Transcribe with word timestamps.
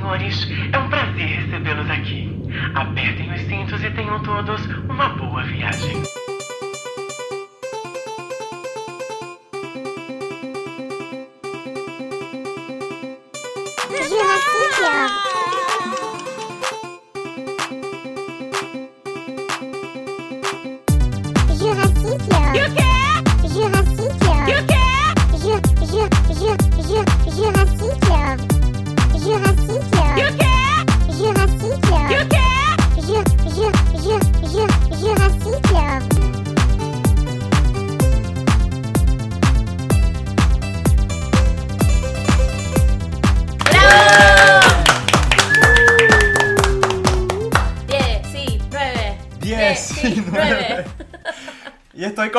senhores, 0.00 0.48
é 0.72 0.78
um 0.78 0.88
prazer 0.88 1.26
recebê-los 1.26 1.90
aqui. 1.90 2.34
Apertem 2.74 3.32
os 3.32 3.40
cintos 3.42 3.82
e 3.84 3.90
tenham 3.90 4.22
todos 4.22 4.60
uma 4.88 5.10
boa 5.10 5.42
viagem. 5.44 6.02
Jurassic. 14.08 15.39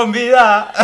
Con 0.01 0.11
vida. 0.11 0.73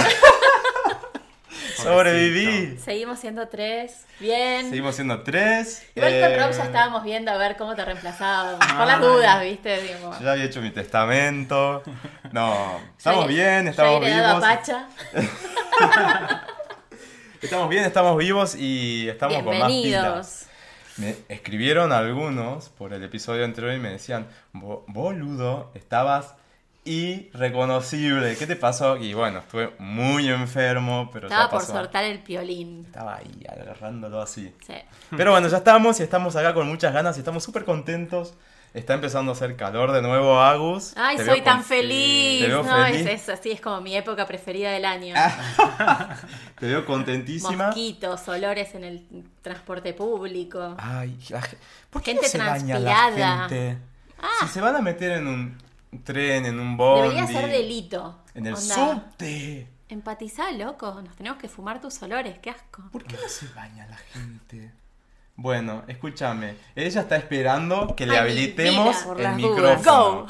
Sobreviví. 1.77 2.77
Seguimos 2.77 3.19
siendo 3.19 3.47
tres. 3.47 4.05
Bien. 4.19 4.69
Seguimos 4.69 4.95
siendo 4.95 5.21
3. 5.21 5.89
Igual 5.95 6.11
con 6.21 6.39
Rob 6.39 6.51
ya 6.51 6.63
estábamos 6.63 7.03
viendo 7.03 7.31
a 7.31 7.37
ver 7.37 7.55
cómo 7.55 7.75
te 7.75 7.85
reemplazábamos. 7.85 8.65
Por 8.65 8.87
las 8.87 8.99
dudas, 8.99 9.41
¿viste? 9.43 9.81
Digo, 9.81 10.11
Ya 10.21 10.31
había 10.33 10.43
hecho 10.45 10.61
mi 10.61 10.71
testamento. 10.71 11.83
No, 12.31 12.79
estamos 12.97 13.25
yo- 13.25 13.29
bien, 13.29 13.65
yo 13.65 13.69
estamos 13.71 14.01
heredado 14.03 14.37
vivos. 14.37 14.43
a 14.43 14.55
Pacha. 14.55 14.87
Estamos 17.41 17.69
bien, 17.69 17.83
estamos 17.85 18.17
vivos 18.17 18.55
y 18.55 19.07
estamos 19.09 19.43
con 19.43 19.57
más 19.59 19.67
pilas. 19.67 20.47
Me 20.97 21.15
escribieron 21.29 21.91
algunos 21.93 22.69
por 22.69 22.93
el 22.93 23.03
episodio 23.03 23.45
anterior 23.45 23.73
y 23.75 23.77
me 23.77 23.89
decían, 23.91 24.27
"Bo- 24.53 24.83
boludo, 24.87 25.69
estabas 25.75 26.33
irreconocible. 26.87 28.35
¿Qué 28.37 28.47
te 28.47 28.55
pasó? 28.55 28.97
Y 28.97 29.13
bueno, 29.13 29.39
estuve 29.39 29.73
muy 29.79 30.29
enfermo, 30.29 31.09
pero 31.11 31.27
Estaba 31.27 31.45
ya 31.45 31.49
por 31.49 31.61
soltar 31.63 32.03
el 32.03 32.19
piolín. 32.19 32.83
Estaba 32.85 33.15
ahí 33.17 33.45
agarrándolo 33.49 34.21
así. 34.21 34.53
Sí. 34.65 34.73
Pero 35.15 35.31
bueno, 35.31 35.47
ya 35.47 35.57
estamos 35.57 35.99
y 35.99 36.03
estamos 36.03 36.35
acá 36.35 36.53
con 36.53 36.67
muchas 36.67 36.93
ganas 36.93 37.15
y 37.17 37.19
estamos 37.19 37.43
súper 37.43 37.65
contentos. 37.65 38.33
Está 38.73 38.93
empezando 38.93 39.31
a 39.31 39.35
hacer 39.35 39.55
calor 39.55 39.91
de 39.91 40.01
nuevo, 40.01 40.39
Agus. 40.39 40.93
Ay, 40.97 41.17
Te 41.17 41.25
soy 41.25 41.41
tan 41.41 41.63
feliz. 41.63 42.41
Te 42.43 42.47
veo 42.47 42.63
no, 42.63 42.85
feliz. 42.85 43.07
es 43.07 43.21
eso, 43.29 43.39
sí, 43.41 43.51
es 43.51 43.61
como 43.61 43.81
mi 43.81 43.95
época 43.95 44.27
preferida 44.27 44.71
del 44.71 44.85
año. 44.85 45.15
Te 46.59 46.67
veo 46.67 46.85
contentísima. 46.85 47.67
Mosquitos, 47.67 48.27
olores 48.27 48.75
en 48.75 48.83
el 48.83 49.03
transporte 49.41 49.93
público. 49.93 50.75
Ay, 50.77 51.17
la 51.29 51.41
ge- 51.41 51.57
¿por 51.89 52.01
qué 52.03 52.11
Gente 52.11 52.25
no 52.25 52.31
se 52.31 52.37
baña 52.37 52.79
la 52.79 52.89
transpirada. 52.91 53.49
gente? 53.49 53.77
Ah. 54.21 54.27
Si 54.41 54.47
se 54.49 54.61
van 54.61 54.75
a 54.75 54.81
meter 54.81 55.11
en 55.13 55.27
un 55.27 55.57
tren, 56.03 56.45
en 56.45 56.59
un 56.59 56.77
bondi, 56.77 57.15
Debería 57.15 57.27
ser 57.41 57.49
delito. 57.51 58.19
en 58.33 58.47
el 58.47 58.53
Onda, 58.55 58.75
subte. 58.75 59.67
Empatizá, 59.89 60.51
loco. 60.51 61.01
Nos 61.01 61.15
tenemos 61.15 61.39
que 61.39 61.47
fumar 61.47 61.79
tus 61.81 62.01
olores. 62.01 62.37
Qué 62.39 62.49
asco. 62.49 62.83
¿Por 62.91 63.03
qué 63.05 63.15
no 63.21 63.29
se 63.29 63.47
baña 63.53 63.87
la 63.87 63.97
gente? 63.97 64.71
Bueno, 65.35 65.83
escúchame. 65.87 66.55
Ella 66.75 67.01
está 67.01 67.15
esperando 67.15 67.95
que 67.95 68.05
le 68.07 68.13
Ay, 68.13 68.19
habilitemos 68.19 69.05
el 69.15 69.23
las 69.23 69.35
micrófono. 69.35 70.25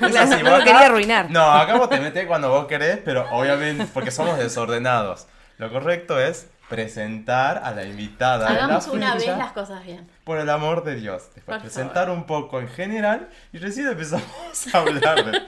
Go. 0.00 0.06
Es 0.06 0.16
así, 0.16 0.42
No 0.44 0.58
quería 0.58 0.86
arruinar. 0.86 1.30
No, 1.30 1.42
acá 1.50 1.76
vos 1.76 1.90
te 1.90 1.98
metés 2.00 2.26
cuando 2.26 2.50
vos 2.50 2.66
querés, 2.66 2.98
pero 3.04 3.26
obviamente, 3.32 3.86
porque 3.92 4.10
somos 4.12 4.38
desordenados. 4.38 5.26
Lo 5.58 5.70
correcto 5.72 6.20
es 6.20 6.48
presentar 6.74 7.62
a 7.64 7.70
la 7.70 7.84
invitada 7.84 8.48
de 8.48 8.54
la 8.54 8.64
Hagamos 8.64 8.88
una 8.88 9.14
vez 9.14 9.26
las 9.26 9.52
cosas 9.52 9.84
bien. 9.84 10.08
por 10.24 10.38
el 10.38 10.50
amor 10.50 10.82
de 10.82 10.96
Dios. 10.96 11.22
Después 11.34 11.56
Por 11.58 11.60
presentar 11.60 12.10
un 12.10 12.24
poco 12.24 12.58
en 12.60 12.68
general 12.68 13.28
y 13.52 13.58
recién 13.58 13.86
empezamos 13.86 14.24
a 14.72 14.78
hablar 14.78 15.24
de... 15.24 15.42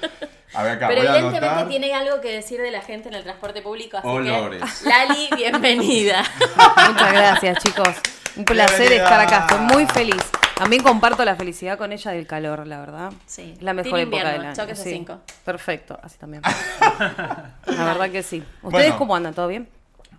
A 0.55 0.63
ver 0.63 0.73
acá, 0.77 0.89
Pero 0.89 1.03
voy 1.03 1.17
evidentemente 1.17 1.65
tiene 1.65 1.93
algo 1.93 2.21
que 2.21 2.33
decir 2.33 2.61
de 2.61 2.71
la 2.71 2.81
gente 2.81 3.09
en 3.09 3.15
el 3.17 3.25
transporte 3.25 3.61
público, 3.63 3.99
así 3.99 4.07
Olores. 4.07 4.63
que 4.63 4.89
Lali, 4.89 5.29
bienvenida. 5.37 6.23
Muchas 6.89 7.13
gracias, 7.13 7.63
chicos. 7.65 7.89
Un 8.37 8.45
placer 8.45 8.89
Bienvenida. 8.89 9.05
estar 9.05 9.21
acá. 9.21 9.39
Estoy 9.51 9.67
muy 9.77 9.87
feliz. 9.87 10.23
También 10.55 10.83
comparto 10.83 11.25
la 11.25 11.35
felicidad 11.37 11.77
con 11.77 11.93
ella 11.93 12.13
del 12.13 12.27
calor, 12.27 12.67
la 12.67 12.79
verdad. 12.81 13.13
Sí. 13.27 13.55
Es 13.57 13.63
la 13.63 13.75
mejor 13.75 13.99
época 13.99 14.31
del 14.33 14.47
año. 14.47 14.75
sí. 14.75 14.83
cinco. 14.85 15.21
Perfecto, 15.45 15.99
así 16.03 16.17
también. 16.17 16.43
la 17.67 17.85
verdad 17.85 18.11
que 18.11 18.23
sí. 18.23 18.43
¿Ustedes 18.63 18.85
Bueno. 18.87 18.99
cómo 18.99 19.17
andan? 19.17 19.35
¿Todo 19.35 19.49
bien? 19.49 19.69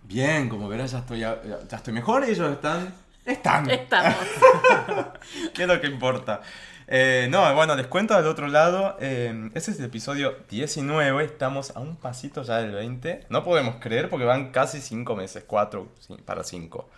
Bien, 0.07 0.47
como 0.47 0.69
verás 0.69 0.91
ya 0.91 1.00
estoy, 1.00 1.19
ya 1.19 1.40
estoy 1.69 1.94
mejor 1.94 2.23
y 2.28 2.31
ellos 2.31 2.51
están... 2.51 2.94
Están. 3.25 3.69
Estamos. 3.69 4.16
¿Qué 5.53 5.63
es 5.63 5.68
lo 5.68 5.81
que 5.81 5.88
importa? 5.88 6.41
Eh, 6.88 7.28
no, 7.29 7.53
bueno, 7.53 7.75
les 7.75 7.88
cuento 7.88 8.16
del 8.16 8.25
otro 8.25 8.47
lado. 8.47 8.96
eh, 9.01 9.50
ese 9.53 9.72
es 9.72 9.79
el 9.79 9.85
episodio 9.85 10.38
19. 10.50 11.25
Estamos 11.25 11.75
a 11.75 11.81
un 11.81 11.97
pasito 11.97 12.44
ya 12.44 12.59
del 12.59 12.72
20. 12.72 13.25
No 13.29 13.44
podemos 13.44 13.75
creer 13.81 14.09
porque 14.09 14.25
van 14.25 14.51
casi 14.53 14.79
5 14.79 15.13
meses. 15.17 15.44
4 15.46 15.90
para 16.23 16.46
5. 16.46 16.90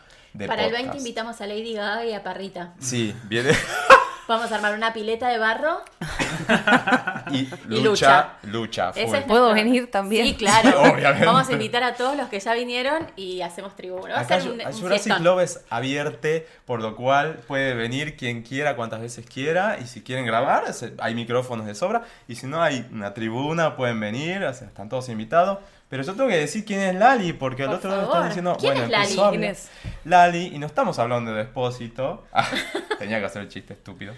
Para 0.46 0.68
el 0.68 0.72
20 0.72 1.00
invitamos 1.00 1.42
a 1.42 1.48
Lady 1.48 1.74
Gaga 1.74 2.06
y 2.06 2.14
a 2.14 2.22
Parrita. 2.22 2.76
Sí, 2.80 3.16
viene. 3.24 3.50
Vamos 4.30 4.52
a 4.52 4.56
armar 4.56 4.76
una 4.76 4.94
pileta 4.94 5.28
de 5.28 5.40
barro. 5.40 5.82
y 7.32 7.50
Y 7.70 7.82
lucha, 7.82 8.34
lucha. 8.44 8.92
Ese 8.92 9.08
full. 9.08 9.16
es 9.16 9.24
¿Puedo 9.26 9.50
nuestro- 9.50 9.66
venir 9.66 9.90
también? 9.92 10.28
Sí, 10.28 10.36
claro. 10.36 10.82
Obviamente. 10.94 11.26
Vamos 11.26 11.50
a 11.50 11.52
invitar 11.52 11.84
a 11.84 11.96
todos 11.96 12.16
los 12.16 12.30
que 12.30 12.40
ya 12.40 12.54
vinieron 12.54 13.08
y 13.16 13.42
hacemos 13.42 13.76
tribuno. 13.76 14.10
Va 14.14 14.20
a 14.20 14.22
Acá 14.22 14.40
ser 14.40 14.52
un, 14.52 14.62
un 14.62 14.72
Jurassic 14.72 15.04
fiestón. 15.04 15.24
Love 15.24 15.42
es 15.42 15.66
abierto, 15.72 16.28
por 16.66 16.80
lo 16.82 16.96
cual 16.96 17.40
puede 17.48 17.74
venir 17.74 18.18
quien 18.18 18.44
quiera, 18.44 18.76
cuantas 18.76 19.02
veces 19.02 19.26
quiera. 19.26 19.78
Y 19.82 19.88
si 19.88 20.02
quieren 20.04 20.26
grabar, 20.26 20.64
hay 21.00 21.16
micrófonos 21.16 21.66
de 21.66 21.74
sobra. 21.74 22.04
Y 22.28 22.36
si 22.36 22.46
no, 22.46 22.62
hay 22.62 22.88
una 22.92 23.14
tribuna, 23.16 23.76
pueden 23.76 24.00
venir, 24.00 24.44
o 24.44 24.54
sea, 24.54 24.68
están 24.68 24.90
todos 24.90 25.10
invitados. 25.10 25.58
Pero 25.90 26.04
yo 26.04 26.14
tengo 26.14 26.30
que 26.30 26.38
decir 26.38 26.64
quién 26.66 26.82
es 26.82 26.94
Lali, 26.96 27.34
porque 27.34 27.64
al 27.64 27.70
Por 27.70 27.78
otro 27.78 27.90
lado 27.90 28.02
favor. 28.04 28.16
están 28.18 28.30
diciendo. 28.30 28.58
¿Quién 28.60 28.74
bueno, 28.74 28.86
es 28.86 28.92
Lali? 28.92 29.04
empezó 29.06 29.26
a 29.26 29.30
¿Quién 29.32 29.44
es? 29.44 29.72
Lali, 30.06 30.46
y 30.54 30.60
no 30.60 30.68
estamos 30.68 31.00
hablando 31.00 31.32
de 31.34 31.38
Despósito. 31.40 32.26
Ah, 32.32 32.48
tenía 33.00 33.20
que 33.20 33.26
hacer 33.26 33.42
el 33.42 33.48
chiste 33.50 33.74
estúpido. 33.74 34.14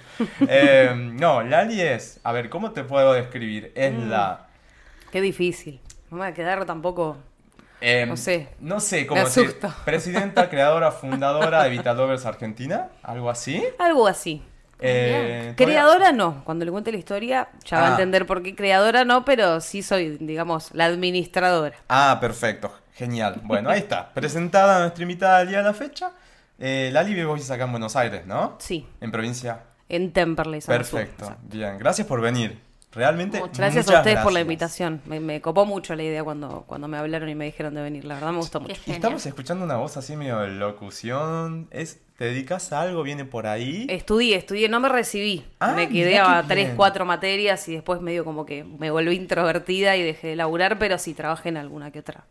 Eh, 0.47 0.91
no, 0.95 1.41
Lali 1.43 1.79
es. 1.81 2.19
A 2.23 2.33
ver, 2.33 2.49
¿cómo 2.49 2.71
te 2.71 2.83
puedo 2.83 3.13
describir? 3.13 3.71
Es 3.75 3.93
Mm. 3.93 4.09
la. 4.09 4.47
Qué 5.11 5.21
difícil. 5.21 5.79
No 6.09 6.17
me 6.17 6.23
va 6.23 6.27
a 6.27 6.33
quedar 6.33 6.65
tampoco. 6.65 7.17
eh, 7.79 8.05
No 8.05 8.17
sé. 8.17 8.49
No 8.59 8.79
sé 8.81 9.07
cómo 9.07 9.23
decir. 9.23 9.57
Presidenta, 9.85 10.49
creadora, 10.49 10.91
fundadora 10.91 11.63
de 11.63 11.69
Vitalovers 11.69 12.25
Argentina. 12.25 12.89
Algo 13.01 13.29
así. 13.29 13.63
Algo 13.79 14.07
así. 14.07 14.41
Eh, 14.81 15.53
Creadora 15.55 16.11
no. 16.11 16.43
Cuando 16.43 16.65
le 16.65 16.71
cuente 16.71 16.91
la 16.91 16.97
historia 16.97 17.49
ya 17.65 17.79
va 17.79 17.85
Ah. 17.85 17.89
a 17.89 17.91
entender 17.91 18.25
por 18.25 18.41
qué 18.41 18.55
creadora 18.55 19.05
no, 19.05 19.23
pero 19.25 19.61
sí 19.61 19.83
soy, 19.83 20.17
digamos, 20.19 20.73
la 20.73 20.85
administradora. 20.85 21.75
Ah, 21.87 22.17
perfecto. 22.19 22.71
Genial. 22.95 23.41
Bueno, 23.43 23.69
ahí 23.69 23.79
está. 23.79 24.09
Presentada 24.13 24.79
nuestra 24.79 25.01
invitada 25.03 25.39
del 25.39 25.49
día 25.49 25.57
de 25.59 25.63
la 25.63 25.73
fecha. 25.73 26.11
Eh, 26.59 26.89
Lali 26.93 27.19
hoy 27.21 27.41
acá 27.49 27.63
en 27.63 27.71
Buenos 27.71 27.95
Aires, 27.95 28.25
¿no? 28.25 28.55
Sí, 28.59 28.87
En 28.99 29.11
provincia. 29.11 29.63
en 29.89 30.11
Temperley. 30.13 30.61
Perfecto. 30.61 31.35
Bien. 31.43 31.77
Gracias 31.77 32.07
por 32.07 32.21
venir. 32.21 32.59
Realmente. 32.93 33.39
Muchas 33.39 33.57
Gracias 33.57 33.85
muchas 33.85 33.97
a 33.97 34.01
ustedes 34.01 34.19
por 34.19 34.33
la 34.33 34.41
invitación. 34.41 35.01
Me, 35.05 35.19
me 35.21 35.39
copó 35.41 35.65
mucho 35.65 35.95
la 35.95 36.03
idea 36.03 36.23
cuando, 36.25 36.65
cuando 36.67 36.87
me 36.89 36.97
hablaron 36.97 37.29
y 37.29 37.35
me 37.35 37.45
dijeron 37.45 37.73
de 37.73 37.81
venir. 37.81 38.03
La 38.05 38.15
verdad 38.15 38.31
me 38.31 38.37
gustó 38.39 38.59
mucho. 38.59 38.75
Estamos 38.85 39.25
escuchando 39.25 39.63
una 39.63 39.77
voz 39.77 39.95
así 39.95 40.15
medio 40.17 40.39
de 40.39 40.49
locución. 40.49 41.67
Es, 41.71 41.99
¿Te 42.21 42.27
dedicas 42.27 42.71
a 42.71 42.81
algo? 42.81 43.01
¿Viene 43.01 43.25
por 43.25 43.47
ahí? 43.47 43.87
Estudié, 43.89 44.35
estudié, 44.35 44.69
no 44.69 44.79
me 44.79 44.89
recibí. 44.89 45.43
Ah, 45.59 45.71
me 45.75 45.89
quedé 45.89 46.19
a 46.19 46.33
bien. 46.43 46.47
tres, 46.47 46.69
cuatro 46.75 47.03
materias 47.03 47.67
y 47.67 47.73
después 47.73 47.99
medio 47.99 48.23
como 48.23 48.45
que 48.45 48.63
me 48.63 48.91
volví 48.91 49.15
introvertida 49.15 49.95
y 49.95 50.03
dejé 50.03 50.27
de 50.27 50.35
laburar, 50.35 50.77
pero 50.77 50.99
sí 50.99 51.15
trabajé 51.15 51.49
en 51.49 51.57
alguna 51.57 51.89
que 51.89 51.97
otra, 51.97 52.25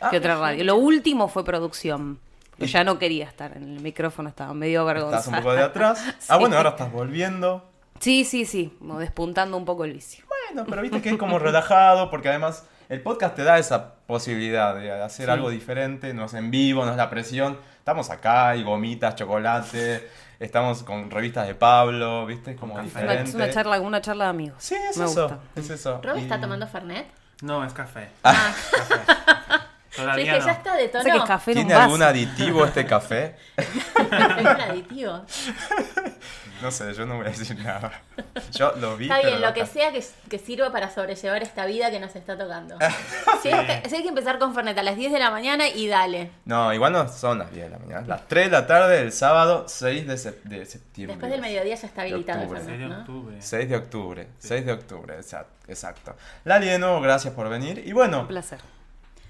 Ah, 0.00 0.10
que 0.10 0.16
otra 0.16 0.36
radio. 0.40 0.64
Lo 0.64 0.74
último 0.74 1.28
fue 1.28 1.44
producción. 1.44 2.18
Yo 2.58 2.66
ya 2.66 2.82
no 2.82 2.98
quería 2.98 3.26
estar 3.26 3.56
en 3.56 3.62
el 3.62 3.80
micrófono, 3.80 4.28
estaba 4.28 4.52
medio 4.54 4.80
Estás 4.80 4.94
vergonzosa. 4.94 5.30
un 5.30 5.36
poco 5.36 5.54
de 5.54 5.62
atrás. 5.62 6.04
Ah, 6.28 6.36
bueno, 6.36 6.56
ahora 6.56 6.70
estás 6.70 6.90
volviendo. 6.90 7.64
Sí, 8.00 8.24
sí, 8.24 8.44
sí, 8.44 8.76
despuntando 8.98 9.56
un 9.56 9.64
poco 9.64 9.84
el 9.84 9.92
vicio. 9.92 10.24
Bueno, 10.50 10.66
pero 10.68 10.82
viste 10.82 11.00
que 11.00 11.10
es 11.10 11.16
como 11.16 11.38
relajado, 11.38 12.10
porque 12.10 12.28
además 12.28 12.66
el 12.88 13.02
podcast 13.02 13.36
te 13.36 13.44
da 13.44 13.56
esa 13.60 13.94
posibilidad 14.08 14.74
de 14.74 14.90
hacer 14.90 15.26
Sí. 15.26 15.30
algo 15.30 15.48
diferente, 15.50 16.12
no 16.12 16.24
es 16.24 16.34
en 16.34 16.50
vivo, 16.50 16.84
no 16.84 16.90
es 16.90 16.96
la 16.96 17.08
presión. 17.08 17.56
Estamos 17.88 18.10
acá, 18.10 18.50
hay 18.50 18.62
gomitas, 18.64 19.14
chocolate, 19.16 20.10
estamos 20.38 20.82
con 20.82 21.10
revistas 21.10 21.46
de 21.46 21.54
Pablo, 21.54 22.26
viste, 22.26 22.50
es 22.50 22.60
como 22.60 22.74
café. 22.74 22.84
diferente. 22.84 23.30
es 23.30 23.34
una 23.34 23.48
charla, 23.48 23.80
una 23.80 24.02
charla 24.02 24.24
de 24.24 24.30
amigos. 24.30 24.56
Sí, 24.58 24.74
es 24.74 24.98
me 24.98 25.06
eso, 25.06 25.22
gusta. 25.22 25.38
es 25.56 25.70
eso. 25.70 25.98
¿Rob 26.02 26.18
Y- 26.18 26.20
está 26.20 26.38
tomando 26.38 26.66
Fernet? 26.66 27.06
No, 27.40 27.64
es 27.64 27.72
café. 27.72 28.10
Ah, 28.22 28.52
yo 30.04 30.16
dije, 30.16 30.38
no. 30.38 30.46
ya 30.46 30.52
está 30.52 30.76
de 30.76 30.88
tono. 30.88 31.04
Que 31.04 31.26
café 31.26 31.52
¿Tiene 31.54 31.74
algún 31.74 32.02
aditivo 32.02 32.64
este 32.64 32.84
café? 32.86 33.36
Es 33.56 33.66
un 34.40 34.46
aditivo. 34.46 35.24
No 36.60 36.72
sé, 36.72 36.92
yo 36.92 37.06
no 37.06 37.18
voy 37.18 37.26
a 37.26 37.30
decir 37.30 37.56
nada. 37.56 37.92
Yo 38.50 38.72
lo 38.80 38.96
vi. 38.96 39.04
Está 39.04 39.18
pero 39.18 39.28
bien, 39.28 39.42
lo 39.42 39.54
que 39.54 39.64
sea 39.64 39.92
que, 39.92 40.04
que 40.28 40.38
sirva 40.40 40.72
para 40.72 40.90
sobrellevar 40.90 41.40
esta 41.40 41.66
vida 41.66 41.88
que 41.90 42.00
nos 42.00 42.16
está 42.16 42.36
tocando. 42.36 42.76
Si 43.42 43.48
hay, 43.52 43.64
que, 43.82 43.88
si 43.88 43.94
hay 43.94 44.02
que 44.02 44.08
empezar 44.08 44.40
con 44.40 44.52
Fernet 44.52 44.76
a 44.76 44.82
las 44.82 44.96
10 44.96 45.12
de 45.12 45.20
la 45.20 45.30
mañana 45.30 45.68
y 45.68 45.86
dale. 45.86 46.32
No, 46.44 46.74
igual 46.74 46.92
no 46.92 47.08
son 47.08 47.38
las 47.38 47.52
10 47.52 47.66
de 47.66 47.70
la 47.70 47.78
mañana. 47.78 48.04
Las 48.08 48.26
3 48.26 48.46
de 48.46 48.50
la 48.50 48.66
tarde 48.66 48.96
del 48.98 49.12
sábado 49.12 49.66
6 49.68 50.08
de, 50.08 50.14
sep- 50.14 50.42
de 50.42 50.66
septiembre. 50.66 51.14
Después 51.14 51.30
del 51.30 51.40
mediodía 51.40 51.76
ya 51.76 51.86
está 51.86 52.02
habilitado 52.02 52.40
el 52.42 52.46
octubre. 52.48 52.60
6 52.64 52.68
Fernet, 52.68 52.88
de 52.88 52.94
¿no? 52.96 53.00
octubre. 53.02 53.36
6 53.38 53.68
de 53.68 53.76
octubre. 53.76 54.28
6 54.40 54.66
de 54.66 54.72
octubre, 54.72 55.14
exacto. 55.14 55.52
exacto. 55.72 56.16
Lali, 56.44 56.66
de 56.66 56.80
nuevo, 56.80 57.00
gracias 57.00 57.32
por 57.32 57.48
venir. 57.48 57.80
Y 57.86 57.92
bueno, 57.92 58.22
Un 58.22 58.26
placer. 58.26 58.58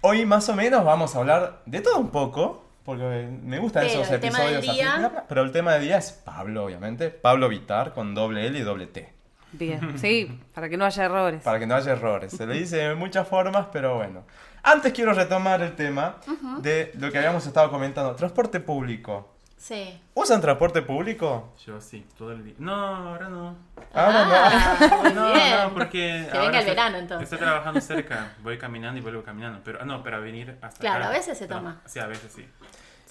Hoy 0.01 0.27
más 0.27 0.49
o 0.49 0.55
menos 0.55 0.85
vamos 0.85 1.15
a 1.15 1.19
hablar 1.19 1.63
de 1.67 1.81
todo 1.81 1.99
un 1.99 2.11
poco. 2.11 2.65
Porque 2.85 3.29
me 3.43 3.59
gustan 3.59 3.85
Pero 3.87 4.01
esos 4.01 4.15
episodios 4.15 4.63
día- 4.63 4.95
así. 4.97 5.15
Pero 5.29 5.43
el 5.43 5.53
tema 5.53 5.75
del 5.75 5.83
día 5.83 5.99
es 5.99 6.11
Pablo, 6.11 6.65
obviamente. 6.65 7.11
Pablo 7.11 7.51
Vitar 7.51 7.93
con 7.93 8.15
doble 8.15 8.47
L 8.47 8.59
y 8.59 8.63
doble 8.63 8.87
T. 8.87 9.13
Bien. 9.53 9.99
Sí, 9.99 10.41
para 10.55 10.71
que 10.71 10.79
no 10.79 10.87
haya 10.87 11.05
errores. 11.05 11.43
Para 11.43 11.59
que 11.59 11.67
no 11.67 11.75
haya 11.75 11.93
errores. 11.93 12.33
Se 12.33 12.47
le 12.47 12.55
dice 12.55 12.77
de 12.79 12.95
muchas 12.95 13.29
formas, 13.29 13.67
pero 13.73 13.97
bueno. 13.97 14.23
Antes 14.63 14.93
quiero 14.95 15.13
retomar 15.13 15.61
el 15.61 15.75
tema 15.77 16.17
de 16.63 16.93
lo 16.99 17.13
que 17.13 17.19
habíamos 17.19 17.47
estado 17.47 17.71
comentando. 17.71 18.15
Transporte 18.15 18.59
público. 18.61 19.35
Sí. 19.59 20.01
¿Usan 20.15 20.41
transporte 20.41 20.83
público? 20.83 21.53
Yo 21.67 21.81
sí, 21.81 22.07
todo 22.17 22.31
el 22.33 22.45
día. 22.45 22.55
No, 22.59 22.75
ahora 22.75 23.29
no. 23.29 23.51
No. 23.53 23.57
Ah, 23.93 25.01
muy 25.03 25.13
No, 25.13 25.33
bien. 25.33 25.51
no, 25.65 25.75
porque. 25.75 26.29
Que 26.31 26.39
venga 26.39 26.49
el 26.49 26.55
estoy- 26.57 26.67
verano, 26.71 26.97
entonces. 26.99 27.25
Estoy 27.25 27.39
trabajando 27.39 27.81
cerca, 27.81 28.33
voy 28.43 28.57
caminando 28.57 28.99
y 28.99 29.03
vuelvo 29.03 29.23
caminando. 29.25 29.61
Pero, 29.65 29.79
ah, 29.83 29.85
no, 29.85 30.03
para 30.03 30.19
venir 30.21 30.57
hasta 30.63 30.79
Claro, 30.81 30.99
acá. 31.05 31.09
a 31.09 31.11
veces 31.19 31.37
se 31.39 31.49
No, 31.49 31.57
toma. 31.57 31.81
Sí, 31.87 31.99
a 31.99 32.07
veces 32.07 32.33
sí. 32.33 32.49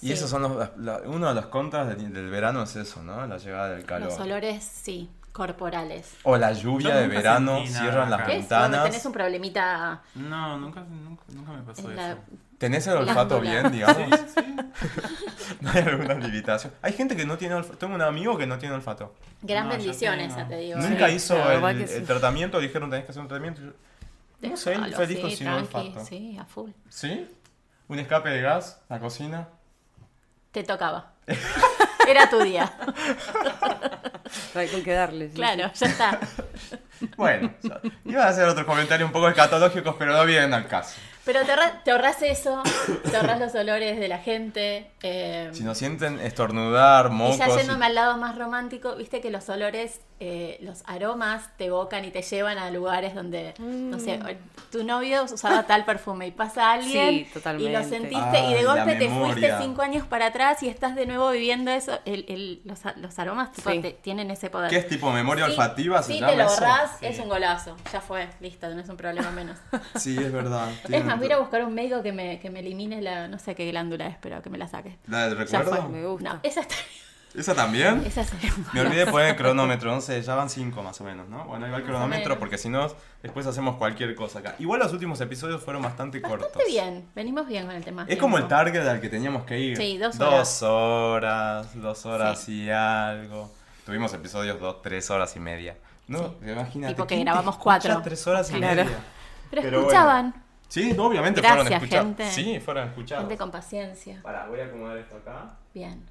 Y 0.00 0.06
Sí. 0.06 0.12
esos 0.12 0.30
son 0.30 0.42
los, 0.42 0.78
la- 0.78 1.02
uno 1.04 1.28
de 1.28 1.34
los 1.34 1.46
contras 1.46 1.88
del, 1.88 2.12
del 2.12 2.30
verano 2.30 2.62
es 2.62 2.74
eso, 2.76 3.02
¿no? 3.02 3.26
La 3.26 3.36
llegada 3.36 3.70
del 3.70 3.84
calor. 3.84 4.08
Los 4.08 4.18
olores, 4.20 4.64
sí, 4.64 5.10
corporales. 5.32 6.16
O 6.22 6.36
la 6.38 6.52
lluvia 6.52 6.94
de 6.96 7.08
verano, 7.08 7.58
cierran 7.66 8.08
las. 8.10 8.20
Cuando 8.22 8.38
ventanas. 8.38 8.84
tenés 8.84 9.04
un 9.04 9.12
problemita 9.12 10.00
No, 10.14 10.56
nunca, 10.56 10.80
nunca, 10.80 11.24
nunca 11.28 11.52
me 11.52 11.62
pasó 11.62 11.90
en 11.90 11.98
eso. 11.98 12.08
la... 12.08 12.16
¿Tenés 12.58 12.86
el 12.88 12.96
olfato 12.96 13.40
bien, 13.40 13.70
digamos? 13.70 14.08
no 15.60 15.70
hay 15.70 15.82
alguna 15.82 16.14
limitación. 16.14 16.72
Hay 16.82 16.92
gente 16.92 17.14
que 17.16 17.24
no 17.24 17.38
tiene 17.38 17.54
olfato. 17.54 17.78
Tengo 17.78 17.94
un 17.94 18.02
amigo 18.02 18.36
que 18.36 18.46
no 18.46 18.58
tiene 18.58 18.74
olfato. 18.74 19.14
Gran 19.42 19.64
No, 19.68 19.70
bendición 19.76 20.18
esa, 20.20 20.46
te 20.48 20.56
digo. 20.56 20.78
Nunca 20.78 21.08
Sí, 21.08 21.14
hizo 21.14 21.50
el, 21.68 21.88
sí. 21.88 21.94
el 21.94 22.04
tratamiento, 22.04 22.58
dijeron 22.58 22.90
tenés 22.90 23.04
que 23.04 23.12
hacer 23.12 23.22
un 23.22 23.28
tratamiento. 23.28 23.60
Yo- 23.62 24.48
No 24.50 24.56
sé, 24.56 24.72
él 24.74 24.92
con 24.92 25.06
sí, 25.06 25.14
sin 25.36 25.46
tranqui, 25.46 25.76
olfato. 25.76 26.04
Sí, 26.06 26.36
a 26.40 26.44
full. 26.44 26.70
¿Sí? 26.88 27.28
¿Un 27.86 27.98
escape 28.00 28.28
de 28.28 28.40
gas? 28.42 28.80
¿La 28.88 28.98
cocina? 28.98 29.48
Te 30.52 30.64
tocaba. 30.64 31.12
Era 32.08 32.28
tu 32.28 32.40
día. 32.42 32.72
Hay 34.54 34.68
con 34.68 34.82
que 34.82 34.92
darle. 34.92 35.28
sí, 35.28 35.34
Claro, 35.34 35.70
ya 35.74 35.86
está. 35.86 36.18
Bueno, 37.16 37.54
iba 38.04 38.24
a 38.24 38.28
hacer 38.28 38.48
otros 38.48 38.66
comentarios 38.66 39.06
un 39.06 39.12
poco 39.12 39.28
escatológicos, 39.28 39.94
pero 39.98 40.12
no 40.12 40.24
vienen 40.24 40.52
al 40.54 40.66
caso. 40.66 40.98
Pero 41.28 41.44
te, 41.44 41.52
ahorra- 41.52 41.82
te 41.84 41.90
ahorras 41.90 42.22
eso, 42.22 42.62
te 43.10 43.14
ahorras 43.14 43.38
los 43.38 43.54
olores 43.54 44.00
de 44.00 44.08
la 44.08 44.16
gente. 44.16 44.90
eh, 45.02 45.50
Si 45.52 45.62
nos 45.62 45.76
sienten 45.76 46.18
estornudar, 46.20 47.08
y 47.10 47.14
mocos. 47.14 47.36
ya 47.36 47.48
y- 47.50 47.56
yéndome 47.58 47.84
al 47.84 47.94
lado 47.94 48.16
más 48.16 48.38
romántico, 48.38 48.96
viste 48.96 49.20
que 49.20 49.30
los 49.30 49.46
olores, 49.50 50.00
eh, 50.20 50.56
los 50.62 50.82
aromas 50.86 51.54
te 51.58 51.66
evocan 51.66 52.06
y 52.06 52.10
te 52.10 52.22
llevan 52.22 52.56
a 52.56 52.70
lugares 52.70 53.14
donde, 53.14 53.52
no 53.58 53.98
sé, 54.00 54.18
tu 54.72 54.82
novio 54.84 55.24
usaba 55.24 55.64
tal 55.64 55.84
perfume 55.84 56.26
y 56.28 56.30
pasa 56.30 56.72
alguien 56.72 57.26
Sí, 57.32 57.40
y 57.58 57.68
lo 57.68 57.84
sentiste 57.84 58.38
Ay, 58.38 58.50
y 58.50 58.54
de 58.54 58.64
golpe 58.64 58.96
te 58.96 59.08
fuiste 59.10 59.52
cinco 59.60 59.82
años 59.82 60.06
para 60.06 60.26
atrás 60.26 60.62
y 60.62 60.68
estás 60.68 60.96
de 60.96 61.04
nuevo 61.06 61.30
viviendo 61.30 61.70
eso. 61.70 61.98
El, 62.06 62.24
el- 62.28 62.60
los, 62.64 63.18
aromas 63.18 63.52
tipo, 63.52 63.70
Sí. 63.70 63.80
te- 63.80 63.92
tienen 63.92 64.30
ese 64.30 64.48
poder. 64.48 64.70
¿Qué 64.70 64.78
es 64.78 64.88
tipo 64.88 65.10
memoria 65.12 65.44
Sí, 65.44 65.50
olfativa? 65.52 66.02
¿Se 66.02 66.14
sí, 66.14 66.20
llama 66.20 66.32
te 66.32 66.36
lo 66.38 66.48
Sí. 66.48 67.06
es 67.06 67.18
un 67.18 67.28
golazo. 67.28 67.76
Ya 67.92 68.00
fue, 68.00 68.28
listo, 68.40 68.68
no 68.70 68.80
es 68.80 68.88
un 68.88 68.96
problema 68.96 69.30
menos. 69.30 69.58
Sí, 69.96 70.16
es 70.18 70.32
verdad. 70.32 70.68
Es 70.90 71.04
más, 71.04 71.17
voy 71.18 71.24
a 71.24 71.26
ir 71.26 71.32
a 71.34 71.38
buscar 71.38 71.64
un 71.64 71.74
médico 71.74 72.02
que 72.02 72.12
me, 72.12 72.38
que 72.40 72.50
me 72.50 72.60
elimine 72.60 73.00
la, 73.02 73.28
no 73.28 73.38
sé 73.38 73.54
qué 73.54 73.68
glándula 73.70 74.06
es, 74.06 74.16
pero 74.20 74.40
que 74.42 74.50
me 74.50 74.58
la 74.58 74.66
saque. 74.68 74.96
¿La 75.06 75.28
del 75.28 75.46
Ya 75.46 75.58
recuerdo? 75.60 75.82
fue. 75.82 75.88
Me 75.90 76.06
gusta. 76.06 76.32
No, 76.34 76.40
esa 76.42 76.60
está 76.60 76.74
¿Esa 77.34 77.54
también? 77.54 78.02
Esa 78.06 78.24
Me 78.72 78.80
olvidé 78.80 79.04
de 79.04 79.10
poner 79.12 79.28
el 79.28 79.36
cronómetro, 79.36 79.94
no 79.94 80.00
sé, 80.00 80.20
ya 80.22 80.34
van 80.34 80.48
cinco 80.48 80.82
más 80.82 80.98
o 81.02 81.04
menos, 81.04 81.28
¿no? 81.28 81.44
Bueno, 81.44 81.66
ahí 81.66 81.70
va 81.70 81.76
el 81.76 81.82
Más 81.84 81.90
o 81.90 81.94
cronómetro 81.94 82.38
porque 82.38 82.56
si 82.56 82.70
no, 82.70 82.88
después 83.22 83.46
hacemos 83.46 83.76
cualquier 83.76 84.14
cosa 84.14 84.38
acá. 84.38 84.54
Igual 84.58 84.80
los 84.80 84.92
últimos 84.94 85.20
episodios 85.20 85.62
fueron 85.62 85.82
bastante 85.82 86.22
cortos. 86.22 86.48
Bastante 86.48 86.64
bien, 86.70 87.06
venimos 87.14 87.46
bien 87.46 87.66
con 87.66 87.76
el 87.76 87.84
tema. 87.84 88.06
Es 88.08 88.18
como 88.18 88.38
el 88.38 88.48
target 88.48 88.80
al 88.88 89.00
que 89.00 89.10
teníamos 89.10 89.44
que 89.44 89.58
ir. 89.58 89.76
Sí, 89.76 89.98
dos 89.98 90.16
Dos 90.16 90.62
horas, 90.62 91.80
dos 91.80 92.06
horas 92.06 92.40
Sí. 92.40 92.64
y 92.64 92.70
algo. 92.70 93.52
Tuvimos 93.84 94.12
episodios 94.14 94.58
dos, 94.58 94.80
tres 94.82 95.08
horas 95.10 95.36
y 95.36 95.40
media. 95.40 95.76
No, 96.08 96.18
Sí. 96.42 96.50
imagínate. 96.50 96.94
Tipo 96.94 97.06
que 97.06 97.14
¿quién 97.16 97.26
te 97.26 97.30
grabamos 97.30 97.56
cuatro. 97.58 98.00
Tres 98.02 98.26
horas 98.26 98.50
y 98.50 98.54
Claro. 98.54 98.84
media. 98.84 98.98
Pero, 99.50 99.62
Pero 99.62 99.80
escuchaban. 99.80 100.34
Sí, 100.68 100.92
no, 100.92 101.06
obviamente 101.06 101.40
Gracias, 101.40 101.62
fueron 101.64 101.72
escuchados. 101.82 102.06
gente. 102.06 102.30
Sí, 102.30 102.60
fueron 102.60 102.88
escuchados. 102.88 103.22
Gente 103.24 103.38
con 103.38 103.50
paciencia. 103.50 104.20
Pará, 104.22 104.46
voy 104.48 104.60
a 104.60 104.66
acomodar 104.66 104.98
esto 104.98 105.16
acá. 105.16 105.56
Bien. 105.74 106.04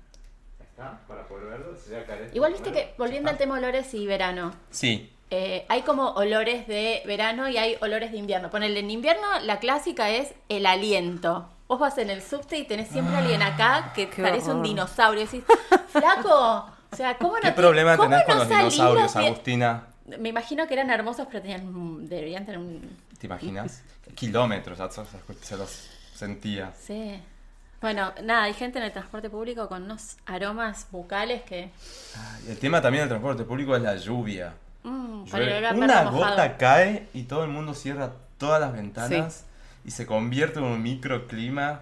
Ahí 0.60 0.66
está, 0.70 1.00
para 1.08 1.28
poder 1.28 1.48
verlo. 1.48 1.76
Se 1.78 1.92
voy 1.94 2.00
a 2.02 2.06
caer 2.06 2.22
esto 2.24 2.36
Igual 2.36 2.54
viste 2.54 2.72
que, 2.72 2.94
volviendo 2.98 3.30
Ah. 3.30 3.34
al 3.34 3.38
tema 3.38 3.56
olores 3.58 3.94
y 3.94 4.08
verano, 4.08 4.52
Sí. 4.72 5.14
eh, 5.30 5.66
hay 5.70 5.84
como 5.84 6.10
olores 6.12 6.68
de 6.68 7.04
verano 7.06 7.48
y 7.50 7.58
hay 7.58 7.78
olores 7.82 8.12
de 8.12 8.18
invierno. 8.18 8.50
Ponele, 8.50 8.80
en 8.80 8.90
invierno 8.90 9.28
la 9.44 9.60
clásica 9.60 10.10
es 10.10 10.34
el 10.50 10.66
aliento. 10.66 11.50
Vos 11.68 11.80
vas 11.80 11.98
en 11.98 12.10
el 12.10 12.22
subte 12.24 12.58
y 12.58 12.64
tenés 12.64 12.88
siempre 12.88 13.14
a 13.16 13.20
alguien 13.20 13.42
acá 13.44 13.92
que 13.94 14.10
Qué 14.10 14.22
parece 14.24 14.50
un 14.52 14.64
dinosaurio. 14.64 15.22
Y 15.22 15.26
decís, 15.26 15.44
flaco, 15.90 16.66
o 16.92 16.96
sea, 16.96 17.18
¿cómo 17.18 17.34
no 17.36 17.42
¿Qué 17.42 17.48
te- 17.48 17.54
problema 17.54 17.98
cómo 17.98 18.10
tenés 18.10 18.26
con 18.26 18.38
no 18.38 18.44
los 18.44 18.50
dinosaurios, 18.50 19.16
Agustina? 19.16 19.88
Me 20.20 20.30
imagino 20.30 20.68
que 20.68 20.74
eran 20.74 20.90
hermosos, 20.90 21.28
pero 21.28 21.42
tenían, 21.42 21.68
un- 21.68 22.08
deberían 22.08 22.46
tener 22.46 22.60
un... 22.60 22.98
¿Te 23.20 23.28
imaginas? 23.28 23.84
Kilómetros, 24.16 24.78
ya 24.78 24.90
se 24.90 25.58
los 25.58 25.90
sentía. 26.16 26.72
Sí. 26.80 27.20
Bueno, 27.82 28.12
nada, 28.24 28.44
hay 28.44 28.54
gente 28.54 28.80
en 28.80 28.86
el 28.86 28.92
transporte 28.92 29.30
público 29.30 29.68
con 29.68 29.84
unos 29.84 30.18
aromas 30.26 30.88
bucales 30.92 31.44
que... 31.44 31.72
Ay, 32.16 32.46
El 32.50 32.58
tema 32.58 32.82
también 32.82 33.02
del 33.04 33.10
transporte 33.10 33.44
público 33.44 33.76
es 33.76 33.82
la 33.82 33.96
lluvia. 33.98 34.54
Mm, 34.84 35.26
Una 35.76 36.04
gota 36.12 36.58
cae 36.58 37.08
y 37.14 37.24
todo 37.24 37.44
el 37.44 37.50
mundo 37.50 37.74
cierra 37.74 38.14
todas 38.38 38.62
las 38.62 38.72
ventanas 38.74 39.44
y 39.86 39.92
se 39.92 40.06
convierte 40.06 40.60
en 40.60 40.66
un 40.66 40.82
microclima. 40.82 41.82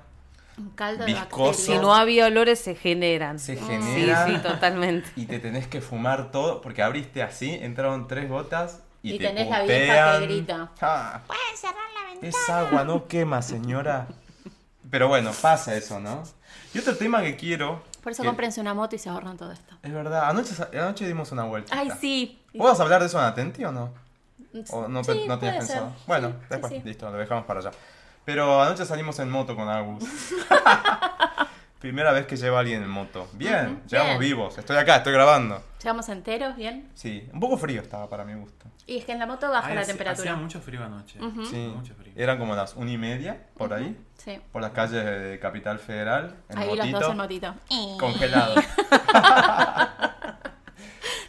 Un 0.57 0.69
caldo 0.71 1.05
viscoso. 1.05 1.51
de 1.51 1.53
Si 1.75 1.77
no 1.77 1.93
había 1.93 2.27
olores, 2.27 2.59
se 2.59 2.75
generan. 2.75 3.39
Se 3.39 3.55
Sí, 3.57 3.63
genera. 3.65 4.25
sí, 4.27 4.37
totalmente. 4.37 5.09
Y 5.15 5.25
te 5.25 5.39
tenés 5.39 5.67
que 5.67 5.81
fumar 5.81 6.31
todo 6.31 6.61
porque 6.61 6.81
abriste 6.81 7.21
así, 7.23 7.51
entraron 7.51 8.07
tres 8.07 8.29
gotas 8.29 8.79
y, 9.03 9.13
Y 9.13 9.17
te 9.19 9.27
tenés 9.27 9.49
la 9.49 9.63
vieja 9.63 10.19
que 10.19 10.25
grita. 10.25 10.71
Ah, 10.81 11.21
Pueden 11.27 11.41
cerrar 11.57 11.75
la 11.93 12.11
ventana. 12.11 12.27
es 12.29 12.49
agua, 12.49 12.83
no 12.85 13.07
quema, 13.07 13.41
señora. 13.41 14.07
Pero 14.89 15.07
bueno, 15.07 15.31
pasa 15.41 15.75
eso, 15.75 15.99
¿no? 15.99 16.23
Y 16.73 16.79
otro 16.79 16.95
tema 16.95 17.21
que 17.21 17.35
quiero. 17.35 17.83
Por 18.01 18.11
eso 18.13 18.21
que- 18.23 18.27
cómprense 18.29 18.61
una 18.61 18.73
moto 18.73 18.95
y 18.95 18.99
se 18.99 19.09
ahorran 19.09 19.35
todo 19.37 19.51
esto. 19.51 19.75
Es 19.83 19.91
verdad, 19.93 20.29
anoche, 20.29 20.53
anoche 20.77 21.05
dimos 21.07 21.31
una 21.31 21.43
vuelta. 21.43 21.77
Ay, 21.77 21.89
sí. 21.99 22.39
¿Puedo 22.57 22.81
hablar 22.81 23.01
de 23.01 23.07
eso 23.07 23.19
en 23.19 23.25
Atenti 23.25 23.65
o 23.65 23.71
no? 23.71 23.91
¿O 24.69 24.87
no, 24.87 25.03
Sí, 25.03 25.25
no 25.27 25.37
tenías 25.37 25.55
puede 25.57 25.67
ser. 25.67 25.79
pensado? 25.81 25.93
Bueno, 26.07 26.27
Sí, 26.29 26.33
sí, 26.39 26.45
después, 26.49 26.73
sí. 26.73 26.81
listo, 26.85 27.09
lo 27.09 27.17
dejamos 27.17 27.45
para 27.45 27.59
allá. 27.59 27.71
Pero 28.25 28.61
anoche 28.61 28.85
salimos 28.85 29.17
en 29.19 29.29
moto 29.29 29.55
con 29.55 29.69
Agus. 29.69 30.03
Primera 31.79 32.11
vez 32.11 32.25
que 32.25 32.35
lleva 32.35 32.59
alguien 32.61 32.81
en 32.81 32.89
moto. 32.89 33.27
Bien, 33.33 33.65
Ujú, 33.73 33.87
llegamos 33.87 34.17
bien. 34.19 34.31
vivos. 34.31 34.57
Estoy 34.57 34.77
acá, 34.77 34.95
estoy 34.97 35.13
grabando. 35.13 35.61
Llegamos 35.79 36.09
enteros, 36.09 36.55
bien. 36.55 36.89
Sí, 36.95 37.29
un 37.31 37.39
poco 37.39 37.57
frío 37.57 37.79
estaba 37.81 38.09
para 38.09 38.23
mi 38.25 38.33
gusto. 38.33 38.65
Y 38.87 38.97
es 38.97 39.05
que 39.05 39.11
en 39.11 39.19
la 39.19 39.27
moto 39.27 39.47
baja 39.51 39.67
Ay, 39.67 39.75
la 39.75 39.81
hacía- 39.81 39.93
temperatura. 39.93 40.31
Hacía 40.31 40.41
mucho 40.41 40.59
frío 40.61 40.83
anoche. 40.83 41.21
Ujú. 41.23 41.45
Sí, 41.45 41.71
Mucho 41.75 41.93
frío. 41.93 42.11
eran 42.15 42.39
como 42.39 42.55
las 42.55 42.73
una 42.75 42.89
y 42.91 42.97
media, 42.97 43.45
por 43.55 43.71
ahí, 43.73 43.95
Sí. 44.17 44.39
por 44.51 44.63
las 44.63 44.71
calles 44.71 45.05
de 45.05 45.37
Capital 45.39 45.77
Federal, 45.77 46.35
en 46.49 46.57
Ahí 46.57 46.67
motito, 46.69 46.85
los 46.91 47.01
dos 47.01 47.11
en 47.11 47.17
motito. 47.17 47.53
congelado. 47.99 48.55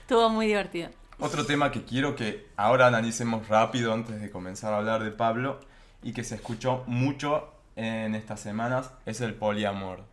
Estuvo 0.01 0.29
muy 0.31 0.47
divertido. 0.47 0.89
Otro 1.19 1.45
tema 1.47 1.71
que 1.71 1.85
quiero 1.85 2.15
que 2.15 2.47
ahora 2.57 2.87
analicemos 2.87 3.49
rápido 3.49 3.93
antes 3.93 4.21
de 4.21 4.31
comenzar 4.31 4.73
a 4.73 4.79
hablar 4.79 5.03
de 5.03 5.11
Pablo 5.11 5.61
y 6.09 6.13
que 6.13 6.25
se 6.25 6.37
escuchó 6.37 6.85
mucho 6.87 7.53
en 7.75 8.15
estas 8.15 8.41
semanas 8.41 8.91
es 9.07 9.21
el 9.21 9.35
poliamor. 9.35 10.05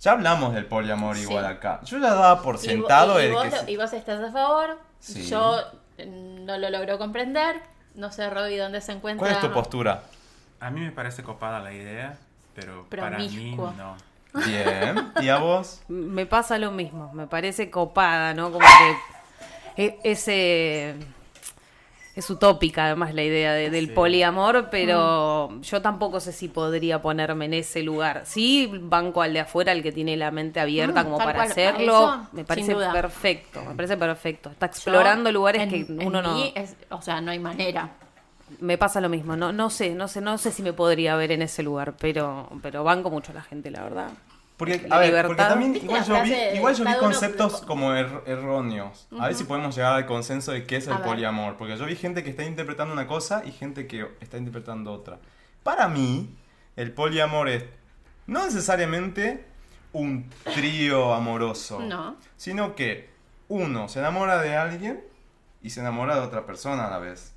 Ya 0.00 0.12
hablamos 0.12 0.54
del 0.54 0.66
poliamor 0.66 1.16
Sí. 1.16 1.22
igual 1.22 1.44
acá. 1.46 1.80
Yo 1.84 1.98
ya 1.98 2.10
daba 2.14 2.42
por 2.42 2.58
sentado 2.58 3.20
y, 3.20 3.24
y 3.24 3.26
el 3.26 3.32
vos, 3.32 3.42
que... 3.44 3.50
lo- 3.50 3.56
se- 3.62 3.70
y 3.72 3.76
vos 3.76 3.92
estás 3.92 4.22
a 4.22 4.32
favor. 4.32 4.78
Sí. 5.00 5.26
Yo 5.26 5.56
mm, 5.98 6.44
no 6.44 6.56
lo 6.58 6.70
logro 6.70 6.98
comprender. 6.98 7.60
No 7.94 8.10
sé, 8.12 8.28
Robbie, 8.30 8.58
dónde 8.58 8.80
se 8.80 8.92
encuentra. 8.92 9.18
¿Cuál 9.26 9.32
es 9.32 9.40
tu 9.40 9.52
postura? 9.52 10.02
A 10.60 10.70
mí 10.70 10.80
me 10.80 10.90
parece 10.92 11.22
copada 11.22 11.60
la 11.60 11.72
idea, 11.72 12.16
pero 12.54 12.86
para 12.88 13.18
mí 13.18 13.56
no. 13.56 13.96
Bien. 14.46 15.12
¿Y 15.20 15.28
a 15.28 15.36
vos? 15.38 15.80
Me 15.88 16.26
pasa 16.26 16.58
lo 16.58 16.70
mismo, 16.72 17.12
me 17.12 17.26
parece 17.26 17.70
copada, 17.70 18.34
¿no? 18.34 18.50
Como 18.50 18.66
que 19.76 19.84
e- 19.84 19.98
ese 20.04 20.94
Es 22.14 22.30
utópica 22.30 22.86
además 22.86 23.12
la 23.12 23.24
idea 23.24 23.52
de- 23.54 23.70
del 23.70 23.88
Sí. 23.88 23.92
poliamor, 23.92 24.68
pero 24.70 25.48
Mm. 25.50 25.60
yo 25.62 25.82
tampoco 25.82 26.20
sé 26.20 26.30
si 26.32 26.46
podría 26.48 27.02
ponerme 27.02 27.46
en 27.46 27.54
ese 27.54 27.82
lugar. 27.82 28.22
Sí, 28.24 28.70
banco 28.82 29.20
al 29.22 29.32
de 29.32 29.40
afuera, 29.40 29.72
el 29.72 29.82
que 29.82 29.90
tiene 29.90 30.16
la 30.16 30.30
mente 30.30 30.60
abierta 30.60 31.02
Mm, 31.02 31.04
como 31.06 31.18
para 31.18 31.34
cual. 31.34 31.50
hacerlo. 31.50 31.82
Eso, 32.04 32.26
me 32.32 32.44
parece 32.44 32.74
perfecto, 32.76 33.64
me 33.64 33.74
parece 33.74 33.96
perfecto. 33.96 34.50
Está 34.50 34.66
explorando 34.66 35.30
Yo, 35.30 35.34
lugares 35.34 35.62
en- 35.62 35.70
que 35.70 35.80
en 35.80 36.06
uno 36.06 36.22
no... 36.22 36.34
mí 36.34 36.52
es- 36.54 36.76
o 36.90 37.02
sea, 37.02 37.20
no 37.20 37.32
hay 37.32 37.40
manera. 37.40 37.90
Me 38.60 38.78
pasa 38.78 39.00
lo 39.00 39.08
mismo, 39.08 39.34
no, 39.36 39.52
no 39.52 39.68
sé, 39.70 39.94
no 39.94 40.06
sé, 40.06 40.20
no 40.20 40.38
sé 40.38 40.52
si 40.52 40.62
me 40.62 40.72
podría 40.72 41.16
ver 41.16 41.32
en 41.32 41.42
ese 41.42 41.62
lugar, 41.64 41.94
pero, 41.98 42.48
pero 42.62 42.84
banco 42.84 43.10
mucho 43.10 43.32
a 43.32 43.34
la 43.34 43.42
gente, 43.42 43.70
la 43.72 43.82
verdad. 43.82 44.10
Porque, 44.56 44.86
a 44.88 44.98
ver, 44.98 45.26
porque 45.26 45.42
también 45.42 45.72
¿Viste 45.72 45.86
igual 45.86 46.04
yo 46.04 46.22
vi, 46.22 46.32
igual 46.56 46.74
yo 46.74 46.84
vi 46.84 46.90
cada 46.90 46.98
uno- 47.02 47.10
conceptos 47.10 47.62
como 47.62 47.92
er- 47.92 48.22
erróneos. 48.26 49.08
A 49.18 49.26
ver 49.26 49.34
si 49.34 49.42
podemos 49.44 49.74
llegar 49.74 49.94
al 49.94 50.06
consenso 50.06 50.52
de 50.52 50.64
qué 50.64 50.76
es 50.76 50.86
el 50.86 50.98
poliamor. 50.98 51.56
Porque 51.56 51.76
yo 51.76 51.84
vi 51.86 51.96
gente 51.96 52.22
que 52.22 52.30
está 52.30 52.44
interpretando 52.44 52.92
una 52.92 53.06
cosa 53.08 53.42
y 53.44 53.50
gente 53.50 53.86
que 53.88 54.06
está 54.20 54.36
interpretando 54.38 54.92
otra. 54.92 55.18
Para 55.64 55.88
mí, 55.88 56.36
el 56.76 56.92
poliamor 56.92 57.48
es 57.48 57.64
no 58.26 58.44
necesariamente 58.44 59.44
un 59.92 60.30
trío 60.54 61.14
amoroso. 61.14 61.80
No. 61.80 62.16
Sino 62.36 62.74
que 62.76 63.08
uno 63.48 63.88
se 63.88 63.98
enamora 63.98 64.40
de 64.40 64.56
alguien 64.56 65.02
y 65.62 65.70
se 65.70 65.80
enamora 65.80 66.14
de 66.14 66.20
otra 66.22 66.46
persona 66.46 66.86
a 66.86 66.90
la 66.90 66.98
vez. 66.98 67.32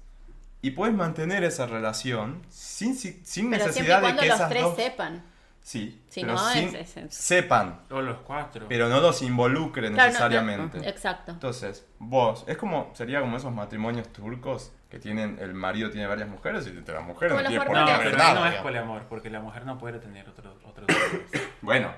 Y 0.61 0.71
puedes 0.71 0.95
mantener 0.95 1.43
esa 1.43 1.65
relación 1.65 2.41
sin, 2.49 2.95
sin 2.95 3.25
sin 3.25 3.49
Pero 3.49 3.71
siempre 3.71 3.93
y 3.93 3.95
necesidad 3.95 3.95
de 3.97 4.01
cuando 4.01 4.21
que 4.21 4.27
los 4.27 4.35
esas 4.37 4.49
tres 4.49 4.63
dos... 4.63 4.75
sepan. 4.75 5.23
Sí, 5.67 6.01
Si 6.07 6.21
pero 6.21 6.31
no, 6.35 6.39
sin- 6.53 6.73
es- 6.77 6.95
es- 6.95 7.13
sepan, 7.13 7.81
O 7.89 7.99
los 8.01 8.19
cuatro. 8.19 8.67
pero 8.69 8.87
no 8.87 9.01
los 9.01 9.21
involucren 9.21 9.91
Claro, 9.93 10.13
no, 10.13 10.19
no, 10.19 10.25
necesariamente. 10.29 10.87
Exacto. 10.89 11.33
Entonces, 11.33 11.85
vos, 11.99 12.45
es 12.47 12.55
como, 12.55 12.89
sería 12.95 13.19
como 13.19 13.35
esos 13.35 13.51
matrimonios 13.51 14.07
turcos 14.13 14.71
que 14.89 14.97
tienen, 14.97 15.37
el 15.41 15.53
marido 15.53 15.89
tiene 15.91 16.07
varias 16.07 16.29
mujeres 16.29 16.65
y 16.67 16.69
entre 16.69 16.95
las 16.95 17.03
mujeres 17.03 17.35
no 17.35 17.41
los 17.41 17.49
tiene 17.49 17.65
por 17.65 17.75
no, 17.75 17.85
pero 17.85 18.17
no 18.33 18.45
es 18.45 18.55
poliamor, 18.61 19.03
porque 19.09 19.29
la 19.29 19.41
mujer 19.41 19.65
no 19.65 19.77
puede 19.77 19.99
tener 19.99 20.29
otros 20.29 20.55
otros 20.63 20.87
hijos. 20.89 21.41
Bueno, 21.61 21.91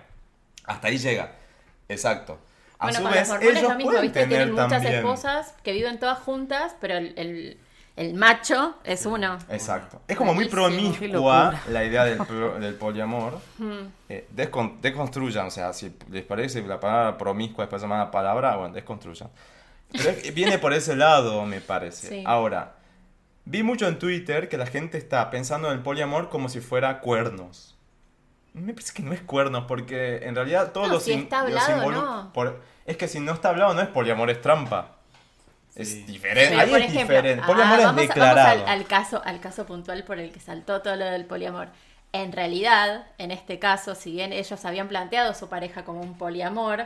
hasta 0.66 0.88
ahí 0.88 0.98
llega. 0.98 1.34
Exacto. 1.88 2.40
A 2.80 2.86
Bueno, 2.86 2.98
su 2.98 3.04
con 3.04 3.12
vez, 3.14 3.30
los 3.30 3.42
ellos 3.44 3.62
lo 3.62 3.70
mismo, 3.76 3.84
pueden 3.92 4.02
¿viste? 4.02 4.20
tener 4.22 4.38
Tienen 4.38 4.52
muchas 4.56 4.70
también... 4.70 4.94
esposas 4.96 5.54
que 5.64 5.74
viven 5.74 6.00
todas 6.00 6.18
juntas, 6.18 6.76
pero 6.82 6.96
el, 6.98 7.14
el, 7.18 7.60
el 8.00 8.14
macho 8.16 8.76
es 8.84 9.06
uno. 9.06 9.38
Exacto. 9.50 10.02
Es 10.08 10.16
como 10.18 10.34
muy 10.34 10.48
promiscua 10.48 11.60
la 11.70 11.84
idea 11.84 12.06
del, 12.06 12.76
poliamor. 12.76 13.40
Eh, 14.12 14.28
descon- 14.36 14.80
desconstruyan, 14.82 15.46
o 15.48 15.52
sea, 15.52 15.72
si 15.72 15.96
les 16.10 16.24
parece 16.26 16.64
la 16.64 16.80
palabra 16.80 17.16
promiscua 17.16 17.66
después 17.66 17.80
de 17.84 17.88
mala 17.88 18.10
palabra, 18.10 18.56
bueno, 18.56 18.74
desconstruyan. 18.74 19.30
Pero 19.92 20.12
viene 20.34 20.58
por 20.58 20.74
ese 20.74 20.96
lado, 20.96 21.46
me 21.46 21.62
parece. 21.62 22.08
Sí. 22.10 22.24
Ahora, 22.26 22.74
vi 23.46 23.62
mucho 23.62 23.88
en 23.88 24.00
Twitter 24.00 24.50
que 24.50 24.58
la 24.58 24.66
gente 24.66 24.98
está 24.98 25.30
pensando 25.30 25.68
en 25.68 25.76
el 25.78 25.84
poliamor 25.84 26.30
como 26.30 26.50
si 26.50 26.60
fuera 26.60 27.02
cuernos. 27.02 27.76
Me 28.54 28.74
parece 28.74 28.94
que 28.94 29.04
no 29.04 29.14
es 29.14 29.22
cuernos, 29.22 29.66
porque 29.68 30.26
en 30.28 30.34
realidad 30.36 30.72
todos 30.72 30.88
No, 30.88 30.94
los, 30.96 31.04
si 31.04 31.12
in- 31.12 31.20
está 31.22 31.42
hablado, 31.42 31.92
no. 31.92 32.34
por- 32.34 32.62
Es 32.88 32.98
que 32.98 33.08
si 33.08 33.20
no 33.20 33.32
está 33.34 33.50
hablado, 33.50 33.76
no 33.76 33.82
es 33.82 33.88
poliamor, 33.90 34.32
es 34.32 34.42
trampa. 34.42 34.96
Es 35.80 36.06
diferente. 36.06 36.50
Pero, 36.50 36.62
Ahí 36.62 36.70
por 36.70 36.80
es 36.82 36.86
ejemplo, 36.94 37.16
diferente. 37.16 37.44
ah, 37.44 37.48
Poliamor 37.48 37.80
es 37.80 37.86
vamos, 37.86 38.00
a- 38.02 38.08
declarado. 38.08 38.48
vamos 38.58 38.70
al, 38.70 38.80
al 38.80 38.86
caso, 38.88 39.22
al 39.26 39.40
caso 39.40 39.66
puntual 39.66 40.04
por 40.04 40.20
el 40.20 40.32
que 40.32 40.40
saltó 40.40 40.82
todo 40.82 40.96
lo 40.96 41.06
del 41.06 41.26
poliamor. 41.26 41.70
En 42.12 42.32
realidad, 42.32 43.06
en 43.18 43.32
este 43.32 43.60
caso, 43.60 43.96
si 43.96 44.12
bien 44.12 44.34
ellos 44.34 44.66
habían 44.66 44.88
planteado 44.88 45.34
su 45.34 45.48
pareja 45.48 45.84
como 45.86 46.02
un 46.02 46.18
poliamor, 46.18 46.86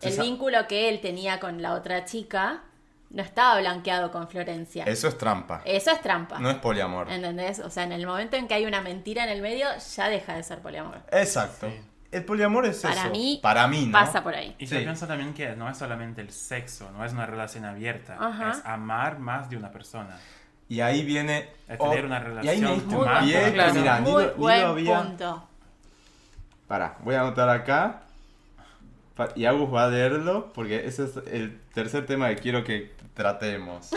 el 0.00 0.18
vínculo 0.20 0.66
que 0.66 0.88
él 0.88 1.00
tenía 1.00 1.38
con 1.40 1.62
la 1.62 1.72
otra 1.74 2.04
chica 2.04 2.62
no 3.10 3.22
estaba 3.22 3.60
blanqueado 3.60 4.10
con 4.10 4.26
Florencia. 4.28 4.84
Eso 4.84 5.06
es 5.08 5.16
trampa. 5.16 5.62
Eso 5.64 5.90
es 5.92 6.00
trampa. 6.00 6.38
No 6.40 6.50
es 6.50 6.56
poliamor. 6.56 7.10
¿Entendés? 7.10 7.60
O 7.60 7.70
sea, 7.70 7.84
en 7.84 7.92
el 7.92 8.06
momento 8.06 8.36
en 8.36 8.48
que 8.48 8.54
hay 8.54 8.66
una 8.66 8.80
mentira 8.80 9.22
en 9.24 9.30
el 9.30 9.40
medio, 9.40 9.68
ya 9.96 10.08
deja 10.08 10.34
de 10.34 10.42
ser 10.42 10.58
poliamor. 10.60 11.00
Exacto. 11.12 11.68
Sí. 11.68 11.80
El 12.14 12.24
poliamor 12.24 12.64
es 12.66 12.80
Para 12.82 12.94
eso. 13.02 13.10
mí, 13.10 13.40
Para 13.42 13.66
mí, 13.68 13.86
¿no? 13.86 13.92
pasa 13.92 14.22
por 14.22 14.34
ahí. 14.34 14.54
Y 14.58 14.66
Sí. 14.66 14.74
yo 14.76 14.82
pienso 14.82 15.06
también 15.06 15.34
que 15.34 15.54
no 15.56 15.68
es 15.68 15.76
solamente 15.76 16.20
el 16.20 16.30
sexo, 16.30 16.90
no 16.92 17.04
es 17.04 17.12
una 17.12 17.26
relación 17.26 17.64
abierta, 17.64 18.16
Ajá. 18.20 18.50
es 18.52 18.64
amar 18.64 19.18
más 19.18 19.50
de 19.50 19.56
una 19.56 19.70
persona. 19.70 20.18
Y 20.68 20.80
ahí 20.80 21.04
viene... 21.04 21.50
Es 21.68 21.76
oh, 21.78 21.90
tener 21.90 22.06
una 22.06 22.18
Y 22.42 22.48
ahí 22.48 22.60
me 22.60 22.66
relación 22.68 22.74
diste 22.74 22.94
Muy 22.96 23.04
más 23.06 23.24
que, 23.24 23.52
claro. 23.52 23.74
mira, 23.74 24.00
ni 24.00 24.10
Muy 24.10 24.22
lo, 24.24 24.30
ni 24.30 24.36
buen 24.36 24.60
lo 24.62 24.66
había... 24.68 25.02
punto. 25.02 25.48
Pará, 26.66 26.96
voy 27.02 27.14
a 27.14 27.20
anotar 27.20 27.48
acá. 27.50 28.00
Y 29.36 29.44
Agus 29.44 29.72
va 29.72 29.84
a 29.84 29.88
leerlo 29.88 30.52
porque 30.52 30.86
ese 30.86 31.04
es 31.04 31.16
el 31.30 31.60
tercer 31.74 32.06
tema 32.06 32.28
que 32.30 32.36
quiero 32.36 32.64
que 32.64 32.94
tratemos. 33.14 33.90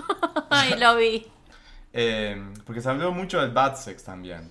Ay, 0.50 0.78
lo 0.78 0.96
vi. 0.96 1.26
Eh, 1.96 2.44
porque 2.66 2.80
se 2.80 2.88
habló 2.90 3.12
mucho 3.12 3.40
del 3.40 3.52
bad 3.52 3.76
sex 3.76 4.02
también. 4.02 4.50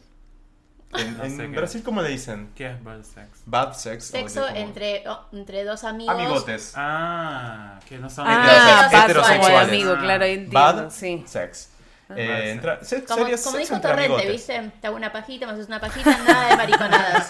En, 0.98 1.18
No 1.18 1.24
en 1.24 1.38
sé 1.38 1.42
qué 1.50 1.58
Brasil, 1.58 1.84
¿cómo 1.84 2.02
le 2.02 2.10
dicen? 2.10 2.52
¿Qué 2.56 2.68
es 2.72 2.84
bad 2.84 3.04
sex? 3.04 3.28
Bad 3.46 3.74
sex. 3.74 4.10
o 4.10 4.12
Sexo 4.12 4.42
de 4.42 4.48
como- 4.48 4.60
entre, 4.60 5.04
oh, 5.08 5.26
entre 5.32 5.64
dos 5.64 5.84
amigos. 5.84 6.16
Amigotes. 6.16 6.74
Ah, 6.76 7.80
que 7.88 7.98
no 7.98 8.10
son 8.10 8.26
Ah, 8.28 8.88
Heterosexuales. 8.92 9.04
Heterosexuales. 9.10 9.68
de 9.72 9.76
amigo, 9.76 9.98
claro, 10.00 10.26
entiendo, 10.26 10.54
Bad 10.60 10.90
sí. 10.92 11.24
sex. 11.28 11.70
Bad 12.10 12.18
Eh, 12.20 12.52
entra- 12.52 12.84
se- 12.84 13.04
Como, 13.06 13.24
sería 13.24 13.38
como 13.38 13.58
sexo 13.58 13.58
dijo 13.58 13.74
entre 13.76 13.90
Torrente, 13.92 14.14
amigotes. 14.14 14.32
¿viste? 14.32 14.72
Te 14.82 14.88
hago 14.88 14.96
una 14.98 15.12
pajita, 15.12 15.46
me 15.48 15.54
haces 15.54 15.68
una 15.68 15.80
pajita, 15.80 16.18
nada 16.20 16.50
de 16.50 16.58
mariconadas. 16.58 17.30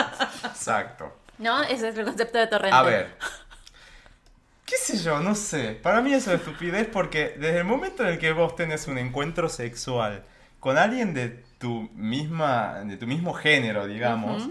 Exacto. 0.44 1.16
¿No? 1.38 1.62
Ese 1.62 1.88
es 1.88 1.96
el 1.98 2.04
concepto 2.04 2.38
de 2.38 2.46
Torrente. 2.46 2.76
A 2.76 2.82
ver. 2.82 3.16
¿Qué 4.64 4.76
sé 4.76 4.96
yo? 4.98 5.20
No 5.20 5.34
sé. 5.34 5.78
Para 5.82 6.00
mí 6.00 6.14
eso 6.14 6.32
es 6.32 6.40
estupidez 6.40 6.88
porque 6.90 7.34
desde 7.38 7.58
el 7.58 7.64
momento 7.64 8.02
en 8.02 8.10
el 8.10 8.18
que 8.18 8.32
vos 8.32 8.56
tenés 8.56 8.88
un 8.88 8.96
encuentro 8.98 9.48
sexual 9.48 10.24
con 10.64 10.78
alguien 10.78 11.12
de 11.12 11.28
tu 11.58 11.90
misma, 11.94 12.80
de 12.86 12.96
tu 12.96 13.06
mismo 13.06 13.34
género, 13.34 13.86
digamos, 13.86 14.48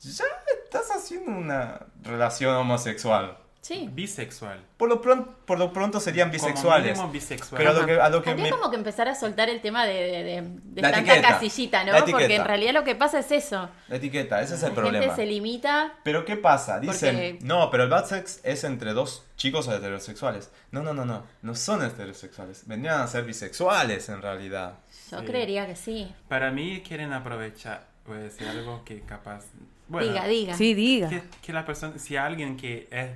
ya 0.00 0.24
estás 0.64 0.92
haciendo 0.92 1.32
una 1.32 1.80
relación 2.04 2.54
homosexual. 2.54 3.36
Sí. 3.62 3.88
bisexual. 3.92 4.60
Por 4.76 4.88
lo 4.88 5.00
pronto, 5.00 5.34
por 5.44 5.58
lo 5.58 5.72
pronto 5.72 5.98
serían 5.98 6.28
Como 6.30 6.34
bisexuales. 6.34 6.92
mínimo 6.96 7.10
bisexual. 7.12 7.58
Pero 7.58 7.70
a 7.70 7.72
lo 7.72 7.84
que, 7.84 8.00
a 8.00 8.08
lo 8.10 8.22
que 8.22 8.34
me... 8.36 8.48
como 8.48 8.70
que 8.70 8.76
empezar 8.76 9.08
a 9.08 9.16
soltar 9.16 9.48
el 9.48 9.60
tema 9.60 9.84
de, 9.84 9.94
de, 9.94 10.22
de- 10.22 10.42
de 10.62 10.82
La 10.82 10.92
tanta 10.92 11.14
etiqueta. 11.14 11.34
casillita, 11.34 11.82
¿no? 11.82 11.90
La 11.92 12.04
Porque 12.04 12.32
en 12.32 12.44
realidad 12.44 12.72
lo 12.74 12.84
que 12.84 12.94
pasa 12.94 13.18
es 13.18 13.32
eso. 13.32 13.68
La 13.88 13.96
etiqueta, 13.96 14.40
ese 14.40 14.54
es 14.54 14.62
el 14.62 14.68
La 14.68 14.74
problema. 14.76 15.04
gente 15.06 15.16
se 15.16 15.26
limita. 15.26 15.94
Pero 16.04 16.24
¿qué 16.24 16.36
pasa? 16.36 16.78
Dicen, 16.78 17.16
Porque- 17.16 17.38
no, 17.44 17.68
pero 17.72 17.82
el 17.82 17.90
bad 17.90 18.04
sex 18.06 18.38
es 18.44 18.62
entre 18.62 18.92
dos 18.92 19.25
chicos 19.36 19.68
heterosexuales. 19.68 20.50
No, 20.70 20.82
no, 20.82 20.94
no, 20.94 21.04
no. 21.04 21.24
No 21.42 21.54
son 21.54 21.84
heterosexuales. 21.84 22.66
Vendrían 22.66 23.00
a 23.00 23.06
ser 23.06 23.24
bisexuales 23.24 24.08
en 24.08 24.22
realidad. 24.22 24.78
Yo 25.10 25.20
Sí. 25.20 25.26
creería 25.26 25.66
que 25.66 25.76
sí. 25.76 26.12
Para 26.28 26.50
mí 26.50 26.82
quieren 26.86 27.12
aprovechar, 27.12 27.86
voy 28.06 28.16
a 28.18 28.20
decir 28.20 28.48
algo 28.48 28.82
que 28.84 29.00
capaz... 29.02 29.44
Bueno, 29.88 30.08
diga, 30.08 30.26
diga. 30.26 30.54
Sí, 30.56 30.74
diga. 30.74 31.08
Que, 31.08 31.22
que 31.42 31.52
la 31.52 31.64
persona, 31.64 31.98
si 31.98 32.16
alguien 32.16 32.56
que 32.56 32.88
es, 32.90 33.10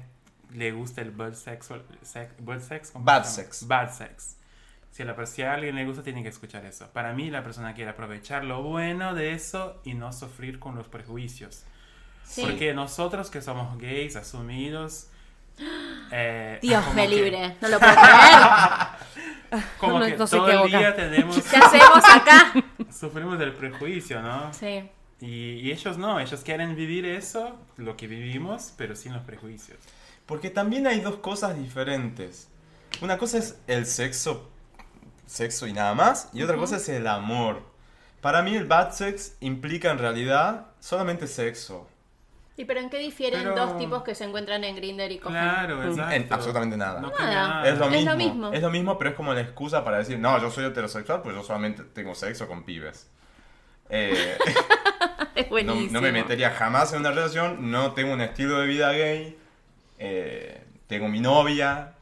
le 0.56 0.70
gusta 0.72 1.00
el 1.00 1.10
bad 1.10 1.34
sex, 1.34 1.68
sex, 2.02 2.32
bad 2.38 2.60
sex, 2.60 2.90
¿cómo 2.92 3.04
Bad 3.04 3.24
sex. 3.24 3.66
Bad 3.66 3.92
sex. 3.92 4.36
Si 4.92 5.02
a, 5.02 5.06
la, 5.06 5.26
si 5.26 5.42
a 5.42 5.54
alguien 5.54 5.74
le 5.74 5.84
gusta, 5.84 6.02
tiene 6.02 6.22
que 6.22 6.28
escuchar 6.28 6.64
eso. 6.66 6.88
Para 6.92 7.12
mí, 7.12 7.30
la 7.30 7.42
persona 7.42 7.74
quiere 7.74 7.90
aprovechar 7.90 8.44
lo 8.44 8.62
bueno 8.62 9.14
de 9.14 9.32
eso 9.32 9.80
y 9.84 9.94
no 9.94 10.12
sufrir 10.12 10.58
con 10.58 10.74
los 10.76 10.86
prejuicios. 10.88 11.64
Sí. 12.24 12.42
Porque 12.42 12.74
nosotros 12.74 13.30
que 13.30 13.40
somos 13.40 13.78
gays, 13.78 14.16
asumidos... 14.16 15.06
eh, 16.12 16.58
Dios 16.62 16.84
me 16.94 17.02
que- 17.02 17.08
libre. 17.14 17.56
No 17.60 17.68
lo 17.68 17.78
puedo 17.78 17.92
creer. 17.92 19.60
Como 19.78 19.98
No- 19.98 20.06
que 20.06 20.16
no 20.16 20.26
sé 20.26 20.36
todo 20.36 20.46
qué 20.46 20.52
el 20.52 20.68
día 20.68 20.94
tenemos... 20.94 21.36
¿Qué 21.50 21.56
hacemos 21.56 22.04
acá? 22.08 22.52
sufrimos 22.92 23.38
del 23.38 23.52
prejuicio, 23.54 24.22
¿no? 24.22 24.52
Sí. 24.54 24.88
Y, 25.20 25.54
y 25.54 25.72
ellos 25.72 25.98
no, 25.98 26.18
ellos 26.20 26.40
quieren 26.42 26.74
vivir 26.76 27.04
eso, 27.04 27.58
lo 27.76 27.96
que 27.96 28.06
vivimos, 28.06 28.72
pero 28.76 28.94
sin 28.96 29.12
los 29.12 29.22
prejuicios. 29.22 29.78
Porque 30.24 30.50
también 30.50 30.86
hay 30.86 31.00
dos 31.00 31.16
cosas 31.16 31.56
diferentes. 31.58 32.48
Una 33.02 33.18
cosa 33.18 33.38
es 33.38 33.58
el 33.66 33.86
sexo, 33.86 34.48
sexo 35.26 35.66
y 35.66 35.72
nada 35.72 35.94
más, 35.94 36.28
y 36.32 36.42
otra 36.42 36.56
cosa 36.56 36.76
es 36.76 36.88
el 36.88 37.06
amor. 37.06 37.62
Para 38.20 38.42
mí 38.42 38.54
el 38.54 38.66
bad 38.66 38.92
sex 38.92 39.36
implica 39.40 39.90
en 39.90 39.98
realidad 39.98 40.66
solamente 40.78 41.26
sexo. 41.26 41.88
¿Y 42.60 42.66
pero 42.66 42.80
en 42.80 42.90
qué 42.90 42.98
difieren 42.98 43.42
Pero- 43.42 43.56
dos 43.56 43.78
tipos 43.78 44.02
que 44.02 44.14
se 44.14 44.24
encuentran 44.24 44.62
en 44.64 44.76
Grinder 44.76 45.10
y 45.10 45.18
cogen? 45.18 45.40
Claro, 45.40 45.82
exacto. 45.82 46.14
En 46.14 46.26
absolutamente 46.30 46.76
nada. 46.76 47.00
No 47.00 47.10
Nada. 47.10 47.66
Es 47.66 47.78
lo, 47.78 47.86
Es 47.86 47.90
mismo, 47.92 48.10
lo 48.10 48.16
mismo. 48.18 48.52
Es 48.52 48.60
lo 48.62 48.70
mismo, 48.70 48.98
pero 48.98 49.10
es 49.10 49.16
como 49.16 49.32
la 49.32 49.40
excusa 49.40 49.82
para 49.82 49.96
decir, 49.96 50.18
no, 50.18 50.38
yo 50.38 50.50
soy 50.50 50.66
heterosexual, 50.66 51.22
pues 51.22 51.34
yo 51.34 51.42
solamente 51.42 51.84
tengo 51.84 52.14
sexo 52.14 52.46
con 52.46 52.64
pibes. 52.64 53.08
Eh, 53.92 54.36
Es 55.34 55.44
no, 55.46 55.50
buenísimo. 55.50 55.90
no 55.90 56.00
me 56.00 56.12
metería 56.12 56.50
jamás 56.50 56.92
en 56.92 57.00
una 57.00 57.10
relación, 57.10 57.72
no 57.72 57.92
tengo 57.92 58.12
un 58.12 58.20
estilo 58.20 58.60
de 58.60 58.66
vida 58.68 58.92
gay, 58.92 59.36
eh, 59.98 60.62
tengo 60.86 61.08
mi 61.08 61.18
novia. 61.20 61.94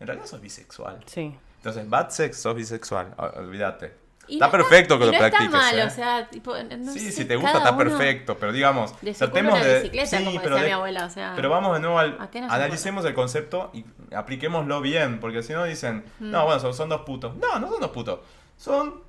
En 0.00 0.06
realidad 0.06 0.26
soy 0.26 0.40
bisexual. 0.40 0.98
Sí. 1.06 1.34
Entonces, 1.58 1.88
bad 1.88 2.10
sex, 2.10 2.36
sos 2.36 2.54
bisexual, 2.54 3.14
olvídate. 3.36 3.94
Y 4.28 4.34
está 4.34 4.46
no 4.46 4.52
perfecto 4.52 4.98
que 4.98 5.04
y 5.04 5.06
lo 5.06 5.12
no 5.12 5.18
practiques. 5.18 5.46
está 5.46 5.58
mal, 5.58 5.78
¿eh? 5.78 5.84
o 5.84 5.90
sea, 5.90 6.28
tipo, 6.28 6.54
no 6.56 6.92
sí, 6.92 7.00
sé, 7.00 7.12
si 7.12 7.24
te 7.24 7.36
gusta 7.36 7.58
está 7.58 7.76
perfecto, 7.76 8.36
pero 8.38 8.52
digamos, 8.52 9.00
De 9.00 9.14
tratemos 9.14 9.60
de 9.60 9.74
bicicleta, 9.80 10.18
como 10.24 10.40
pero 10.42 10.54
decía 10.56 10.66
mi 10.68 10.72
abuela, 10.74 11.06
o 11.06 11.10
sea, 11.10 11.32
pero 11.34 11.50
vamos 11.50 11.74
de 11.74 11.80
nuevo 11.80 11.98
al 11.98 12.16
¿a 12.20 12.30
qué 12.30 12.40
no 12.40 12.48
se 12.48 12.54
analicemos 12.54 13.04
el 13.04 13.14
concepto 13.14 13.70
y 13.72 13.84
apliquémoslo 14.14 14.80
bien, 14.80 15.18
porque 15.20 15.42
si 15.42 15.52
no 15.52 15.64
dicen, 15.64 16.04
Mm. 16.18 16.30
no, 16.30 16.44
bueno, 16.44 16.60
son, 16.60 16.74
son 16.74 16.88
dos 16.88 17.02
putos. 17.02 17.36
No, 17.36 17.58
no 17.58 17.68
son 17.70 17.80
dos 17.80 17.90
putos. 17.90 18.20
Son 18.56 19.00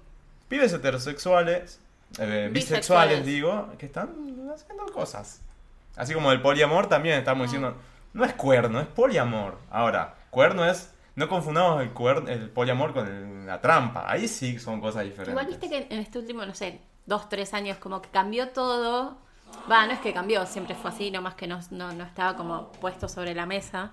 pibes 0.47 0.71
heterosexuales, 0.73 1.79
eh, 2.19 2.49
bisexuales, 2.51 2.53
Bisexuales. 2.53 3.25
digo, 3.25 3.69
que 3.77 3.85
están 3.85 4.09
haciendo 4.53 4.85
cosas. 4.87 5.41
Así 5.95 6.13
como 6.13 6.31
el 6.31 6.41
poliamor 6.41 6.87
también 6.87 7.17
estamos 7.17 7.47
diciendo, 7.47 7.75
no 8.13 8.23
es 8.25 8.33
cuerno, 8.33 8.79
es 8.79 8.87
poliamor. 8.87 9.57
Ahora, 9.69 10.15
cuerno 10.29 10.65
es 10.65 10.91
no 11.19 11.27
confundamos 11.29 11.81
el, 11.83 11.93
cuer- 11.93 12.27
el 12.29 12.49
poliamor 12.49 12.93
con 12.93 13.05
el- 13.07 13.45
la 13.45 13.59
trampa. 13.61 14.09
Ahí 14.09 14.27
sí 14.27 14.57
son 14.57 14.79
cosas 14.81 15.03
diferentes. 15.03 15.29
Igual 15.29 15.47
viste 15.47 15.69
que 15.69 15.87
en 15.93 15.99
este 15.99 16.17
último, 16.19 16.45
no 16.45 16.53
sé, 16.55 16.79
dos, 17.05 17.27
tres 17.29 17.53
años, 17.53 17.77
como 17.77 18.01
que 18.01 18.09
cambió 18.09 18.49
todo. 18.49 19.17
Va, 19.69 19.85
no 19.85 19.91
es 19.93 19.99
que 19.99 20.13
cambió, 20.13 20.45
siempre 20.45 20.75
fue 20.75 20.91
así, 20.91 21.11
nomás 21.11 21.33
que 21.35 21.47
no, 21.47 21.59
no, 21.71 21.91
no 21.91 22.03
estaba 22.03 22.35
como 22.37 22.71
puesto 22.73 23.07
sobre 23.09 23.33
la 23.35 23.45
mesa. 23.45 23.91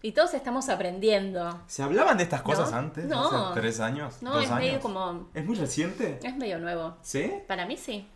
Y 0.00 0.12
todos 0.12 0.34
estamos 0.34 0.68
aprendiendo. 0.68 1.60
¿Se 1.66 1.82
hablaban 1.82 2.16
de 2.16 2.22
estas 2.24 2.42
cosas 2.42 2.70
No, 2.72 2.76
antes? 2.78 3.04
no. 3.06 3.48
¿Hace 3.50 3.60
tres 3.60 3.80
años? 3.80 4.22
No, 4.22 4.32
¿Dos 4.34 4.44
es 4.44 4.50
años? 4.50 4.60
medio 4.64 4.80
como. 4.80 5.28
¿Es 5.34 5.44
muy 5.44 5.56
reciente? 5.56 6.18
Es 6.22 6.36
medio 6.36 6.58
nuevo. 6.58 6.96
¿Sí? 7.02 7.32
Para 7.46 7.66
mí 7.66 7.76
sí. 7.76 8.08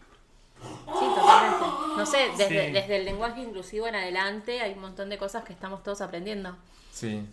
Sí, 0.62 1.06
totalmente. 1.14 1.66
No 1.96 2.06
sé, 2.06 2.18
desde, 2.36 2.66
Sí. 2.66 2.72
desde 2.72 2.96
el 2.96 3.04
lenguaje 3.04 3.40
inclusivo 3.42 3.86
en 3.86 3.94
adelante 3.96 4.60
hay 4.62 4.72
un 4.72 4.80
montón 4.80 5.10
de 5.10 5.18
cosas 5.18 5.44
que 5.44 5.52
estamos 5.52 5.82
todos 5.82 6.00
aprendiendo. 6.00 6.56
Sí. 6.92 7.28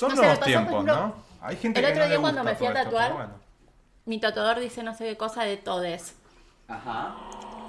Son 0.00 0.08
No 0.10 0.16
nuevos 0.16 0.38
pasó, 0.38 0.46
tiempos, 0.50 0.72
ejemplo, 0.72 0.94
¿no? 0.94 1.14
Hay 1.42 1.56
gente 1.56 1.80
el 1.80 1.86
que 1.86 1.92
otro 1.92 2.02
no 2.02 2.08
día 2.08 2.16
le 2.16 2.20
cuando 2.22 2.44
me 2.44 2.54
fui 2.56 2.66
a 2.66 2.74
tatuar, 2.84 3.12
bueno. 3.12 3.30
Mi 4.06 4.18
tatuador 4.18 4.58
dice 4.60 4.82
no 4.82 4.94
sé 4.94 5.04
qué 5.04 5.16
cosa 5.16 5.44
de 5.44 5.56
todes. 5.56 6.14
Ajá. 6.68 7.14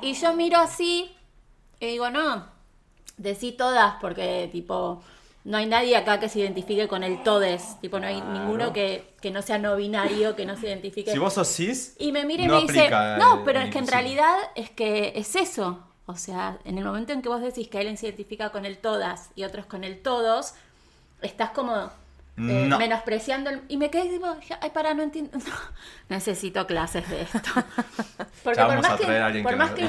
Y 0.02 0.14
yo 0.14 0.34
miro 0.34 0.58
así 0.60 1.16
y 1.80 1.86
digo, 1.88 2.10
no, 2.10 2.48
decí 3.18 3.52
todas 3.52 3.96
porque 4.02 4.50
tipo, 4.52 5.02
no 5.44 5.58
hay 5.58 5.66
nadie 5.66 5.96
acá 5.98 6.20
que 6.20 6.30
se 6.30 6.40
identifique 6.40 6.88
con 6.88 7.04
el 7.04 7.22
todes. 7.24 7.80
Tipo, 7.82 8.00
no 8.00 8.08
hay 8.08 8.22
Claro. 8.22 8.32
ninguno 8.32 8.74
que, 8.74 9.14
que 9.22 9.32
no 9.32 9.42
sea 9.42 9.58
no 9.58 9.76
binario, 9.76 10.36
que 10.36 10.46
no 10.46 10.56
se 10.58 10.68
identifique. 10.68 11.12
Si 11.12 11.18
vos 11.20 11.34
sos 11.34 11.48
cis, 11.48 11.96
Y 12.00 12.12
me 12.12 12.26
mira 12.26 12.44
y 12.44 12.48
no 12.48 12.56
me 12.56 12.62
dice, 12.62 12.90
no, 13.18 13.44
pero 13.44 13.60
el 13.60 13.66
es 13.66 13.72
que 13.72 13.80
en 13.80 13.86
inclusivo". 13.86 13.92
realidad 13.92 14.36
es 14.56 14.70
que 14.70 15.14
es 15.16 15.36
eso. 15.36 15.80
O 16.08 16.16
sea, 16.18 16.60
en 16.66 16.78
el 16.78 16.84
momento 16.86 17.14
en 17.14 17.22
que 17.22 17.30
vos 17.30 17.42
decís 17.42 17.68
que 17.70 17.78
alguien 17.78 17.98
se 17.98 18.08
identifica 18.08 18.52
con 18.52 18.66
el 18.66 18.78
todas 18.78 19.30
y 19.36 19.44
otros 19.44 19.66
con 19.66 19.84
el 19.84 20.02
todos, 20.02 20.54
estás 21.22 21.52
como 21.52 21.90
eh, 22.38 22.66
No. 22.68 22.78
menospreciando 22.80 23.50
el- 23.50 23.62
y 23.68 23.78
me 23.78 23.90
quedé 23.92 24.10
tipo, 24.10 24.26
ay, 24.62 24.70
para, 24.72 24.94
no 24.94 25.04
entiendo. 25.04 25.38
necesito 26.10 26.66
clases 26.68 27.08
de 27.10 27.22
esto. 27.24 27.40
Porque 28.44 28.62
por 28.64 28.82
más 28.82 29.00
que, 29.00 29.44
por 29.44 29.56
más 29.58 29.72
que, 29.72 29.84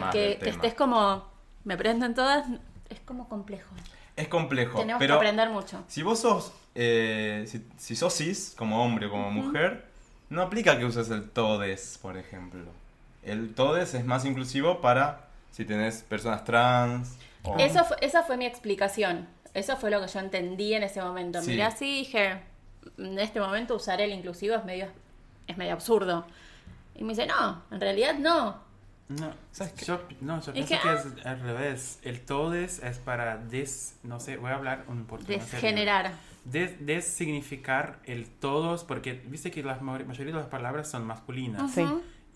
más 0.00 0.14
estés 0.14 0.74
como, 0.74 1.28
me 1.64 1.76
prenden 1.76 2.14
todas, 2.14 2.46
es 2.88 3.00
como 3.00 3.28
complejo. 3.28 3.70
es 4.16 4.28
complejo. 4.28 4.78
Tenemos 4.78 4.98
pero 4.98 5.14
que 5.14 5.18
aprender 5.26 5.48
mucho. 5.50 5.84
Si 5.88 6.02
vos 6.02 6.20
sos, 6.20 6.52
eh, 6.74 7.44
si, 7.48 7.66
si 7.78 7.96
sos 7.96 8.14
cis, 8.14 8.54
como 8.56 8.82
hombre 8.84 9.06
o 9.06 9.10
como 9.10 9.30
mujer, 9.30 9.86
no 10.28 10.42
aplica 10.42 10.78
que 10.78 10.84
uses 10.84 11.10
el 11.10 11.28
todes, 11.30 11.98
por 12.02 12.16
ejemplo. 12.16 12.64
El 13.22 13.54
todes 13.54 13.94
es 13.94 14.04
más 14.04 14.24
inclusivo 14.24 14.80
para 14.80 15.28
si 15.50 15.64
tenés 15.64 16.02
personas 16.02 16.44
trans. 16.44 17.16
o- 17.42 17.56
Eso 17.58 17.84
fue- 17.84 17.96
esa 18.00 18.22
fue 18.22 18.36
mi 18.36 18.46
explicación. 18.46 19.28
Eso 19.56 19.76
fue 19.76 19.90
lo 19.90 20.00
que 20.00 20.08
yo 20.08 20.20
entendí 20.20 20.74
en 20.74 20.82
ese 20.82 21.00
momento. 21.00 21.40
Sí. 21.40 21.50
Miré 21.52 21.62
así 21.62 21.86
y 21.86 21.98
dije, 22.00 22.40
en 22.98 23.18
este 23.18 23.40
momento 23.40 23.74
usar 23.74 24.00
el 24.00 24.12
inclusivo 24.12 24.54
es 24.54 24.64
medio, 24.64 24.86
es 25.46 25.56
medio 25.56 25.72
absurdo. 25.72 26.26
Y 26.94 27.02
me 27.04 27.10
dice, 27.10 27.26
no, 27.26 27.62
en 27.70 27.80
realidad 27.80 28.14
no. 28.18 28.64
No, 29.08 29.32
¿Sabes 29.52 29.72
qué? 29.74 29.84
yo, 29.86 30.00
no, 30.20 30.40
yo 30.42 30.50
¿Y 30.50 30.64
pienso 30.64 30.74
qué? 30.74 30.80
que 30.88 30.94
es 31.20 31.26
al 31.26 31.40
revés. 31.40 32.00
El 32.02 32.20
todes 32.20 32.82
es 32.82 32.98
para 32.98 33.36
des, 33.36 33.96
no 34.02 34.18
sé, 34.20 34.36
voy 34.36 34.50
a 34.50 34.56
hablar 34.56 34.84
un 34.88 35.04
portugués. 35.06 35.50
Desgenerar. 35.50 36.12
Des, 36.44 36.84
designificar 36.84 37.98
el 38.04 38.28
todos, 38.28 38.84
porque 38.84 39.12
viste 39.26 39.50
que 39.50 39.62
la 39.62 39.76
ma- 39.76 39.98
mayoría 40.00 40.32
de 40.34 40.40
las 40.40 40.48
palabras 40.48 40.90
son 40.90 41.06
masculinas. 41.06 41.72
Sí. 41.72 41.84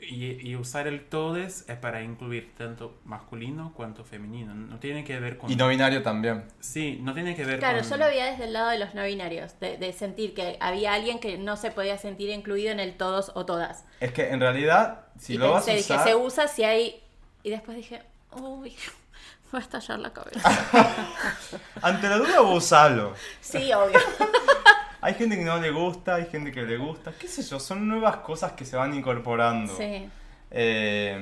Y, 0.02 0.48
y 0.48 0.56
usar 0.56 0.86
el 0.86 1.04
todes 1.08 1.64
es 1.68 1.76
para 1.76 2.02
incluir 2.02 2.54
tanto 2.56 2.98
masculino 3.04 3.72
cuanto 3.74 4.04
femenino. 4.04 4.54
No 4.54 4.78
tiene 4.78 5.04
que 5.04 5.20
ver 5.20 5.36
con... 5.36 5.50
Y 5.50 5.56
no 5.56 5.68
binario 5.68 6.02
también. 6.02 6.44
Sí, 6.60 6.98
no 7.02 7.12
tiene 7.14 7.36
que 7.36 7.44
ver 7.44 7.58
Claro, 7.58 7.80
con... 7.80 7.88
yo 7.90 7.96
lo 7.98 8.06
veía 8.06 8.26
desde 8.30 8.44
el 8.44 8.52
lado 8.54 8.70
de 8.70 8.78
los 8.78 8.94
no 8.94 9.04
binarios, 9.04 9.60
de, 9.60 9.76
de 9.76 9.92
sentir 9.92 10.34
que 10.34 10.56
había 10.60 10.94
alguien 10.94 11.18
que 11.18 11.36
no 11.38 11.56
se 11.56 11.70
podía 11.70 11.98
sentir 11.98 12.30
incluido 12.30 12.72
en 12.72 12.80
el 12.80 12.96
todos 12.96 13.32
o 13.34 13.44
todas. 13.44 13.84
Es 14.00 14.12
que 14.12 14.30
en 14.30 14.40
realidad, 14.40 15.06
si 15.18 15.34
y 15.34 15.38
lo 15.38 15.52
vas 15.52 15.64
a 15.64 15.66
pensé, 15.66 15.80
usar... 15.92 15.98
dije, 15.98 16.10
se 16.10 16.16
usa 16.16 16.48
si 16.48 16.64
hay... 16.64 17.02
Y 17.42 17.50
después 17.50 17.76
dije, 17.76 18.02
uy, 18.32 18.70
me 19.52 19.52
va 19.52 19.58
a 19.58 19.62
estallar 19.62 19.98
la 19.98 20.12
cabeza. 20.12 20.48
Ante 21.82 22.08
la 22.08 22.16
duda 22.18 22.40
vos 22.40 22.64
usalo. 22.64 23.14
sí, 23.40 23.72
obvio. 23.72 23.98
Hay 25.02 25.14
gente 25.14 25.36
que 25.36 25.44
no 25.44 25.58
le 25.58 25.70
gusta, 25.70 26.16
hay 26.16 26.26
gente 26.26 26.52
que 26.52 26.62
le 26.62 26.76
gusta, 26.76 27.12
qué 27.18 27.26
sé 27.28 27.42
yo, 27.42 27.58
son 27.58 27.88
nuevas 27.88 28.16
cosas 28.18 28.52
que 28.52 28.64
se 28.64 28.76
van 28.76 28.92
incorporando. 28.94 29.74
Sí. 29.76 30.08
Eh, 30.52 31.16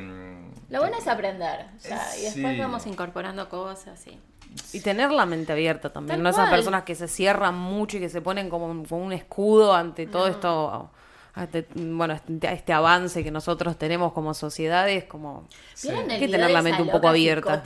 Lo 0.71 0.81
bueno 0.81 0.97
es 0.99 1.07
aprender, 1.07 1.67
o 1.77 1.81
sea, 1.81 2.01
y 2.19 2.23
después 2.23 2.55
Sí. 2.55 2.61
vamos 2.61 2.87
incorporando 2.87 3.49
cosas, 3.49 3.99
sí. 4.01 4.19
Y 4.73 4.81
tener 4.81 5.11
la 5.13 5.27
mente 5.27 5.53
abierta 5.53 5.91
también, 5.93 6.17
Tal 6.17 6.23
no 6.25 6.31
esas 6.31 6.47
cual. 6.49 6.57
personas 6.57 6.83
que 6.85 6.95
se 6.95 7.07
cierran 7.09 7.55
mucho 7.55 7.99
y 7.99 8.01
que 8.01 8.09
se 8.09 8.21
ponen 8.23 8.49
como, 8.49 8.67
un- 8.67 8.85
como 8.85 9.05
un 9.05 9.13
escudo 9.13 9.75
ante 9.75 10.07
todo 10.07 10.27
esto, 10.27 10.91
ante, 11.35 11.69
bueno, 11.75 12.15
este, 12.15 12.53
este 12.53 12.73
avance 12.73 13.23
que 13.23 13.31
nosotros 13.31 13.79
tenemos 13.79 14.13
como 14.13 14.33
sociedades, 14.35 15.05
como... 15.05 15.47
¿Vieron 15.83 16.05
el 16.07 16.11
Hay 16.13 16.19
que 16.21 16.29
tener 16.29 16.49
de 16.49 16.53
la 16.55 16.63
mente 16.63 16.83
un 16.83 16.91
poco 16.91 17.09
abierta. 17.09 17.63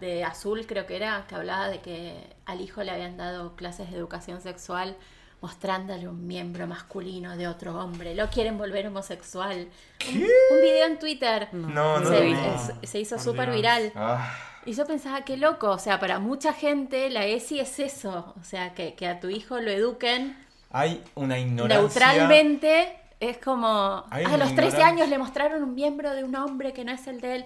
de 0.00 0.24
Azul, 0.24 0.64
creo 0.66 0.86
que 0.86 0.96
era, 0.96 1.26
que 1.28 1.34
hablaba 1.34 1.68
de 1.68 1.80
que 1.80 2.14
al 2.46 2.60
hijo 2.60 2.82
le 2.84 2.92
habían 2.92 3.16
dado 3.16 3.56
clases 3.56 3.90
de 3.90 3.96
educación 3.96 4.40
sexual 4.40 4.96
mostrándole 5.40 6.06
un 6.08 6.26
miembro 6.26 6.66
masculino 6.66 7.36
de 7.36 7.48
otro 7.48 7.76
hombre. 7.78 8.14
Lo 8.14 8.28
quieren 8.28 8.58
volver 8.58 8.86
homosexual. 8.86 9.68
Un, 10.08 10.16
un 10.16 10.62
video 10.62 10.86
en 10.86 10.98
Twitter. 10.98 11.48
No, 11.52 11.98
no 12.00 12.08
se, 12.08 12.30
es- 12.30 12.90
se 12.90 13.00
hizo 13.00 13.18
súper 13.18 13.50
viral. 13.50 13.92
ah, 13.94 14.30
Y 14.66 14.74
yo 14.74 14.86
pensaba, 14.86 15.22
qué 15.24 15.36
loco. 15.36 15.70
O 15.70 15.78
sea, 15.78 15.98
para 15.98 16.18
mucha 16.18 16.52
gente 16.52 17.08
la 17.10 17.24
ESI 17.24 17.60
es 17.60 17.78
eso. 17.78 18.34
O 18.38 18.44
sea, 18.44 18.74
que, 18.74 18.94
que 18.94 19.06
a 19.06 19.18
tu 19.20 19.30
hijo 19.30 19.60
lo 19.60 19.70
eduquen 19.70 20.36
hay 20.72 21.02
una 21.14 21.38
ignorancia. 21.38 21.80
neutralmente. 21.80 22.96
Es 23.18 23.36
como, 23.38 24.04
Hay 24.10 24.24
a 24.24 24.36
los 24.38 24.48
13 24.48 24.52
ignorancia. 24.54 24.86
años 24.86 25.08
le 25.08 25.18
mostraron 25.18 25.62
un 25.62 25.74
miembro 25.74 26.10
de 26.14 26.24
un 26.24 26.34
hombre 26.36 26.72
que 26.72 26.84
no 26.84 26.92
es 26.92 27.06
el 27.06 27.20
de 27.20 27.36
él. 27.36 27.44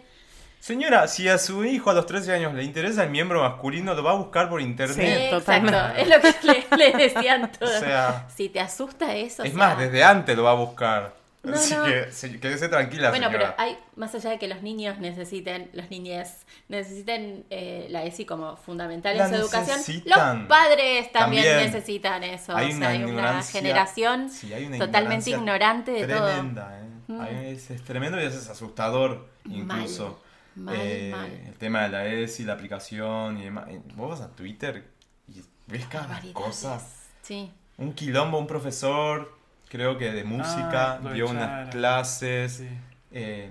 Señora, 0.69 1.09
si 1.09 1.29
a 1.29 1.37
su 1.37 1.63
hijo 1.67 1.91
a 1.91 1.93
los 1.93 2.07
13 2.07 2.33
años 2.33 2.55
le 2.55 2.65
interesa 2.65 3.05
el 3.05 3.11
miembro 3.11 3.43
masculino, 3.43 3.93
lo 3.93 4.03
va 4.03 4.13
a 4.13 4.15
buscar 4.15 4.49
por 4.49 4.63
Sí, 4.63 4.67
internet. 4.67 5.31
exacto. 5.31 5.39
totalmente. 5.41 6.01
Es 6.01 6.09
lo 6.09 6.21
que 6.23 6.35
le, 6.79 6.91
le 6.91 6.97
decían 7.09 7.53
todos. 7.53 7.77
O 7.77 7.81
sea- 7.81 8.27
si 8.35 8.49
te 8.49 8.61
asusta 8.61 9.15
eso. 9.15 9.43
es 9.43 9.53
o 9.55 9.59
más, 9.59 9.77
desde 9.79 10.03
antes 10.03 10.35
lo 10.35 10.45
va 10.45 10.53
a 10.53 10.55
buscar. 10.55 11.13
No, 11.43 11.53
Así 11.55 11.75
no. 11.75 11.85
que 11.85 12.11
se- 12.11 12.41
quédese 12.41 12.71
tranquila, 12.71 13.11
Bueno, 13.11 13.29
pero 13.31 13.53
hay, 13.59 13.77
más 13.97 14.15
allá 14.15 14.31
de 14.31 14.39
que 14.39 14.49
los 14.49 14.63
niños 14.63 14.99
necesiten, 15.01 15.69
los 15.75 15.91
niñes 15.91 16.47
necesiten 16.71 17.45
eh, 17.51 17.87
la 17.91 18.05
ESI 18.05 18.25
como 18.25 18.57
fundamental 18.57 19.19
La 19.19 19.25
en 19.25 19.29
su 19.29 19.37
educación, 19.37 19.79
los 20.07 20.19
padres 20.49 21.13
también, 21.13 21.45
También. 21.45 21.57
necesitan 21.73 22.25
eso. 22.25 22.57
Hay 22.57 22.69
o 22.69 22.69
sea, 22.71 22.77
una 22.79 22.89
hay 22.89 23.05
una 23.05 23.43
generación 23.43 24.31
sí, 24.31 24.55
hay 24.55 24.65
una 24.65 24.79
totalmente 24.79 25.29
ignorante 25.29 25.91
de 25.91 26.07
todo. 26.07 26.23
Mm. 26.27 26.33
tremenda, 26.33 26.81
¿eh? 26.81 27.13
Hay- 27.21 27.47
es, 27.55 27.71
es 27.71 27.85
tremendo 27.85 28.19
y 28.19 28.25
es 28.25 28.49
asustador 28.49 29.29
incluso. 29.45 30.05
Mal, 30.07 30.24
Eh, 30.73 31.11
mal. 31.13 31.31
El 31.31 31.55
tema 31.55 31.83
de 31.83 31.89
la 31.89 32.07
ESI, 32.07 32.45
la 32.45 32.53
aplicación 32.55 33.39
y 33.39 33.45
demás. 33.45 33.67
Eh, 33.69 33.81
Vos 33.97 34.11
vas 34.11 34.21
a 34.21 34.31
Twitter 34.35 34.87
y 35.29 35.43
ves 35.67 35.87
cada 35.87 36.21
cosa. 36.33 36.81
Sí. 37.23 37.51
Un 37.79 37.93
quilombo, 37.95 38.39
un 38.39 38.47
profesor, 38.47 39.37
creo 39.69 39.99
que 39.99 40.13
de 40.13 40.25
música, 40.25 40.95
Ah, 41.05 41.13
dio 41.13 41.29
unas 41.29 41.71
clases, 41.71 42.53
Sí. 42.59 42.69
eh, 43.13 43.51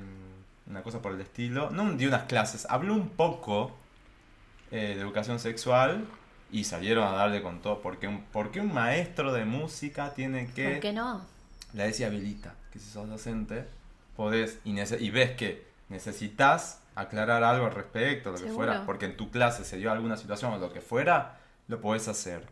una 0.67 0.81
cosa 0.81 1.01
por 1.01 1.11
el 1.13 1.21
estilo. 1.21 1.69
No 1.71 1.91
dio 1.93 2.07
unas 2.07 2.23
clases, 2.23 2.65
habló 2.69 2.93
un 2.93 3.09
poco 3.09 3.71
eh, 4.71 4.93
de 4.95 5.01
educación 5.01 5.39
sexual 5.39 6.05
y 6.51 6.63
salieron 6.63 7.05
a 7.07 7.11
darle 7.11 7.41
con 7.41 7.61
todo. 7.61 7.81
Porque 7.81 8.07
un, 8.07 8.23
porque 8.31 8.61
un 8.61 8.73
maestro 8.73 9.33
de 9.33 9.45
música 9.45 10.13
tiene 10.13 10.47
que... 10.53 10.69
¿Por 10.69 10.79
qué 10.79 10.93
no? 10.93 11.25
La 11.73 11.85
ESI 11.87 12.03
habilita, 12.05 12.55
que 12.71 12.79
si 12.79 12.89
sos 12.89 13.09
docente, 13.09 13.65
podés 14.15 14.59
y, 14.63 14.79
y 14.79 15.09
ves 15.09 15.31
que 15.31 15.65
necesitas 15.89 16.79
aclarar 16.95 17.43
algo 17.43 17.65
al 17.65 17.73
respecto, 17.73 18.29
lo 18.29 18.35
que 18.35 18.43
Seguro. 18.43 18.65
fuera, 18.65 18.85
porque 18.85 19.05
en 19.05 19.17
tu 19.17 19.31
clase 19.31 19.65
se 19.65 19.77
dio 19.77 19.91
alguna 19.91 20.17
situación 20.17 20.53
o 20.53 20.57
lo 20.57 20.71
que 20.71 20.81
fuera, 20.81 21.37
lo 21.67 21.81
podés 21.81 22.07
hacer. 22.07 22.45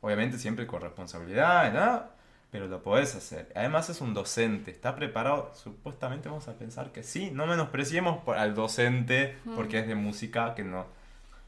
Obviamente 0.00 0.38
siempre 0.38 0.66
con 0.66 0.80
responsabilidad, 0.80 1.72
¿no? 1.72 2.20
Pero 2.50 2.66
lo 2.66 2.82
podés 2.82 3.14
hacer. 3.14 3.50
Además 3.54 3.90
es 3.90 4.00
un 4.00 4.12
docente, 4.12 4.70
está 4.70 4.96
preparado, 4.96 5.52
supuestamente 5.54 6.28
vamos 6.28 6.48
a 6.48 6.54
pensar 6.54 6.90
que 6.90 7.02
sí, 7.02 7.30
no 7.30 7.46
menospreciemos 7.46 8.26
al 8.28 8.54
docente 8.54 9.36
porque 9.54 9.78
es 9.78 9.86
de 9.86 9.94
música, 9.94 10.54
que 10.54 10.64
no. 10.64 10.86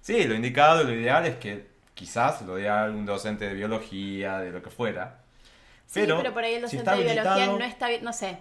Sí, 0.00 0.24
lo 0.24 0.34
indicado, 0.34 0.84
lo 0.84 0.92
ideal 0.92 1.26
es 1.26 1.36
que 1.36 1.66
quizás 1.94 2.42
lo 2.42 2.56
dé 2.56 2.68
a 2.68 2.84
algún 2.84 3.06
docente 3.06 3.46
de 3.46 3.54
biología, 3.54 4.38
de 4.38 4.50
lo 4.50 4.62
que 4.62 4.70
fuera. 4.70 5.18
Sí, 5.86 6.00
pero, 6.06 6.32
por 6.32 6.44
ahí 6.44 6.54
el 6.54 6.62
docente 6.62 6.90
de 6.90 7.04
biología 7.04 7.46
no 7.46 7.64
está 7.64 7.88
bien, 7.88 8.04
no 8.04 8.12
sé. 8.12 8.38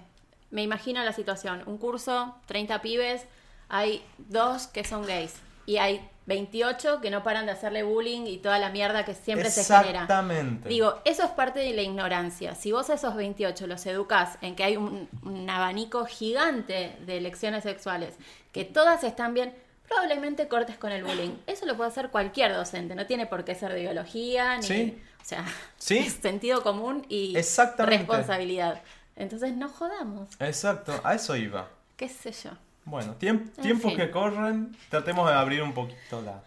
me 0.51 0.61
imagino 0.61 1.03
la 1.03 1.13
situación, 1.13 1.63
un 1.65 1.77
curso, 1.77 2.35
30 2.45 2.81
pibes, 2.81 3.25
hay 3.73 4.03
dos 4.17 4.67
que 4.67 4.83
son 4.83 5.05
gays 5.05 5.33
y 5.65 5.77
hay 5.77 6.07
28 6.27 7.01
que 7.01 7.09
no 7.09 7.23
paran 7.23 7.45
de 7.45 7.53
hacerle 7.53 7.83
bullying 7.83 8.25
y 8.27 8.37
toda 8.37 8.59
la 8.59 8.69
mierda 8.69 9.05
que 9.05 9.13
siempre 9.15 9.49
se 9.49 9.63
genera. 9.63 10.03
Exactamente. 10.03 10.69
Digo, 10.69 11.01
eso 11.05 11.23
es 11.23 11.31
parte 11.31 11.59
de 11.59 11.73
la 11.73 11.81
ignorancia. 11.81 12.53
Si 12.53 12.71
vos 12.71 12.89
a 12.89 12.93
esos 12.93 13.15
28 13.15 13.65
los 13.67 13.85
educás 13.85 14.37
en 14.41 14.55
que 14.55 14.63
hay 14.63 14.77
un, 14.77 15.09
un 15.23 15.49
abanico 15.49 16.05
gigante 16.05 16.95
de 17.05 17.17
elecciones 17.17 17.63
sexuales, 17.63 18.13
que 18.51 18.65
todas 18.65 19.03
están 19.03 19.33
bien, 19.33 19.53
probablemente 19.87 20.47
cortes 20.47 20.77
con 20.77 20.91
el 20.91 21.03
bullying. 21.03 21.31
Eso 21.47 21.65
lo 21.65 21.75
puede 21.75 21.89
hacer 21.89 22.09
cualquier 22.09 22.53
docente, 22.53 22.93
no 22.95 23.05
tiene 23.07 23.25
por 23.25 23.43
qué 23.43 23.55
ser 23.55 23.73
de 23.73 23.81
biología, 23.81 24.57
ni... 24.57 24.63
Sí. 24.63 25.01
O 25.21 25.25
sea, 25.25 25.45
Sí. 25.77 25.97
es 25.99 26.13
sentido 26.21 26.61
común 26.63 27.05
y 27.09 27.35
responsabilidad. 27.35 28.81
Entonces 29.15 29.53
no 29.55 29.69
jodamos, 29.69 30.29
Exacto, 30.39 30.99
a 31.03 31.13
eso 31.15 31.35
iba. 31.35 31.67
qué 31.97 32.07
sé 32.09 32.31
yo. 32.31 32.51
Bueno, 32.91 33.15
tiemp- 33.19 33.51
tiempos 33.61 33.91
fin. 33.93 33.97
que 33.99 34.11
corren, 34.11 34.77
tratemos 34.89 35.27
de 35.27 35.33
abrir 35.35 35.63
un 35.63 35.73
poquito 35.73 36.21
la, 36.21 36.43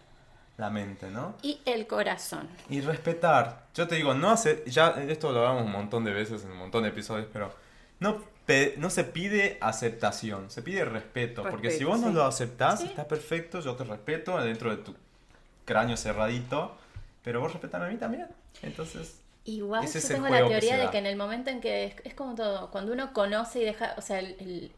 la 0.57 0.69
mente, 0.69 1.09
¿no? 1.09 1.35
Y 1.41 1.59
el 1.65 1.87
corazón. 1.87 2.47
Y 2.69 2.79
respetar. 2.81 3.65
Yo 3.73 3.87
te 3.87 3.95
digo, 3.95 4.13
no 4.13 4.29
hace. 4.29 4.63
Ya 4.67 4.89
esto 5.09 5.31
lo 5.31 5.39
hablamos 5.39 5.63
un 5.65 5.71
montón 5.71 6.03
de 6.05 6.13
veces 6.13 6.43
en 6.45 6.51
un 6.51 6.57
montón 6.57 6.83
de 6.83 6.89
episodios, 6.89 7.27
pero 7.33 7.53
no, 7.99 8.23
no 8.77 8.89
se 8.89 9.03
pide 9.03 9.57
aceptación, 9.59 10.49
se 10.51 10.61
pide 10.61 10.85
respeto. 10.85 11.43
porque 11.43 11.71
si 11.71 11.79
Respeto, 11.79 11.89
vos 11.91 11.99
no 12.01 12.07
sí. 12.09 12.13
lo 12.13 12.25
aceptás, 12.25 12.79
Sí. 12.81 12.85
está 12.87 13.07
perfecto, 13.07 13.59
yo 13.59 13.75
te 13.75 13.83
respeto 13.83 14.37
dentro 14.41 14.69
de 14.69 14.77
tu 14.83 14.95
cráneo 15.65 15.97
cerradito, 15.97 16.77
pero 17.23 17.41
vos 17.41 17.51
respetame 17.51 17.85
a 17.85 17.89
mí 17.89 17.97
también. 17.97 18.27
Entonces, 18.61 19.19
Igual 19.45 19.85
yo 19.85 20.07
tengo 20.07 20.27
la 20.27 20.41
que 20.43 20.49
teoría 20.49 20.75
se 20.77 20.81
de 20.83 20.89
que 20.89 20.97
en 20.99 21.05
el 21.05 21.15
momento 21.17 21.49
en 21.51 21.59
que 21.61 21.85
es, 21.85 21.95
es 22.03 22.13
como 22.15 22.33
todo, 22.35 22.71
cuando 22.71 22.93
uno 22.93 23.13
conoce 23.13 23.61
y 23.61 23.65
deja, 23.65 23.93
o 23.97 24.01
sea, 24.01 24.19
el, 24.19 24.35
el, 24.39 24.71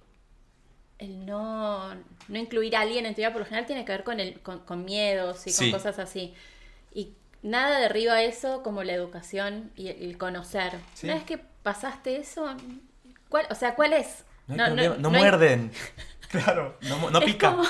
el 0.99 1.25
no, 1.25 1.93
no 1.93 2.38
incluir 2.39 2.75
a 2.75 2.81
alguien 2.81 3.05
en 3.05 3.13
teoría 3.15 3.31
por 3.31 3.41
lo 3.41 3.45
general 3.45 3.65
tiene 3.65 3.86
que 3.86 3.91
ver 3.91 4.03
con, 4.03 4.19
el, 4.19 4.39
con, 4.41 4.60
con 4.60 4.83
miedos 4.86 5.45
y 5.47 5.51
Sí. 5.51 5.71
con 5.71 5.79
cosas 5.79 5.99
así. 5.99 6.33
Y 6.93 7.13
nada 7.43 7.79
derriba 7.79 8.21
eso 8.23 8.63
como 8.63 8.83
la 8.83 8.93
educación 8.93 9.71
y 9.75 9.89
el, 9.89 10.17
conocer. 10.17 10.73
Sí. 10.93 11.05
Una 11.07 11.15
vez 11.15 11.23
que 11.23 11.38
pasaste 11.38 12.17
eso, 12.17 12.47
¿cuál, 13.29 13.45
o 13.49 13.55
sea, 13.55 13.75
¿cuál 13.75 13.93
es? 13.93 14.23
no 14.47 14.69
no, 14.69 14.81
hay- 14.81 15.19
muerden. 15.19 15.71
claro, 16.29 16.77
no, 16.81 17.10
no 17.12 17.19
pica. 17.21 17.51
como- 17.51 17.63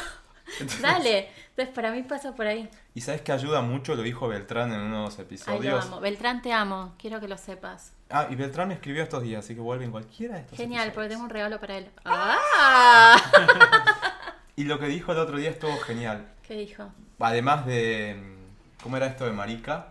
Entonces- 0.59 0.81
Dale. 0.81 1.29
Entonces, 1.49 1.73
para 1.75 1.91
mí 1.91 2.03
pasa 2.03 2.35
por 2.35 2.45
ahí. 2.47 2.69
Y 2.93 3.01
sabes 3.01 3.21
que 3.21 3.31
ayuda 3.31 3.61
mucho, 3.61 3.95
lo 3.95 4.03
dijo 4.03 4.27
Beltrán 4.27 4.71
en 4.71 4.79
unos 4.81 5.13
Ay, 5.13 5.17
lo 5.17 5.23
episodios. 5.23 5.85
amo. 5.85 5.99
Beltrán, 5.99 6.41
te 6.43 6.53
amo. 6.53 6.93
Quiero 6.99 7.19
que 7.19 7.27
lo 7.27 7.35
sepas. 7.37 7.93
Ah, 8.09 8.27
y 8.29 8.35
Beltrán 8.35 8.69
me 8.69 8.73
escribió 8.75 9.03
estos 9.03 9.21
días, 9.23 9.43
así 9.43 9.53
que 9.53 9.59
vuelven 9.61 9.91
cualquiera 9.91 10.35
de 10.35 10.41
estos 10.41 10.57
Genial, 10.57 10.91
porque 10.93 11.09
tengo 11.09 11.23
un 11.23 11.29
regalo 11.29 11.59
para 11.59 11.77
él. 11.77 11.89
¡Ah! 12.05 13.17
Y 14.55 14.63
lo 14.63 14.79
que 14.79 14.87
dijo 14.87 15.11
el 15.11 15.19
otro 15.19 15.37
día 15.37 15.51
estuvo 15.51 15.77
genial. 15.81 16.25
¿Qué 16.47 16.55
dijo? 16.55 16.89
Además 17.19 17.63
de. 17.67 18.15
mm, 18.19 18.81
¿Cómo 18.81 18.97
era 18.97 19.05
esto 19.05 19.25
de 19.25 19.31
marica? 19.31 19.89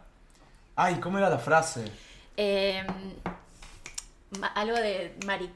Ay, 0.75 0.97
¿cómo 0.97 1.19
era 1.19 1.31
la 1.31 1.39
frase? 1.39 1.85
Eh, 2.37 2.85
ma- 4.41 4.49
algo 4.49 4.75
de 4.77 5.17
maric, 5.25 5.53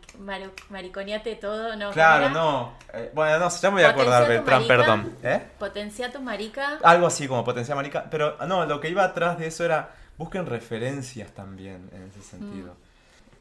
mariconiate 0.71 1.35
todo, 1.37 1.75
¿no? 1.75 1.91
Claro, 1.91 2.31
no. 2.31 2.75
Eh, 2.95 3.11
bueno, 3.13 3.39
no, 3.41 3.49
ya 3.51 3.71
me 3.71 3.75
voy 3.79 3.83
a 3.85 3.89
acordar, 3.91 4.29
Beltrán, 4.29 4.67
perdón. 4.69 5.17
¿Eh? 5.25 5.43
Potencia 5.59 6.13
tu 6.13 6.21
marica. 6.21 6.79
Algo 6.85 7.09
así 7.09 7.27
como 7.27 7.43
potencia 7.45 7.75
marica. 7.75 8.05
Pero 8.11 8.37
no, 8.47 8.65
lo 8.65 8.79
que 8.81 8.91
iba 8.91 9.03
atrás 9.03 9.39
de 9.41 9.49
eso 9.49 9.65
era. 9.65 9.91
Busquen 10.21 10.45
referencias 10.45 11.33
también 11.33 11.89
en 11.95 12.03
ese 12.03 12.21
sentido. 12.23 12.77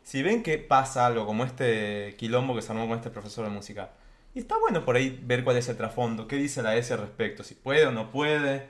Si 0.02 0.24
ven 0.24 0.42
que 0.44 0.58
pasa 0.58 1.06
algo 1.06 1.26
como 1.26 1.44
este 1.44 2.16
quilombo 2.18 2.56
que 2.56 2.62
se 2.62 2.72
armó 2.72 2.88
con 2.88 2.98
este 2.98 3.10
profesor 3.10 3.44
de 3.44 3.52
música, 3.52 3.90
y 4.34 4.40
está 4.40 4.58
bueno 4.58 4.86
por 4.86 4.96
ahí 4.96 5.20
ver 5.22 5.44
cuál 5.44 5.58
es 5.58 5.68
el 5.68 5.76
trasfondo, 5.76 6.26
qué 6.28 6.38
dice 6.38 6.64
la 6.64 6.76
S 6.78 6.94
al 6.94 7.02
respecto, 7.02 7.44
si 7.44 7.54
puede 7.56 7.86
o 7.86 7.92
no 7.92 8.12
puede. 8.12 8.68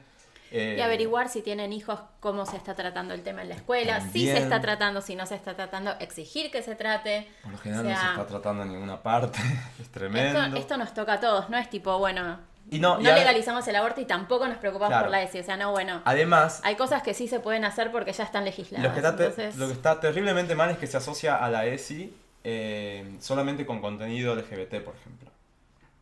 eh, 0.52 0.76
Y 0.80 0.82
averiguar 0.82 1.30
si 1.30 1.44
tienen 1.44 1.72
hijos, 1.72 2.00
cómo 2.20 2.48
se 2.48 2.58
está 2.58 2.74
tratando 2.74 3.14
el 3.14 3.22
tema 3.22 3.44
en 3.44 3.50
la 3.50 3.56
escuela, 3.56 4.02
si 4.02 4.26
se 4.26 4.40
está 4.40 4.60
tratando, 4.60 5.02
si 5.02 5.16
no 5.16 5.28
se 5.28 5.36
está 5.36 5.56
tratando, 5.56 5.92
exigir 6.00 6.50
que 6.50 6.64
se 6.64 6.76
trate. 6.76 7.28
Por 7.44 7.52
lo 7.52 7.58
general 7.60 7.86
O 7.86 7.90
no 7.90 7.96
se 7.96 8.02
sea, 8.02 8.10
está 8.12 8.26
tratando 8.26 8.64
en 8.64 8.72
ninguna 8.72 9.04
parte. 9.04 9.38
es 9.80 9.88
tremendo. 9.90 10.42
Esto, 10.42 10.58
esto 10.58 10.78
nos 10.78 10.94
toca 10.96 11.14
a 11.14 11.20
todos, 11.20 11.50
no 11.52 11.58
es 11.58 11.70
tipo, 11.70 11.98
bueno, 12.00 12.40
Y 12.72 12.80
no, 12.80 12.96
no, 12.96 13.02
y 13.02 13.04
legalizamos 13.14 13.68
el 13.68 13.76
aborto 13.76 14.00
y 14.02 14.06
tampoco 14.06 14.48
nos 14.48 14.58
preocupamos 14.58 14.90
Claro. 14.92 15.06
por 15.06 15.12
la 15.12 15.24
ESI. 15.24 15.40
O 15.40 15.44
sea, 15.44 15.58
no, 15.58 15.72
bueno, 15.72 16.02
Además, 16.06 16.62
hay 16.64 16.76
cosas 16.76 17.02
que 17.02 17.14
sí 17.14 17.28
se 17.28 17.40
pueden 17.40 17.66
hacer 17.66 17.92
porque 17.92 18.14
ya 18.14 18.24
están 18.24 18.42
lo 18.44 18.46
legisladas. 18.46 18.92
que, 18.92 18.98
está 19.00 19.10
entonces- 19.10 19.56
lo 19.58 19.68
que 19.68 19.74
está 19.74 20.00
terriblemente 20.00 20.54
mal 20.56 20.70
es 20.70 20.78
que 20.78 20.86
se 20.88 20.98
asocia 20.98 21.36
a 21.44 21.50
la 21.50 21.66
ESI 21.66 22.14
eh, 22.44 23.16
solamente 23.20 23.66
con 23.66 23.82
contenido 23.82 24.34
LGBT, 24.36 24.82
por 24.82 24.96
ejemplo. 24.96 25.30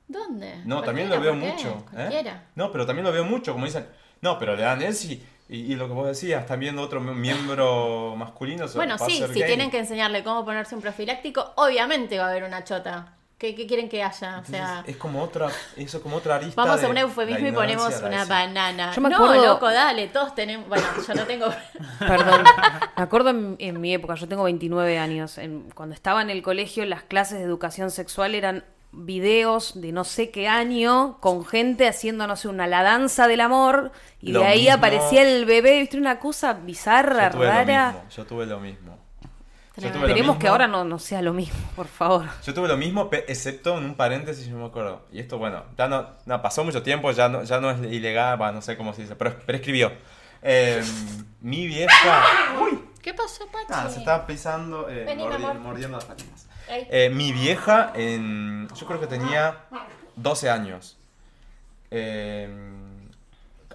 ¿Dónde? 0.08 0.62
No, 0.66 0.82
también 0.84 1.10
lo 1.10 1.20
veo 1.20 1.34
mucho. 1.34 1.84
¿eh? 1.96 2.24
No, 2.56 2.72
pero 2.72 2.86
también 2.86 3.06
lo 3.06 3.12
veo 3.12 3.26
mucho, 3.26 3.54
como 3.54 3.66
dicen, 3.66 3.88
no, 4.22 4.38
pero 4.40 4.56
le 4.56 4.62
dan 4.64 4.82
ESI. 4.82 5.22
Y, 5.50 5.72
y 5.74 5.76
lo 5.76 5.88
que 5.88 5.94
vos 5.94 6.08
decías, 6.08 6.42
están 6.42 6.60
viendo 6.60 6.82
otro 6.82 7.00
miembro 7.00 8.16
masculino. 8.18 8.66
Bueno, 8.76 8.98
sí, 8.98 9.24
si 9.34 9.40
gay. 9.40 9.44
tienen 9.46 9.72
que 9.72 9.80
enseñarle 9.80 10.24
cómo 10.24 10.44
ponerse 10.46 10.76
un 10.76 10.82
profiláctico, 10.82 11.54
obviamente 11.56 12.20
va 12.20 12.26
a 12.28 12.30
haber 12.32 12.44
una 12.44 12.64
chota. 12.64 13.14
¿Qué, 13.38 13.54
qué 13.54 13.68
quieren 13.68 13.88
que 13.88 14.02
haya? 14.02 14.40
O 14.40 14.46
sea, 14.46 14.84
es 14.88 14.98
como 14.98 15.22
otra, 15.22 15.50
eso 15.76 16.02
como 16.02 16.16
otra 16.18 16.36
arista. 16.38 16.60
vamos 16.60 16.84
a 16.84 16.88
un 16.88 16.98
eufemismo 16.98 17.48
y 17.48 17.52
ponemos 17.52 18.02
una 18.02 18.26
banana. 18.26 18.94
Yo 18.96 19.02
me 19.02 19.10
no, 19.10 19.18
acuerdo- 19.18 19.46
loco, 19.46 19.70
dale, 19.72 20.08
todos 20.08 20.34
tenemos. 20.34 20.68
Bueno, 20.68 20.84
yo 21.08 21.14
no 21.14 21.24
tengo. 21.26 21.46
Perdón. 22.00 22.44
Me 22.98 23.04
acuerdo 23.04 23.30
en, 23.30 23.56
en 23.60 23.80
mi 23.80 23.94
época, 23.94 24.16
yo 24.16 24.28
tengo 24.28 24.44
29 24.44 24.98
años, 24.98 25.38
en- 25.38 25.70
cuando 25.76 25.94
estaba 25.94 26.24
en 26.24 26.32
el 26.32 26.42
colegio, 26.42 26.84
las 26.86 27.04
clases 27.04 27.38
de 27.38 27.44
educación 27.46 27.92
sexual 27.92 28.34
eran 28.34 28.64
videos 28.92 29.80
de 29.80 29.92
no 29.92 30.04
sé 30.04 30.32
qué 30.32 30.48
año 30.48 31.20
con 31.20 31.46
gente 31.46 31.88
haciendo, 31.88 32.26
no 32.26 32.36
sé, 32.38 32.48
una 32.48 32.66
la 32.66 32.82
danza 32.82 33.28
del 33.28 33.42
amor 33.42 33.92
y 34.20 34.32
Lo 34.32 34.40
de 34.40 34.48
ahí 34.48 34.62
mismo- 34.62 34.76
aparecía 34.78 35.22
el 35.22 35.46
bebé, 35.46 35.80
viste, 35.82 35.98
una 35.98 36.18
cosa 36.20 36.54
bizarra, 36.54 37.26
Yo 37.30 37.36
tuve 37.38 37.46
lo 37.46 37.52
rara. 37.52 37.92
mismo, 37.92 38.10
yo 38.10 38.26
tuve 38.26 38.46
lo 38.48 38.60
mismo. 38.60 38.98
Esperemos 39.78 40.38
que 40.38 40.48
ahora 40.48 40.68
no, 40.68 40.84
no 40.84 40.98
sea 41.00 41.22
lo 41.22 41.34
mismo, 41.34 41.56
por 41.76 41.88
favor. 41.88 42.26
Yo 42.46 42.54
tuve 42.54 42.68
lo 42.68 42.78
mismo, 42.78 43.10
excepto 43.12 43.78
en 43.78 43.86
un 43.86 43.96
paréntesis, 43.96 44.48
no 44.50 44.58
me 44.58 44.66
acuerdo. 44.66 45.06
Y 45.12 45.20
esto, 45.20 45.38
bueno, 45.38 45.64
ya 45.78 45.88
no, 45.88 46.08
no, 46.26 46.42
pasó 46.42 46.64
mucho 46.64 46.82
tiempo, 46.84 47.12
ya 47.12 47.30
no, 47.30 47.44
ya 47.44 47.60
no 47.60 47.70
es 47.72 47.80
ilegal, 47.92 48.42
va, 48.42 48.52
no 48.52 48.62
sé 48.62 48.76
cómo 48.78 48.94
se 48.94 49.04
dice, 49.04 49.16
pero 49.16 49.38
prescribió. 49.40 49.92
Eh, 50.42 50.84
mi 51.42 51.68
vieja. 51.68 52.24
Uy, 52.62 52.80
¿Qué 53.02 53.14
pasó, 53.14 53.46
Pachi? 53.48 53.66
nada, 53.70 53.90
se 53.90 54.00
estaba 54.00 54.26
pisando, 54.28 54.90
eh, 54.90 55.04
Vení, 55.06 55.24
mi 55.28 55.34
mordi- 55.36 55.60
mordiendo 55.60 55.98
las 55.98 56.06
patitas. 56.06 56.48
Ey. 56.70 56.88
Eh, 56.92 57.10
mi 57.10 57.32
vieja, 57.32 57.92
en, 57.96 58.68
yo 58.76 58.86
creo 58.88 59.00
que 59.00 59.08
tenía 59.08 59.60
12 60.16 60.50
años. 60.50 60.98
Eh, 61.92 62.50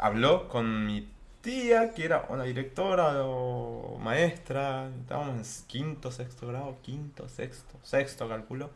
habló 0.01 0.49
con 0.49 0.85
mi 0.87 1.09
tía, 1.43 1.93
que 1.93 2.05
era 2.05 2.27
una 2.29 2.45
directora 2.45 3.25
o 3.25 3.99
maestra. 3.99 4.89
Estábamos 5.01 5.37
en 5.37 5.67
quinto, 5.67 6.11
sexto 6.11 6.47
grado, 6.47 6.79
quinto, 6.83 7.29
sexto, 7.29 7.79
sexto, 7.83 8.29
calculo. 8.29 8.71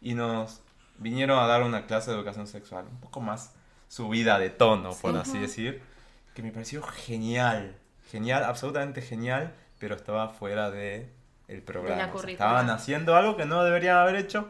Y 0.00 0.14
nos 0.14 0.62
vinieron 0.98 1.38
a 1.38 1.46
dar 1.46 1.62
una 1.62 1.86
clase 1.86 2.10
de 2.10 2.16
educación 2.16 2.46
sexual, 2.46 2.86
un 2.90 3.00
poco 3.00 3.20
más 3.20 3.52
subida 3.88 4.38
de 4.38 4.50
tono, 4.50 4.94
por 4.94 5.16
así 5.16 5.38
decir. 5.38 5.82
Que 6.34 6.42
me 6.42 6.50
pareció 6.50 6.82
genial, 6.82 7.76
genial, 8.10 8.44
absolutamente 8.44 9.02
genial, 9.02 9.52
pero 9.78 9.94
estaba 9.94 10.30
fuera 10.30 10.70
de 10.70 11.10
el 11.48 11.62
programa. 11.62 11.96
O 11.96 11.98
sea, 11.98 12.10
currícula. 12.10 12.32
estaban 12.32 12.70
haciendo 12.70 13.14
algo 13.16 13.36
que 13.36 13.44
no 13.44 13.62
deberían 13.64 13.98
haber 13.98 14.16
hecho 14.16 14.48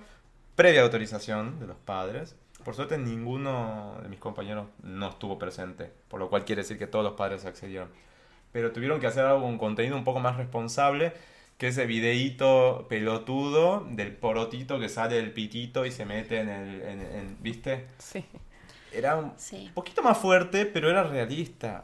previa 0.55 0.83
autorización 0.83 1.59
de 1.59 1.67
los 1.67 1.77
padres. 1.77 2.37
Por 2.65 2.75
suerte 2.75 2.97
ninguno 2.99 3.99
de 4.03 4.09
mis 4.09 4.19
compañeros 4.21 4.67
no 4.83 5.09
estuvo 5.11 5.39
presente, 5.39 5.93
por 6.09 6.21
lo 6.21 6.29
cual 6.31 6.45
quiere 6.45 6.63
decir 6.63 6.79
que 6.79 6.87
todos 6.87 7.05
los 7.05 7.15
padres 7.15 7.45
accedieron. 7.45 7.89
Pero 8.53 8.73
tuvieron 8.73 9.01
que 9.01 9.07
hacer 9.07 9.25
algo, 9.25 9.47
un 9.47 9.59
contenido 9.59 9.97
un 9.97 10.05
poco 10.05 10.21
más 10.21 10.37
responsable, 10.37 11.13
que 11.59 11.69
ese 11.69 11.87
videíto 11.87 12.87
pelotudo 12.89 13.87
del 13.91 14.13
porotito 14.17 14.79
que 14.81 14.89
sale 14.89 15.17
del 15.17 15.33
pitito 15.33 15.87
y 15.87 15.91
se 15.93 16.05
mete 16.05 16.41
en 16.41 16.49
el... 16.49 16.83
en- 16.83 17.01
en- 17.03 17.37
¿Viste? 17.43 17.87
Sí. 17.99 18.25
Era 18.93 19.17
un 19.17 19.33
Sí. 19.37 19.71
poquito 19.75 20.03
más 20.03 20.19
fuerte, 20.19 20.67
pero 20.67 20.91
era 20.91 21.03
realista. 21.05 21.83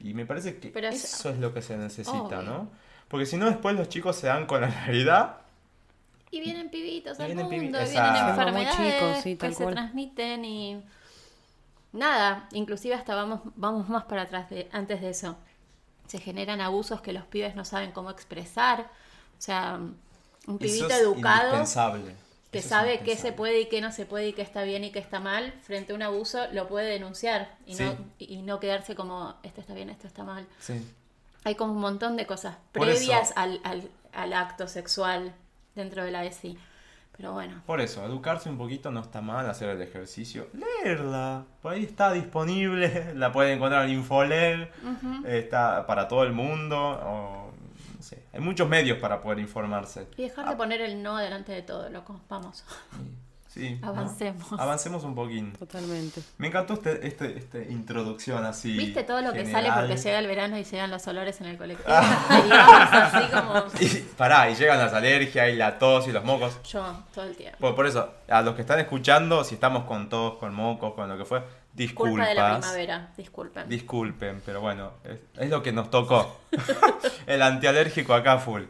Y 0.00 0.14
me 0.14 0.26
parece 0.26 0.58
que 0.58 0.68
Pero 0.68 0.88
es- 0.88 1.04
eso 1.04 1.30
es 1.30 1.38
lo 1.38 1.52
que 1.54 1.62
se 1.62 1.76
necesita, 1.76 2.18
Obvio. 2.20 2.42
¿no? 2.42 2.70
Porque 3.08 3.26
si 3.26 3.36
no, 3.36 3.46
después 3.46 3.74
los 3.76 3.88
chicos 3.88 4.16
se 4.16 4.26
dan 4.26 4.46
con 4.46 4.60
la 4.60 4.68
realidad 4.68 5.36
Y 6.30 6.40
vienen 6.40 6.70
pibitos 6.70 7.18
Y 7.18 7.22
al 7.22 7.26
vienen 7.28 7.46
mundo, 7.46 7.78
pibi- 7.78 7.86
y 7.88 7.92
vienen 7.92 8.28
enfermedades 8.28 8.76
chicos, 8.76 9.22
sí, 9.22 9.36
que 9.36 9.52
se 9.52 9.66
transmiten 9.66 10.44
y 10.44 10.82
nada, 11.92 12.48
inclusive 12.52 12.94
hasta 12.94 13.14
vamos, 13.14 13.40
vamos 13.56 13.88
más 13.88 14.04
para 14.04 14.22
atrás 14.22 14.50
de, 14.50 14.68
antes 14.72 15.00
de 15.00 15.10
eso. 15.10 15.36
Se 16.06 16.18
generan 16.18 16.60
abusos 16.60 17.00
que 17.00 17.12
los 17.12 17.24
pibes 17.24 17.54
no 17.54 17.64
saben 17.64 17.92
cómo 17.92 18.10
expresar. 18.10 18.90
O 19.38 19.40
sea, 19.40 19.74
un 19.78 19.94
Eso 20.46 20.58
pibito 20.58 20.86
es 20.88 21.00
educado 21.00 21.48
indispensable. 21.56 22.14
que 22.50 22.58
Eso 22.58 22.66
es 22.66 22.70
sabe 22.70 23.00
qué 23.00 23.16
se 23.16 23.32
puede 23.32 23.60
y 23.60 23.66
qué 23.68 23.80
no 23.80 23.92
se 23.92 24.06
puede 24.06 24.28
y 24.28 24.32
qué 24.32 24.42
está 24.42 24.62
bien 24.62 24.84
y 24.84 24.90
qué 24.90 24.98
está 24.98 25.20
mal, 25.20 25.52
frente 25.62 25.92
a 25.92 25.96
un 25.96 26.02
abuso 26.02 26.46
lo 26.52 26.66
puede 26.68 26.88
denunciar 26.88 27.54
y, 27.66 27.74
Sí. 27.74 27.84
no, 27.84 27.96
y 28.18 28.42
no 28.42 28.58
quedarse 28.58 28.94
como 28.94 29.34
esto 29.42 29.60
está 29.60 29.74
bien, 29.74 29.90
esto 29.90 30.06
está 30.06 30.24
mal. 30.24 30.46
Sí. 30.60 30.82
Hay 31.44 31.54
como 31.54 31.72
un 31.74 31.80
montón 31.80 32.16
de 32.16 32.26
cosas 32.26 32.56
Por 32.72 32.86
previas 32.86 33.30
eso- 33.30 33.38
al, 33.38 33.60
al- 33.64 33.90
al 34.12 34.32
acto 34.32 34.66
sexual 34.66 35.34
dentro 35.78 36.04
de 36.04 36.10
la 36.10 36.24
ESI. 36.24 36.58
Pero 37.16 37.32
bueno. 37.32 37.62
Por 37.66 37.80
eso, 37.80 38.04
educarse 38.04 38.48
un 38.48 38.58
poquito 38.58 38.92
no 38.92 39.00
está 39.00 39.20
mal, 39.20 39.48
hacer 39.50 39.70
el 39.70 39.82
ejercicio. 39.82 40.48
Leerla, 40.52 41.46
por 41.60 41.72
ahí 41.72 41.82
está 41.82 42.12
disponible, 42.12 43.12
la 43.16 43.32
pueden 43.32 43.56
encontrar 43.56 43.86
en 43.86 43.96
Infoler, 43.96 44.70
está 45.26 45.84
para 45.86 46.06
todo 46.06 46.22
el 46.22 46.32
mundo, 46.32 46.78
o, 46.78 47.50
no 47.96 48.02
sé, 48.02 48.22
hay 48.32 48.40
muchos 48.40 48.68
medios 48.68 48.98
para 48.98 49.20
poder 49.20 49.40
informarse. 49.40 50.06
Y 50.16 50.22
dejar 50.22 50.48
de 50.48 50.54
poner 50.54 50.80
el 50.80 51.02
no 51.02 51.16
delante 51.16 51.50
de 51.50 51.62
todo, 51.62 51.88
loco. 51.90 52.20
Vamos. 52.28 52.64
Sí, 52.92 53.27
Avancemos. 53.82 54.52
Avancemos 54.52 55.04
un 55.04 55.14
poquín. 55.14 55.52
Totalmente. 55.54 56.22
Me 56.38 56.48
encantó 56.48 56.74
este, 56.74 57.06
este, 57.06 57.38
este 57.38 57.66
introducción 57.70 58.44
así. 58.44 58.76
¿Viste 58.76 59.02
todo 59.04 59.20
lo 59.20 59.32
que 59.32 59.50
sale 59.50 59.70
porque 59.72 59.96
llega 59.96 60.18
el 60.18 60.26
verano 60.26 60.58
y 60.58 60.64
llegan 60.64 60.90
los 60.90 61.06
olores 61.06 61.40
en 61.40 61.48
el 61.48 61.56
colectivo? 61.56 61.88
Ah. 61.90 63.08
y 63.12 63.18
así 63.18 63.30
como 63.30 63.64
Y, 63.80 64.02
pará, 64.16 64.50
y 64.50 64.54
llegan 64.54 64.78
las 64.78 64.92
alergias 64.92 65.50
y 65.50 65.56
la 65.56 65.78
tos 65.78 66.06
y 66.08 66.12
los 66.12 66.24
mocos. 66.24 66.60
yo 66.64 67.04
todo 67.14 67.24
el 67.24 67.36
tiempo. 67.36 67.58
Por, 67.58 67.74
por 67.74 67.86
eso, 67.86 68.12
a 68.28 68.42
los 68.42 68.54
que 68.54 68.62
están 68.62 68.80
escuchando, 68.80 69.44
si 69.44 69.54
estamos 69.54 69.84
con 69.84 70.08
tos, 70.08 70.38
con 70.38 70.54
mocos, 70.54 70.94
con 70.94 71.08
lo 71.08 71.18
que 71.18 71.24
fue, 71.24 71.42
disculpas. 71.72 72.10
Culpa 72.10 72.28
de 72.28 72.34
la 72.34 72.58
primavera, 72.58 73.12
disculpen. 73.16 73.68
Disculpen, 73.68 74.42
pero 74.44 74.60
bueno, 74.60 74.92
es, 75.04 75.20
es 75.38 75.50
lo 75.50 75.62
que 75.62 75.72
nos 75.72 75.90
tocó. 75.90 76.40
El 77.26 77.42
antialérgico 77.42 78.14
acá 78.14 78.38
full. 78.38 78.62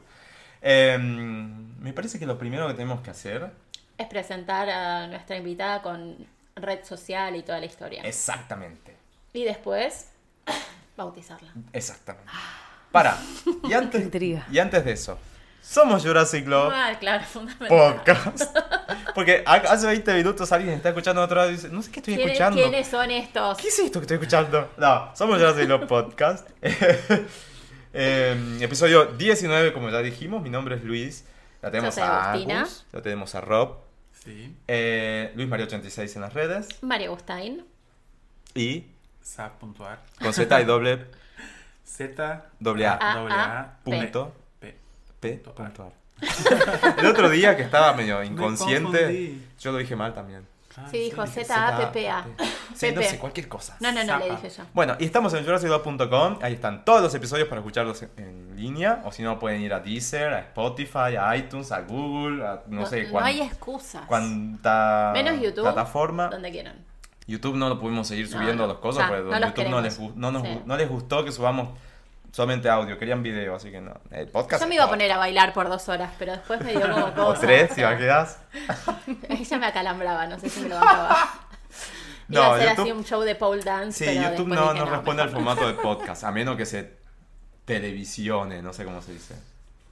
Eh, 0.61 0.99
me 0.99 1.93
parece 1.93 2.19
que 2.19 2.27
lo 2.27 2.39
primero 2.39 2.67
que 2.67 2.75
tenemos 2.75 3.01
que 3.01 3.11
hacer. 3.11 3.51
Es 3.99 4.07
presentar 4.07 4.71
a 4.71 5.07
nuestra 5.09 5.37
invitada 5.37 5.83
con 5.83 6.17
red 6.57 6.85
social 6.85 7.35
y 7.37 7.43
toda 7.43 7.59
la 7.61 7.67
historia. 7.67 8.03
Exactamente. 8.03 8.97
Y 9.33 9.45
después, 9.45 10.09
bautizarla. 10.97 11.53
Exactamente. 11.73 12.31
Para. 12.93 13.19
Y 13.69 13.73
antes, 13.75 14.01
intriga. 14.03 14.47
y 14.51 14.59
antes 14.61 14.85
de 14.85 14.93
eso, 14.93 15.19
somos 15.61 16.03
Jurassic 16.05 16.45
Club 16.45 16.71
Ah, 16.73 16.93
claro, 16.99 17.25
fundamental. 17.25 17.69
Podcast. 17.97 18.57
Porque 19.15 19.43
ha- 19.45 19.55
hace 19.57 19.87
20 19.87 20.15
minutos 20.15 20.51
alguien 20.53 20.75
está 20.75 20.89
escuchando 20.91 21.21
otro 21.21 21.37
lado 21.37 21.51
y 21.51 21.55
dice, 21.55 21.69
no 21.69 21.83
sé 21.83 21.91
qué 21.91 22.01
estoy 22.01 22.15
¿Quiénes, 22.15 22.33
escuchando. 22.33 22.63
quiénes 22.63 22.87
son 22.89 23.11
estos? 23.11 23.59
¿Qué 23.59 23.69
es 23.69 23.79
esto 23.81 23.99
que 24.01 24.05
estoy 24.05 24.15
escuchando? 24.17 24.71
No, 24.79 25.15
somos 25.17 25.37
Jurassic 25.39 25.67
Club 25.67 25.87
Podcast. 25.89 26.49
Eh, 27.93 28.59
episodio 28.61 29.07
19, 29.07 29.73
como 29.73 29.91
ya 29.91 29.99
dijimos. 30.01 30.43
Mi 30.43 30.51
nombre 30.51 30.77
es 30.77 30.85
Luis. 30.85 31.25
La 31.63 31.71
tenemos 31.71 31.95
Yo 31.97 32.01
soy 32.03 32.11
a 32.11 32.31
Agustina. 32.31 32.61
Agus, 32.61 32.87
la 32.93 33.03
tenemos 33.03 33.35
a 33.35 33.41
Rob. 33.41 33.77
Sí. 34.29 34.55
Eh, 34.69 35.33
Luis 35.37 35.49
Mario 35.49 35.65
86 35.65 36.17
en 36.17 36.21
las 36.21 36.35
redes. 36.35 36.69
María 36.83 37.07
Agustín. 37.07 37.65
Y 38.55 38.85
Sa.ar. 39.23 40.01
con 40.21 40.35
Z 40.35 40.61
y 40.61 40.65
doble 40.67 41.07
Z. 41.87 42.45
Doble 42.61 42.87
A. 42.87 42.99
A, 43.01 43.17
Doble 43.17 43.35
A, 43.35 43.79
punto 43.83 44.35
P. 44.61 44.77
P 45.19 45.33
Punto 45.39 45.55
punto 45.55 45.83
ar. 45.85 45.93
El 46.99 47.07
otro 47.07 47.31
día 47.31 47.57
que 47.57 47.63
estaba 47.63 47.95
medio 47.95 48.23
inconsciente, 48.23 49.39
yo 49.59 49.73
lo 49.73 49.79
dije 49.79 49.97
mal 49.97 50.13
también. 50.13 50.47
Ah, 50.85 50.89
Sí, 50.91 50.99
dijo 50.99 51.27
Z-A-P-P-A. 51.27 52.25
Sí, 52.75 52.93
no 52.95 53.03
sé, 53.03 53.19
cualquier 53.19 53.49
cosa. 53.49 53.77
No, 53.81 53.93
no, 53.93 54.05
no, 54.05 54.19
le 54.19 54.31
dije 54.31 54.49
yo. 54.51 54.63
Bueno, 54.75 54.97
y 54.99 55.05
estamos 55.05 55.35
en 55.35 55.45
jurassic2.com. 55.45 56.39
Ahí 56.43 56.55
están 56.55 56.85
todos 56.85 57.03
los 57.03 57.15
episodios 57.15 57.49
para 57.49 57.61
escucharlos 57.61 58.03
en, 58.17 58.49
línea. 58.57 59.03
O 59.05 59.13
si 59.13 59.23
no, 59.23 59.39
pueden 59.39 59.61
ir 59.61 59.73
a 59.73 59.81
Deezer, 59.81 60.33
a 60.35 60.41
Spotify, 60.41 61.17
a 61.21 61.37
iTunes, 61.37 61.71
a 61.73 61.81
Google, 61.83 62.45
a 62.47 62.63
no, 62.67 62.87
sé 62.87 63.05
no 63.05 63.11
cuán- 63.13 63.25
hay 63.25 63.41
excusas. 63.43 64.03
cuánta 64.07 65.11
Menos 65.15 65.41
YouTube. 65.41 65.63
plataforma. 65.63 66.29
Donde 66.29 66.51
quieran. 66.51 66.77
YouTube 67.27 67.57
no 67.57 67.69
lo 67.69 67.79
pudimos 67.79 68.09
seguir 68.09 68.29
No, 68.31 68.39
subiendo 68.39 68.67
no, 68.67 68.73
las 68.73 68.79
cosas 68.81 69.03
ya, 69.03 69.17
porque 69.19 69.31
no 69.31 69.47
YouTube 69.49 69.69
no 69.69 69.81
les, 69.83 69.99
no, 70.17 70.31
nos 70.33 70.43
Sí. 70.43 70.61
no 70.65 70.77
les 70.77 70.89
gustó 70.89 71.25
que 71.25 71.31
subamos 71.33 71.69
solamente 72.33 72.69
audio, 72.69 72.99
querían 72.99 73.23
video, 73.23 73.55
así 73.57 73.71
que 73.71 73.81
no. 73.81 73.95
El 74.11 74.29
podcast. 74.29 74.63
Yo 74.63 74.69
me 74.69 74.75
iba 74.77 74.85
a 74.85 74.89
poner 74.89 75.11
a 75.13 75.17
bailar 75.19 75.53
por 75.53 75.69
dos 75.69 75.89
horas, 75.89 76.11
pero 76.19 76.33
después 76.33 76.61
me 76.63 76.73
dio 76.73 76.81
como 76.91 77.07
O 77.07 77.15
cosa. 77.15 77.41
tres, 77.41 77.71
o 77.71 77.75
si 77.75 77.81
sea, 77.81 77.91
va 77.91 77.97
quedás. 77.99 78.39
Ella 79.29 79.59
me 79.59 79.67
acalambraba, 79.67 80.27
no 80.27 80.39
sé 80.39 80.49
si 80.49 80.61
me 80.61 80.69
lo 80.71 80.77
bancaba. 80.77 81.29
No, 82.29 82.41
Iba 82.45 82.47
a 82.47 82.57
hacer 82.57 82.69
YouTube- 82.71 82.83
así 82.83 82.93
un 82.93 83.05
show 83.05 83.21
de 83.23 83.35
pole 83.35 83.63
dance, 83.63 84.05
Sí, 84.05 84.11
pero 84.19 84.31
YouTube 84.31 84.49
no, 84.49 84.73
dije, 84.73 84.85
no 84.85 84.91
responde 84.91 85.23
al 85.23 85.31
formato 85.31 85.67
de 85.67 85.75
podcast, 85.75 86.25
a 86.25 86.31
menos 86.31 86.57
que 86.57 86.67
se 86.67 86.99
televisione, 87.65 88.63
no 88.63 88.73
sé 88.73 88.85
cómo 88.85 89.01
se 89.03 89.13
dice. 89.13 89.35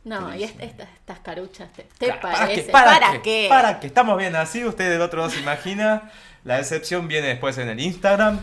No, 0.05 0.33
y 0.37 0.45
estas, 0.45 0.89
estas 0.95 1.19
caruchas, 1.19 1.69
¿te, 1.73 1.83
te 1.99 2.09
Para- 2.15 2.21
parece? 2.39 2.71
¿Para, 2.71 2.91
¿Para, 2.93 3.13
qué? 3.15 3.23
qué? 3.23 3.47
¿Para 3.49 3.81
qué? 3.81 3.87
Estamos 3.89 4.17
bien 4.17 4.37
así, 4.37 4.65
usted 4.65 4.89
del 4.91 5.01
otro 5.03 5.19
lado 5.21 5.31
se 5.33 5.41
imagina. 5.41 6.11
La 6.45 6.59
decepción 6.59 7.09
viene 7.09 7.27
después 7.27 7.59
en 7.59 7.69
el 7.71 7.81
Instagram. 7.81 8.39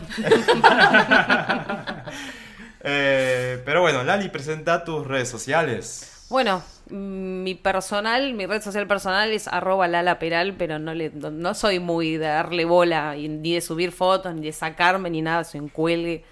Eh, 2.86 3.62
pero 3.64 3.80
bueno, 3.80 4.04
Lali, 4.04 4.28
presenta 4.28 4.84
tus 4.84 5.06
redes 5.06 5.28
sociales. 5.30 6.26
Bueno, 6.28 6.62
mm, 6.90 7.42
mi 7.42 7.54
personal, 7.54 8.34
mi 8.34 8.44
red 8.44 8.62
social 8.62 8.86
personal 8.86 9.32
es 9.32 9.48
arroba 9.48 9.88
Lala 9.88 10.18
Peral, 10.18 10.54
pero 10.54 10.78
no, 10.78 10.92
le, 10.92 11.10
no, 11.10 11.54
soy 11.54 11.78
muy 11.80 12.18
de 12.18 12.26
darle 12.26 12.66
bola, 12.66 13.14
ni 13.14 13.54
de 13.54 13.60
subir 13.62 13.90
fotos, 13.90 14.34
ni 14.34 14.42
de 14.42 14.52
sacarme, 14.52 15.08
ni 15.08 15.22
nada, 15.22 15.44
soy 15.44 15.60
un 15.60 15.68
cuelgue. 15.68 16.24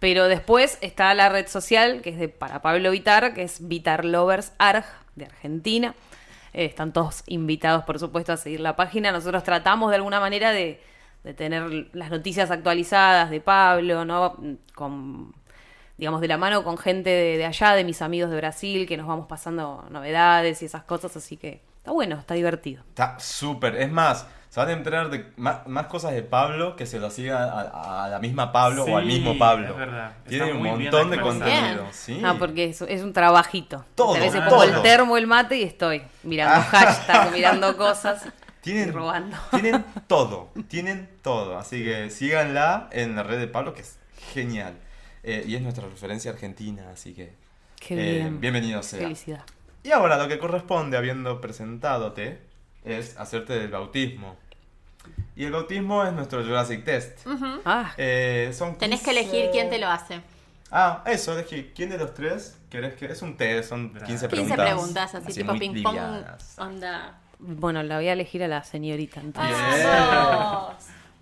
Pero 0.00 0.26
después 0.26 0.78
está 0.80 1.14
la 1.14 1.28
red 1.28 1.46
social, 1.46 2.02
que 2.02 2.10
es 2.10 2.18
de 2.18 2.28
para 2.28 2.62
Pablo 2.62 2.90
Vitar, 2.90 3.34
que 3.34 3.44
es 3.44 3.68
Vitar 3.68 4.04
Lovers 4.04 4.52
Arg, 4.58 4.84
de 5.14 5.26
Argentina. 5.26 5.94
Eh, 6.52 6.64
están 6.64 6.92
todos 6.92 7.22
invitados, 7.26 7.84
por 7.84 8.00
supuesto, 8.00 8.32
a 8.32 8.36
seguir 8.36 8.60
la 8.60 8.74
página. 8.74 9.12
Nosotros 9.12 9.44
tratamos 9.44 9.90
de 9.90 9.96
alguna 9.96 10.18
manera 10.18 10.50
de, 10.50 10.82
de 11.22 11.34
tener 11.34 11.88
las 11.92 12.10
noticias 12.10 12.50
actualizadas 12.50 13.30
de 13.30 13.40
Pablo, 13.40 14.04
¿no? 14.04 14.36
Con 14.74 15.32
digamos, 15.98 16.20
de 16.20 16.28
la 16.28 16.36
mano 16.38 16.64
con 16.64 16.78
gente 16.78 17.10
de, 17.10 17.36
de 17.38 17.44
allá, 17.44 17.72
de 17.74 17.84
mis 17.84 18.02
amigos 18.02 18.30
de 18.30 18.36
Brasil, 18.36 18.86
que 18.86 18.96
nos 18.96 19.06
vamos 19.06 19.26
pasando 19.26 19.84
novedades 19.90 20.62
y 20.62 20.64
esas 20.66 20.84
cosas, 20.84 21.16
así 21.16 21.36
que 21.36 21.62
está 21.76 21.90
bueno, 21.92 22.16
está 22.18 22.34
divertido. 22.34 22.82
Está 22.88 23.18
súper. 23.18 23.76
Es 23.76 23.90
más, 23.90 24.26
se 24.48 24.60
van 24.60 24.68
a 24.68 24.72
enterar 24.72 25.08
de 25.10 25.32
más, 25.36 25.66
más 25.66 25.86
cosas 25.86 26.12
de 26.12 26.22
Pablo 26.22 26.76
que 26.76 26.84
se 26.86 26.98
lo 27.00 27.10
siga 27.10 27.42
a, 27.44 28.04
a 28.04 28.08
la 28.08 28.18
misma 28.18 28.52
Pablo 28.52 28.84
o 28.84 28.96
al 28.98 29.06
mismo 29.06 29.38
Pablo. 29.38 29.68
es 29.70 29.76
verdad. 29.76 30.12
Está 30.18 30.28
Tiene 30.28 30.52
un 30.52 30.62
montón 30.62 31.10
de 31.10 31.20
contenido. 31.20 31.86
Sí. 31.92 32.20
Ah, 32.24 32.36
porque 32.38 32.66
es, 32.66 32.82
es 32.82 33.02
un 33.02 33.12
trabajito. 33.14 33.84
Todo, 33.94 34.14
a 34.14 34.18
veces 34.18 34.42
ah, 34.44 34.48
pongo 34.50 34.62
el 34.64 34.72
todo. 34.72 34.82
termo, 34.82 35.16
el 35.16 35.26
mate 35.26 35.56
y 35.56 35.62
estoy 35.62 36.02
mirando 36.22 36.60
hashtag, 36.70 37.32
mirando 37.34 37.76
cosas 37.78 38.26
y 38.26 38.30
Tienen, 38.60 38.92
robando. 38.92 39.36
tienen 39.50 39.84
todo, 40.06 40.50
tienen 40.68 41.08
todo. 41.22 41.56
Así 41.58 41.82
que 41.82 42.10
síganla 42.10 42.88
en 42.92 43.16
la 43.16 43.22
red 43.22 43.38
de 43.38 43.46
Pablo, 43.48 43.72
que 43.72 43.80
es 43.80 43.98
genial. 44.34 44.74
Eh, 45.22 45.44
y 45.46 45.54
es 45.54 45.62
nuestra 45.62 45.86
referencia 45.88 46.30
argentina, 46.32 46.90
así 46.92 47.14
que 47.14 47.34
Qué 47.78 47.94
eh, 47.94 48.12
bien. 48.20 48.40
bienvenido 48.40 48.82
sea. 48.82 49.00
Felicidad. 49.00 49.44
Y 49.84 49.90
ahora 49.92 50.16
lo 50.16 50.28
que 50.28 50.38
corresponde, 50.38 50.96
habiendo 50.96 51.40
presentadote, 51.40 52.40
es 52.84 53.16
hacerte 53.18 53.56
el 53.56 53.68
bautismo. 53.68 54.36
Y 55.34 55.44
el 55.44 55.52
bautismo 55.52 56.04
es 56.04 56.12
nuestro 56.12 56.44
Jurassic 56.44 56.84
Test. 56.84 57.20
Ah, 57.64 57.92
Eh, 57.96 58.50
son 58.54 58.76
Tenés 58.78 59.00
que 59.00 59.10
15 59.12 59.20
elegir 59.20 59.50
quién 59.50 59.70
te 59.70 59.78
lo 59.78 59.88
hace. 59.88 60.20
Ah, 60.70 61.02
eso, 61.06 61.32
elegí. 61.38 61.72
¿Quién 61.74 61.90
de 61.90 61.98
los 61.98 62.14
tres 62.14 62.56
querés 62.70 62.94
que.? 62.94 63.06
Es 63.06 63.20
un 63.22 63.36
test, 63.36 63.68
son 63.68 63.90
15 63.92 64.06
15 64.06 64.28
preguntas. 64.28 64.56
15 64.56 64.72
preguntas, 64.74 65.14
así, 65.14 65.32
tipo 65.34 65.50
muy 65.50 65.58
ping 65.60 65.82
pong, 65.82 65.94
livianas. 65.94 66.58
onda. 66.58 67.18
bueno, 67.38 67.82
la 67.82 67.96
voy 67.96 68.08
a 68.08 68.12
elegir 68.14 68.42
a 68.42 68.48
la 68.48 68.64
señorita 68.64 69.20
entonces. 69.20 69.56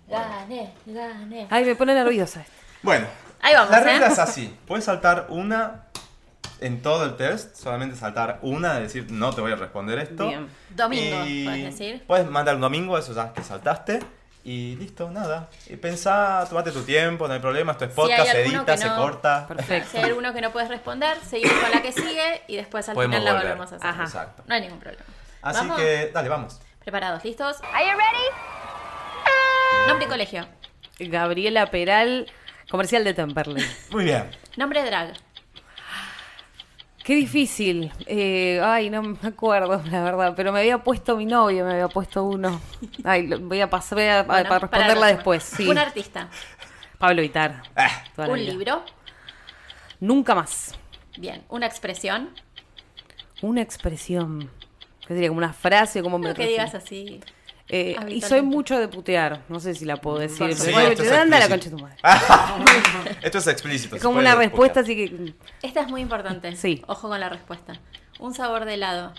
Gané, 0.07 0.73
gané. 0.85 1.47
Ay, 1.49 1.65
me 1.65 1.75
pone 1.75 1.93
nerviosa 1.93 2.41
esto. 2.41 2.53
Bueno, 2.83 3.07
Ahí 3.41 3.53
vamos, 3.53 3.71
la 3.71 3.79
¿eh? 3.79 3.83
regla 3.83 4.07
es 4.07 4.19
así. 4.19 4.55
Puedes 4.67 4.85
saltar 4.85 5.27
una 5.29 5.85
en 6.59 6.81
todo 6.81 7.05
el 7.05 7.15
test, 7.17 7.55
solamente 7.55 7.95
saltar 7.95 8.37
una, 8.43 8.79
decir 8.79 9.07
no 9.11 9.33
te 9.33 9.41
voy 9.41 9.51
a 9.51 9.55
responder 9.55 9.97
esto. 9.99 10.27
Bien. 10.27 10.47
Domingo, 10.69 11.25
Y 11.25 11.45
puedes 11.45 11.63
decir. 11.65 12.03
Puedes 12.05 12.27
mandar 12.29 12.55
un 12.55 12.61
domingo, 12.61 12.97
eso 12.97 13.13
ya 13.13 13.33
que 13.33 13.41
saltaste. 13.43 13.99
Y 14.43 14.75
listo, 14.77 15.09
nada. 15.11 15.49
Y 15.67 15.75
pensá, 15.75 16.45
tomate 16.49 16.71
tu 16.71 16.81
tiempo, 16.81 17.27
no 17.27 17.33
hay 17.35 17.39
problema. 17.39 17.73
Esto 17.73 17.85
es 17.85 17.91
Si 17.91 17.95
podcast, 17.95 18.31
se 18.31 18.41
edita, 18.45 18.75
se 18.77 18.87
corta. 18.87 19.47
Perfecto. 19.47 19.89
Si 19.91 19.97
hay 19.97 20.03
alguno 20.05 20.33
que 20.33 20.41
no 20.41 20.51
puedes 20.51 20.67
responder, 20.69 21.17
seguimos 21.27 21.55
con 21.59 21.69
la 21.71 21.81
que 21.83 21.91
sigue 21.91 22.41
y 22.47 22.55
después 22.55 22.89
al 22.89 22.95
Podemos 22.95 23.17
final 23.19 23.25
la 23.25 23.31
volver. 23.33 23.47
volvemos 23.57 23.71
a 23.71 23.75
hacer. 23.75 23.87
Ajá. 23.87 24.03
Exacto. 24.03 24.43
No 24.47 24.55
hay 24.55 24.61
ningún 24.61 24.79
problema. 24.79 25.03
Así 25.43 25.59
¿Vamos? 25.59 25.77
que, 25.79 26.11
dale, 26.13 26.29
vamos. 26.29 26.59
¿Preparados? 26.83 27.23
¿Listos? 27.23 27.57
Are 27.73 27.85
you 27.85 27.91
ready? 27.91 28.25
Nombre 29.87 30.05
y 30.05 30.09
colegio. 30.09 30.47
Gabriela 30.99 31.67
Peral, 31.71 32.31
comercial 32.71 33.03
de 33.03 33.13
Temperley. 33.13 33.63
Muy 33.91 34.05
bien. 34.05 34.29
Nombre 34.57 34.83
drag. 34.83 35.13
Qué 37.03 37.15
difícil. 37.15 37.91
Eh, 38.05 38.61
ay, 38.63 38.89
no 38.91 39.01
me 39.01 39.17
acuerdo, 39.27 39.81
la 39.91 40.03
verdad. 40.03 40.33
Pero 40.35 40.51
me 40.51 40.59
había 40.59 40.77
puesto 40.83 41.17
mi 41.17 41.25
novio, 41.25 41.65
me 41.65 41.71
había 41.73 41.87
puesto 41.87 42.23
uno. 42.23 42.61
Ay, 43.03 43.27
lo- 43.27 43.39
voy 43.39 43.59
a 43.59 43.69
pasar, 43.69 43.97
voy 43.97 44.07
a, 44.07 44.23
Bueno, 44.23 44.27
para 44.27 44.43
para 44.43 44.59
responderla 44.59 45.07
después. 45.07 45.43
Sí. 45.43 45.67
Un 45.67 45.77
artista. 45.79 46.29
Pablo 46.99 47.21
Vitar. 47.23 47.63
Ah, 47.75 48.03
Un 48.27 48.45
libro. 48.45 48.83
Nunca 49.99 50.35
más. 50.35 50.75
Bien. 51.17 51.43
Una 51.49 51.65
expresión. 51.65 52.29
Una 53.41 53.61
expresión. 53.61 54.51
¿Qué 55.07 55.15
sería? 55.15 55.29
Como 55.29 55.39
una 55.39 55.53
frase, 55.53 56.03
como 56.03 56.19
me 56.19 56.29
Lo 56.29 56.35
que 56.35 56.45
digas 56.45 56.75
así. 56.75 57.19
Eh, 57.73 57.95
y 58.09 58.19
soy 58.21 58.41
mucho 58.41 58.77
de 58.77 58.89
putear. 58.89 59.43
No 59.47 59.61
sé 59.61 59.73
si 59.75 59.85
la 59.85 59.95
puedo 59.95 60.19
decir. 60.19 60.39
Pero 60.39 60.55
Sí, 60.55 60.71
bueno, 60.73 60.89
es 60.89 61.11
anda 61.11 61.39
la 61.39 61.45
explícito. 61.45 61.49
concha 61.49 61.69
de 61.69 61.75
tu 61.77 61.81
madre. 61.81 63.17
Esto 63.21 63.37
es 63.37 63.47
explícito. 63.47 63.95
Es 63.95 64.03
como 64.03 64.19
una 64.19 64.35
respuesta, 64.35 64.81
así 64.81 64.93
que. 64.95 65.33
Esta 65.61 65.81
es 65.81 65.87
muy 65.87 66.01
importante. 66.01 66.53
Sí. 66.57 66.83
Ojo 66.87 67.07
con 67.07 67.17
la 67.19 67.29
respuesta. 67.29 67.79
Un 68.19 68.33
sabor 68.33 68.65
de 68.65 68.73
helado. 68.73 69.13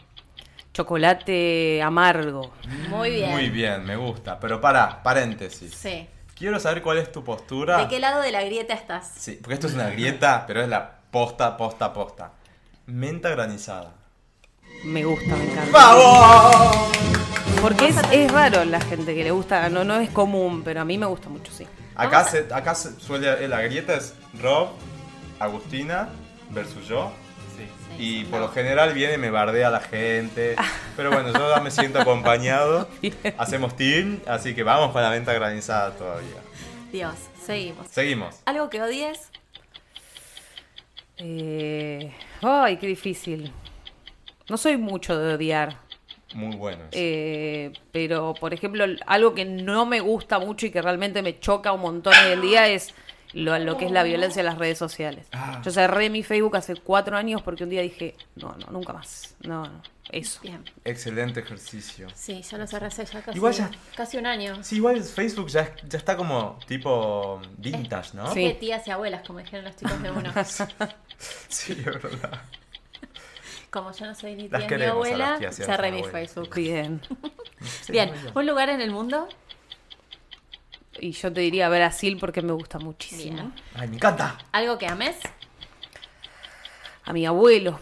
Chocolate 0.75 1.81
amargo. 1.83 2.53
Muy 2.89 3.11
bien. 3.11 3.31
Muy 3.31 3.49
bien, 3.51 3.85
me 3.85 3.97
gusta. 3.97 4.39
Pero 4.39 4.61
para, 4.61 5.03
paréntesis. 5.03 5.75
Sí. 5.75 6.07
Quiero 6.35 6.59
saber 6.61 6.83
cuál 6.83 6.99
es 6.99 7.11
tu 7.13 7.23
postura. 7.25 7.79
¿De 7.79 7.89
qué 7.89 8.01
lado 8.01 8.21
de 8.21 8.33
la 8.33 8.43
grieta 8.43 8.75
estás? 8.75 9.13
Sí, 9.17 9.39
porque 9.41 9.55
esto 9.55 9.67
es 9.67 9.75
una 9.75 9.89
grieta, 9.91 10.45
pero 10.47 10.63
es 10.63 10.69
la 10.69 10.99
posta, 11.11 11.57
posta, 11.57 11.93
posta. 11.93 12.33
Menta 12.87 13.31
granizada. 13.31 13.95
Me 14.85 15.05
gusta, 15.05 15.37
me 15.37 15.45
encanta. 15.45 15.71
¡Vamos! 15.71 16.77
Porque 17.61 17.89
es, 17.89 17.97
es 18.11 18.31
raro 18.33 18.65
la 18.65 18.81
gente 18.81 19.15
que 19.15 19.23
le 19.23 19.31
gusta, 19.31 19.69
no, 19.69 19.85
no 19.85 19.97
es 19.97 20.11
común, 20.11 20.63
pero 20.65 20.81
a 20.81 20.85
mí 20.85 20.99
me 20.99 21.07
gusta 21.07 21.29
mucho, 21.29 21.53
sí. 21.53 21.67
Acá, 21.95 22.25
se, 22.25 22.47
acá 22.53 22.75
se 22.75 22.99
suele, 22.99 23.47
la 23.47 23.61
grieta 23.63 23.95
es 23.95 24.15
Rob, 24.41 24.71
Agustina 25.39 26.09
versus 26.51 26.89
yo. 26.89 27.13
Sí. 27.57 28.03
Y 28.03 28.25
por 28.25 28.41
lo 28.41 28.49
general 28.49 28.95
viene 28.95 29.15
y 29.15 29.19
me 29.19 29.31
bardea 29.31 29.71
la 29.71 29.81
gente. 29.81 30.57
Pero 30.97 31.13
bueno, 31.13 31.33
yo 31.33 31.55
ya 31.55 31.61
me 31.61 31.71
siento 31.71 32.01
acompañado. 32.01 32.89
Hacemos 33.39 33.77
team, 33.77 34.21
así 34.27 34.55
que 34.55 34.65
vamos 34.65 34.93
para 34.93 35.09
la 35.09 35.13
venta 35.13 35.33
granizada 35.33 35.93
todavía. 35.93 36.41
Dios, 36.91 37.15
seguimos. 37.47 37.87
Seguimos. 37.91 38.37
¿Algo 38.47 38.69
que 38.69 38.83
odies? 38.83 39.21
Eh, 41.19 42.13
ay, 42.43 42.77
qué 42.79 42.89
difícil. 42.89 43.53
No 44.49 44.57
soy 44.57 44.77
mucho 44.77 45.19
de 45.19 45.35
odiar, 45.35 45.77
Muy 46.35 46.57
bueno. 46.57 46.79
eso. 46.85 46.91
eh, 46.95 47.73
pero 47.93 48.35
por 48.35 48.53
ejemplo, 48.55 48.85
algo 49.07 49.35
que 49.35 49.45
no 49.45 49.87
me 49.87 50.01
gusta 50.01 50.39
mucho 50.39 50.67
y 50.67 50.71
que 50.71 50.83
realmente 50.83 51.23
me 51.23 51.39
choca 51.41 51.73
un 51.73 51.81
montón 51.83 52.13
hoy 52.27 52.33
en 52.33 52.41
día 52.43 52.69
es 52.69 52.95
lo, 53.33 53.59
lo 53.59 53.79
que 53.79 53.87
es 53.87 53.91
la 53.93 54.03
violencia 54.03 54.41
en 54.41 54.47
las 54.47 54.59
redes 54.59 54.77
sociales. 54.79 55.27
Ah. 55.33 55.63
Yo 55.65 55.71
cerré 55.71 56.11
mi 56.11 56.23
Facebook 56.23 56.57
hace 56.57 56.75
cuatro 56.77 57.17
años 57.17 57.41
porque 57.43 57.65
un 57.65 57.71
día 57.71 57.81
dije, 57.83 58.15
no, 58.37 58.55
no, 58.59 58.67
nunca 58.73 58.93
más. 58.93 59.35
No, 59.41 59.63
no, 59.65 59.83
eso. 60.11 60.39
Bien. 60.43 60.63
Excelente 60.85 61.41
ejercicio. 61.41 62.09
Sí, 62.15 62.43
yo 62.43 62.59
lo 62.59 62.67
cerré 62.67 62.87
hace 62.89 63.07
ya 63.07 63.23
casi, 63.23 63.39
Igual 63.39 63.55
ya- 63.55 63.71
casi 63.97 64.19
un 64.19 64.27
año. 64.27 64.63
Sí, 64.63 64.77
igual 64.77 65.03
Facebook 65.03 65.49
ya, 65.49 65.75
ya 65.89 65.97
está 65.97 66.15
como 66.17 66.59
tipo 66.67 67.41
vintage, 67.57 68.11
¿no? 68.15 68.31
Sí. 68.35 68.45
de 68.45 68.55
tías 68.55 68.87
y 68.87 68.91
abuelas, 68.91 69.23
como 69.27 69.39
dijeron 69.39 69.65
los 69.65 69.77
chicos 69.77 70.03
de 70.03 70.11
uno. 70.11 70.31
Sí, 71.49 71.73
es 71.73 71.85
verdad. 71.85 72.43
Como 73.73 73.91
yo 73.93 74.07
no 74.07 74.15
soy 74.15 74.35
ni 74.37 74.49
Las 74.49 74.61
tía 74.61 74.61
ni 74.61 74.67
queremos 74.69 75.07
a 75.07 75.11
las 75.11 75.21
abuela, 75.21 75.39
tías 75.39 75.59
y 75.59 75.63
a 75.63 75.67
las 75.67 75.77
cerré 75.77 75.91
mi 75.93 75.99
abuelas. 75.99 76.13
Facebook. 76.33 76.55
Bien. 76.55 77.01
Bien, 77.89 78.13
¿un 78.35 78.47
lugar 78.47 78.69
en 78.69 78.81
el 78.81 78.91
mundo? 78.91 79.29
Y 81.01 81.13
yo 81.13 81.33
te 81.33 81.41
diría 81.41 81.69
Brasil 81.71 82.19
porque 82.21 82.43
me 82.43 82.53
gusta 82.53 82.79
muchísimo. 82.79 83.35
Bien. 83.37 83.53
Ay, 83.75 83.89
me 83.89 83.97
encanta. 83.97 84.37
¿Algo 84.53 84.77
que 84.79 84.87
ames? 84.87 85.17
A 87.05 87.13
mi 87.13 87.27
abuelo, 87.27 87.81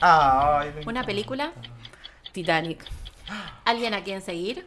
Ay, 0.00 0.70
me 0.76 0.86
¿Una 0.86 1.04
película? 1.04 1.52
Titanic. 2.30 2.84
¿Alguien 3.64 3.94
a 3.94 4.02
quien 4.04 4.22
seguir? 4.22 4.66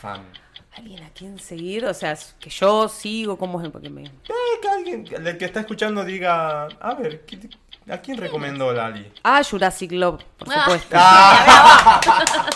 Fan. 0.00 0.24
¿Alguien 0.76 1.02
a 1.04 1.10
quien 1.10 1.38
seguir? 1.38 1.84
O 1.84 1.94
sea, 1.94 2.18
que 2.40 2.50
yo 2.50 2.88
sigo 2.88 3.36
como 3.38 3.60
es 3.62 3.68
porque 3.68 3.90
me... 3.90 4.04
Eh, 4.06 4.10
que 4.60 4.68
alguien, 4.68 5.06
el 5.26 5.38
que 5.38 5.44
está 5.44 5.60
escuchando 5.60 6.04
diga, 6.04 6.64
a 6.66 6.94
ver, 6.94 7.24
¿qui- 7.26 7.54
¿a 7.90 7.98
quién 7.98 8.16
recomendó 8.18 8.72
Lali? 8.72 9.12
Ah, 9.22 9.42
Jurassic 9.48 9.92
Love, 9.92 10.22
por 10.38 10.48
Ah. 10.52 10.64
supuesto. 10.64 10.96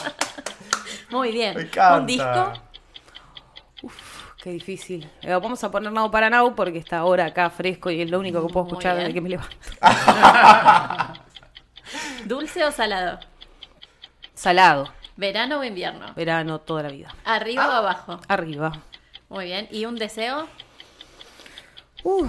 Muy 1.11 1.33
bien. 1.33 1.55
Me 1.57 1.62
encanta. 1.62 1.97
¿Un 2.01 2.07
disco? 2.07 2.53
Qué 4.43 4.51
difícil. 4.51 5.11
Eh, 5.23 5.33
vamos 5.33 5.62
a 5.64 5.71
poner 5.71 5.91
Now 5.93 6.11
para 6.11 6.31
Now 6.31 6.55
porque 6.55 6.79
está 6.79 6.99
ahora 6.99 7.27
acá 7.27 7.51
fresco 7.51 7.91
y 7.91 8.01
es 8.03 8.11
lo 8.11 8.19
único 8.21 8.47
que 8.47 8.53
puedo 8.53 8.67
escuchar 8.67 8.97
desde 8.97 9.12
que 9.14 9.21
me 9.21 9.29
levanto. 9.31 9.57
¿Dulce 12.25 12.64
o 12.64 12.71
salado? 12.73 13.19
Salado. 14.35 14.93
¿Verano 15.17 15.59
o 15.61 15.64
invierno? 15.64 16.12
Verano 16.14 16.61
toda 16.61 16.85
la 16.85 16.91
vida. 16.91 17.14
¿Arriba 17.25 17.64
Ah. 17.64 17.69
o 17.69 17.73
abajo? 17.73 18.21
Arriba. 18.29 18.73
Muy 19.29 19.47
bien. 19.47 19.67
¿Y 19.73 19.85
un 19.87 19.97
deseo? 19.97 20.47
Uh, 22.05 22.29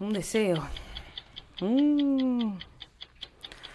un 0.00 0.12
deseo. 0.12 0.66
Mm. 1.60 2.58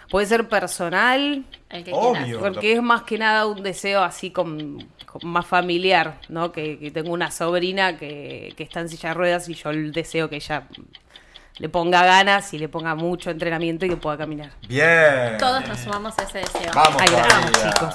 Puede 0.09 0.25
ser 0.25 0.47
personal, 0.47 1.43
El 1.69 1.83
que 1.83 1.91
Obvio. 1.93 2.39
porque 2.39 2.73
es 2.73 2.81
más 2.81 3.01
que 3.03 3.17
nada 3.17 3.45
un 3.45 3.61
deseo 3.61 4.03
así 4.03 4.31
con, 4.31 4.87
con 5.05 5.29
más 5.29 5.45
familiar, 5.45 6.19
¿no? 6.29 6.53
Que, 6.53 6.79
que 6.79 6.91
tengo 6.91 7.11
una 7.11 7.29
sobrina 7.29 7.97
que, 7.97 8.53
que 8.55 8.63
está 8.63 8.79
en 8.79 8.87
silla 8.89 9.09
de 9.09 9.15
ruedas 9.15 9.49
y 9.49 9.53
yo 9.53 9.69
el 9.71 9.91
deseo 9.91 10.29
que 10.29 10.37
ella 10.37 10.63
le 11.57 11.67
ponga 11.67 12.05
ganas 12.05 12.53
y 12.53 12.57
le 12.59 12.69
ponga 12.69 12.95
mucho 12.95 13.31
entrenamiento 13.31 13.85
y 13.85 13.89
que 13.89 13.97
pueda 13.97 14.17
caminar. 14.17 14.51
Bien. 14.69 15.37
Todos 15.39 15.67
nos 15.67 15.77
sumamos 15.79 16.17
a 16.19 16.23
ese 16.23 16.37
deseo. 16.39 16.71
Vamos, 16.73 17.01
Ay, 17.01 17.09
vamos, 17.11 17.51
chicos. 17.51 17.93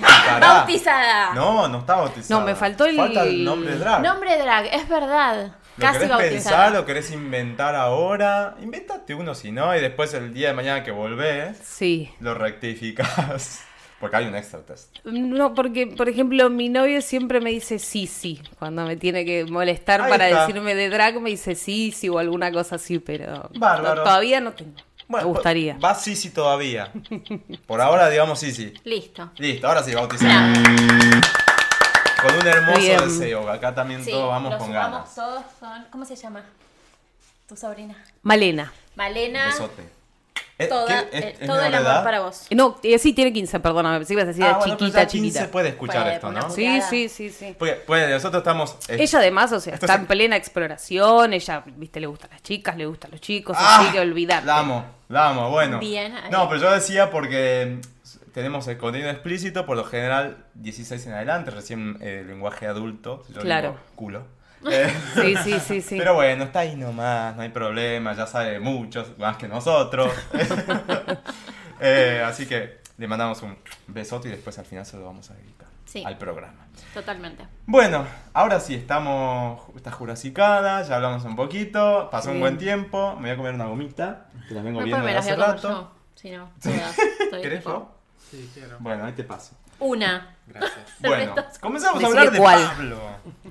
Pará. 0.00 0.38
¡Bautizada! 0.58 1.34
No, 1.34 1.66
no 1.66 1.78
está 1.78 1.96
bautizada. 1.96 2.38
No, 2.40 2.46
me 2.46 2.54
faltó 2.54 2.84
el- 2.84 2.96
Falta 2.96 3.24
el 3.24 3.42
nombre 3.44 3.76
drag. 3.78 4.02
Nombre 4.02 4.38
drag, 4.38 4.66
es 4.66 4.88
verdad. 4.88 5.52
¿Lo 5.76 5.82
Casi 5.82 5.98
querés 6.06 6.32
pensar 6.32 6.76
o 6.76 6.86
querés 6.86 7.10
inventar 7.10 7.74
ahora? 7.74 8.56
Invéntate 8.62 9.14
uno 9.14 9.34
si 9.34 9.52
no, 9.52 9.76
y 9.76 9.80
después 9.80 10.14
el 10.14 10.32
día 10.32 10.48
de 10.48 10.54
mañana 10.54 10.82
que 10.82 10.90
volvés, 10.90 11.58
Sí. 11.62 12.10
lo 12.20 12.34
rectificás. 12.34 13.62
Porque 14.00 14.16
hay 14.16 14.26
un 14.26 14.36
extra 14.36 14.60
test. 14.60 14.94
No, 15.04 15.54
porque, 15.54 15.86
por 15.86 16.06
ejemplo, 16.10 16.50
mi 16.50 16.68
novio 16.68 17.00
siempre 17.00 17.40
me 17.40 17.48
dice 17.48 17.78
sí, 17.78 18.06
sí. 18.06 18.42
Cuando 18.58 18.84
me 18.84 18.96
tiene 18.96 19.24
que 19.24 19.46
molestar 19.46 20.02
Ahí 20.02 20.10
para 20.10 20.28
está. 20.28 20.46
decirme 20.46 20.74
de 20.74 20.90
drag, 20.90 21.18
me 21.18 21.30
dice 21.30 21.54
sí, 21.54 21.92
sí 21.92 22.10
o 22.10 22.18
alguna 22.18 22.52
cosa 22.52 22.74
así, 22.76 22.98
pero 22.98 23.48
Bárbaro. 23.56 23.94
no- 23.94 24.02
todavía 24.02 24.40
no 24.40 24.52
tengo. 24.52 24.74
me 25.08 25.24
gustaría. 25.24 25.78
Va 25.78 25.94
sí, 25.94 26.14
sí 26.14 26.28
todavía. 26.28 26.92
Por 27.66 27.80
ahora, 27.80 28.10
digamos 28.10 28.38
sí, 28.38 28.52
sí. 28.52 28.74
Listo. 28.84 29.30
Listo, 29.38 29.66
ahora 29.66 29.82
sí, 29.82 29.94
bautizado. 29.94 30.52
Con 32.26 32.36
un 32.40 32.46
hermoso 32.46 32.78
Bien. 32.80 33.00
deseo. 33.00 33.50
Acá 33.50 33.74
también 33.74 34.04
Sí, 34.04 34.10
todos 34.10 34.28
vamos 34.28 34.50
los 34.52 34.62
con 34.62 34.72
ganas. 34.72 35.14
todos 35.14 35.42
son... 35.60 35.86
¿Cómo 35.90 36.04
se 36.04 36.16
llama? 36.16 36.42
Tu 37.48 37.56
sobrina. 37.56 37.94
Malena. 38.22 38.72
Malena. 38.96 39.46
Besote. 39.46 39.96
Eh, 40.58 40.68
Toda- 40.68 40.86
¿qué? 41.10 41.18
¿Es- 41.18 41.24
eh, 41.24 41.36
es 41.40 41.46
todo 41.46 41.60
el 41.60 41.74
amor 41.74 41.80
edad? 41.90 42.02
para 42.04 42.20
vos. 42.20 42.46
No, 42.50 42.78
eh, 42.82 42.98
sí, 42.98 43.12
tiene 43.12 43.30
15, 43.30 43.60
perdóname. 43.60 43.98
Pensé 43.98 44.14
que 44.14 44.20
ibas 44.20 44.24
a 44.24 44.28
decir 44.28 44.44
Ah, 44.44 44.56
bueno, 44.56 44.76
chiquita, 44.76 45.02
ya 45.02 45.06
15 45.06 45.28
chiquita. 45.38 45.50
puede 45.52 45.68
escuchar 45.68 46.02
Puede, 46.02 46.14
esto, 46.14 46.32
¿no? 46.32 46.50
Sí, 46.50 46.80
sí, 46.88 47.08
sí, 47.10 47.28
sí. 47.30 47.54
Porque, 47.58 47.74
pues, 47.86 48.08
nosotros 48.08 48.40
estamos... 48.40 48.74
eh, 48.88 48.96
Ella 48.98 49.18
además, 49.18 49.52
o 49.52 49.60
sea, 49.60 49.74
está 49.74 49.86
se- 49.88 49.92
en 49.94 50.06
plena 50.06 50.34
exploración, 50.36 51.34
ella, 51.34 51.62
viste, 51.66 52.00
le 52.00 52.06
gustan 52.06 52.30
las 52.32 52.42
chicas, 52.42 52.74
le 52.76 52.86
gustan 52.86 53.10
los 53.10 53.20
chicos, 53.20 53.54
¡Ah! 53.60 53.80
así 53.82 53.92
que 53.92 54.00
olvidarte. 54.00 54.46
La 54.46 54.58
amo, 54.60 54.84
la 55.10 55.28
amo, 55.28 55.50
bueno. 55.50 55.78
Bien, 55.78 56.16
ahí. 56.16 56.30
No, 56.30 56.48
pero 56.48 56.62
yo 56.62 56.70
decía 56.72 57.10
porque 57.10 57.78
tenemos 58.36 58.68
el 58.68 58.76
contenido 58.76 59.08
explícito, 59.10 59.64
por 59.64 59.78
lo 59.78 59.84
general 59.84 60.44
16 60.56 61.06
en 61.06 61.14
adelante, 61.14 61.50
recién 61.50 61.96
eh, 62.02 62.22
lenguaje 62.26 62.66
adulto. 62.66 63.24
yo 63.34 63.40
Claro. 63.40 63.70
digo 63.70 63.80
culo. 63.94 64.26
Eh, 64.70 64.92
Sí, 65.14 65.34
sí, 65.42 65.58
sí, 65.58 65.80
sí. 65.88 65.96
Pero 65.96 66.12
bueno, 66.12 66.44
está 66.44 66.58
ahí 66.60 66.76
nomás, 66.76 67.34
no 67.34 67.40
hay 67.40 67.48
problema, 67.48 68.12
ya 68.12 68.26
sabe 68.26 68.60
muchos, 68.60 69.16
más 69.18 69.38
que 69.38 69.48
nosotros. 69.48 70.12
Eh, 71.80 72.22
así 72.24 72.46
que 72.46 72.78
le 72.96 73.06
mandamos 73.06 73.42
un 73.42 73.56
besote 73.88 74.28
y 74.28 74.30
después 74.30 74.58
al 74.58 74.64
final 74.64 74.86
se 74.86 74.96
lo 74.96 75.04
vamos 75.04 75.30
a 75.30 75.34
dedicar 75.34 75.68
Sí. 75.84 76.02
al 76.06 76.16
programa. 76.18 76.66
Totalmente. 76.94 77.46
Bueno, 77.66 78.06
ahora 78.32 78.60
sí, 78.60 78.74
estamos, 78.74 79.60
está 79.76 79.90
jurasicada, 79.92 80.82
ya 80.82 80.96
hablamos 80.96 81.24
un 81.24 81.36
poquito, 81.36 82.08
pasó 82.10 82.30
un 82.30 82.36
Sí. 82.36 82.40
buen 82.40 82.56
tiempo, 82.58 83.14
me 83.16 83.22
voy 83.22 83.30
a 83.30 83.36
comer 83.36 83.54
una 83.54 83.66
gomita, 83.66 84.28
que 84.48 84.54
la 84.54 84.62
vengo 84.62 84.80
viendo 84.82 85.04
me 85.04 85.10
de 85.10 85.14
las 85.16 85.24
voy 85.26 85.34
hace 85.34 85.42
rato. 85.52 85.68
yo. 85.68 85.92
Si 86.14 86.30
no, 86.30 86.50
todas. 86.62 86.98
Estoy 86.98 87.42
¿Querés, 87.42 87.60
tipo-? 87.62 87.88
Sí, 88.30 88.50
quiero. 88.54 88.76
Bueno, 88.80 89.04
ahí 89.04 89.12
te 89.12 89.24
paso. 89.24 89.54
Una. 89.78 90.34
Gracias. 90.46 90.72
Bueno, 91.00 91.34
comencemos 91.60 92.02
a 92.02 92.06
hablar 92.06 92.30
de 92.30 92.38
cuál. 92.38 92.62
Pablo. 92.66 93.00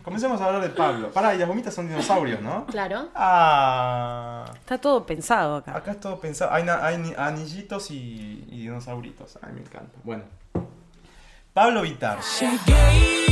Comencemos 0.04 0.42
a 0.42 0.46
hablar 0.46 0.62
de 0.64 0.70
Pablo. 0.70 1.12
Pará, 1.12 1.36
y 1.36 1.38
las 1.38 1.48
gomitas 1.48 1.74
son 1.74 1.88
dinosaurios, 1.88 2.42
¿no? 2.42 2.66
Claro. 2.66 3.10
Ah, 3.14 4.46
Está 4.56 4.78
todo 4.80 5.06
pensado 5.06 5.58
acá. 5.58 5.78
acá 5.78 5.92
es 5.92 6.00
todo 6.00 6.20
pensado. 6.20 6.52
Hay, 6.52 6.64
na- 6.64 6.84
hay 6.84 6.98
ni- 6.98 7.14
anillitos 7.16 7.92
y, 7.92 8.46
y 8.50 8.62
dinosauritos. 8.62 9.38
Ay, 9.44 9.54
me 9.54 9.62
encanta. 9.62 9.96
Bueno. 10.04 10.24
Pablo 11.54 11.82
Vitar. 11.84 12.20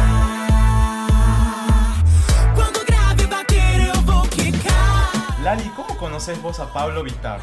Lali, 5.46 5.68
¿cómo 5.76 5.96
conoces 5.96 6.42
vos 6.42 6.59
a 6.59 6.72
Pablo 6.72 7.04
Vitar? 7.04 7.40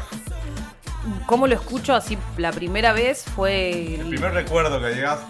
¿Cómo 1.24 1.46
lo 1.46 1.54
escucho 1.54 1.94
así? 1.94 2.18
La 2.36 2.52
primera 2.52 2.92
vez 2.92 3.24
fue 3.24 3.94
El 3.94 4.00
el 4.02 4.08
primer 4.10 4.34
recuerdo 4.34 4.78
que 4.78 4.94
llegas. 4.94 5.20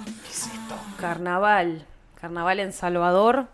carnaval. 0.99 1.87
Carnaval 2.21 2.59
en 2.59 2.73
Salvador, 2.73 3.47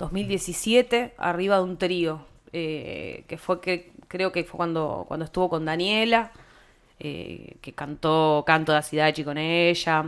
2017, 0.00 1.14
arriba 1.16 1.58
de 1.58 1.62
un 1.62 1.76
trío. 1.78 2.26
eh, 2.52 3.22
que 3.28 3.38
fue 3.38 3.60
que 3.60 3.92
creo 4.08 4.32
que 4.32 4.42
fue 4.42 4.56
cuando, 4.56 5.04
cuando 5.06 5.26
estuvo 5.26 5.48
con 5.48 5.64
Daniela, 5.64 6.32
eh, 6.98 7.58
que 7.60 7.72
cantó 7.72 8.42
Canto 8.44 8.72
de 8.72 8.78
Asidachi 8.78 9.22
con 9.22 9.38
ella. 9.38 10.06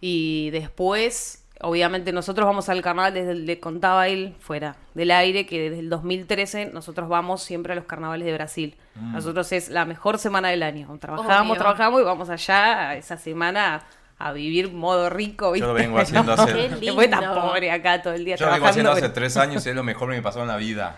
Y 0.00 0.50
después, 0.50 1.41
obviamente 1.62 2.12
nosotros 2.12 2.46
vamos 2.46 2.68
al 2.68 2.82
carnaval 2.82 3.14
desde 3.14 3.32
el, 3.32 3.46
le 3.46 3.58
contaba 3.60 4.08
él 4.08 4.34
fuera 4.40 4.76
del 4.94 5.10
aire 5.10 5.46
que 5.46 5.60
desde 5.70 5.78
el 5.80 5.88
2013 5.88 6.66
nosotros 6.66 7.08
vamos 7.08 7.42
siempre 7.42 7.72
a 7.72 7.76
los 7.76 7.84
carnavales 7.86 8.26
de 8.26 8.32
Brasil. 8.34 8.76
Mm. 8.96 9.12
Nosotros 9.14 9.50
es 9.52 9.68
la 9.70 9.84
mejor 9.84 10.18
semana 10.18 10.48
del 10.48 10.62
año. 10.62 10.88
Trabajamos, 11.00 11.52
Obvio. 11.52 11.62
trabajamos 11.62 12.00
y 12.00 12.04
vamos 12.04 12.28
allá 12.30 12.90
a 12.90 12.96
esa 12.96 13.16
semana 13.16 13.82
a 14.18 14.32
vivir 14.32 14.70
modo 14.72 15.08
rico. 15.10 15.56
Yo 15.56 15.66
lo 15.66 15.74
¿viste? 15.74 15.86
vengo 15.88 15.98
haciendo 16.02 16.32
hace- 16.32 16.52
Qué 16.52 16.68
Después 16.80 17.10
tan 17.10 17.34
pobre 17.34 17.70
acá 17.70 18.02
todo 18.02 18.12
el 18.14 18.24
día 18.24 18.36
Yo 18.36 18.46
lo 18.46 18.52
vengo 18.52 18.66
haciendo 18.66 18.92
hace 18.92 19.00
pero- 19.02 19.12
tres 19.14 19.36
años 19.36 19.64
y 19.66 19.70
es 19.70 19.74
lo 19.74 19.82
mejor 19.82 20.10
que 20.10 20.16
me 20.16 20.22
pasó 20.22 20.42
en 20.42 20.48
la 20.48 20.56
vida. 20.56 20.96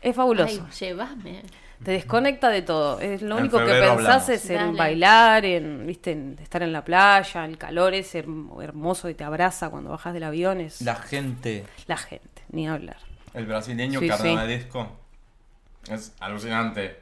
Es 0.00 0.14
fabuloso. 0.14 0.62
Ay, 0.66 0.72
llévame. 0.78 1.42
Te 1.84 1.92
desconecta 1.92 2.48
de 2.48 2.62
todo. 2.62 2.98
Es 3.00 3.20
lo 3.22 3.36
En 3.36 3.42
único 3.42 3.58
que 3.58 3.64
pensás 3.66 3.90
hablamos. 3.90 4.28
es 4.30 4.50
en 4.50 4.56
Dale. 4.56 4.78
bailar, 4.78 5.44
en, 5.44 5.86
¿viste? 5.86 6.12
en 6.12 6.38
estar 6.42 6.62
en 6.62 6.72
la 6.72 6.84
playa, 6.84 7.44
el 7.44 7.58
calor 7.58 7.92
es 7.94 8.14
herm- 8.14 8.62
hermoso 8.62 9.08
y 9.10 9.14
te 9.14 9.22
abraza 9.24 9.68
cuando 9.70 9.90
bajas 9.90 10.14
del 10.14 10.22
avión. 10.24 10.60
Es 10.60 10.80
La 10.80 10.96
gente, 10.96 11.64
la 11.86 11.96
gente, 11.96 12.42
ni 12.50 12.66
hablar. 12.68 12.96
el 13.34 13.46
brasileño 13.46 14.00
Sí, 14.00 14.06
sí. 14.06 14.10
carnavalesco, 14.10 14.88
es 15.90 16.14
alucinante. 16.20 17.00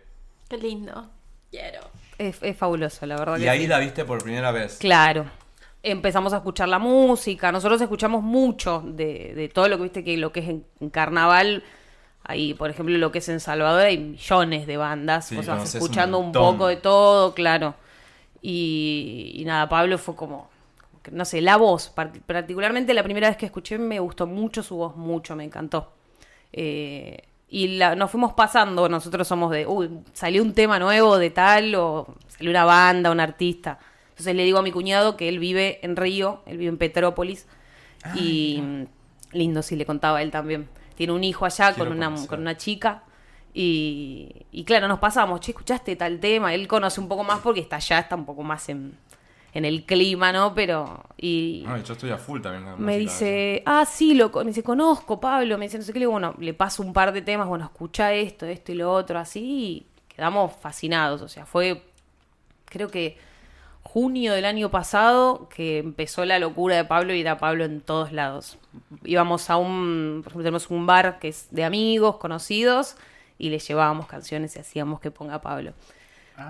Qué 0.48 0.56
lindo. 0.58 1.08
Quiero. 1.50 1.80
Es, 2.18 2.38
es 2.42 2.56
fabuloso, 2.56 3.06
la 3.06 3.16
verdad. 3.16 3.36
Y 3.38 3.42
que 3.42 3.50
ahí 3.50 3.60
sí. 3.62 3.66
la 3.68 3.78
viste 3.78 4.04
por 4.04 4.22
primera 4.22 4.50
vez. 4.52 4.78
Claro. 4.78 5.26
Empezamos 5.84 6.32
a 6.32 6.36
escuchar 6.36 6.68
la 6.68 6.78
música. 6.78 7.50
Nosotros 7.52 7.80
escuchamos 7.80 8.22
mucho 8.22 8.82
de, 8.86 9.34
de 9.34 9.48
todo 9.48 9.68
lo 9.68 9.76
que 9.76 9.82
viste 9.84 10.04
que 10.04 10.16
lo 10.16 10.30
que 10.32 10.40
es 10.40 10.48
en, 10.48 10.64
en 10.80 10.90
carnaval. 10.90 11.62
Ahí, 12.24 12.54
por 12.54 12.70
ejemplo, 12.70 12.96
lo 12.98 13.10
que 13.10 13.18
es 13.18 13.28
en 13.28 13.40
Salvador 13.40 13.82
hay 13.86 13.98
millones 13.98 14.66
de 14.66 14.76
bandas. 14.76 15.26
Sí, 15.26 15.36
o 15.36 15.42
sea, 15.42 15.56
escuchando 15.64 16.18
un, 16.18 16.32
poco 16.32 16.66
de 16.68 16.76
todo, 16.76 17.34
claro. 17.34 17.74
Y, 18.40 19.32
y 19.34 19.44
nada, 19.44 19.68
Pablo 19.68 19.98
fue 19.98 20.14
como, 20.14 20.48
no 21.10 21.24
sé, 21.24 21.40
la 21.40 21.56
voz. 21.56 21.88
par- 21.88 22.12
Particularmente 22.20 22.94
la 22.94 23.02
primera 23.02 23.28
vez 23.28 23.36
que 23.36 23.46
escuché 23.46 23.78
me 23.78 23.98
gustó 24.00 24.26
mucho 24.26 24.62
su 24.62 24.76
voz, 24.76 24.96
mucho, 24.96 25.34
me 25.36 25.44
encantó. 25.44 25.92
Eh, 26.52 27.22
y 27.48 27.76
la- 27.76 27.94
nos 27.96 28.10
fuimos 28.10 28.32
pasando, 28.34 28.88
nosotros 28.88 29.26
somos 29.28 29.50
de, 29.50 29.66
uy, 29.66 29.90
salió 30.12 30.42
un 30.42 30.54
tema 30.54 30.78
nuevo 30.78 31.18
de 31.18 31.30
tal, 31.30 31.74
o 31.74 32.06
salió 32.28 32.50
una 32.50 32.64
banda, 32.64 33.10
un 33.10 33.20
artista. 33.20 33.78
Entonces 34.10 34.34
le 34.36 34.44
digo 34.44 34.58
a 34.58 34.62
mi 34.62 34.70
cuñado 34.72 35.16
que 35.16 35.28
él 35.28 35.38
vive 35.38 35.78
en 35.82 35.96
Río, 35.96 36.42
él 36.46 36.58
vive 36.58 36.70
en 36.70 36.78
Petrópolis, 36.78 37.46
y 38.14 38.60
mm, 38.62 38.84
lindo, 39.36 39.62
sí, 39.62 39.76
le 39.76 39.86
contaba 39.86 40.18
a 40.18 40.22
él 40.22 40.30
también. 40.30 40.68
Tiene 40.94 41.12
un 41.12 41.24
hijo 41.24 41.44
allá 41.44 41.72
Quiero 41.72 41.88
con 41.90 41.96
una, 41.96 42.06
conocer. 42.06 42.28
con 42.28 42.40
una 42.40 42.56
chica, 42.56 43.02
y, 43.54 44.46
y 44.50 44.64
claro, 44.64 44.88
nos 44.88 44.98
pasamos, 44.98 45.40
che, 45.40 45.52
¿escuchaste 45.52 45.96
tal 45.96 46.18
tema? 46.20 46.54
Él 46.54 46.66
conoce 46.66 47.00
un 47.00 47.08
poco 47.08 47.22
más 47.24 47.40
porque 47.40 47.60
está 47.60 47.76
allá, 47.76 47.98
está 47.98 48.16
un 48.16 48.24
poco 48.24 48.42
más 48.42 48.68
en, 48.70 48.96
en 49.52 49.64
el 49.64 49.84
clima, 49.84 50.32
¿no? 50.32 50.54
Pero, 50.54 51.04
y, 51.18 51.64
Ay, 51.68 51.82
yo 51.82 51.92
estoy 51.92 52.10
a 52.10 52.16
full 52.18 52.40
también. 52.40 52.64
con 52.64 52.82
me 52.82 52.96
dice, 52.96 53.62
ah, 53.66 53.84
sí, 53.84 54.14
lo 54.14 54.30
me 54.30 54.44
dice, 54.44 54.62
conozco, 54.62 55.20
Pablo, 55.20 55.58
me 55.58 55.66
dice, 55.66 55.76
no 55.78 55.84
sé 55.84 55.92
qué, 55.92 55.98
le 55.98 56.04
digo, 56.04 56.12
bueno, 56.12 56.34
le 56.38 56.54
paso 56.54 56.82
un 56.82 56.92
par 56.94 57.12
de 57.12 57.20
temas, 57.20 57.46
bueno, 57.46 57.64
escucha 57.64 58.14
esto, 58.14 58.46
esto 58.46 58.72
y 58.72 58.76
lo 58.76 58.90
otro, 58.90 59.18
así, 59.18 59.40
y 59.40 59.86
quedamos 60.08 60.52
fascinados, 60.56 61.20
o 61.20 61.28
sea, 61.28 61.44
fue, 61.44 61.82
creo 62.64 62.88
que 62.88 63.18
junio 63.92 64.32
del 64.32 64.46
año 64.46 64.70
pasado 64.70 65.48
que 65.54 65.78
empezó 65.78 66.24
la 66.24 66.38
locura 66.38 66.76
de 66.76 66.84
Pablo 66.84 67.12
y 67.14 67.20
era 67.20 67.36
Pablo 67.36 67.64
en 67.64 67.82
todos 67.82 68.10
lados. 68.12 68.56
Íbamos 69.04 69.50
a 69.50 69.56
un, 69.58 70.20
por 70.24 70.30
ejemplo, 70.32 70.44
tenemos 70.44 70.70
un 70.70 70.86
bar 70.86 71.18
que 71.18 71.28
es 71.28 71.48
de 71.50 71.64
amigos, 71.64 72.16
conocidos, 72.16 72.96
y 73.38 73.50
le 73.50 73.58
llevábamos 73.58 74.06
canciones 74.06 74.56
y 74.56 74.60
hacíamos 74.60 75.00
que 75.00 75.10
ponga 75.10 75.40
Pablo. 75.42 75.72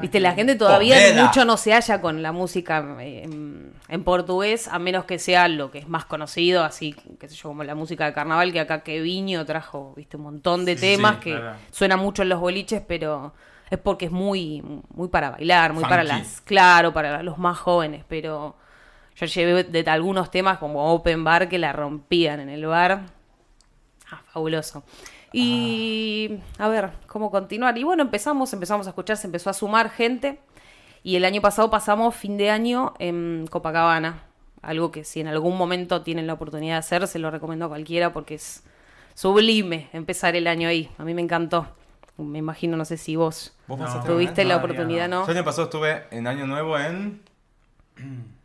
Viste, 0.01 0.21
la 0.21 0.33
gente 0.33 0.55
todavía 0.55 0.95
Ponela. 0.97 1.25
mucho 1.25 1.45
no 1.45 1.57
se 1.57 1.73
halla 1.73 2.01
con 2.01 2.23
la 2.23 2.31
música 2.31 2.97
eh, 3.01 3.25
en, 3.25 3.73
en 3.89 4.05
portugués, 4.05 4.69
a 4.69 4.79
menos 4.79 5.05
que 5.05 5.19
sea 5.19 5.49
lo 5.49 5.73
que 5.73 5.79
es 5.79 5.89
más 5.89 6.05
conocido, 6.05 6.63
así, 6.63 6.95
qué 7.19 7.29
sé 7.29 7.35
yo, 7.35 7.49
como 7.49 7.65
la 7.65 7.75
música 7.75 8.07
de 8.07 8.13
carnaval, 8.13 8.53
que 8.53 8.61
acá 8.61 8.83
que 8.85 9.01
Viño 9.01 9.45
trajo, 9.45 9.93
viste, 9.97 10.17
un 10.17 10.23
montón 10.23 10.65
de 10.65 10.77
Sí, 10.77 10.81
temas 10.83 11.17
sí, 11.17 11.21
que 11.23 11.31
claro. 11.33 11.57
suena 11.73 11.97
mucho 11.97 12.23
en 12.23 12.29
los 12.29 12.39
boliches, 12.41 12.81
pero 12.87 13.35
es 13.73 13.79
porque 13.79 14.07
es 14.07 14.13
muy, 14.13 14.63
muy 14.95 15.09
para 15.09 15.31
bailar, 15.31 15.73
muy 15.73 15.83
para 15.85 16.05
las, 16.05 16.43
claro, 16.43 16.93
para 16.93 17.23
los 17.23 17.39
más 17.39 17.59
jóvenes, 17.59 18.05
pero 18.07 18.55
yo 19.17 19.27
llevé 19.27 19.65
de 19.65 19.91
algunos 19.91 20.31
temas 20.31 20.59
como 20.59 20.93
Open 20.93 21.25
Bar 21.25 21.49
que 21.49 21.59
la 21.59 21.73
rompían 21.73 22.41
en 22.41 22.51
el 22.51 22.67
bar. 22.67 23.07
Ah, 24.11 24.21
fabuloso. 24.31 24.85
Y 25.33 26.39
a 26.59 26.69
ver, 26.69 26.91
¿cómo 27.07 27.31
continuar? 27.31 27.79
Y 27.79 27.85
bueno, 27.85 28.03
empezamos, 28.03 28.53
empezamos 28.53 28.87
a 28.87 28.91
escuchar, 28.91 29.17
se 29.17 29.27
empezó 29.27 29.49
a 29.49 29.55
sumar 29.55 29.89
gente. 29.89 30.39
Y 31.03 31.17
el 31.17 31.25
año 31.25 31.41
pasado 31.41 31.71
pasamos 31.71 32.15
fin 32.15 32.37
de 32.37 32.51
año 32.51 32.93
en 32.99 33.47
Copacabana. 33.51 34.25
Algo 34.61 34.93
que 34.93 35.03
si 35.05 35.21
en 35.21 35.29
algún 35.29 35.57
momento 35.57 36.03
tienen 36.03 36.27
la 36.27 36.35
oportunidad 36.35 36.75
de 36.75 36.79
hacer, 36.81 37.07
se 37.09 37.19
lo 37.19 37.31
recomiendo 37.31 37.65
a 37.65 37.69
cualquiera 37.69 38.13
porque 38.13 38.35
es 38.35 38.65
sublime 39.15 39.89
empezar 39.95 40.37
el 40.37 40.47
año 40.47 40.69
ahí. 40.69 40.91
A 40.99 41.05
mí 41.05 41.15
me 41.15 41.23
encantó. 41.23 41.69
Me 42.19 42.39
imagino, 42.39 42.77
no 42.77 42.85
sé 42.85 42.97
si 42.99 43.17
vos 43.17 43.57
¿Vos 43.67 43.79
No. 43.79 43.85
pasaste 43.87 44.09
tuviste 44.09 44.45
la 44.45 44.57
oportunidad, 44.59 45.09
no. 45.09 45.25
el 45.25 45.37
año 45.37 45.45
pasado 45.45 45.65
estuve 45.65 46.05
en 46.11 46.27
Año 46.27 46.47
Nuevo 46.47 46.79
en. 46.79 47.23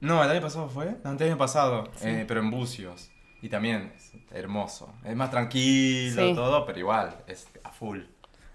No, 0.00 0.22
el 0.22 0.30
año 0.30 0.42
pasado 0.42 0.68
fue. 0.68 0.94
No, 1.04 1.12
el 1.12 1.22
año 1.22 1.38
pasado, 1.38 1.88
eh, 2.02 2.26
pero 2.28 2.40
en 2.40 2.50
Bucios. 2.50 3.10
Y 3.40 3.48
también 3.48 3.92
es 3.96 4.12
hermoso. 4.30 4.92
Es 5.04 5.16
más 5.16 5.30
tranquilo 5.30 6.22
Sí. 6.22 6.34
todo, 6.34 6.66
pero 6.66 6.78
igual, 6.78 7.16
es 7.26 7.48
a 7.64 7.70
full. 7.70 8.00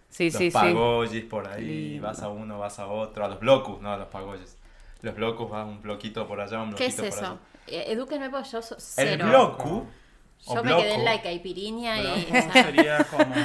Sí, 0.09 0.25
los 0.25 0.33
sí, 0.35 0.51
sí. 0.51 0.53
pagollis 0.53 1.23
por 1.25 1.47
ahí, 1.47 1.91
Lindo. 1.93 2.07
vas 2.07 2.21
a 2.21 2.29
uno, 2.29 2.59
vas 2.59 2.77
a 2.79 2.85
otro, 2.87 3.25
a 3.25 3.27
los 3.27 3.39
blocus, 3.39 3.81
no 3.81 3.91
a 3.91 3.97
los 3.97 4.07
pagollis. 4.09 4.55
Los 5.01 5.15
blocus 5.15 5.49
vas 5.49 5.65
un 5.65 5.81
bloquito 5.81 6.27
por 6.27 6.39
allá, 6.39 6.61
un 6.61 6.73
¿Qué 6.73 6.83
bloquito 6.85 7.03
es 7.05 7.15
por 7.15 7.23
eso? 7.23 7.31
allá. 7.31 7.39
Eh, 7.67 7.85
edúquenme 7.93 8.29
porque 8.29 8.49
yo 8.49 8.61
so- 8.61 8.75
El 8.75 8.81
cero. 8.81 9.25
blocu. 9.27 9.69
o 9.77 9.85
Yo 10.47 10.63
me 10.63 10.75
quedé 10.75 10.93
en 10.95 11.05
la 11.05 11.21
caipiriña 11.21 11.95
Pero 11.97 12.17
y. 12.17 12.21
eso 12.37 12.51
sería 12.53 13.03
como 13.09 13.35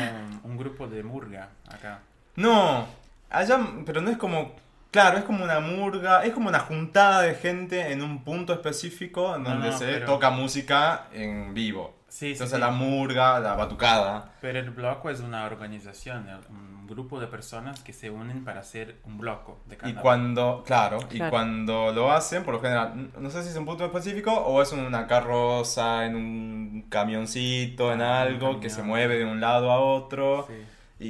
un 0.45 0.57
grupo 0.57 0.87
de 0.87 1.03
murga 1.03 1.51
acá. 1.69 2.01
No, 2.37 2.87
allá, 3.31 3.59
pero 3.85 4.01
no 4.01 4.11
es 4.11 4.17
como, 4.19 4.53
claro, 4.91 5.19
es 5.19 5.25
como 5.25 5.43
una 5.45 5.61
murga, 5.61 6.25
es 6.25 6.33
como 6.33 6.49
una 6.49 6.61
juntada 6.61 7.23
de 7.23 7.35
gente 7.35 7.93
en 7.93 8.03
un 8.03 8.23
punto 8.25 8.53
específico 8.53 9.35
en 9.37 9.43
No, 9.43 9.51
donde 9.51 9.71
no, 9.71 9.79
se 9.79 9.87
pero- 9.87 10.07
toca 10.07 10.31
música 10.31 11.07
en 11.13 11.55
vivo. 11.55 11.96
Sí, 12.17 12.33
Entonces 12.33 12.55
sí. 12.57 12.61
la 12.61 12.71
murga, 12.71 13.39
la 13.41 13.55
batucada. 13.57 14.33
Pero 14.41 14.59
el 14.59 14.71
bloco 14.71 15.11
es 15.11 15.21
una 15.21 15.45
organización, 15.45 16.27
un 16.49 16.87
grupo 16.87 17.21
de 17.21 17.27
personas 17.27 17.81
que 17.81 17.93
se 17.93 18.09
unen 18.09 18.43
para 18.43 18.61
hacer 18.61 18.97
un 19.05 19.19
bloco 19.19 19.61
de 19.67 19.75
Y 19.75 19.79
carnaval. 19.79 20.03
cuando, 20.03 20.63
claro, 20.67 20.99
y 21.11 21.19
cuando 21.19 21.93
lo 21.93 22.11
hacen, 22.11 22.43
por 22.43 22.55
lo 22.55 22.61
general, 22.63 23.11
no 23.19 23.29
sé 23.29 23.43
si 23.43 23.51
es 23.51 23.57
un 23.57 23.67
punto 23.67 23.85
específico 23.85 24.33
o 24.33 24.63
es 24.63 24.73
en 24.73 24.79
una 24.81 25.07
carroza, 25.07 26.07
en 26.07 26.17
un 26.17 26.87
camioncito, 26.89 27.93
en 27.93 28.01
Ah, 28.01 28.23
algo 28.23 28.61
que 28.61 28.71
se 28.71 28.83
mueve 28.83 29.19
de 29.19 29.25
un 29.27 29.41
lado 29.43 29.71
a 29.71 29.79
otro. 29.81 30.47
Sí. 30.49 30.55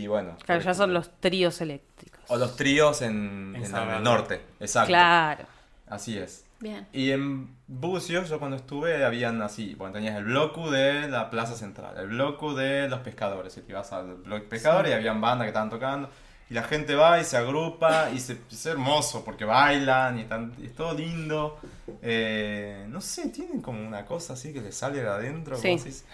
Y 0.00 0.06
bueno. 0.08 0.36
Claro, 0.44 0.60
ya 0.62 0.74
son 0.74 0.92
los 0.92 1.10
tríos 1.20 1.60
eléctricos. 1.60 2.20
O 2.26 2.36
los 2.36 2.56
tríos 2.56 3.02
en, 3.02 3.52
En 3.54 3.62
en 3.62 3.66
Salvador. 3.70 3.96
el 3.98 4.02
norte, 4.02 4.42
exacto. 4.58 4.88
Claro. 4.88 5.44
Así 5.88 6.18
es. 6.18 6.45
Bien. 6.60 6.86
Y 6.92 7.10
en 7.10 7.54
Bucios, 7.66 8.28
yo 8.30 8.38
cuando 8.38 8.56
estuve, 8.56 9.04
habían 9.04 9.42
así, 9.42 9.74
bueno, 9.74 9.92
tenías 9.94 10.16
el 10.16 10.24
bloco 10.24 10.70
de 10.70 11.08
la 11.08 11.28
Plaza 11.30 11.54
Central, 11.54 11.96
el 11.98 12.08
bloco 12.08 12.54
de 12.54 12.88
los 12.88 13.00
pescadores, 13.00 13.56
y 13.58 13.60
te 13.60 13.72
ibas 13.72 13.92
al 13.92 14.14
bloque 14.14 14.46
pescador 14.46 14.88
y 14.88 14.92
habían 14.92 15.20
bandas 15.20 15.44
que 15.44 15.48
estaban 15.48 15.68
tocando, 15.70 16.08
y 16.48 16.54
la 16.54 16.62
gente 16.62 16.94
va 16.94 17.20
y 17.20 17.24
se 17.24 17.36
agrupa, 17.36 18.10
y 18.10 18.20
se, 18.20 18.38
es 18.50 18.66
hermoso, 18.66 19.24
porque 19.24 19.44
bailan, 19.44 20.18
y, 20.18 20.22
están, 20.22 20.52
y 20.58 20.66
es 20.66 20.74
todo 20.74 20.94
lindo. 20.94 21.58
Eh, 22.02 22.86
no 22.88 23.00
sé, 23.00 23.28
tienen 23.28 23.60
como 23.60 23.86
una 23.86 24.06
cosa 24.06 24.32
así 24.32 24.52
que 24.52 24.60
les 24.62 24.74
sale 24.76 25.02
de 25.02 25.08
adentro, 25.08 25.56
Sí. 25.56 25.62
como 25.68 25.76
decís, 25.78 26.04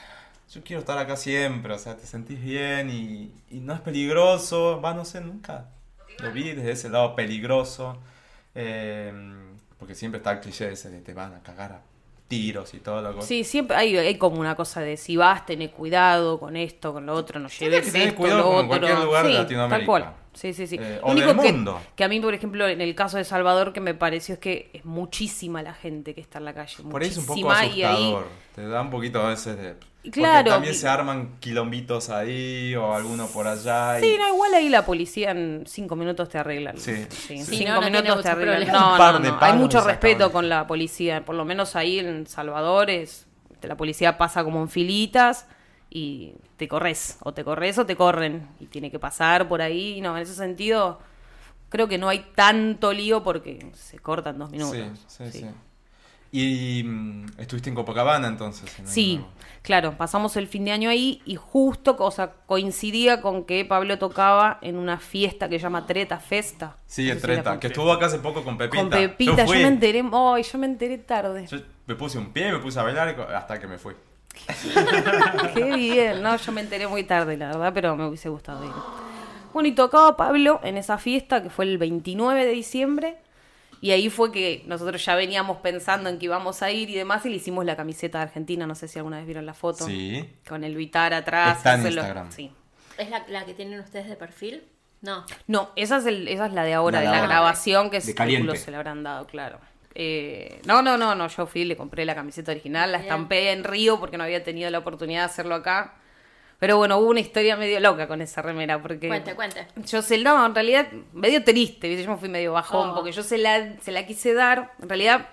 yo 0.53 0.63
quiero 0.65 0.81
estar 0.81 0.99
acá 0.99 1.17
siempre, 1.17 1.73
o 1.73 1.79
sea, 1.79 1.97
te 1.97 2.07
sentís 2.07 2.43
bien, 2.43 2.91
y, 2.91 3.33
y 3.51 3.61
no 3.61 3.75
es 3.75 3.81
peligroso, 3.81 4.81
va, 4.83 4.93
no 4.95 5.05
sé, 5.05 5.21
nunca 5.21 5.67
lo 6.19 6.33
vi 6.33 6.53
desde 6.53 6.73
ese 6.73 6.89
lado 6.89 7.15
peligroso. 7.15 7.99
eh, 8.55 9.13
porque 9.83 9.97
siempre 9.97 10.19
está 10.19 10.31
el 10.31 10.39
cliché 10.39 10.71
ese 10.71 10.91
de 10.91 11.01
te 11.01 11.13
van 11.13 11.35
a 11.35 11.43
cagar 11.43 11.73
a 11.73 11.83
tiros 12.29 12.73
y 12.73 12.79
todo 12.79 13.03
lo 13.03 13.17
que 13.17 13.23
Sí, 13.23 13.43
siempre 13.43 13.77
hay, 13.77 13.97
hay 13.97 14.15
como 14.17 14.39
una 14.39 14.55
cosa 14.55 14.81
de 14.81 14.97
si 14.97 15.17
vas, 15.17 15.45
tener 15.45 15.73
cuidado 15.73 16.39
con 16.39 16.57
esto, 16.57 16.93
con 16.93 17.05
lo 17.05 17.15
otro, 17.15 17.41
no 17.41 17.49
lleves 17.49 17.93
esto, 17.93 18.15
cuidado 18.15 18.39
lo 18.43 18.51
otro. 18.51 18.69
cualquier 18.69 18.99
lugar 19.01 19.25
de 19.27 19.33
sí, 19.33 19.39
Latinoamérica. 19.39 19.77
Tal 19.79 19.87
cual. 19.87 20.15
Sí, 20.35 20.53
sí, 20.55 20.69
sí. 20.69 20.77
Eh, 20.81 21.01
Lo 21.03 21.09
o 21.09 21.15
del 21.17 21.27
que, 21.27 21.35
mundo. 21.35 21.81
que 21.97 22.05
a 22.05 22.09
mí, 22.09 22.21
por 22.21 22.33
ejemplo, 22.33 22.69
en 22.69 22.81
el 22.81 22.95
caso 22.95 23.17
de 23.17 23.25
Salvador, 23.25 23.73
que 23.73 23.81
me 23.81 23.93
pareció 23.95 24.35
es 24.35 24.39
que 24.39 24.71
es 24.73 24.85
muchísima 24.85 25.63
la 25.65 25.75
gente 25.75 26.15
que 26.15 26.21
está 26.21 26.39
en 26.39 26.45
la 26.45 26.55
calle. 26.55 26.77
Por 26.85 27.03
ahí 27.03 27.09
es 27.09 27.19
un 27.19 27.27
poco 27.27 27.41
muchísima, 27.41 27.67
y 27.67 27.83
ahí- 27.83 27.85
asustador. 27.93 28.29
Te 28.55 28.67
da 28.69 28.81
un 28.81 28.91
poquito 28.91 29.21
a 29.21 29.29
veces 29.29 29.59
de. 29.59 29.75
Y 30.05 30.11
porque 30.11 30.21
claro, 30.21 30.51
también 30.51 30.75
y- 30.75 30.77
se 30.77 30.89
arman 30.89 31.37
quilombitos 31.39 32.11
ahí 32.11 32.75
o 32.75 32.93
alguno 32.93 33.27
por 33.29 33.47
allá. 33.47 33.99
y- 34.01 34.03
Sí, 34.03 34.17
no, 34.19 34.29
igual 34.35 34.53
ahí 34.55 34.69
la 34.69 34.85
policía 34.85 35.31
en 35.31 35.63
cinco 35.67 35.95
minutos 35.95 36.29
te 36.29 36.39
arreglan. 36.39 36.77
Sí. 36.77 37.07
Sí, 37.09 37.39
Sí, 37.39 37.45
cinco 37.45 37.69
no, 37.69 37.75
no 37.77 37.81
tiene 37.83 38.03
minutos 38.03 38.23
te 38.25 38.29
arreglan. 38.31 38.73
No, 38.73 39.19
no. 39.21 39.39
Hay 39.41 39.53
mucho 39.55 39.81
respeto 39.85 40.33
con 40.33 40.49
la 40.49 40.67
policía. 40.67 41.25
Por 41.25 41.37
lo 41.37 41.45
menos 41.45 41.77
ahí 41.77 42.01
en 42.01 42.27
Salvador 42.27 42.91
es, 42.91 43.27
la 43.63 43.77
policía 43.77 44.19
pasa 44.19 44.43
como 44.43 44.61
en 44.61 44.69
filitas 44.69 45.47
y 45.89 46.35
te 46.57 46.67
corres. 46.67 47.19
O 47.23 47.33
te 47.33 47.45
corres 47.45 47.79
o 47.79 47.87
te 47.87 47.95
corren. 47.95 48.49
Y 48.59 48.67
tiene 48.67 48.91
que 48.91 48.99
pasar 48.99 49.47
por 49.49 49.63
ahí. 49.63 50.01
No, 50.01 50.17
en 50.17 50.23
ese 50.25 50.35
sentido 50.35 50.99
creo 51.69 51.87
que 51.87 51.97
no 51.97 52.09
hay 52.09 52.27
tanto 52.35 52.93
lío 52.93 53.23
porque 53.23 53.71
se 53.75 53.99
cortan 54.01 54.37
dos 54.39 54.51
minutos. 54.51 54.77
Sí, 55.07 55.31
sí, 55.31 55.39
sí. 55.39 55.47
Y 56.35 56.83
mm, 56.85 57.27
estuviste 57.39 57.69
en 57.69 57.75
Copacabana 57.77 58.27
entonces. 58.27 58.73
en 58.79 58.87
Año 58.87 58.93
Sí, 58.95 59.15
Nuevo. 59.17 59.31
claro, 59.61 59.97
pasamos 59.99 60.35
el 60.39 60.49
fin 60.49 60.65
de 60.65 60.73
año 60.73 60.89
ahí 60.89 61.21
y 61.27 61.37
justo, 61.37 61.95
o 61.99 62.11
sea, 62.11 62.33
coincidía 62.47 63.21
con 63.21 63.45
que 63.45 63.67
Pablo 63.67 63.99
tocaba 63.99 64.59
en 64.63 64.77
una 64.77 64.99
fiesta 64.99 65.51
que 65.51 65.59
se 65.59 65.63
llama 65.65 65.87
Treta 65.87 66.19
Festa. 66.19 66.79
Sí, 66.87 67.03
No 67.03 67.09
si 67.11 67.15
la 67.15 67.21
Treta, 67.21 67.61
que 67.61 67.67
estuvo 67.67 67.93
acá 67.93 68.07
hace 68.07 68.19
poco 68.19 68.43
con 68.43 68.57
Pepita. 68.57 68.81
Con 68.81 68.89
Pepita, 68.91 69.37
yo, 69.45 69.47
fui. 69.47 69.59
me 69.59 69.69
enteré, 69.69 70.03
ay, 70.11 70.43
yo 70.43 70.59
me 70.59 70.67
enteré 70.67 70.97
tarde. 70.99 71.47
Yo 71.47 71.59
me 71.87 71.95
puse 71.97 72.17
un 72.17 72.33
pie, 72.33 72.51
me 72.51 72.59
puse 72.61 72.81
a 72.81 72.83
bailar 72.83 73.09
hasta 73.37 73.61
que 73.61 73.67
me 73.67 73.77
fui. 73.77 73.93
Qué 75.55 75.65
bien, 75.77 76.23
no, 76.23 76.35
yo 76.37 76.53
me 76.53 76.63
enteré 76.63 76.87
muy 76.87 77.05
tarde, 77.05 77.37
la 77.37 77.49
verdad, 77.49 77.73
pero 77.75 77.95
me 77.97 78.07
hubiese 78.07 78.31
gustado 78.31 78.65
ir. 78.65 78.73
Bueno, 79.53 79.69
y 79.69 79.73
tocaba 79.73 80.17
Pablo 80.17 80.61
en 80.63 80.79
esa 80.79 80.97
fiesta 80.97 81.43
que 81.43 81.51
fue 81.51 81.67
el 81.67 81.77
29 81.77 82.47
de 82.47 82.53
diciembre. 82.53 83.17
Y 83.83 83.91
ahí 83.91 84.09
fue 84.09 84.33
que 84.33 84.63
nosotros 84.67 85.05
ya 85.05 85.15
veníamos 85.17 85.59
pensando 85.59 86.09
en 86.09 86.19
que 86.19 86.25
íbamos 86.27 86.63
a 86.63 86.71
ir 86.71 86.89
y 86.89 86.95
demás, 86.95 87.27
y 87.27 87.29
le 87.31 87.37
hicimos 87.37 87.65
la 87.67 87.77
camiseta 87.77 88.19
de 88.19 88.23
Argentina. 88.25 88.67
No 88.67 88.75
sé 88.75 88.89
si 88.89 88.99
alguna 88.99 89.19
vez 89.19 89.27
vieron 89.27 89.45
la 89.45 89.53
foto. 89.55 89.85
Sí. 89.87 90.25
Con 90.49 90.63
el 90.65 90.75
Vitar 90.77 91.13
atrás. 91.13 91.59
Está 91.59 91.75
en 91.75 91.83
lo- 91.83 91.89
Instagram. 91.89 92.33
Sí. 92.33 92.51
¿Es 92.97 93.11
la, 93.11 93.25
la 93.29 93.45
que 93.45 93.53
tienen 93.55 93.79
ustedes 93.81 94.09
de 94.09 94.17
perfil? 94.17 94.63
No. 95.01 95.27
No, 95.49 95.71
esa 95.77 95.97
es, 95.99 96.07
el, 96.07 96.29
esa 96.29 96.47
es 96.47 96.53
la 96.55 96.63
de 96.65 96.75
ahora, 96.75 97.01
La 97.01 97.05
de 97.05 97.11
la 97.11 97.23
ahora. 97.23 97.29
grabación 97.29 97.91
que 97.91 97.99
De 98.01 98.15
caliente. 98.15 98.57
se 98.57 98.71
le 98.71 98.77
habrán 98.79 99.03
dado, 99.03 99.27
claro. 99.27 99.59
Eh, 99.97 100.61
no, 100.65 100.81
no, 100.81 100.97
no, 100.97 101.15
no, 101.15 101.27
yo 101.29 101.47
fui, 101.47 101.65
le 101.65 101.77
compré 101.77 102.05
la 102.07 102.15
camiseta 102.15 102.53
original, 102.53 102.93
la 102.93 102.99
Bien. 102.99 103.09
estampé 103.11 103.51
en 103.53 103.65
Río 103.65 103.99
porque 104.01 104.17
no 104.17 104.25
había 104.25 104.43
tenido 104.45 104.71
la 104.71 104.79
oportunidad 104.79 105.21
de 105.23 105.27
hacerlo 105.27 105.57
acá. 105.57 105.95
Pero 106.63 106.77
bueno, 106.77 106.97
hubo 106.99 107.11
una 107.11 107.19
historia 107.19 107.57
medio 107.57 107.81
loca 107.81 108.07
con 108.07 108.23
esa 108.23 108.41
remera 108.41 108.81
porque... 108.81 109.09
Cuente, 109.09 109.35
cuente. 109.35 109.67
Yo 109.85 110.01
se 110.01 110.17
no, 110.19 110.47
en 110.47 110.55
realidad 110.55 110.87
medio 111.13 111.43
triste, 111.43 111.89
¿viste? 111.89 112.05
yo 112.05 112.11
me 112.13 112.17
fui 112.19 112.29
medio 112.29 112.53
bajón 112.53 112.91
Oh. 112.91 112.95
porque 112.95 113.11
yo 113.11 113.25
se 113.25 113.37
la, 113.37 113.81
se 113.81 113.91
la 113.91 114.07
quise 114.07 114.33
dar. 114.33 114.73
En 114.81 114.89
realidad, 114.89 115.27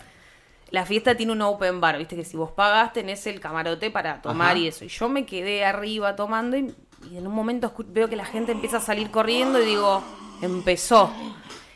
la 0.72 0.88
fiesta 0.88 1.14
tiene 1.16 1.32
un 1.34 1.44
open 1.44 1.80
bar, 1.82 2.00
viste 2.00 2.16
que 2.16 2.26
si 2.26 2.36
vos 2.36 2.50
pagás 2.50 2.94
tenés 2.94 3.28
el 3.28 3.40
camarote 3.40 3.92
para 3.92 4.24
tomar 4.24 4.54
Ajá. 4.54 4.58
y 4.58 4.68
eso. 4.70 4.86
Y 4.86 4.88
yo 4.88 5.08
me 5.08 5.28
quedé 5.28 5.64
arriba 5.66 6.16
tomando 6.16 6.58
y, 6.58 6.74
y 7.12 7.18
en 7.18 7.28
un 7.28 7.34
momento 7.36 7.72
escu- 7.72 7.86
veo 7.88 8.10
que 8.10 8.16
la 8.16 8.26
gente 8.26 8.52
empieza 8.52 8.78
a 8.78 8.82
salir 8.82 9.12
corriendo 9.12 9.62
y 9.62 9.66
digo, 9.66 10.02
empezó. 10.42 11.14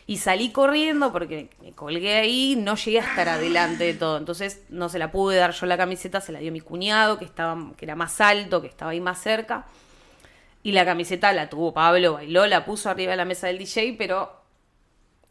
Y 0.06 0.18
salí 0.18 0.52
corriendo 0.52 1.14
porque 1.14 1.50
me 1.62 1.72
colgué 1.72 2.16
ahí, 2.16 2.56
no 2.58 2.76
llegué 2.76 3.00
a 3.00 3.04
estar 3.04 3.30
adelante 3.30 3.86
de 3.86 3.94
todo. 3.94 4.18
Entonces 4.18 4.64
no 4.70 4.90
se 4.90 5.00
la 5.00 5.12
pude 5.12 5.38
dar 5.38 5.54
yo 5.54 5.66
la 5.66 5.78
camiseta, 5.78 6.20
se 6.20 6.32
la 6.32 6.40
dio 6.40 6.52
mi 6.52 6.60
cuñado, 6.60 7.18
que 7.18 7.26
estaba, 7.26 7.72
que 7.78 7.86
era 7.86 7.96
más 7.96 8.20
alto, 8.20 8.62
que 8.62 8.68
estaba 8.68 8.92
ahí 8.92 9.00
más 9.00 9.22
cerca. 9.22 9.66
Y 10.62 10.74
la 10.74 10.86
camiseta 10.86 11.32
la 11.34 11.50
tuvo 11.50 11.74
Pablo, 11.74 12.14
bailó, 12.14 12.46
la 12.48 12.66
puso 12.66 12.90
arriba 12.90 13.12
de 13.12 13.18
la 13.18 13.26
mesa 13.26 13.48
del 13.48 13.58
DJ, 13.58 13.96
pero 13.98 14.44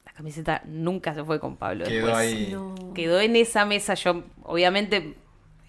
la 0.05 0.13
camiseta 0.13 0.63
nunca 0.67 1.15
se 1.15 1.25
fue 1.25 1.41
con 1.41 1.57
Pablo. 1.57 1.85
Quedó 1.85 2.07
después. 2.07 2.17
ahí. 2.17 2.57
Quedó 2.95 3.21
en 3.21 3.37
esa 3.37 3.65
mesa. 3.65 3.95
Yo, 3.95 4.25
obviamente, 4.43 5.17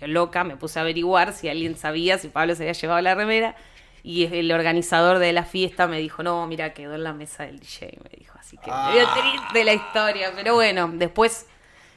loca, 0.02 0.44
me 0.44 0.58
puse 0.58 0.80
a 0.80 0.82
averiguar 0.82 1.34
si 1.34 1.50
alguien 1.50 1.78
sabía 1.78 2.18
si 2.18 2.28
Pablo 2.28 2.56
se 2.56 2.64
había 2.64 2.74
llevado 2.74 3.02
la 3.02 3.16
remera. 3.16 3.56
Y 4.04 4.26
el 4.26 4.52
organizador 4.52 5.20
de 5.20 5.32
la 5.32 5.44
fiesta 5.44 5.88
me 5.88 5.98
dijo, 6.00 6.24
no, 6.24 6.46
mira, 6.46 6.74
quedó 6.74 6.94
en 6.96 7.04
la 7.04 7.14
mesa 7.14 7.44
del 7.44 7.60
DJ, 7.60 8.00
me 8.04 8.10
dijo. 8.18 8.38
Así 8.38 8.58
que 8.58 8.70
medio 8.70 9.08
triste 9.14 9.64
la 9.64 9.74
historia. 9.74 10.32
Pero 10.36 10.56
bueno, 10.56 10.90
después, 10.94 11.48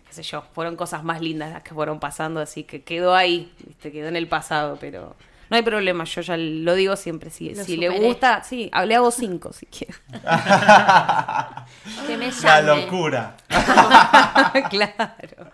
qué 0.06 0.14
sé 0.14 0.22
yo, 0.22 0.44
fueron 0.54 0.76
cosas 0.76 1.02
más 1.02 1.20
lindas 1.20 1.52
las 1.52 1.64
que 1.64 1.74
fueron 1.74 1.98
pasando, 1.98 2.40
así 2.40 2.62
que 2.62 2.84
quedó 2.84 3.14
ahí, 3.14 3.52
¿viste? 3.66 3.90
quedó 3.90 4.06
en 4.06 4.16
el 4.16 4.28
pasado, 4.28 4.78
pero 4.80 5.16
no 5.48 5.56
hay 5.56 5.62
problema, 5.62 6.04
yo 6.04 6.20
ya 6.22 6.36
lo 6.36 6.74
digo 6.74 6.96
siempre, 6.96 7.30
si, 7.30 7.54
Lo 7.54 7.62
si 7.62 7.76
le 7.76 7.88
gusta, 7.88 8.42
sí, 8.42 8.70
le 8.84 8.94
hago 8.94 9.10
cinco 9.10 9.52
si 9.52 9.66
quiere. 9.66 9.94
Que 12.06 12.16
me 12.16 12.30
La 12.42 12.62
locura. 12.62 13.36
claro. 14.70 15.50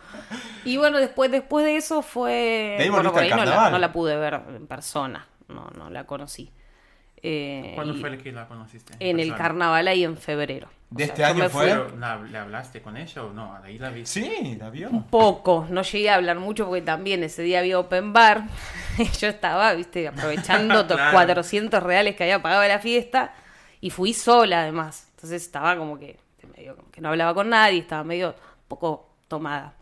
Y 0.65 0.79
bueno, 0.79 0.99
después, 0.99 1.31
después 1.31 1.65
de 1.65 1.77
eso 1.77 2.01
fue. 2.01 2.77
De 2.79 2.85
ahí 2.85 2.89
bueno, 2.89 3.11
volviste 3.11 3.13
por 3.13 3.19
al 3.19 3.25
ahí 3.25 3.31
no 3.31 3.37
la, 3.37 3.45
carnaval. 3.45 3.73
no 3.73 3.79
la 3.79 3.93
pude 3.93 4.17
ver 4.17 4.41
en 4.49 4.67
persona. 4.67 5.27
No, 5.55 5.71
no 5.77 5.91
la 5.91 6.05
conocí. 6.07 6.51
Eh, 7.25 7.73
¿Cuándo 7.77 7.95
fue 7.95 8.09
el 8.11 8.19
que 8.23 8.33
la 8.33 8.49
conociste? 8.49 8.95
En 8.99 9.21
el 9.21 9.35
carnaval 9.37 9.87
ahí 9.87 10.03
en 10.03 10.17
febrero. 10.17 10.69
¿De 10.91 11.05
O 11.05 11.07
este 11.07 11.25
año 11.25 11.49
fue? 11.49 11.67
Pero, 11.67 11.97
¿la- 11.97 12.19
¿Le 12.21 12.37
hablaste 12.37 12.83
con 12.83 12.97
ella 12.97 13.23
o 13.25 13.33
no? 13.33 13.55
Ahí 13.63 13.79
la 13.79 13.91
vi. 13.91 14.05
Sí, 14.05 14.57
la 14.59 14.71
vio. 14.71 14.91
Un 14.91 15.05
poco, 15.05 15.67
no 15.71 15.83
llegué 15.83 16.11
a 16.11 16.17
hablar 16.17 16.39
mucho 16.41 16.67
porque 16.67 16.83
también 16.83 17.23
ese 17.23 17.43
día 17.43 17.61
había 17.61 17.79
open 17.79 18.13
bar. 18.13 18.43
y 18.99 19.05
Yo 19.21 19.29
estaba, 19.29 19.73
viste, 19.75 20.09
aprovechando 20.09 20.75
los 20.83 20.87
Claro. 20.87 21.13
400 21.13 21.83
reales 21.83 22.17
que 22.17 22.25
había 22.25 22.43
pagado 22.43 22.63
de 22.63 22.69
la 22.69 22.81
fiesta 22.81 23.33
y 23.81 23.91
fui 23.91 24.13
sola 24.15 24.63
además. 24.63 25.09
Entonces 25.15 25.43
estaba 25.43 25.77
como 25.77 25.99
que, 25.99 26.19
medio 26.57 26.77
como 26.77 26.91
que 26.91 27.01
no 27.01 27.11
hablaba 27.11 27.33
con 27.35 27.49
nadie, 27.49 27.79
estaba 27.79 28.03
medio 28.03 28.31
un 28.31 28.69
poco 28.69 29.09
tomada. 29.29 29.75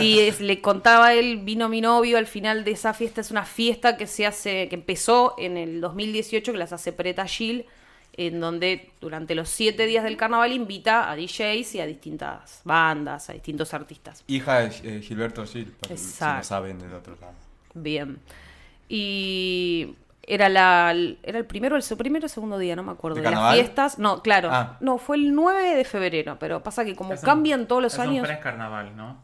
Y 0.00 0.20
es- 0.20 0.40
le 0.40 0.60
contaba 0.60 1.14
él, 1.14 1.38
vino 1.42 1.68
mi 1.68 1.80
novio 1.80 2.18
al 2.18 2.26
final 2.26 2.64
de 2.64 2.72
esa 2.72 2.94
fiesta, 2.94 3.20
es 3.20 3.30
una 3.30 3.44
fiesta 3.44 3.96
que 3.96 4.06
se 4.06 4.26
hace, 4.26 4.68
que 4.68 4.74
empezó 4.74 5.34
en 5.38 5.56
el 5.56 5.80
2018, 5.80 6.52
que 6.52 6.58
las 6.58 6.72
hace 6.72 6.92
Preta 6.92 7.26
Gil, 7.26 7.66
en 8.14 8.40
donde 8.40 8.90
durante 9.00 9.34
los 9.34 9.48
siete 9.48 9.86
días 9.86 10.04
del 10.04 10.16
carnaval 10.18 10.52
invita 10.52 11.10
a 11.10 11.16
DJs 11.16 11.74
y 11.76 11.80
a 11.80 11.86
distintas 11.86 12.60
bandas, 12.64 13.30
a 13.30 13.32
distintos 13.32 13.72
artistas. 13.72 14.22
Hija 14.26 14.60
de 14.60 14.96
eh, 14.98 15.00
Gilberto 15.00 15.46
Gil, 15.46 15.72
para 15.80 15.96
si 15.96 16.22
no 16.24 16.44
saben 16.44 16.78
del 16.78 16.92
otro 16.92 17.16
lado. 17.20 17.34
Bien. 17.74 18.18
Y 18.88 19.94
era 20.24 20.48
la 20.48 20.92
era 21.22 21.38
el 21.38 21.46
primero, 21.46 21.76
el 21.76 21.82
primero 21.98 22.26
o 22.26 22.28
segundo 22.28 22.58
día, 22.58 22.76
no 22.76 22.82
me 22.82 22.92
acuerdo. 22.92 23.16
¿De 23.16 23.22
De, 23.22 23.24
las 23.24 23.34
carnaval? 23.34 23.54
fiestas. 23.56 23.98
No, 23.98 24.22
claro. 24.22 24.48
Ah. 24.52 24.76
No, 24.80 24.98
fue 24.98 25.16
el 25.16 25.34
9 25.34 25.74
de 25.76 25.84
febrero, 25.84 26.36
pero 26.38 26.62
pasa 26.62 26.84
que 26.84 26.94
como 26.94 27.12
Es 27.14 27.20
un- 27.22 27.26
cambian 27.26 27.66
todos 27.66 27.82
los 27.82 27.94
es 27.94 28.00
años. 28.00 28.18
un 28.22 28.26
pre-carnaval, 28.34 28.96
¿no? 28.96 29.22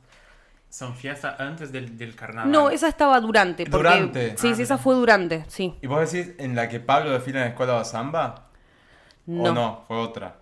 Son 0.70 0.94
fiestas 0.94 1.40
antes 1.40 1.72
del, 1.72 1.96
del 1.96 2.14
carnaval. 2.14 2.50
No, 2.52 2.68
esa 2.68 2.88
estaba 2.88 3.18
durante. 3.20 3.64
Porque, 3.64 3.76
Durante. 3.76 4.36
Sí, 4.36 4.50
Ah, 4.50 4.54
sí, 4.54 4.62
esa 4.62 4.76
fue 4.76 4.94
durante, 4.96 5.44
sí. 5.48 5.74
¿Y 5.80 5.86
vos 5.86 6.10
decís 6.12 6.34
en 6.38 6.54
la 6.54 6.68
que 6.68 6.78
Pablo 6.78 7.10
desfila 7.12 7.38
en 7.38 7.44
la 7.44 7.50
escuela 7.50 7.78
de 7.78 7.84
samba? 7.86 8.48
No, 9.24 9.44
¿O 9.50 9.52
no? 9.52 9.84
Fue 9.88 9.96
otra. 9.96 10.36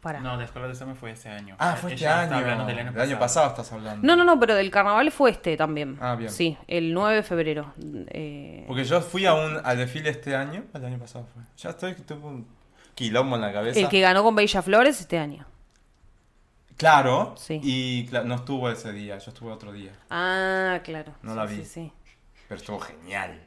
Para. 0.00 0.20
No, 0.20 0.36
la 0.36 0.44
escuela 0.44 0.68
de 0.68 0.74
samba 0.74 0.94
fue 0.94 1.10
este 1.10 1.28
año. 1.28 1.56
Ah, 1.58 1.76
fue 1.80 1.94
este 1.94 2.06
año. 2.06 2.34
hablando 2.36 2.64
del 2.66 2.78
año 3.00 3.18
pasado 3.18 3.48
estás 3.48 3.72
hablando. 3.72 4.06
No, 4.06 4.16
no, 4.16 4.24
no, 4.24 4.38
pero 4.40 4.54
del 4.54 4.70
carnaval 4.70 5.10
fue 5.10 5.30
este 5.30 5.56
también. 5.56 5.98
Ah, 6.00 6.14
bien. 6.14 6.30
Sí, 6.30 6.56
el 6.66 6.92
9 6.94 7.16
de 7.16 7.22
febrero. 7.22 7.74
Eh, 8.08 8.64
Porque 8.66 8.84
yo 8.84 9.00
fui 9.00 9.26
a 9.26 9.34
un, 9.34 9.60
al 9.64 9.76
desfile 9.78 10.10
este 10.10 10.34
año, 10.36 10.64
el 10.74 10.84
año 10.84 10.98
pasado 10.98 11.26
fue. 11.34 11.42
Ya 11.56 11.70
estoy, 11.70 11.94
tengo 11.94 12.28
un 12.28 12.46
quilombo 12.94 13.36
en 13.36 13.42
la 13.42 13.52
cabeza. 13.52 13.78
el 13.80 13.88
que 13.88 14.00
ganó 14.00 14.22
con 14.22 14.34
Bella 14.34 14.62
Flores 14.62 15.00
este 15.00 15.18
año. 15.18 15.46
Claro, 16.76 17.34
Sí. 17.36 17.60
y 17.62 18.08
no 18.24 18.36
estuvo 18.36 18.70
ese 18.70 18.92
día, 18.92 19.18
yo 19.18 19.30
estuve 19.32 19.50
otro 19.50 19.72
día. 19.72 19.92
Ah, 20.10 20.78
claro. 20.84 21.12
No 21.22 21.32
Sí, 21.32 21.36
la 21.36 21.48
sí, 21.48 21.54
vi. 21.56 21.64
sí. 21.64 21.92
Pero 22.48 22.58
estuvo 22.60 22.78
genial. 22.78 23.40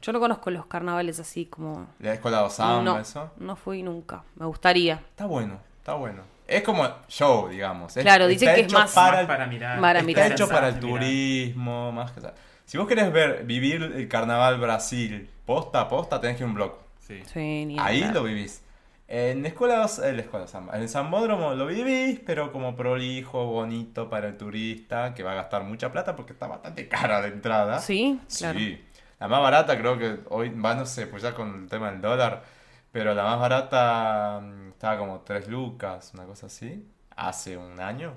Yo 0.00 0.12
no 0.12 0.18
conozco 0.18 0.50
los 0.50 0.66
carnavales 0.66 1.20
así 1.20 1.46
como. 1.46 1.86
La 2.00 2.14
escuela 2.14 2.42
de 2.42 2.50
samba, 2.50 2.82
no, 2.82 2.98
eso. 2.98 3.30
no 3.36 3.54
fui 3.54 3.84
nunca. 3.84 4.24
Me 4.34 4.46
gustaría. 4.46 4.94
Está 4.94 5.26
bueno, 5.26 5.60
está 5.82 5.94
bueno. 5.94 6.22
Es 6.46 6.62
como 6.62 6.88
show, 7.08 7.48
digamos. 7.48 7.94
Claro, 7.94 8.28
dicen 8.28 8.50
está 8.50 8.60
que 8.60 8.66
es 8.68 8.72
más- 8.72 8.92
para, 8.92 9.18
Más 9.18 9.26
para 9.26 9.46
mirar. 9.46 9.80
Para 9.80 9.98
está 9.98 10.06
mirar. 10.06 10.32
hecho 10.32 10.48
para 10.48 10.68
el 10.68 10.78
turismo, 10.78 11.90
más 11.90 12.12
que 12.12 12.20
tal. 12.20 12.34
Si 12.64 12.78
vos 12.78 12.86
querés 12.86 13.12
ver, 13.12 13.44
vivir 13.44 13.82
el 13.82 14.06
carnaval 14.08 14.58
Brasil, 14.60 15.28
posta 15.44 15.80
a 15.82 15.88
posta, 15.88 16.20
tenés 16.20 16.36
que 16.36 16.42
ir 16.44 16.46
a 16.46 16.48
un 16.48 16.54
blog. 16.54 16.72
Sí. 17.00 17.20
Sí, 17.32 17.64
ni 17.66 17.76
Ahí 17.80 18.04
lo 18.12 18.22
vivís. 18.22 18.62
En 19.08 19.44
escuelas, 19.44 19.98
en 19.98 20.16
la 20.16 20.22
escuela 20.22 20.46
samba. 20.46 20.74
En 20.76 20.82
el 20.82 20.88
Zambódromo 20.88 21.54
lo 21.54 21.66
vivís, 21.66 22.20
pero 22.24 22.50
como 22.52 22.76
prolijo, 22.76 23.44
bonito 23.46 24.08
para 24.08 24.28
el 24.28 24.36
turista, 24.38 25.12
que 25.14 25.22
va 25.22 25.32
a 25.32 25.34
gastar 25.34 25.64
mucha 25.64 25.90
plata 25.92 26.14
porque 26.16 26.32
está 26.32 26.46
bastante 26.46 26.88
cara 26.88 27.20
de 27.20 27.28
entrada. 27.28 27.80
Sí, 27.80 28.20
claro. 28.38 28.58
Sí. 28.58 28.82
La 29.18 29.28
más 29.28 29.42
barata 29.42 29.76
creo 29.78 29.98
que 29.98 30.20
hoy, 30.30 30.48
va, 30.50 30.74
no 30.74 30.86
sé, 30.86 31.06
pues 31.08 31.22
ya 31.22 31.34
con 31.34 31.62
el 31.64 31.68
tema 31.68 31.90
del 31.90 32.00
dólar, 32.00 32.42
pero 32.90 33.14
la 33.14 33.24
más 33.24 33.38
barata 33.38 34.40
estaba 34.82 34.98
como 34.98 35.20
3 35.20 35.46
lucas, 35.46 36.10
una 36.12 36.24
cosa 36.24 36.46
así, 36.46 36.84
hace 37.14 37.56
un 37.56 37.78
año. 37.78 38.14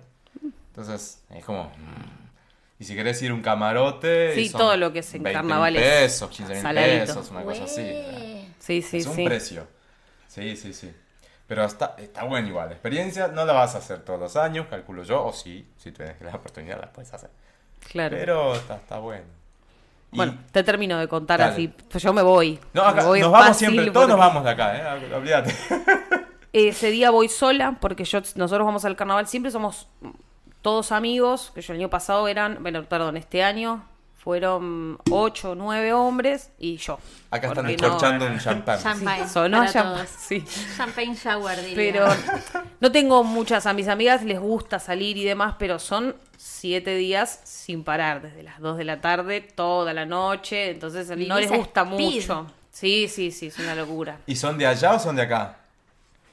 Entonces, 0.69 1.23
es 1.29 1.45
como... 1.45 1.65
mm. 1.65 2.25
Y 2.79 2.85
si 2.85 2.95
querés 2.95 3.21
ir 3.21 3.29
a 3.29 3.35
un 3.35 3.43
camarote... 3.43 4.33
Sí, 4.33 4.49
son 4.49 4.61
todo 4.61 4.75
lo 4.75 4.91
que 4.91 4.99
es 4.99 5.13
en 5.13 5.23
20.000 5.23 5.31
carnavales. 5.33 5.81
pesos, 5.83 6.27
15 6.31 6.53
mil 6.53 6.61
Saladito. 6.63 7.05
pesos, 7.05 7.29
una 7.29 7.43
cosa 7.43 7.65
así. 7.65 8.49
Sí, 8.57 8.81
sí, 8.81 8.97
es 8.97 9.05
un 9.05 9.15
sí. 9.15 9.25
precio. 9.25 9.67
Sí, 10.27 10.57
sí, 10.57 10.73
sí. 10.73 10.91
Pero 11.45 11.63
está, 11.65 11.93
está 11.99 12.23
bueno 12.23 12.47
igual. 12.47 12.69
La 12.69 12.73
experiencia 12.73 13.27
no 13.27 13.45
la 13.45 13.53
vas 13.53 13.75
a 13.75 13.77
hacer 13.77 13.99
todos 13.99 14.19
los 14.19 14.35
años, 14.35 14.65
calculo 14.67 15.03
yo. 15.03 15.23
O 15.23 15.31
sí, 15.33 15.69
si 15.77 15.91
tienes 15.91 16.19
la 16.19 16.35
oportunidad 16.35 16.81
la 16.81 16.91
puedes 16.91 17.13
hacer. 17.13 17.29
Claro. 17.91 18.17
Pero 18.17 18.55
está, 18.55 18.77
está 18.77 18.97
bueno. 18.97 19.25
Y- 20.11 20.17
Bueno, 20.17 20.39
te 20.51 20.63
termino 20.63 20.97
de 20.97 21.07
contar 21.07 21.39
Dale. 21.39 21.53
así. 21.53 21.67
Pues 21.67 22.03
yo 22.03 22.11
me 22.11 22.23
voy. 22.23 22.59
no, 22.73 22.83
Me 22.85 22.89
acá, 22.89 23.05
voy 23.05 23.19
nos 23.21 23.31
vamos 23.31 23.55
siempre, 23.55 23.91
todos 23.91 24.09
nos 24.09 24.17
porque 24.17 24.27
vamos 24.27 24.43
de 24.43 24.49
acá, 24.49 24.97
¿eh? 24.97 25.13
Olvídate. 25.13 25.55
Ese 26.55 26.89
día 26.91 27.09
voy 27.09 27.27
sola 27.29 27.77
porque 27.81 28.05
yo, 28.05 28.19
nosotros 28.35 28.65
vamos 28.65 28.85
al 28.85 28.95
carnaval. 28.95 29.27
Siempre 29.27 29.51
somos 29.51 29.87
todos 30.61 30.91
amigos. 30.91 31.51
Que 31.53 31.61
yo 31.61 31.73
el 31.73 31.79
año 31.79 31.89
pasado 31.89 32.27
eran, 32.27 32.59
bueno, 32.61 32.83
perdón, 32.85 33.17
este 33.17 33.43
año 33.43 33.83
fueron 34.15 34.97
ocho 35.11 35.51
o 35.51 35.55
nueve 35.55 35.93
hombres 35.93 36.49
y 36.57 36.77
yo. 36.77 36.97
Acá 37.29 37.47
están 37.47 37.65
Porque 37.65 37.77
no- 37.77 37.83
descorchando 37.83 38.25
un 38.25 38.39
champán. 38.39 38.79
Champagne. 38.81 39.27
Sonó 39.27 39.57
para 39.59 39.71
champán, 39.71 39.93
todos. 40.05 40.09
sí. 40.17 40.43
Champagne 40.77 41.13
shower, 41.15 41.61
diría. 41.61 41.75
Pero 41.75 42.07
no 42.79 42.91
tengo 42.91 43.23
muchas, 43.23 43.65
a 43.67 43.73
mis 43.73 43.87
amigas 43.87 44.23
les 44.23 44.39
gusta 44.39 44.79
salir 44.79 45.17
y 45.17 45.23
demás, 45.25 45.55
pero 45.59 45.77
son 45.77 46.15
siete 46.37 46.95
días 46.95 47.41
sin 47.43 47.83
parar, 47.83 48.21
desde 48.21 48.41
las 48.43 48.59
2 48.59 48.77
de 48.77 48.83
la 48.85 48.99
tarde, 49.01 49.41
toda 49.41 49.93
la 49.93 50.05
noche, 50.05 50.71
entonces 50.71 51.07
no 51.09 51.15
Vivís 51.15 51.35
les 51.35 51.51
a 51.51 51.57
gusta 51.57 51.83
mucho. 51.83 52.47
Sí, 52.71 53.07
sí, 53.07 53.29
sí, 53.31 53.47
es 53.47 53.59
una 53.59 53.75
locura. 53.75 54.17
¿Y 54.25 54.35
son 54.35 54.57
de 54.57 54.65
allá 54.65 54.93
o 54.93 54.99
son 54.99 55.15
de 55.15 55.21
acá? 55.23 55.57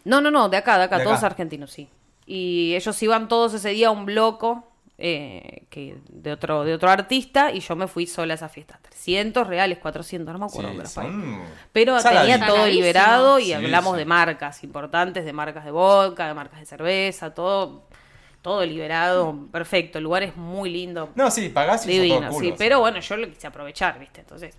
No, 0.05 0.21
no, 0.21 0.31
no, 0.31 0.49
de 0.49 0.57
acá, 0.57 0.79
de 0.79 0.85
acá, 0.85 0.99
De 0.99 1.05
todos 1.05 1.19
acá. 1.19 1.27
argentinos, 1.27 1.71
sí. 1.71 1.89
Y 2.27 2.75
ellos 2.75 3.03
iban 3.03 3.29
todos 3.29 3.55
ese 3.55 3.71
día 3.71 3.89
a 3.89 3.91
un 3.91 4.07
bloco 4.07 4.69
eh, 4.99 5.65
que, 5.71 5.97
de, 6.09 6.33
otro, 6.33 6.65
de 6.65 6.75
otro 6.75 6.89
artista 6.91 7.51
y 7.51 7.61
yo 7.61 7.75
me 7.75 7.89
fui 7.89 8.07
sola 8.07 8.35
a 8.35 8.37
esa 8.37 8.49
fiesta. 8.49 8.79
300 8.83 9.47
reales, 9.47 9.79
400, 9.79 10.33
no 10.33 10.39
me 10.39 10.47
acuerdo. 10.47 10.87
Sí, 10.87 11.01
pero 11.73 11.99
son 12.01 12.13
tenía 12.13 12.47
todo 12.47 12.67
liberado 12.67 13.39
y 13.39 13.47
Sí, 13.47 13.53
hablamos 13.53 13.93
sí. 13.95 13.99
de 13.99 14.05
marcas 14.05 14.63
importantes, 14.65 15.25
de 15.25 15.33
marcas 15.33 15.65
de 15.65 15.71
vodka, 15.73 16.29
de 16.29 16.35
marcas 16.35 16.61
de 16.61 16.67
cerveza, 16.67 17.35
todo, 17.35 17.89
todo 18.43 18.65
liberado, 18.65 19.37
perfecto. 19.51 19.99
El 19.99 20.05
lugar 20.05 20.23
es 20.23 20.37
muy 20.37 20.71
lindo, 20.71 21.11
No, 21.17 21.31
sí, 21.31 21.49
pagás 21.49 21.85
y 21.87 21.91
divino, 21.93 22.33
sí. 22.33 22.55
Pero 22.57 22.79
bueno, 22.81 23.01
yo 23.01 23.17
lo 23.17 23.29
quise 23.29 23.49
aprovechar, 23.49 23.99
¿viste? 23.99 24.21
Entonces, 24.21 24.57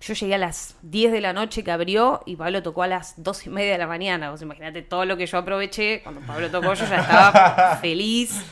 yo 0.00 0.14
llegué 0.14 0.34
a 0.34 0.38
las 0.38 0.76
10 0.82 1.12
de 1.12 1.20
la 1.20 1.32
noche 1.32 1.62
que 1.62 1.70
abrió 1.70 2.22
y 2.24 2.36
Pablo 2.36 2.62
tocó 2.62 2.82
a 2.82 2.86
las 2.86 3.22
2 3.22 3.46
y 3.46 3.50
media 3.50 3.72
de 3.72 3.78
la 3.78 3.86
mañana. 3.86 4.30
Vos 4.30 4.40
imaginate 4.40 4.82
todo 4.82 5.04
lo 5.04 5.16
que 5.16 5.26
yo 5.26 5.36
aproveché. 5.38 6.02
Cuando 6.02 6.22
Pablo 6.22 6.50
tocó, 6.50 6.72
yo 6.72 6.86
ya 6.86 7.00
estaba 7.00 7.76
feliz. 7.80 8.42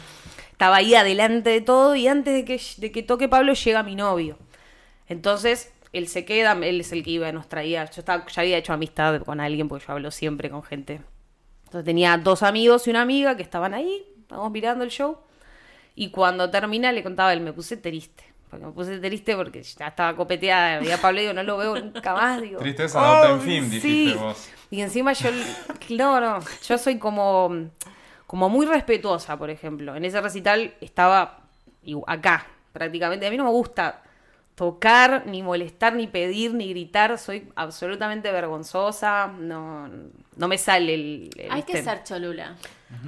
Estaba 0.53 0.77
ahí 0.77 0.95
adelante 0.95 1.51
de 1.51 1.61
todo 1.63 1.95
y 1.95 2.07
antes 2.07 2.35
de 2.35 2.45
que, 2.45 2.61
de 2.79 2.93
que 2.93 3.03
toque 3.03 3.29
Pablo 3.29 3.55
llega 3.55 3.83
mi 3.83 3.95
novio. 3.95 4.37
Entonces, 5.07 5.73
él 5.95 6.07
se 6.09 6.27
queda, 6.27 6.53
él 6.53 6.81
es 6.81 6.93
el 6.93 7.03
que 7.03 7.13
iba, 7.13 7.33
nos 7.33 7.49
traía. 7.49 7.85
Yo 7.87 8.01
estaba, 8.01 8.27
ya 8.27 8.43
había 8.43 8.59
hecho 8.59 8.75
amistad 8.75 9.23
con 9.23 9.41
alguien 9.41 9.69
porque 9.69 9.87
yo 9.87 9.93
hablo 9.95 10.11
siempre 10.11 10.51
con 10.51 10.63
gente. 10.63 11.01
Entonces 11.65 11.85
tenía 11.85 12.17
dos 12.19 12.43
amigos 12.43 12.87
y 12.87 12.91
una 12.91 13.03
amiga 13.03 13.37
que 13.37 13.43
estaban 13.43 13.73
ahí, 13.73 14.05
estábamos 14.21 14.53
mirando 14.53 14.85
el 14.85 14.91
show. 14.91 15.19
Y 15.95 16.11
cuando 16.11 16.51
termina 16.51 16.93
le 16.93 17.03
contaba 17.03 17.33
él, 17.33 17.41
me 17.41 17.53
puse 17.53 17.77
triste. 17.77 18.25
Porque 18.51 18.65
me 18.67 18.73
puse 18.73 18.99
triste 18.99 19.37
porque 19.37 19.63
ya 19.63 19.89
estaba 19.89 20.17
copeteada. 20.17 20.83
Y 20.83 20.91
a 20.91 20.99
Pablo 20.99 21.21
digo, 21.21 21.33
no 21.33 21.43
lo 21.43 21.57
veo 21.59 21.79
nunca 21.79 22.15
más. 22.15 22.41
Digo, 22.41 22.61
Tristeza 22.61 23.01
no 23.01 23.21
te 23.21 23.27
en 23.29 23.35
"Ay, 23.35 23.41
fin", 23.41 23.71
dijiste 23.71 24.15
vos. 24.19 24.49
Y 24.71 24.81
encima 24.81 25.13
yo, 25.13 25.31
no, 25.91 26.21
no, 26.21 26.39
yo 26.67 26.79
soy 26.79 26.99
como, 26.99 27.69
como 28.27 28.49
muy 28.49 28.67
respetuosa, 28.67 29.37
por 29.37 29.51
ejemplo. 29.51 29.95
En 29.97 30.05
ese 30.05 30.21
recital 30.21 30.75
estaba 30.81 31.41
acá, 32.07 32.47
prácticamente. 32.73 33.27
A 33.27 33.31
mí 33.31 33.37
no 33.37 33.45
me 33.45 33.51
gusta 33.51 34.03
tocar, 34.55 35.23
ni 35.27 35.43
molestar, 35.43 35.95
ni 35.95 36.07
pedir, 36.07 36.53
ni 36.55 36.69
gritar. 36.71 37.17
Soy 37.19 37.49
absolutamente 37.55 38.31
vergonzosa. 38.33 39.29
No, 39.39 39.89
no 40.37 40.49
me 40.49 40.59
sale 40.59 40.95
el... 40.95 41.31
el- 41.37 41.51
Hay 41.53 41.63
que 41.63 41.83
ser 41.83 42.03
cholula. 42.05 42.57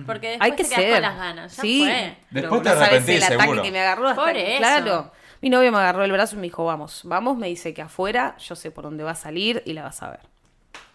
Porque 0.06 0.28
después 0.28 0.50
Hay 0.50 0.56
que 0.56 0.62
te 0.64 0.68
quedas 0.68 0.80
ser. 0.82 0.92
con 0.92 1.02
las 1.02 1.16
ganas. 1.16 1.56
Ya 1.56 1.62
sí. 1.62 1.80
fue. 1.84 2.16
pero 2.32 2.40
Después 2.42 2.62
te 2.62 2.68
no 2.68 2.74
sabes 2.74 2.88
arrepentís, 2.88 3.16
el 3.16 3.22
ataque 3.24 3.40
seguro. 3.42 3.62
que 3.62 3.70
me 3.72 3.80
agarró 3.80 4.08
hasta 4.08 4.22
Por 4.22 4.36
eso. 4.36 4.58
Claro. 4.58 5.12
Mi 5.42 5.48
novio 5.50 5.72
me 5.72 5.78
agarró 5.78 6.04
el 6.04 6.12
brazo 6.12 6.36
y 6.36 6.38
me 6.38 6.44
dijo, 6.44 6.64
vamos, 6.64 7.00
vamos. 7.04 7.36
Me 7.38 7.46
dice 7.48 7.72
que 7.72 7.82
afuera 7.82 8.36
yo 8.38 8.54
sé 8.56 8.70
por 8.70 8.84
dónde 8.84 9.04
va 9.04 9.12
a 9.12 9.14
salir 9.16 9.62
y 9.64 9.72
la 9.72 9.82
vas 9.82 10.02
a 10.02 10.10
ver. 10.10 10.20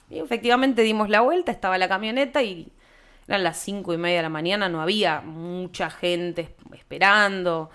Y 0.10 0.20
efectivamente 0.20 0.84
dimos 0.84 1.10
la 1.10 1.22
vuelta, 1.22 1.52
estaba 1.52 1.78
la 1.80 1.88
camioneta 1.88 2.44
y 2.44 2.72
eran 3.28 3.44
las 3.44 3.58
cinco 3.58 3.92
y 3.94 3.98
media 3.98 4.18
de 4.18 4.24
la 4.24 4.30
mañana, 4.30 4.70
no 4.70 4.82
había 4.82 5.22
mucha 5.22 5.90
gente 5.90 6.56
esperando. 6.74 7.72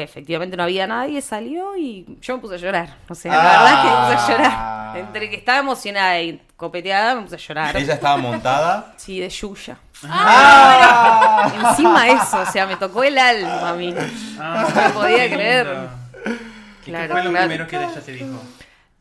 Efectivamente 0.00 0.56
no 0.56 0.62
había 0.64 0.86
nadie, 0.86 1.20
salió 1.20 1.76
y 1.76 2.18
yo 2.20 2.36
me 2.36 2.40
puse 2.42 2.54
a 2.56 2.58
llorar. 2.58 2.96
O 3.08 3.14
sea, 3.14 3.32
la 3.32 3.38
Ah. 3.40 3.52
verdad 3.52 3.72
es 3.72 3.80
que 3.80 3.88
me 3.88 4.16
puse 4.16 4.32
a 4.32 4.36
llorar. 4.36 4.96
Entre 4.98 5.30
que 5.30 5.36
estaba 5.36 5.58
emocionada 5.58 6.20
y 6.20 6.42
copeteada, 6.56 7.14
me 7.16 7.22
puse 7.22 7.34
a 7.36 7.38
llorar. 7.38 7.76
Ella 7.76 7.94
estaba 7.94 8.16
montada. 8.16 8.94
Sí, 8.96 9.20
de 9.20 9.28
Yuya. 9.28 9.78
¡Ah! 10.04 11.52
Encima 11.70 12.08
eso, 12.08 12.40
o 12.40 12.46
sea, 12.46 12.66
me 12.66 12.76
tocó 12.76 13.02
el 13.04 13.18
alma 13.18 13.70
a 13.70 13.74
mí. 13.74 13.94
Ah, 14.38 14.66
No 14.74 14.82
me 14.82 14.88
podía 14.90 15.28
creer. 15.30 15.66
lindo. 15.66 15.90
¿Y 16.86 16.90
Claro, 16.90 17.06
¿Qué 17.08 17.12
fue 17.12 17.22
lo 17.24 17.30
claro. 17.30 17.46
primero 17.48 17.66
que 17.68 17.76
ella 17.76 18.00
te 18.00 18.12
dijo? 18.12 18.42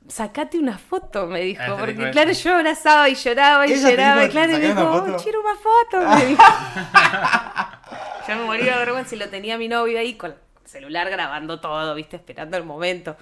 Sacate 0.10 0.58
una 0.58 0.78
foto, 0.78 1.26
me 1.28 1.42
dijo. 1.42 1.62
Ah, 1.66 1.76
porque 1.80 2.10
claro, 2.12 2.32
yo 2.32 2.56
abrazaba 2.56 3.10
y 3.10 3.16
lloraba 3.16 3.68
y 3.68 3.74
Ella 3.74 3.90
lloraba. 3.90 4.26
Y 4.26 4.30
claro, 4.30 4.52
y 4.54 4.56
me 4.56 4.68
"Sacá 4.68 4.72
una 4.74 4.82
dijo, 4.92 5.00
foto". 5.06 5.16
"Oh, 5.18 5.24
quiero 5.24 5.42
una 5.42 5.56
foto, 5.56 6.16
me 6.16 6.26
dijo. 6.26 6.44
Yo 8.28 8.36
me 8.36 8.44
moría 8.44 8.74
de 8.74 8.80
vergüenza 8.80 9.16
y 9.16 9.20
lo 9.20 9.30
tenía 9.30 9.58
mi 9.58 9.68
novio 9.70 9.98
ahí 10.00 10.16
con 10.16 10.32
el 10.32 10.38
celular 10.70 11.10
grabando 11.10 11.62
todo, 11.62 11.96
viste, 11.96 12.18
esperando 12.18 12.58
el 12.58 12.64
momento. 12.66 13.16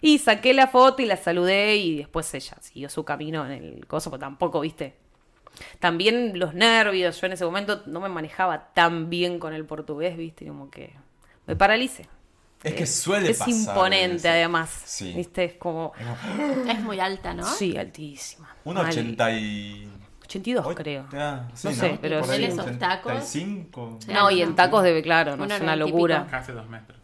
Y 0.00 0.18
saqué 0.18 0.54
la 0.54 0.68
foto 0.68 1.02
y 1.02 1.06
la 1.06 1.16
saludé 1.16 1.74
y 1.76 1.96
después 1.98 2.32
ella 2.34 2.56
siguió 2.60 2.88
su 2.88 3.04
camino 3.04 3.44
en 3.46 3.52
el 3.52 3.86
coso, 3.88 4.10
porque 4.10 4.20
tampoco, 4.20 4.60
viste. 4.60 4.94
También 5.80 6.38
los 6.38 6.54
nervios, 6.54 7.20
yo 7.20 7.26
en 7.26 7.32
ese 7.34 7.44
momento 7.44 7.82
no 7.86 8.00
me 8.00 8.08
manejaba 8.08 8.72
tan 8.74 9.10
bien 9.10 9.38
con 9.38 9.54
el 9.54 9.64
portugués, 9.64 10.16
viste, 10.16 10.46
como 10.46 10.70
que 10.70 10.92
me 11.46 11.56
paralicé. 11.56 12.06
Es 12.62 12.72
que 12.74 12.86
suele 12.86 13.30
Es 13.30 13.38
pasar. 13.38 13.54
imponente 13.54 14.28
además, 14.28 14.70
Sí. 14.86 15.12
viste, 15.12 15.44
es 15.44 15.54
como... 15.54 15.92
Es 16.68 16.80
muy 16.80 16.98
alta, 16.98 17.34
¿no? 17.34 17.44
Sí, 17.44 17.76
altísima. 17.76 18.56
Un 18.64 18.74
Mal. 18.76 18.86
80 18.86 19.32
y... 19.32 19.90
82 20.24 20.66
Oy- 20.66 20.74
creo. 20.74 21.06
Ah, 21.12 21.46
sí, 21.54 21.68
No 21.68 21.74
sé, 21.74 21.98
pero 22.00 22.24
ahí, 22.24 22.44
esos 22.44 22.78
tacos. 22.78 23.12
85. 23.12 23.98
Sí. 24.00 24.12
No, 24.12 24.30
y 24.30 24.40
en 24.40 24.54
tacos 24.56 24.82
debe, 24.82 25.02
claro, 25.02 25.36
no 25.36 25.44
es 25.44 25.60
una 25.60 25.76
locura. 25.76 26.26
Casi 26.30 26.52
dos 26.52 26.66
metros. 26.68 26.98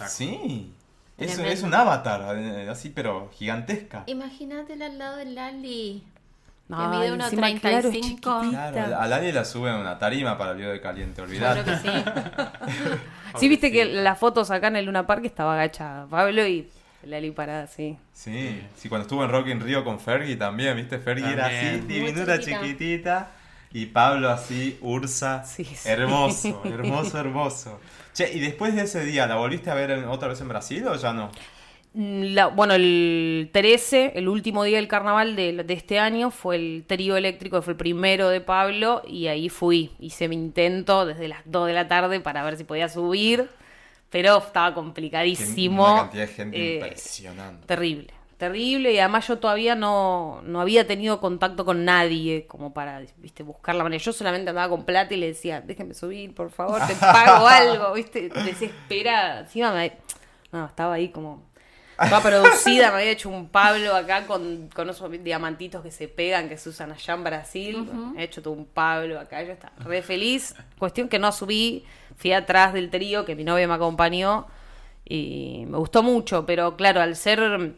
en. 0.00 0.08
Sí. 0.08 0.72
Es, 1.16 1.38
es 1.38 1.62
un 1.62 1.72
avatar, 1.72 2.36
eh, 2.36 2.68
así, 2.68 2.90
pero 2.90 3.30
gigantesca. 3.32 4.02
Imagínatela 4.06 4.86
al 4.86 4.98
lado 4.98 5.16
de 5.18 5.24
Lali. 5.26 6.04
Que 6.68 6.74
Ay, 6.76 6.88
mide 6.88 7.06
encima, 7.24 7.60
claro, 7.60 7.88
es 7.88 7.94
1.35. 7.94 8.02
chiquitita. 8.02 8.72
Claro, 8.72 9.00
a 9.00 9.06
nadie 9.08 9.32
la 9.32 9.44
sube 9.44 9.70
en 9.70 9.76
una 9.76 9.98
tarima 9.98 10.36
para 10.36 10.50
el 10.50 10.56
video 10.56 10.72
de 10.72 10.80
caliente, 10.80 11.22
olvidate. 11.22 11.62
Claro 11.62 11.80
que 11.82 11.88
sí. 11.88 12.98
Sí, 13.38 13.48
viste 13.48 13.70
que 13.70 13.84
las 13.84 14.18
fotos 14.18 14.50
acá 14.50 14.68
en 14.68 14.76
el 14.76 14.86
Luna 14.86 15.06
Park 15.06 15.24
estaba 15.26 15.54
agacha 15.54 16.06
Pablo 16.08 16.46
y 16.46 16.68
Lali 17.04 17.30
parada, 17.30 17.66
sí. 17.66 17.96
Sí, 18.12 18.62
sí, 18.76 18.88
cuando 18.88 19.02
estuvo 19.02 19.22
en 19.24 19.30
Rock 19.30 19.48
in 19.48 19.60
Rio 19.60 19.84
con 19.84 20.00
Fergie 20.00 20.36
también, 20.36 20.74
¿viste? 20.76 20.98
Fergie 20.98 21.32
era 21.34 21.46
así, 21.46 21.82
chiquita. 21.86 22.38
chiquitita. 22.40 23.30
Y 23.72 23.86
Pablo 23.86 24.30
así, 24.30 24.78
Ursa. 24.80 25.44
Sí, 25.44 25.64
sí. 25.64 25.88
Hermoso, 25.88 26.62
hermoso, 26.64 27.18
hermoso. 27.20 27.80
Che, 28.14 28.32
¿y 28.32 28.40
después 28.40 28.74
de 28.74 28.82
ese 28.82 29.04
día, 29.04 29.26
la 29.26 29.36
volviste 29.36 29.70
a 29.70 29.74
ver 29.74 29.90
en- 29.90 30.06
otra 30.06 30.28
vez 30.28 30.40
en 30.40 30.48
Brasil 30.48 30.86
o 30.88 30.94
ya 30.96 31.12
no? 31.12 31.30
Mm, 31.98 32.34
La- 32.34 32.48
bueno, 32.48 32.74
el 32.74 33.48
13, 33.52 34.12
el 34.16 34.28
último 34.28 34.64
día 34.64 34.76
del 34.76 34.86
carnaval 34.88 35.34
de, 35.34 35.52
de 35.64 35.74
este 35.74 35.98
año, 35.98 36.30
fue 36.30 36.56
el 36.56 36.84
trío 36.86 37.16
eléctrico, 37.16 37.62
fue 37.62 37.72
el 37.72 37.78
primero 37.78 38.28
de 38.28 38.42
Pablo, 38.42 39.02
y 39.06 39.28
ahí 39.28 39.48
fui. 39.48 39.92
Hice 39.98 40.28
mi 40.28 40.36
intento 40.36 41.06
desde 41.06 41.26
las 41.28 41.40
2 41.46 41.66
de 41.68 41.72
la 41.72 41.88
tarde 41.88 42.20
para 42.20 42.44
ver 42.44 42.56
si 42.58 42.64
podía 42.64 42.88
subir, 42.90 43.48
pero 44.10 44.36
estaba 44.38 44.74
complicadísimo. 44.74 45.84
Una 45.94 46.02
cantidad 46.02 46.26
de 46.26 46.32
gente 46.34 46.58
Eh, 46.58 46.74
impresionante. 46.74 47.66
Terrible, 47.66 48.08
terrible. 48.36 48.92
Y 48.92 48.98
además 48.98 49.26
yo 49.26 49.38
todavía 49.38 49.74
no, 49.74 50.42
no 50.44 50.60
había 50.60 50.86
tenido 50.86 51.18
contacto 51.18 51.64
con 51.64 51.86
nadie 51.86 52.46
como 52.46 52.74
para, 52.74 53.00
viste, 53.16 53.42
buscar 53.42 53.74
la 53.74 53.84
manera. 53.84 54.02
Yo 54.04 54.12
solamente 54.12 54.50
andaba 54.50 54.68
con 54.68 54.84
plata 54.84 55.14
y 55.14 55.16
le 55.16 55.28
decía, 55.28 55.62
déjeme 55.62 55.94
subir, 55.94 56.34
por 56.34 56.50
favor, 56.50 56.78
te 56.86 56.94
pago 57.00 57.46
algo, 57.48 57.94
viste, 57.94 58.28
desesperada. 58.28 59.40
Encima 59.40 59.72
me... 59.72 59.92
No, 60.52 60.66
estaba 60.66 60.94
ahí 60.94 61.08
como... 61.08 61.42
Estaba 61.98 62.22
producida, 62.22 62.90
me 62.90 62.98
había 62.98 63.10
hecho 63.12 63.28
un 63.30 63.48
Pablo 63.48 63.94
acá 63.96 64.26
con, 64.26 64.68
con 64.74 64.90
esos 64.90 65.10
diamantitos 65.22 65.82
que 65.82 65.90
se 65.90 66.08
pegan, 66.08 66.48
que 66.48 66.58
se 66.58 66.68
usan 66.68 66.92
allá 66.92 67.14
en 67.14 67.24
Brasil. 67.24 67.88
Me 68.14 68.20
he 68.20 68.24
hecho 68.24 68.42
todo 68.42 68.52
un 68.54 68.66
Pablo 68.66 69.18
acá, 69.18 69.42
yo 69.42 69.52
estaba 69.52 69.72
re 69.78 70.02
feliz. 70.02 70.54
Cuestión 70.78 71.08
que 71.08 71.18
no 71.18 71.32
subí, 71.32 71.84
fui 72.16 72.32
atrás 72.32 72.72
del 72.74 72.90
trío, 72.90 73.24
que 73.24 73.34
mi 73.34 73.44
novia 73.44 73.66
me 73.66 73.74
acompañó, 73.74 74.46
y 75.04 75.64
me 75.68 75.78
gustó 75.78 76.02
mucho, 76.02 76.44
pero 76.46 76.76
claro, 76.76 77.00
al 77.00 77.16
ser... 77.16 77.74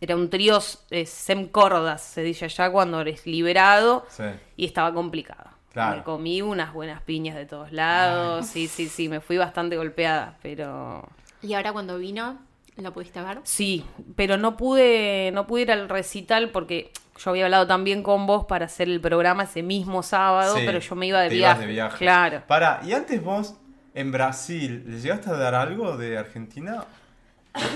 Era 0.00 0.14
un 0.14 0.30
trío 0.30 0.60
eh, 0.90 1.06
sem 1.06 1.48
cordas, 1.48 2.02
se 2.02 2.22
dice 2.22 2.44
allá 2.44 2.70
cuando 2.70 3.00
eres 3.00 3.26
liberado, 3.26 4.06
Sí. 4.08 4.22
y 4.56 4.64
estaba 4.64 4.94
complicado. 4.94 5.50
Claro. 5.72 5.96
Me 5.96 6.02
comí 6.04 6.40
unas 6.40 6.72
buenas 6.72 7.02
piñas 7.02 7.34
de 7.34 7.46
todos 7.46 7.72
lados, 7.72 8.46
sí, 8.46 8.68
sí, 8.68 8.88
sí, 8.88 9.08
me 9.08 9.20
fui 9.20 9.38
bastante 9.38 9.76
golpeada, 9.76 10.36
pero... 10.40 11.04
Y 11.42 11.54
ahora 11.54 11.72
cuando 11.72 11.98
vino, 11.98 12.38
¿lo 12.82 12.92
pudiste 12.92 13.20
ver? 13.20 13.40
Sí, 13.44 13.84
pero 14.16 14.36
no 14.36 14.56
pude, 14.56 15.30
no 15.32 15.46
pude 15.46 15.62
ir 15.62 15.72
al 15.72 15.88
recital 15.88 16.50
porque 16.50 16.90
yo 17.18 17.30
había 17.30 17.44
hablado 17.46 17.66
también 17.66 18.02
con 18.02 18.26
vos 18.26 18.44
para 18.46 18.66
hacer 18.66 18.88
el 18.88 19.00
programa 19.00 19.42
ese 19.44 19.62
mismo 19.62 20.02
sábado, 20.02 20.56
Sí, 20.56 20.62
pero 20.64 20.78
yo 20.78 20.94
me 20.94 21.06
iba 21.06 21.20
de 21.20 21.28
te 21.30 21.34
ibas 21.36 21.54
viaje. 21.56 21.66
de 21.66 21.72
viaje. 21.72 21.98
Claro. 21.98 22.42
Para, 22.46 22.80
y 22.84 22.92
antes 22.92 23.22
vos, 23.22 23.54
en 23.94 24.12
Brasil, 24.12 24.84
¿le 24.86 25.00
llegaste 25.00 25.30
a 25.30 25.34
dar 25.34 25.54
algo 25.54 25.96
de 25.96 26.16
Argentina? 26.18 26.84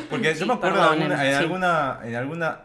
Porque 0.09 0.35
yo 0.35 0.47
me 0.47 0.53
acuerdo 0.55 0.83
alguna- 0.83 1.25
en, 1.27 1.33
sí. 1.33 1.39
alguna, 1.39 1.99
en 2.05 2.15
alguna 2.15 2.61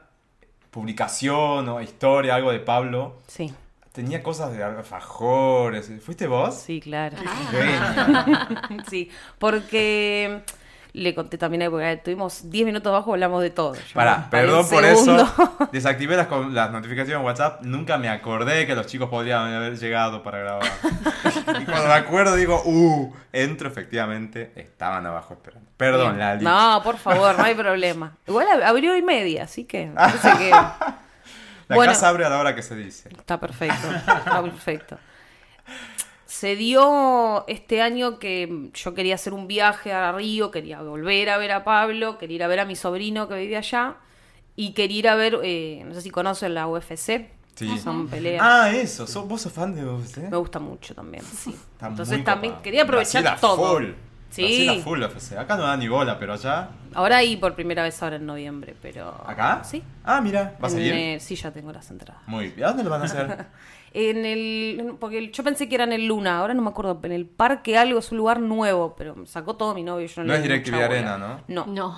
publicación 0.71 1.67
o 1.69 1.81
historia, 1.81 2.35
algo 2.35 2.51
de 2.51 2.59
Pablo, 2.59 3.15
Sí, 3.27 3.51
tenía 3.91 4.21
cosas 4.21 4.53
de 4.55 4.63
alfajores. 4.63 5.91
¿Fuiste 6.03 6.27
vos? 6.27 6.53
sí, 6.55 6.79
claro. 6.79 7.17
Genia. 7.49 8.61
sí, 8.89 9.09
porque 9.39 10.41
Le 10.97 11.13
conté 11.13 11.37
también 11.37 11.61
ahí, 11.61 11.69
porque 11.69 12.01
tuvimos 12.03 12.49
10 12.49 12.65
minutos 12.65 12.89
abajo, 12.89 13.13
hablamos 13.13 13.41
de 13.43 13.49
todo. 13.51 13.73
Pará, 13.93 14.27
perdón 14.31 14.67
por 14.67 14.83
segundo. 14.83 15.23
eso. 15.23 15.69
Desactivé 15.71 16.15
las, 16.17 16.27
las 16.51 16.71
notificaciones 16.71 17.19
de 17.19 17.25
WhatsApp. 17.25 17.61
Nunca 17.61 17.97
me 17.97 18.09
acordé 18.09 18.65
que 18.65 18.73
los 18.73 18.87
chicos 18.87 19.07
podrían 19.09 19.53
haber 19.53 19.77
llegado 19.77 20.23
para 20.23 20.39
grabar. 20.39 20.63
y 21.61 21.65
cuando 21.65 21.85
me 21.87 21.93
acuerdo 21.93 22.35
digo, 22.35 22.61
uh, 22.65 23.13
entro 23.31 23.69
efectivamente. 23.69 24.51
Estaban 24.55 25.05
abajo 25.05 25.35
esperando. 25.35 25.69
Perdón, 25.77 26.15
Bien. 26.15 26.19
Lali. 26.19 26.43
No, 26.43 26.81
por 26.83 26.97
favor, 26.97 27.37
no 27.37 27.43
hay 27.43 27.53
problema. 27.53 28.15
Igual 28.25 28.47
ab- 28.47 28.63
abrió 28.63 28.97
y 28.97 29.01
media, 29.03 29.43
así 29.43 29.65
que 29.65 29.91
La 31.69 31.75
bueno. 31.75 31.91
casa 31.91 32.07
abre 32.09 32.25
a 32.25 32.29
la 32.29 32.39
hora 32.39 32.55
que 32.55 32.63
se 32.63 32.75
dice. 32.75 33.09
está 33.09 33.39
perfecto. 33.39 33.87
Está 33.91 34.41
perfecto. 34.41 34.97
Se 36.37 36.55
dio 36.55 37.47
este 37.47 37.81
año 37.81 38.19
que 38.19 38.69
yo 38.75 38.93
quería 38.93 39.15
hacer 39.15 39.33
un 39.33 39.47
viaje 39.47 39.91
a 39.91 40.11
Río, 40.11 40.51
quería 40.51 40.83
volver 40.83 41.31
a 41.31 41.37
ver 41.39 41.51
a 41.51 41.63
Pablo, 41.63 42.19
quería 42.19 42.35
ir 42.35 42.43
a 42.43 42.47
ver 42.47 42.59
a 42.59 42.65
mi 42.65 42.75
sobrino 42.75 43.27
que 43.27 43.33
vive 43.39 43.57
allá 43.57 43.95
y 44.55 44.73
quería 44.73 44.99
ir 44.99 45.07
a 45.09 45.15
ver, 45.15 45.39
eh, 45.43 45.81
no 45.83 45.95
sé 45.95 46.03
si 46.03 46.11
conocen 46.11 46.53
la 46.53 46.67
UFC, 46.67 47.31
Sí. 47.55 47.75
son 47.79 48.07
peleas. 48.07 48.43
Ah, 48.45 48.69
eso. 48.69 49.07
¿sos- 49.07 49.27
¿Vos 49.27 49.41
sos 49.41 49.51
fan 49.51 49.73
de 49.73 49.83
UFC? 49.83 50.29
Me 50.29 50.37
gusta 50.37 50.59
mucho 50.59 50.93
también, 50.93 51.23
sí. 51.23 51.49
Está 51.73 51.87
Entonces 51.87 52.23
también 52.23 52.53
quería 52.61 52.83
aprovechar 52.83 53.39
todo. 53.39 53.73
Full. 53.73 53.85
Sí. 54.29 54.41
Brasil 54.43 54.69
a 54.69 54.83
full 54.83 55.01
UFC. 55.01 55.37
Acá 55.39 55.57
no 55.57 55.63
da 55.63 55.75
ni 55.75 55.87
bola, 55.87 56.19
pero 56.19 56.33
allá. 56.33 56.69
Ahora 56.93 57.23
y 57.23 57.37
por 57.37 57.55
primera 57.55 57.81
vez 57.81 58.03
ahora 58.03 58.17
en 58.17 58.27
noviembre, 58.27 58.75
pero... 58.79 59.09
¿Acá? 59.25 59.63
Sí. 59.63 59.81
Ah, 60.03 60.21
mira. 60.21 60.55
¿Vas 60.59 60.75
a 60.75 60.79
ir? 60.79 60.93
eh, 60.93 61.17
sí, 61.19 61.35
ya 61.35 61.49
tengo 61.49 61.71
las 61.71 61.89
entradas. 61.89 62.21
Muy 62.27 62.49
bien. 62.49 62.65
¿A 62.65 62.67
dónde 62.67 62.83
lo 62.83 62.91
van 62.91 63.01
a 63.01 63.05
hacer? 63.05 63.45
En 63.99 64.25
el. 64.25 64.95
Porque 64.99 65.31
yo 65.31 65.43
pensé 65.43 65.67
que 65.67 65.73
era 65.73 65.83
en 65.83 65.91
el 65.91 66.05
Luna, 66.05 66.37
ahora 66.37 66.53
no 66.53 66.61
me 66.61 66.69
acuerdo. 66.69 66.99
En 67.01 67.11
el 67.11 67.25
parque 67.25 67.79
algo 67.79 67.97
es 67.97 68.11
un 68.11 68.19
lugar 68.19 68.39
nuevo, 68.39 68.95
pero 68.95 69.15
me 69.15 69.25
sacó 69.25 69.55
todo 69.55 69.73
mi 69.73 69.81
novio. 69.81 70.05
Yo 70.05 70.21
no, 70.21 70.27
No 70.27 70.33
es 70.35 70.43
DirecTV 70.43 70.71
bola. 70.73 70.85
Arena, 70.85 71.17
¿no? 71.17 71.41
No, 71.47 71.65
no, 71.65 71.97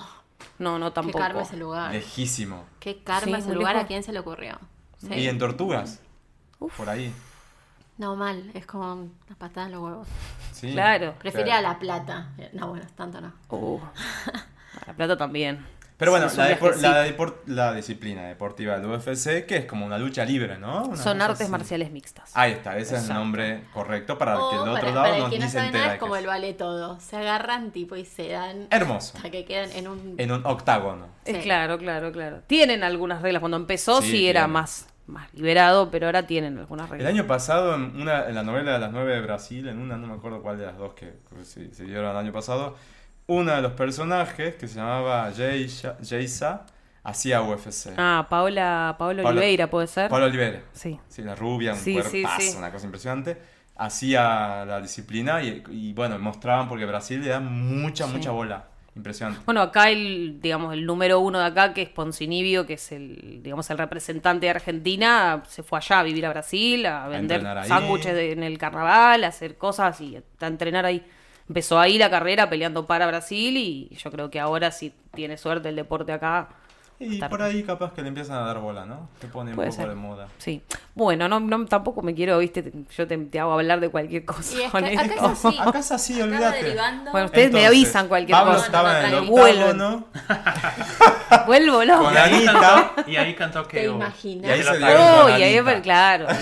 No, 0.58 0.78
no, 0.78 0.86
qué 0.86 0.94
tampoco. 0.94 1.18
karma 1.18 1.42
ese 1.42 1.58
lugar. 1.58 1.92
Lejísimo. 1.92 2.64
Qué 2.78 3.02
karma 3.02 3.36
Sí, 3.36 3.42
ese 3.42 3.54
lugar. 3.54 3.76
¿A 3.76 3.86
quién 3.86 4.02
se 4.02 4.12
le 4.14 4.18
ocurrió? 4.20 4.58
Sí. 4.96 5.12
¿Y 5.12 5.28
en 5.28 5.38
Tortugas? 5.38 6.00
Por 6.74 6.88
ahí. 6.88 7.12
No, 7.98 8.16
mal. 8.16 8.50
Es 8.54 8.64
como 8.64 8.94
una 8.94 9.36
patada 9.38 9.66
en 9.66 9.72
los 9.72 9.82
huevos. 9.82 10.08
Sí. 10.52 10.72
Claro. 10.72 11.14
Prefiere 11.18 11.52
a 11.52 11.60
La 11.60 11.78
Plata. 11.78 12.30
No, 12.54 12.68
bueno, 12.68 12.86
tanto 12.96 13.20
no. 13.20 13.34
Uh, 13.50 13.78
La 14.86 14.94
Plata 14.94 15.18
también. 15.18 15.66
Pero 16.00 16.10
bueno, 16.10 16.26
la, 16.34 16.48
depor- 16.58 16.76
la, 16.76 17.06
depor- 17.06 17.36
la 17.46 17.72
disciplina 17.74 18.22
deportiva 18.26 18.76
del 18.78 18.86
UFC, 18.90 19.46
que 19.46 19.58
es 19.58 19.64
como 19.66 19.86
una 19.86 19.98
lucha 19.98 20.24
libre, 20.24 20.58
¿no? 20.58 20.86
Una 20.86 20.96
Son 20.96 21.20
artes 21.22 21.42
así. 21.42 21.50
marciales 21.52 21.92
mixtas. 21.92 22.30
Ahí 22.34 22.52
está, 22.52 22.76
ese 22.78 22.96
es 22.96 23.08
el 23.08 23.14
nombre 23.14 23.64
correcto 23.72 24.18
para 24.18 24.32
que 24.32 24.38
el 24.38 24.42
O 24.42 24.62
otro 24.62 24.72
para, 24.72 24.86
lado 24.86 25.02
para 25.02 25.16
el 25.16 25.22
nos 25.22 25.30
que 25.30 25.38
no 25.38 25.48
sabe 25.48 25.70
nada 25.70 25.92
es 25.94 26.00
como 26.00 26.16
el 26.16 26.26
vale 26.26 26.54
todo. 26.54 26.98
Se 26.98 27.16
agarran 27.16 27.70
tipo 27.70 27.94
y 27.96 28.04
se 28.04 28.28
dan 28.30 28.66
Hermoso. 28.70 29.12
hasta 29.16 29.30
que 29.30 29.44
quedan 29.44 29.70
en 29.72 29.86
un... 29.88 30.14
En 30.18 30.32
un 30.32 30.44
octágono. 30.44 31.06
Eh, 31.26 31.34
Sí. 31.34 31.40
claro, 31.42 31.78
claro, 31.78 32.10
claro. 32.10 32.40
Tienen 32.48 32.82
algunas 32.82 33.22
reglas. 33.22 33.40
Cuando 33.40 33.58
empezó 33.58 34.00
Sí, 34.02 34.10
sí, 34.10 34.26
era 34.28 34.46
más, 34.48 34.88
más 35.06 35.32
liberado, 35.34 35.90
pero 35.90 36.06
ahora 36.06 36.26
tienen 36.26 36.58
algunas 36.58 36.86
El 36.86 36.92
reglas. 36.92 37.12
año 37.12 37.26
pasado, 37.26 37.74
en, 37.74 38.00
una, 38.00 38.26
en 38.26 38.34
la 38.34 38.42
novela 38.42 38.72
de 38.72 38.78
las 38.78 38.90
nueve 38.90 39.12
de 39.14 39.20
Brasil, 39.20 39.68
en 39.68 39.78
una, 39.78 39.98
no 39.98 40.06
me 40.06 40.14
acuerdo 40.14 40.40
cuál 40.40 40.56
de 40.58 40.64
las 40.64 40.78
dos 40.78 40.94
que, 40.94 41.12
que 41.28 41.44
se, 41.44 41.74
se 41.74 41.84
dieron 41.84 42.10
el 42.10 42.16
año 42.16 42.32
pasado, 42.32 42.74
uno 43.26 43.54
de 43.54 43.62
los 43.62 43.72
personajes, 43.72 44.56
que 44.56 44.66
se 44.68 44.76
llamaba 44.76 45.30
Geisa, 45.32 46.66
hacía 47.04 47.42
UFC. 47.42 47.92
Ah, 47.96 48.26
Paola, 48.28 48.96
Paola 48.98 49.22
Paola- 49.22 49.30
Oliveira, 49.40 49.70
¿puede 49.70 49.86
ser? 49.86 50.10
Pablo 50.10 50.26
Olivera. 50.26 50.60
Sí. 50.72 50.98
Sí, 51.08 51.22
la 51.22 51.34
rubia, 51.34 51.72
un 51.74 51.78
Sí, 51.78 51.94
cuerpazo, 51.94 52.40
sí. 52.40 52.54
una 52.58 52.70
cosa 52.72 52.86
impresionante. 52.86 53.38
Hacía 53.76 54.64
la 54.66 54.80
disciplina 54.80 55.42
y, 55.42 55.62
y, 55.70 55.92
bueno, 55.94 56.18
mostraban 56.18 56.68
porque 56.68 56.84
Brasil 56.84 57.22
le 57.22 57.28
da 57.28 57.40
mucha, 57.40 58.06
mucha 58.06 58.30
bola. 58.30 58.64
Impresionante. 58.94 59.40
Bueno, 59.46 59.62
acá 59.62 59.88
el, 59.88 60.38
digamos, 60.42 60.74
el 60.74 60.84
número 60.84 61.20
uno 61.20 61.38
de 61.38 61.46
acá, 61.46 61.72
que 61.72 61.82
es 61.82 61.88
Poncinibio, 61.88 62.66
que 62.66 62.74
es 62.74 62.90
el, 62.92 63.40
digamos, 63.42 63.70
el 63.70 63.78
representante 63.78 64.46
de 64.46 64.50
Argentina, 64.50 65.42
se 65.48 65.62
fue 65.62 65.78
allá 65.78 66.00
a 66.00 66.02
vivir 66.02 66.26
a 66.26 66.30
Brasil, 66.30 66.84
a 66.86 67.06
vender 67.08 67.46
ahí. 67.46 67.68
sándwiches 67.68 68.14
en 68.14 68.42
el 68.42 68.58
carnaval, 68.58 69.22
a 69.24 69.28
hacer 69.28 69.56
cosas 69.56 69.98
y 70.00 70.16
a 70.16 70.46
entrenar 70.46 70.84
ahí. 70.84 71.06
Empezó 71.50 71.80
ahí 71.80 71.98
la 71.98 72.08
carrera 72.10 72.48
peleando 72.48 72.86
para 72.86 73.08
Brasil 73.08 73.56
y 73.56 73.90
yo 73.96 74.12
creo 74.12 74.30
que 74.30 74.38
ahora 74.38 74.70
si 74.70 74.94
tiene 75.12 75.36
suerte 75.36 75.68
el 75.70 75.74
deporte 75.74 76.12
acá. 76.12 76.48
Y 77.00 77.14
Estar- 77.18 77.28
por 77.28 77.42
ahí 77.42 77.64
capaz 77.64 77.92
que 77.92 78.02
le 78.02 78.08
empiezan 78.08 78.36
a 78.36 78.42
dar 78.42 78.60
bola, 78.60 78.86
¿no? 78.86 79.08
Se 79.20 79.26
pone 79.26 79.50
un 79.50 79.56
poco 79.56 79.72
ser. 79.72 79.88
de 79.88 79.94
moda. 79.96 80.28
Sí. 80.38 80.62
Bueno, 80.94 81.28
no, 81.28 81.40
no 81.40 81.66
tampoco 81.66 82.02
me 82.02 82.14
quiero, 82.14 82.38
viste, 82.38 82.62
te- 82.62 82.72
yo 82.96 83.08
te, 83.08 83.18
te 83.18 83.40
hago 83.40 83.54
hablar 83.54 83.80
de 83.80 83.88
cualquier 83.88 84.24
cosa. 84.24 84.54
Y 84.56 84.62
es 84.62 84.70
con 84.70 84.84
que 84.84 84.96
acá 84.96 85.06
esto. 85.14 85.32
es 85.32 85.44
así. 85.44 85.58
Acá 85.58 85.78
es 85.80 85.90
así, 85.90 86.22
olvídate. 86.22 86.76
Bueno, 87.10 87.26
ustedes 87.26 87.52
me 87.52 87.64
Entonces, 87.64 87.66
avisan 87.66 88.06
cualquier 88.06 88.38
Pablo 88.38 88.52
cosa. 88.52 88.66
estaba 88.66 88.98
en 89.00 89.04
el 89.06 89.10
tranqui. 89.10 89.30
octágono 89.40 90.04
Vuelvo 91.46 91.84
loco. 91.84 92.04
con 92.04 92.14
Y 92.14 92.16
ahí 92.16 92.44
cantó, 92.46 93.10
y 93.10 93.16
ahí 93.16 93.34
cantó 93.34 93.66
que 93.66 93.80
¿Te 93.80 93.86
imaginas? 93.86 94.46
Y 94.46 94.52
ahí 94.52 94.62
se 94.62 94.70
Oh, 94.96 95.28
y 95.30 95.42
ahí, 95.42 95.82
claro. 95.82 96.26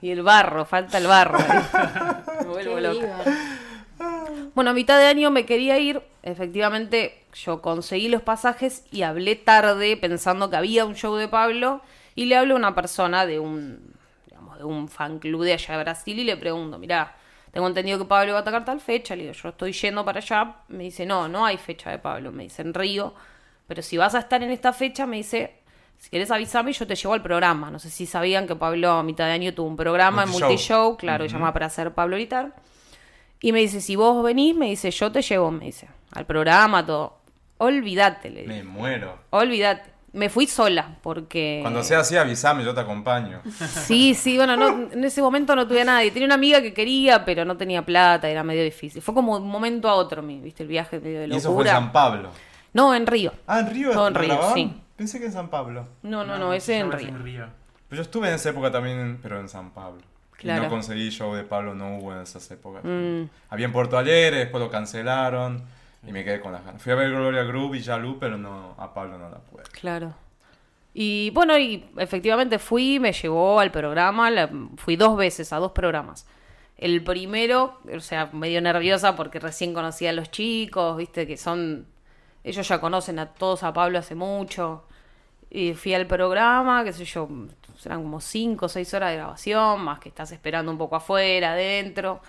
Y 0.00 0.10
el 0.10 0.22
barro, 0.22 0.64
falta 0.66 0.98
el 0.98 1.06
barro. 1.06 1.38
Me 1.38 2.44
vuelvo 2.46 2.74
Qué 2.76 2.80
loca. 2.82 2.92
diver. 2.92 3.55
Bueno, 4.56 4.70
a 4.70 4.72
mitad 4.72 4.98
de 4.98 5.04
año 5.04 5.30
me 5.30 5.44
quería 5.44 5.78
ir. 5.78 6.00
Efectivamente, 6.22 7.22
yo 7.34 7.60
conseguí 7.60 8.08
los 8.08 8.22
pasajes 8.22 8.86
y 8.90 9.02
hablé 9.02 9.36
tarde 9.36 9.98
pensando 9.98 10.48
que 10.48 10.56
había 10.56 10.86
un 10.86 10.94
show 10.94 11.14
de 11.16 11.28
Pablo. 11.28 11.82
Y 12.14 12.24
le 12.24 12.38
hablo 12.38 12.54
a 12.54 12.56
una 12.56 12.74
persona 12.74 13.26
de 13.26 13.38
un, 13.38 13.92
digamos, 14.24 14.56
de 14.56 14.64
un 14.64 14.88
fan 14.88 15.18
club 15.18 15.44
de 15.44 15.52
allá 15.52 15.76
de 15.76 15.82
Brasil 15.82 16.18
y 16.18 16.24
le 16.24 16.38
pregunto, 16.38 16.78
mirá, 16.78 17.14
tengo 17.52 17.66
entendido 17.66 17.98
que 17.98 18.06
Pablo 18.06 18.32
va 18.32 18.38
a 18.38 18.40
atacar 18.40 18.64
tal 18.64 18.80
fecha. 18.80 19.14
Le 19.14 19.24
digo, 19.24 19.34
yo 19.34 19.50
estoy 19.50 19.72
yendo 19.72 20.06
para 20.06 20.20
allá. 20.20 20.56
Me 20.68 20.84
dice, 20.84 21.04
no, 21.04 21.28
no 21.28 21.44
hay 21.44 21.58
fecha 21.58 21.90
de 21.90 21.98
Pablo. 21.98 22.32
Me 22.32 22.44
dice, 22.44 22.62
en 22.62 22.72
Río. 22.72 23.12
Pero 23.66 23.82
si 23.82 23.98
vas 23.98 24.14
a 24.14 24.20
estar 24.20 24.42
en 24.42 24.50
esta 24.50 24.72
fecha, 24.72 25.04
me 25.04 25.18
dice, 25.18 25.52
si 25.98 26.08
querés 26.08 26.30
avisarme, 26.30 26.72
yo 26.72 26.86
te 26.86 26.94
llevo 26.94 27.12
al 27.12 27.22
programa. 27.22 27.70
No 27.70 27.78
sé 27.78 27.90
si 27.90 28.06
sabían 28.06 28.46
que 28.46 28.56
Pablo 28.56 28.92
a 28.92 29.02
mitad 29.02 29.26
de 29.26 29.32
año 29.32 29.52
tuvo 29.52 29.68
un 29.68 29.76
programa 29.76 30.22
en 30.22 30.30
Multishow. 30.30 30.96
Claro, 30.96 31.24
que 31.26 31.30
llama 31.30 31.52
para 31.52 31.66
hacer 31.66 31.92
Pablo 31.92 32.16
Litar. 32.16 32.54
Y 33.40 33.52
me 33.52 33.60
dice, 33.60 33.80
si 33.80 33.96
vos 33.96 34.22
venís, 34.24 34.56
me 34.56 34.66
dice, 34.66 34.90
yo 34.90 35.12
te 35.12 35.22
llevo, 35.22 35.50
me 35.50 35.66
dice, 35.66 35.88
al 36.12 36.24
programa, 36.26 36.84
todo. 36.84 37.18
Olvídate, 37.58 38.30
le 38.30 38.46
Me 38.46 38.60
digo. 38.62 38.70
muero. 38.70 39.18
Olvídate. 39.30 39.90
Me 40.12 40.30
fui 40.30 40.46
sola, 40.46 40.96
porque... 41.02 41.58
Cuando 41.60 41.82
sea 41.82 42.00
así, 42.00 42.16
avísame, 42.16 42.64
yo 42.64 42.72
te 42.74 42.80
acompaño. 42.80 43.42
Sí, 43.68 44.14
sí, 44.14 44.36
bueno, 44.38 44.56
no, 44.56 44.90
en 44.90 45.04
ese 45.04 45.20
momento 45.20 45.54
no 45.54 45.66
tuve 45.68 45.82
a 45.82 45.84
nadie. 45.84 46.10
Tenía 46.10 46.24
una 46.26 46.36
amiga 46.36 46.62
que 46.62 46.72
quería, 46.72 47.24
pero 47.26 47.44
no 47.44 47.56
tenía 47.58 47.84
plata, 47.84 48.28
era 48.30 48.42
medio 48.42 48.64
difícil. 48.64 49.02
Fue 49.02 49.14
como 49.14 49.36
de 49.38 49.44
un 49.44 49.50
momento 49.50 49.88
a 49.90 49.94
otro, 49.94 50.22
mi, 50.22 50.40
viste, 50.40 50.62
el 50.62 50.70
viaje 50.70 50.98
medio 51.00 51.20
de 51.20 51.26
Y 51.28 51.36
eso 51.36 51.52
fue 51.52 51.64
en 51.64 51.66
locura. 51.66 51.72
San 51.72 51.92
Pablo. 51.92 52.30
No, 52.72 52.94
en 52.94 53.06
Río. 53.06 53.32
Ah, 53.46 53.60
en 53.60 53.70
Río. 53.70 53.90
Todo 53.92 54.08
en 54.08 54.14
¿lo 54.14 54.20
Río, 54.20 54.28
grababan? 54.30 54.54
sí. 54.54 54.74
Pensé 54.96 55.18
que 55.18 55.26
en 55.26 55.32
San 55.32 55.48
Pablo. 55.50 55.86
No, 56.02 56.24
no, 56.24 56.38
no, 56.38 56.54
ese 56.54 56.78
en 56.78 56.88
no, 56.88 56.96
Río. 56.96 57.10
Pero 57.88 57.96
yo 57.98 58.02
estuve 58.02 58.28
en 58.28 58.34
esa 58.36 58.48
época 58.50 58.70
también, 58.70 59.18
pero 59.22 59.38
en 59.38 59.48
San 59.50 59.70
Pablo. 59.70 60.00
Y 60.42 60.46
no 60.48 60.68
conseguí 60.68 61.10
show 61.10 61.34
de 61.34 61.44
Pablo, 61.44 61.74
no 61.74 61.96
hubo 61.98 62.12
en 62.12 62.20
esas 62.20 62.50
épocas. 62.50 62.82
Mm. 62.84 63.22
Había 63.48 63.66
en 63.66 63.72
Porto 63.72 63.96
Alegre, 63.98 64.38
después 64.38 64.62
lo 64.62 64.70
cancelaron 64.70 65.64
y 66.06 66.12
me 66.12 66.24
quedé 66.24 66.40
con 66.40 66.52
las 66.52 66.64
ganas. 66.64 66.80
Fui 66.82 66.92
a 66.92 66.94
ver 66.94 67.10
Gloria 67.10 67.42
Groove 67.44 67.76
y 67.76 67.80
Yalu, 67.80 68.18
pero 68.18 68.36
no, 68.36 68.74
a 68.78 68.92
Pablo 68.94 69.18
no 69.18 69.28
la 69.30 69.38
pude. 69.38 69.62
Claro. 69.72 70.14
Y 70.94 71.30
bueno, 71.30 71.58
y 71.58 71.84
efectivamente 71.98 72.58
fui, 72.58 72.98
me 72.98 73.12
llevó 73.12 73.60
al 73.60 73.70
programa, 73.70 74.30
la- 74.30 74.50
fui 74.76 74.96
dos 74.96 75.16
veces 75.16 75.52
a 75.52 75.56
dos 75.58 75.72
programas. 75.72 76.26
El 76.78 77.02
primero, 77.02 77.80
o 77.94 78.00
sea, 78.00 78.30
medio 78.32 78.60
nerviosa 78.60 79.16
porque 79.16 79.38
recién 79.40 79.72
conocía 79.74 80.10
a 80.10 80.12
los 80.12 80.30
chicos, 80.30 80.96
viste, 80.96 81.26
que 81.26 81.36
son, 81.36 81.86
ellos 82.44 82.68
ya 82.68 82.80
conocen 82.80 83.18
a 83.18 83.26
todos 83.32 83.62
a 83.62 83.72
Pablo 83.72 83.98
hace 83.98 84.14
mucho. 84.14 84.84
Y 85.50 85.74
fui 85.74 85.94
al 85.94 86.06
programa, 86.06 86.84
qué 86.84 86.92
sé 86.92 87.04
yo, 87.04 87.28
serán 87.86 88.02
como 88.02 88.20
cinco 88.20 88.66
o 88.66 88.68
seis 88.68 88.92
horas 88.94 89.10
de 89.10 89.16
grabación, 89.18 89.80
más 89.80 90.00
que 90.00 90.08
estás 90.08 90.32
esperando 90.32 90.72
un 90.72 90.78
poco 90.78 90.96
afuera, 90.96 91.52
adentro. 91.52 92.20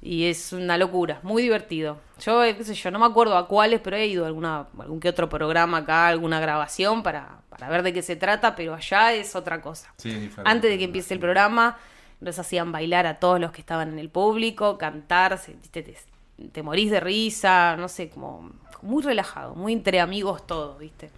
Y 0.00 0.24
es 0.24 0.54
una 0.54 0.78
locura, 0.78 1.20
muy 1.22 1.42
divertido. 1.42 1.98
Yo, 2.18 2.42
eh, 2.42 2.56
qué 2.56 2.64
sé 2.64 2.72
yo, 2.72 2.90
no 2.90 2.98
me 2.98 3.04
acuerdo 3.04 3.36
a 3.36 3.46
cuáles, 3.46 3.80
pero 3.80 3.96
he 3.96 4.06
ido 4.06 4.24
a 4.24 4.28
alguna, 4.28 4.68
algún 4.78 4.98
que 4.98 5.10
otro 5.10 5.28
programa 5.28 5.78
acá, 5.78 6.08
alguna 6.08 6.40
grabación 6.40 7.02
para, 7.02 7.40
para 7.50 7.68
ver 7.68 7.82
de 7.82 7.92
qué 7.92 8.00
se 8.00 8.16
trata, 8.16 8.54
pero 8.56 8.72
allá 8.72 9.12
es 9.12 9.36
otra 9.36 9.60
cosa. 9.60 9.92
Sí, 9.98 10.08
es 10.08 10.20
diferente. 10.20 10.50
Antes 10.50 10.70
de 10.70 10.78
que 10.78 10.84
empiece 10.84 11.12
el 11.12 11.20
programa, 11.20 11.76
nos 12.20 12.38
hacían 12.38 12.72
bailar 12.72 13.06
a 13.06 13.18
todos 13.18 13.38
los 13.38 13.52
que 13.52 13.60
estaban 13.60 13.90
en 13.90 13.98
el 13.98 14.08
público, 14.08 14.78
cantar, 14.78 15.38
te, 15.70 15.94
te 16.52 16.62
morís 16.62 16.90
de 16.90 17.00
risa, 17.00 17.76
no 17.76 17.88
sé, 17.88 18.08
como 18.08 18.50
muy 18.80 19.02
relajado, 19.02 19.54
muy 19.54 19.74
entre 19.74 20.00
amigos 20.00 20.46
todo, 20.46 20.78
¿viste? 20.78 21.10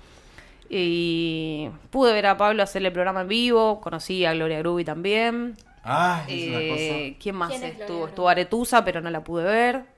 Y 0.70 1.70
pude 1.90 2.12
ver 2.12 2.26
a 2.26 2.36
Pablo 2.36 2.62
hacer 2.62 2.84
el 2.84 2.92
programa 2.92 3.22
en 3.22 3.28
vivo, 3.28 3.80
conocí 3.80 4.24
a 4.24 4.34
Gloria 4.34 4.58
Grubi 4.58 4.84
también. 4.84 5.56
Ay, 5.82 6.42
es 6.42 6.48
una 6.48 6.58
Eh, 6.60 7.16
¿Quién 7.20 7.36
más 7.36 7.48
¿Quién 7.50 7.62
es 7.64 7.70
Gloria 7.70 7.84
estuvo? 7.86 8.08
Estuvo 8.08 8.28
Aretusa, 8.28 8.84
pero 8.84 9.00
no 9.00 9.08
la 9.10 9.24
pude 9.24 9.44
ver. 9.44 9.76
cosa. 9.76 9.88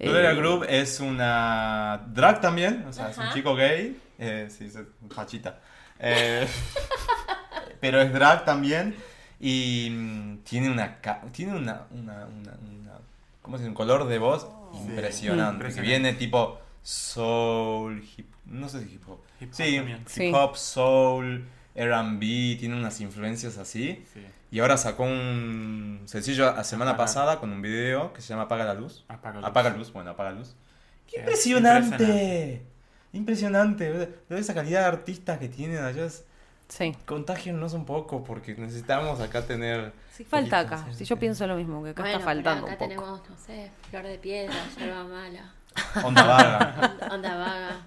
Gloria 0.00 0.30
Eh, 0.32 0.34
Groove 0.34 0.66
es 0.68 0.98
una 1.00 2.02
drag 2.12 2.40
también, 2.40 2.84
o 2.88 2.92
sea, 2.92 3.10
es 3.10 3.18
un 3.18 3.30
chico 3.32 3.54
gay. 3.54 3.96
Eh, 4.18 4.48
sí, 4.50 4.64
es 4.64 4.78
fachita. 5.10 5.60
Eh, 6.00 6.46
pero 7.80 8.00
es 8.00 8.12
drag 8.12 8.44
también 8.44 8.96
y 9.40 9.88
mm, 9.90 10.38
tiene 10.38 10.70
una 10.70 10.96
ca- 11.00 11.22
tiene 11.32 11.52
una, 11.54 11.82
una, 11.92 12.26
una, 12.26 12.52
una- 12.52 12.98
¿cómo 13.42 13.56
se 13.56 13.62
dice? 13.62 13.68
un 13.68 13.74
color 13.74 14.06
de 14.08 14.18
voz 14.18 14.48
impresionante, 14.74 15.50
que 15.50 15.54
Impresionante. 15.70 15.82
viene 15.82 16.12
tipo 16.14 16.58
soul, 16.82 18.02
hip, 18.16 18.26
no 18.46 18.68
sé 18.68 18.80
si 18.84 18.94
hip 18.94 19.08
hop. 19.08 19.18
Hip 19.44 19.50
hop 19.50 19.54
sí, 19.54 19.76
también. 19.76 19.98
hip 19.98 20.08
Sí. 20.08 20.32
hop, 20.34 20.56
soul, 20.56 21.48
R&B, 21.74 22.56
tiene 22.58 22.76
unas 22.76 23.00
influencias 23.00 23.58
así. 23.58 24.04
Sí. 24.12 24.24
Y 24.50 24.60
ahora 24.60 24.76
sacó 24.76 25.02
un 25.04 26.02
sencillo 26.04 26.52
la 26.54 26.62
semana 26.64 26.92
Apaga. 26.92 27.04
pasada 27.06 27.40
con 27.40 27.50
un 27.50 27.60
video 27.62 28.12
que 28.12 28.20
se 28.22 28.28
llama 28.28 28.42
Apaga 28.44 28.64
la 28.64 28.74
luz. 28.74 29.04
Apaga 29.08 29.38
luz. 29.40 29.44
Apaga 29.48 29.70
luz, 29.70 29.92
bueno, 29.92 30.10
apaga 30.10 30.30
luz. 30.32 30.54
¡Qué 31.08 31.18
impresionante! 31.18 32.62
Impresionante. 33.12 33.90
¿verdad? 33.90 34.08
Esa 34.30 34.54
calidad 34.54 34.80
de 34.82 34.86
artistas 34.86 35.38
que 35.38 35.48
tienen 35.48 35.82
allá 35.84 36.06
es... 36.06 36.24
Sí. 36.68 36.96
Contágiennos 37.04 37.72
un 37.74 37.84
poco 37.84 38.24
porque 38.24 38.54
necesitamos 38.54 39.20
acá 39.20 39.42
tener... 39.46 39.92
Sí, 40.12 40.24
falta 40.24 40.60
acá. 40.60 40.86
sí, 40.90 40.98
Si 40.98 41.04
yo 41.04 41.16
sí. 41.16 41.20
pienso 41.20 41.46
lo 41.46 41.56
mismo, 41.56 41.82
que 41.84 41.90
acá 41.90 42.02
Bueno, 42.02 42.16
está 42.18 42.24
faltando 42.24 42.66
acá 42.66 42.72
un 42.72 42.78
poco. 42.78 42.88
tenemos, 43.02 43.30
no 43.30 43.36
sé, 43.36 43.70
flor 43.90 44.04
de 44.04 44.18
piedra, 44.18 44.54
yerba 44.78 45.04
mala, 45.04 45.52
Onda 46.04 46.24
vaga. 46.24 46.96
onda 47.12 47.36
vaga. 47.36 47.86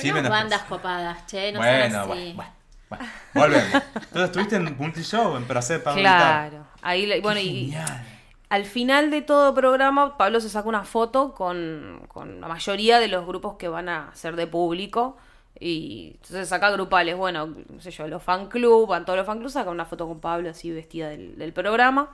Tenemos 0.00 0.28
bandas 0.28 0.62
copadas, 0.64 1.26
che, 1.26 1.52
no 1.52 1.58
bueno, 1.60 1.98
bueno, 1.98 2.12
así. 2.14 2.32
bueno, 2.34 2.52
bueno. 2.88 3.04
Volvemos. 3.34 3.82
Entonces 3.94 4.22
estuviste 4.24 4.56
en 4.56 4.76
multishow, 4.76 5.36
en 5.36 5.44
Placer 5.44 5.82
para 5.82 5.96
Claro. 5.96 6.66
Ahí, 6.82 7.20
bueno, 7.20 7.40
y 7.40 7.70
Genial. 7.70 8.06
al 8.48 8.64
final 8.64 9.10
de 9.10 9.22
todo 9.22 9.54
programa, 9.54 10.16
Pablo 10.18 10.40
se 10.40 10.48
saca 10.50 10.68
una 10.68 10.84
foto 10.84 11.34
con, 11.34 12.02
con 12.08 12.40
la 12.40 12.48
mayoría 12.48 12.98
de 13.00 13.08
los 13.08 13.26
grupos 13.26 13.56
que 13.56 13.68
van 13.68 13.88
a 13.88 14.10
ser 14.14 14.36
de 14.36 14.46
público. 14.46 15.16
Y 15.60 16.12
entonces 16.14 16.48
saca 16.48 16.70
grupales, 16.70 17.16
bueno, 17.16 17.46
no 17.46 17.80
sé 17.80 17.90
yo, 17.92 18.08
los 18.08 18.22
fan 18.22 18.48
club, 18.48 18.88
van 18.88 19.04
todos 19.04 19.16
los 19.18 19.26
fan 19.26 19.38
club, 19.38 19.50
saca 19.50 19.70
una 19.70 19.84
foto 19.84 20.08
con 20.08 20.18
Pablo 20.20 20.50
así 20.50 20.70
vestida 20.72 21.08
del, 21.10 21.38
del 21.38 21.52
programa. 21.52 22.10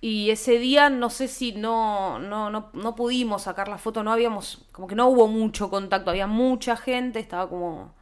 Y 0.00 0.30
ese 0.30 0.58
día 0.58 0.88
no 0.88 1.10
sé 1.10 1.28
si 1.28 1.52
no, 1.52 2.18
no, 2.18 2.48
no, 2.50 2.70
no 2.72 2.96
pudimos 2.96 3.42
sacar 3.42 3.68
la 3.68 3.76
foto, 3.76 4.02
no 4.02 4.12
habíamos, 4.12 4.64
como 4.72 4.88
que 4.88 4.94
no 4.94 5.08
hubo 5.08 5.28
mucho 5.28 5.68
contacto, 5.68 6.10
había 6.10 6.26
mucha 6.26 6.76
gente, 6.76 7.18
estaba 7.18 7.48
como 7.48 7.92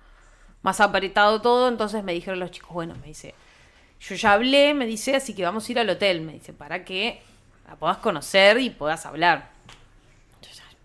más 0.62 0.80
apretado 0.80 1.40
todo, 1.40 1.68
entonces 1.68 2.04
me 2.04 2.12
dijeron 2.12 2.38
los 2.38 2.52
chicos, 2.52 2.70
bueno, 2.72 2.94
me 3.00 3.08
dice, 3.08 3.34
yo 4.00 4.14
ya 4.14 4.34
hablé, 4.34 4.74
me 4.74 4.86
dice, 4.86 5.16
así 5.16 5.34
que 5.34 5.42
vamos 5.42 5.68
a 5.68 5.72
ir 5.72 5.78
al 5.80 5.90
hotel, 5.90 6.20
me 6.20 6.34
dice, 6.34 6.52
para 6.52 6.84
que 6.84 7.20
la 7.66 7.74
puedas 7.74 7.98
conocer 7.98 8.60
y 8.60 8.70
puedas 8.70 9.04
hablar. 9.04 9.57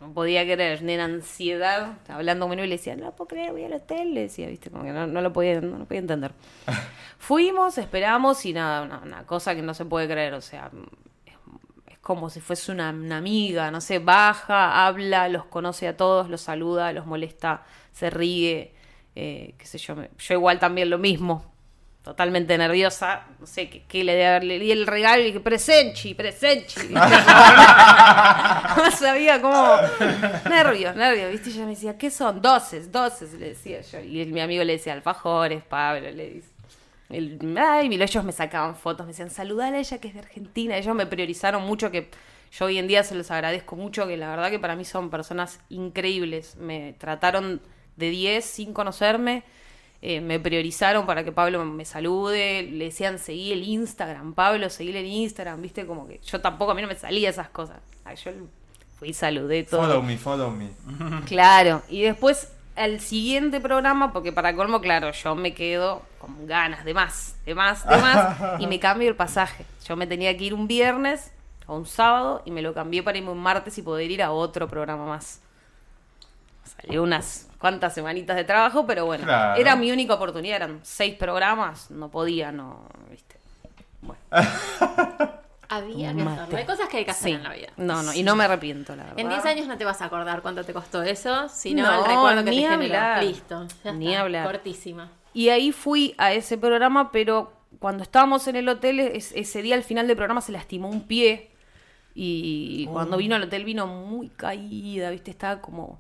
No 0.04 0.14
podía 0.14 0.44
creer, 0.44 0.84
nena 0.84 1.06
ansiedad, 1.06 1.94
hablando 2.10 2.46
conmigo 2.46 2.66
y 2.66 2.68
le 2.68 2.76
decía, 2.76 2.94
no 2.98 3.06
lo 3.06 3.16
puedo 3.16 3.30
creer, 3.30 3.54
voy 3.54 3.64
al 3.64 3.72
hotel, 3.72 4.14
le 4.14 4.24
decía, 4.24 4.50
viste, 4.50 4.70
como 4.70 4.84
que 4.84 4.92
no, 4.92 5.08
no 5.08 5.22
lo 5.22 5.32
podía, 5.32 5.62
no 5.62 5.78
lo 5.78 5.86
podía 5.86 6.02
entender. 6.02 6.34
Fuimos, 7.20 7.78
esperamos 7.78 8.46
y 8.46 8.52
nada, 8.52 8.82
una, 8.82 9.00
una 9.00 9.26
cosa 9.26 9.56
que 9.56 9.62
no 9.62 9.74
se 9.74 9.86
puede 9.86 10.10
creer, 10.10 10.34
o 10.34 10.42
sea, 10.42 10.70
es, 11.26 11.34
es 11.88 11.98
como 12.00 12.30
si 12.30 12.42
fuese 12.42 12.74
una, 12.74 12.90
una 12.90 13.16
amiga, 13.16 13.72
no 13.72 13.80
sé, 13.80 14.00
baja, 14.00 14.86
habla, 14.86 15.30
los 15.30 15.46
conoce 15.46 15.88
a 15.88 15.96
todos, 15.96 16.30
los 16.30 16.42
saluda, 16.42 16.92
los 16.92 17.06
molesta, 17.06 17.64
se 17.94 18.10
ríe, 18.10 18.74
eh, 19.16 19.56
qué 19.58 19.66
sé 19.66 19.78
yo, 19.78 19.96
yo 20.18 20.34
igual 20.34 20.60
también 20.60 20.90
lo 20.90 20.98
mismo, 20.98 21.53
totalmente 22.04 22.58
nerviosa, 22.58 23.24
no 23.40 23.48
sé, 23.48 23.70
qué 23.70 23.84
qué 23.88 24.04
le 24.04 24.12
debe 24.14 24.28
haber, 24.28 24.44
le 24.44 24.60
di 24.60 24.72
el 24.72 24.86
regalo 24.86 25.22
y 25.22 25.28
dije, 25.28 25.40
presenchi, 25.40 26.14
presenchi, 26.14 26.90
no 28.78 28.92
sabía 28.92 29.42
cómo, 29.42 29.78
nervios, 30.50 30.96
nervios, 30.96 31.32
¿viste? 31.32 31.50
Y 31.50 31.54
ella 31.54 31.64
me 31.66 31.72
decía, 31.72 31.98
¿qué 31.98 32.12
son? 32.12 32.42
Doces, 32.42 32.92
doces, 32.92 33.34
le 33.34 33.50
decía 33.50 33.82
yo, 33.82 34.00
y 34.02 34.22
el- 34.22 34.32
mi 34.34 34.42
amigo 34.42 34.64
le 34.64 34.74
decía, 34.74 34.94
alfajores, 34.94 35.64
Pablo, 35.64 36.12
le 36.12 36.30
dice. 36.30 36.48
El, 37.10 37.38
ay, 37.60 37.90
y 37.94 38.02
ellos 38.02 38.24
me 38.24 38.32
sacaban 38.32 38.76
fotos, 38.76 39.06
me 39.06 39.12
decían, 39.12 39.30
saludar 39.30 39.74
a 39.74 39.78
ella 39.80 40.00
que 40.00 40.08
es 40.08 40.14
de 40.16 40.22
Argentina. 40.22 40.78
Ellos 40.78 40.96
me 40.96 41.06
priorizaron 41.06 41.64
mucho, 41.64 41.92
que 41.92 42.10
yo 42.52 42.66
hoy 42.66 42.80
en 42.80 42.88
día 42.88 43.04
se 43.04 43.14
los 43.14 43.30
agradezco 43.30 43.76
mucho, 43.76 44.08
que 44.08 44.18
la 44.18 44.30
verdad 44.30 44.50
que 44.50 44.58
para 44.58 44.76
mí 44.76 44.84
son 44.84 45.10
personas 45.12 45.60
increíbles. 45.70 46.56
Me 46.56 46.96
trataron 46.98 47.62
de 47.98 48.10
10 48.10 48.44
sin 48.44 48.74
conocerme, 48.74 49.44
eh, 50.06 50.20
me 50.20 50.38
priorizaron 50.38 51.06
para 51.06 51.24
que 51.24 51.32
Pablo 51.32 51.64
me 51.64 51.86
salude, 51.86 52.64
le 52.64 52.86
decían, 52.86 53.18
seguí 53.18 53.54
el 53.54 53.64
Instagram, 53.64 54.34
Pablo, 54.34 54.70
seguí 54.70 54.90
el 54.90 55.06
Instagram, 55.06 55.62
viste, 55.62 55.86
como 55.86 56.06
que 56.06 56.20
yo 56.26 56.42
tampoco, 56.42 56.74
a 56.74 56.76
mí 56.76 56.82
no 56.82 56.90
me 56.90 56.96
salía 56.96 57.30
esas 57.30 57.48
cosas. 57.48 57.78
Ay, 58.04 58.18
yo 58.18 58.32
fui 59.00 59.12
y 59.12 59.14
saludé 59.14 59.64
todo. 59.64 59.80
Follow 59.80 60.04
me, 60.04 60.18
follow 60.18 60.52
me. 60.52 60.72
Claro, 61.26 61.84
y 61.88 62.02
después 62.02 62.52
al 62.76 63.00
siguiente 63.00 63.62
programa, 63.62 64.12
porque 64.12 64.34
para 64.34 64.54
colmo, 64.54 64.82
claro, 64.82 65.12
yo 65.12 65.36
me 65.36 65.54
quedo 65.54 66.02
con 66.20 66.48
ganas 66.48 66.84
de 66.84 66.94
más, 66.94 67.38
de 67.46 67.56
más, 67.56 67.88
de 67.88 67.96
más, 67.96 68.38
y 68.60 68.68
me 68.68 68.82
cambio 68.82 69.08
el 69.08 69.16
pasaje. 69.16 69.66
Yo 69.88 69.96
me 69.96 70.06
tenía 70.06 70.36
que 70.36 70.44
ir 70.44 70.54
un 70.54 70.68
viernes 70.68 71.32
o 71.66 71.78
un 71.78 71.86
sábado 71.86 72.42
y 72.44 72.52
me 72.52 72.62
lo 72.62 72.74
cambié 72.74 73.04
para 73.04 73.18
irme 73.18 73.32
un 73.32 73.42
martes 73.42 73.78
y 73.78 73.82
poder 73.82 74.12
ir 74.12 74.22
a 74.22 74.34
otro 74.34 74.68
programa 74.68 75.06
más. 75.06 75.40
Salió 76.82 77.04
unas 77.04 77.48
cuantas 77.60 77.94
semanitas 77.94 78.36
de 78.36 78.44
trabajo, 78.44 78.86
pero 78.86 79.06
bueno, 79.06 79.24
Claro. 79.26 79.60
era 79.60 79.76
mi 79.76 79.92
única 79.92 80.16
oportunidad, 80.16 80.58
eran 80.58 80.80
seis 80.84 81.16
programas, 81.16 81.90
no 81.92 82.10
podía, 82.10 82.52
no, 82.52 82.88
viste. 83.10 83.38
Bueno, 84.02 84.20
Había 85.70 86.14
que 86.14 86.22
hacerlo. 86.22 86.58
Hay 86.58 86.66
cosas 86.66 86.88
que 86.90 86.98
hay 86.98 87.06
que 87.06 87.12
hacer 87.12 87.30
sí. 87.32 87.36
en 87.36 87.44
la 87.44 87.54
vida. 87.54 87.68
No, 87.78 88.04
no, 88.04 88.14
y 88.14 88.22
no 88.22 88.36
me 88.36 88.44
arrepiento, 88.44 88.96
la 88.96 89.04
verdad. 89.06 89.20
En 89.20 89.30
10 89.30 89.46
años 89.46 89.68
no 89.68 89.76
te 89.78 89.86
vas 89.86 90.02
a 90.02 90.06
acordar 90.06 90.42
cuánto 90.44 90.64
te 90.64 90.72
costó 90.74 91.02
eso, 91.02 91.50
sino 91.50 91.84
No, 91.84 92.00
el 92.00 92.06
recuerdo 92.06 92.44
que 92.44 92.50
ni 92.52 92.58
te 92.58 92.70
generó. 92.70 92.96
hablar. 92.96 93.24
Listo. 93.24 93.68
ya 93.84 93.92
Ni 93.94 94.10
está, 94.10 94.22
hablar. 94.22 94.46
Cortísima. 94.46 95.10
Y 95.34 95.50
ahí 95.50 95.72
fui 95.72 96.14
a 96.20 96.32
ese 96.34 96.60
programa, 96.60 97.12
pero 97.12 97.54
cuando 97.80 98.04
estábamos 98.04 98.48
en 98.48 98.56
el 98.58 98.70
hotel, 98.70 99.00
es- 99.00 99.32
ese 99.32 99.64
día 99.64 99.74
al 99.74 99.84
final 99.84 100.06
del 100.06 100.16
programa 100.16 100.42
se 100.42 100.52
lastimó 100.52 100.90
un 100.90 101.08
pie. 101.08 101.50
Y 102.14 102.86
cuando 102.92 103.18
vino 103.18 103.36
al 103.36 103.42
hotel 103.44 103.66
vino 103.66 103.88
muy 103.88 104.30
caída, 104.30 105.10
¿viste? 105.10 105.32
Estaba 105.32 105.60
como... 105.62 106.00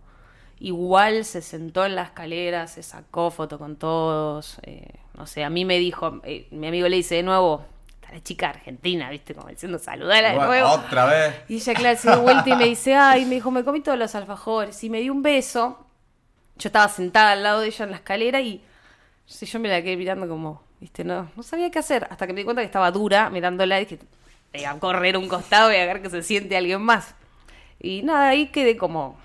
Igual 0.64 1.26
se 1.26 1.42
sentó 1.42 1.86
en 1.86 1.94
la 1.94 2.04
escalera, 2.04 2.68
se 2.68 2.84
sacó 2.84 3.32
foto 3.32 3.60
con 3.60 3.76
todos. 3.76 4.60
eh, 4.64 4.94
no 5.18 5.28
sé, 5.28 5.44
a 5.44 5.50
mí 5.50 5.66
me 5.66 5.78
dijo, 5.78 6.22
eh, 6.24 6.48
mi 6.52 6.68
amigo 6.68 6.88
le 6.88 6.96
dice 6.96 7.16
de 7.16 7.24
nuevo, 7.24 7.66
está 7.96 8.14
la 8.14 8.24
chica 8.24 8.52
argentina, 8.52 9.10
¿viste? 9.10 9.36
Como 9.36 9.50
diciendo, 9.50 9.78
saludala 9.78 10.30
de 10.30 10.36
nuevo. 10.36 10.70
Otra 10.70 11.06
vez. 11.06 11.36
Y 11.50 11.56
ella, 11.56 11.74
claro, 11.74 12.00
se 12.00 12.10
dio 12.10 12.22
vuelta 12.22 12.50
y 12.50 12.56
me 12.56 12.64
dice, 12.64 12.96
ay, 12.96 13.26
me 13.26 13.36
dijo, 13.36 13.52
me 13.52 13.66
comí 13.66 13.82
todos 13.82 13.98
los 14.00 14.16
alfajores. 14.16 14.82
Y 14.86 14.90
me 14.90 15.02
dio 15.02 15.12
un 15.12 15.22
beso. 15.22 15.86
Yo 16.56 16.70
estaba 16.70 16.88
sentada 16.88 17.34
al 17.34 17.44
lado 17.44 17.60
de 17.60 17.68
ella 17.68 17.84
en 17.84 17.92
la 17.92 17.98
escalera 17.98 18.40
y 18.40 18.60
no 18.60 18.64
sé, 19.34 19.46
yo 19.46 19.60
me 19.60 19.68
la 19.68 19.82
quedé 19.82 19.98
mirando 19.98 20.30
como, 20.30 20.64
viste, 20.80 21.04
no, 21.04 21.30
no 21.36 21.44
sabía 21.44 21.72
qué 21.72 21.80
hacer. 21.80 22.08
Hasta 22.10 22.26
que 22.26 22.32
me 22.32 22.40
di 22.40 22.46
cuenta 22.46 22.62
que 22.62 22.68
estaba 22.68 22.90
dura 22.90 23.30
mirándola 23.30 23.82
y 23.82 23.86
dije, 23.86 24.00
voy 24.54 24.64
a 24.64 24.80
correr 24.80 25.18
un 25.18 25.28
costado 25.28 25.74
y 25.74 25.76
a 25.76 25.86
ver 25.86 26.02
que 26.02 26.10
se 26.10 26.24
siente 26.24 26.56
alguien 26.56 26.82
más. 26.82 27.16
Y 27.82 28.02
nada, 28.04 28.30
ahí 28.30 28.48
quedé 28.48 28.78
como 28.78 29.18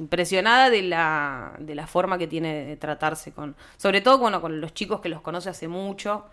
impresionada 0.00 0.70
de 0.70 0.82
la, 0.82 1.54
de 1.58 1.74
la 1.74 1.86
forma 1.86 2.18
que 2.18 2.26
tiene 2.26 2.64
de 2.64 2.76
tratarse 2.76 3.32
con, 3.32 3.54
sobre 3.76 4.00
todo 4.00 4.18
bueno, 4.18 4.40
con 4.40 4.60
los 4.60 4.74
chicos 4.74 5.00
que 5.00 5.08
los 5.08 5.20
conoce 5.20 5.50
hace 5.50 5.68
mucho. 5.68 6.26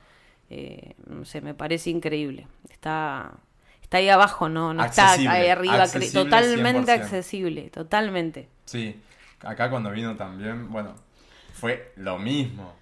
Eh, 0.50 0.96
no 1.06 1.26
sé, 1.26 1.42
me 1.42 1.54
parece 1.54 1.90
increíble. 1.90 2.48
Está, 2.70 3.34
está 3.82 3.98
ahí 3.98 4.10
abajo, 4.10 4.50
no, 4.50 4.74
no 4.74 4.84
está 4.84 5.12
ahí 5.12 5.48
arriba, 5.48 5.84
accesible 5.84 6.24
totalmente 6.24 6.96
100%. 6.96 7.02
accesible, 7.02 7.70
totalmente. 7.70 8.50
Sí, 8.66 9.00
acá 9.42 9.70
cuando 9.70 9.92
vino 9.92 10.16
también, 10.16 10.72
bueno, 10.72 10.96
fue 11.54 11.92
lo 11.98 12.18
mismo. 12.18 12.74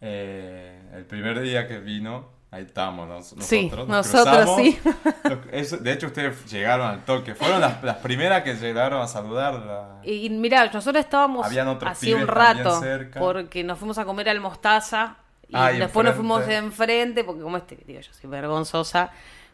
Eh, 0.00 0.80
el 0.94 1.04
primer 1.04 1.40
día 1.40 1.68
que 1.68 1.78
vino, 1.78 2.28
ahí 2.50 2.62
estábamos 2.64 3.08
nos- 3.08 3.36
nosotros. 3.36 3.46
Sí, 3.46 3.70
nos 3.70 3.86
nosotros 3.88 4.36
cruzamos. 4.36 4.56
sí. 4.60 5.76
De 5.80 5.92
hecho, 5.92 6.06
ustedes 6.08 6.50
llegaron 6.50 6.88
al 6.88 7.04
toque. 7.04 7.34
Fueron 7.34 7.60
las, 7.60 7.82
las 7.82 7.96
primeras 7.98 8.42
que 8.42 8.54
llegaron 8.54 9.00
a 9.02 9.06
saludar. 9.06 10.00
Y, 10.02 10.26
y 10.26 10.30
mirá, 10.30 10.64
nosotros 10.72 11.04
estábamos 11.04 11.46
hacía 11.46 12.16
un 12.16 12.26
rato 12.26 12.80
porque 13.18 13.62
nos 13.64 13.78
fuimos 13.78 13.98
a 13.98 14.04
comer 14.04 14.28
al 14.28 14.40
Mostaza 14.40 15.16
y 15.48 15.52
Ah, 15.56 15.72
y 15.72 15.78
después 15.78 16.04
nos 16.04 16.14
fuimos 16.14 16.46
de 16.46 16.56
enfrente 16.56 17.24
porque 17.24 17.42
como 17.42 17.56
este, 17.56 17.76
digo, 17.86 18.00
yo 18.00 18.12
soy 18.12 18.30
vergonzosa, 18.30 19.10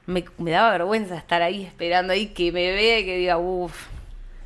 me, 0.06 0.24
me 0.38 0.50
daba 0.50 0.70
vergüenza 0.72 1.16
estar 1.16 1.40
ahí 1.42 1.64
esperando 1.64 2.12
ahí 2.12 2.28
que 2.28 2.52
me 2.52 2.70
vea 2.72 2.98
y 3.00 3.04
que 3.04 3.16
diga, 3.16 3.38
uff, 3.38 3.86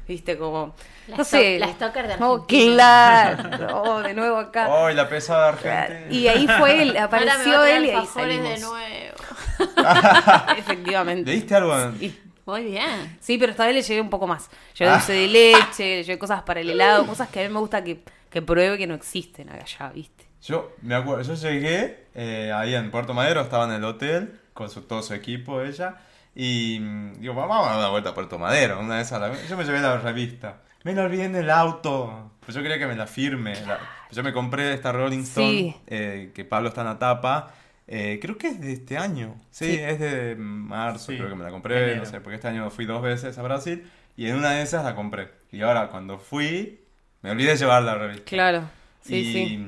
viste 0.09 0.39
como, 0.39 0.75
La 1.11 1.17
no 1.17 1.25
sé. 1.25 1.59
la 1.59 1.69
stalker 1.73 2.07
de 2.09 2.17
no, 2.19 2.35
Argentina. 2.35 3.37
claro, 3.57 3.83
oh, 3.83 4.01
de 4.03 4.15
nuevo 4.15 4.37
acá. 4.39 4.69
¡Ay, 4.87 4.95
la 4.95 5.09
pesada 5.09 5.49
Argentina! 5.49 6.07
Y 6.11 6.29
ahí 6.29 6.47
fue 6.59 6.83
él, 6.83 6.97
Ahora 6.97 7.01
me 7.21 7.31
apareció 7.31 7.65
él 7.65 7.85
y 7.87 7.91
ahí 7.91 7.97
alfajores 7.97 8.43
de 8.43 8.57
salimos. 8.57 8.71
nuevo. 8.71 9.17
Efectivamente. 10.59 11.31
¿Le 11.31 11.37
diste 11.37 11.55
algo? 11.55 11.75
Y- 12.01 12.19
Muy 12.47 12.65
bien. 12.65 13.17
Sí, 13.21 13.39
pero 13.39 13.53
esta 13.53 13.67
vez 13.67 13.75
le 13.75 13.83
llevé 13.83 14.01
un 14.01 14.11
poco 14.11 14.27
más. 14.27 14.49
Llevé 14.79 14.91
Ah. 14.91 14.95
dulce 14.95 15.13
de 15.13 15.29
leche, 15.29 15.97
le 15.97 16.03
llevé 16.05 16.19
cosas 16.19 16.43
para 16.43 16.61
el 16.61 16.71
helado, 16.71 17.07
cosas 17.07 17.29
que 17.29 17.41
a 17.45 17.49
mí 17.49 17.53
me 17.55 17.61
gusta 17.61 17.85
que, 17.85 18.03
que 18.31 18.43
pruebe 18.43 18.77
que 18.79 18.87
no 18.87 18.95
existen 18.95 19.51
allá, 19.51 19.91
¿viste? 19.95 20.27
Yo 20.43 20.73
me 20.83 20.95
acuerdo, 20.95 21.23
yo 21.23 21.35
llegué 21.35 22.07
eh, 22.15 22.51
ahí 22.55 22.75
en 22.75 22.91
Puerto 22.91 23.13
Madero, 23.15 23.43
estaba 23.43 23.65
en 23.67 23.73
el 23.73 23.85
hotel 23.85 24.41
con 24.55 24.71
su- 24.71 24.83
todo 24.83 25.03
su 25.03 25.13
equipo, 25.15 25.61
ella, 25.61 25.97
y 26.35 26.79
mm, 26.81 27.21
digo, 27.21 27.35
vamos 27.35 27.67
a 27.67 27.71
dar 27.71 27.79
una 27.79 27.89
vuelta 27.91 28.11
a 28.11 28.15
Puerto 28.15 28.39
Madero, 28.39 28.81
una 28.81 28.97
vez 28.97 29.13
a 29.13 29.19
la 29.19 29.33
Yo 29.49 29.57
me 29.57 29.65
llevé 29.65 29.81
la 29.81 29.99
revista. 29.99 30.57
Me 30.85 30.95
la 30.95 31.03
olvidé 31.05 31.25
en 31.25 31.37
el 31.37 31.51
auto, 31.51 32.31
pues 32.41 32.55
yo 32.57 32.63
quería 32.63 32.79
que 32.79 32.87
me 32.87 32.97
la 32.97 33.07
firme. 33.07 33.55
la- 33.67 33.79
yo 34.11 34.23
me 34.23 34.33
compré 34.33 34.73
esta 34.75 34.93
Rolling 34.93 35.21
Stone, 35.23 35.47
Sí. 35.51 35.77
eh, 35.87 36.33
que 36.35 36.45
Pablo 36.45 36.69
está 36.69 36.81
en 36.83 36.87
la 36.89 36.99
tapa. 36.99 37.55
eh, 37.93 38.21
creo 38.23 38.39
que 38.39 38.47
es 38.47 38.61
de 38.61 38.73
este 38.73 38.97
año. 38.99 39.35
Sí, 39.51 39.65
Sí. 39.67 39.81
es 39.81 39.99
de 39.99 40.37
marzo, 40.37 41.11
Sí, 41.11 41.17
creo 41.19 41.29
que 41.29 41.35
me 41.35 41.43
la 41.43 41.51
compré, 41.51 41.83
enero. 41.83 42.05
no 42.05 42.05
sé, 42.07 42.21
porque 42.21 42.37
este 42.37 42.47
año 42.47 42.71
fui 42.71 42.85
dos 42.87 43.03
veces 43.03 43.37
a 43.37 43.43
Brasil. 43.43 43.91
Y 44.17 44.29
en 44.29 44.37
una 44.37 44.53
de 44.53 44.63
esas 44.63 44.85
la 44.85 44.95
compré. 44.95 45.31
Y 45.51 45.63
ahora 45.63 45.89
cuando 45.89 46.17
fui, 46.19 46.79
me 47.23 47.33
olvidé 47.33 47.51
de 47.51 47.57
llevar 47.57 47.83
la 47.83 47.97
revista. 47.97 48.23
Claro. 48.27 48.63
Sí, 49.01 49.17
y, 49.17 49.33
sí. 49.33 49.67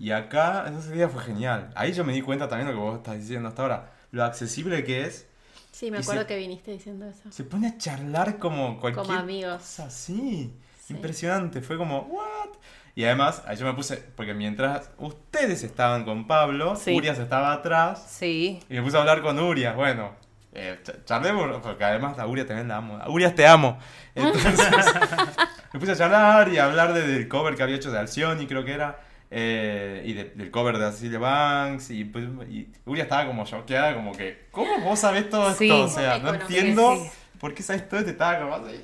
y 0.00 0.10
acá, 0.10 0.64
ese 0.76 0.92
día 0.92 1.08
fue 1.08 1.22
genial. 1.22 1.70
Ahí 1.76 1.92
yo 1.92 2.04
me 2.04 2.12
di 2.14 2.20
cuenta 2.20 2.48
también 2.48 2.66
de 2.66 2.72
lo 2.74 2.80
que 2.80 2.84
vos 2.84 2.96
estás 2.96 3.16
diciendo 3.16 3.48
hasta 3.48 3.62
ahora. 3.62 3.92
Lo 4.10 4.24
accesible 4.24 4.82
que 4.82 5.02
es. 5.04 5.28
Sí, 5.76 5.90
me 5.90 5.98
acuerdo 5.98 6.22
se- 6.22 6.26
que 6.28 6.36
viniste 6.38 6.70
diciendo 6.70 7.06
eso. 7.06 7.30
Se 7.30 7.44
pone 7.44 7.68
a 7.68 7.76
charlar 7.76 8.38
como 8.38 8.80
cualquier 8.80 9.04
Como 9.06 9.18
amigos. 9.18 9.58
cosa 9.58 9.84
así. 9.86 10.54
Sí. 10.82 10.94
Impresionante. 10.94 11.60
Fue 11.60 11.76
como, 11.76 12.00
¿what? 12.02 12.48
Y 12.94 13.04
además, 13.04 13.42
yo 13.58 13.66
me 13.66 13.74
puse, 13.74 13.96
porque 14.16 14.32
mientras 14.32 14.88
ustedes 14.96 15.62
estaban 15.64 16.04
con 16.04 16.26
Pablo, 16.26 16.76
Sí. 16.76 16.94
Urias 16.94 17.18
estaba 17.18 17.52
atrás. 17.52 18.06
Sí. 18.08 18.58
Y 18.70 18.74
me 18.74 18.82
puse 18.82 18.96
a 18.96 19.00
hablar 19.00 19.20
con 19.20 19.38
Urias. 19.38 19.76
Bueno, 19.76 20.12
eh, 20.54 20.78
ch- 20.82 21.04
charlemos, 21.04 21.60
porque 21.60 21.84
además 21.84 22.18
a 22.18 22.26
Urias 22.26 22.46
también 22.46 22.68
la 22.68 22.76
amo. 22.76 22.96
A 22.96 23.10
Urias 23.10 23.34
te 23.34 23.46
amo. 23.46 23.78
Entonces, 24.14 24.58
me 25.74 25.78
puse 25.80 25.92
a 25.92 25.96
charlar 25.96 26.48
y 26.48 26.56
a 26.56 26.64
hablar 26.64 26.94
de- 26.94 27.06
del 27.06 27.28
cover 27.28 27.54
que 27.54 27.62
había 27.62 27.76
hecho 27.76 27.90
de 27.90 27.98
Alcioni, 27.98 28.46
creo 28.46 28.64
que 28.64 28.72
era. 28.72 29.00
Eh, 29.30 30.02
y 30.06 30.12
de- 30.12 30.30
del 30.30 30.50
cover 30.50 30.78
de 30.78 30.90
Cecilia 30.92 31.18
Banks. 31.18 31.90
Y, 31.90 32.04
pues, 32.04 32.24
y 32.50 32.68
Urias 32.84 33.06
estaba 33.06 33.26
como 33.26 33.44
choqueada, 33.44 33.94
como 33.94 34.12
que, 34.12 34.46
¿cómo 34.50 34.78
vos 34.80 34.98
sabés 34.98 35.28
todo 35.30 35.44
esto? 35.50 35.58
Sí. 35.58 35.70
O 35.70 35.88
sea, 35.88 36.18
no 36.18 36.34
entiendo 36.34 36.96
sí. 36.96 37.10
por 37.40 37.54
qué 37.54 37.62
sabés 37.62 37.88
todo. 37.88 38.04
Te 38.04 38.10
estaba 38.10 38.38
como 38.40 38.54
así. 38.54 38.80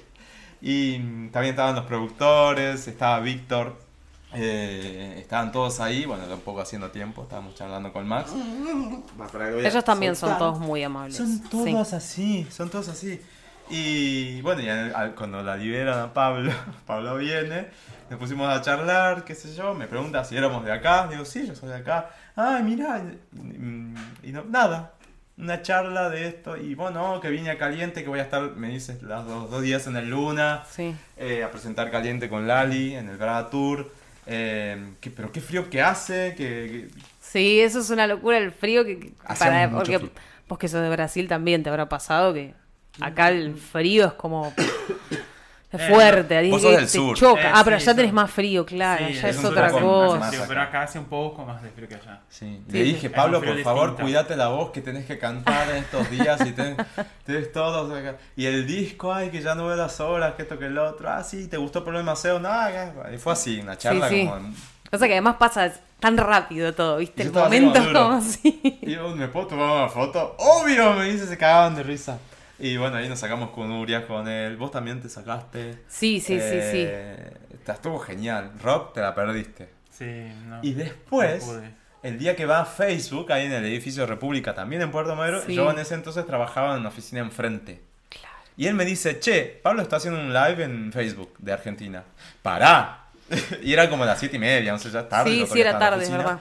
Y 0.60 0.98
también 1.30 1.54
estaban 1.54 1.74
los 1.74 1.84
productores, 1.86 2.86
estaba 2.88 3.20
Víctor. 3.20 3.80
eh, 4.34 5.16
estaban 5.18 5.52
todos 5.52 5.78
ahí, 5.80 6.06
bueno, 6.06 6.24
un 6.32 6.40
poco 6.40 6.62
haciendo 6.62 6.90
tiempo, 6.90 7.24
estábamos 7.24 7.54
charlando 7.54 7.92
con 7.92 8.08
Max. 8.08 8.32
Ellos 9.62 9.84
también 9.84 10.16
son 10.16 10.30
Soltar. 10.30 10.38
todos 10.38 10.58
muy 10.58 10.82
amables. 10.82 11.16
Son 11.18 11.26
Sí. 11.28 11.42
todos 11.50 11.92
así, 11.92 12.46
son 12.50 12.70
todos 12.70 12.88
así. 12.88 13.20
Y 13.70 14.40
bueno, 14.42 14.62
y 14.62 14.68
al- 14.68 14.94
al- 14.94 15.14
cuando 15.14 15.42
la 15.42 15.56
liberan 15.56 15.98
a 15.98 16.12
Pablo, 16.14 16.50
Pablo 16.86 17.16
viene, 17.18 17.66
nos 18.12 18.20
pusimos 18.20 18.46
a 18.48 18.60
charlar, 18.60 19.24
qué 19.24 19.34
sé 19.34 19.54
yo, 19.54 19.72
me 19.74 19.86
pregunta 19.86 20.22
si 20.24 20.36
éramos 20.36 20.64
de 20.64 20.70
acá, 20.72 21.08
digo, 21.10 21.24
sí, 21.24 21.46
yo 21.46 21.54
soy 21.54 21.70
de 21.70 21.76
acá. 21.76 22.10
Ay, 22.36 22.62
mira, 22.62 23.02
y, 24.22 24.28
y 24.28 24.32
no, 24.32 24.44
nada, 24.44 24.92
una 25.38 25.62
charla 25.62 26.10
de 26.10 26.28
esto, 26.28 26.56
y 26.58 26.74
bueno, 26.74 27.18
que 27.20 27.30
vine 27.30 27.50
a 27.50 27.56
Caliente, 27.56 28.02
que 28.02 28.08
voy 28.10 28.18
a 28.20 28.24
estar, 28.24 28.42
me 28.56 28.68
dices, 28.68 29.02
los 29.02 29.26
dos, 29.26 29.50
dos 29.50 29.62
días 29.62 29.86
en 29.86 29.96
el 29.96 30.10
Luna, 30.10 30.62
Sí. 30.70 30.94
eh, 31.16 31.42
a 31.42 31.50
presentar 31.50 31.90
Caliente 31.90 32.28
con 32.28 32.46
Lali 32.46 32.94
en 32.94 33.08
el 33.08 33.16
Braga 33.16 33.48
Tour. 33.48 33.90
Eh, 34.26 34.92
que- 35.00 35.10
pero 35.10 35.32
qué 35.32 35.40
frío 35.40 35.68
que 35.68 35.82
hace, 35.82 36.34
que, 36.36 36.90
que- 36.94 37.02
Sí, 37.20 37.60
eso 37.60 37.80
es 37.80 37.90
una 37.90 38.06
locura 38.06 38.36
el 38.38 38.52
frío 38.52 38.84
que, 38.84 39.14
para 39.38 39.68
porque 39.70 39.98
frío. 39.98 40.10
vos 40.48 40.58
que 40.58 40.68
sos 40.68 40.80
de 40.82 40.90
Brasil 40.90 41.26
también 41.26 41.62
te 41.64 41.70
habrá 41.70 41.88
pasado 41.88 42.32
que 42.34 42.54
acá 43.00 43.30
el 43.30 43.56
frío 43.56 44.06
es 44.06 44.12
como 44.12 44.52
es 45.72 45.88
fuerte, 45.88 46.36
ahí 46.36 46.50
vos 46.50 46.60
sos 46.62 46.72
del 46.72 46.80
te 46.84 46.88
sur. 46.88 47.16
choca. 47.16 47.40
Eh, 47.42 47.52
ah, 47.54 47.62
pero 47.64 47.78
sí, 47.78 47.84
allá 47.88 47.96
tenés 47.96 48.12
más 48.12 48.30
frío, 48.30 48.64
claro, 48.66 49.06
Sí, 49.08 49.14
ya 49.14 49.28
es 49.28 49.44
otra 49.44 49.68
poco 49.70 49.80
cosa. 50.06 50.18
más 50.18 50.28
frío, 50.28 50.40
acá. 50.40 50.48
pero 50.48 50.60
acá 50.62 50.82
hace 50.82 50.98
un 50.98 51.04
poco 51.06 51.44
más 51.44 51.62
de 51.62 51.70
frío 51.70 51.88
que 51.88 51.94
allá. 51.94 52.20
Sí, 52.28 52.62
Sí, 52.66 52.72
le 52.72 52.82
dije, 52.84 53.06
Es 53.08 53.12
Pablo, 53.12 53.38
un 53.38 53.42
frío 53.44 53.54
por 53.54 53.64
favor, 53.64 53.82
distinto. 53.90 54.02
cuídate 54.04 54.36
la 54.36 54.48
voz 54.48 54.70
que 54.70 54.80
tenés 54.80 55.06
que 55.06 55.18
cantar 55.18 55.70
en 55.70 55.76
estos 55.76 56.10
días 56.10 56.40
y 56.46 56.52
ten- 56.52 56.76
tenés 57.26 57.52
todos 57.52 57.90
acá. 57.96 58.16
Y 58.36 58.46
el 58.46 58.66
disco, 58.66 59.12
ay, 59.12 59.30
que 59.30 59.40
ya 59.40 59.54
no 59.54 59.66
veo 59.66 59.76
las 59.76 59.98
horas, 60.00 60.34
que 60.34 60.42
esto, 60.42 60.58
que 60.58 60.66
el 60.66 60.78
otro. 60.78 61.08
Ah, 61.10 61.22
sí, 61.24 61.46
¿te 61.48 61.56
gustó 61.56 61.84
Problema 61.84 62.14
SEO? 62.16 62.38
Nada, 62.38 62.92
y 63.14 63.18
fue 63.18 63.32
así, 63.32 63.60
una 63.60 63.76
charla 63.78 64.08
Sí, 64.08 64.22
sí. 64.22 64.26
como... 64.28 64.54
Cosa 64.90 65.06
que 65.06 65.12
además 65.14 65.36
pasa 65.38 65.72
tan 66.00 66.18
rápido 66.18 66.74
todo, 66.74 66.98
¿viste? 66.98 67.22
Yo 67.24 67.30
El 67.30 67.34
momento 67.34 67.80
como 67.94 68.12
así. 68.16 68.60
Y 68.82 68.90
yo, 68.94 69.08
¿me 69.16 69.26
puedo 69.28 69.46
tomar 69.46 69.70
una 69.70 69.88
foto? 69.88 70.36
Obvio, 70.38 70.92
me 70.92 71.06
dice, 71.10 71.26
se 71.26 71.38
cagaban 71.38 71.74
de 71.76 71.82
risa. 71.82 72.18
Y 72.64 72.76
bueno, 72.76 72.96
ahí 72.96 73.08
nos 73.08 73.18
sacamos 73.18 73.50
con 73.50 73.72
Urias, 73.72 74.04
con 74.04 74.28
él. 74.28 74.56
Vos 74.56 74.70
también 74.70 75.00
te 75.00 75.08
sacaste. 75.08 75.80
Sí, 75.88 76.20
sí, 76.20 76.38
sí, 76.38 76.60
sí. 76.70 76.84
Eh, 76.86 77.32
Estuvo 77.66 77.98
genial. 77.98 78.52
Rob, 78.62 78.92
te 78.92 79.00
la 79.00 79.16
perdiste. 79.16 79.68
Sí, 79.90 80.32
no. 80.46 80.60
Y 80.62 80.72
después, 80.74 81.44
no 81.44 81.60
el 82.04 82.18
día 82.18 82.36
que 82.36 82.46
va 82.46 82.60
a 82.60 82.64
Facebook, 82.64 83.32
ahí 83.32 83.46
en 83.46 83.52
el 83.52 83.64
edificio 83.64 84.06
República, 84.06 84.54
también 84.54 84.80
en 84.82 84.92
Puerto 84.92 85.16
Madero, 85.16 85.42
Sí. 85.42 85.54
yo 85.54 85.70
en 85.72 85.78
ese 85.80 85.94
entonces 85.94 86.24
trabajaba 86.24 86.74
en 86.74 86.80
una 86.80 86.90
oficina 86.90 87.20
enfrente. 87.20 87.80
Y 88.56 88.68
él 88.68 88.74
me 88.74 88.84
dice, 88.84 89.18
che, 89.18 89.60
Pablo 89.62 89.82
está 89.82 89.96
haciendo 89.96 90.20
un 90.20 90.32
live 90.32 90.62
en 90.62 90.92
Facebook 90.92 91.34
de 91.38 91.52
Argentina. 91.52 92.04
¡Pará! 92.42 93.06
y 93.62 93.72
era 93.72 93.90
como 93.90 94.04
las 94.04 94.20
siete 94.20 94.36
y 94.36 94.38
media, 94.38 94.70
no 94.70 94.78
sé, 94.78 94.88
ya 94.90 95.00
es 95.00 95.08
tarde. 95.08 95.30
Sí, 95.30 95.46
sí, 95.50 95.60
era 95.60 95.78
tarde, 95.78 96.04
es 96.04 96.10
verdad. 96.10 96.38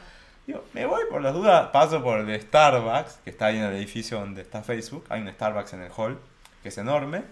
Me 0.73 0.85
voy 0.85 1.03
por 1.09 1.21
las 1.21 1.33
dudas, 1.33 1.67
paso 1.71 2.03
por 2.03 2.19
el 2.19 2.41
Starbucks, 2.41 3.19
que 3.23 3.29
está 3.29 3.47
ahí 3.47 3.57
en 3.57 3.63
el 3.63 3.75
edificio 3.75 4.19
donde 4.19 4.41
está 4.41 4.63
Facebook. 4.63 5.05
Hay 5.09 5.21
un 5.21 5.29
Starbucks 5.29 5.73
en 5.73 5.81
el 5.83 5.91
hall, 5.95 6.19
que 6.63 6.69
es 6.69 6.77
enorme. 6.77 7.23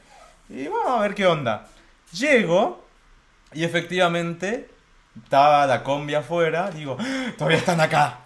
Y 0.50 0.68
vamos 0.68 0.90
a 0.98 1.02
ver 1.02 1.16
qué 1.16 1.26
onda. 1.28 1.68
Llego 2.14 2.86
y 3.54 3.64
efectivamente 3.64 4.70
estaba 5.24 5.66
la 5.68 5.84
combi 5.84 6.16
afuera. 6.16 6.72
Digo, 6.72 6.98
"¡Ah! 7.00 7.32
todavía 7.38 7.58
están 7.58 7.82
acá. 7.82 8.20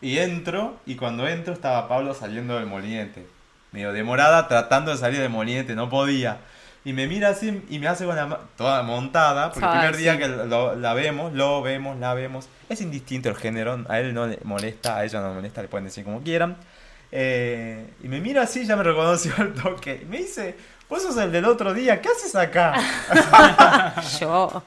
Y 0.00 0.18
entro, 0.18 0.76
y 0.86 0.96
cuando 0.96 1.28
entro 1.28 1.52
estaba 1.52 1.86
Pablo 1.88 2.14
saliendo 2.14 2.56
del 2.56 2.66
moliente. 2.66 3.26
Medio 3.72 3.92
demorada, 3.92 4.48
tratando 4.48 4.90
de 4.90 4.96
salir 4.96 5.20
del 5.20 5.30
moliente, 5.30 5.74
no 5.74 5.88
podía. 5.90 6.38
Y 6.84 6.92
me 6.94 7.06
mira 7.06 7.28
así 7.28 7.62
y 7.68 7.78
me 7.78 7.88
hace 7.88 8.06
con 8.06 8.16
la 8.16 8.38
toda 8.56 8.82
montada, 8.82 9.50
porque 9.52 9.66
el 9.66 9.72
primer 9.72 9.96
día 9.98 10.12
sí. 10.14 10.18
que 10.20 10.28
lo- 10.28 10.74
la 10.76 10.94
vemos, 10.94 11.32
lo 11.34 11.60
vemos, 11.60 11.98
la 11.98 12.14
vemos. 12.14 12.48
Es 12.70 12.80
indistinto 12.80 13.28
el 13.28 13.36
género, 13.36 13.84
a 13.88 14.00
él 14.00 14.14
no 14.14 14.26
le 14.26 14.38
molesta, 14.44 14.96
a 14.96 15.04
ella 15.04 15.20
no 15.20 15.28
le 15.28 15.34
molesta, 15.34 15.60
le 15.60 15.68
pueden 15.68 15.84
decir 15.86 16.04
como 16.04 16.22
quieran. 16.22 16.56
Eh, 17.12 17.86
y 18.02 18.08
me 18.08 18.20
mira 18.20 18.42
así, 18.42 18.64
ya 18.64 18.76
me 18.76 18.82
reconoció 18.82 19.32
al 19.36 19.52
toque. 19.52 20.00
Y 20.02 20.06
me 20.06 20.18
dice, 20.18 20.56
vos 20.88 21.02
sos 21.02 21.16
el 21.18 21.30
del 21.32 21.44
otro 21.44 21.74
día, 21.74 22.00
¿qué 22.00 22.08
haces 22.08 22.34
acá? 22.34 22.74
Yo. 24.20 24.62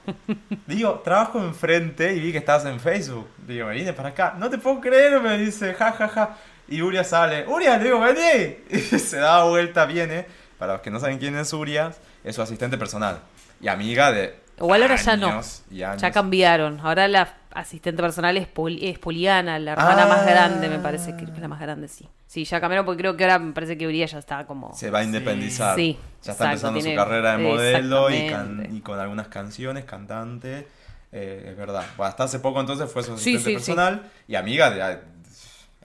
Digo, 0.68 1.02
trabajo 1.04 1.40
enfrente 1.40 2.14
y 2.14 2.20
vi 2.20 2.32
que 2.32 2.38
estabas 2.40 2.66
en 2.66 2.80
Facebook. 2.80 3.28
Digo, 3.48 3.68
me 3.68 3.76
vine 3.76 3.94
para 3.94 4.10
acá. 4.10 4.36
No 4.38 4.50
te 4.50 4.58
puedo 4.58 4.80
creer, 4.82 5.20
me 5.22 5.38
dice, 5.38 5.74
ja, 5.74 5.92
ja, 5.94 6.08
ja. 6.08 6.38
Y 6.68 6.82
Urias 6.82 7.08
sale, 7.10 7.46
Urias, 7.48 7.78
le 7.80 7.86
digo, 7.86 8.00
vení. 8.00 8.58
Y 8.70 8.78
se 9.00 9.18
da 9.18 9.44
vuelta, 9.46 9.86
viene. 9.86 10.26
Para 10.64 10.74
los 10.76 10.82
que 10.82 10.92
no 10.92 11.00
saben 11.02 11.18
quién 11.20 11.36
es 11.36 11.52
Urias, 11.52 11.98
es 12.24 12.38
su 12.38 12.42
asistente 12.42 12.78
personal. 12.78 13.20
Y 13.60 13.68
amiga 13.68 14.14
de. 14.14 14.40
Igual 14.58 14.82
ahora 14.84 14.96
ya 14.96 15.18
no. 15.18 15.42
Ya 15.72 16.12
cambiaron. 16.14 16.80
Ahora 16.80 17.10
la 17.10 17.36
asistente 17.54 18.02
personal 18.02 18.38
es, 18.38 18.48
Pol- 18.48 18.80
es 18.82 18.98
Poliana, 18.98 19.60
la 19.60 19.74
hermana 19.74 20.04
Ah. 20.04 20.08
más 20.08 20.26
grande, 20.26 20.70
me 20.70 20.80
parece 20.80 21.18
que 21.18 21.26
es 21.26 21.38
la 21.38 21.50
más 21.50 21.60
grande, 21.60 21.90
sí. 21.90 22.08
Sí, 22.28 22.46
ya 22.46 22.62
cambiaron 22.62 22.86
porque 22.86 23.00
creo 23.02 23.18
que 23.18 23.26
ahora 23.26 23.40
me 23.40 23.52
parece 23.52 23.78
que 23.78 23.86
Uriah 23.86 24.06
ya 24.06 24.20
está 24.20 24.46
como... 24.48 24.74
Se 24.74 24.90
va 24.90 25.00
a 25.00 25.04
independizar. 25.04 25.76
Sí, 25.76 26.00
ya 26.24 26.32
está 26.32 26.46
exacto, 26.46 26.68
empezando 26.70 26.80
tiene- 26.80 26.96
su 26.96 27.04
carrera 27.04 27.36
de 27.38 27.44
modelo 27.44 28.10
y, 28.10 28.14
can- 28.14 28.24
exactamente. 28.24 28.76
y 28.78 28.80
con 28.80 29.00
algunas 29.02 29.28
canciones, 29.28 29.84
cantante. 29.84 30.66
Eh, 31.12 31.48
es 31.50 31.58
verdad. 31.58 31.84
Bueno, 31.98 32.08
hasta 32.10 32.24
hace 32.24 32.40
poco 32.40 32.62
entonces 32.62 32.90
fue 32.90 33.04
su 33.04 33.16
asistente 33.16 33.50
sí, 33.50 33.54
personal 33.56 34.10
y 34.30 34.36
amiga 34.36 34.72
de 34.72 35.00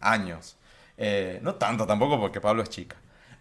años. 0.01 0.55
Eh, 0.97 1.41
no 1.43 1.57
tanto 1.57 1.85
tampoco 1.85 2.20
porque 2.20 2.41
Pablo 2.41 2.62
es 2.62 2.70
chica. 2.70 2.95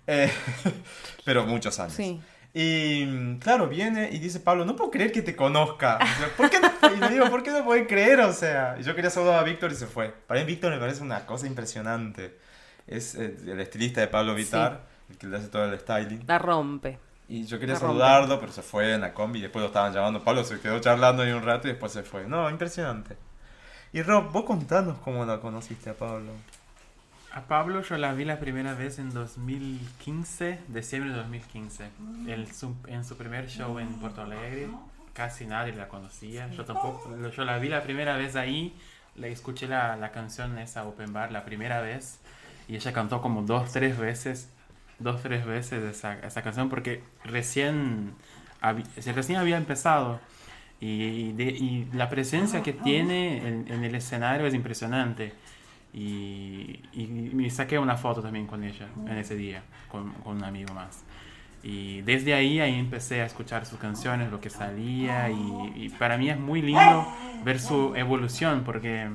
Eh, 0.07 0.31
pero 1.25 1.45
muchos 1.45 1.79
años. 1.79 1.93
Sí. 1.93 2.19
Y 2.53 3.05
mm, 3.05 3.39
claro, 3.39 3.67
viene 3.67 4.09
y 4.11 4.19
dice 4.19 4.39
Pablo, 4.39 4.65
no 4.65 4.75
puedo 4.75 4.89
creer 4.89 5.11
que 5.11 5.21
te 5.21 5.35
conozca. 5.35 5.99
O 6.01 6.19
sea, 6.19 6.29
¿Por 6.35 6.49
qué 6.49 6.59
no? 6.59 6.71
Y 6.95 6.99
le 6.99 7.09
digo, 7.09 7.29
¿por 7.29 7.43
qué 7.43 7.51
no 7.51 7.63
puede 7.63 7.85
creer? 7.85 8.21
O 8.21 8.33
sea, 8.33 8.79
yo 8.79 8.95
quería 8.95 9.11
saludar 9.11 9.39
a 9.39 9.43
Víctor 9.43 9.71
y 9.71 9.75
se 9.75 9.85
fue. 9.85 10.13
Para 10.25 10.39
mí 10.39 10.45
Víctor 10.47 10.71
me 10.71 10.79
parece 10.79 11.03
una 11.03 11.25
cosa 11.25 11.45
impresionante. 11.45 12.37
Es 12.87 13.15
eh, 13.15 13.35
el 13.45 13.59
estilista 13.59 14.01
de 14.01 14.07
Pablo 14.07 14.33
Vitar, 14.33 14.87
el 15.09 15.17
que 15.17 15.27
le 15.27 15.37
hace 15.37 15.49
todo 15.49 15.65
el 15.65 15.77
styling. 15.79 16.23
La 16.25 16.39
rompe. 16.39 16.97
Y 17.29 17.45
yo 17.45 17.59
quería 17.59 17.75
saludarlo, 17.75 18.39
pero 18.39 18.53
se 18.53 18.61
fue 18.61 18.93
en 18.93 19.01
la 19.01 19.13
combi 19.13 19.39
y 19.39 19.41
después 19.41 19.61
lo 19.61 19.67
estaban 19.67 19.93
llamando. 19.93 20.23
Pablo 20.23 20.45
se 20.45 20.59
quedó 20.61 20.79
charlando 20.79 21.23
ahí 21.23 21.31
un 21.31 21.43
rato 21.43 21.67
y 21.67 21.71
después 21.71 21.91
se 21.91 22.03
fue. 22.03 22.25
No, 22.25 22.49
impresionante. 22.49 23.17
Y 23.91 24.01
Rob, 24.01 24.31
vos 24.31 24.45
contanos 24.45 24.97
cómo 24.99 25.25
la 25.25 25.39
conociste 25.41 25.89
a 25.89 25.93
Pablo. 25.93 26.31
A 27.37 27.41
Pablo 27.41 27.83
yo 27.83 27.97
la 27.99 28.13
vi 28.13 28.25
la 28.25 28.39
primera 28.39 28.73
vez 28.73 28.97
en 28.97 29.13
2015, 29.13 30.59
diciembre 30.69 31.11
de 31.11 31.17
2015. 31.17 31.87
El 32.27 32.51
su- 32.51 32.75
en 32.87 33.05
su 33.05 33.15
primer 33.15 33.47
show 33.47 33.77
en 33.77 33.89
Porto 33.99 34.23
Alegre. 34.23 34.69
Casi 35.13 35.45
nadie 35.45 35.71
la 35.73 35.87
conocía. 35.87 36.49
Yo 36.49 36.65
tampoco. 36.65 37.15
Yo 37.29 37.45
la 37.45 37.59
vi 37.59 37.69
la 37.69 37.83
primera 37.83 38.17
vez 38.17 38.35
ahí. 38.35 38.75
Le 39.15 39.31
escuché 39.31 39.67
la, 39.67 40.09
canción 40.11 40.57
esa 40.57 40.85
Open 40.85 41.13
Bar 41.13 41.31
la 41.31 41.45
primera 41.45 41.79
vez. 41.79 42.19
Y 42.67 42.75
ella 42.75 42.91
cantó 42.91 43.21
como 43.21 43.43
dos, 43.43 43.71
tres 43.71 43.99
veces. 43.99 44.51
Dos, 44.97 45.21
tres 45.21 45.45
veces 45.45 45.83
esa, 45.83 46.17
esa 46.17 46.41
canción 46.41 46.69
porque 46.69 47.03
recién, 47.23 48.15
recién 49.13 49.37
había 49.37 49.57
empezado. 49.57 50.19
Y, 50.81 51.85
la 51.93 52.09
presencia 52.09 52.63
que 52.63 52.73
tiene 52.73 53.47
en, 53.47 53.71
en 53.71 53.83
el 53.83 53.93
escenario 53.93 54.47
es 54.47 54.55
impresionante. 54.55 55.33
Y, 55.93 56.81
y 56.93 57.07
me 57.33 57.49
saqué 57.49 57.79
una 57.79 57.97
foto 57.97 58.21
también 58.21 58.45
con 58.45 58.63
ella 58.63 58.87
en 59.07 59.17
ese 59.17 59.35
día, 59.35 59.63
con, 59.89 60.11
con 60.13 60.37
un 60.37 60.43
amigo 60.43 60.73
más. 60.73 61.03
Y 61.63 62.01
desde 62.01 62.33
ahí, 62.33 62.59
ahí 62.59 62.75
empecé 62.75 63.21
a 63.21 63.25
escuchar 63.25 63.65
sus 63.65 63.79
canciones, 63.79 64.31
lo 64.31 64.39
que 64.39 64.49
salía. 64.49 65.29
Y, 65.29 65.73
y 65.75 65.89
para 65.89 66.17
mí 66.17 66.29
es 66.29 66.39
muy 66.39 66.61
lindo 66.61 67.07
ver 67.43 67.59
su 67.59 67.93
evolución, 67.95 68.61
porque 68.63 69.07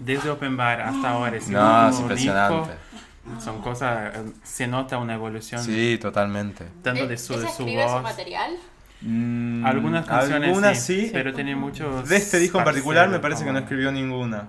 desde 0.00 0.30
Open 0.30 0.56
Bar 0.56 0.80
hasta 0.80 1.10
ahora, 1.10 1.36
ese 1.36 1.52
No, 1.52 1.90
es 1.90 2.00
impresionante. 2.00 2.72
disco, 2.72 3.40
Son 3.44 3.60
cosas, 3.60 4.16
eh, 4.16 4.32
se 4.42 4.66
nota 4.66 4.96
una 4.98 5.14
evolución 5.14 5.62
Sí, 5.62 5.98
totalmente. 6.00 6.64
tanto 6.82 7.06
de 7.06 7.18
su, 7.18 7.34
de 7.34 7.40
¿Ella 7.40 7.48
su 7.48 7.62
escribe 7.62 7.82
su 7.86 7.92
voz. 7.94 8.02
material? 8.02 8.52
Mm, 9.02 9.64
Algunas 9.66 10.06
canciones 10.06 10.48
algunas 10.48 10.80
sí, 10.82 11.02
sí, 11.06 11.10
pero 11.12 11.32
tiene 11.34 11.54
muchos 11.56 12.08
De 12.08 12.16
este 12.16 12.38
disco 12.38 12.58
en 12.58 12.64
particular 12.64 13.08
me 13.08 13.18
parece 13.18 13.44
que 13.44 13.52
no 13.52 13.58
escribió 13.58 13.92
ninguna. 13.92 14.48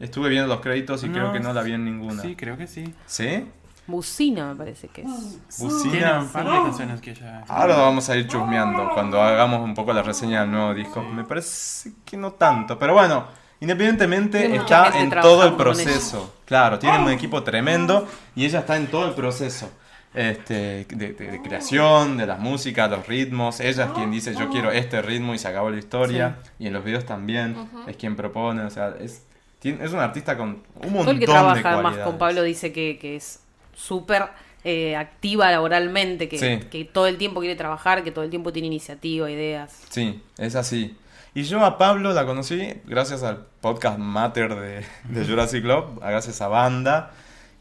Estuve 0.00 0.28
viendo 0.28 0.46
los 0.48 0.60
créditos 0.60 1.02
y 1.04 1.08
creo 1.08 1.32
que 1.32 1.40
no 1.40 1.52
la 1.52 1.62
vi 1.62 1.72
en 1.72 1.84
ninguna. 1.84 2.22
Sí, 2.22 2.36
creo 2.36 2.56
que 2.56 2.66
sí. 2.66 2.94
¿Sí? 3.06 3.44
Bucina 3.86 4.48
me 4.48 4.54
parece 4.54 4.88
que 4.88 5.00
es. 5.02 5.58
Bucina. 5.58 6.20
un 6.20 6.28
par 6.28 6.44
de 6.44 6.50
canciones 6.50 7.00
que 7.00 7.14
ya... 7.14 7.42
Ahora 7.48 7.74
lo 7.76 7.82
vamos 7.84 8.08
a 8.10 8.16
ir 8.16 8.26
chusmeando 8.28 8.90
cuando 8.92 9.20
hagamos 9.22 9.60
un 9.62 9.74
poco 9.74 9.92
la 9.94 10.02
reseña 10.02 10.42
del 10.42 10.50
nuevo 10.50 10.74
disco. 10.74 11.02
Me 11.02 11.24
parece 11.24 11.92
que 12.04 12.16
no 12.18 12.32
tanto, 12.32 12.78
pero 12.78 12.92
bueno, 12.92 13.24
independientemente 13.60 14.54
está 14.56 14.98
en 15.00 15.10
todo 15.10 15.44
el 15.46 15.54
proceso. 15.54 16.34
Claro, 16.44 16.78
tiene 16.78 16.98
un 16.98 17.08
equipo 17.10 17.42
tremendo 17.42 18.06
y 18.36 18.44
ella 18.44 18.60
está 18.60 18.76
en 18.76 18.88
todo 18.88 19.06
el 19.08 19.14
proceso. 19.14 19.70
Este, 20.14 20.84
de, 20.88 21.12
de- 21.12 21.30
de 21.30 21.42
creación, 21.42 22.16
de 22.16 22.26
las 22.26 22.38
músicas, 22.40 22.90
los 22.90 23.06
ritmos. 23.06 23.60
Ella 23.60 23.84
es 23.86 23.90
quien 23.92 24.10
dice 24.10 24.34
yo 24.34 24.48
quiero 24.50 24.70
este 24.70 25.00
ritmo 25.02 25.34
y 25.34 25.38
se 25.38 25.48
acabó 25.48 25.70
la 25.70 25.78
historia. 25.78 26.36
Y 26.58 26.66
en 26.66 26.72
los 26.72 26.84
videos 26.84 27.04
también 27.06 27.56
es 27.86 27.96
quien 27.96 28.16
propone. 28.16 28.62
O 28.62 28.70
sea, 28.70 28.94
es, 29.00 29.24
tiene- 29.58 29.84
es 29.84 29.92
un 29.92 30.00
artista 30.00 30.36
con 30.36 30.48
un 30.48 30.62
montón 30.92 30.92
Todo 31.04 31.10
el 31.12 31.18
que 31.18 31.26
de 31.26 31.32
trabaja 31.32 31.60
cualidades. 31.62 31.86
además 31.86 32.06
con 32.06 32.18
Pablo 32.18 32.42
dice 32.42 32.72
que, 32.72 32.98
que 32.98 33.16
es 33.16 33.40
súper 33.74 34.24
eh, 34.64 34.96
activa 34.96 35.50
laboralmente, 35.50 36.28
que, 36.28 36.38
Sí. 36.38 36.66
que 36.68 36.84
todo 36.84 37.06
el 37.06 37.16
tiempo 37.16 37.40
quiere 37.40 37.54
trabajar, 37.56 38.02
que 38.02 38.10
todo 38.10 38.24
el 38.24 38.30
tiempo 38.30 38.52
tiene 38.52 38.66
iniciativa, 38.66 39.30
ideas. 39.30 39.82
Sí, 39.88 40.22
es 40.36 40.56
así. 40.56 40.96
Y 41.34 41.44
yo 41.44 41.64
a 41.64 41.78
Pablo 41.78 42.12
la 42.12 42.26
conocí 42.26 42.74
gracias 42.84 43.22
al 43.22 43.46
podcast 43.60 43.98
Matter 43.98 44.56
de, 44.56 44.84
de 45.08 45.26
Jurassic 45.26 45.62
Club, 45.62 46.00
gracias 46.00 46.40
a 46.40 46.48
Banda, 46.48 47.12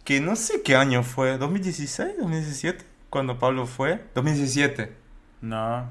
que 0.03 0.19
no 0.21 0.35
sé 0.35 0.63
qué 0.63 0.75
año 0.75 1.03
fue, 1.03 1.37
¿2016? 1.37 2.17
¿2017? 2.19 2.77
Cuando 3.11 3.37
Pablo 3.37 3.67
fue. 3.67 4.03
¿2017? 4.15 4.89
No, 5.41 5.87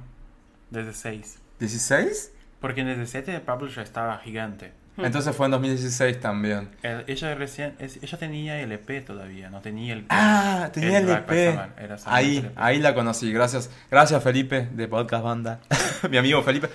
desde 0.70 0.92
6. 0.92 1.38
¿16? 1.60 2.30
Porque 2.60 2.80
en 2.80 2.88
desde 2.88 3.06
7 3.06 3.38
Pablo 3.40 3.68
ya 3.68 3.82
estaba 3.82 4.18
gigante. 4.18 4.72
Entonces 4.98 5.36
fue 5.36 5.46
en 5.46 5.52
2016 5.52 6.20
también. 6.20 6.68
El- 6.82 7.04
ella 7.06 7.34
recién, 7.34 7.74
es- 7.78 7.98
ella 8.02 8.18
tenía 8.18 8.58
el 8.60 8.72
EP 8.72 9.00
todavía, 9.02 9.50
no 9.50 9.60
tenía 9.60 9.92
el 9.94 10.06
Ah, 10.08 10.70
tenía 10.72 10.98
el 10.98 11.06
Black 11.06 11.30
EP. 11.30 11.58
Ahí, 12.06 12.36
el 12.38 12.44
EP. 12.46 12.52
ahí 12.56 12.78
la 12.80 12.94
conocí. 12.94 13.32
Gracias, 13.32 13.70
gracias 13.90 14.22
Felipe 14.22 14.68
de 14.72 14.88
Podcast 14.88 15.22
Banda, 15.24 15.60
mi 16.10 16.16
amigo 16.16 16.42
Felipe. 16.42 16.68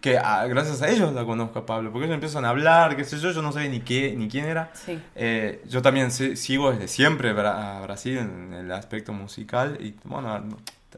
Que 0.00 0.18
ah, 0.18 0.44
gracias 0.48 0.82
a 0.82 0.88
ellos 0.90 1.12
la 1.14 1.24
conozco 1.24 1.60
a 1.60 1.64
Pablo, 1.66 1.92
porque 1.92 2.06
ellos 2.06 2.14
empiezan 2.14 2.44
a 2.44 2.48
hablar, 2.48 2.96
qué 2.96 3.04
sé 3.04 3.18
yo, 3.18 3.30
yo 3.30 3.40
no 3.40 3.52
sabía 3.52 3.68
ni 3.68 3.80
qué, 3.80 4.14
ni 4.16 4.28
quién 4.28 4.46
era. 4.46 4.70
Sí. 4.74 5.00
Eh, 5.14 5.62
yo 5.68 5.80
también 5.80 6.10
si- 6.10 6.34
sigo 6.36 6.72
desde 6.72 6.88
siempre 6.88 7.30
a 7.30 7.80
Brasil 7.82 8.18
en 8.18 8.52
el 8.52 8.72
aspecto 8.72 9.12
musical 9.12 9.78
y 9.80 9.94
bueno, 10.02 10.44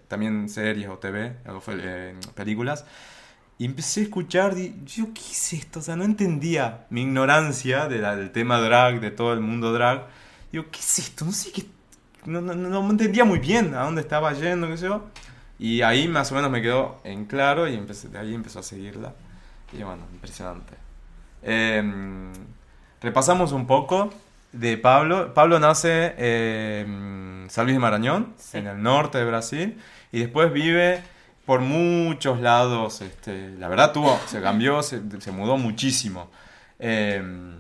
también 0.09 0.49
series 0.49 0.89
o 0.89 0.97
TV, 0.97 1.35
o 1.47 1.61
eh, 1.73 2.15
películas. 2.35 2.87
Y 3.59 3.67
empecé 3.67 4.01
a 4.01 4.03
escuchar, 4.05 4.59
y 4.59 4.75
yo, 4.85 5.07
¿qué 5.15 5.21
es 5.21 5.53
esto? 5.53 5.79
O 5.79 5.83
sea, 5.83 5.95
no 5.97 6.05
entendía 6.05 6.87
mi 6.91 7.03
ignorancia 7.03 7.87
de 7.89 7.99
la- 7.99 8.17
del 8.17 8.31
tema 8.33 8.59
drag, 8.61 9.01
de 9.01 9.11
todo 9.13 9.33
el 9.33 9.41
mundo 9.41 9.73
drag. 9.73 10.07
Digo, 10.51 10.65
¿qué 10.73 10.81
es 10.81 10.99
esto? 10.99 11.25
No 11.25 11.33
sé 11.33 11.53
qué. 11.53 11.65
No, 12.27 12.41
no, 12.41 12.55
no, 12.55 12.91
entendía 12.91 13.25
muy 13.25 13.39
bien 13.39 13.75
a 13.75 13.83
dónde 13.85 14.01
estaba 14.01 14.33
yendo, 14.33 14.67
qué 14.69 14.77
sé 14.79 14.87
yo. 14.87 15.05
Y 15.59 15.83
ahí 15.83 16.09
más 16.09 16.33
o 16.33 16.35
menos 16.35 16.51
me 16.51 16.63
quedó 16.63 17.01
en 17.05 17.27
claro 17.27 17.69
y 17.69 17.75
empecé, 17.75 18.09
de 18.09 18.19
ahí 18.19 18.35
empezó 18.35 18.59
a 18.59 18.63
seguirla. 18.63 19.15
Y 19.73 19.83
bueno, 19.83 20.03
impresionante. 20.13 20.75
Em, 21.43 22.33
repasamos 23.01 23.53
un 23.53 23.67
poco 23.67 24.13
de 24.53 24.79
Pablo. 24.79 25.33
Pablo 25.35 25.61
nace 25.61 26.15
en 26.19 27.47
San 27.51 27.67
Luis 27.67 27.77
de 27.77 27.81
Marañón, 27.81 28.33
Sí. 28.39 28.59
en 28.59 28.67
el 28.67 28.83
norte 28.83 29.19
de 29.19 29.25
Brasil, 29.25 29.79
y 30.11 30.21
después 30.21 30.53
vive 30.53 31.03
por 31.47 31.61
muchos 31.61 32.41
lados. 32.41 33.01
Este, 33.01 33.51
la 33.59 33.69
verdad, 33.69 33.93
tuvo, 33.93 34.19
se 34.27 34.41
cambió, 34.41 34.83
se, 34.83 35.01
se 35.21 35.31
mudó 35.33 35.57
muchísimo 35.57 36.31
em, 36.79 37.55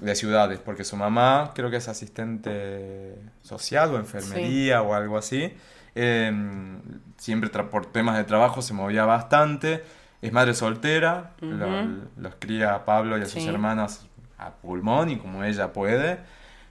de 0.00 0.14
ciudades, 0.14 0.58
porque 0.60 0.84
su 0.84 0.96
mamá 0.96 1.52
creo 1.54 1.70
que 1.70 1.76
es 1.76 1.88
asistente 1.88 3.16
social 3.42 3.92
o 3.94 3.98
enfermería 3.98 4.82
o 4.82 4.94
algo 4.94 5.16
así. 5.18 5.52
Em, 5.94 6.80
siempre 7.16 7.50
tra- 7.50 7.68
por 7.68 7.86
temas 7.86 8.16
de 8.16 8.24
trabajo 8.24 8.62
se 8.62 8.74
movía 8.74 9.04
bastante. 9.04 9.82
Es 10.22 10.32
madre 10.32 10.54
soltera, 10.54 11.32
Ujú. 11.42 11.52
lo- 11.52 11.82
los 12.16 12.34
cría 12.38 12.74
a 12.74 12.84
Pablo 12.84 13.18
y 13.18 13.22
a 13.22 13.26
sus 13.26 13.44
hermanas 13.46 14.06
a 14.38 14.50
pulmón 14.50 15.10
y 15.10 15.16
como 15.18 15.42
ella 15.44 15.72
puede, 15.72 16.18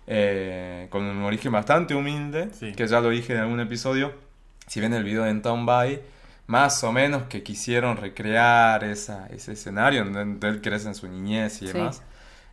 eh, 0.06 0.88
con 0.90 1.04
un 1.04 1.24
origen 1.24 1.52
bastante 1.52 1.96
humilde, 1.96 2.50
Sí. 2.54 2.72
que 2.74 2.88
ya 2.88 3.02
lo 3.02 3.10
dije 3.10 3.34
en 3.34 3.40
algún 3.40 3.60
episodio. 3.60 4.14
Si 4.68 4.80
ven 4.80 4.94
el 4.94 5.04
video 5.04 5.24
de 5.24 5.34
Town 5.36 5.66
By, 5.66 6.02
más 6.48 6.84
o 6.84 6.92
menos 6.92 7.24
que 7.28 7.44
quisieron 7.44 7.98
recrear 7.98 8.84
esa, 8.84 9.28
ese 9.28 9.54
escenario 9.54 10.02
en 10.04 10.14
donde 10.14 10.48
él 10.50 10.62
crece 10.62 10.88
en 10.88 10.96
su 10.96 11.08
niñez 11.08 11.62
y 11.62 11.66
Sí. 11.66 11.68
demás. 11.68 12.04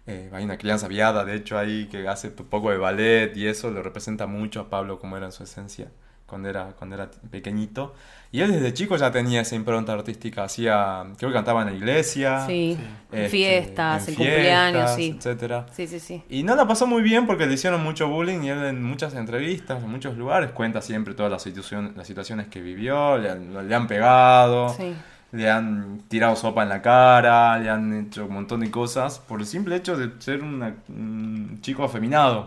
Eh, 0.07 0.31
hay 0.33 0.45
una 0.45 0.59
crianza 0.59 0.89
viada, 0.89 1.25
de 1.25 1.35
hecho, 1.37 1.59
ahí 1.59 1.89
que 1.89 2.09
hace 2.09 2.29
un 2.29 2.35
poco 2.49 2.71
de 2.71 2.79
ballet 2.79 3.37
y 3.37 3.47
eso 3.49 3.71
lo 3.71 3.83
representa 3.83 4.27
mucho 4.27 4.61
a 4.61 4.71
Pablo 4.71 4.99
como 5.01 5.17
era 5.17 5.27
en 5.27 5.33
su 5.33 5.45
esencia 5.45 5.91
cuando 6.27 6.49
era, 6.49 6.73
cuando 6.79 6.97
era 6.97 7.11
pequeñito. 7.31 7.95
Y 8.33 8.41
él 8.41 8.51
desde 8.51 8.73
chico 8.75 8.97
ya 8.97 9.13
tenía 9.13 9.43
esa 9.43 9.55
impronta 9.55 9.93
artística, 9.93 10.43
hacía, 10.45 11.05
creo 11.19 11.31
que 11.31 11.35
cantaba 11.35 11.63
en 11.63 11.69
la 11.69 11.75
iglesia, 11.75 12.45
Sí. 12.47 12.77
En 13.13 13.19
este, 13.19 13.29
fiestas, 13.29 14.09
en, 14.09 14.15
fiestas, 14.17 14.35
cumpleaños, 14.35 14.95
sí. 14.97 15.15
etcétera. 15.17 15.67
Sí, 15.73 15.87
sí, 15.87 16.01
sí. 16.01 16.23
Y 16.29 16.43
no 16.43 16.57
la 16.57 16.67
pasó 16.67 16.87
muy 16.87 17.03
bien 17.03 17.27
porque 17.27 17.47
le 17.47 17.55
hicieron 17.55 17.83
mucho 17.85 18.09
bullying 18.09 18.43
y 18.43 18.49
él 18.49 18.65
en 18.65 18.83
muchas 18.83 19.15
entrevistas, 19.15 19.83
en 19.85 19.91
muchos 19.91 20.17
lugares, 20.17 20.51
cuenta 20.51 20.83
siempre 20.83 21.15
todas 21.15 21.31
las, 21.31 21.43
situación- 21.43 21.93
las 21.97 22.07
situaciones 22.09 22.49
que 22.49 22.61
vivió, 22.61 23.19
le 23.19 23.31
han, 23.31 23.69
le 23.69 23.75
han 23.75 23.87
pegado, 23.87 24.71
Sí. 24.71 24.93
le 25.31 25.49
han 25.51 26.01
tirado 26.09 26.35
sopa 26.35 26.65
en 26.65 26.71
la 26.71 26.83
cara, 26.83 27.59
le 27.59 27.71
han 27.71 28.07
hecho 28.07 28.25
un 28.27 28.35
montón 28.35 28.61
de 28.61 28.71
cosas 28.71 29.21
por 29.21 29.39
el 29.41 29.47
simple 29.47 29.77
hecho 29.77 29.97
de 29.97 30.11
ser 30.21 30.43
una- 30.43 30.75
un 30.89 31.59
chico 31.61 31.85
afeminado. 31.85 32.47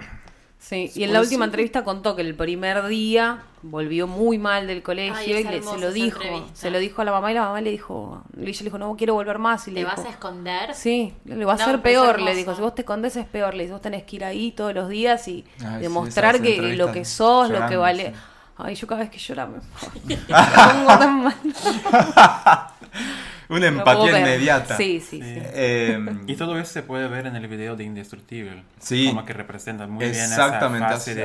Sí, 0.68 0.92
y 0.96 1.04
en 1.04 1.14
la 1.14 1.22
última 1.22 1.46
entrevista 1.46 1.84
contó 1.84 2.16
que 2.16 2.22
el 2.24 2.36
primer 2.36 2.86
día 2.88 3.44
volvió 3.62 4.06
muy 4.06 4.38
mal 4.38 4.68
del 4.68 4.84
colegio 4.84 5.16
Ay, 5.16 5.42
y 5.42 5.44
le- 5.44 5.62
se 5.62 5.78
lo 5.78 5.92
dijo, 5.94 6.20
entrevista. 6.20 6.58
se 6.58 6.72
lo 6.72 6.80
dijo 6.80 7.02
a 7.02 7.06
la 7.06 7.12
mamá 7.12 7.32
y 7.32 7.36
la 7.36 7.42
mamá 7.44 7.62
le 7.62 7.72
dijo, 7.72 8.22
le 8.36 8.46
dijo, 8.52 8.78
no 8.78 8.96
quiero 8.98 9.14
volver 9.14 9.40
más 9.40 9.66
y 9.68 9.72
le 9.72 9.82
¿Te 9.82 9.86
dijo, 9.86 9.96
vas 10.02 10.06
a 10.06 10.10
esconder? 10.10 10.74
Sí, 10.76 11.14
le 11.26 11.46
va 11.46 11.54
a 11.54 11.58
No, 11.58 11.66
ser 11.66 11.82
peor, 11.82 12.20
le 12.22 12.36
dijo, 12.36 12.54
si 12.54 12.62
vos 12.62 12.76
te 12.76 12.82
escondes 12.82 13.16
es 13.16 13.26
peor, 13.26 13.54
le 13.54 13.64
dijo, 13.64 13.76
vos 13.76 13.82
tenés 13.82 14.04
que 14.04 14.18
ir 14.18 14.26
ahí 14.26 14.52
todos 14.52 14.74
los 14.74 14.90
días 14.90 15.26
y 15.30 15.46
Ay, 15.64 15.80
sí, 15.80 15.82
demostrar 15.84 16.36
esas 16.36 16.46
que 16.46 16.76
lo 16.76 16.92
que 16.92 17.06
sos, 17.06 17.50
lo 17.50 17.54
que 17.66 17.76
llorando, 17.76 17.80
vale. 17.82 18.14
sí. 18.14 18.20
Ay, 18.58 18.76
yo 18.76 18.88
cada 18.88 19.02
vez 19.02 19.10
que 19.12 19.20
llora 19.20 19.46
me, 19.46 19.60
me 20.04 20.18
pongo 20.56 20.98
tan 20.98 21.24
mal. 21.24 21.36
Una 23.50 23.68
empatía 23.68 24.20
inmediata. 24.20 24.76
Sí, 24.78 25.00
sí, 25.00 25.22
sí. 25.22 25.34
Sí. 25.36 25.42
Eh, 25.54 26.00
Y 26.28 26.36
todo 26.36 26.58
eso 26.60 26.72
se 26.74 26.84
puede 26.84 27.08
ver 27.08 27.28
en 27.28 27.36
el 27.36 27.48
video 27.48 27.76
de 27.76 27.84
Indestructible. 27.86 28.64
Sí. 28.80 29.08
Como 29.08 29.26
que 29.26 29.34
representa 29.34 29.88
muy 29.88 30.06
Exactamente, 30.06 30.78
bien 30.78 30.90
esa 30.90 30.98
fase 30.98 31.16
de, 31.16 31.24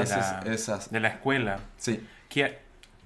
la, 0.49 0.55
esas- 0.55 0.91
de 0.91 1.01
la 1.01 1.09
escuela. 1.09 1.59
sí. 1.77 2.07
Que, 2.29 2.61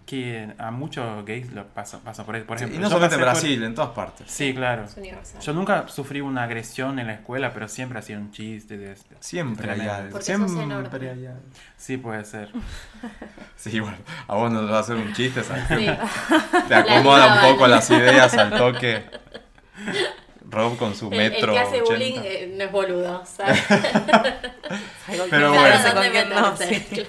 que 0.06 0.54
a 0.56 0.70
muchos 0.70 1.24
gays 1.26 1.52
lo 1.52 1.66
pasan 1.66 2.00
pasa 2.00 2.24
por, 2.24 2.40
por 2.46 2.56
Sí, 2.58 2.64
ejemplo. 2.64 2.78
y 2.78 2.82
no 2.82 2.88
solamente 2.88 3.16
en 3.16 3.20
por- 3.22 3.28
Brasil, 3.30 3.62
en 3.64 3.74
todas 3.74 3.90
partes. 3.90 4.30
Sí, 4.30 4.54
claro. 4.54 4.86
Yo 5.42 5.52
nunca 5.52 5.88
sufrí 5.88 6.20
una 6.20 6.44
agresión 6.44 6.98
en 7.00 7.08
la 7.08 7.14
escuela, 7.14 7.52
pero 7.52 7.66
siempre 7.66 7.98
hacía 7.98 8.16
un 8.16 8.30
chiste 8.30 8.78
de 8.78 8.92
este. 8.92 9.16
Siempre 9.18 9.70
hay 9.72 9.80
algo. 9.80 10.20
Siempre 10.20 10.62
hay 11.10 11.26
algo. 11.26 11.40
Sí, 11.76 11.96
puede 11.96 12.24
ser. 12.24 12.50
Sí, 13.56 13.80
bueno, 13.80 13.96
a 14.28 14.34
vos 14.36 14.50
no 14.52 14.60
te 14.64 14.70
va 14.70 14.76
a 14.78 14.80
hacer 14.80 14.94
un 14.96 15.12
chiste, 15.12 15.42
¿sabes? 15.42 15.64
Sí. 15.66 15.86
Te 16.68 16.74
acomoda 16.76 17.34
un 17.42 17.52
poco 17.52 17.66
las 17.66 17.90
ideas 17.90 18.32
al 18.34 18.50
toque. 18.56 19.02
Rob 20.48 20.76
con 20.78 20.94
su 20.94 21.08
El, 21.12 21.14
el 21.20 21.32
metro 21.32 21.52
que 21.52 21.58
hace 21.58 21.80
80. 21.82 21.90
bullying 21.92 22.20
eh, 22.22 22.54
no 22.56 22.64
es 22.64 22.70
boludo, 22.72 23.24
¿sabes? 23.26 23.60
Pero 25.30 25.52
bueno. 25.52 25.74
no, 26.28 26.56
sí. 26.56 26.80
claro. 26.90 27.08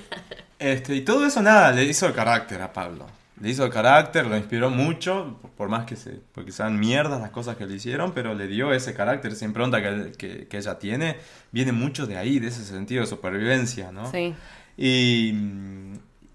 Este, 0.59 0.95
y 0.95 1.01
todo 1.01 1.25
eso 1.25 1.41
nada, 1.41 1.71
le 1.71 1.83
hizo 1.83 2.07
el 2.07 2.13
carácter 2.13 2.61
a 2.61 2.73
Pablo. 2.73 3.05
Le 3.39 3.49
hizo 3.49 3.63
el 3.65 3.71
carácter, 3.71 4.25
lo 4.25 4.35
inspiró 4.35 4.71
mucho, 4.71 5.39
por 5.55 5.69
más 5.69 5.85
que 5.85 5.95
se, 5.95 6.19
porque 6.33 6.51
sean 6.51 6.79
mierdas 6.79 7.21
las 7.21 7.29
cosas 7.29 7.55
que 7.55 7.67
le 7.67 7.75
hicieron, 7.75 8.11
pero 8.13 8.33
le 8.33 8.47
dio 8.47 8.73
ese 8.73 8.95
carácter, 8.95 9.31
esa 9.33 9.45
impronta 9.45 9.79
que, 9.81 10.11
que, 10.17 10.47
que 10.47 10.57
ella 10.57 10.79
tiene, 10.79 11.17
viene 11.51 11.71
mucho 11.71 12.07
de 12.07 12.17
ahí, 12.17 12.39
de 12.39 12.47
ese 12.47 12.65
sentido 12.65 13.01
de 13.01 13.07
supervivencia, 13.07 13.91
¿no? 13.91 14.11
Sí. 14.11 14.35
Y, 14.75 15.33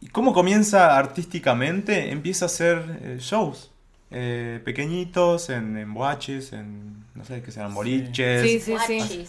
y 0.00 0.08
cómo 0.12 0.32
comienza 0.32 0.96
artísticamente, 0.98 2.10
empieza 2.12 2.44
a 2.44 2.46
hacer 2.46 3.00
eh, 3.02 3.16
shows. 3.20 3.70
eh, 4.10 4.60
pequeñitos, 4.64 5.48
en, 5.50 5.76
en 5.76 5.94
boaches, 5.94 6.52
en, 6.52 7.01
no 7.14 7.24
sé 7.24 7.42
qué 7.42 7.50
sean, 7.50 7.74
boliches. 7.74 8.42
Sí, 8.42 8.60
sí, 8.60 8.76
sí. 8.78 9.24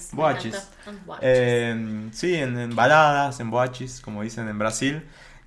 Eh, 1.22 2.10
sí, 2.12 2.36
en, 2.36 2.58
en 2.58 2.76
baladas, 2.76 3.40
en 3.40 3.50
boaches, 3.50 4.02
como 4.02 4.22
dicen 4.24 4.48
en 4.48 4.58
Brasil. 4.60 5.04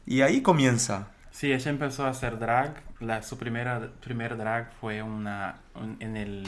Y 0.07 0.21
ahí 0.23 0.41
comienza. 0.43 1.09
Sí, 1.31 1.53
ella 1.53 1.71
empezó 1.71 2.05
a 2.07 2.11
hacer 2.11 2.39
drag. 2.39 2.83
La, 3.01 3.23
su 3.23 3.37
primera 3.37 3.91
primer 4.01 4.37
drag 4.37 4.71
fue 4.81 5.03
una 5.03 5.57
un- 5.75 5.97
en 6.01 6.17
el 6.17 6.45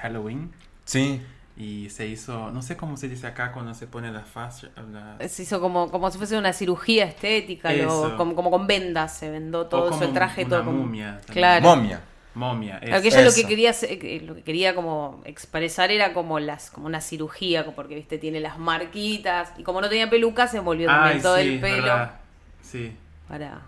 Halloween. 0.00 0.50
Sí, 0.84 1.20
Y 1.56 1.90
se 1.90 2.06
hizo, 2.06 2.50
no 2.50 2.62
sé 2.62 2.76
cómo 2.78 2.96
se 2.96 3.06
dice 3.06 3.26
acá 3.26 3.52
cuando 3.52 3.74
se 3.74 3.86
pone 3.86 4.10
la 4.10 4.22
faz. 4.22 4.62
la- 4.92 5.18
Se 5.28 5.42
hizo 5.42 5.60
como, 5.60 5.90
como 5.90 6.10
si 6.10 6.16
fuese 6.16 6.38
una 6.38 6.54
cirugía 6.54 7.04
estética, 7.04 7.70
lo- 7.74 8.16
como, 8.16 8.34
como 8.34 8.50
con 8.50 8.66
vendas, 8.66 9.14
se 9.18 9.28
vendó 9.30 9.60
o 9.60 9.66
todo 9.66 9.90
como 9.90 10.02
el 10.04 10.12
traje 10.14 10.42
una 10.44 10.50
todo 10.56 10.64
como... 10.64 10.78
momia 10.78 11.20
también. 11.20 11.32
Claro. 11.34 11.62
Momia. 11.76 12.00
Momia. 12.34 12.78
Es- 12.78 13.02
que 13.02 13.08
ella 13.08 13.22
lo 13.22 13.32
que 13.32 13.40
Eso. 13.40 13.48
quería 13.48 13.70
eh, 13.82 14.22
lo 14.24 14.34
que 14.36 14.42
quería 14.42 14.74
como 14.74 15.20
expresar 15.24 15.90
era 15.90 16.12
como 16.12 16.38
las 16.38 16.70
como 16.70 16.86
una 16.86 17.00
cirugía, 17.00 17.64
porque 17.74 17.94
viste 17.96 18.18
tiene 18.18 18.40
las 18.40 18.58
marquitas 18.58 19.52
y 19.58 19.62
como 19.64 19.80
no 19.80 19.88
tenía 19.88 20.08
peluca 20.08 20.46
se 20.46 20.60
volvió 20.60 20.86
también 20.86 21.16
Ay, 21.16 21.22
todo 21.22 21.36
sí, 21.36 21.42
el 21.42 21.60
pelo 21.60 21.82
verdad. 21.82 22.14
Sí. 22.62 22.92
para 23.28 23.60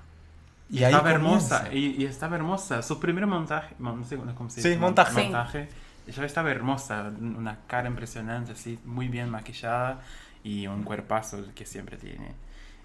Y 0.71 0.85
ahí 0.85 0.93
estaba 0.93 1.11
hermosa. 1.11 1.69
Y, 1.73 2.03
y 2.03 2.05
estaba 2.07 2.37
hermosa. 2.37 2.83
Su 2.83 2.99
primer 3.01 3.27
montaje. 3.27 3.75
mon- 3.79 4.01
No 4.01 4.07
sé 4.07 4.17
cómo 4.17 4.49
se 4.49 4.63
Sí, 4.63 4.69
dice. 4.69 4.81
montaje. 4.81 5.11
Sí. 5.13 5.23
montaje. 5.23 5.69
Ella 6.07 6.25
estaba 6.25 6.51
hermosa. 6.51 7.13
Una 7.21 7.59
cara 7.67 7.89
impresionante, 7.89 8.53
así, 8.53 8.79
muy 8.85 9.09
bien 9.09 9.29
maquillada. 9.29 10.01
Y 10.45 10.67
un 10.69 10.83
cuerpazo 10.85 11.45
que 11.55 11.67
siempre 11.67 11.97
tiene. 11.97 12.33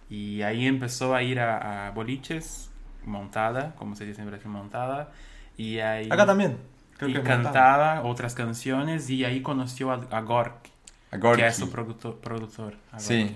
Y 0.10 0.42
ahí 0.42 0.66
empezó 0.68 1.16
a 1.16 1.24
ir 1.24 1.40
a, 1.40 1.88
a 1.88 1.92
boliches 1.92 2.70
montada, 3.06 3.74
como 3.76 3.96
se 3.96 4.06
dice 4.06 4.22
en 4.22 4.28
Brasil, 4.28 4.50
montada. 4.50 5.12
Y 5.58 5.80
ahí. 5.80 6.08
Acá 6.10 6.26
también. 6.26 6.58
Creo 6.98 7.10
y 7.10 7.14
que 7.14 7.22
cantaba 7.22 8.02
otras 8.04 8.34
canciones. 8.36 9.10
Y 9.10 9.26
ahí 9.26 9.42
conoció 9.42 9.92
a, 9.92 10.02
a 10.12 10.22
Gork, 10.22 10.68
A 11.12 11.18
Gorky. 11.18 11.42
que 11.42 11.48
es 11.48 11.56
su 11.58 11.70
productor. 11.70 12.18
productor 12.20 12.76
Sí. 12.98 13.20
Gorky. 13.24 13.36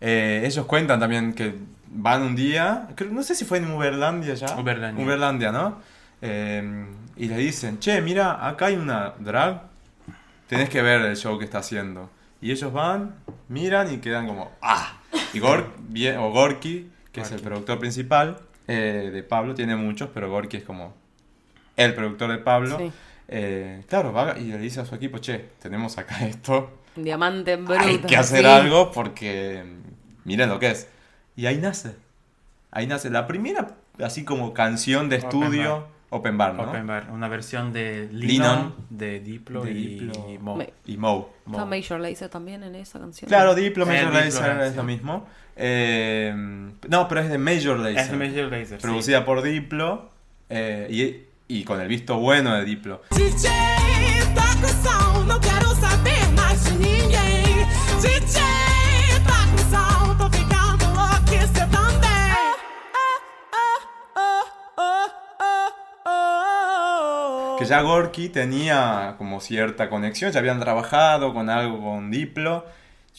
Eh, 0.00 0.42
ellos 0.44 0.66
cuentan 0.66 1.00
también 1.00 1.32
que 1.34 1.54
van 1.90 2.22
un 2.22 2.36
día, 2.36 2.88
creo- 2.94 3.10
no 3.10 3.22
sé 3.22 3.34
si 3.34 3.44
fue 3.44 3.58
en 3.58 3.70
Uberlandia 3.70 4.34
ya. 4.34 4.56
Uberlandia. 4.58 5.04
Uberlandia, 5.04 5.52
¿no? 5.52 5.78
Eh, 6.22 6.86
y 7.16 7.26
le 7.26 7.36
dicen, 7.36 7.78
che, 7.80 8.00
mira, 8.00 8.46
acá 8.46 8.66
hay 8.66 8.76
una 8.76 9.14
drag, 9.18 9.62
tenés 10.46 10.68
que 10.68 10.82
ver 10.82 11.00
el 11.02 11.16
show 11.16 11.36
que 11.38 11.44
está 11.44 11.58
haciendo. 11.58 12.10
Y 12.40 12.52
ellos 12.52 12.72
van, 12.72 13.16
miran 13.48 13.92
y 13.92 13.98
quedan 13.98 14.28
como, 14.28 14.52
¡ah! 14.62 14.98
Y 15.34 15.40
Gork, 15.40 15.66
o 16.18 16.30
Gorky, 16.30 16.88
que 17.10 17.22
es 17.22 17.28
el 17.32 17.38
Gorky. 17.38 17.44
productor 17.48 17.78
principal 17.80 18.38
eh, 18.68 19.10
de 19.12 19.22
Pablo, 19.24 19.54
tiene 19.54 19.74
muchos, 19.74 20.10
pero 20.14 20.30
Gorky 20.30 20.58
es 20.58 20.64
como 20.64 20.94
el 21.84 21.94
productor 21.94 22.30
de 22.30 22.38
Pablo. 22.38 22.76
Sí. 22.78 22.92
Eh, 23.28 23.82
claro, 23.88 24.12
va 24.12 24.38
y 24.38 24.44
le 24.44 24.58
dice 24.58 24.80
a 24.80 24.84
su 24.86 24.94
equipo, 24.94 25.18
che, 25.18 25.48
tenemos 25.60 25.96
acá 25.98 26.26
esto, 26.26 26.78
un 26.96 27.04
diamante 27.04 27.52
en 27.52 27.64
bruto. 27.64 27.80
hay 27.82 27.98
que 27.98 28.16
hacer 28.16 28.40
sí. 28.40 28.46
algo 28.46 28.90
porque 28.92 29.64
miren 30.24 30.48
lo 30.48 30.58
que 30.58 30.70
es. 30.70 30.88
Y 31.36 31.46
ahí 31.46 31.58
nace. 31.58 31.94
Ahí 32.70 32.86
nace 32.86 33.08
la 33.10 33.26
primera, 33.26 33.76
así 34.02 34.24
como 34.24 34.52
canción 34.52 35.08
de 35.08 35.16
Open 35.16 35.28
estudio, 35.28 35.86
Open 36.10 36.36
Bar, 36.36 36.54
¿no? 36.54 36.64
Open 36.64 36.86
Bar, 36.86 37.10
una 37.10 37.28
versión 37.28 37.72
de 37.72 38.08
Linon, 38.12 38.28
Linon, 38.28 38.74
de 38.90 39.20
Diplo, 39.20 39.62
de 39.64 39.70
y, 39.70 39.74
Diplo. 39.98 40.30
y 40.30 40.38
Mo. 40.38 40.56
Me- 40.56 40.72
Y 40.86 40.96
Mo. 40.96 41.30
¿Está 41.46 41.60
Mo. 41.60 41.66
Major 41.66 42.00
Lazer 42.00 42.28
también 42.28 42.62
en 42.62 42.74
esa 42.74 42.98
canción? 42.98 43.28
Claro, 43.28 43.54
Diplo, 43.54 43.86
Major 43.86 44.06
Diplo, 44.06 44.20
Lazer 44.20 44.60
es 44.62 44.76
lo 44.76 44.82
mismo. 44.84 45.26
Eh, 45.56 46.32
no, 46.88 47.08
pero 47.08 47.20
es 47.20 47.28
de 47.30 47.38
Major 47.38 47.78
Lazer. 47.78 47.98
Es 47.98 48.10
de 48.10 48.16
Major 48.16 48.50
Lazer, 48.50 48.80
sí. 48.80 48.82
Producida 48.82 49.24
por 49.24 49.42
Diplo. 49.42 50.10
eh, 50.50 50.86
y, 50.90 51.27
y 51.48 51.64
con 51.64 51.80
el 51.80 51.88
visto 51.88 52.18
bueno 52.18 52.54
de 52.54 52.64
Diplo. 52.64 53.02
DJ, 53.10 53.48
toca 54.34 54.66
o 54.66 54.68
som, 54.68 55.24
não 55.24 55.40
quero 55.40 55.74
saber 55.76 56.28
mais 56.36 56.62
de 56.64 56.72
ninguém. 56.72 57.66
DJ, 58.00 58.40
toca 59.24 59.54
o 59.56 59.58
som, 59.70 60.14
tô 60.16 60.30
ficando 60.30 60.84
louca, 60.94 61.46
cê 61.46 61.66
também. 61.66 62.08
Que 67.58 67.64
ya 67.64 67.80
Gorky 67.80 68.28
tenía 68.28 69.14
como 69.16 69.40
cierta 69.40 69.88
conexión, 69.88 70.30
ya 70.30 70.40
habían 70.40 70.60
trabajado 70.60 71.32
con 71.32 71.48
algo 71.48 71.80
con 71.82 72.10
Diplo. 72.10 72.66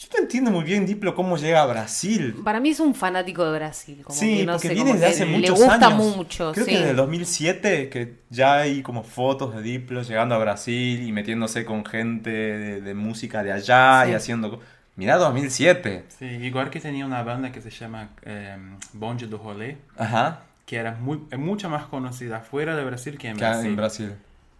Yo 0.00 0.06
no 0.16 0.22
entiendo 0.22 0.50
muy 0.50 0.64
bien 0.64 0.86
Diplo 0.86 1.14
cómo 1.14 1.36
llega 1.36 1.60
a 1.62 1.66
Brasil. 1.66 2.40
Para 2.42 2.58
mí 2.58 2.70
es 2.70 2.80
un 2.80 2.94
fanático 2.94 3.44
de 3.44 3.58
Brasil. 3.58 4.00
Como 4.02 4.18
Sí, 4.18 4.38
que 4.38 4.46
no 4.46 4.52
porque 4.52 4.68
sé, 4.68 4.74
viene 4.74 4.92
desde 4.94 5.06
hace 5.06 5.26
le 5.26 5.38
muchos 5.38 5.58
gusta 5.58 5.86
años. 5.88 6.16
mucho. 6.16 6.52
Creo 6.52 6.64
sí. 6.64 6.70
que 6.72 6.78
desde 6.78 6.90
el 6.92 6.96
2007 6.96 7.88
que 7.90 8.14
ya 8.30 8.54
hay 8.60 8.82
como 8.82 9.02
fotos 9.04 9.54
de 9.54 9.60
Diplo 9.60 10.00
llegando 10.02 10.34
a 10.34 10.38
Brasil 10.38 11.02
y 11.02 11.12
metiéndose 11.12 11.66
con 11.66 11.84
gente 11.84 12.30
de, 12.30 12.80
de 12.80 12.94
música 12.94 13.42
de 13.42 13.52
allá 13.52 14.04
Sí. 14.06 14.12
y 14.12 14.14
haciendo... 14.14 14.60
Mirá 14.96 15.16
2007. 15.16 16.04
Sí, 16.18 16.24
igual 16.24 16.70
que 16.70 16.80
tenía 16.80 17.04
una 17.04 17.22
banda 17.22 17.52
que 17.52 17.60
se 17.60 17.70
llama 17.70 18.08
eh, 18.22 18.56
Bonde 18.94 19.26
do 19.26 19.38
Rolê, 19.38 19.76
Ajá. 19.98 20.40
que 20.66 20.76
era 20.76 20.92
muy, 20.92 21.18
mucho 21.38 21.68
más 21.70 21.84
conocida 21.86 22.40
fuera 22.40 22.74
de 22.76 22.84
Brasil 22.84 23.16
que 23.18 23.28
en 23.28 23.36
Que 23.36 23.40
Brasil. 23.44 23.66
en 23.66 23.76
Brasil. 23.76 24.12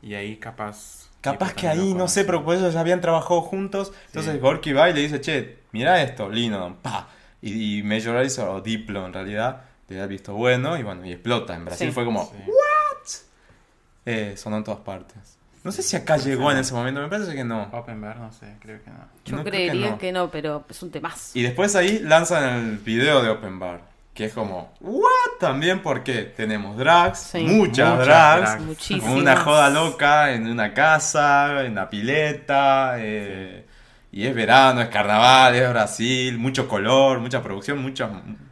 Y 0.03 0.15
ahí 0.15 0.37
capaz... 0.37 0.99
Capaz 1.21 1.53
que 1.55 1.69
ahí, 1.69 1.93
no 1.95 2.09
sé, 2.09 2.25
pero 2.25 2.45
pues 2.45 2.61
ellos 2.61 2.73
ya 2.75 2.81
habían 2.81 3.01
trabajado 3.01 3.43
juntos. 3.43 3.93
Entonces 4.07 4.33
Sí. 4.35 4.39
Gorky 4.39 4.73
va 4.73 4.89
y 4.91 4.95
le 4.95 5.01
dice, 5.01 5.21
che, 5.21 5.59
mira 5.73 6.03
esto, 6.03 6.29
Lino, 6.31 6.77
pa. 6.83 7.09
Y, 7.43 7.79
y 7.79 7.83
Major 7.83 8.15
Lazer, 8.15 8.47
o 8.49 8.61
Diplo 8.61 9.05
en 9.07 9.13
realidad, 9.13 9.63
le 9.89 9.97
da 9.97 10.07
visto 10.07 10.33
bueno 10.35 10.77
y 10.79 10.83
bueno, 10.83 11.05
y 11.05 11.13
explota. 11.13 11.55
En 11.55 11.65
Brasil 11.67 11.89
Sí. 11.89 11.93
fue 11.93 12.05
como, 12.05 12.31
Sí. 13.05 13.21
eh, 14.07 14.35
sonó 14.37 14.57
en 14.59 14.65
todas 14.65 14.81
partes. 14.81 15.17
No 15.63 15.73
sé 15.73 15.83
si 15.83 15.95
acá 15.95 16.17
llegó 16.17 16.51
en 16.51 16.57
ese 16.57 16.73
momento, 16.73 17.03
me 17.03 17.09
parece 17.09 17.35
que 17.35 17.45
no. 17.45 17.69
Open 17.73 18.01
Bar, 18.01 18.17
no 18.17 18.33
sé, 18.33 18.57
creo 18.61 18.83
que 18.83 18.89
no. 18.91 18.97
Yo 19.27 19.37
No, 19.37 19.43
creo 19.43 19.45
que 19.45 19.51
creería 19.51 19.91
no. 19.91 19.99
que 19.99 20.11
no. 20.13 20.31
pero 20.31 20.65
es 20.71 20.83
un 20.83 20.91
temazo. 20.91 21.39
Y 21.39 21.43
después 21.43 21.77
ahí 21.77 21.99
lanzan 21.99 22.45
el 22.71 22.79
video 22.79 23.23
de 23.23 23.29
Open 23.29 23.59
Bar, 23.59 23.83
que 24.21 24.27
es 24.27 24.35
como, 24.35 24.71
¿what? 24.81 25.39
También 25.41 25.81
porque 25.81 26.25
tenemos 26.25 26.77
drags, 26.77 27.19
Sí. 27.21 27.39
muchas, 27.39 27.89
Muchas 27.89 27.99
drags, 28.07 28.41
drags. 28.51 28.63
Muchísimas. 28.65 29.15
una 29.15 29.37
joda 29.37 29.71
loca 29.71 30.33
en 30.35 30.47
una 30.47 30.75
casa, 30.75 31.65
en 31.65 31.75
la 31.77 31.89
pileta, 31.89 32.97
eh, 32.99 33.65
y 34.13 34.27
es 34.27 34.35
verano, 34.35 34.83
es 34.83 34.89
carnaval, 34.89 35.55
es 35.55 35.67
Brasil, 35.71 36.37
mucho 36.37 36.69
color, 36.69 37.21
mucha 37.21 37.43
producción, 37.43 37.81
muchas 37.81 38.11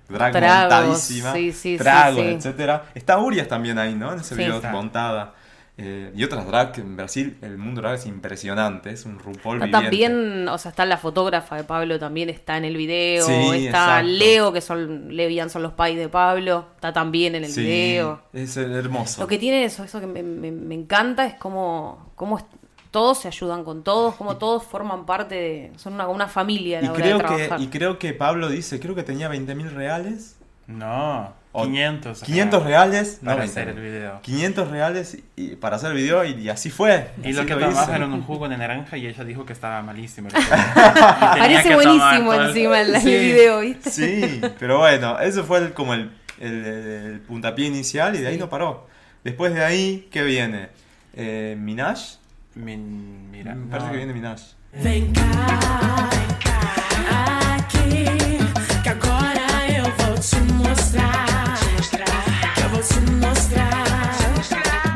drag 0.08 0.32
Tragos, 0.32 0.60
montadísimas, 0.72 1.34
sí, 1.34 1.52
sí, 1.52 1.72
sí, 1.72 1.76
tragos, 1.76 2.14
sí. 2.20 2.28
etcétera. 2.28 2.84
Está 2.94 3.18
Urias 3.18 3.46
también 3.46 3.78
ahí, 3.78 3.94
¿no? 3.94 4.14
En 4.14 4.20
ese 4.20 4.34
Sí. 4.36 4.40
video 4.40 4.56
Está. 4.56 4.70
montada. 4.70 5.34
Eh, 5.80 6.12
y 6.16 6.24
otras 6.24 6.44
drag 6.44 6.72
que 6.72 6.80
en 6.80 6.96
Brasil, 6.96 7.38
el 7.40 7.56
mundo 7.56 7.80
drag 7.80 7.94
es 7.94 8.06
impresionante, 8.06 8.90
es 8.90 9.04
un 9.06 9.20
RuPaul 9.20 9.62
Está 9.62 9.80
viviente. 9.80 10.08
también, 10.08 10.48
o 10.48 10.58
sea, 10.58 10.70
está 10.70 10.84
la 10.84 10.96
fotógrafa 10.96 11.54
de 11.54 11.62
Pablo, 11.62 12.00
también 12.00 12.28
está 12.30 12.56
en 12.56 12.64
el 12.64 12.76
video. 12.76 13.24
Sí, 13.24 13.32
está 13.66 14.00
exacto. 14.00 14.08
Leo, 14.08 14.52
que 14.52 14.60
son 14.60 15.14
Leo 15.16 15.28
y 15.30 15.34
Ian 15.36 15.50
son 15.50 15.62
los 15.62 15.72
pais 15.74 15.96
de 15.96 16.08
Pablo. 16.08 16.66
Está 16.74 16.92
también 16.92 17.36
en 17.36 17.44
el 17.44 17.52
Sí, 17.52 17.62
video. 17.62 18.20
es 18.32 18.56
hermoso. 18.56 19.20
Lo 19.20 19.28
que 19.28 19.38
tiene 19.38 19.62
eso, 19.64 19.84
eso 19.84 20.00
que 20.00 20.08
me, 20.08 20.22
me- 20.24 20.50
me 20.50 20.74
encanta 20.74 21.24
es 21.26 21.34
cómo, 21.34 22.10
cómo 22.16 22.38
es- 22.38 22.44
todos 22.90 23.18
se 23.20 23.28
ayudan 23.28 23.62
con 23.62 23.84
todos, 23.84 24.16
cómo 24.16 24.36
todos 24.36 24.64
forman 24.64 25.06
parte 25.06 25.34
de. 25.36 25.72
Son 25.76 25.92
una, 25.92 26.08
una 26.08 26.26
familia 26.26 26.78
a 26.78 26.82
Y 26.82 26.84
la 26.86 26.92
hora 26.92 27.02
creo, 27.02 27.18
de 27.18 27.22
que, 27.24 27.28
trabajar. 27.28 27.60
y 27.60 27.66
creo 27.68 27.98
que 28.00 28.14
Pablo 28.14 28.48
dice, 28.48 28.80
creo 28.80 28.94
que 28.96 29.04
tenía 29.04 29.28
20 29.28 29.54
mil 29.54 29.70
reales. 29.70 30.38
No, 30.66 31.32
O- 31.52 31.64
500. 31.64 32.18
acá 32.18 32.26
500 32.26 32.62
reales. 32.62 33.18
No, 33.22 33.30
Para 33.30 33.40
20 33.40 33.60
hacer 33.60 33.68
el 33.76 33.80
video. 33.82 34.20
500 34.22 34.68
reales 34.70 35.18
y, 35.36 35.56
para 35.56 35.76
hacer 35.76 35.90
el 35.92 35.96
video 35.96 36.24
y, 36.24 36.32
y 36.34 36.48
así 36.50 36.70
fue. 36.70 37.10
Y 37.22 37.28
así 37.28 37.32
lo 37.32 37.46
que 37.46 37.54
tomaba 37.54 37.96
era 37.96 38.04
un 38.06 38.22
jugo 38.22 38.48
de 38.48 38.56
naranja 38.58 38.96
y 38.96 39.06
ella 39.06 39.24
dijo 39.24 39.44
que 39.46 39.52
estaba 39.54 39.82
malísimo. 39.82 40.28
Parece 40.74 41.74
buenísimo 41.74 42.34
encima 42.34 42.80
el, 42.80 43.00
Sí. 43.00 43.06
video, 43.10 43.60
¿viste? 43.60 43.90
Sí, 43.90 44.40
pero 44.58 44.78
bueno, 44.78 45.18
eso 45.20 45.44
fue 45.44 45.58
el- 45.58 45.72
como 45.72 45.94
el, 45.94 46.10
el- 46.40 46.64
el 46.66 47.20
puntapié 47.20 47.66
inicial 47.66 48.14
y 48.14 48.18
de 48.18 48.28
ahí 48.28 48.34
Sí. 48.34 48.40
no 48.40 48.48
paró. 48.50 48.86
Después 49.24 49.52
de 49.54 49.64
ahí, 49.64 50.08
¿qué 50.12 50.22
viene? 50.22 50.68
Eh, 51.14 51.56
Minaj. 51.58 51.98
Min- 52.54 53.30
mira, 53.30 53.54
Me 53.54 53.66
parece 53.66 53.86
no. 53.86 53.92
que 53.92 53.98
viene 53.98 54.12
Minaj. 54.12 54.40
Vem 54.82 55.12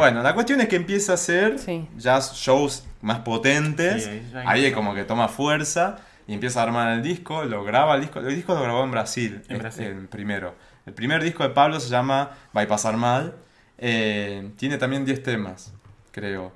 Bueno, 0.02 0.20
la 0.20 0.34
cuestión 0.34 0.60
es 0.60 0.66
que 0.66 0.74
empieza 0.74 1.12
a 1.12 1.14
hacer 1.14 1.60
Sí. 1.60 1.88
ya 1.96 2.18
shows 2.18 2.84
más 3.02 3.20
potentes. 3.20 4.02
Sí, 4.04 4.22
ahí 4.46 4.64
es 4.64 4.74
como 4.74 4.94
que 4.96 5.04
toma 5.04 5.28
fuerza 5.28 5.98
y 6.26 6.34
empieza 6.34 6.58
a 6.58 6.64
armar 6.64 6.92
el 6.94 7.02
disco. 7.04 7.44
Lo 7.44 7.62
graba 7.62 7.94
el 7.94 8.00
disco. 8.00 8.18
El 8.18 8.34
disco 8.34 8.52
lo 8.52 8.62
grabó 8.62 8.82
en 8.82 8.90
Brasil. 8.90 9.42
En 9.48 9.58
Brasil. 9.58 9.84
el 9.86 10.08
primero. 10.08 10.56
El 10.86 10.92
primer 10.92 11.22
disco 11.22 11.44
de 11.44 11.50
Pablo 11.50 11.78
se 11.78 11.88
llama 11.88 12.30
Va 12.56 12.62
a 12.62 12.66
pasar 12.66 12.96
mal. 12.96 13.36
Eh, 13.78 14.50
tiene 14.56 14.76
también 14.76 15.04
10 15.04 15.22
temas, 15.22 15.72
creo. 16.10 16.50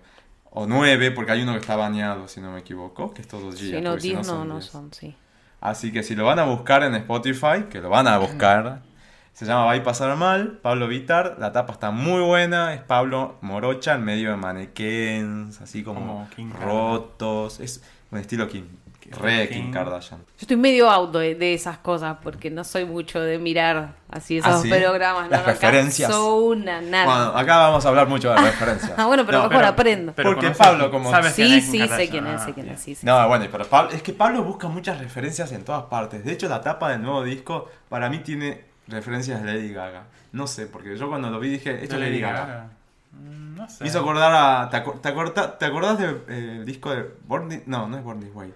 O 0.51 0.67
9, 0.67 1.13
porque 1.13 1.31
hay 1.31 1.43
uno 1.43 1.53
que 1.53 1.59
está 1.61 1.77
bañado, 1.77 2.27
si 2.27 2.41
no 2.41 2.51
me 2.51 2.59
equivoco, 2.59 3.15
que 3.15 3.23
es 3.23 3.29
todo 3.29 3.53
G. 3.53 3.57
Si 3.59 3.81
no, 3.81 3.97
10 3.97 4.27
no, 4.27 4.45
no 4.45 4.61
son, 4.61 4.93
sí. 4.93 5.15
Así 5.61 5.93
que 5.93 6.03
si 6.03 6.17
lo 6.17 6.25
van 6.25 6.41
a 6.41 6.45
buscar 6.47 6.83
en 6.83 6.97
Spotify, 6.97 7.67
que 7.71 7.81
lo 7.81 7.91
van 7.91 8.09
a 8.09 8.19
buscar, 8.19 8.83
se 9.45 9.45
llama 9.45 9.83
pasar 9.85 10.17
mal, 10.17 10.59
Pablo 10.63 10.89
Vitar, 10.89 11.37
la 11.39 11.53
tapa 11.53 11.75
está 11.75 11.91
muy 11.91 12.23
buena, 12.23 12.73
es 12.73 12.81
Pablo 12.81 13.37
Morocha 13.43 13.95
en 13.95 14.03
medio 14.05 14.31
de 14.31 14.37
manequens, 14.37 15.61
así 15.61 15.83
como, 15.83 16.27
King 16.35 16.53
rotos, 16.59 17.61
es 17.61 17.83
un 18.11 18.19
estilo 18.19 18.49
King, 18.49 18.63
Re 19.11 19.49
Kim. 19.49 19.65
Kim 19.65 19.73
Kardashian. 19.73 20.21
Yo 20.21 20.35
estoy 20.41 20.57
medio 20.57 20.91
auto 20.91 21.19
de, 21.21 21.35
de 21.37 21.53
esas 21.55 21.79
cosas 21.79 22.17
porque 22.23 22.51
no 22.51 22.65
soy 22.65 22.87
mucho 22.87 23.21
de 23.21 23.39
mirar 23.39 23.95
así 24.11 24.39
esos 24.39 24.53
¿Ah, 24.53 24.61
sí? 24.63 24.69
programas. 24.69 25.31
Las 25.31 25.43
no, 25.43 25.47
referencias. 25.47 26.11
No 26.11 26.37
una, 26.39 26.81
nada. 26.81 27.05
Bueno, 27.05 27.39
acá 27.39 27.57
vamos 27.59 27.85
a 27.87 27.89
hablar 27.91 28.09
mucho 28.09 28.31
de 28.31 28.37
referencias. 28.41 28.95
ah, 28.97 29.07
bueno, 29.07 29.25
pero 29.25 29.43
No, 29.45 29.49
mejor 29.49 29.65
aprendo. 29.65 30.13
Pero 30.17 30.31
Porque 30.31 30.47
conoces- 30.49 30.57
Pablo, 30.59 30.91
como- 30.91 31.11
¿sabes 31.11 31.35
quién 31.35 31.49
sí, 31.49 31.55
es 31.59 31.65
Kim 31.71 31.83
sí, 31.83 31.89
sé 31.89 32.09
quién 32.09 32.27
es, 32.27 32.43
sé 32.43 32.53
quién 32.55 32.69
es, 32.71 32.81
sí, 32.81 32.95
sí. 32.97 33.07
No, 33.07 33.29
bueno, 33.29 33.47
pero 33.53 33.65
Pablo, 33.67 33.93
es 33.93 34.03
que 34.03 34.13
Pablo 34.13 34.43
busca 34.43 34.67
muchas 34.67 34.99
referencias 34.99 35.53
en 35.53 35.63
todas 35.65 35.85
partes. 35.85 36.25
De 36.25 36.33
hecho, 36.33 36.49
la 36.49 36.61
tapa 36.61 36.89
del 36.91 37.03
nuevo 37.03 37.23
disco 37.23 37.69
para 37.89 38.09
mí 38.11 38.19
tiene 38.21 38.66
referencias 38.89 39.43
de 39.43 39.53
Lady 39.55 39.73
Gaga. 39.73 40.05
No 40.33 40.47
sé, 40.47 40.67
porque 40.67 40.97
yo 40.97 41.09
cuando 41.09 41.31
lo 41.31 41.41
vi 41.41 41.49
dije, 41.51 41.83
esto 41.83 41.95
es 41.97 42.01
¿De 42.01 42.07
Lady 42.07 42.21
Gaga. 42.21 42.69
Mm, 43.13 43.55
No 43.57 43.69
sé. 43.69 43.85
Me 43.85 43.89
hizo 43.91 44.01
acordar 44.01 44.33
a... 44.35 44.69
¿Te, 44.71 44.77
acor- 44.79 45.01
te 45.01 45.09
acorda- 45.09 45.59
te 45.59 45.65
acordás 45.65 45.99
del 45.99 46.65
disco 46.65 46.91
de 46.91 47.11
Born 47.27 47.49
This- 47.49 47.67
No, 47.67 47.89
no 47.89 47.97
es 47.97 48.05
Born 48.05 48.21
This 48.21 48.31
Way. 48.35 48.53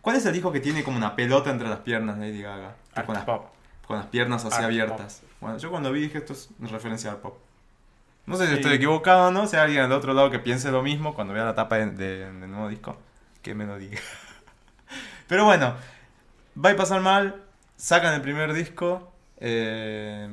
¿Cuál 0.00 0.16
es 0.16 0.24
el 0.26 0.32
disco 0.32 0.52
que 0.52 0.60
tiene 0.60 0.84
como 0.84 0.96
una 0.98 1.16
pelota 1.16 1.50
entre 1.50 1.68
las 1.68 1.80
piernas 1.80 2.18
de 2.18 2.28
Lady 2.28 2.42
Gaga? 2.42 2.74
Art 2.94 3.06
con, 3.06 3.14
las, 3.16 3.24
pop. 3.24 3.46
con 3.86 3.96
las 3.98 4.06
piernas 4.06 4.44
así 4.44 4.54
Art 4.56 4.64
abiertas. 4.66 5.22
Bueno, 5.40 5.58
yo 5.58 5.70
cuando 5.70 5.90
vi 5.92 6.00
dije, 6.02 6.18
esto 6.18 6.32
es 6.32 6.48
referencia 6.60 7.10
al 7.10 7.16
pop. 7.18 7.36
No 8.26 8.36
sé 8.36 8.44
si 8.46 8.50
Sí. 8.52 8.56
estoy 8.58 8.74
equivocado 8.74 9.28
o 9.28 9.30
no, 9.30 9.46
si 9.46 9.56
hay 9.56 9.62
alguien 9.64 9.82
del 9.82 9.92
otro 9.92 10.12
lado 10.14 10.30
que 10.30 10.38
piense 10.38 10.70
lo 10.70 10.82
mismo 10.82 11.14
cuando 11.14 11.32
vea 11.34 11.44
la 11.44 11.54
tapa 11.54 11.76
de- 11.78 11.90
de- 11.90 12.32
del 12.32 12.50
nuevo 12.50 12.68
disco, 12.68 12.96
que 13.42 13.54
me 13.54 13.66
lo 13.66 13.78
diga. 13.78 13.98
Pero 15.28 15.44
bueno, 15.44 15.74
va 16.64 16.70
a 16.70 16.76
pasar 16.76 17.00
mal, 17.00 17.42
sacan 17.76 18.14
el 18.14 18.20
primer 18.22 18.52
disco, 18.52 19.12
eh, 19.38 20.28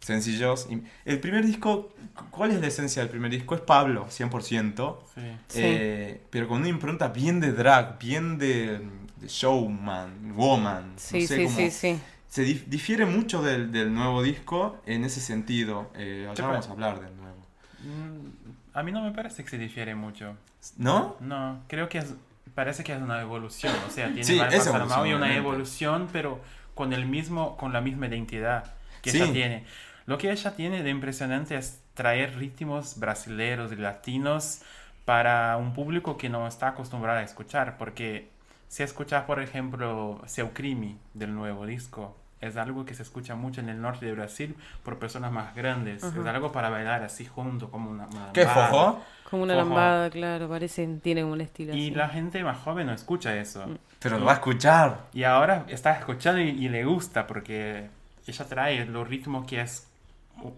sencillos. 0.00 0.68
El 1.04 1.20
primer 1.20 1.44
disco, 1.44 1.92
¿cuál 2.30 2.52
es 2.52 2.60
la 2.60 2.66
esencia 2.68 3.02
del 3.02 3.10
primer 3.10 3.30
disco? 3.30 3.54
Es 3.54 3.60
Pablo, 3.60 4.06
100%. 4.08 4.98
Sí. 5.14 5.20
Sí. 5.48 5.60
eh, 5.62 6.20
pero 6.30 6.48
con 6.48 6.58
una 6.60 6.68
impronta 6.68 7.08
bien 7.08 7.40
de 7.40 7.52
drag, 7.52 7.98
bien 7.98 8.38
de, 8.38 8.78
de 9.20 9.28
showman, 9.28 10.32
woman. 10.36 10.92
no 10.92 10.98
Sí, 10.98 11.26
sé, 11.26 11.36
sí, 11.36 11.44
como- 11.44 11.56
sí, 11.56 11.70
sí. 11.70 12.00
Se 12.28 12.44
dif- 12.44 12.64
difiere 12.66 13.06
mucho 13.06 13.40
del, 13.42 13.72
del 13.72 13.94
nuevo 13.94 14.22
disco 14.22 14.80
en 14.84 15.04
ese 15.04 15.20
sentido. 15.20 15.90
Eh, 15.94 16.28
pero- 16.34 16.48
vamos 16.48 16.68
a 16.68 16.72
hablar 16.72 17.00
del 17.00 17.16
nuevo. 17.16 17.36
Mm, 17.82 18.46
A 18.74 18.82
mí 18.82 18.92
no 18.92 19.00
me 19.02 19.10
parece 19.12 19.42
que 19.42 19.48
se 19.50 19.58
difiere 19.58 19.94
mucho. 19.94 20.36
¿No? 20.76 21.16
No, 21.20 21.62
creo 21.66 21.88
que 21.88 21.96
es, 21.98 22.12
parece 22.54 22.84
que 22.84 22.92
es 22.92 23.00
una 23.00 23.20
evolución. 23.22 23.72
O 23.88 23.90
sea, 23.90 24.06
tiene 24.08 24.24
Sí, 24.24 24.38
evolución, 24.38 24.88
Mal 24.88 25.06
y 25.08 25.14
una 25.14 25.34
evolución, 25.34 26.08
pero 26.12 26.40
con 26.76 26.92
el 26.92 27.06
mismo, 27.06 27.56
con 27.56 27.72
la 27.72 27.80
misma 27.80 28.06
identidad 28.06 28.74
que 29.02 29.10
Sí. 29.10 29.16
ella 29.20 29.32
tiene. 29.32 29.64
Lo 30.06 30.18
que 30.18 30.30
ella 30.30 30.54
tiene 30.54 30.84
de 30.84 30.90
impresionante 30.90 31.56
es 31.56 31.80
traer 31.94 32.36
ritmos 32.36 33.00
brasileños 33.00 33.72
y 33.72 33.76
latinos 33.76 34.60
para 35.04 35.56
un 35.56 35.72
público 35.72 36.16
que 36.16 36.28
no 36.28 36.46
está 36.46 36.68
acostumbrado 36.68 37.18
a 37.18 37.22
escuchar, 37.22 37.76
porque 37.78 38.28
si 38.68 38.82
escuchas, 38.82 39.24
por 39.24 39.40
ejemplo, 39.40 40.20
Seu 40.26 40.52
Crime 40.52 40.96
del 41.14 41.34
nuevo 41.34 41.64
disco, 41.66 42.16
es 42.40 42.56
algo 42.56 42.84
que 42.84 42.94
se 42.94 43.02
escucha 43.02 43.34
mucho 43.34 43.60
en 43.60 43.68
el 43.70 43.80
norte 43.80 44.04
de 44.04 44.12
Brasil 44.12 44.54
por 44.84 44.98
personas 44.98 45.32
más 45.32 45.54
grandes. 45.54 46.04
Es 46.04 46.26
algo 46.26 46.52
para 46.52 46.68
bailar 46.68 47.02
así 47.02 47.24
junto, 47.24 47.70
como 47.70 47.90
una... 47.90 48.06
una 48.06 48.32
¿Qué 48.32 48.46
fojo? 48.46 49.02
Como 49.30 49.42
una 49.42 49.54
Ojo. 49.54 49.64
lambada, 49.64 50.08
claro, 50.10 50.48
parece, 50.48 50.86
tiene 51.02 51.24
un 51.24 51.40
estilo 51.40 51.74
Y 51.74 51.88
así. 51.88 51.90
la 51.90 52.08
gente 52.08 52.44
más 52.44 52.58
joven 52.58 52.86
no 52.86 52.92
escucha 52.92 53.34
eso. 53.36 53.64
Pero 53.98 54.18
lo 54.18 54.24
va 54.26 54.32
a 54.32 54.34
escuchar. 54.36 55.06
Y 55.12 55.24
ahora 55.24 55.64
está 55.68 55.92
escuchando 55.92 56.40
y, 56.40 56.50
y 56.50 56.68
le 56.68 56.84
gusta 56.84 57.26
porque 57.26 57.88
ella 58.26 58.44
trae 58.44 58.84
los 58.86 59.08
ritmos 59.08 59.44
que 59.46 59.60
es 59.60 59.88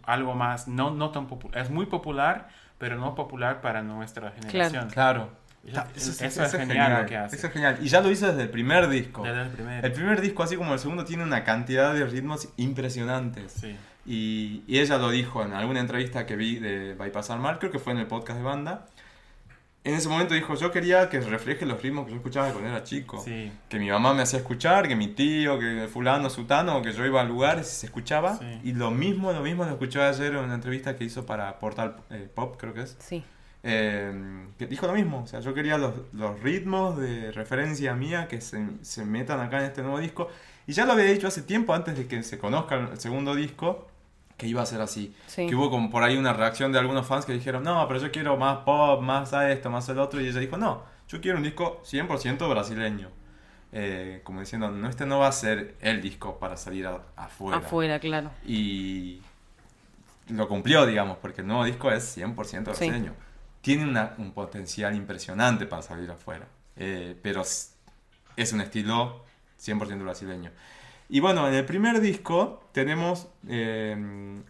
algo 0.05 0.35
más, 0.35 0.69
no, 0.69 0.91
no 0.91 1.11
tan 1.11 1.27
popular, 1.29 1.63
es 1.63 1.71
muy 1.71 1.87
popular, 1.87 2.49
pero 2.79 2.97
no 2.97 3.15
popular 3.15 3.61
para 3.61 3.83
nuestra 3.83 4.33
generación. 4.33 4.91
Claro. 4.91 5.31
Ella- 5.65 5.85
Ta- 5.85 5.89
eso, 5.97 6.25
es 6.45 6.53
genial, 6.53 7.03
lo 7.03 7.07
que 7.09 7.17
hace. 7.17 7.37
Eso 7.37 7.47
es 7.49 7.53
genial. 7.53 7.79
Y 7.81 7.89
ya 7.89 8.01
lo 8.01 8.11
hizo 8.11 8.27
desde 8.29 8.43
el 8.43 8.51
primer 8.51 8.89
disco. 8.89 9.23
Desde 9.23 9.43
el 9.43 9.49
primer. 9.49 9.85
El 9.85 9.93
primer 9.93 10.21
disco, 10.21 10.43
así 10.43 10.57
como 10.57 10.73
el 10.73 10.79
segundo, 10.79 11.05
tiene 11.05 11.23
una 11.25 11.43
cantidad 11.45 11.93
de 11.95 12.05
ritmos 12.07 12.49
impresionantes. 12.57 13.53
Sí. 13.53 13.77
Y, 14.11 14.63
y 14.67 14.79
ella 14.79 14.97
lo 14.97 15.11
dijo 15.11 15.45
en 15.45 15.53
alguna 15.53 15.81
entrevista 15.81 16.25
que 16.25 16.35
vi 16.35 16.59
de 16.59 16.95
Bypassar 16.95 17.39
Mal, 17.39 17.59
creo 17.59 17.71
que 17.71 17.79
fue 17.79 17.93
en 17.93 17.99
el 17.99 18.07
podcast 18.07 18.39
de 18.39 18.45
banda. 18.45 18.87
En 19.85 19.95
ese 19.95 20.09
momento 20.09 20.33
dijo, 20.33 20.55
yo 20.55 20.73
quería 20.73 21.11
que 21.11 21.21
refleje 21.21 21.67
los 21.67 21.83
ritmos 21.83 22.07
que 22.07 22.13
yo 22.13 22.17
escuchaba 22.17 22.51
cuando 22.51 22.71
era 22.71 22.83
chico. 22.85 23.21
Sí. 23.23 23.53
Que 23.69 23.79
mi 23.79 23.91
mamá 23.91 24.15
me 24.15 24.23
hacía 24.23 24.39
escuchar, 24.39 24.89
que 24.89 24.97
mi 24.97 25.09
tío, 25.09 25.59
que 25.59 25.89
fulano, 25.93 26.31
sutano, 26.31 26.81
que 26.81 26.93
yo 26.93 27.05
iba 27.05 27.21
a 27.21 27.25
lugares 27.25 27.71
y 27.71 27.77
se 27.81 27.87
escuchaba. 27.87 28.39
Sí. 28.39 28.61
Y 28.65 28.73
lo 28.73 28.91
mismo, 28.91 29.31
lo 29.31 29.43
mismo 29.43 29.65
lo 29.65 29.73
escuché 29.73 30.01
ayer 30.01 30.33
en 30.33 30.39
una 30.39 30.55
entrevista 30.55 30.97
que 30.97 31.05
hizo 31.05 31.27
para 31.27 31.59
Portal 31.59 31.97
eh, 32.09 32.29
Pop, 32.35 32.57
creo 32.59 32.73
que 32.73 32.83
es. 32.83 32.97
Sí. 32.99 33.23
Eh, 33.63 34.47
que 34.57 34.67
dijo 34.67 34.87
lo 34.87 34.95
mismo, 34.95 35.23
o 35.25 35.27
sea, 35.27 35.41
yo 35.41 35.53
quería 35.53 35.77
los, 35.77 35.93
los 36.15 36.41
ritmos 36.41 36.97
de 36.97 37.31
referencia 37.33 37.93
mía 37.95 38.27
que 38.27 38.41
se, 38.41 38.65
se 38.81 39.05
metan 39.05 39.41
acá 39.41 39.59
en 39.59 39.65
este 39.65 39.83
nuevo 39.83 39.99
disco. 39.99 40.29
Y 40.67 40.73
ya 40.73 40.87
lo 40.87 40.93
había 40.93 41.05
dicho 41.05 41.27
hace 41.27 41.43
tiempo, 41.43 41.75
antes 41.75 41.97
de 41.97 42.07
que 42.07 42.23
se 42.23 42.39
conozca 42.39 42.77
el 42.77 42.99
segundo 43.01 43.35
disco, 43.35 43.89
que 44.39 44.47
iba 44.47 44.63
a 44.63 44.67
ser 44.67 44.81
así. 44.81 45.15
Sí. 45.27 45.47
Que 45.47 45.55
hubo 45.55 45.69
como 45.69 45.91
por 45.91 46.03
ahí 46.03 46.17
una 46.17 46.33
reacción 46.33 46.73
de 46.73 46.79
algunos 46.79 47.07
fans 47.07 47.27
que 47.27 47.33
dijeron, 47.35 47.63
no, 47.65 47.87
pero 47.89 48.01
yo 48.01 48.11
quiero 48.11 48.37
más 48.39 48.59
pop, 48.59 49.03
más 49.03 49.35
a 49.35 49.51
esto, 49.53 49.69
más 49.69 49.87
el 49.91 49.99
otro. 49.99 50.21
Y 50.21 50.29
ella 50.29 50.41
dijo, 50.41 50.57
no, 50.57 50.83
yo 51.09 51.21
quiero 51.21 51.37
un 51.37 51.45
disco 51.45 51.83
100% 51.85 52.49
brasileño. 52.49 53.11
Eh, 53.73 54.23
como 54.25 54.41
diciendo, 54.41 54.71
no, 54.71 54.89
este 54.89 55.05
no 55.05 55.19
va 55.19 55.29
a 55.29 55.33
ser 55.33 55.75
el 55.83 56.01
disco 56.01 56.39
para 56.39 56.57
salir 56.57 56.87
a- 56.87 57.03
afuera. 57.17 57.59
Afuera, 57.59 57.99
claro. 58.01 58.31
Y 58.47 59.21
lo 60.29 60.47
cumplió, 60.49 60.87
digamos, 60.87 61.19
porque 61.19 61.41
el 61.43 61.47
nuevo 61.47 61.65
disco 61.65 61.91
es 61.91 62.17
100% 62.17 62.65
brasileño. 62.65 63.13
Tiene 63.61 63.85
una- 63.85 64.15
un 64.19 64.33
potencial 64.33 64.95
impresionante 64.95 65.67
para 65.67 65.83
salir 65.83 66.11
afuera, 66.11 66.47
eh, 66.77 67.19
pero 67.23 67.43
es 67.43 68.53
un 68.53 68.61
estilo 68.61 69.25
100% 69.61 70.05
brasileño. 70.05 70.51
Y 71.09 71.21
bueno, 71.21 71.49
en 71.49 71.55
el 71.55 71.65
primer 71.65 72.01
disco 72.01 72.69
tenemos 72.73 73.29
eh, 73.49 74.41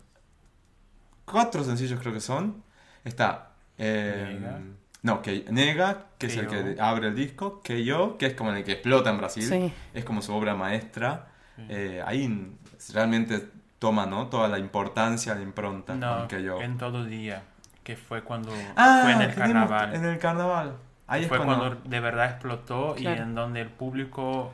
cuatro 1.25 1.63
sencillos, 1.65 2.01
creo 2.01 2.13
que 2.13 2.21
son. 2.21 2.63
Está. 3.05 3.51
eh, 3.79 4.37
Nega. 4.41 4.61
no, 5.03 5.23
que 5.23 5.45
Nega, 5.51 6.07
que 6.19 6.27
es 6.27 6.37
el 6.37 6.47
Que 6.49 6.77
abre 6.81 7.09
el 7.09 7.15
disco. 7.15 7.61
Que 7.63 7.85
yo, 7.85 8.17
que 8.19 8.27
es 8.27 8.35
como 8.35 8.51
en 8.51 8.57
el 8.59 8.65
que 8.65 8.73
explota 8.73 9.11
en 9.11 9.19
Brasil. 9.19 9.45
Sí. 9.45 9.73
Es 9.95 10.05
como 10.05 10.21
su 10.23 10.35
obra 10.35 10.55
maestra. 10.55 11.29
Eh, 11.69 12.03
ahí 12.07 12.53
realmente 12.93 13.49
toma 13.79 14.07
¿no? 14.07 14.27
toda 14.29 14.49
la 14.49 14.59
importancia, 14.59 15.35
la 15.35 15.43
impronta 15.43 15.95
No, 15.95 16.29
que 16.29 16.43
yo. 16.43 16.61
en 16.61 16.77
todo 16.79 17.05
día, 17.05 17.43
que 17.85 17.97
fue 17.97 18.23
cuando 18.23 18.53
Ah, 18.77 19.01
fue 19.03 19.13
en 19.13 19.23
el 19.23 19.35
carnaval. 19.35 19.95
En 19.95 20.05
el 20.05 20.19
carnaval. 20.19 20.77
Ahí 21.09 21.23
es 21.23 21.29
fue 21.29 21.39
cuando. 21.39 21.59
cuando 21.59 21.89
de 21.89 22.01
verdad 22.01 22.27
explotó 22.31 22.95
Claro. 22.97 23.17
y 23.17 23.23
en 23.23 23.35
donde 23.35 23.61
el 23.61 23.71
público 23.71 24.53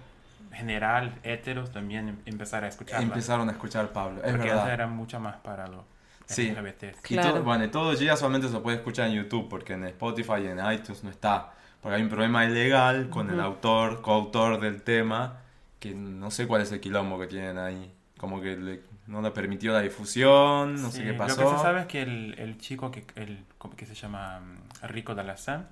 general, 0.54 1.18
heteros, 1.22 1.70
también 1.72 2.08
em- 2.08 2.18
empezaron 2.26 2.64
a 2.64 2.68
escucharla. 2.68 3.04
empezaron 3.06 3.48
a 3.48 3.52
escuchar 3.52 3.92
Pablo. 3.92 4.22
Es 4.24 4.30
porque 4.32 4.44
verdad. 4.48 4.60
antes 4.62 4.74
era 4.74 4.86
mucho 4.86 5.20
más 5.20 5.36
para 5.36 5.66
los 5.66 5.82
Sí. 6.26 6.48
LGBT. 6.48 6.84
Y 7.04 7.14
Claro. 7.14 7.32
todo, 7.34 7.42
bueno, 7.42 7.64
y 7.64 7.68
todo 7.68 7.92
ya 7.94 8.16
solamente 8.16 8.48
se 8.48 8.58
puede 8.60 8.78
escuchar 8.78 9.08
en 9.08 9.14
YouTube, 9.14 9.48
porque 9.48 9.74
en 9.74 9.84
Spotify 9.84 10.40
y 10.42 10.46
en 10.46 10.58
iTunes 10.72 11.04
no 11.04 11.10
está. 11.10 11.52
Porque 11.82 11.96
hay 11.96 12.02
un 12.02 12.08
problema 12.08 12.46
ilegal 12.46 13.10
con 13.10 13.28
el 13.28 13.38
autor, 13.40 14.00
coautor 14.00 14.58
del 14.58 14.80
tema, 14.82 15.40
que 15.80 15.94
no 15.94 16.30
sé 16.30 16.46
cuál 16.46 16.62
es 16.62 16.72
el 16.72 16.80
quilombo 16.80 17.18
que 17.20 17.26
tienen 17.26 17.58
ahí. 17.58 17.92
Como 18.16 18.40
que 18.40 18.56
le- 18.56 18.80
no 19.06 19.20
le 19.20 19.30
permitió 19.32 19.72
la 19.74 19.80
difusión, 19.80 20.80
no 20.80 20.90
sé 20.90 20.98
Sí, 21.00 21.04
qué 21.04 21.12
pasó. 21.12 21.42
Lo 21.42 21.50
que 21.50 21.56
se 21.58 21.62
sabe 21.62 21.80
es 21.80 21.86
que 21.86 22.00
el, 22.02 22.34
el 22.38 22.56
chico 22.56 22.90
que, 22.90 23.04
el, 23.16 23.44
que 23.76 23.84
se 23.84 23.94
llama 23.94 24.40
mm, 24.40 24.86
Rico 24.86 25.14
Dalazán, 25.14 25.68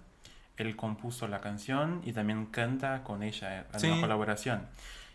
él 0.56 0.76
compuso 0.76 1.28
la 1.28 1.40
canción 1.40 2.00
y 2.04 2.12
también 2.12 2.46
canta 2.46 3.02
con 3.04 3.22
ella 3.22 3.60
eh, 3.60 3.64
en 3.74 3.80
Sí. 3.80 3.88
una 3.90 4.00
colaboración. 4.02 4.66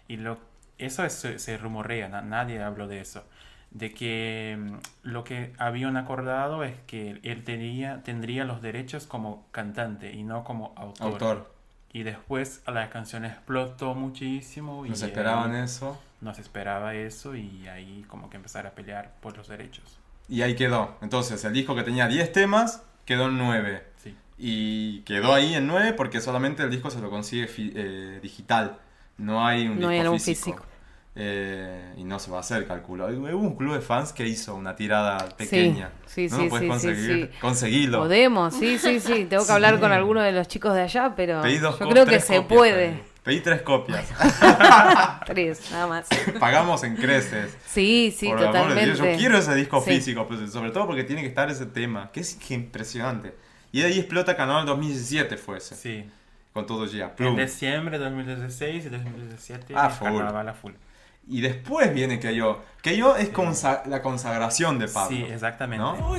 Y 0.07 0.18
lo, 0.18 0.38
eso 0.77 1.03
es- 1.05 1.14
se, 1.38 1.57
rumorea, 1.57 2.09
na- 2.09 2.22
nadie 2.22 2.61
habló 2.61 2.88
de 2.88 3.01
eso. 3.01 3.26
De 3.72 3.93
que 3.93 4.57
mm, 4.59 4.76
lo 5.03 5.23
que 5.23 5.53
habían 5.57 5.97
acordado 5.97 6.64
es 6.64 6.73
que 6.88 7.19
él 7.23 7.43
tenía, 7.43 8.01
tendría 8.03 8.45
los 8.45 8.61
derechos 8.61 9.05
como 9.07 9.45
cantante 9.51 10.14
y 10.14 10.23
no 10.23 10.43
como 10.43 10.73
autor. 10.77 11.11
Autor. 11.14 11.53
Y 11.93 12.03
después 12.03 12.61
la 12.68 12.89
canción 12.89 13.26
explotó 13.26 13.93
muchísimo. 13.95 14.85
y 14.85 14.89
No 14.89 14.95
se 14.95 15.07
esperaban 15.07 15.53
ahí 15.55 15.64
eso. 15.64 16.01
No 16.22 16.34
se 16.34 16.41
esperaba 16.41 16.95
eso 16.95 17.35
y 17.35 17.68
ahí 17.68 18.03
como 18.07 18.30
que 18.30 18.38
empezar 18.38 18.65
a 18.68 18.72
pelear 18.72 19.14
por 19.22 19.38
los 19.38 19.47
derechos. 19.47 19.99
Y 20.30 20.41
ahí 20.41 20.55
quedó. 20.55 20.97
Entonces, 21.01 21.43
el 21.45 21.53
disco 21.53 21.76
que 21.76 21.84
tenía 21.84 22.07
10 22.07 22.31
temas 22.34 22.84
quedó 23.05 23.27
en 23.27 23.38
9. 23.38 23.86
Y 24.38 25.01
quedó 25.01 25.34
ahí 25.34 25.55
en 25.55 25.65
9 25.68 25.93
porque 25.93 26.22
solamente 26.22 26.64
el 26.64 26.69
disco 26.69 26.89
se 26.91 26.99
lo 27.01 27.09
consigue 27.09 27.47
eh, 27.57 28.19
digital. 28.22 28.77
No 29.18 29.45
hay 29.45 29.68
un 29.68 29.80
No 29.80 29.89
hay 29.89 29.95
disco 29.97 30.03
algún 30.05 30.19
físico. 30.19 30.57
físico. 30.57 30.65
Eh, 31.19 31.93
y 31.97 32.03
no 32.03 32.19
se 32.19 32.30
va 32.30 32.38
a 32.38 32.39
hacer, 32.41 32.68
calculo. 32.68 33.07
Hubo 33.07 33.38
un 33.39 33.55
club 33.55 33.73
de 33.73 33.81
fans 33.81 34.14
que 34.14 34.27
hizo 34.27 34.53
una 34.53 34.76
tirada 34.76 35.18
pequeña. 35.35 35.89
sí, 36.05 36.27
¿No 36.30 36.38
sí, 36.38 36.43
lo 36.43 36.49
puedes 36.49 36.65
sí, 36.65 36.69
conseguir? 36.69 37.31
sí. 37.34 37.39
Conseguilo. 37.41 37.97
Podemos, 37.99 38.53
sí, 38.53 38.77
sí, 38.77 38.99
sí. 38.99 39.26
Tengo 39.30 39.43
que 39.43 39.51
hablar 39.51 39.80
con 39.80 39.91
alguno 39.91 40.22
de 40.22 40.31
los 40.31 40.47
chicos 40.47 40.76
de 40.76 40.81
allá, 40.81 41.14
pero 41.15 41.43
yo 41.47 41.76
creo 41.89 42.05
que 42.05 42.19
se 42.19 42.38
copias, 42.38 42.47
puede. 42.59 42.89
pedí. 42.89 43.01
Pedí 43.23 43.41
tres 43.41 43.61
copias. 43.64 44.05
Tres, 45.26 45.72
nada 45.72 45.88
más. 45.88 46.07
Pagamos 46.39 46.84
en 46.84 46.95
creces. 46.95 47.57
Sí, 47.65 48.14
sí, 48.15 48.27
Por 48.30 48.38
el 48.39 48.45
amor 48.45 48.53
de 48.53 48.59
totalmente. 48.76 48.85
Dios, 49.01 49.14
yo 49.14 49.18
quiero 49.18 49.38
ese 49.39 49.55
disco 49.55 49.81
físico, 49.81 50.27
pues, 50.27 50.49
sobre 50.51 50.72
todo 50.72 50.85
porque 50.88 51.03
tiene 51.03 51.23
que 51.23 51.27
estar 51.27 51.49
ese 51.49 51.65
tema, 51.65 52.09
que 52.14 52.22
es 52.22 52.38
impresionante. 52.51 53.35
Y 53.72 53.81
de 53.81 53.88
ahí 53.88 53.99
explota 53.99 54.35
Canal 54.35 54.65
2017 54.65 55.38
fue 55.38 55.57
ese. 55.57 55.76
Sí. 55.76 56.10
con 56.53 56.65
todo 56.65 56.85
ya. 56.88 57.06
En 57.06 57.15
plum. 57.15 57.35
diciembre 57.38 57.99
de 57.99 58.06
2016 58.06 58.85
y 58.85 58.89
2017. 58.89 59.73
Ah, 59.76 59.89
full. 59.89 60.07
Carnaval 60.07 60.49
a 60.49 60.53
full. 60.53 60.73
Y 61.30 61.41
después 61.41 61.94
viene 61.94 62.19
que 62.19 62.34
yo. 62.35 62.64
Que 62.81 62.95
yo 62.98 63.15
es 63.18 63.30
consa- 63.31 63.84
la 63.85 64.02
consagración 64.02 64.80
de 64.80 64.88
Pablo. 64.88 65.15
Sí, 65.15 65.23
exactamente. 65.23 65.84
¿No? 65.84 66.15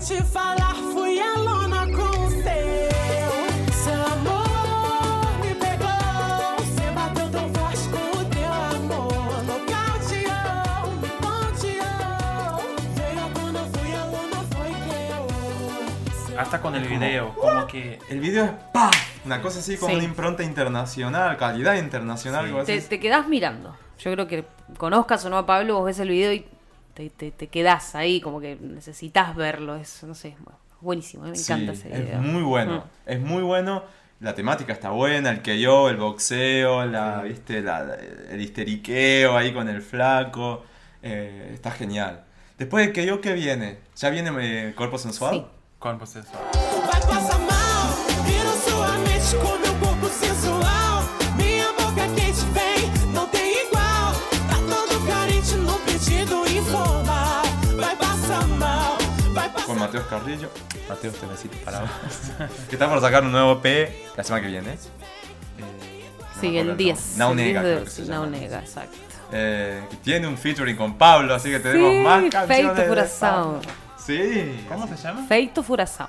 Hasta 16.49 16.62
con 16.62 16.75
el 16.75 16.89
video, 16.89 17.35
como 17.35 17.66
que 17.66 17.99
El 18.09 18.20
video 18.20 18.47
es 18.47 18.51
¡pah! 18.73 18.91
Una 19.27 19.43
cosa 19.43 19.59
así 19.59 19.77
con 19.77 19.91
Sí. 19.91 19.97
una 19.97 20.05
impronta 20.05 20.43
internacional, 20.43 21.37
calidad 21.37 21.75
internacional. 21.75 22.41
Sí. 22.45 22.49
algo 22.49 22.61
así. 22.62 22.73
Te, 22.73 22.81
te 22.81 23.01
quedás 23.01 23.29
mirando. 23.29 23.77
Yo 23.99 24.12
creo 24.12 24.27
que 24.27 24.47
conozcas 24.79 25.23
o 25.27 25.29
no 25.29 25.37
a 25.37 25.45
Pablo, 25.45 25.75
vos 25.75 25.85
ves 25.85 25.99
el 25.99 26.09
video 26.09 26.33
y 26.33 26.47
te, 26.95 27.11
te, 27.11 27.33
te 27.33 27.49
quedás 27.49 27.95
ahí, 27.95 28.23
como 28.23 28.41
que 28.41 28.57
necesitas 28.59 29.37
verlo. 29.37 29.77
Es, 29.77 30.03
no 30.05 30.15
sé, 30.15 30.37
bueno, 30.43 30.59
buenísimo. 30.81 31.25
Me 31.25 31.37
Sí, 31.37 31.53
encanta 31.53 31.73
ese 31.73 31.93
es 31.93 32.01
video. 32.07 32.19
muy 32.20 32.43
bueno. 32.43 32.79
Mm. 33.07 33.11
Es 33.11 33.20
muy 33.20 33.43
bueno. 33.43 33.83
La 34.20 34.35
temática 34.35 34.73
está 34.73 34.89
buena, 34.89 35.29
el 35.31 35.43
que 35.43 35.61
yo, 35.61 35.91
el 35.91 35.99
boxeo, 35.99 36.87
la, 36.87 37.20
¿viste? 37.25 37.61
La- 37.61 37.85
la- 37.85 37.97
el 37.97 38.41
histeriqueo 38.41 39.37
ahí 39.37 39.53
con 39.53 39.69
el 39.69 39.83
flaco. 39.83 40.65
eh, 41.03 41.51
está 41.53 41.70
genial. 41.70 42.25
Después 42.57 42.87
del 42.87 42.93
que 42.95 43.05
yo, 43.07 43.20
¿qué 43.20 43.35
viene? 43.35 43.79
¿Ya 43.97 44.09
viene 44.11 44.31
eh, 44.41 44.75
Cuerpo 44.75 44.97
Sensual? 44.99 45.35
Sí. 45.35 45.47
Vai 45.81 45.97
passar 45.97 47.39
mal, 47.39 47.95
sua 48.69 48.99
mente 48.99 49.37
com 49.37 49.59
meu 49.59 49.75
corpo 49.81 50.09
sensual. 50.09 51.03
Minha 51.37 51.73
boca 51.73 52.03
quente 52.17 52.45
vem, 52.53 53.13
não 53.13 53.27
tem 53.29 53.67
igual. 53.67 54.13
Tá 54.49 54.57
todo 54.69 55.07
carente 55.07 55.55
no 55.55 55.79
pedido 55.81 56.47
informal. 56.49 57.43
Vai 57.77 57.95
passar 57.97 58.47
mal, 58.49 58.99
vai 59.33 59.49
passar 59.51 59.67
Con 59.67 59.79
Mateos 59.79 60.07
Carrillo. 60.07 60.51
Mateos, 60.89 61.15
te 61.15 61.27
necesito 61.27 61.57
para 61.65 61.81
vos. 61.81 61.91
que 62.69 62.75
está 62.75 62.89
por 62.89 63.01
sacar 63.01 63.23
un 63.23 63.31
nuevo 63.31 63.61
EP 63.63 63.89
la 64.17 64.25
semana 64.25 64.45
que 64.45 64.51
viene. 64.51 64.73
Eh, 64.73 66.11
no 66.19 66.41
Sí, 66.41 66.59
el 66.59 66.77
10. 66.77 67.19
nombre. 67.19 67.19
Naunega, 67.19 67.61
el 67.61 67.67
10 67.67 67.69
de- 67.69 67.73
creo 67.75 67.85
que 67.85 67.91
se 67.91 68.03
sí, 68.03 68.09
llama. 68.09 68.21
Naunega, 68.27 68.59
exacto. 68.61 68.97
Eh, 69.31 69.83
que 69.91 69.97
tiene 69.99 70.27
un 70.27 70.37
featuring 70.39 70.77
con 70.77 70.99
Pablo, 70.99 71.35
así 71.35 71.51
que 71.51 71.61
tenemos 71.61 71.93
Sí, 71.93 71.99
más 72.01 72.23
canciones. 72.23 72.49
Feito 72.49 72.75
de 72.75 72.89
Furação. 72.89 73.53
Pablo. 73.61 73.88
Sí. 74.09 74.65
¿Cómo 74.69 74.87
se 74.89 74.97
llama? 74.97 75.27
Feito 75.27 75.63
Furação. 75.63 76.09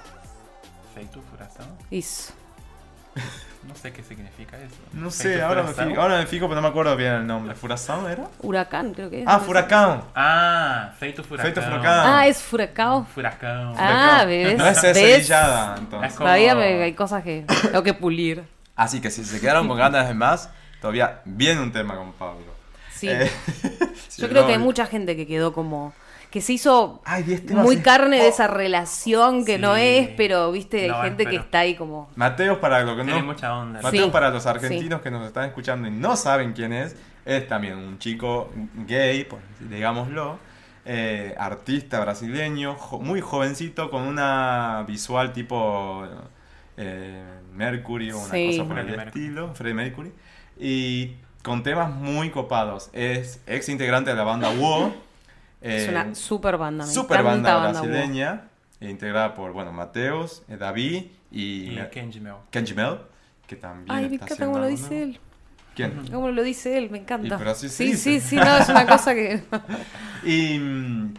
Feito 0.95 1.21
Furação. 1.29 1.67
Isso. 1.91 2.31
No 3.67 3.75
sé 3.75 3.91
qué 3.91 4.01
significa 4.01 4.55
eso. 4.57 4.77
No 4.93 5.11
Feito 5.11 5.37
sé, 5.37 5.41
ahora 5.41 5.63
me, 5.63 5.73
fijo, 5.73 6.01
ahora 6.01 6.17
me 6.17 6.25
fijo, 6.25 6.47
pero 6.47 6.55
no 6.55 6.61
me 6.61 6.69
acuerdo 6.69 6.95
bien 6.95 7.11
el 7.11 7.27
nombre. 7.27 7.53
¿Furacán 7.55 8.05
era? 8.09 8.27
Huracán, 8.41 8.93
creo 8.93 9.09
que 9.09 9.21
es. 9.21 9.27
Ah, 9.27 9.39
Furacán. 9.39 10.01
Ah, 10.15 10.91
Feito 10.97 11.23
Furacão. 11.25 11.43
Feito 11.51 11.61
Furacão. 11.61 12.03
Ah, 12.05 12.27
es 12.27 12.41
Furacão. 12.41 13.05
Furacão. 13.05 13.73
Ah, 13.77 14.23
ves. 14.25 14.57
No 14.57 14.65
es 14.65 14.79
cerillada, 14.79 15.75
entonces. 15.77 16.11
Es 16.11 16.15
como- 16.17 16.27
Todavía 16.27 16.55
me- 16.55 16.83
hay 16.83 16.93
cosas 16.93 17.21
que 17.21 17.45
tengo 17.63 17.83
que 17.83 17.93
pulir. 17.93 18.43
Así 18.77 19.01
que 19.01 19.11
si 19.11 19.25
se 19.25 19.41
quedaron 19.41 19.67
con 19.67 19.77
ganas 19.77 20.07
de 20.07 20.13
más, 20.13 20.49
todavía 20.79 21.21
viene 21.25 21.61
un 21.61 21.73
tema 21.73 21.95
con 21.97 22.13
Pablo. 22.13 22.53
Sí. 22.95 23.09
Eh, 23.09 23.29
sí, 24.07 24.21
Yo 24.21 24.29
creo 24.29 24.47
que 24.47 24.53
hay 24.53 24.57
mucha 24.59 24.85
gente 24.85 25.17
que 25.17 25.27
quedó 25.27 25.51
como. 25.53 25.93
Que 26.29 26.41
se 26.41 26.53
hizo 26.53 27.01
Ay, 27.05 27.23
10 27.23 27.45
temas 27.45 27.63
muy 27.65 27.77
es- 27.77 27.81
carne 27.81 28.17
de 28.17 28.25
Oh. 28.25 28.29
esa 28.29 28.47
relación 28.47 29.45
que 29.45 29.55
Sí. 29.55 29.61
no 29.61 29.75
es, 29.75 30.09
pero 30.15 30.51
viste, 30.51 30.83
hay 30.83 30.87
No 30.89 30.97
es, 30.97 31.03
gente 31.09 31.25
que 31.25 31.35
está 31.37 31.59
ahí 31.59 31.75
como. 31.75 32.09
Mateos 32.15 32.57
para 32.59 32.81
lo 32.83 32.95
que 32.95 33.03
Tiene 33.03 33.19
no. 33.21 33.25
mucha 33.25 33.57
onda. 33.57 33.81
Mateos 33.81 34.05
Sí, 34.05 34.11
para 34.11 34.29
los 34.29 34.45
argentinos 34.45 35.01
que 35.01 35.09
nos 35.11 35.25
están 35.25 35.45
escuchando 35.45 35.87
y 35.87 35.91
no 35.91 36.15
saben 36.15 36.53
quién 36.53 36.71
es, 36.73 36.95
es 37.25 37.47
también 37.47 37.77
un 37.77 37.97
chico 37.99 38.51
gay, 38.87 39.23
por, 39.25 39.39
digámoslo, 39.59 40.37
eh, 40.85 41.35
artista 41.37 41.99
brasileño, 41.99 42.75
jo- 42.75 42.99
muy 42.99 43.21
jovencito, 43.21 43.89
con 43.89 44.03
una 44.03 44.83
visual 44.87 45.33
tipo 45.33 46.05
eh, 46.77 47.23
Mercury 47.53 48.11
o 48.11 48.17
una 48.19 48.29
Sí. 48.31 48.47
cosa 48.57 48.67
por 48.69 48.79
el 48.79 48.85
Mercury. 48.85 49.07
estilo, 49.07 49.53
Freddie 49.53 49.73
Mercury, 49.73 50.13
y 50.57 51.15
con 51.43 51.61
temas 51.63 51.91
muy 51.91 52.29
copados. 52.29 52.89
Es 52.93 53.41
ex 53.47 53.67
integrante 53.69 54.11
de 54.11 54.15
la 54.15 54.23
banda 54.23 54.49
WO. 55.61 55.67
es 55.69 55.87
eh, 55.87 55.89
una 55.89 56.15
super 56.15 56.57
banda. 56.57 56.85
Me 56.85 56.91
super 56.91 57.23
banda 57.23 57.57
brasileña, 57.71 58.43
eh, 58.79 58.89
integrada 58.89 59.33
por, 59.33 59.51
bueno, 59.51 59.71
Mateos, 59.73 60.43
eh, 60.47 60.57
David 60.57 61.05
y, 61.31 61.79
Y 61.79 61.87
Kenji 61.91 62.19
Mel. 62.19 62.35
Kenji 62.49 62.73
Mel, 62.73 62.97
que 63.47 63.55
también 63.55 63.91
Ay, 63.95 64.09
me 64.09 64.15
está 64.15 64.25
encanta 64.25 64.45
cómo 64.45 64.59
lo 64.59 64.67
dice 64.67 64.89
nuevo. 64.95 65.03
él. 65.11 65.19
¿Quién? 65.75 66.07
Cómo 66.11 66.29
lo 66.29 66.43
dice 66.43 66.77
él, 66.77 66.89
me 66.89 66.97
encanta. 66.99 67.35
Y 67.35 67.37
pero 67.37 67.51
así 67.51 67.69
se 67.69 67.75
sí, 67.75 67.85
dice. 67.91 68.19
sí, 68.19 68.19
sí, 68.21 68.35
no, 68.35 68.57
es 68.57 68.67
una 68.69 68.85
cosa 68.85 69.13
que. 69.13 69.43
Y 70.23 70.59
mm, 70.59 71.13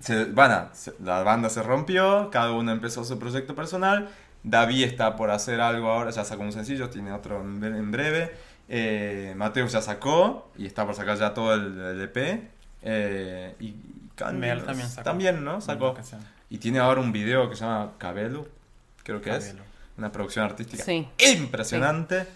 se, 0.00 0.24
bueno, 0.26 0.68
se- 0.72 0.94
la 1.02 1.22
banda 1.22 1.48
se 1.50 1.62
rompió, 1.62 2.28
cada 2.30 2.52
uno 2.52 2.72
empezó 2.72 3.04
su 3.04 3.18
proyecto 3.18 3.54
personal. 3.54 4.08
David 4.42 4.84
está 4.84 5.16
por 5.16 5.30
hacer 5.30 5.60
algo 5.60 5.88
ahora, 5.90 6.10
ya 6.10 6.24
sacó 6.24 6.42
un 6.42 6.52
sencillo, 6.52 6.88
tiene 6.90 7.12
otro 7.12 7.40
en, 7.40 7.60
bre- 7.60 7.76
en 7.78 7.90
breve. 7.92 8.32
Eh, 8.68 9.34
Mateus 9.36 9.72
ya 9.72 9.82
sacó 9.82 10.50
y 10.56 10.66
está 10.66 10.86
por 10.86 10.94
sacar 10.94 11.18
ya 11.18 11.34
todo 11.34 11.54
el, 11.54 11.78
el 11.78 12.00
EP. 12.00 12.50
Eh, 12.82 13.54
y 13.60 13.74
Candy 14.14 14.48
también 14.64 14.88
sacó. 14.88 15.04
También, 15.04 15.44
¿no? 15.44 15.60
Sacó. 15.60 15.94
Y 16.48 16.58
tiene 16.58 16.78
ahora 16.78 17.00
un 17.00 17.12
video 17.12 17.48
que 17.48 17.56
se 17.56 17.64
llama 17.64 17.92
Cabello, 17.98 18.48
creo 19.02 19.20
que 19.20 19.30
es. 19.30 19.46
Cabello. 19.46 19.64
Una 19.98 20.10
producción 20.12 20.44
artística 20.44 20.82
Sí. 20.82 21.06
impresionante. 21.36 22.26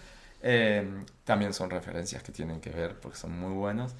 Eh, 0.41 0.87
también 1.23 1.53
son 1.53 1.69
referencias 1.71 2.21
que 2.21 2.31
tienen 2.31 2.61
que 2.61 2.69
ver 2.69 2.95
porque 2.99 3.17
son 3.17 3.37
muy 3.39 3.53
buenos. 3.53 3.95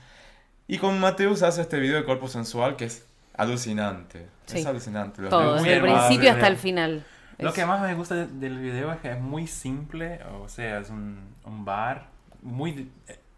Y 0.68 0.78
con 0.78 1.00
Mateus 1.00 1.42
hace 1.44 1.62
este 1.62 1.80
video 1.80 1.98
de 1.98 2.04
cuerpo 2.04 2.28
sensual 2.28 2.76
que 2.76 2.86
es 2.86 3.06
alucinante. 3.36 4.28
Sí. 4.46 4.60
Es 4.60 4.66
alucinante. 4.66 5.22
Los 5.22 5.30
Todo, 5.32 5.56
desde 5.56 5.76
el 5.76 5.82
principio 5.82 6.20
video. 6.20 6.34
hasta 6.34 6.48
el 6.48 6.58
final. 6.58 7.06
Lo 7.40 7.50
Es- 7.50 7.56
que 7.56 7.66
más 7.66 7.82
me 7.82 7.94
gusta 7.96 8.16
de- 8.16 8.28
del 8.28 8.60
video 8.60 8.92
es 8.92 9.00
que 9.00 9.12
es 9.12 9.20
muy 9.20 9.48
simple, 9.48 10.20
o 10.42 10.48
sea, 10.48 10.80
es 10.80 10.90
un, 10.90 11.20
un 11.44 11.66
bar 11.66 12.08
muy... 12.42 12.90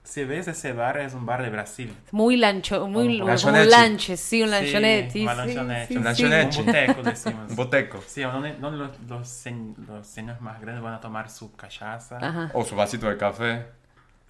Si 0.07 0.23
ves 0.23 0.47
ese 0.47 0.71
bar, 0.71 0.97
es 0.99 1.13
un 1.13 1.25
bar 1.25 1.43
de 1.43 1.49
Brasil. 1.49 1.93
Muy 2.11 2.37
lancho, 2.37 2.87
muy 2.87 3.19
Un 3.19 3.27
como 3.35 3.59
un 3.59 3.69
lanche, 3.69 4.15
sí, 4.15 4.41
un 4.41 4.51
lanchonete. 4.51 5.11
Sí, 5.11 5.19
sí, 5.19 5.25
lanchonete. 5.25 5.87
sí, 5.87 5.97
Un 5.97 6.15
sí. 6.15 6.23
lanchonete. 6.23 6.59
Un 6.61 6.65
boteco, 6.65 7.03
decimos. 7.03 7.49
Un 7.49 7.55
boteco. 7.57 8.03
Sí, 8.07 8.21
donde, 8.21 8.53
donde 8.53 8.77
los, 8.77 8.91
los, 9.09 9.45
los 9.85 10.07
señores 10.07 10.39
más 10.41 10.61
grandes 10.61 10.81
van 10.81 10.93
a 10.93 11.01
tomar 11.01 11.29
su 11.29 11.53
cachaza. 11.57 12.19
Ajá. 12.21 12.51
O 12.53 12.63
su 12.63 12.73
vasito 12.77 13.09
de 13.09 13.17
café. 13.17 13.65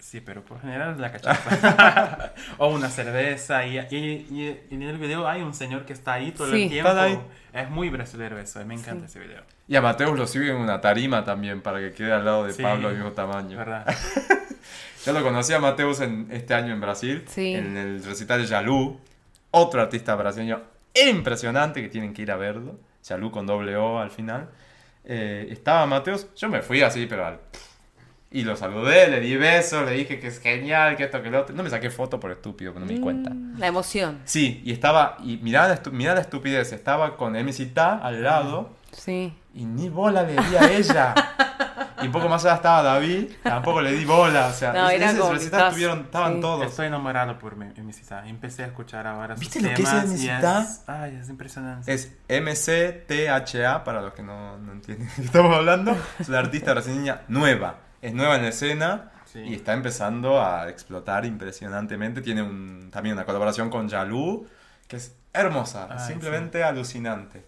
Sí, 0.00 0.20
pero 0.20 0.44
por 0.44 0.60
general 0.60 0.94
es 0.94 0.98
la 0.98 1.12
cachaza. 1.12 2.32
o 2.58 2.68
una 2.68 2.88
cerveza. 2.90 3.64
Y, 3.64 3.78
y- 3.78 4.26
y- 4.30 4.60
y 4.70 4.74
en 4.74 4.82
el 4.82 4.98
video 4.98 5.28
hay 5.28 5.42
un 5.42 5.54
señor 5.54 5.84
que 5.86 5.92
está 5.92 6.14
ahí 6.14 6.32
todo 6.32 6.50
Sí. 6.50 6.64
el 6.64 6.68
tiempo. 6.70 6.90
Ahí. 6.90 7.20
Es 7.52 7.70
muy 7.70 7.88
brasilero 7.88 8.36
eso, 8.38 8.64
me 8.66 8.74
encanta 8.74 9.06
ese 9.06 9.20
video. 9.20 9.42
Y 9.68 9.76
a 9.76 9.80
Mateus 9.80 10.18
lo 10.18 10.26
sigue 10.26 10.50
en 10.50 10.56
una 10.56 10.80
tarima 10.80 11.24
también 11.24 11.60
para 11.62 11.78
que 11.78 11.92
quede 11.92 12.12
al 12.12 12.24
lado 12.24 12.44
de 12.46 12.52
Sí. 12.52 12.62
Pablo 12.64 12.88
del 12.88 12.96
mismo 12.98 13.12
tamaño. 13.12 13.56
¿Verdad? 13.58 13.86
Yo 15.08 15.14
lo 15.14 15.22
conocí 15.22 15.54
a 15.54 15.58
Mateus 15.58 16.02
en, 16.02 16.28
este 16.30 16.52
año 16.52 16.74
en 16.74 16.82
Brasil, 16.82 17.24
Sí. 17.28 17.54
en 17.54 17.78
el 17.78 18.04
recital 18.04 18.42
de 18.42 18.46
Yalu, 18.46 19.00
otro 19.52 19.80
artista 19.80 20.14
brasileño 20.14 20.60
impresionante 21.08 21.80
que 21.80 21.88
tienen 21.88 22.12
que 22.12 22.20
ir 22.20 22.30
a 22.30 22.36
verlo. 22.36 22.78
Yalu 23.08 23.30
con 23.30 23.46
doble 23.46 23.74
O 23.76 24.00
al 24.00 24.10
final. 24.10 24.50
Eh, 25.06 25.48
estaba 25.50 25.86
Mateus, 25.86 26.26
yo 26.36 26.50
me 26.50 26.60
fui 26.60 26.82
así, 26.82 27.06
pero 27.06 27.24
al... 27.24 27.38
Y 28.30 28.42
lo 28.44 28.54
saludé, 28.54 29.08
le 29.08 29.20
di 29.20 29.34
besos, 29.38 29.86
le 29.86 29.92
dije 29.92 30.20
que 30.20 30.26
es 30.26 30.40
genial, 30.40 30.94
que 30.94 31.04
esto, 31.04 31.22
que 31.22 31.30
lo 31.30 31.40
otro. 31.40 31.56
No 31.56 31.62
me 31.62 31.70
saqué 31.70 31.88
foto 31.88 32.20
por 32.20 32.30
estúpido, 32.30 32.74
que 32.74 32.80
no 32.80 32.84
me 32.84 32.92
di 32.92 33.00
cuenta. 33.00 33.30
Mm, 33.30 33.58
La 33.58 33.66
emoción, 33.66 34.18
Sí, 34.26 34.60
y 34.62 34.72
estaba, 34.72 35.16
y 35.24 35.38
mirá 35.38 35.68
la, 35.68 35.80
mirá 35.90 36.14
la 36.16 36.20
estupidez, 36.20 36.70
estaba 36.74 37.16
con 37.16 37.32
MC 37.34 37.72
Ta 37.72 37.96
al 37.96 38.22
lado 38.22 38.76
sí. 38.92 39.32
y 39.54 39.64
ni 39.64 39.88
bola 39.88 40.22
le 40.24 40.32
di 40.34 40.56
a 40.56 40.70
ella. 40.70 41.14
y 42.02 42.06
un 42.06 42.12
poco 42.12 42.28
más 42.28 42.44
allá 42.44 42.56
estaba 42.56 42.82
David, 42.82 43.30
tampoco 43.42 43.80
le 43.80 43.92
di 43.92 44.04
bola. 44.04 44.46
O 44.48 44.52
sea, 44.52 44.72
No, 44.72 44.88
era 44.90 45.10
estás- 45.10 45.68
estuvieron, 45.68 46.00
estaban 46.00 46.34
sí. 46.34 46.40
todos. 46.40 46.66
Estoy 46.66 46.86
enamorado 46.86 47.38
por 47.38 47.56
mi, 47.56 47.66
mi 47.82 47.92
cita. 47.92 48.26
Empecé 48.26 48.64
a 48.64 48.66
escuchar 48.66 49.06
ahora 49.06 49.34
sus 49.34 49.40
¿Viste 49.40 49.60
lo 49.60 49.68
que 49.74 49.82
es 49.82 49.92
es- 49.92 50.84
Ay, 50.86 51.16
es 51.20 51.28
impresionante. 51.28 51.92
Es 51.92 52.12
MCTHA, 52.28 53.84
para 53.84 54.02
los 54.02 54.12
que 54.14 54.22
no, 54.22 54.58
no 54.58 54.72
entienden 54.72 55.08
de 55.08 55.14
qué 55.14 55.22
estamos 55.22 55.54
hablando. 55.54 55.96
Es 56.18 56.28
una 56.28 56.38
artista 56.38 56.72
brasileña 56.72 57.22
nueva. 57.28 57.76
Es 58.02 58.12
nueva 58.14 58.36
en 58.36 58.42
la 58.42 58.48
escena 58.48 59.10
Sí. 59.24 59.40
y 59.40 59.54
está 59.54 59.74
empezando 59.74 60.42
a 60.42 60.68
explotar 60.70 61.24
impresionantemente. 61.26 62.22
Tiene 62.22 62.42
un, 62.42 62.88
también 62.90 63.14
una 63.14 63.24
colaboración 63.26 63.68
con 63.68 63.88
Yalu, 63.88 64.46
que 64.86 64.96
es 64.96 65.14
hermosa, 65.34 65.86
Ay, 65.90 65.98
simplemente 66.06 66.64
alucinante. 66.64 67.44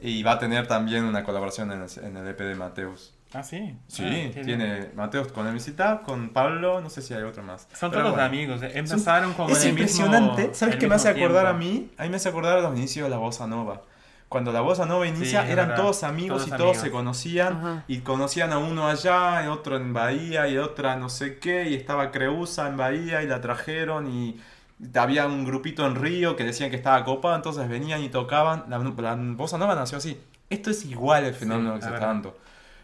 Y 0.00 0.22
va 0.24 0.32
a 0.32 0.38
tener 0.38 0.66
también 0.66 1.04
una 1.04 1.22
colaboración 1.22 1.70
en 1.72 1.82
el, 1.82 2.04
en 2.04 2.16
el 2.16 2.26
EP 2.28 2.40
de 2.42 2.54
Mateus. 2.56 3.14
Ah, 3.32 3.42
sí. 3.44 3.76
Sí, 3.86 4.02
Ah, 4.04 4.40
tiene 4.42 4.64
bien. 4.64 4.92
Mateus 4.96 5.28
con 5.30 5.46
Emisita, 5.46 6.02
con 6.02 6.30
Pablo, 6.30 6.80
no 6.80 6.90
sé 6.90 7.00
si 7.00 7.14
hay 7.14 7.22
otro 7.22 7.42
más. 7.44 7.68
Son 7.78 7.90
Pero 7.90 8.02
todos 8.02 8.14
bueno. 8.16 8.26
amigos. 8.26 8.62
eh. 8.62 8.72
Empezaron 8.74 9.34
con 9.34 9.48
Es 9.50 9.62
el 9.64 9.70
impresionante. 9.70 10.42
mismo- 10.42 10.54
¿Sabes 10.54 10.76
qué 10.76 10.88
me 10.88 10.96
hace 10.96 11.08
acordar 11.10 11.46
a 11.46 11.56
tiempo. 11.58 11.76
mí? 11.86 11.90
A 11.96 12.02
mí 12.02 12.08
me 12.08 12.16
hace 12.16 12.28
acordar 12.28 12.58
a 12.58 12.60
los 12.60 12.76
inicios 12.76 13.04
de 13.04 13.10
la 13.10 13.18
bossa 13.18 13.46
nova. 13.46 13.82
cuando 14.28 14.52
la 14.52 14.60
bossa 14.60 14.86
nova 14.86 15.08
inicia, 15.08 15.42
es 15.44 15.50
eran 15.50 15.70
verdad. 15.70 15.82
todos 15.82 16.04
amigos 16.04 16.38
Todos 16.44 16.46
y 16.46 16.50
todos 16.50 16.60
amigos. 16.62 16.82
se 16.82 16.90
conocían. 16.92 17.52
Ajá. 17.56 17.84
Y 17.88 17.98
conocían 17.98 18.52
a 18.52 18.58
uno 18.58 18.86
allá, 18.86 19.42
y 19.44 19.48
otro 19.48 19.76
en 19.76 19.92
Bahía, 19.92 20.46
y 20.46 20.56
otra 20.56 20.94
no 20.94 21.08
sé 21.08 21.38
qué. 21.40 21.68
Y 21.68 21.74
estaba 21.74 22.12
Creusa 22.12 22.68
en 22.68 22.76
Bahía 22.76 23.22
y 23.24 23.26
la 23.26 23.40
trajeron. 23.40 24.06
Y 24.08 24.40
había 24.94 25.26
un 25.26 25.44
grupito 25.44 25.84
en 25.84 25.96
Río 25.96 26.36
que 26.36 26.44
decían 26.44 26.70
que 26.70 26.76
estaba 26.76 27.04
copado. 27.04 27.34
Entonces 27.34 27.68
venían 27.68 28.02
y 28.04 28.08
tocaban. 28.08 28.66
La, 28.68 28.78
la 28.78 29.14
bossa 29.34 29.58
nova 29.58 29.74
nació 29.74 29.98
así. 29.98 30.20
Esto 30.48 30.70
es 30.70 30.84
igual 30.84 31.24
el 31.24 31.34
fenómeno 31.34 31.70
Sí, 31.72 31.74
que 31.76 31.80
se 31.82 31.86
está 31.88 31.92
verdad. 31.98 32.06
dando. 32.06 32.38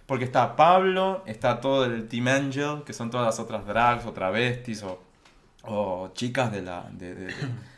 Porque 0.06 0.24
está 0.24 0.54
Pablo, 0.56 1.22
está 1.26 1.60
todo 1.60 1.84
el 1.84 2.06
Team 2.08 2.28
Angel, 2.28 2.82
que 2.84 2.92
son 2.92 3.10
todas 3.10 3.26
las 3.26 3.40
otras 3.40 3.66
drags 3.66 4.06
o 4.06 4.12
travestis 4.12 4.82
o, 4.84 5.02
o 5.64 6.10
chicas 6.14 6.52
de 6.52 6.62
la, 6.62 6.88
de- 6.92 7.14
de- 7.14 7.26
de- 7.26 7.34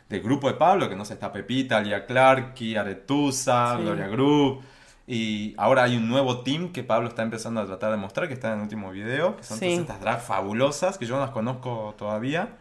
del 0.09 0.21
grupo 0.21 0.47
de 0.47 0.53
Pablo, 0.55 0.87
que 0.89 0.95
no 0.95 1.05
sé, 1.05 1.13
está 1.13 1.31
Pepita, 1.31 1.79
Lia 1.81 2.05
Clarky, 2.05 2.75
Aretusa, 2.75 3.75
Sí. 3.77 3.83
Gloria 3.83 4.07
Group. 4.07 4.61
Y 5.07 5.55
ahora 5.57 5.83
hay 5.83 5.97
un 5.97 6.07
nuevo 6.07 6.41
team 6.41 6.71
que 6.71 6.83
Pablo 6.83 7.09
está 7.09 7.23
empezando 7.23 7.61
a 7.61 7.65
tratar 7.65 7.89
de 7.91 7.97
mostrar, 7.97 8.27
que 8.27 8.35
está 8.35 8.49
en 8.49 8.57
el 8.57 8.61
último 8.61 8.91
video, 8.91 9.35
que 9.37 9.43
son 9.43 9.57
Sí. 9.57 9.65
todas 9.65 9.79
estas 9.81 10.01
drags 10.01 10.23
fabulosas, 10.23 10.97
que 10.99 11.05
yo 11.07 11.15
no 11.15 11.21
las 11.21 11.31
conozco 11.31 11.95
todavía. 11.97 12.57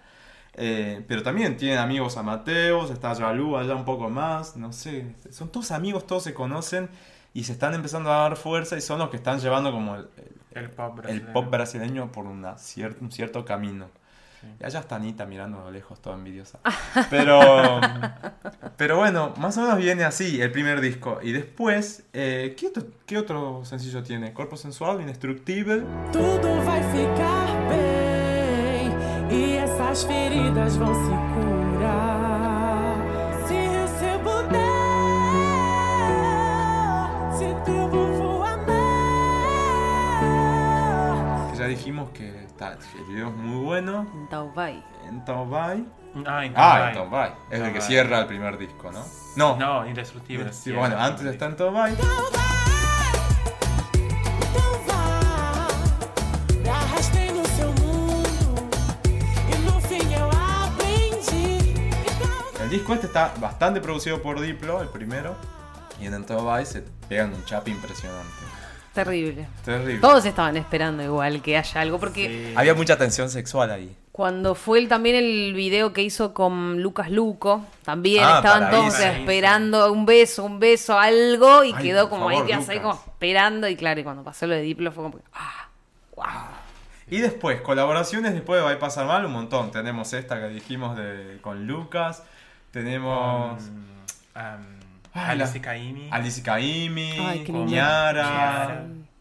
Eh, 0.54 1.04
pero 1.06 1.22
también 1.22 1.56
tienen 1.58 1.78
amigos 1.78 2.16
a 2.16 2.22
Mateos, 2.22 2.90
está 2.90 3.12
Yalu 3.12 3.56
allá 3.58 3.74
un 3.76 3.84
poco 3.84 4.08
más, 4.08 4.56
no 4.56 4.72
sé. 4.72 5.14
Son 5.30 5.50
todos 5.50 5.70
amigos, 5.72 6.06
todos 6.06 6.22
se 6.24 6.32
conocen 6.34 6.88
y 7.38 7.44
se 7.44 7.52
están 7.52 7.74
empezando 7.74 8.10
a 8.12 8.16
dar 8.22 8.36
fuerza 8.36 8.76
y 8.76 8.80
son 8.80 8.98
los 8.98 9.10
que 9.10 9.16
están 9.16 9.38
llevando 9.40 9.70
como 9.72 9.96
el, 9.96 10.08
el- 10.16 10.64
El 10.64 10.70
pop 10.70 10.96
el 10.96 11.02
brasileño. 11.02 11.32
pop 11.32 11.50
brasileño 11.50 12.12
por 12.12 12.26
una 12.26 12.54
cier- 12.56 12.96
un 13.00 13.10
cierto 13.12 13.44
camino. 13.44 13.86
Y 14.60 14.64
allá 14.64 14.78
está 14.80 14.94
Anita 14.96 15.26
mirando 15.26 15.58
a 15.60 15.64
lo 15.64 15.70
lejos, 15.72 16.00
toda 16.00 16.14
envidiosa. 16.16 16.58
Pero, 17.10 17.40
pero 18.76 18.96
bueno, 18.96 19.34
más 19.36 19.56
o 19.58 19.62
menos 19.62 19.78
viene 19.78 20.04
así 20.04 20.40
el 20.40 20.50
primer 20.52 20.80
disco. 20.80 21.18
Y 21.22 21.32
después, 21.32 22.04
eh, 22.12 22.54
¿qué, 22.58 22.68
otro, 22.68 22.84
qué 23.04 23.18
otro 23.18 23.64
sencillo 23.64 24.02
tiene? 24.04 24.32
Cuerpo 24.32 24.56
sensual, 24.56 25.00
indestructible. 25.00 25.82
Tudo 26.12 26.62
vai 26.64 26.80
ficar 26.92 27.48
bem 27.68 28.92
e 29.30 29.56
essas 29.56 30.04
feridas 30.04 30.76
vão 30.76 30.94
se 30.94 31.12
dijimos 41.78 42.10
que 42.10 42.44
está, 42.44 42.72
el 42.72 43.04
video 43.06 43.28
es 43.28 43.34
muy 43.34 43.64
bueno. 43.64 44.06
En 44.12 44.28
Taubay. 44.28 44.84
En 45.06 45.24
Taobay. 45.24 45.86
Ah, 46.26 46.44
en 46.44 46.52
Ah, 46.56 46.88
en 46.88 46.94
Taobay. 46.94 47.32
Es 47.50 47.60
el 47.60 47.72
que 47.72 47.80
cierra 47.80 48.20
el 48.20 48.26
primer 48.26 48.58
disco, 48.58 48.90
¿no? 48.90 49.04
No. 49.36 49.56
No, 49.56 49.86
indestructible. 49.86 50.52
Sí, 50.52 50.72
bueno, 50.72 50.98
antes 50.98 51.24
está 51.26 51.46
en. 51.46 51.52
Então 51.52 51.72
El 62.60 62.70
disco 62.70 62.92
este 62.92 63.06
está 63.06 63.32
bastante 63.40 63.80
producido 63.80 64.20
por 64.20 64.38
Diplo, 64.40 64.82
el 64.82 64.88
primero. 64.88 65.34
Y 65.98 66.06
en 66.06 66.26
Taobay 66.26 66.66
se 66.66 66.82
pegan 67.08 67.32
un 67.32 67.42
chap 67.46 67.66
impresionante. 67.66 68.28
Terrible. 69.04 69.46
Terrible. 69.64 70.00
Todos 70.00 70.24
estaban 70.26 70.56
esperando 70.56 71.02
igual 71.02 71.40
que 71.42 71.56
haya 71.56 71.80
algo, 71.80 71.98
porque 71.98 72.52
Había 72.56 72.74
mucha 72.74 72.96
tensión 72.96 73.30
sexual 73.30 73.70
ahí. 73.70 73.94
cuando 74.12 74.54
fue 74.54 74.78
el, 74.80 74.88
también 74.88 75.14
el 75.16 75.54
video 75.54 75.92
que 75.92 76.02
hizo 76.02 76.34
con 76.34 76.82
Lucas 76.82 77.10
Luco, 77.10 77.64
también 77.84 78.24
Ah, 78.24 78.36
estaban 78.38 78.70
todos 78.70 78.98
esperando 78.98 79.92
un 79.92 80.04
beso, 80.06 80.44
un 80.44 80.58
beso, 80.58 80.98
algo, 80.98 81.62
y 81.64 81.72
Ay, 81.76 81.82
quedó 81.84 82.08
como 82.10 82.28
favor, 82.28 82.42
ahí, 82.42 82.48
quedas 82.48 82.68
ahí 82.68 82.80
como 82.80 82.94
esperando, 82.94 83.68
y 83.68 83.76
claro, 83.76 84.00
y 84.00 84.04
cuando 84.04 84.24
pasó 84.24 84.46
lo 84.46 84.54
de 84.54 84.62
Diplo 84.62 84.90
fue 84.92 85.04
como 85.04 85.18
que, 85.18 85.24
ah, 85.34 85.68
wow. 86.16 86.24
Y 87.10 87.20
después, 87.20 87.60
colaboraciones 87.62 88.34
después 88.34 88.60
de 88.60 88.64
Va 88.66 88.72
a 88.72 88.78
pasar 88.78 89.06
mal, 89.06 89.24
un 89.24 89.32
montón. 89.32 89.70
Tenemos 89.70 90.12
esta 90.12 90.38
que 90.40 90.48
dijimos 90.48 90.94
de, 90.96 91.38
con 91.40 91.66
Lucas. 91.66 92.22
Tenemos 92.70 93.62
la- 94.34 94.58
Alice 95.26 95.60
Caimi. 95.60 96.08
Alice 96.10 96.42
Caimi, 96.42 97.44
con 97.46 97.68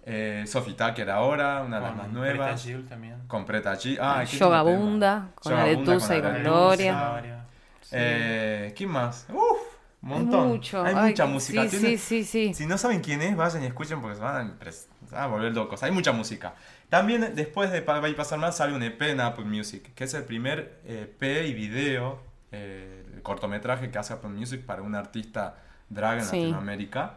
eh, 0.10 0.46
Sophie 0.48 0.74
Tucker 0.74 1.10
ahora, 1.10 1.62
una 1.64 1.78
de 1.80 1.82
las 1.86 1.96
más 1.96 2.06
con 2.06 2.14
nuevas. 2.14 2.38
Greta 2.38 2.58
Gill 2.58 2.88
también. 2.88 3.16
Con 3.28 3.46
Preta 3.46 3.74
G. 3.74 3.98
Ah, 4.00 4.24
qué 4.30 4.38
Yoga 4.38 4.60
lindo 4.64 4.72
tema. 4.72 4.86
Bunda, 4.86 5.30
con 5.36 5.54
Aretusa 5.54 6.18
y 6.18 6.22
con. 6.22 6.44
Gloria. 6.44 7.46
Eh, 7.92 8.74
¿Quién 8.76 8.90
más? 8.90 9.26
Uf, 9.30 9.60
un 10.02 10.10
montón. 10.10 10.48
Mucho. 10.48 10.82
Hay 10.84 10.94
Ay, 10.96 11.10
mucha 11.10 11.26
música. 11.26 11.64
Sí, 11.64 11.70
Tiene- 11.70 11.98
sí, 11.98 12.24
sí, 12.24 12.24
sí. 12.24 12.54
Si 12.54 12.66
no 12.66 12.78
saben 12.78 13.02
quién 13.02 13.22
es, 13.22 13.36
vayan 13.36 13.64
y 13.64 13.66
escuchen 13.66 14.02
porque 14.02 14.16
se 14.16 14.22
van 14.22 14.58
a, 14.62 14.72
se 14.72 14.86
van 15.14 15.24
a 15.24 15.28
volver 15.28 15.54
locos. 15.54 15.84
Hay 15.84 15.92
mucha 15.92 16.14
música. 16.14 16.54
También 16.88 17.36
después 17.36 17.70
de 17.72 17.82
Va 17.82 17.98
a 17.98 18.16
pasar 18.16 18.40
mal 18.40 18.54
sale 18.54 18.74
un 18.74 18.84
EP 18.84 19.02
en 19.02 19.20
Apple 19.20 19.44
Music, 19.44 19.94
que 19.94 20.06
es 20.06 20.14
el 20.14 20.24
primer 20.24 20.80
EP 20.86 21.22
y 21.48 21.54
video, 21.54 22.22
eh, 22.54 23.06
el 23.14 23.22
cortometraje 23.22 23.92
que 23.92 23.98
hace 23.98 24.14
Apple 24.14 24.30
Music 24.30 24.66
para 24.66 24.82
un 24.82 24.96
artista 24.96 25.58
drag 25.90 26.20
en 26.20 26.26
Sí. 26.26 26.38
Latinoamérica. 26.42 27.14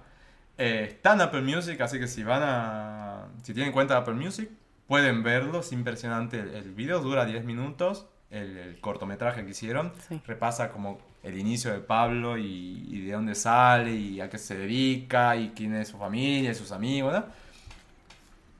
Eh, 0.59 0.87
está 0.91 1.15
en 1.15 1.23
Apple 1.23 1.43
Music, 1.43 1.81
así 1.81 1.99
que 1.99 2.07
si 2.07 2.23
van 2.23 2.43
a... 2.43 3.27
Si 3.43 3.55
tienen 3.55 3.73
cuenta 3.73 3.95
de 3.95 4.01
Apple 4.01 4.15
Music, 4.15 4.51
pueden 4.87 5.23
verlo. 5.23 5.61
Es 5.61 5.73
impresionante. 5.73 6.39
El, 6.41 6.55
el 6.55 6.73
video 6.73 7.01
dura 7.01 7.25
10 7.25 7.45
minutos. 7.45 8.07
El, 8.31 8.57
el 8.59 8.81
cortometraje 8.81 9.45
que 9.45 9.51
hicieron 9.51 9.93
Sí. 10.09 10.21
repasa 10.25 10.71
como 10.71 10.99
el 11.25 11.37
inicio 11.37 11.73
de 11.73 11.81
Pablo 11.81 12.39
y, 12.39 12.87
y 12.89 13.01
de 13.07 13.13
dónde 13.13 13.35
sale 13.35 13.93
y 13.93 14.21
a 14.21 14.31
qué 14.31 14.39
se 14.39 14.57
dedica 14.57 15.35
y 15.35 15.51
quién 15.51 15.75
es 15.75 15.89
su 15.89 15.99
familia 15.99 16.53
y 16.53 16.55
sus 16.55 16.71
amigos, 16.71 17.13
¿no? 17.13 17.25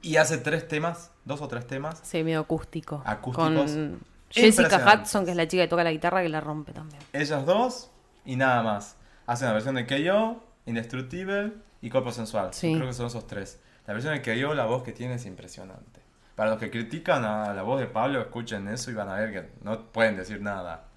Y 0.03 0.17
hace 0.17 0.39
tres 0.39 0.67
temas, 0.67 1.13
dos 1.25 1.41
o 1.43 1.47
tres 1.49 1.67
temas. 1.67 2.01
Sí, 2.03 2.25
medio 2.25 2.41
acústico. 2.41 3.03
Acústicos. 3.05 3.47
Con 3.71 4.01
Jessica. 4.31 5.01
Hudson, 5.03 5.25
que 5.25 5.31
es 5.33 5.37
la 5.37 5.47
chica 5.47 5.63
que 5.65 5.69
toca 5.69 5.85
la 5.85 5.93
guitarra, 5.93 6.23
que 6.23 6.29
la 6.31 6.41
rompe 6.41 6.73
también. 6.73 7.01
Ellas 7.13 7.45
dos 7.47 7.91
y 8.25 8.37
nada 8.37 8.63
más. 8.63 8.97
Hacen 9.31 9.47
la 9.47 9.53
versión 9.53 9.77
de 9.77 9.87
KO, 9.87 10.43
Indestructible 10.67 11.53
y 11.81 11.89
Cuerpo 11.89 12.11
Sensual. 12.11 12.53
Sí. 12.53 12.75
Creo 12.75 12.89
que 12.89 12.93
son 12.93 13.07
esos 13.07 13.29
tres. 13.29 13.61
La 13.87 13.95
versión 13.95 14.13
de 14.13 14.23
KO, 14.23 14.55
la 14.55 14.67
voz 14.67 14.83
que 14.83 14.91
tiene 14.91 15.15
es 15.15 15.25
impresionante. 15.25 16.01
Para 16.35 16.51
los 16.51 16.59
que 16.59 16.69
critican 16.69 17.25
a 17.25 17.55
la 17.55 17.63
voz 17.63 17.79
de 17.79 17.87
Pablo, 17.87 18.21
escuchen 18.21 18.67
eso 18.67 18.91
y 18.91 18.95
van 18.95 19.09
a 19.09 19.15
ver 19.15 19.33
que 19.33 19.49
no 19.63 19.93
pueden 19.93 20.17
decir 20.17 20.41
nada. 20.41 20.89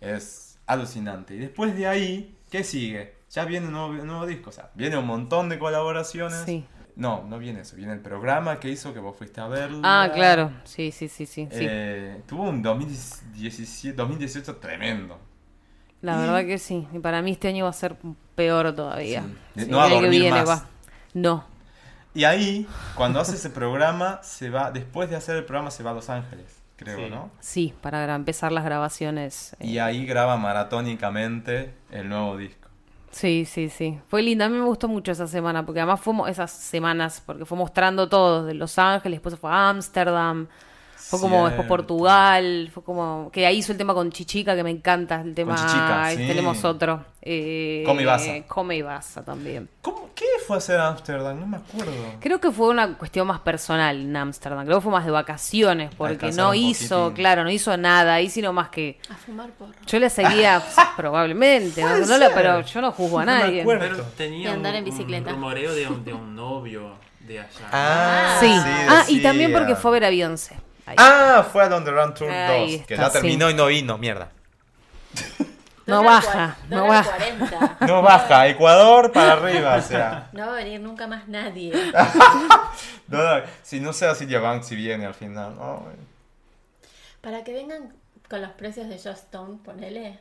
Es 0.00 0.60
alucinante. 0.66 1.34
Y 1.34 1.38
después 1.38 1.74
de 1.74 1.88
ahí, 1.88 2.38
¿qué 2.52 2.62
sigue? 2.62 3.16
Ya 3.32 3.44
viene 3.46 3.66
un 3.66 3.72
nuevo, 3.72 3.88
un 3.88 4.06
nuevo 4.06 4.26
disco. 4.26 4.50
O 4.50 4.52
sea, 4.52 4.70
viene 4.74 4.96
un 4.96 5.06
montón 5.08 5.48
de 5.48 5.58
colaboraciones. 5.58 6.44
Sí. 6.46 6.64
No, 6.94 7.24
no 7.24 7.40
viene 7.40 7.62
eso. 7.62 7.74
Viene 7.74 7.94
el 7.94 8.00
programa 8.00 8.60
que 8.60 8.68
hizo 8.68 8.94
que 8.94 9.00
vos 9.00 9.16
fuiste 9.16 9.40
a 9.40 9.48
verlo. 9.48 9.80
Ah, 9.82 10.08
claro. 10.14 10.52
Sí, 10.62 10.92
sí, 10.92 11.08
sí, 11.08 11.26
sí. 11.26 11.48
sí. 11.50 11.66
Eh, 11.68 12.22
tuvo 12.28 12.44
un 12.44 12.62
2017, 12.62 13.96
2018 13.96 14.56
tremendo. 14.58 15.31
La 16.02 16.14
y- 16.16 16.18
verdad 16.18 16.44
que 16.44 16.58
sí. 16.58 16.86
Y 16.92 16.98
para 16.98 17.22
mí 17.22 17.32
este 17.32 17.48
año 17.48 17.64
va 17.64 17.70
a 17.70 17.74
ser 17.74 17.96
peor 18.34 18.74
todavía. 18.74 19.22
Sí. 19.54 19.64
Sí, 19.64 19.70
No 19.70 19.78
va 19.78 19.84
a 19.84 19.86
el 19.86 19.92
que 19.94 20.00
dormir 20.02 20.20
viene 20.20 20.40
más. 20.44 20.48
va. 20.48 20.66
No. 21.14 21.44
Y 22.14 22.24
ahí, 22.24 22.66
cuando 22.94 23.20
hace 23.20 23.36
ese 23.36 23.48
programa, 23.48 24.20
se 24.22 24.50
va, 24.50 24.70
después 24.70 25.08
de 25.08 25.16
hacer 25.16 25.36
el 25.36 25.44
programa, 25.44 25.70
se 25.70 25.82
va 25.82 25.92
a 25.92 25.94
Los 25.94 26.10
Ángeles, 26.10 26.44
creo, 26.76 26.98
Sí. 26.98 27.04
¿no? 27.10 27.30
Sí, 27.40 27.74
para 27.80 28.14
empezar 28.14 28.52
las 28.52 28.64
grabaciones. 28.64 29.54
eh, 29.60 29.66
Y 29.68 29.78
ahí 29.78 30.04
graba 30.04 30.36
maratónicamente 30.36 31.72
el 31.90 32.08
nuevo 32.08 32.36
disco. 32.36 32.68
Sí, 33.12 33.44
sí, 33.44 33.68
sí. 33.68 33.98
Fue 34.08 34.22
linda. 34.22 34.46
A 34.46 34.48
mí 34.48 34.56
me 34.58 34.64
gustó 34.64 34.88
mucho 34.88 35.12
esa 35.12 35.26
semana, 35.26 35.64
porque 35.64 35.80
además 35.80 36.00
fuimos 36.00 36.28
esas 36.30 36.50
semanas, 36.50 37.22
porque 37.24 37.44
fue 37.44 37.56
mostrando 37.58 38.08
todo, 38.08 38.44
de 38.44 38.54
Los 38.54 38.78
Ángeles, 38.78 39.18
después 39.18 39.34
se 39.34 39.40
fue 39.40 39.50
a 39.50 39.68
Ámsterdam, 39.70 40.48
fue 41.18 41.28
como 41.28 41.46
después. 41.46 41.68
Portugal, 41.68 42.70
fue 42.72 42.82
como 42.84 43.30
que 43.32 43.46
ahí 43.46 43.58
hizo 43.58 43.72
el 43.72 43.78
tema 43.78 43.94
con 43.94 44.10
Chichica, 44.10 44.54
que 44.56 44.62
me 44.64 44.70
encanta, 44.70 45.20
el 45.20 45.34
tema, 45.34 45.54
Chichica, 45.56 46.04
ahí 46.04 46.16
sí. 46.16 46.26
tenemos 46.26 46.64
otro. 46.64 47.04
Eh, 47.24 47.84
Come 47.86 48.02
y 48.02 48.04
Baza. 48.04 48.32
Come 48.48 48.76
y 48.76 48.82
Baza 48.82 49.24
también. 49.24 49.68
¿Cómo, 49.80 50.10
¿Qué 50.14 50.24
fue 50.46 50.56
a 50.56 50.58
hacer 50.58 50.78
a 50.80 50.88
Ámsterdam? 50.88 51.38
No 51.38 51.46
me 51.46 51.56
acuerdo. 51.58 51.92
Creo 52.20 52.40
que 52.40 52.50
fue 52.50 52.68
una 52.68 52.96
cuestión 52.98 53.26
más 53.28 53.40
personal 53.40 54.00
en 54.00 54.16
Ámsterdam, 54.16 54.64
creo 54.64 54.78
que 54.78 54.82
fue 54.82 54.92
más 54.92 55.04
de 55.04 55.10
vacaciones, 55.12 55.94
porque 55.96 56.14
Alcanzar 56.14 56.44
no 56.44 56.54
hizo, 56.54 57.04
poquitín. 57.04 57.16
claro, 57.22 57.44
no 57.44 57.50
hizo 57.50 57.76
nada, 57.76 58.14
ahí 58.14 58.28
sino 58.28 58.52
más 58.52 58.68
que... 58.70 58.98
A 59.08 59.14
fumar 59.14 59.50
porro. 59.50 59.72
Yo 59.86 59.98
le 60.00 60.10
seguía, 60.10 60.60
pues, 60.74 60.86
probablemente, 60.96 61.80
no, 61.82 61.88
Puede 61.88 62.06
no 62.06 62.18
la- 62.18 62.26
ser. 62.26 62.34
pero 62.34 62.60
yo 62.62 62.80
no 62.80 62.92
juzgo 62.92 63.18
a 63.20 63.24
No 63.24 63.32
me 63.34 63.38
nadie. 63.38 63.60
acuerdo. 63.62 63.84
Pero 63.88 64.02
tenía 64.16 64.48
Y 64.50 64.52
andar 64.52 64.72
un, 64.72 64.78
en 64.78 64.84
bicicleta. 64.84 65.30
un 65.30 65.36
rumoreo 65.36 65.74
de 65.74 65.86
un, 65.86 66.04
de 66.04 66.12
un 66.12 66.34
novio 66.34 66.94
de 67.20 67.38
allá. 67.40 67.68
Ah, 67.72 68.36
Sí. 68.40 68.48
ah, 68.52 69.04
y 69.08 69.20
también 69.22 69.52
porque 69.52 69.76
fue 69.76 69.90
a 69.90 69.92
ver 69.92 70.04
a 70.06 70.10
Beyoncé. 70.10 70.56
Ahí. 70.86 70.96
Ah, 70.98 71.46
fue 71.50 71.64
a 71.64 71.74
On 71.74 71.84
The 71.84 71.90
Run 71.90 72.14
Tour 72.14 72.30
Ahí 72.30 72.78
2, 72.78 72.86
que 72.86 72.94
está, 72.94 73.06
ya 73.06 73.12
terminó 73.12 73.48
sí. 73.48 73.52
y 73.52 73.56
no 73.56 73.66
vino, 73.66 73.98
mierda. 73.98 74.30
No 75.84 76.04
baja, 76.04 76.56
no 76.68 76.86
baja. 76.86 77.16
40. 77.16 77.76
No 77.80 78.02
baja, 78.02 78.46
Ecuador 78.46 79.10
para 79.10 79.32
arriba, 79.32 79.74
o 79.74 79.82
sea. 79.82 80.30
No 80.32 80.46
va 80.46 80.52
a 80.52 80.56
venir 80.56 80.80
nunca 80.80 81.06
más 81.06 81.26
nadie. 81.28 81.72
No, 83.08 83.18
no, 83.18 83.44
si 83.62 83.80
no 83.80 83.92
sé 83.92 84.14
si 84.14 84.26
Banks 84.26 84.68
si 84.68 84.76
viene 84.76 85.04
al 85.04 85.12
final. 85.12 85.56
¿no? 85.56 85.84
Para 87.20 87.44
que 87.44 87.52
vengan 87.52 87.92
con 88.30 88.40
los 88.40 88.52
precios 88.52 88.88
de 88.88 88.94
Just 88.94 89.24
Stone, 89.24 89.58
ponele. 89.62 90.18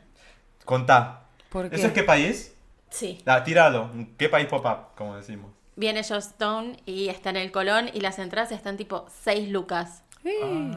Contá. 0.66 1.22
¿Por 1.50 1.70
qué? 1.70 1.76
¿Eso 1.78 1.88
es 1.88 1.94
qué 1.94 2.04
país? 2.04 2.54
Sí. 2.90 3.22
La, 3.24 3.44
tíralo. 3.44 3.90
¿Qué 4.18 4.28
país 4.28 4.48
pop-up? 4.48 4.96
Como 4.98 5.16
decimos. 5.16 5.52
Viene 5.76 6.04
Joss 6.04 6.28
Stone 6.28 6.78
y 6.86 7.08
está 7.08 7.30
en 7.30 7.38
el 7.38 7.52
Colón 7.52 7.90
y 7.94 8.02
las 8.02 8.20
entradas 8.20 8.52
están 8.52 8.76
tipo 8.76 9.08
6 9.24 9.50
lucas. 9.50 10.04
Eh, 10.24 10.72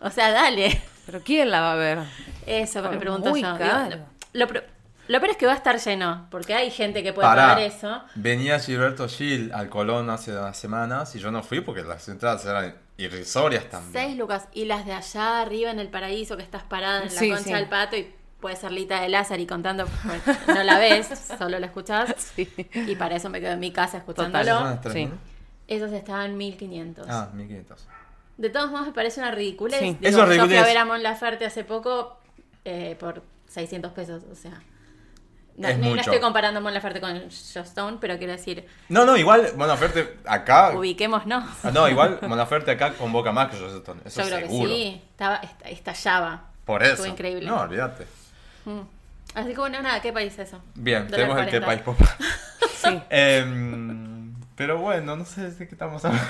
O 0.00 0.10
sea, 0.10 0.30
dale. 0.32 0.80
Pero 1.06 1.20
¿quién 1.22 1.50
la 1.50 1.60
va 1.60 1.72
a 1.72 1.76
ver? 1.76 1.98
Eso 2.46 2.82
me 2.82 2.88
Muy 2.90 2.98
pregunto 2.98 3.36
yo. 3.36 3.58
caro. 3.58 3.90
Digo, 3.96 4.06
Lo, 4.32 4.46
pro- 4.48 4.62
lo 5.08 5.20
peor 5.20 5.30
es 5.30 5.36
que 5.36 5.46
va 5.46 5.52
a 5.52 5.56
estar 5.56 5.78
lleno, 5.78 6.26
porque 6.30 6.54
hay 6.54 6.70
gente 6.70 7.02
que 7.02 7.12
puede 7.12 7.28
Pará. 7.28 7.42
pagar 7.48 7.60
eso. 7.60 8.02
Venía 8.16 8.58
Gilberto 8.58 9.08
Gil 9.08 9.52
al 9.54 9.68
Colón 9.68 10.10
hace 10.10 10.32
unas 10.32 10.56
semanas 10.56 11.14
y 11.14 11.20
yo 11.20 11.30
no 11.30 11.42
fui 11.42 11.60
porque 11.60 11.82
las 11.82 12.08
entradas 12.08 12.44
eran 12.44 12.74
irrisorias 12.98 13.68
también. 13.70 13.92
6 14.06 14.16
lucas. 14.18 14.48
Y 14.52 14.64
las 14.64 14.84
de 14.84 14.92
allá 14.94 15.40
arriba 15.42 15.70
en 15.70 15.78
el 15.78 15.88
paraíso, 15.88 16.36
que 16.36 16.42
estás 16.42 16.64
parada 16.64 16.98
en 17.02 17.04
la 17.06 17.10
Sí, 17.20 17.28
concha 17.28 17.44
sí. 17.44 17.52
del 17.52 17.68
pato 17.68 17.96
y 17.96 18.12
puede 18.40 18.56
ser 18.56 18.72
Lita 18.72 19.00
de 19.00 19.08
Lázaro 19.08 19.40
y 19.40 19.46
contando, 19.46 19.86
pues, 19.86 20.22
no 20.48 20.62
la 20.64 20.78
ves, 20.78 21.08
solo 21.38 21.58
la 21.58 21.66
escuchás. 21.66 22.14
Sí. 22.34 22.48
Y 22.74 22.96
para 22.96 23.16
eso 23.16 23.30
me 23.30 23.40
quedo 23.40 23.52
en 23.52 23.60
mi 23.60 23.70
casa 23.70 23.92
¿Son 23.92 24.00
escuchándolo. 24.00 24.78
mil? 24.92 25.10
Esos 25.68 25.92
estaban 25.92 26.36
1500. 26.36 27.06
Ah, 27.08 27.30
1500. 27.32 27.86
De 28.36 28.50
todos 28.50 28.70
modos, 28.70 28.86
me 28.88 28.92
parece 28.92 29.20
una 29.20 29.30
ridiculez. 29.30 29.78
Sí. 29.80 29.86
Digo, 29.86 29.98
Eso 30.02 30.08
es 30.08 30.14
Yo 30.16 30.24
fui 30.26 30.34
ridiculez. 30.36 30.62
a 30.62 30.66
ver 30.66 30.78
a 30.78 30.84
Mon 30.84 31.02
Laferte 31.02 31.46
hace 31.46 31.64
poco 31.64 32.18
eh, 32.64 32.96
por 33.00 33.22
600 33.48 33.92
pesos, 33.92 34.24
o 34.30 34.34
sea. 34.34 34.60
No, 35.56 35.68
Es 35.68 35.78
no- 35.78 35.84
no 35.84 35.90
mucho. 35.92 36.02
estoy 36.02 36.20
comparando 36.20 36.60
Mon 36.60 36.74
Laferte 36.74 37.00
con 37.00 37.18
Joss 37.22 37.56
Stone, 37.56 37.96
pero 37.98 38.18
quiero 38.18 38.34
decir, 38.34 38.66
No, 38.90 39.06
no, 39.06 39.16
igual 39.16 39.52
Monaferte 39.56 40.18
acá. 40.26 40.72
ubiquemos, 40.76 41.24
¿no? 41.26 41.38
Ah, 41.62 41.70
No, 41.72 41.88
igual 41.88 42.18
Monaferte 42.28 42.72
acá 42.72 42.92
convoca 42.92 43.32
más 43.32 43.50
que 43.50 43.56
Joss 43.58 43.72
Stone. 43.72 44.02
Eso 44.04 44.20
Yo 44.20 44.26
creo 44.28 44.40
seguro. 44.48 44.68
que 44.68 44.74
sí. 44.76 45.02
Estaba, 45.12 45.36
est- 45.36 45.62
estallaba. 45.66 46.44
Por 46.66 46.82
eso. 46.82 46.92
Estuvo 46.94 47.06
increíble. 47.08 47.46
No, 47.46 47.60
olvídate. 47.62 48.06
Mm. 48.66 48.80
Así 49.34 49.48
que 49.50 49.56
bueno, 49.60 49.80
nada, 49.80 50.00
¿qué 50.02 50.12
país 50.12 50.34
es 50.34 50.48
eso? 50.48 50.60
Bien, 50.74 51.06
tenemos 51.08 51.38
el 51.38 51.46
que 51.46 51.60
40. 51.60 51.66
país 51.66 51.80
pop. 51.82 51.96
Sí. 52.76 53.00
Em, 53.10 54.34
pero 54.56 54.78
bueno, 54.78 55.16
no 55.16 55.24
sé 55.24 55.50
de 55.50 55.66
qué 55.66 55.74
estamos 55.74 56.04
hablando. 56.04 56.26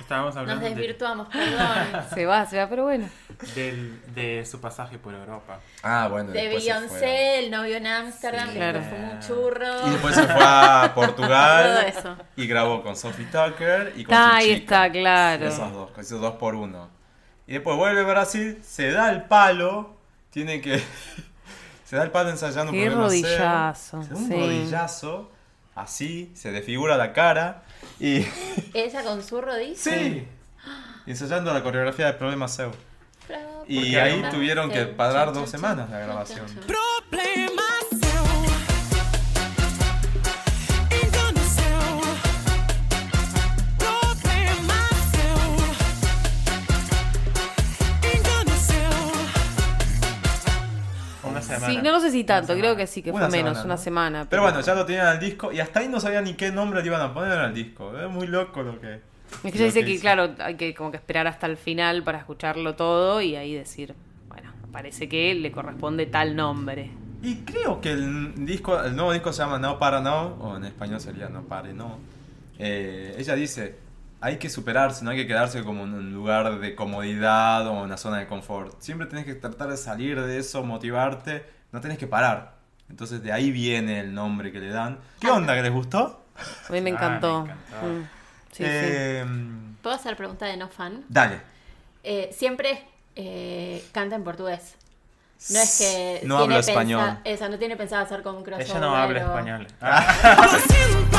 Estábamos 0.00 0.34
Nos 0.34 0.40
hablando 0.40 0.64
de, 0.64 0.70
desvirtuamos, 0.74 1.28
perdón. 1.28 2.04
Se 2.14 2.24
va, 2.24 2.46
se 2.46 2.56
va, 2.58 2.68
pero 2.68 2.84
bueno. 2.84 3.08
del- 3.54 4.00
de 4.14 4.44
su 4.46 4.60
pasaje 4.60 4.98
por 4.98 5.12
Europa. 5.14 5.60
Ah, 5.82 6.08
bueno. 6.10 6.30
De 6.30 6.40
fue. 6.40 6.48
Beyoncé, 6.50 7.40
el 7.40 7.50
novio 7.50 7.76
en 7.76 7.86
Ámsterdam, 7.86 8.46
Sí. 8.46 8.52
que 8.52 8.58
Claro. 8.58 8.82
fumó 8.82 9.10
un 9.12 9.20
churro. 9.20 9.86
Y 9.86 9.90
después 9.90 10.14
se 10.14 10.22
fue 10.26 10.42
a 10.42 10.82
Todo 10.94 11.06
Portugal 11.06 11.84
eso. 11.86 12.16
y 12.36 12.46
grabó 12.46 12.82
con 12.82 12.96
Sophie 12.96 13.26
Tucker 13.26 13.92
y 13.96 14.04
con 14.04 14.16
su 14.16 14.22
ahí 14.22 14.54
chica. 14.60 14.86
está, 14.86 14.92
claro. 14.92 15.46
Esos 15.46 15.72
dos, 15.72 15.90
esos 15.98 16.20
dos 16.20 16.34
por 16.36 16.54
uno. 16.54 16.88
Y 17.46 17.52
después 17.54 17.76
vuelve 17.76 18.00
a 18.00 18.04
Brasil, 18.04 18.58
se 18.62 18.90
da 18.92 19.10
el 19.10 19.22
palo, 19.24 19.96
tiene 20.30 20.60
que... 20.60 20.80
se 21.84 21.96
da 21.96 22.02
el 22.04 22.10
palo 22.10 22.30
ensayando 22.30 22.72
Qué 22.72 22.84
Maceo, 22.88 22.98
rodillazo, 23.02 24.02
Se 24.02 24.08
da 24.10 24.16
un 24.16 24.28
sí. 24.28 24.34
rodillazo, 24.34 25.30
así, 25.74 26.30
se 26.34 26.50
desfigura 26.52 26.96
la 26.96 27.12
cara 27.12 27.62
y... 28.00 28.26
Ella 28.74 29.02
con 29.02 29.22
su 29.22 29.40
rodilla. 29.40 29.76
sí. 29.76 30.26
Ensayando 31.06 31.54
la 31.54 31.62
coreografía 31.62 32.06
de 32.06 32.12
Problema 32.12 32.48
Seu. 32.48 32.70
Y 33.66 33.96
ahí 33.96 34.22
tuvieron 34.30 34.70
que 34.70 34.86
parar 34.86 35.32
dos 35.32 35.50
semanas 35.50 35.90
la 35.90 36.00
grabación. 36.00 36.46
Problema 36.66 37.67
semana. 51.58 51.80
Sí, 51.80 51.84
no, 51.84 51.92
no 51.92 52.00
sé 52.00 52.10
si 52.10 52.24
tanto, 52.24 52.54
creo 52.54 52.76
que 52.76 52.86
sí, 52.86 53.02
que 53.02 53.10
Una 53.10 53.28
fue 53.28 53.38
menos, 53.38 53.58
semana, 53.58 53.64
una 53.64 53.76
semana. 53.76 54.26
Pero 54.28 54.42
bueno, 54.42 54.60
ya 54.60 54.74
lo 54.74 54.84
tenían 54.86 55.06
al 55.06 55.20
disco 55.20 55.52
y 55.52 55.60
hasta 55.60 55.80
ahí 55.80 55.88
no 55.88 56.00
sabían 56.00 56.24
ni 56.24 56.34
qué 56.34 56.50
nombre 56.50 56.80
le 56.80 56.86
iban 56.86 57.00
a 57.00 57.12
poner 57.12 57.32
al 57.32 57.54
disco. 57.54 57.98
Es 57.98 58.10
muy 58.10 58.26
loco 58.26 58.62
lo 58.62 58.80
que... 58.80 59.00
Es 59.44 59.52
que 59.52 59.58
ella 59.58 59.64
dice 59.66 59.80
que 59.80 59.86
que, 59.86 59.92
hizo. 59.92 60.02
claro, 60.02 60.30
hay 60.38 60.56
que 60.56 60.74
como 60.74 60.90
que 60.90 60.96
esperar 60.96 61.26
hasta 61.26 61.46
el 61.46 61.56
final 61.56 62.02
para 62.02 62.18
escucharlo 62.18 62.74
todo 62.74 63.20
y 63.20 63.36
ahí 63.36 63.54
decir, 63.54 63.94
bueno, 64.28 64.50
parece 64.72 65.08
que 65.08 65.34
le 65.34 65.52
corresponde 65.52 66.06
tal 66.06 66.34
nombre. 66.34 66.90
Y 67.22 67.36
creo 67.36 67.80
que 67.80 67.92
el 67.92 68.46
disco, 68.46 68.80
el 68.82 68.94
nuevo 68.94 69.12
disco 69.12 69.32
se 69.32 69.42
llama 69.42 69.58
No 69.58 69.78
Para 69.78 70.00
No, 70.00 70.36
o 70.40 70.56
en 70.56 70.64
español 70.64 71.00
sería 71.00 71.28
No 71.28 71.42
Pare 71.42 71.74
No. 71.74 71.98
Eh, 72.58 73.14
ella 73.18 73.34
dice, 73.34 73.76
hay 74.20 74.38
que 74.38 74.48
superarse, 74.50 75.04
no 75.04 75.10
hay 75.10 75.16
que 75.18 75.26
quedarse 75.26 75.62
como 75.64 75.84
en 75.84 75.94
un 75.94 76.12
lugar 76.12 76.58
de 76.58 76.74
comodidad 76.74 77.66
o 77.68 77.72
en 77.78 77.84
una 77.84 77.96
zona 77.96 78.18
de 78.18 78.26
confort. 78.26 78.80
Siempre 78.80 79.06
tenés 79.06 79.24
que 79.24 79.34
tratar 79.34 79.68
de 79.68 79.76
salir 79.76 80.20
de 80.20 80.38
eso, 80.38 80.62
motivarte, 80.64 81.44
no 81.72 81.80
tenés 81.80 81.98
que 81.98 82.06
parar. 82.06 82.56
Entonces 82.90 83.22
de 83.22 83.32
ahí 83.32 83.50
viene 83.50 84.00
el 84.00 84.14
nombre 84.14 84.50
que 84.50 84.58
le 84.60 84.70
dan. 84.70 84.98
¿Qué 85.20 85.28
onda? 85.30 85.54
¿Que 85.54 85.62
les 85.62 85.72
gustó? 85.72 86.24
A 86.68 86.72
mí 86.72 86.80
me 86.80 86.90
Ah, 86.90 86.94
encantó. 86.94 87.44
me 87.44 87.52
encantó. 87.52 87.86
Mm, 87.86 88.08
Sí, 88.50 88.64
sí. 88.64 88.70
Eh, 88.70 89.24
¿Puedo 89.82 89.94
hacer 89.94 90.16
pregunta 90.16 90.46
de 90.46 90.56
no 90.56 90.68
fan? 90.68 91.04
Dale. 91.08 91.40
Eh, 92.02 92.30
siempre 92.32 92.82
eh, 93.14 93.84
canta 93.92 94.16
en 94.16 94.24
portugués. 94.24 94.74
No 95.50 95.58
es 95.60 95.78
que. 95.78 96.20
No 96.26 96.38
tiene 96.38 96.42
habla 96.44 96.56
pensa- 96.56 96.70
español. 96.72 97.18
Eso, 97.24 97.48
no 97.48 97.58
tiene 97.58 97.76
pensado 97.76 98.02
hacer 98.02 98.22
como 98.22 98.38
un 98.38 98.44
crossover. 98.44 98.66
Ella 98.68 98.80
no 98.80 98.96
habla 98.96 99.20
o- 99.20 99.38
español. 99.38 99.66
Eu 99.80 101.08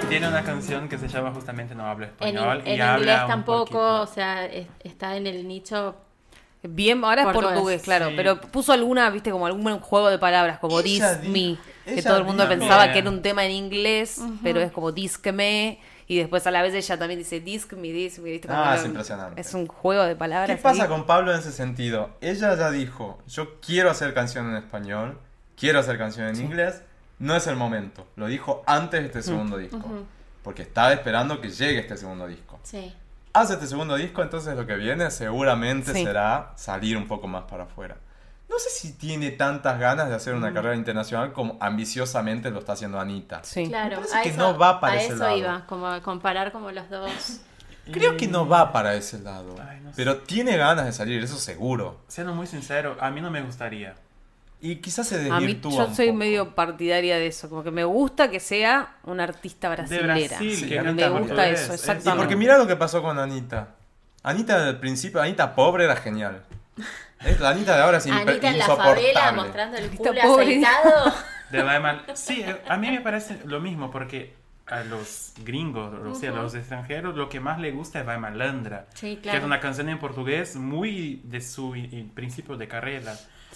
No, 0.00 0.08
tiene 0.08 0.28
una 0.28 0.42
canción 0.42 0.88
que 0.88 0.98
se 0.98 1.08
llama 1.08 1.32
justamente 1.32 1.74
No 1.74 1.86
habla 1.86 2.06
En, 2.06 2.12
español. 2.12 2.62
en 2.64 2.76
y 2.76 2.80
habla 2.80 2.98
inglés 2.98 3.26
tampoco, 3.26 3.64
poquito. 3.64 4.02
o 4.02 4.06
sea, 4.06 4.46
es- 4.46 4.68
está 4.80 5.16
en 5.16 5.26
el 5.26 5.46
nicho. 5.46 5.96
Bien, 6.64 7.02
ahora 7.04 7.22
es 7.22 7.26
Portugués, 7.26 7.52
portugués, 7.54 7.82
claro, 7.82 8.08
sí. 8.10 8.12
pero 8.16 8.40
puso 8.40 8.72
alguna, 8.72 9.10
viste, 9.10 9.32
como 9.32 9.46
algún 9.46 9.80
juego 9.80 10.08
de 10.10 10.18
palabras, 10.20 10.60
como 10.60 10.78
Ella 10.78 11.18
Me, 11.24 11.56
que 11.84 11.94
ella 11.94 12.02
todo 12.08 12.18
el 12.18 12.24
mundo 12.24 12.48
pensaba 12.48 12.82
Bien. 12.84 12.92
que 12.92 12.98
era 13.00 13.10
un 13.10 13.20
tema 13.20 13.44
en 13.44 13.50
inglés, 13.50 14.20
pero 14.44 14.60
es 14.60 14.70
como 14.70 14.92
Disque 14.92 15.32
Me, 15.32 15.80
y 16.06 16.18
después 16.18 16.46
a 16.46 16.52
la 16.52 16.62
vez 16.62 16.72
ella 16.74 16.96
también 16.96 17.18
dice 17.18 17.40
Disque 17.40 17.74
Me, 17.74 17.88
Disque 17.88 18.20
Me, 18.20 18.30
¿viste? 18.30 18.46
Ah, 18.48 18.74
es 18.76 18.82
un- 18.82 18.90
impresionante. 18.90 19.40
Es 19.40 19.54
un 19.54 19.66
juego 19.66 20.04
de 20.04 20.14
palabras. 20.14 20.56
¿Qué 20.56 20.62
pasa 20.62 20.84
ahí. 20.84 20.88
con 20.88 21.04
Pablo 21.04 21.32
en 21.32 21.40
ese 21.40 21.50
sentido? 21.50 22.10
Ella 22.20 22.54
ya 22.56 22.70
dijo, 22.70 23.18
yo 23.26 23.58
quiero 23.60 23.90
hacer 23.90 24.14
canción 24.14 24.48
en 24.50 24.54
español, 24.56 25.18
quiero 25.56 25.80
hacer 25.80 25.98
canción 25.98 26.28
en 26.28 26.36
inglés, 26.40 26.82
no 27.22 27.36
es 27.36 27.46
el 27.46 27.56
momento. 27.56 28.06
Lo 28.16 28.26
dijo 28.26 28.62
antes 28.66 29.00
de 29.00 29.06
este 29.06 29.22
segundo 29.22 29.56
disco. 29.56 29.80
Porque 30.42 30.62
estaba 30.62 30.92
esperando 30.92 31.40
que 31.40 31.50
llegue 31.50 31.78
este 31.80 31.96
segundo 31.96 32.26
disco. 32.26 32.58
Sí. 32.64 32.92
Hace 33.32 33.54
este 33.54 33.66
segundo 33.66 33.94
disco, 33.96 34.22
entonces 34.22 34.56
lo 34.56 34.66
que 34.66 34.74
viene 34.74 35.10
seguramente 35.10 35.92
Sí. 35.92 36.04
será 36.04 36.52
salir 36.56 36.96
un 36.96 37.06
poco 37.06 37.28
más 37.28 37.44
para 37.44 37.64
afuera. 37.64 37.96
No 38.50 38.58
sé 38.58 38.68
si 38.70 38.92
tiene 38.94 39.30
tantas 39.30 39.78
ganas 39.78 40.08
de 40.10 40.14
hacer 40.14 40.34
una 40.34 40.52
carrera 40.52 40.74
internacional 40.76 41.32
como 41.32 41.56
ambiciosamente 41.60 42.50
lo 42.50 42.58
está 42.58 42.72
haciendo 42.74 43.00
Anita. 43.00 43.40
Sí. 43.44 43.66
Claro, 43.68 44.02
a 44.14 44.20
que 44.22 44.28
eso, 44.30 44.38
no 44.38 44.58
va 44.58 44.80
para 44.80 44.94
a 44.94 44.96
ese 44.96 45.14
eso 45.14 45.22
lado. 45.22 45.36
iba, 45.36 45.66
como 45.66 45.86
a 45.86 46.02
comparar 46.02 46.50
como 46.52 46.70
los 46.72 46.90
dos. 46.90 47.40
Creo 47.92 48.16
que 48.16 48.28
no 48.28 48.46
va 48.46 48.72
para 48.72 48.94
ese 48.94 49.18
lado. 49.20 49.56
Ay, 49.66 49.80
no 49.80 49.90
sé. 49.90 49.94
pero 49.96 50.18
tiene 50.18 50.56
ganas 50.56 50.84
de 50.84 50.92
salir, 50.92 51.22
eso 51.22 51.36
seguro. 51.38 52.00
Siendo 52.08 52.34
muy 52.34 52.46
sincero, 52.46 52.96
a 53.00 53.10
mí 53.10 53.20
no 53.20 53.30
me 53.30 53.42
gustaría. 53.42 53.94
Y 54.64 54.76
quizás 54.76 55.08
se 55.08 55.16
A 55.16 55.18
mí 55.18 55.28
desvirtúa 55.46 55.72
yo 55.72 55.86
un 55.88 55.94
soy 55.96 56.06
poco. 56.06 56.18
medio 56.18 56.54
partidaria 56.54 57.16
de 57.16 57.26
eso, 57.26 57.48
como 57.50 57.64
que 57.64 57.72
me 57.72 57.82
gusta 57.84 58.30
que 58.30 58.38
sea 58.38 58.94
una 59.04 59.24
artista 59.24 59.68
brasilera. 59.68 60.14
Brasil, 60.14 60.56
Sí, 60.56 60.68
que 60.68 60.80
me 60.80 60.92
gusta 60.92 61.10
portugués. 61.10 61.60
eso, 61.60 61.62
Es- 61.64 61.68
Y 61.70 61.74
exactamente. 61.82 62.22
porque 62.22 62.36
mira 62.36 62.56
lo 62.58 62.66
que 62.68 62.76
pasó 62.76 63.02
con 63.02 63.18
Anita. 63.18 63.70
Anita 64.22 64.68
al 64.68 64.78
principio, 64.78 65.20
Anita 65.20 65.54
pobre 65.56 65.84
era 65.84 65.96
genial. 65.96 66.42
La 67.40 67.50
Anita 67.50 67.76
de 67.76 67.82
ahora 67.82 67.98
es 67.98 68.06
Anita 68.06 68.50
en 68.50 68.58
la 68.58 68.66
favela 68.66 69.32
mostrando 69.32 69.76
el 69.78 69.90
culo 69.90 70.12
aceitado. 70.12 71.12
De. 71.50 72.16
Sí, 72.16 72.42
eh, 72.46 72.62
a 72.66 72.76
mí 72.78 72.90
me 72.90 73.00
parece 73.02 73.38
lo 73.44 73.60
mismo 73.60 73.90
porque 73.90 74.34
a 74.68 74.84
los 74.84 75.32
gringos, 75.44 75.92
o 76.02 76.14
sea, 76.14 76.30
a 76.30 76.34
los 76.34 76.54
extranjeros, 76.54 77.14
lo 77.14 77.28
que 77.28 77.40
más 77.40 77.58
le 77.60 77.72
gusta 77.72 78.00
es 78.00 78.06
Vai 78.06 78.18
Malandra. 78.18 78.86
Sí, 78.94 79.16
Que 79.16 79.28
es 79.28 79.32
claro. 79.32 79.44
una 79.46 79.60
canción 79.60 79.88
en 79.90 79.98
portugués 79.98 80.56
muy 80.56 81.20
de 81.24 81.40
su 81.42 81.74
principio 82.14 82.56
de 82.56 82.68
carrera. 82.68 83.14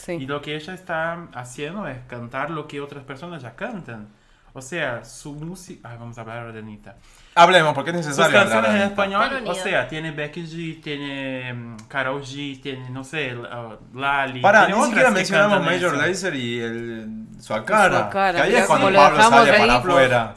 Y 0.09 0.27
lo 0.27 0.43
que 0.43 0.57
ella 0.57 0.75
está 0.75 1.29
haciendo 1.35 1.87
es 1.89 1.99
cantar 2.07 2.51
lo 2.51 2.69
que 2.69 2.81
otras 2.81 3.05
personas 3.05 3.43
ya 3.43 3.57
cantan. 3.57 4.09
O 4.53 4.63
sea, 4.63 5.05
su 5.05 5.35
música... 5.35 5.91
Ah, 5.91 5.97
vamos 5.99 6.19
a 6.19 6.23
hablar 6.23 6.53
de 6.53 6.59
Anita. 6.61 6.97
Hablemos, 7.39 7.75
porque 7.75 7.91
es 7.91 7.97
Sus 7.99 8.07
necesario. 8.07 8.41
hablar 8.41 8.53
canciones 8.55 8.81
en 8.83 8.89
español, 8.89 9.45
o 9.47 9.55
sea, 9.55 9.87
tiene 9.89 10.11
Becky 10.11 10.43
G, 10.47 10.83
tiene 10.83 11.53
mm, 11.53 11.77
Karol 11.87 12.23
G, 12.23 12.63
tiene, 12.63 12.89
no 12.89 13.05
sé, 13.05 13.37
uh, 13.37 13.77
Lali. 13.95 14.41
Tiene 14.41 14.75
ni 14.75 14.85
siquiera 14.85 15.11
mencionamos 15.11 15.63
Major. 15.63 15.95
Lazer 15.99 16.35
y 16.35 16.61
el 16.61 17.27
Suacara. 17.39 18.09
Que 18.09 18.19
ahí 18.41 18.55
es 18.55 18.65
cuando 18.65 18.91
Pablo 18.91 19.23
sale 19.23 19.53
para 19.53 19.77
afuera. 19.77 20.35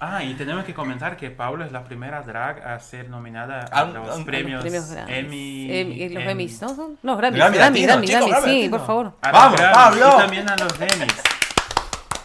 Ah, 0.00 0.24
y 0.24 0.34
tenemos 0.34 0.64
que 0.64 0.74
comentar 0.74 1.16
que 1.16 1.30
Pablo 1.30 1.64
es 1.64 1.70
la 1.70 1.84
primera 1.84 2.22
drag 2.22 2.66
a 2.66 2.80
ser 2.80 3.08
nominada 3.08 3.66
a 3.70 3.84
los 3.84 4.20
premios, 4.22 4.64
Grammys. 4.64 4.96
Emmy. 5.06 5.68
Em- 5.70 6.14
los 6.14 6.22
em- 6.24 6.30
Emmys, 6.30 6.62
¿no? 6.62 6.96
No, 7.02 7.16
Grammys, 7.16 7.38
Grammy 7.38 7.58
Grammy, 7.58 7.80
Latino, 7.80 7.86
Grammy, 7.86 8.06
chicos, 8.08 8.28
Grammy, 8.28 8.42
Grammy 8.42 8.62
sí, 8.62 8.68
por 8.68 8.86
favor. 8.86 9.12
¡Vamos, 9.22 9.56
Grammys 9.56 9.76
Pablo! 9.76 10.14
Y 10.16 10.20
también 10.20 10.48
a 10.50 10.56
los 10.56 10.80
Emmys. 10.80 11.14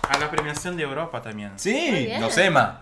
A 0.09 0.17
la 0.17 0.31
premiación 0.31 0.77
de 0.77 0.83
Europa 0.83 1.21
también. 1.21 1.51
Sí, 1.57 2.09
los 2.19 2.35
EMA. 2.39 2.81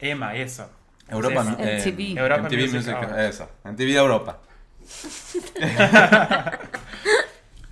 Emma, 0.00 0.34
eso. 0.34 0.70
Europa, 1.08 1.44
Sí, 1.44 1.54
eh, 1.58 1.82
MTV. 1.84 2.18
Europa 2.18 2.42
MTV 2.42 2.60
Music 2.60 2.74
Music, 2.74 2.94
Awards. 2.94 3.18
eso, 3.18 3.48
MTV 3.64 3.86
de 3.86 3.96
Europa. 3.96 4.38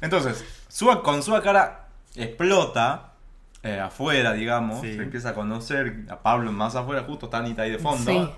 Entonces, 0.00 0.44
Sua, 0.68 1.02
con 1.02 1.22
su 1.22 1.32
cara 1.42 1.88
explota 2.14 3.12
eh, 3.62 3.80
afuera, 3.80 4.32
digamos. 4.34 4.80
Sí. 4.80 4.94
Se 4.94 5.02
empieza 5.02 5.30
a 5.30 5.34
conocer 5.34 6.04
a 6.10 6.18
Pablo 6.20 6.52
más 6.52 6.74
afuera, 6.76 7.02
justo 7.04 7.26
está 7.26 7.38
Anita 7.38 7.62
ahí 7.62 7.70
de 7.70 7.78
fondo. 7.78 8.10
Sí. 8.10 8.30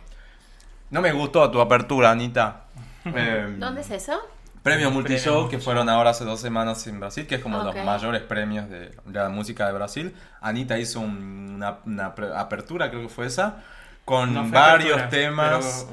No 0.91 1.01
me 1.01 1.13
gustó 1.13 1.51
tu 1.51 1.61
apertura, 1.61 2.11
Anita. 2.11 2.63
Eh, 3.15 3.55
¿Dónde 3.59 3.83
es 3.83 3.91
eso? 3.93 4.19
Premios 4.67 4.93
Multishow 4.93 5.33
Premios 5.35 5.51
que 5.51 5.59
fueron 5.59 5.89
ahora 5.89 6.11
hace 6.11 6.25
dos 6.25 6.41
semanas 6.41 6.87
en 6.87 6.99
Brasil, 7.01 7.27
que 7.27 7.37
es 7.37 7.41
como 7.43 7.59
Ok. 7.59 7.65
los 7.75 7.85
mayores 7.85 8.23
premios 8.23 8.69
de, 8.69 8.91
de 8.91 9.19
la 9.19 9.29
música 9.29 9.67
de 9.67 9.73
Brasil. 9.73 10.15
Anita 10.41 10.79
hizo 10.79 11.01
un- 11.01 11.53
una, 11.57 11.79
una 11.87 12.07
apertura, 12.37 12.91
creo 12.91 13.03
que 13.03 13.09
fue 13.09 13.27
esa, 13.27 13.63
con 14.05 14.35
No 14.35 14.43
fue 14.43 14.51
varios 14.53 14.99
apertura, 15.01 15.09
temas 15.09 15.87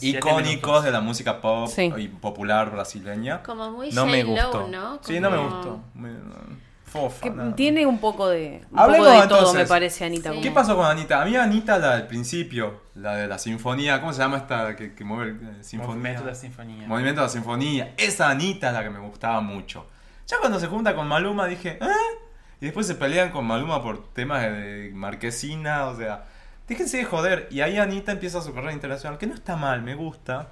icónicos 0.00 0.44
minutos. 0.46 0.84
de 0.84 0.90
la 0.90 1.00
música 1.00 1.40
pop 1.40 1.68
Sí. 1.68 1.92
y 1.96 2.08
popular 2.08 2.70
brasileña. 2.70 3.42
Como 3.42 3.70
muy 3.72 3.90
no 3.92 4.06
me 4.06 4.22
gustó. 4.22 4.68
¿no? 4.68 4.98
Sí, 5.02 5.20
no 5.20 5.30
me 5.30 5.36
Como- 5.38 5.50
gustó. 5.50 5.80
Muy- 5.94 6.10
no, 6.10 6.67
Fofa. 6.88 7.20
Que 7.22 7.30
nada. 7.30 7.54
tiene 7.54 7.86
un 7.86 7.98
poco 7.98 8.28
de, 8.28 8.64
un 8.70 8.78
Hablemos 8.78 9.06
poco 9.08 9.20
de 9.22 9.28
todo, 9.28 9.54
me 9.54 9.66
parece, 9.66 10.04
Anita. 10.04 10.22
Sí. 10.22 10.28
como- 10.30 10.42
¿Qué 10.42 10.50
pasó 10.50 10.76
con 10.76 10.86
Anita? 10.86 11.20
A 11.22 11.24
mí 11.24 11.36
Anita, 11.36 11.78
la 11.78 11.96
del 11.96 12.06
principio, 12.06 12.82
la 12.94 13.14
de 13.16 13.28
la 13.28 13.38
sinfonía, 13.38 14.00
¿cómo 14.00 14.12
se 14.12 14.20
llama 14.20 14.38
esta 14.38 14.74
que, 14.74 14.94
que 14.94 15.04
mueve 15.04 15.30
el 15.32 15.36
eh, 15.60 15.64
sinfonía? 15.64 15.94
Movimiento 15.94 16.22
de 16.24 16.30
la 16.30 16.34
Sinfonía. 16.34 16.88
Movimiento 16.88 17.20
de 17.20 17.26
la 17.26 17.32
Sinfonía. 17.32 17.94
Esa 17.96 18.30
Anita 18.30 18.68
es 18.68 18.72
la 18.74 18.82
que 18.82 18.90
me 18.90 19.00
gustaba 19.00 19.40
mucho. 19.40 19.86
Ya 20.26 20.38
cuando 20.40 20.58
se 20.58 20.66
junta 20.66 20.94
con 20.94 21.06
Maluma 21.06 21.46
dije, 21.46 21.78
¿eh? 21.80 21.86
Y 22.60 22.64
después 22.66 22.86
se 22.86 22.94
pelean 22.96 23.30
con 23.30 23.46
Maluma 23.46 23.82
por 23.82 24.12
temas 24.12 24.42
de, 24.42 24.50
de 24.50 24.90
marquesina, 24.92 25.86
o 25.86 25.96
sea, 25.96 26.24
déjense 26.66 26.96
de 26.98 27.04
joder. 27.04 27.48
Y 27.50 27.60
ahí 27.60 27.78
Anita 27.78 28.12
empieza 28.12 28.40
su 28.42 28.52
carrera 28.52 28.72
internacional, 28.72 29.16
que 29.18 29.26
no 29.26 29.34
está 29.34 29.56
mal, 29.56 29.80
me 29.82 29.94
gusta, 29.94 30.48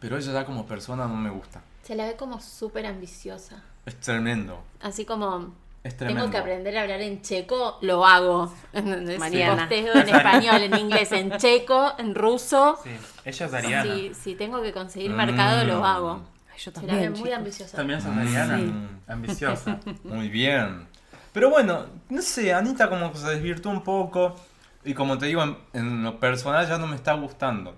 pero 0.00 0.16
ella 0.16 0.32
ya 0.32 0.44
como 0.46 0.66
persona 0.66 1.06
no 1.06 1.16
me 1.16 1.30
gusta. 1.30 1.60
Se 1.82 1.94
la 1.94 2.04
ve 2.06 2.16
como 2.16 2.40
súper 2.40 2.86
ambiciosa. 2.86 3.62
Es 3.86 3.98
tremendo, 4.00 4.62
Así 4.80 5.04
como 5.04 5.54
es 5.82 5.96
tremendo. 5.96 6.22
tengo 6.22 6.32
que 6.32 6.38
aprender 6.38 6.76
a 6.78 6.82
hablar 6.82 7.00
en 7.02 7.20
checo, 7.22 7.78
lo 7.82 8.06
hago. 8.06 8.52
¿Entendés? 8.72 9.18
Mariana. 9.18 9.68
Posteo 9.68 9.94
en 9.94 10.08
español, 10.14 10.62
en 10.62 10.78
inglés, 10.78 11.12
en 11.12 11.30
checo, 11.36 11.92
en 11.98 12.14
ruso. 12.14 12.78
Sí, 12.82 12.90
ella 13.24 13.46
es 13.46 13.52
Ariana. 13.54 13.82
Si, 13.82 14.14
si 14.14 14.34
tengo 14.34 14.62
que 14.62 14.72
conseguir 14.72 15.10
mercado, 15.10 15.64
Mm. 15.64 15.68
lo 15.68 15.84
hago. 15.84 16.20
Ay, 16.52 16.58
yo 16.60 16.72
también. 16.72 17.10
muy 17.12 17.18
chicos. 17.22 17.32
ambiciosa. 17.34 17.76
También 17.76 18.00
sos 18.00 18.12
Mm. 18.14 18.18
Ariana. 18.20 18.56
Sí. 18.58 18.72
Ambiciosa. 19.08 19.80
Muy 20.04 20.28
bien. 20.28 20.86
Pero 21.32 21.50
bueno, 21.50 21.86
no 22.10 22.22
sé, 22.22 22.54
Anita 22.54 22.88
como 22.88 23.10
que 23.12 23.18
se 23.18 23.28
desvirtuó 23.28 23.72
un 23.72 23.82
poco. 23.82 24.36
Y 24.84 24.94
como 24.94 25.18
te 25.18 25.26
digo, 25.26 25.42
en, 25.42 25.56
en 25.72 26.04
lo 26.04 26.20
personal 26.20 26.66
ya 26.68 26.78
no 26.78 26.86
me 26.86 26.94
está 26.96 27.14
gustando. 27.14 27.74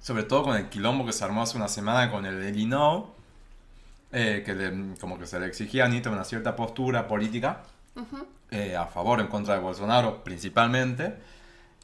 Sobre 0.00 0.22
todo 0.24 0.42
con 0.44 0.56
el 0.56 0.68
quilombo 0.68 1.06
que 1.06 1.12
se 1.12 1.24
armó 1.24 1.42
hace 1.42 1.56
una 1.56 1.68
semana 1.68 2.10
con 2.12 2.26
el 2.26 2.42
Elino. 2.42 3.14
Eh, 4.12 4.42
que 4.44 4.54
le- 4.54 4.96
como 4.98 5.18
que 5.18 5.26
se 5.26 5.38
le 5.38 5.46
exigía 5.46 5.84
a 5.84 5.86
Anita 5.86 6.10
una 6.10 6.24
cierta 6.24 6.56
postura 6.56 7.06
política. 7.08 7.62
eh, 8.52 8.74
a 8.76 8.86
favor 8.86 9.18
o 9.20 9.22
en 9.22 9.28
contra 9.28 9.54
de 9.54 9.60
Bolsonaro 9.60 10.24
principalmente. 10.24 11.14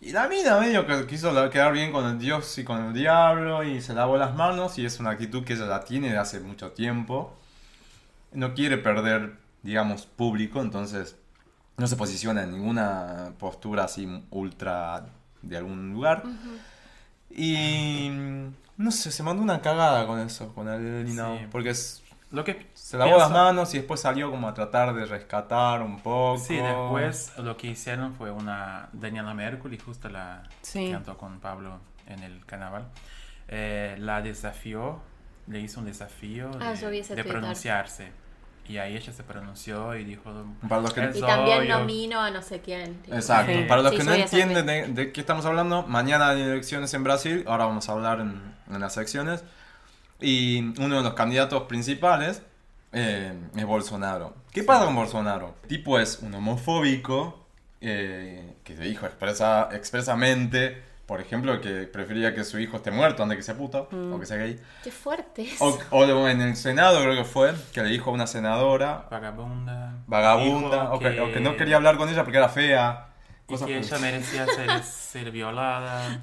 Y 0.00 0.10
la 0.12 0.26
mina 0.28 0.58
medio 0.58 0.84
que 0.86 1.06
quiso 1.06 1.32
quedar 1.50 1.72
bien 1.72 1.92
con 1.92 2.04
el 2.06 2.18
dios 2.18 2.58
y 2.58 2.64
con 2.64 2.84
el 2.86 2.92
diablo 2.92 3.62
y 3.62 3.80
se 3.80 3.94
lavó 3.94 4.16
las 4.16 4.34
manos 4.34 4.76
y 4.78 4.84
es 4.84 4.98
una 4.98 5.10
actitud 5.10 5.44
que 5.44 5.52
ella 5.54 5.66
la 5.66 5.84
tiene 5.84 6.10
de 6.10 6.18
hace 6.18 6.40
mucho 6.40 6.72
tiempo. 6.72 7.36
No 8.32 8.52
quiere 8.54 8.78
perder, 8.78 9.36
digamos, 9.62 10.06
público, 10.06 10.60
entonces 10.60 11.14
no 11.76 11.86
se 11.86 11.94
posiciona 11.96 12.42
en 12.42 12.52
ninguna 12.52 13.32
postura 13.38 13.84
así 13.84 14.08
ultra 14.30 15.06
de 15.42 15.56
algún 15.56 15.92
lugar. 15.92 16.24
Y 17.30 18.08
no 18.76 18.90
sé, 18.90 19.10
se 19.10 19.22
mandó 19.22 19.42
una 19.42 19.60
cagada 19.60 20.06
con 20.06 20.18
eso, 20.20 20.52
con 20.54 20.68
el 20.68 21.04
Linao, 21.04 21.38
Sí. 21.38 21.44
porque 21.50 21.70
es- 21.70 22.02
Lo 22.32 22.42
que 22.44 22.70
se 22.74 22.96
lavó 22.98 23.10
pienso- 23.12 23.28
las 23.28 23.30
manos 23.32 23.74
y 23.74 23.78
después 23.78 24.00
salió 24.00 24.30
como 24.30 24.48
a 24.48 24.54
tratar 24.54 24.94
de 24.94 25.06
rescatar 25.06 25.80
un 25.82 26.00
poco. 26.00 26.38
Sí, 26.38 26.56
después 26.56 27.32
lo 27.38 27.56
que 27.56 27.68
hicieron 27.68 28.14
fue 28.14 28.30
una 28.32 28.88
Daniela 28.92 29.32
Mercury, 29.32 29.78
justo 29.78 30.08
la 30.08 30.42
Sí. 30.62 30.86
que 30.86 30.92
cantó 30.92 31.16
con 31.16 31.38
Pablo 31.40 31.80
en 32.06 32.22
el 32.22 32.44
carnaval. 32.46 32.86
eh, 33.48 33.94
la 34.00 34.22
desafió, 34.22 35.00
le 35.46 35.60
hizo 35.60 35.78
un 35.78 35.86
desafío 35.86 36.50
Ah, 36.60 36.70
de, 36.70 36.76
yo 36.80 36.90
vi 36.90 36.98
ese 36.98 37.14
de 37.14 37.22
pronunciarse. 37.22 38.10
Y 38.68 38.78
ahí 38.78 38.96
ella 38.96 39.12
se 39.12 39.22
pronunció 39.22 39.94
y 39.94 40.02
dijo... 40.02 40.32
Para 40.68 40.80
los 40.80 40.92
que- 40.92 41.04
"Es 41.04 41.16
Y 41.16 41.20
también 41.20 41.58
obvio". 41.60 41.78
nomino 41.78 42.20
a 42.20 42.32
no 42.32 42.42
sé 42.42 42.60
quién. 42.60 42.96
tipo. 43.02 43.14
Exacto. 43.14 43.52
Sí. 43.52 43.64
Para 43.68 43.82
los 43.82 43.92
Sí, 43.92 43.98
que 43.98 44.02
no 44.04 44.12
entienden 44.14 44.66
de, 44.66 44.86
de 44.88 45.12
qué 45.12 45.20
estamos 45.20 45.46
hablando, 45.46 45.84
mañana 45.84 46.30
hay 46.30 46.42
elecciones 46.42 46.92
en 46.94 47.04
Brasil, 47.04 47.44
ahora 47.46 47.66
vamos 47.66 47.88
a 47.88 47.92
hablar 47.92 48.18
en, 48.18 48.42
en 48.68 48.80
las 48.80 48.94
secciones. 48.94 49.44
Y 50.20 50.60
uno 50.80 50.96
de 50.96 51.02
los 51.02 51.14
candidatos 51.14 51.64
principales 51.64 52.42
eh, 52.92 53.32
es 53.54 53.64
Bolsonaro. 53.64 54.34
¿Qué 54.52 54.62
pasa 54.62 54.86
con 54.86 54.94
Bolsonaro? 54.94 55.54
El 55.64 55.68
tipo 55.68 55.98
es 55.98 56.20
un 56.22 56.34
homofóbico 56.34 57.46
eh, 57.80 58.54
que 58.64 58.74
dijo 58.76 59.04
expresa, 59.06 59.68
expresamente, 59.72 60.82
por 61.04 61.20
ejemplo, 61.20 61.60
que 61.60 61.82
prefería 61.82 62.34
que 62.34 62.42
su 62.44 62.58
hijo 62.58 62.78
esté 62.78 62.90
muerto 62.90 63.22
antes 63.22 63.36
que 63.36 63.42
sea 63.42 63.56
puto 63.56 63.88
o 63.92 64.18
que 64.18 64.26
sea 64.26 64.38
gay. 64.38 64.58
Qué 64.82 64.90
fuerte. 64.90 65.48
O, 65.60 65.78
o 65.90 66.28
en 66.28 66.40
el 66.40 66.56
Senado 66.56 67.00
creo 67.02 67.14
que 67.14 67.24
fue, 67.24 67.52
que 67.72 67.82
le 67.82 67.90
dijo 67.90 68.10
a 68.10 68.14
una 68.14 68.26
senadora 68.26 69.06
Vagabunda. 69.10 69.98
vagabunda, 70.06 70.92
o 70.94 70.98
que, 70.98 71.20
o 71.20 71.32
que 71.32 71.40
no 71.40 71.56
quería 71.56 71.76
hablar 71.76 71.96
con 71.96 72.08
ella 72.08 72.24
porque 72.24 72.38
era 72.38 72.48
fea. 72.48 73.08
Y 73.48 73.52
Cosas 73.52 73.68
que 73.68 73.78
ella 73.78 73.98
merecía 73.98 74.46
ser, 74.46 74.82
ser 74.82 75.30
violada. 75.30 76.22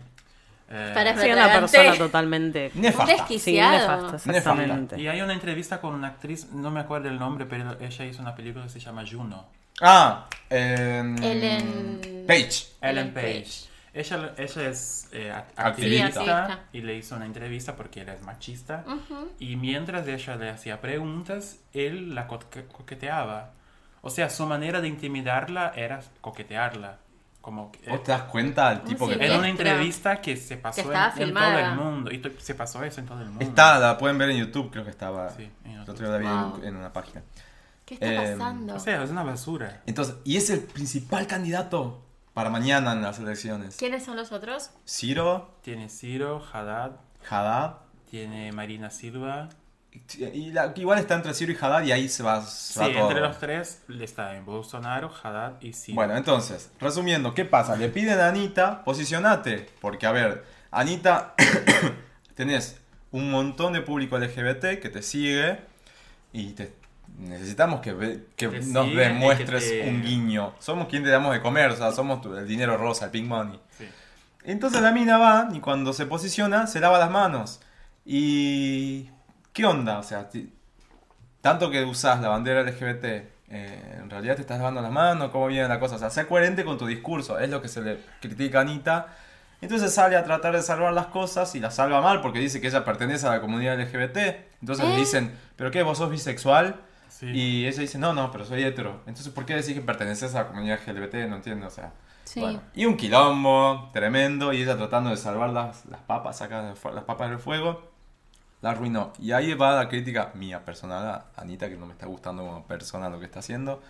Eh, 0.74 0.92
Para 0.94 1.16
Sí, 1.22 1.30
una 1.32 1.52
persona 1.52 1.96
totalmente. 1.98 2.72
Nefasta. 2.76 3.06
Sí, 3.06 3.18
desquiciado. 3.20 3.72
nefasta, 4.02 4.16
exactamente. 4.38 5.00
Y 5.00 5.08
hay 5.08 5.22
una 5.22 5.34
entrevista 5.34 5.80
con 5.80 5.94
una 5.94 6.08
actriz, 6.08 6.52
no 6.52 6.72
me 6.72 6.80
acuerdo 6.80 7.10
el 7.10 7.20
nombre, 7.20 7.46
pero 7.46 7.78
ella 7.80 8.06
hizo 8.06 8.22
una 8.22 8.34
película 8.36 8.64
que 8.66 8.72
se 8.72 8.80
llama 8.80 9.04
Juno. 9.10 9.46
Ah, 9.82 10.28
em, 10.50 11.16
Ellen- 11.18 12.26
Page. 12.28 12.68
Ellen 12.82 13.14
Page. 13.14 13.68
Ella, 13.96 14.34
ella 14.38 14.70
es 14.70 15.08
eh, 15.12 15.32
act- 15.32 15.54
Activista. 15.56 16.06
activista, 16.08 16.60
Sí, 16.72 16.78
y 16.80 16.82
le 16.82 16.96
hizo 16.96 17.16
una 17.16 17.26
entrevista 17.26 17.76
porque 17.76 18.02
él 18.02 18.10
es 18.10 18.22
machista. 18.24 18.84
Y 19.40 19.56
mientras 19.56 20.08
ella 20.08 20.36
le 20.36 20.50
hacía 20.50 20.82
preguntas, 20.82 21.60
él 21.74 22.16
la 22.16 22.26
co- 22.28 22.40
coqueteaba. 22.72 23.52
O 24.02 24.10
sea, 24.10 24.30
su 24.30 24.46
manera 24.48 24.82
de 24.82 24.88
intimidarla 24.88 25.74
era 25.76 26.02
coquetearla. 26.22 26.98
Como 27.44 27.70
que, 27.74 27.90
¿Vos 27.90 28.02
te 28.04 28.14
das 28.14 28.22
cuenta 28.24 28.70
del 28.70 28.84
tipo 28.84 29.06
que 29.06 29.16
en 29.16 29.38
una 29.38 29.50
entrevista 29.50 30.22
que 30.22 30.38
se 30.38 30.56
pasó 30.56 30.82
Que 30.90 30.96
en, 31.24 31.28
en 31.28 31.34
todo 31.34 31.60
el 31.60 31.76
mundo. 31.76 32.10
Y 32.10 32.24
se 32.40 32.56
pasó 32.56 32.82
eso 32.86 33.02
en 33.02 33.06
todo 33.06 33.20
el 33.22 33.28
mundo. 33.28 33.44
está? 33.44 33.78
La 33.80 33.98
pueden 33.98 34.18
ver 34.18 34.30
en 34.30 34.38
YouTube, 34.38 34.72
creo 34.72 34.86
que 34.86 34.92
estaba. 34.92 35.30
Sí, 35.32 35.52
en 35.66 35.86
YouTube. 35.86 36.02
la 36.04 36.18
vi 36.20 36.26
en- 36.26 36.32
Wow. 36.52 36.64
en, 36.64 36.76
una 36.78 36.94
página. 36.94 37.22
¿Qué 37.86 37.96
está 37.96 38.06
Eh, 38.14 38.32
pasando? 38.32 38.76
O 38.76 38.80
sea, 38.80 39.04
es 39.04 39.10
una 39.10 39.24
basura. 39.24 39.82
Entonces, 39.86 40.16
y 40.24 40.38
es 40.38 40.50
el 40.52 40.62
principal 40.62 41.28
candidato 41.28 42.06
para 42.34 42.50
mañana 42.50 42.94
en 42.94 43.02
las 43.02 43.20
elecciones. 43.20 43.76
¿Quiénes 43.76 44.06
son 44.06 44.16
los 44.16 44.32
otros? 44.32 44.72
Ciro, 44.88 45.58
Tiene 45.64 45.90
Ciro, 45.90 46.42
Haddad, 46.54 46.94
Haddad. 47.30 47.74
tiene 48.10 48.54
Marina 48.54 48.90
Silva. 48.90 49.50
Y 50.18 50.52
la- 50.52 50.74
igual 50.76 50.98
está 51.00 51.16
entre 51.16 51.34
Ciro 51.34 51.52
y 51.52 51.56
Haddad 51.56 51.84
y 51.84 51.92
ahí 51.92 52.10
se 52.10 52.24
va, 52.24 52.42
se 52.46 52.74
Sí, 52.74 52.80
va 52.80 52.92
todo. 52.92 53.08
entre 53.10 53.20
los 53.22 53.38
tres 53.40 53.82
está 54.02 54.36
en 54.36 54.44
Bolsonaro, 54.46 55.12
Haddad 55.24 55.54
y 55.62 55.74
Ciro. 55.74 55.96
Bueno, 55.96 56.16
entonces, 56.18 56.72
resumiendo, 56.80 57.34
¿qué 57.34 57.46
pasa? 57.46 57.76
Le 57.76 57.90
piden 57.90 58.20
a 58.20 58.28
Anita, 58.30 58.84
posicionate. 58.84 59.70
Porque, 59.82 60.06
a 60.08 60.12
ver, 60.12 60.44
Anita, 60.72 61.36
tenés 62.36 62.80
un 63.12 63.30
montón 63.30 63.74
de 63.74 63.82
público 63.82 64.18
LGBT 64.18 64.80
que 64.82 64.90
te 64.90 65.04
sigue 65.04 65.60
y 66.32 66.54
te, 66.54 66.74
necesitamos 67.20 67.80
que, 67.82 67.94
ve- 67.94 68.26
que 68.36 68.48
Te 68.48 68.62
nos 68.62 68.94
demuestres 68.96 69.64
que 69.66 69.82
te- 69.84 69.90
un 69.90 70.02
guiño. 70.02 70.56
Somos 70.60 70.88
quien 70.88 71.04
te 71.04 71.10
damos 71.10 71.34
de 71.34 71.42
comer, 71.42 71.70
o 71.70 71.76
sea, 71.76 71.92
somos 71.92 72.22
tu- 72.22 72.36
el 72.36 72.48
dinero 72.48 72.78
rosa, 72.78 73.06
el 73.06 73.12
pink 73.12 73.28
money. 73.28 73.60
Sí. 73.78 73.86
Entonces 74.46 74.82
la 74.82 74.92
mina 74.92 75.18
va 75.20 75.50
y 75.54 75.60
cuando 75.60 75.94
se 75.94 76.08
posiciona 76.08 76.66
se 76.68 76.80
lava 76.80 76.98
las 76.98 77.12
manos. 77.12 77.62
Y... 78.06 79.10
¿Qué 79.54 79.66
onda? 79.66 80.00
O 80.00 80.04
sea, 80.04 80.30
tanto 81.42 81.70
que 81.70 81.84
usas 81.84 82.22
la 82.22 82.30
bandera 82.30 82.62
LGBT, 82.62 83.04
eh, 83.50 83.98
en 84.00 84.10
realidad 84.10 84.36
te 84.36 84.42
estás 84.42 84.58
lavando 84.58 84.82
las 84.82 84.92
manos, 84.92 85.30
¿cómo 85.30 85.48
viene 85.48 85.68
la 85.68 85.80
cosa? 85.80 85.96
O 85.96 86.00
sea, 86.00 86.10
sé 86.10 86.26
coherente 86.28 86.66
con 86.66 86.78
tu 86.78 86.86
discurso, 86.88 87.38
es 87.40 87.50
lo 87.50 87.62
que 87.62 87.68
se 87.68 87.82
le 87.82 88.00
critica 88.22 88.60
a 88.60 88.62
Anita. 88.62 89.08
Entonces 89.62 89.94
sale 89.94 90.18
a 90.18 90.24
tratar 90.24 90.54
de 90.56 90.62
salvar 90.62 90.92
las 90.94 91.06
cosas 91.08 91.56
y 91.56 91.60
las 91.60 91.76
salva 91.76 92.02
mal 92.02 92.20
porque 92.22 92.40
dice 92.40 92.60
que 92.60 92.68
ella 92.68 92.84
pertenece 92.84 93.28
a 93.28 93.32
la 93.32 93.42
comunidad 93.42 93.80
LGBT. 93.80 94.18
Entonces 94.60 94.86
le 94.86 94.96
dicen, 94.98 95.32
¿pero 95.56 95.72
qué? 95.72 95.84
¿Vos 95.84 96.00
sos 96.00 96.10
bisexual? 96.10 96.82
Sí. 97.08 97.28
Y 97.28 97.66
ella 97.68 97.80
dice, 97.80 97.98
no, 97.98 98.12
no, 98.14 98.30
pero 98.32 98.44
soy 98.44 98.64
hetero. 98.64 99.02
Entonces, 99.06 99.32
¿por 99.32 99.46
qué 99.46 99.56
decís 99.56 99.74
que 99.74 99.82
perteneces 99.82 100.36
a 100.36 100.40
la 100.44 100.48
comunidad 100.50 100.80
LGBT? 100.86 101.30
No 101.30 101.38
entiendo, 101.38 101.68
o 101.68 101.70
sea. 101.70 101.94
Sí. 102.26 102.42
Bueno, 102.42 102.62
y 102.74 102.86
un 102.86 102.98
quilombo 102.98 103.90
tremendo 103.94 104.52
y 104.52 104.64
ella 104.64 104.76
tratando 104.76 105.12
de 105.12 105.18
salvar 105.18 105.52
las, 105.52 105.86
las 105.86 106.02
papas, 106.02 106.44
fu- 106.76 106.90
las 106.92 107.04
papas 107.06 107.30
del 107.30 107.40
fuego, 107.40 107.93
la 108.64 108.72
arruinó. 108.72 109.14
Y 109.20 109.34
ahí 109.34 109.54
va 109.54 109.76
la 109.76 109.88
crítica 109.90 110.32
mía 110.34 110.66
personal 110.66 111.06
a 111.06 111.26
Anita, 111.40 111.70
que 111.70 111.76
no 111.78 111.86
me 111.86 111.92
está 111.94 112.08
gustando 112.08 112.44
como 112.44 112.64
persona 112.66 113.10
lo 113.10 113.20
que 113.20 113.26
está 113.26 113.40
haciendo. 113.40 113.84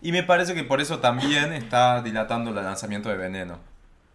Y 0.00 0.12
me 0.12 0.22
parece 0.22 0.54
que 0.54 0.64
por 0.64 0.80
eso 0.80 1.00
también 1.00 1.52
está 1.52 2.00
dilatando 2.00 2.50
el 2.50 2.56
lanzamiento 2.56 3.08
de 3.10 3.16
Veneno. 3.16 3.58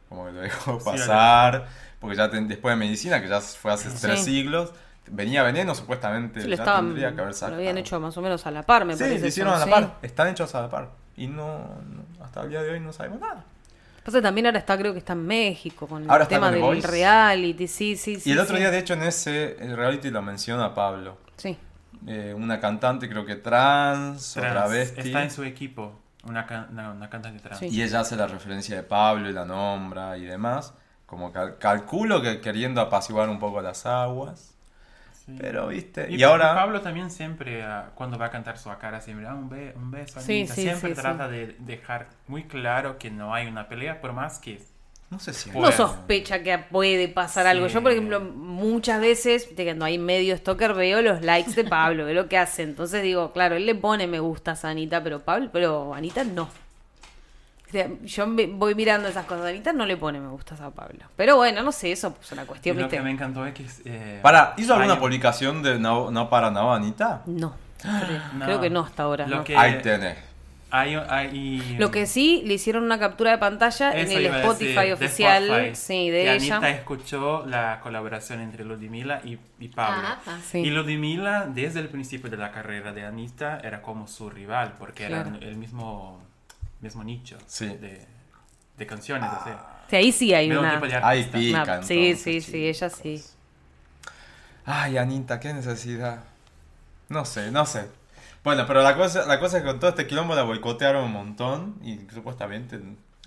Como 0.10 0.26
que 0.26 0.32
lo 0.32 0.40
dejó 0.42 0.80
Sí, 0.80 0.86
pasar, 0.86 1.68
porque 2.00 2.16
ya 2.16 2.30
ten- 2.32 2.48
después 2.48 2.74
de 2.74 2.78
Medicina, 2.80 3.22
que 3.22 3.28
ya 3.28 3.42
fue 3.42 3.74
hace 3.74 3.90
tres 3.90 4.20
Sí. 4.20 4.26
siglos, 4.32 4.72
venía 5.10 5.44
Veneno 5.44 5.76
supuestamente, 5.76 6.42
Sí, 6.42 6.48
lo, 6.48 6.56
ya 6.56 6.64
estaban, 6.64 6.86
tendría 6.88 7.14
que 7.14 7.22
haber 7.22 7.36
lo 7.42 7.56
habían 7.56 7.78
hecho 7.78 8.00
más 8.00 8.18
o 8.18 8.22
menos 8.22 8.46
a 8.48 8.52
la 8.52 8.64
par, 8.64 8.86
me 8.86 8.94
sí, 8.94 9.00
parece. 9.04 9.20
lo 9.22 9.28
hicieron 9.28 9.54
eso, 9.54 9.64
a 9.64 9.66
la 9.66 9.76
sí. 9.78 9.82
par, 9.84 9.98
están 10.02 10.28
hechos 10.30 10.56
a 10.56 10.62
la 10.62 10.70
par. 10.70 10.90
Y 11.18 11.28
no, 11.28 11.58
no- 11.58 12.24
hasta 12.26 12.42
el 12.44 12.50
día 12.50 12.62
de 12.62 12.72
hoy 12.72 12.80
no 12.80 12.94
sabemos 12.94 13.20
nada. 13.20 13.44
Pasa 14.08 14.22
también 14.22 14.46
ahora 14.46 14.60
está, 14.60 14.78
creo 14.78 14.94
que 14.94 15.00
está 15.00 15.12
en 15.12 15.26
México 15.28 15.86
con 15.86 16.10
Ahora 16.10 16.24
el 16.24 16.30
tema 16.30 16.46
con 16.48 16.54
del 16.54 16.62
Voice. 16.62 16.88
reality, 16.88 17.68
sí, 17.68 17.98
sí, 17.98 18.16
sí. 18.22 18.30
y 18.30 18.32
el 18.32 18.40
otro 18.40 18.56
sí. 18.56 18.62
día, 18.62 18.72
de 18.72 18.78
hecho, 18.80 18.94
en 18.94 19.04
ese 19.04 19.58
el 19.60 19.76
reality 19.76 20.10
lo 20.12 20.22
menciona 20.22 20.74
Pablo. 20.74 21.18
Sí. 21.36 21.58
Eh, 22.08 22.34
una 22.34 22.62
cantante, 22.62 23.10
creo 23.10 23.26
que 23.26 23.36
trans, 23.36 24.38
o 24.38 24.40
Trans. 24.40 24.54
travesti. 24.54 25.02
Está 25.02 25.24
en 25.24 25.30
su 25.32 25.44
equipo. 25.44 26.00
Una, 26.24 26.46
can- 26.46 26.68
una, 26.72 26.92
una 26.94 27.10
cantante 27.10 27.42
trans. 27.42 27.60
Sí. 27.60 27.68
Y 27.68 27.82
ella 27.84 28.00
hace 28.00 28.16
la 28.16 28.28
referencia 28.28 28.78
de 28.78 28.84
Pablo 28.84 29.30
y 29.30 29.34
la 29.34 29.44
nombra 29.44 30.18
y 30.18 30.24
demás. 30.24 30.74
Como 31.06 31.34
cal- 31.34 31.58
calculo 31.58 32.22
que 32.22 32.40
queriendo 32.40 32.80
apaciguar 32.80 33.28
un 33.28 33.40
poco 33.40 33.62
las 33.62 33.86
aguas. 33.86 34.56
Sí. 35.28 35.36
Pero, 35.38 35.68
viste. 35.68 36.08
Y, 36.10 36.16
Y, 36.16 36.24
ahora. 36.24 36.56
Pablo 36.56 36.82
también 36.82 37.12
siempre, 37.12 37.62
ah, 37.64 37.92
cuando 37.94 38.18
va 38.18 38.28
a 38.28 38.32
cantar 38.32 38.58
su 38.58 38.70
cara, 38.80 39.02
siempre, 39.02 39.28
ah, 39.28 39.36
un, 39.36 39.50
be- 39.50 39.74
un 39.76 39.92
beso, 39.92 40.20
Sí, 40.22 40.40
Anita. 40.40 40.56
sí, 40.56 40.62
siempre 40.64 40.96
sí, 40.96 41.02
trata 41.02 41.28
de 41.28 41.56
dejar 41.60 42.08
muy 42.28 42.44
claro 42.46 42.98
que 42.98 43.12
no 43.12 43.34
hay 43.36 43.46
una 43.48 43.68
pelea, 43.68 44.00
por 44.02 44.14
más 44.14 44.40
que 44.40 44.60
No 45.10 45.20
sé 45.20 45.34
si. 45.34 45.50
Uno 45.54 45.72
sospecha 45.72 46.42
que 46.44 46.58
puede 46.58 47.08
pasar 47.10 47.46
algo. 47.46 47.68
Yo, 47.68 47.84
por 47.84 47.92
ejemplo, 47.92 48.20
muchas 48.22 49.00
veces, 49.02 49.54
de 49.56 49.64
cuando 49.66 49.86
hay 49.86 49.98
medio 49.98 50.36
stalker, 50.38 50.74
veo 50.74 51.02
los 51.02 51.22
likes 51.22 51.52
de 51.52 51.64
Pablo, 51.66 52.06
veo 52.06 52.14
lo 52.16 52.28
que 52.30 52.38
hace. 52.38 52.64
Entonces 52.64 53.04
digo, 53.04 53.32
claro, 53.34 53.56
él 53.56 53.66
le 53.66 53.76
pone 53.76 54.08
me 54.08 54.20
gustas 54.20 54.64
a 54.66 54.70
Anita, 54.70 55.04
pero 55.04 55.20
Pablo, 55.20 55.50
pero 55.52 55.94
Anita 55.94 56.24
no. 56.24 56.50
O 57.68 57.72
sea, 57.72 57.90
yo 58.06 58.28
me- 58.28 58.46
voy 58.48 58.76
mirando 58.76 59.10
esas 59.10 59.26
cosas. 59.26 59.46
Anita 59.48 59.74
no 59.74 59.86
le 59.86 59.98
pone 59.98 60.20
me 60.22 60.30
gustas 60.30 60.62
a 60.62 60.70
Pablo. 60.72 61.00
Pero 61.18 61.36
bueno, 61.36 61.62
no 61.64 61.72
sé, 61.74 61.92
eso 61.92 62.16
es 62.22 62.32
una 62.32 62.44
Y 62.44 62.46
cuestión, 62.46 62.80
lo 62.80 62.88
que 62.88 63.02
me 63.02 63.12
encantó 63.12 63.46
es 63.46 63.54
que... 63.54 63.66
eh, 63.86 64.20
Para, 64.22 64.54
¿hizo 64.58 64.74
alguna 64.74 65.00
publicación 65.00 65.62
de 65.62 65.78
No, 65.78 66.10
no 66.10 66.30
para 66.30 66.50
nada, 66.50 66.76
Anita? 66.76 67.24
No, 67.26 67.54
creo, 67.82 68.22
No. 68.36 68.46
creo 68.46 68.62
que 68.62 68.70
no 68.70 68.80
hasta 68.82 69.04
ahora. 69.04 69.28
Lo 69.28 69.38
no. 69.38 69.44
que- 69.44 69.58
Ahí 69.58 69.82
tenés. 69.82 70.18
Hay, 70.70 70.96
hay- 70.96 71.78
Lo 71.80 71.92
que 71.92 72.06
sí, 72.06 72.42
le 72.46 72.56
hicieron 72.56 72.84
una 72.84 73.00
captura 73.00 73.32
de 73.32 73.38
pantalla 73.38 73.92
en 73.98 74.12
el 74.12 74.26
Spotify 74.26 74.66
decir, 74.74 74.86
de 74.88 74.94
oficial, 74.94 75.44
Spotify, 75.50 75.76
sí, 75.76 76.10
de 76.10 76.24
que 76.24 76.36
ella. 76.36 76.56
Anita 76.58 76.70
escuchó 76.72 77.46
la 77.46 77.80
colaboración 77.82 78.42
entre 78.42 78.66
Ludmila 78.66 79.22
y, 79.24 79.38
y 79.60 79.68
Pablo. 79.70 80.04
Ah, 80.06 80.20
pa. 80.26 80.38
Sí. 80.46 80.60
Y 80.60 80.70
Ludmila, 80.70 81.48
desde 81.48 81.80
el 81.80 81.88
principio 81.88 82.30
de 82.30 82.36
la 82.36 82.52
carrera 82.52 82.92
de 82.92 83.06
Anita, 83.06 83.60
era 83.64 83.82
como 83.82 84.08
su 84.08 84.30
rival, 84.30 84.74
porque 84.78 85.08
Claro. 85.08 85.30
eran 85.30 85.44
el 85.44 85.56
mismo, 85.56 86.22
mismo 86.82 87.04
nicho 87.04 87.38
Sí. 87.48 87.68
de, 87.68 88.06
de 88.78 88.86
canciones. 88.88 89.30
o 89.40 89.44
sea, 89.44 89.74
Sí, 89.90 89.96
ahí 89.96 90.12
sí 90.12 90.34
hay 90.34 90.52
una... 90.52 90.82
Ahí 91.04 91.24
pica, 91.24 91.64
una- 91.64 91.84
sí, 91.84 92.08
entonces, 92.10 92.22
sí, 92.24 92.42
sí, 92.42 92.68
ella 92.68 92.90
sí. 92.90 93.24
Ay, 94.66 94.98
Anita, 94.98 95.40
qué 95.40 95.54
necesidad. 95.54 96.24
No 97.10 97.24
sé, 97.24 97.52
no 97.52 97.66
sé. 97.66 97.88
Bueno, 98.44 98.66
pero 98.68 98.82
la 98.82 98.96
cosa, 98.96 99.26
la 99.26 99.40
cosa 99.40 99.58
es 99.58 99.64
que 99.64 99.70
con 99.70 99.80
todo 99.80 99.90
este 99.92 100.08
quilombo 100.08 100.36
la 100.36 100.44
boicotearon 100.44 101.06
un 101.06 101.12
montón 101.14 101.76
y 101.84 102.00
supuestamente 102.14 102.80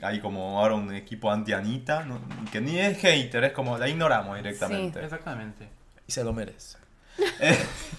hay 0.03 0.21
como 0.21 0.59
ahora 0.61 0.75
un 0.75 0.95
equipo 0.95 1.31
anti-Anita, 1.31 2.05
¿no? 2.05 2.21
que 2.53 2.61
ni 2.61 2.79
es 2.79 2.99
hater, 2.99 3.45
es 3.45 3.53
como 3.53 3.77
la 3.79 3.89
ignoramos 3.89 4.37
directamente. 4.37 5.03
Exactamente. 5.03 5.69
Y 6.07 6.13
se 6.13 6.23
lo 6.25 6.33
merece. 6.33 6.79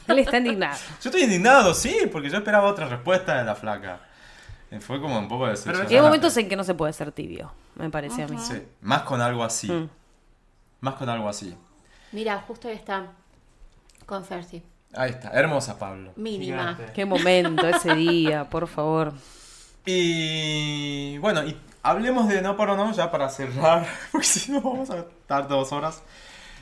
Él 0.08 0.20
está 0.20 0.38
indignado. 0.38 0.78
Yo 1.02 1.10
estoy 1.10 1.24
indignado, 1.24 1.74
sí, 1.74 1.96
porque 2.12 2.30
yo 2.30 2.38
esperaba 2.38 2.68
otra 2.68 2.88
respuesta 2.88 3.38
de 3.38 3.44
la 3.44 3.56
flaca. 3.56 4.00
Eh, 4.72 4.80
Fue 4.80 5.00
como 5.02 5.20
un 5.20 5.28
poco 5.28 5.46
Y 5.48 5.52
decepcionante. 5.52 5.96
hay 5.96 6.02
momentos 6.02 6.36
en 6.38 6.50
que 6.50 6.56
no 6.56 6.64
se 6.64 6.74
puede 6.74 6.94
ser 6.94 7.12
tibio, 7.12 7.52
me 7.76 7.90
parece 7.90 8.24
a 8.24 8.28
mí. 8.28 8.38
Sí, 8.40 8.64
más 8.82 9.04
con 9.04 9.22
algo 9.22 9.44
así. 9.44 9.70
Mm. 9.72 9.90
Más 10.80 10.96
con 10.96 11.10
algo 11.10 11.30
así. 11.30 11.56
Mira, 12.12 12.44
justo 12.48 12.68
ahí 12.68 12.76
está. 12.76 13.08
Con 14.06 14.26
Fersi. 14.26 14.64
Ahí 14.94 15.12
está, 15.12 15.30
hermosa 15.30 15.78
Pablo. 15.78 16.12
Mínima. 16.16 16.74
Gigante. 16.76 16.94
Qué 16.94 17.06
momento 17.06 17.68
ese 17.68 17.94
día, 17.96 18.50
por 18.50 18.68
favor. 18.68 19.14
Y 19.86 21.18
bueno, 21.20 21.44
y 21.44 21.58
hablemos 21.84 22.28
de 22.28 22.42
No 22.42 22.56
Paro 22.56 22.76
No 22.76 22.92
ya 22.94 23.10
para 23.12 23.30
cerrar, 23.30 23.86
porque 24.12 24.28
si 24.28 24.52
no 24.52 24.62
vamos 24.62 24.90
a 24.90 25.00
estar 25.00 25.48
dos 25.48 25.72
horas. 25.72 26.02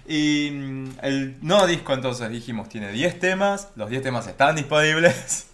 Y 0.08 0.50
mm, 0.52 0.90
el 1.04 1.38
nuevo 1.42 1.68
disco 1.68 1.94
entonces 1.94 2.30
dijimos 2.30 2.70
tiene 2.70 2.92
10 2.92 3.20
temas, 3.20 3.70
los 3.76 3.90
10 3.90 4.02
temas 4.04 4.28
están 4.28 4.56
disponibles. 4.56 5.48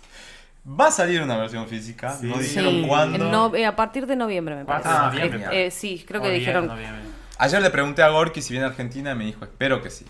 Va 0.68 0.88
a 0.88 0.92
salir 0.92 1.22
una 1.22 1.38
versión 1.38 1.68
física, 1.68 2.14
Sí. 2.20 2.26
no 2.28 2.36
Sí. 2.38 2.42
dijeron 2.44 2.88
cuándo. 2.88 3.18
No- 3.30 3.56
eh, 3.56 3.66
a 3.66 3.76
partir 3.76 4.08
de 4.08 4.16
noviembre, 4.16 4.56
me 4.56 4.66
parece. 4.66 4.90
Cuatro 4.90 5.12
de 5.20 5.26
Eh, 5.26 5.30
noviembre. 5.30 5.66
eh, 5.68 5.72
sí, 5.72 6.04
creo 6.08 6.22
O 6.22 6.24
que 6.24 6.30
10 6.32 6.40
de 6.42 6.46
dijeron. 6.48 6.68
noviembre. 6.68 7.02
Ayer 7.38 7.62
le 7.62 7.70
pregunté 7.70 8.02
a 8.02 8.10
Gorky 8.10 8.42
si 8.42 8.54
viene 8.54 8.66
a 8.66 8.70
Argentina 8.70 9.12
y 9.12 9.16
me 9.16 9.26
dijo, 9.26 9.44
espero 9.46 9.82
que 9.84 9.90
sí. 9.92 10.06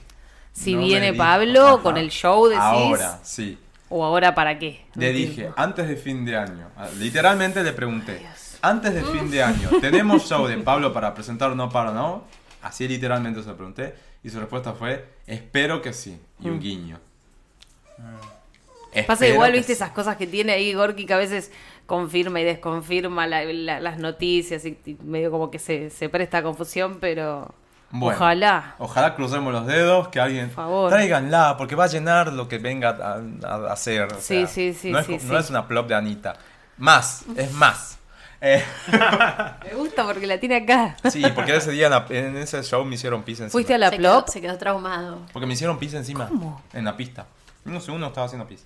Si 0.53 0.76
No 0.76 0.82
viene. 0.82 1.14
Pablo 1.14 1.82
con 1.84 1.98
el 1.98 2.10
show, 2.10 2.45
decís. 2.48 2.61
Ahora, 2.64 3.19
sí. 3.23 3.57
¿O 3.90 4.03
ahora 4.06 4.34
para 4.34 4.57
qué? 4.57 4.86
No 4.95 5.02
Le 5.02 5.11
dije, 5.11 5.52
antes 5.57 5.88
de 5.88 5.95
fin 5.98 6.23
de 6.26 6.38
año, 6.38 6.69
ah, 6.77 6.88
literalmente 6.98 7.61
le 7.64 7.73
pregunté, 7.73 8.26
antes 8.61 8.94
de 8.94 9.03
fin 9.03 9.30
de 9.30 9.44
año, 9.44 9.69
¿tenemos 9.82 10.23
show 10.27 10.48
de 10.48 10.57
Pablo 10.57 10.94
para 10.94 11.14
presentar 11.14 11.56
No 11.56 11.69
Para 11.69 11.91
No? 11.91 12.23
Así 12.61 12.88
literalmente 12.88 13.41
se 13.44 13.49
lo 13.49 13.56
pregunté. 13.57 13.94
Y 14.23 14.30
su 14.30 14.40
respuesta 14.40 14.73
fue, 14.73 15.06
espero 15.27 15.82
que 15.82 15.94
sí. 15.94 16.19
Y 16.40 16.49
un 16.49 16.57
Mm. 16.57 16.60
Pasa 19.04 19.28
igual, 19.28 19.52
viste, 19.52 19.68
sí. 19.68 19.74
esas 19.74 19.92
cosas 19.92 20.16
que 20.18 20.28
tiene 20.28 20.54
ahí 20.54 20.74
Gorky 20.74 21.06
que 21.06 21.14
a 21.14 21.18
veces 21.18 21.52
confirma 21.86 22.40
y 22.42 22.44
desconfirma 22.44 23.28
la- 23.28 23.44
la- 23.46 23.80
las 23.80 23.98
noticias 24.00 24.66
y, 24.66 24.78
y 24.86 24.98
medio 25.04 25.30
como 25.32 25.52
que 25.52 25.60
se, 25.60 25.90
se 25.90 26.10
presta 26.10 26.40
a 26.40 26.44
confusión, 26.44 26.98
pero 27.00 27.54
Bueno, 27.92 28.16
ojalá. 28.16 28.76
Ojalá 28.80 29.16
crucemos 29.16 29.54
los 29.54 29.68
dedos, 29.68 30.08
que 30.10 30.20
alguien... 30.20 30.48
Por 30.48 30.56
favor. 30.56 30.90
Tráiganla, 30.92 31.56
porque 31.58 31.76
va 31.76 31.84
a 31.86 31.88
llenar 31.88 32.34
lo 32.34 32.48
que 32.48 32.58
venga 32.58 32.90
a, 33.44 33.72
hacer. 33.72 34.04
o 34.14 34.16
Sí, 34.20 34.22
sea, 34.40 34.48
sí, 34.48 34.74
sí, 34.74 34.92
No, 34.92 35.00
es, 35.00 35.06
sí, 35.06 35.14
no 35.14 35.20
sí. 35.20 35.36
es 35.36 35.50
una 35.50 35.68
plop 35.68 35.88
de 35.88 35.96
Anita. 35.96 36.34
Más, 36.78 37.24
es 37.38 37.52
más. 37.54 38.00
Eh, 38.42 38.64
Me 38.92 39.74
gusta 39.76 40.06
porque 40.06 40.28
la 40.28 40.40
tiene 40.40 40.58
acá. 40.58 40.96
sí, 41.10 41.24
porque 41.34 41.56
ese 41.56 41.72
día 41.72 41.86
en, 41.86 41.92
la- 41.92 42.06
en 42.10 42.38
ese 42.38 42.62
show 42.64 42.84
me 42.86 42.96
hicieron 42.96 43.24
pis 43.24 43.40
encima. 43.40 43.52
¿Fuiste 43.52 43.74
a 43.74 43.78
la 43.78 43.90
se, 43.90 43.98
plop? 43.98 44.26
quedó, 44.26 44.32
se 44.34 44.42
quedó 44.42 44.58
traumado. 44.58 45.20
Porque 45.32 45.46
me 45.48 45.54
hicieron 45.54 45.80
pis 45.80 45.94
encima. 45.94 46.28
¿Cómo? 46.28 46.62
En 46.74 46.84
la 46.86 46.98
pista. 46.98 47.28
No 47.64 47.80
sé, 47.80 47.92
uno 47.92 48.08
estaba 48.08 48.26
haciendo 48.28 48.48
pis. 48.48 48.66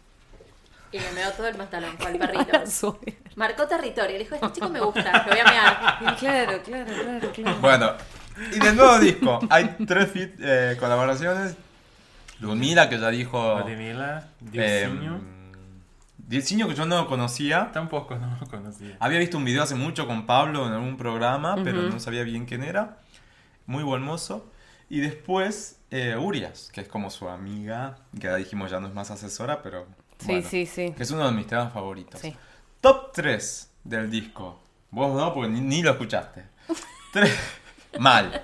Y 0.92 1.00
le 1.00 1.12
meó 1.12 1.30
todo 1.32 1.48
el 1.48 1.56
pantalón 1.56 1.96
con 1.98 2.12
el 2.14 2.20
perrito. 2.20 2.66
Soy- 2.66 3.18
Marcó 3.36 3.68
territorio. 3.68 4.14
Le 4.18 4.24
dijo, 4.24 4.36
este 4.36 4.52
chico 4.54 4.70
me 4.70 4.80
gusta, 4.80 5.24
lo 5.26 5.32
voy 5.32 5.40
a 5.40 5.44
mear. 5.44 6.18
claro, 6.18 6.62
claro, 6.64 6.86
claro, 6.94 7.32
claro. 7.32 7.58
Bueno, 7.62 7.94
y 8.54 8.60
del 8.60 8.76
nuevo 8.76 9.00
disco 9.00 9.40
hay 9.50 9.76
tres 9.88 10.10
fit, 10.12 10.32
eh, 10.40 10.76
colaboraciones. 10.80 11.56
Ludmila, 12.40 12.90
que 12.90 12.98
ya 13.00 13.10
dijo. 13.10 13.60
Ludmila, 13.60 14.30
Eh, 14.54 14.88
Dilcinho. 14.90 15.20
Dilcinho, 16.18 16.68
que 16.68 16.76
yo 16.76 16.86
no 16.86 17.08
conocía. 17.08 17.70
Tampoco 17.74 18.16
no 18.16 18.38
lo 18.40 18.48
conocía. 18.48 18.96
Había 19.00 19.20
visto 19.20 19.38
un 19.38 19.46
video 19.46 19.64
hace 19.64 19.76
mucho 19.76 20.06
con 20.08 20.26
Pablo 20.26 20.68
en 20.68 20.74
algún 20.74 20.96
programa, 20.98 21.56
pero 21.64 21.82
no 21.84 22.00
sabía 22.00 22.24
bien 22.24 22.46
quién 22.46 22.64
era. 22.64 22.98
Muy 23.66 23.84
buen 23.84 24.02
mozo. 24.02 24.50
Y 24.90 25.00
después 25.02 25.80
eh, 25.92 26.16
Urias, 26.18 26.70
que 26.74 26.82
es 26.82 26.88
como 26.88 27.10
su 27.10 27.28
amiga, 27.30 27.98
que 28.20 28.28
ya 28.28 28.36
dijimos 28.36 28.72
ya 28.72 28.80
no 28.80 28.88
es 28.88 28.94
más 28.94 29.12
asesora, 29.12 29.62
pero. 29.62 29.86
Sí, 30.20 30.26
bueno, 30.28 30.50
sí, 30.50 30.66
sí. 30.66 30.94
Que 30.96 31.04
es 31.04 31.12
uno 31.12 31.26
de 31.26 31.32
mis 31.32 31.48
temas 31.48 31.74
favoritos. 31.74 32.20
Sí. 32.20 32.36
Top 32.82 33.12
3 33.14 33.72
del 33.84 34.12
disco. 34.12 34.60
Vos 34.92 35.16
no, 35.16 35.34
porque 35.34 35.50
ni, 35.50 35.62
ni 35.62 35.82
lo 35.82 35.92
escuchaste. 35.92 36.44
Tres. 37.14 37.38
Mal. 37.98 38.44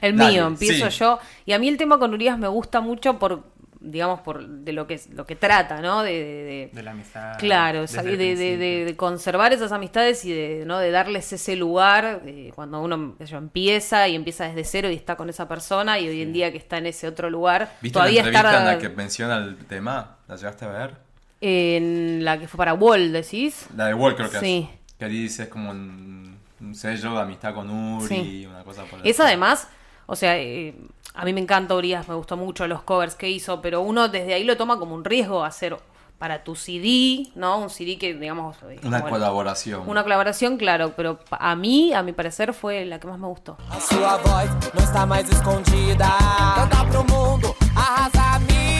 El 0.00 0.16
Dale, 0.16 0.32
mío, 0.32 0.46
empiezo 0.46 0.90
sí. 0.90 0.98
yo. 0.98 1.18
Y 1.44 1.52
a 1.52 1.58
mí 1.58 1.68
el 1.68 1.76
tema 1.76 1.98
con 1.98 2.12
Urias 2.12 2.38
me 2.38 2.48
gusta 2.48 2.80
mucho 2.80 3.18
por, 3.18 3.44
digamos, 3.80 4.20
por 4.20 4.46
de 4.46 4.72
lo 4.72 4.86
que 4.86 4.94
es- 4.94 5.08
lo 5.10 5.24
que 5.24 5.36
trata, 5.36 5.80
¿no? 5.80 6.02
De, 6.02 6.12
de- 6.12 6.44
de- 6.44 6.70
De 6.72 6.82
la 6.82 6.90
amistad. 6.90 7.38
claro, 7.38 7.82
de, 7.82 7.86
de- 7.86 8.02
de- 8.02 8.16
principio. 8.16 8.84
de 8.86 8.96
conservar 8.96 9.52
esas 9.52 9.70
amistades 9.72 10.24
y 10.24 10.32
de, 10.32 10.64
¿no? 10.66 10.78
de 10.78 10.90
darles 10.90 11.32
ese 11.32 11.54
lugar 11.56 12.22
de 12.22 12.52
cuando 12.54 12.80
uno 12.82 13.16
yo, 13.24 13.38
empieza 13.38 14.08
y 14.08 14.14
empieza 14.16 14.44
desde 14.48 14.64
cero 14.64 14.90
y 14.90 14.94
está 14.94 15.16
con 15.16 15.28
esa 15.30 15.46
persona 15.48 15.98
y 15.98 16.08
hoy 16.08 16.22
en 16.22 16.32
día 16.32 16.50
que 16.50 16.58
está 16.58 16.78
en 16.78 16.86
ese 16.86 17.06
otro 17.06 17.30
lugar, 17.30 17.72
¿Viste 17.80 17.94
todavía 17.94 18.22
la 18.22 18.28
entrevista 18.28 18.48
está 18.58 18.72
en 18.72 18.76
la 18.76 18.78
que 18.78 18.88
menciona 18.96 19.36
el 19.36 19.56
tema? 19.66 20.16
¿La 20.26 20.36
llegaste 20.36 20.64
a 20.64 20.68
ver? 20.68 21.08
en 21.40 22.24
la 22.24 22.38
que 22.38 22.48
fue 22.48 22.58
para 22.58 22.74
Wall, 22.74 23.12
decís. 23.12 23.66
La 23.76 23.86
de 23.86 23.94
Wall 23.94 24.16
creo 24.16 24.28
que 24.30 24.40
Sí. 24.40 24.68
es. 24.72 24.96
Que 24.98 25.06
dice 25.06 25.44
es 25.44 25.48
como 25.48 25.70
un, 25.70 26.36
un 26.60 26.74
sello 26.74 27.12
de 27.14 27.20
amistad 27.20 27.54
con 27.54 27.70
Uri, 27.70 28.08
Sí. 28.08 28.46
una 28.46 28.64
cosa 28.64 28.82
por 28.84 28.98
el 28.98 29.04
Es 29.06 29.10
estilo. 29.10 29.26
además, 29.28 29.68
o 30.06 30.16
sea, 30.16 30.36
eh, 30.36 30.74
a 31.18 31.24
mí 31.24 31.32
me 31.32 31.40
encanta 31.40 31.74
Urias, 31.74 32.06
me 32.08 32.14
gustó 32.14 32.36
mucho 32.36 32.68
los 32.68 32.82
covers 32.82 33.16
que 33.16 33.28
hizo, 33.28 33.60
pero 33.60 33.80
uno 33.80 34.06
desde 34.06 34.34
ahí 34.34 34.44
lo 34.44 34.56
toma 34.56 34.78
como 34.78 34.94
un 34.94 35.04
riesgo 35.04 35.42
hacer 35.42 35.76
para 36.16 36.44
tu 36.44 36.54
CD, 36.54 37.28
¿no? 37.34 37.58
Un 37.58 37.70
CD 37.70 37.98
que, 37.98 38.14
digamos, 38.14 38.56
Una 38.84 39.00
bueno, 39.00 39.16
colaboración. 39.16 39.82
Una 39.88 40.04
colaboración, 40.04 40.56
claro, 40.58 40.92
pero 40.96 41.18
a 41.30 41.56
mí, 41.56 41.92
a 41.92 42.04
mi 42.04 42.12
parecer, 42.12 42.54
fue 42.54 42.84
la 42.84 43.00
que 43.00 43.08
más 43.08 43.18
me 43.18 43.26
gustó. 43.26 43.56
A 43.68 43.80
sua 43.80 44.16
voz 44.18 44.48
não 44.74 44.84
está 44.84 45.06
mais 45.06 45.28
escondida. 45.28 46.08
Canta 46.54 46.84
pro 46.88 47.02
mundo, 47.02 47.52
arrasa, 47.74 48.34
amiga, 48.36 48.58
sim, 48.58 48.77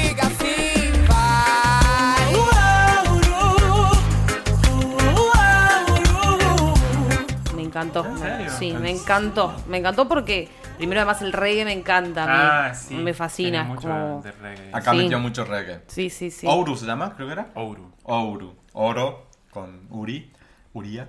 encantó. 7.81 8.05
¿En 8.07 8.19
serio? 8.19 8.51
Sí, 8.59 8.73
me 8.73 8.91
encantó. 8.91 9.55
Me 9.69 9.79
encantó 9.79 10.09
porque, 10.09 10.49
primero, 10.77 11.01
además, 11.01 11.23
el 11.23 11.33
reggae 11.33 11.65
me 11.65 11.73
encanta. 11.73 12.27
Me, 12.27 12.33
Ah, 12.33 12.75
sí. 12.75 12.95
me 12.95 13.15
fascina. 13.15 13.51
tiene 13.51 13.63
es 13.63 13.69
mucho 13.69 13.89
como... 13.89 14.23
de 14.23 14.33
reggae. 14.33 14.71
Acá 14.73 14.91
Sí. 14.93 14.97
metió 14.99 15.19
mucho 15.21 15.45
reggae. 15.45 15.81
Sí, 15.87 16.11
sí, 16.11 16.31
sí. 16.31 16.47
Ouru 16.47 16.77
se 16.77 16.87
llama, 16.87 17.15
creo 17.15 17.27
que 17.29 17.33
era. 17.35 17.49
Ouru. 17.55 17.93
Ouru. 18.05 18.55
Oro 18.73 19.27
con 19.51 19.87
Uri. 19.91 20.31
Uriach. 20.75 21.09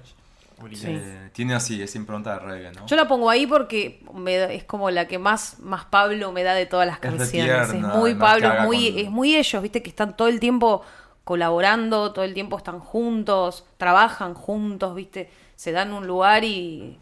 Uri. 0.61 0.75
Sí. 0.75 0.87
Eh, 0.89 1.29
tiene 1.31 1.53
así, 1.55 1.81
esa 1.81 1.97
impronta 1.97 2.33
de 2.33 2.39
reggae, 2.39 2.71
¿no? 2.73 2.85
Yo 2.85 2.95
la 2.97 3.07
pongo 3.07 3.29
ahí 3.29 3.47
porque 3.47 4.03
me 4.13 4.55
es 4.55 4.63
como 4.65 4.89
la 4.91 5.07
que 5.07 5.17
más, 5.17 5.59
más 5.59 5.85
Pablo 5.85 6.31
me 6.33 6.43
da 6.43 6.53
de 6.53 6.65
todas 6.65 6.85
las 6.85 6.95
Es 6.97 7.01
canciones. 7.01 7.31
tierna, 7.31 7.63
es 7.89 7.95
muy 7.97 8.15
Pablo, 8.15 8.41
que 8.41 8.47
haga 8.47 8.59
es 8.61 8.65
muy, 8.65 8.91
con- 8.91 8.99
es 8.99 9.09
muy 9.09 9.35
ellos, 9.35 9.61
viste, 9.61 9.81
que 9.81 9.89
están 9.89 10.17
todo 10.17 10.27
el 10.27 10.39
tiempo 10.39 10.81
colaborando, 11.23 12.11
todo 12.11 12.25
el 12.25 12.33
tiempo 12.33 12.57
están 12.57 12.79
juntos, 12.79 13.65
trabajan 13.77 14.33
juntos, 14.33 14.95
viste, 14.95 15.29
se 15.60 15.73
dan 15.73 15.91
un 15.91 16.07
lugar 16.07 16.45
y, 16.45 16.98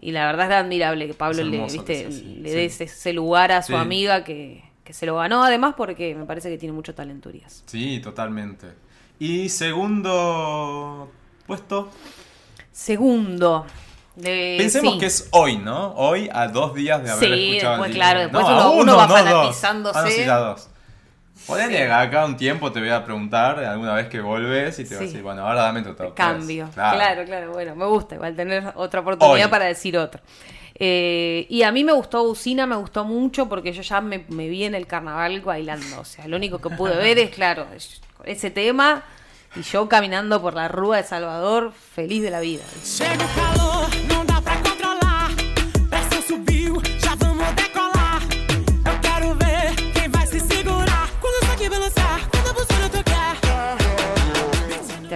y 0.00 0.12
la 0.12 0.26
verdad 0.26 0.46
es 0.48 0.56
admirable 0.58 1.08
que 1.08 1.14
Pablo 1.14 1.42
Es 1.42 1.48
le, 1.48 1.58
viste, 1.64 2.04
le 2.04 2.12
sí. 2.12 2.38
dé 2.40 2.64
ese, 2.66 2.84
ese 2.84 3.12
lugar 3.12 3.50
a 3.50 3.62
su 3.62 3.72
Sí. 3.72 3.74
amiga 3.78 4.22
que, 4.22 4.62
que 4.84 4.92
se 4.92 5.06
lo 5.06 5.16
ganó 5.16 5.42
además 5.42 5.74
porque 5.76 6.14
me 6.14 6.24
parece 6.24 6.48
que 6.48 6.56
tiene 6.56 6.72
mucho 6.72 6.94
talento 6.94 7.30
Urias. 7.30 7.64
Sí, 7.66 7.98
totalmente. 8.00 8.68
Y 9.18 9.48
segundo 9.48 11.10
puesto. 11.48 11.90
Segundo. 12.70 13.66
de- 14.14 14.54
Pensemos 14.56 14.94
sí. 14.94 15.00
que 15.00 15.06
es 15.06 15.28
hoy, 15.32 15.56
¿no? 15.58 15.92
Hoy 15.94 16.28
a 16.32 16.46
dos 16.46 16.74
días 16.74 17.02
de 17.02 17.10
haber 17.10 17.28
Sí, 17.28 17.48
escuchado 17.56 17.72
después, 17.72 17.90
el 17.90 17.96
claro, 17.96 18.20
después 18.20 18.44
a 18.46 18.48
uno- 18.68 18.72
uno 18.82 18.96
va 18.96 19.06
no, 19.08 19.14
dos. 19.14 19.22
fanatizándose. 19.24 19.98
Ah, 19.98 20.02
no, 20.02 20.08
sí, 20.10 20.24
ya 20.24 20.36
dos. 20.38 20.68
Ponele 21.46 21.90
acá 21.92 22.24
un 22.24 22.36
tiempo, 22.36 22.72
te 22.72 22.80
voy 22.80 22.88
a 22.90 23.04
preguntar 23.04 23.58
alguna 23.62 23.94
vez 23.94 24.08
que 24.08 24.20
volvés 24.20 24.78
y 24.78 24.84
te 24.84 24.94
voy 24.96 25.04
a 25.04 25.06
decir, 25.06 25.22
bueno, 25.22 25.46
ahora 25.46 25.62
dame 25.62 25.82
tu 25.82 25.94
top. 25.94 26.14
Cambio. 26.14 26.68
Claro. 26.74 26.96
Claro. 26.96 27.24
claro, 27.24 27.52
Bueno, 27.52 27.76
me 27.76 27.84
gusta 27.86 28.14
igual 28.14 28.34
tener 28.34 28.72
otra 28.74 29.00
oportunidad 29.00 29.44
Hoy. 29.44 29.50
para 29.50 29.66
decir 29.66 29.96
otra. 29.98 30.20
Eh, 30.78 31.46
y 31.48 31.62
a 31.62 31.72
mí 31.72 31.84
me 31.84 31.92
gustó 31.92 32.22
Usina, 32.22 32.66
me 32.66 32.76
gustó 32.76 33.04
mucho 33.04 33.48
porque 33.48 33.72
yo 33.72 33.82
ya 33.82 34.00
me, 34.00 34.24
me 34.28 34.48
vi 34.48 34.64
en 34.64 34.74
el 34.74 34.86
carnaval 34.86 35.40
bailando. 35.40 36.00
O 36.00 36.04
sea, 36.04 36.26
lo 36.28 36.36
único 36.36 36.58
que 36.58 36.70
pude 36.70 36.96
ver 36.96 37.18
es, 37.18 37.30
claro, 37.30 37.66
es- 37.74 38.00
ese 38.24 38.50
tema 38.50 39.02
y 39.54 39.62
yo 39.62 39.88
caminando 39.88 40.40
por 40.42 40.54
la 40.54 40.68
rúa 40.68 40.98
de 40.98 41.04
Salvador, 41.04 41.72
feliz 41.94 42.22
de 42.22 42.30
la 42.30 42.40
vida. 42.40 42.64
Chega 42.84 43.24
o 43.24 43.28
calor, 43.34 44.05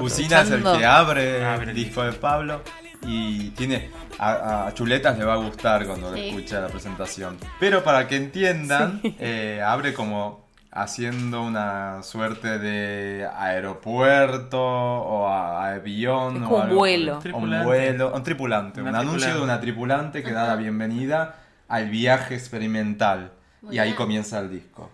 Usina 0.03 0.41
es 0.43 0.51
el 0.51 0.63
que 0.63 0.85
abre 0.87 1.43
el 1.63 1.75
disco 1.75 2.03
de 2.03 2.13
Pablo 2.13 2.63
y 3.03 3.51
tiene 3.51 3.91
a, 4.19 4.67
a 4.67 4.75
Chuletas 4.75 5.17
le 5.19 5.25
va 5.25 5.35
a 5.35 5.37
gustar 5.39 5.87
cuando 5.87 6.15
Sí. 6.15 6.29
escuche 6.29 6.61
la 6.61 6.69
presentación. 6.69 7.39
Pero 7.59 7.83
para 7.83 8.07
que 8.07 8.17
entiendan, 8.17 9.01
eh, 9.19 9.63
abre 9.65 9.95
como 9.95 10.49
haciendo 10.73 11.43
una 11.43 12.03
suerte 12.03 12.59
de 12.59 13.27
aeropuerto 13.37 14.61
o 14.63 15.27
a- 15.29 15.73
avión 15.75 16.37
Es 16.45 16.51
o 16.51 16.55
un 16.57 16.63
algo 16.63 16.77
vuelo. 16.77 17.21
Un 17.33 17.65
vuelo, 17.65 18.13
un 18.15 18.23
tripulante, 18.23 18.81
Una 18.81 18.91
un 18.91 18.97
anuncio 18.97 19.35
de 19.35 19.41
una 19.41 19.61
tripulante 19.61 20.23
que 20.23 20.33
da 20.33 20.47
la 20.49 20.57
bienvenida 20.57 21.37
al 21.69 21.89
viaje 21.91 22.35
experimental. 22.35 23.33
Muy 23.63 23.77
y 23.77 23.79
ahí 23.79 23.93
comienza 23.95 24.39
el 24.41 24.51
disco. 24.51 24.91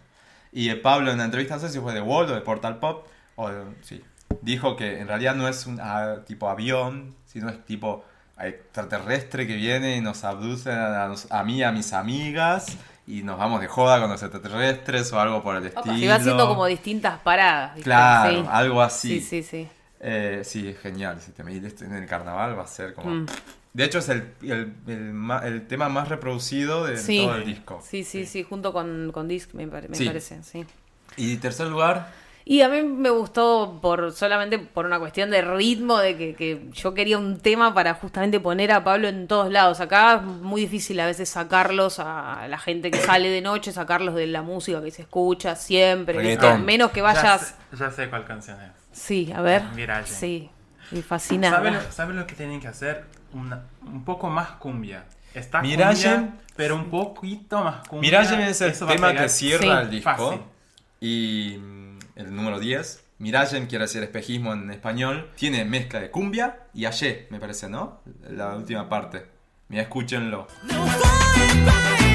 Y 0.52 0.70
eh, 0.70 0.76
Pablo 0.76 1.10
en 1.12 1.18
la 1.18 1.24
entrevista, 1.24 1.54
no 1.54 1.60
sé 1.60 1.68
si 1.68 1.78
fue 1.78 1.92
de 1.92 2.00
Wall 2.00 2.30
o 2.30 2.34
de 2.34 2.40
Portal 2.40 2.78
Pop, 2.78 3.06
o 3.36 3.48
de- 3.50 3.62
sí, 3.82 4.02
dijo 4.42 4.76
que 4.76 5.00
en 5.00 5.08
realidad 5.08 5.34
no 5.34 5.48
es 5.48 5.66
un 5.66 5.78
ah, 5.80 6.16
tipo 6.26 6.48
avión, 6.48 7.14
sino 7.26 7.48
es 7.48 7.64
tipo 7.64 8.04
extraterrestre 8.38 9.46
que 9.46 9.54
viene 9.56 9.96
y 9.96 10.00
nos 10.00 10.24
abduce 10.24 10.70
a, 10.70 11.12
a 11.30 11.44
mí 11.44 11.58
y 11.58 11.62
a 11.62 11.72
mis 11.72 11.92
amigas 11.92 12.76
y 13.06 13.22
nos 13.22 13.38
vamos 13.38 13.60
de 13.60 13.68
joda 13.68 14.00
con 14.00 14.10
los 14.10 14.22
extraterrestres 14.22 15.12
o 15.12 15.20
algo 15.20 15.42
por 15.42 15.56
el 15.56 15.66
estilo. 15.66 15.96
Y 15.96 16.06
va 16.06 16.16
haciendo 16.16 16.46
como 16.48 16.66
distintas 16.66 17.18
paradas. 17.20 17.74
¿viste? 17.74 17.84
Claro, 17.84 18.42
Sí. 18.42 18.48
algo 18.50 18.82
así. 18.82 19.20
Sí, 19.20 19.20
sí, 19.20 19.42
sí. 19.42 19.68
Eh, 20.00 20.42
sí, 20.44 20.68
es 20.68 20.78
genial. 20.78 21.20
Si 21.20 21.30
te 21.32 21.42
me 21.42 21.56
en 21.56 21.94
el 21.94 22.06
carnaval 22.06 22.58
va 22.58 22.64
a 22.64 22.66
ser 22.66 22.94
como... 22.94 23.10
Mm. 23.10 23.26
De 23.72 23.84
hecho 23.84 23.98
es 23.98 24.08
el, 24.08 24.32
el, 24.42 24.72
el 24.86 25.30
el 25.44 25.66
tema 25.66 25.88
más 25.90 26.08
reproducido 26.08 26.84
de 26.86 26.96
Sí. 26.96 27.18
todo 27.24 27.36
el 27.36 27.44
disco. 27.44 27.82
Sí, 27.86 28.04
sí, 28.04 28.24
sí, 28.24 28.42
junto 28.42 28.72
con, 28.72 29.10
con 29.12 29.28
Disc, 29.28 29.52
me, 29.52 29.66
pare- 29.68 29.88
me 29.88 29.96
Sí. 29.96 30.06
parece, 30.06 30.42
sí. 30.42 30.64
Y 31.18 31.36
tercer 31.36 31.66
lugar, 31.66 32.10
Y 32.48 32.60
a 32.62 32.68
mí 32.68 32.81
me 32.85 33.10
gustó 33.10 33.81
por 33.82 34.12
solamente 34.12 34.60
por 34.60 34.86
una 34.86 35.01
cuestión 35.01 35.31
de 35.31 35.43
ritmo, 35.43 35.98
de 35.98 36.16
que, 36.16 36.36
que 36.36 36.68
yo 36.73 36.94
quería 36.94 37.18
un 37.18 37.40
tema 37.40 37.74
para 37.74 37.94
justamente 37.94 38.39
poner 38.39 38.70
a 38.70 38.85
Pablo 38.85 39.09
en 39.09 39.27
todos 39.27 39.51
lados. 39.51 39.81
Acá 39.81 40.14
es 40.14 40.23
muy 40.23 40.60
difícil 40.60 41.01
a 41.01 41.06
veces 41.06 41.28
sacarlos 41.28 41.98
a 41.98 42.47
la 42.48 42.56
gente 42.59 42.93
que 42.93 42.98
sale 42.98 43.31
de 43.31 43.40
noche, 43.40 43.73
sacarlos 43.73 44.14
de 44.14 44.28
la 44.28 44.43
música 44.43 44.81
que 44.81 44.93
se 44.93 45.02
escucha 45.02 45.56
siempre. 45.56 46.39
menos 46.64 46.93
que 46.93 47.01
Ya 47.01 47.02
vayas... 47.02 47.56
sé, 47.73 47.77
ya 47.77 47.90
sé 47.90 48.09
cuál 48.09 48.24
canción 48.24 48.60
es. 48.62 48.70
Sí, 48.93 49.32
a 49.35 49.40
ver. 49.43 49.64
Mirage. 49.74 50.06
Sí, 50.14 50.48
y 50.93 51.02
fascinada. 51.02 51.56
¿Saben 51.56 51.74
lo, 51.74 51.81
saben 51.90 52.16
lo 52.16 52.28
que 52.28 52.36
tienen 52.36 52.60
que 52.60 52.68
hacer? 52.68 53.06
Una- 53.32 53.64
un 53.85 54.05
poco 54.05 54.31
más 54.31 54.51
cumbia. 54.52 55.05
Está 55.35 55.62
Mirage. 55.62 56.05
cumbia, 56.14 56.35
pero 56.55 56.77
un 56.77 56.90
poquito 56.90 57.60
más 57.64 57.89
cumbia. 57.89 58.20
Mirage 58.20 58.51
es 58.51 58.60
el 58.60 58.73
tema 58.86 59.12
que 59.14 59.28
cierra 59.28 59.62
Sí. 59.62 59.68
el 59.82 59.90
disco. 59.90 60.10
Fácil. 60.16 60.40
Y 61.01 61.59
el 62.16 62.34
número 62.34 62.59
10. 62.59 63.05
Mirage 63.18 63.66
quiere 63.66 63.84
decir 63.84 64.02
espejismo 64.02 64.52
en 64.52 64.70
español. 64.70 65.30
Tiene 65.36 65.64
mezcla 65.64 66.01
de 66.01 66.10
cumbia 66.10 66.66
y 66.74 66.84
ayer, 66.84 67.28
me 67.30 67.38
parece, 67.38 67.68
¿no? 67.68 68.01
La 68.28 68.56
última 68.56 68.88
parte. 68.88 69.24
Mira, 69.68 69.82
escúchenlo. 69.82 70.47
Não 70.64 72.05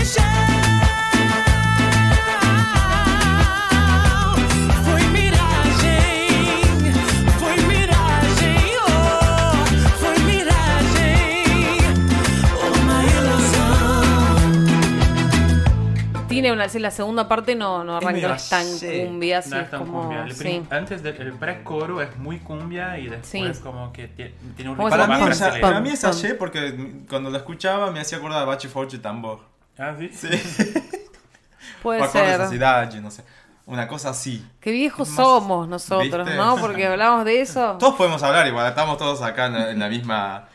Tiene 16.41 16.51
una, 16.53 16.67
la 16.67 16.91
segunda 16.91 17.27
parte 17.27 17.55
no, 17.55 17.83
no 17.83 17.97
arranca 17.97 18.13
medio 18.13 18.35
tan 18.49 18.65
cumbia, 18.79 19.35
No 19.37 19.39
es 19.57 19.63
es 19.63 19.69
tan 19.69 19.79
como... 19.79 20.01
cumbia. 20.01 20.23
El 20.25 20.35
prim- 20.35 20.65
Antes 20.69 21.03
del 21.03 21.33
pre-coro 21.33 22.01
es 22.01 22.17
muy 22.17 22.39
cumbia 22.39 22.97
y 22.97 23.07
después 23.07 23.27
Sí. 23.57 23.63
como 23.63 23.93
que 23.93 24.09
tie- 24.15 24.31
tiene 24.55 24.71
un 24.71 24.77
Para 24.77 25.07
mí, 25.07 25.19
más 25.19 25.41
es, 25.41 25.59
para 25.59 25.79
mí 25.79 25.89
es 25.89 26.03
ayer 26.03 26.37
porque 26.37 27.03
cuando 27.09 27.29
lo 27.29 27.37
escuchaba 27.37 27.91
me 27.91 27.99
hacía 27.99 28.17
acordar 28.17 28.39
de 28.41 28.45
Bachi 28.45 28.67
Forge 28.67 28.97
y 28.97 28.99
Tambor. 28.99 29.39
Ah, 29.77 29.93
¿sí? 29.97 30.09
Sí. 30.13 30.27
Puede 31.81 32.01
o 32.01 32.07
ser. 32.09 32.41
así, 32.41 32.99
no 32.99 33.11
sé. 33.11 33.23
Una 33.65 33.87
cosa 33.87 34.09
así. 34.09 34.45
Qué 34.59 34.71
viejos 34.71 35.07
Más- 35.09 35.15
somos 35.17 35.67
nosotros, 35.67 36.25
¿Viste? 36.25 36.35
¿no? 36.35 36.57
Porque 36.57 36.85
hablamos 36.87 37.25
de 37.25 37.41
eso. 37.41 37.77
Todos 37.79 37.95
podemos 37.95 38.21
hablar 38.23 38.47
igual, 38.47 38.67
estamos 38.67 38.97
todos 38.97 39.21
acá 39.21 39.45
en, 39.47 39.55
en 39.55 39.79
la 39.79 39.87
misma 39.87 40.47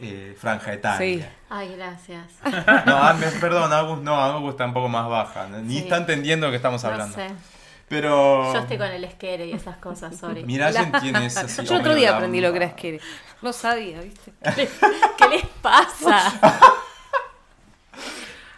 eh, 0.00 0.36
franja 0.38 0.72
etaria. 0.72 0.98
Sí. 1.24 1.24
Ay, 1.50 1.74
gracias. 1.76 2.26
No, 2.86 3.14
me- 3.14 3.26
perdón, 3.40 3.72
Agus 3.72 4.00
no, 4.02 4.14
Agus 4.20 4.50
está 4.50 4.64
un 4.66 4.74
poco 4.74 4.88
más 4.88 5.08
baja. 5.08 5.46
Ni 5.48 5.74
Sí. 5.74 5.78
está 5.80 5.96
entendiendo 5.96 6.46
lo 6.46 6.50
que 6.52 6.56
estamos 6.56 6.82
No 6.84 6.90
hablando. 6.90 7.14
sé. 7.14 7.28
Pero. 7.88 8.52
Yo 8.52 8.58
estoy 8.60 8.76
con 8.78 8.86
el 8.88 9.02
esquere 9.04 9.46
y 9.46 9.52
esas 9.52 9.76
cosas, 9.78 10.16
sorry. 10.16 10.44
Mirallen 10.44 10.92
tiene 11.00 11.26
ese 11.26 11.40
así. 11.40 11.62
Yo 11.66 11.74
el 11.74 11.80
otro 11.80 11.94
día 11.94 12.10
la- 12.10 12.16
aprendí 12.16 12.40
lo 12.40 12.50
que 12.52 12.56
era 12.58 12.76
que 12.76 13.00
No 13.40 13.52
sabía, 13.52 14.00
¿viste? 14.00 14.32
¿Qué 14.54 15.28
les 15.30 15.46
pasa? 15.62 16.22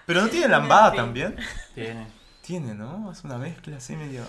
Pero 0.07 0.23
no 0.23 0.29
tiene 0.29 0.49
lambada 0.49 0.91
Sí. 0.91 0.97
también. 0.97 1.37
Tiene. 1.75 2.07
Tiene, 2.43 2.75
¿no? 2.75 3.13
Es 3.13 3.23
una 3.23 3.39
mezcla 3.39 3.77
así 3.77 3.95
medio. 3.95 4.25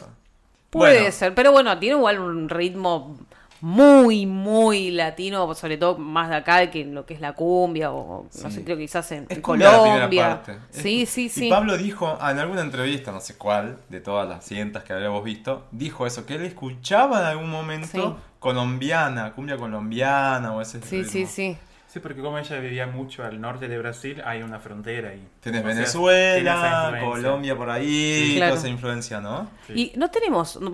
Puede 0.70 0.98
Bueno, 1.00 1.12
ser, 1.12 1.34
pero 1.36 1.52
bueno, 1.52 1.78
tiene 1.80 1.96
igual 1.98 2.20
un 2.20 2.48
ritmo 2.48 3.18
muy, 3.62 4.26
muy 4.26 4.92
latino, 4.92 5.54
sobre 5.56 5.78
todo 5.78 5.98
más 5.98 6.30
de 6.30 6.36
acá 6.36 6.70
que 6.72 6.82
en 6.82 6.94
lo 6.96 7.06
que 7.06 7.14
es 7.14 7.22
la 7.22 7.34
cumbia, 7.34 7.92
o 7.92 8.26
no 8.44 8.52
sé, 8.52 8.64
creo 8.64 8.76
que 8.78 8.84
quizás 8.84 9.12
en, 9.12 9.26
Es 9.30 9.38
en 9.38 9.42
cumbia 9.42 9.72
la 9.72 9.82
primera 9.82 10.00
Colombia. 10.10 10.42
Es- 10.74 10.82
Sí, 10.82 11.06
sí, 11.06 11.30
sí. 11.30 11.48
Y 11.48 11.50
Pablo 11.50 11.78
dijo 11.78 12.18
en 12.28 12.40
alguna 12.40 12.62
entrevista, 12.62 13.12
no 13.12 13.22
sé 13.22 13.36
cuál, 13.38 13.78
de 13.90 14.02
todas 14.02 14.28
las 14.28 14.44
cientas 14.46 14.84
que 14.84 14.94
habíamos 14.94 15.24
visto, 15.24 15.66
dijo 15.72 16.06
eso, 16.08 16.26
que 16.26 16.36
él 16.36 16.44
escuchaba 16.46 17.20
en 17.22 17.26
algún 17.28 17.50
momento 17.50 17.88
Sí. 18.18 18.24
colombiana, 18.40 19.34
cumbia 19.34 19.58
colombiana 19.58 20.54
o 20.54 20.62
ese 20.62 20.80
Sí, 20.82 20.88
sí, 20.88 20.96
ritmo. 21.04 21.12
sí. 21.12 21.26
Sí, 21.28 21.58
porque 22.00 22.22
como 22.22 22.38
ella 22.38 22.60
vivía 22.60 22.88
mucho 22.88 23.24
al 23.24 23.42
norte 23.42 23.68
de 23.68 23.78
Brasil, 23.78 24.22
hay 24.26 24.42
una 24.44 24.60
frontera 24.60 25.14
y 25.14 25.28
Tenés 25.42 25.62
o 25.62 25.66
sea, 25.66 25.74
Venezuela. 25.76 27.00
Colombia 27.04 27.56
por 27.58 27.70
ahí, 27.70 27.86
Sí, 28.16 28.28
toda 28.36 28.48
claro. 28.48 28.56
esa 28.56 28.68
influencia, 28.70 29.20
¿no? 29.22 29.50
Sí. 29.68 29.74
Y 29.94 29.98
no 30.00 30.10
tenemos, 30.10 30.60
no, 30.62 30.72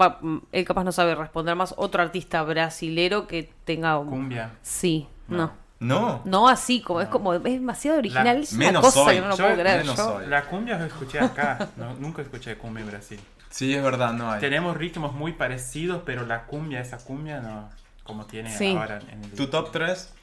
él 0.52 0.66
capaz 0.66 0.84
no 0.84 0.92
sabe 0.92 1.16
responder 1.16 1.56
más, 1.56 1.74
otro 1.78 2.02
artista 2.02 2.44
brasilero 2.44 3.28
que 3.28 3.50
tenga 3.66 3.98
un... 3.98 4.10
Cumbia. 4.10 4.52
Sí, 4.62 5.08
no. 5.28 5.52
No. 5.80 6.22
No 6.26 6.48
así, 6.50 6.82
como 6.82 7.02
es 7.02 7.08
como 7.08 7.34
es 7.36 7.44
demasiado 7.44 8.00
original, 8.00 8.38
es 8.42 8.52
una 8.54 8.66
menos 8.66 8.82
cosa 8.84 9.04
soy. 9.04 9.16
que 9.16 9.22
no 9.22 9.28
lo 9.28 9.36
Yo 9.38 9.44
puedo 9.44 9.60
creer. 9.60 9.78
menos 9.82 9.96
yo. 9.96 10.04
soy. 10.04 10.28
La 10.28 10.44
cumbia 10.46 10.78
la 10.80 10.88
escuché 10.88 11.20
acá, 11.20 11.70
no- 11.78 11.94
nunca 11.96 12.24
escuché 12.24 12.58
cumbia 12.58 12.82
en 12.84 12.90
Brasil. 12.90 13.20
Sí, 13.52 13.74
es 13.76 13.84
verdad, 13.84 14.14
no 14.14 14.32
hay. 14.32 14.40
Tenemos 14.40 14.76
ritmos 14.76 15.14
muy 15.14 15.34
parecidos, 15.34 16.02
pero 16.06 16.26
la 16.26 16.44
cumbia, 16.46 16.82
esa 16.82 16.98
cumbia 16.98 17.42
no, 17.42 17.70
como 18.04 18.26
tiene 18.26 18.50
Sí. 18.58 18.76
ahora 18.76 19.00
en 19.12 19.24
el 19.24 19.32
¿Tu 19.34 19.48
top 19.48 19.72
3? 19.72 20.14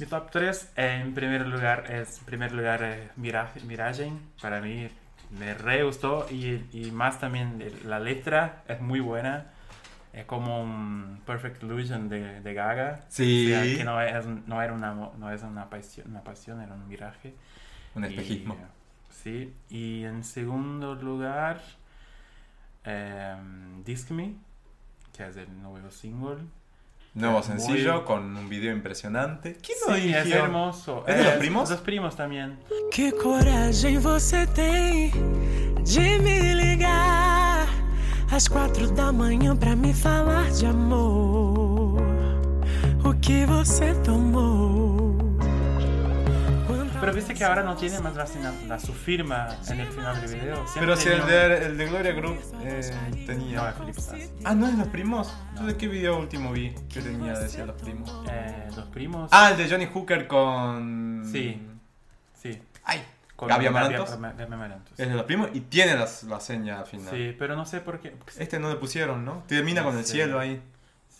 Mi 0.00 0.06
top 0.06 0.30
3, 0.30 0.72
en 0.76 1.12
primer 1.12 1.44
lugar, 1.48 1.90
es 1.90 2.20
en 2.20 2.24
primer 2.24 2.52
lugar 2.52 2.84
eh, 2.84 3.10
Mirage, 3.16 3.60
Mirage. 3.62 4.12
Para 4.40 4.60
mí 4.60 4.88
me 5.36 5.54
re 5.54 5.82
gustó 5.82 6.24
y, 6.30 6.64
y 6.72 6.92
más 6.92 7.18
también 7.18 7.60
la 7.84 7.98
letra 7.98 8.62
es 8.68 8.80
muy 8.80 9.00
buena. 9.00 9.50
Es 10.12 10.24
como 10.24 10.62
un 10.62 11.20
Perfect 11.26 11.64
Illusion 11.64 12.08
de, 12.08 12.40
de 12.40 12.54
Gaga. 12.54 13.06
Sí. 13.08 13.52
O 13.52 13.56
sea, 13.56 13.76
que 13.76 13.84
no 13.84 14.00
es, 14.00 14.24
no 14.24 14.62
era 14.62 14.72
una, 14.72 14.94
no 14.94 15.32
es 15.32 15.42
una, 15.42 15.68
pasión, 15.68 16.06
una 16.08 16.22
pasión, 16.22 16.60
era 16.60 16.74
un 16.74 16.86
miraje. 16.86 17.34
Un 17.96 18.04
espejismo. 18.04 18.54
Y, 18.54 19.12
sí, 19.12 19.54
y 19.68 20.04
en 20.04 20.22
segundo 20.22 20.94
lugar, 20.94 21.60
em, 22.84 23.82
Disc 23.82 24.12
Me, 24.12 24.36
que 25.12 25.26
es 25.26 25.36
el 25.36 25.60
nuevo 25.60 25.90
single. 25.90 26.44
Nuevo 27.18 27.38
Muy- 27.38 27.42
sencillo 27.46 28.04
con 28.04 28.36
un 28.36 28.48
video 28.48 28.72
impresionante. 28.72 29.56
¿Quién 29.60 29.78
lo 29.86 29.94
Sí, 29.96 30.08
es 30.14 30.24
dirigió? 30.24 30.44
hermoso. 30.44 31.04
¿Es 31.06 31.16
de 31.18 31.24
los 31.24 31.32
primos? 31.34 31.68
Los 31.70 31.80
primos 31.80 32.14
también. 32.16 32.56
Que 32.92 33.10
coragem 33.12 33.98
você 33.98 34.46
tem 34.54 35.10
de 35.84 36.18
me 36.20 36.54
ligar 36.54 37.66
às 38.30 38.46
quatro 38.48 38.88
da 38.92 39.10
manhã 39.10 39.56
pra 39.56 39.74
me 39.74 39.92
falar 39.92 40.48
de 40.52 40.66
amor. 40.66 42.00
O 43.04 43.14
que 43.20 43.44
você 43.46 43.92
tomou? 44.04 45.07
Pero 47.08 47.16
viste 47.16 47.32
que 47.34 47.42
ahora 47.44 47.62
no 47.62 47.74
tiene 47.74 47.98
más 48.00 48.14
la, 48.14 48.26
la- 48.66 48.78
su 48.78 48.92
firma 48.92 49.48
en 49.70 49.80
el 49.80 49.86
final 49.88 50.20
del 50.20 50.34
video. 50.34 50.56
Siempre 50.68 50.80
Pero 50.80 50.96
si 50.96 51.08
el 51.08 51.26
de, 51.26 51.66
el 51.66 51.78
de 51.78 51.86
Gloria 51.86 52.12
Group 52.12 52.38
eh, 52.62 52.90
No, 53.10 53.26
tenía. 53.26 53.74
Sassi. 53.94 54.30
Ah, 54.44 54.54
¿no 54.54 54.66
es 54.66 54.74
los 54.76 54.88
primos? 54.88 55.34
¿Yo 55.58 55.64
de 55.64 55.76
qué 55.78 55.88
video 55.88 56.18
último 56.18 56.52
vi 56.52 56.74
que 56.92 57.00
tenía, 57.00 57.32
decía 57.32 57.64
los 57.64 57.80
primos? 57.80 58.12
Eh, 58.30 58.68
los 58.76 58.84
primos. 58.88 59.30
Ah, 59.32 59.50
el 59.52 59.56
de 59.56 59.70
Johnny 59.70 59.86
Hooker 59.86 60.26
con. 60.26 61.26
Sí. 61.32 61.66
Sí. 62.34 62.60
Ay, 62.84 63.02
Con 63.36 63.48
Gaby 63.48 63.66
Amarantos. 63.66 64.10
Es 64.98 65.08
de 65.08 65.14
los 65.14 65.24
primos 65.24 65.48
y 65.54 65.60
tiene 65.60 65.94
las- 65.96 66.24
la 66.24 66.40
seña 66.40 66.80
al 66.80 66.86
final. 66.86 67.08
Sí, 67.10 67.34
pero 67.38 67.56
no 67.56 67.64
sé 67.64 67.80
por 67.80 68.00
qué. 68.00 68.14
Este 68.38 68.58
no 68.58 68.68
le 68.68 68.76
pusieron, 68.76 69.24
¿no? 69.24 69.44
Termina 69.46 69.82
con 69.82 69.96
el 69.96 70.04
cielo 70.04 70.38
ahí. 70.38 70.60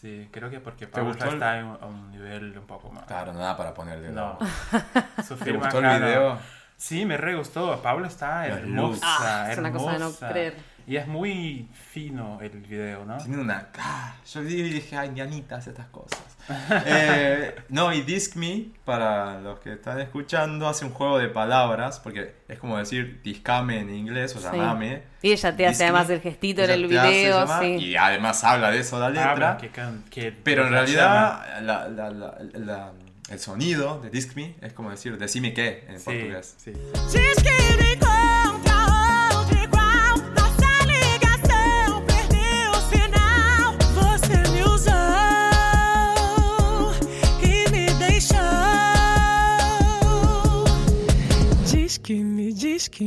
Sí, 0.01 0.29
creo 0.31 0.49
que 0.49 0.61
porque 0.61 0.87
el- 1.31 1.35
está 1.35 1.59
en 1.59 1.66
un- 1.66 1.79
a 1.81 1.87
un 1.87 2.11
nivel 2.12 2.57
un 2.57 2.66
poco 2.66 2.91
más. 2.91 3.05
Claro, 3.05 3.33
nada 3.33 3.57
para 3.57 3.75
ponerle. 3.75 4.11
No. 4.11 4.39
Su 5.27 5.35
¿Te 5.37 5.53
gustó 5.53 5.79
el 5.79 5.85
no. 5.85 5.99
video? 5.99 6.39
Sí, 6.77 7.05
me 7.05 7.16
re 7.16 7.35
gustó. 7.35 7.83
Pablo 7.83 8.07
está 8.07 8.47
hermosa. 8.47 8.66
luz. 8.69 9.01
Ah, 9.03 9.49
es 9.51 9.59
una 9.59 9.73
cosa 9.73 9.93
de 9.93 9.99
no 9.99 10.05
hermosa. 10.07 10.29
creer. 10.29 10.57
Y 10.89 10.97
es 10.97 11.06
muy 11.06 11.69
fino 11.93 12.39
el 12.40 12.48
video, 12.62 13.05
¿no? 13.05 13.19
Tiene 13.19 13.36
una. 13.43 13.69
Ah, 13.78 14.16
yo 14.32 14.40
vi 14.40 14.55
y 14.55 14.62
dije, 14.70 14.97
ay, 14.97 15.10
hace 15.51 15.70
estas 15.70 15.86
cosas. 15.89 16.19
Eh, 16.86 17.55
no, 17.69 17.93
y 17.93 18.01
Disc 18.01 18.35
Me, 18.36 18.69
para 18.86 19.39
los 19.40 19.60
que 19.60 19.74
están 19.74 20.01
escuchando, 20.01 20.66
hace 20.66 20.86
un 20.86 20.93
juego 20.93 21.19
de 21.19 21.28
palabras, 21.28 22.01
porque 22.01 22.36
es 22.48 22.59
como 22.59 22.78
decir 22.78 23.20
discame 23.23 23.81
en 23.81 23.90
inglés 23.94 24.35
o 24.35 24.39
Sí. 24.39 24.44
llamame. 24.47 25.02
Y 25.20 25.32
ella 25.32 25.55
te 25.55 25.66
hace 25.66 25.73
Disc 25.73 25.82
además 25.82 26.09
Me, 26.09 26.15
el 26.15 26.20
gestito 26.23 26.62
en 26.62 26.70
el 26.70 26.86
video, 26.86 27.40
llamar, 27.40 27.62
sí. 27.62 27.69
Y 27.74 27.97
además 27.97 28.43
habla 28.44 28.70
de 28.70 28.78
eso 28.78 28.98
la 28.98 29.10
letra. 29.10 29.31
Habla 29.32 29.59
que 29.59 29.69
can- 29.69 30.05
que 30.10 30.32
Pero 30.32 30.65
en 30.66 30.73
realidad, 30.73 31.60
la- 31.60 31.86
la- 31.90 32.10
la- 32.10 32.35
la- 32.55 32.93
el 33.28 33.39
sonido 33.39 34.01
de 34.01 34.09
Disc 34.09 34.35
Me 34.36 34.55
es 34.62 34.73
como 34.73 34.90
decir 34.90 35.19
decime 35.19 35.52
qué 35.52 35.85
en 35.86 35.98
Sí, 35.98 36.05
portugués. 36.06 36.55
sí. 36.56 36.73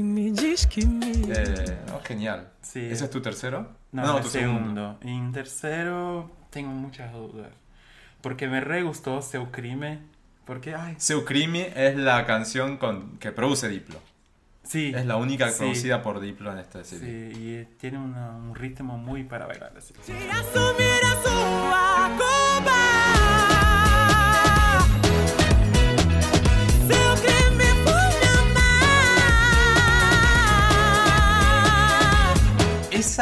Me, 0.03 0.31
me. 0.31 1.11
Eh, 1.33 1.77
no, 1.87 1.99
genial. 2.01 2.49
Sí. 2.61 2.79
¿Ese 2.91 3.05
es 3.05 3.09
tu 3.11 3.21
tercero? 3.21 3.69
No, 3.91 4.19
tu 4.21 4.29
segundo. 4.29 4.97
Y 5.03 5.09
en 5.09 5.31
tercero 5.31 6.29
tengo 6.49 6.71
muchas 6.71 7.11
dudas. 7.13 7.51
Porque 8.21 8.47
me 8.47 8.61
re 8.61 8.83
gustó 8.83 9.21
Seu 9.21 9.49
Crime. 9.51 9.99
Porque, 10.45 10.75
ay, 10.75 10.95
Seu 10.97 11.23
Crime 11.25 11.71
es 11.75 11.95
la 11.97 12.25
canción 12.25 12.77
con, 12.77 13.17
que 13.19 13.31
produce 13.31 13.67
Diplo. 13.69 13.99
sí. 14.63 14.91
Es 14.95 15.05
la 15.05 15.15
única 15.17 15.49
sí, 15.49 15.57
producida 15.59 16.01
por 16.01 16.19
Diplo 16.19 16.51
en 16.51 16.59
esta 16.59 16.83
Sí, 16.83 16.97
serie. 16.99 17.31
y 17.37 17.53
eh, 17.55 17.67
tiene 17.79 17.97
una- 17.97 18.31
un 18.31 18.53
ritmo 18.55 18.97
muy 18.97 19.23
para 19.23 19.45
bailar. 19.47 19.73
Así. 19.77 19.93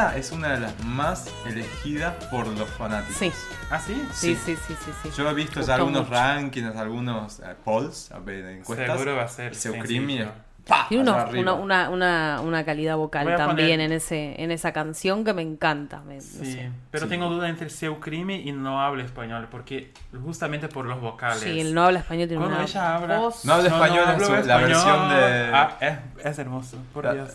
Esa 0.08 0.18
es 0.18 0.32
una 0.32 0.50
de 0.54 0.60
las 0.62 0.84
más 0.86 1.30
elegidas 1.46 2.14
por 2.26 2.48
los 2.48 2.70
fanáticos. 2.70 3.16
Sí, 3.18 3.32
¿Ah, 3.70 3.80
sí? 3.80 4.02
sí, 4.14 4.36
sí, 4.36 4.56
sí, 4.56 4.74
sí. 4.86 4.92
sí. 5.04 5.10
Yo 5.18 5.30
he 5.30 5.34
visto 5.34 5.60
Gustó 5.60 5.68
ya 5.68 5.76
algunos 5.76 6.02
mucho. 6.04 6.14
rankings, 6.14 6.76
algunos 6.76 7.40
eh, 7.40 7.56
polls, 7.64 8.12
encuestas. 8.12 8.92
Seguro 8.92 9.16
va 9.16 9.24
a 9.24 9.28
ser 9.28 9.56
Seu 9.56 9.74
sencillo. 9.74 9.88
Crime 10.06 10.22
es 10.22 10.28
¡pa! 10.68 10.86
Tiene 10.88 11.10
arriba. 11.10 11.54
una, 11.54 11.54
una, 11.54 11.90
una, 11.90 12.42
una 12.42 12.64
calidad 12.66 12.96
vocal 12.96 13.32
a 13.32 13.38
también 13.38 13.80
poner- 13.80 13.82
en, 13.88 13.92
ese, 13.92 14.42
en 14.42 14.52
esa 14.52 14.72
canción 14.72 15.24
que 15.26 15.34
me 15.34 15.42
encanta. 15.42 16.02
me- 16.02 16.16
no 16.18 16.22
Sí, 16.22 16.54
sé. 16.54 16.72
pero 16.92 17.06
Sí. 17.06 17.10
tengo 17.10 17.28
duda 17.30 17.50
entre 17.50 17.70
Seu 17.70 18.00
Crime 18.00 18.36
y 18.40 18.52
No 18.52 18.82
Habla 18.82 19.04
Español, 19.04 19.48
porque 19.50 19.92
justamente 20.24 20.68
por 20.68 20.86
los 20.86 21.02
vocales. 21.02 21.40
Sí, 21.42 21.60
el 21.60 21.74
no 21.74 21.84
habla 21.86 22.00
español 22.00 22.28
tiene 22.28 22.42
Cuando 22.42 22.58
una 22.58 22.66
ella 22.66 22.96
habla, 22.96 23.18
voz. 23.18 23.46
No 23.46 23.54
habla 23.54 23.70
español 23.70 24.04
hablo 24.08 24.26
su- 24.26 24.48
la 24.48 24.58
versión 24.58 25.10
de- 25.10 25.52
Ah, 25.54 25.78
es, 25.82 26.26
es 26.26 26.40
hermoso, 26.40 26.78
por 26.94 27.06
La- 27.06 27.14
Dios. 27.14 27.30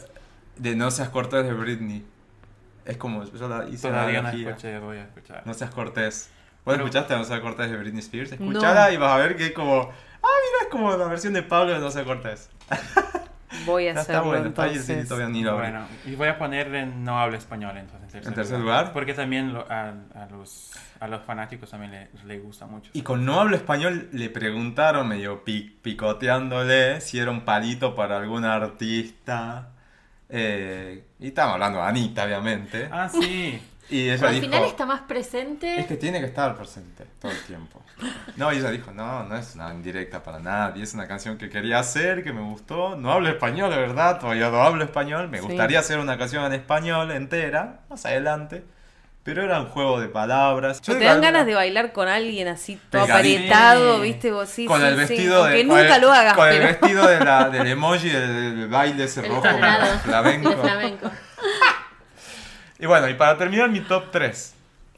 De 0.57 0.77
No 0.77 0.91
seas 0.93 1.09
cortés 1.09 1.45
de 1.45 1.53
Britney. 1.53 2.05
Es 2.85 2.97
como, 2.97 3.25
yo 3.25 3.49
la 3.49 3.69
hice 3.69 3.89
la 3.91 3.95
Todavía 3.99 4.21
no 4.23 4.29
analogía. 4.29 4.51
escuché, 4.51 4.79
voy 4.79 4.97
a 4.99 5.03
escuchar. 5.05 5.43
No 5.47 5.55
seas 5.55 5.71
cortés. 5.71 6.31
¿Vos 6.65 6.75
Pero- 6.75 6.85
escuchaste 6.87 7.17
No 7.17 7.25
seas 7.25 7.41
cortés 7.41 7.71
de 7.71 7.77
Britney 7.77 8.01
Spears? 8.01 8.39
No. 8.39 8.47
Escuchala 8.51 8.93
y 8.93 8.97
vas 8.97 9.13
a 9.13 9.17
ver 9.19 9.37
que 9.37 9.47
es 9.47 9.53
como... 9.53 9.81
Ah, 9.83 10.27
mira, 10.47 10.63
es 10.63 10.69
como 10.71 10.97
la 10.97 11.07
versión 11.09 11.33
de 11.35 11.43
Pablo 11.43 11.73
de 11.75 11.79
No 11.81 11.91
seas 11.91 12.05
cortés. 12.07 12.51
Voy 13.67 13.87
a 13.87 13.91
Está 13.91 14.01
hacerlo 14.01 14.25
bueno, 14.25 14.49
está 14.49 14.65
ahí, 14.65 14.71
sí, 14.75 14.79
entonces. 14.93 15.09
todavía 15.09 15.29
ni 15.29 15.43
lo. 15.45 15.55
Bueno, 15.57 15.87
y 16.05 16.17
voy 16.17 16.27
a 16.27 16.37
poner 16.39 16.75
en 16.75 17.05
No 17.05 17.21
Habla 17.21 17.37
Español 17.39 17.77
entonces. 17.77 18.27
¿En 18.27 18.35
tercer 18.35 18.59
lugar? 18.59 18.93
Porque 18.93 19.15
también 19.15 19.53
lo- 19.55 19.71
a, 19.71 19.91
a 19.91 20.27
los, 20.31 20.73
a 20.99 21.07
los 21.07 21.23
fanáticos 21.23 21.71
también 21.71 21.93
le, 21.93 22.09
le 22.27 22.39
gusta 22.41 22.67
mucho. 22.67 22.91
Y 22.95 23.03
con 23.03 23.25
No 23.25 23.41
Hablo 23.41 23.55
Español 23.57 24.09
le 24.13 24.29
preguntaron, 24.29 25.07
medio 25.09 25.45
pi- 25.45 25.79
picoteándole, 25.83 27.01
si 27.01 27.21
era 27.21 27.31
un 27.31 27.43
palito 27.43 27.95
para 27.95 28.17
algún 28.17 28.45
artista. 28.45 29.69
Eh, 30.37 31.05
y 31.21 31.29
estamos 31.29 31.55
hablando 31.55 31.79
de 31.81 31.85
Anita, 31.87 32.25
obviamente. 32.25 32.89
Ah, 32.91 33.09
sí. 33.09 33.63
Y 33.89 34.09
ella 34.09 34.27
Al 34.29 34.35
dijo... 34.35 34.47
final 34.47 34.65
está 34.65 34.85
más 34.87 35.03
presente. 35.03 35.79
Es 35.79 35.87
que 35.87 35.97
tiene 35.97 36.19
que 36.19 36.27
estar 36.27 36.57
presente 36.57 37.05
todo 37.21 37.31
el 37.31 37.41
tiempo. 37.45 37.81
No, 38.35 38.53
y 38.53 38.57
ella 38.57 38.71
dijo, 38.71 38.91
no, 38.93 39.23
no 39.25 39.37
es 39.37 39.55
una 39.55 39.73
indirecta 39.73 40.23
para 40.23 40.41
nadie, 40.41 40.83
es 40.83 40.95
una 40.95 41.07
canción 41.07 41.39
que 41.39 41.49
quería 41.49 41.79
hacer, 41.79 42.25
que 42.25 42.33
me 42.33 42.41
gustó. 42.43 42.97
No 42.97 43.13
hablo 43.13 43.29
español, 43.29 43.71
de 43.71 43.77
verdad, 43.77 44.19
todavía 44.19 44.51
no 44.51 44.61
hablo 44.63 44.83
español. 44.83 45.29
Me 45.29 45.39
Sí. 45.39 45.45
gustaría 45.47 45.79
hacer 45.79 45.99
una 46.01 46.19
canción 46.19 46.45
en 46.47 46.55
español 46.55 47.13
entera, 47.13 47.83
más 47.89 48.05
adelante. 48.07 48.65
Pero 49.25 49.43
era 49.43 49.59
un 49.61 49.69
juego 49.71 50.01
de 50.01 50.09
palabras. 50.09 50.81
Yo 50.83 50.93
te 50.99 51.05
dan 51.05 51.21
ganas 51.23 51.41
alguna- 51.41 51.45
de 51.47 51.55
bailar 51.55 51.93
con 51.93 52.09
alguien 52.09 52.47
así 52.47 52.79
todo 52.91 53.97
Sí. 53.97 54.03
viste 54.03 54.31
vos 54.31 54.49
sí, 54.49 54.67
con 54.67 54.81
sí, 54.81 54.87
el 54.87 54.93
sí. 54.95 54.99
vestido 55.01 55.45
de. 55.45 55.51
Aunque 55.51 55.67
con 55.67 55.77
nunca 55.79 55.97
el- 55.97 56.03
lo 56.03 56.13
hagas, 56.13 56.35
Con 56.35 56.49
el 56.49 56.57
pero 56.59 56.67
vestido 56.69 57.07
de 57.09 57.21
la, 57.25 57.49
del 57.51 57.67
emoji 57.67 58.09
del, 58.11 58.57
del 58.61 58.69
baile 58.69 59.05
ese 59.05 59.21
el 59.21 59.29
rojo 59.31 59.43
flamenco. 60.05 60.51
el 60.51 60.57
flamenco. 60.59 61.11
Y 62.79 62.87
bueno, 62.87 63.09
y 63.09 63.15
para 63.15 63.39
terminar 63.39 63.71
mi 63.71 63.81
top 63.81 64.11
3. 64.11 64.55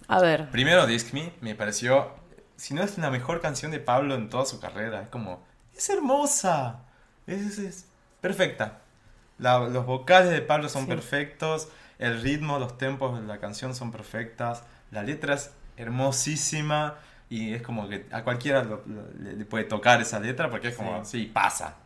A 0.08 0.20
ver, 0.20 0.48
Primero, 0.50 0.86
Disc 0.86 1.12
Me 1.12 1.32
me 1.40 1.54
pareció, 1.54 2.10
si 2.56 2.74
no 2.74 2.82
es 2.82 2.96
la 2.98 3.10
mejor 3.10 3.40
canción 3.40 3.70
de 3.70 3.80
Pablo 3.80 4.14
en 4.14 4.28
toda 4.30 4.44
su 4.46 4.58
carrera, 4.60 5.02
es 5.02 5.08
como, 5.08 5.44
es 5.76 5.88
hermosa, 5.90 6.80
es, 7.26 7.42
es- 7.42 7.58
es 7.58 7.84
perfecta. 8.20 8.78
La- 9.38 9.58
los 9.60 9.84
vocales 9.84 10.30
de 10.30 10.40
Pablo 10.40 10.68
son 10.68 10.82
Sí. 10.84 10.88
perfectos, 10.88 11.68
el 11.98 12.20
ritmo, 12.22 12.58
los 12.58 12.76
tempos 12.78 13.20
de 13.20 13.26
la 13.26 13.38
canción 13.38 13.74
son 13.74 13.90
perfectas, 13.92 14.62
la 14.90 15.02
letra 15.02 15.34
es 15.34 15.50
hermosísima 15.76 16.96
y 17.28 17.54
es 17.54 17.62
como 17.62 17.88
que 17.88 18.06
a 18.12 18.22
cualquiera 18.22 18.62
lo- 18.62 18.82
lo- 18.86 19.08
le, 19.20 19.32
le 19.34 19.44
puede 19.44 19.64
tocar 19.64 20.00
esa 20.00 20.20
letra 20.20 20.48
porque 20.50 20.68
es 20.68 20.76
como, 20.76 21.04
sí, 21.04 21.26
pasa. 21.26 21.76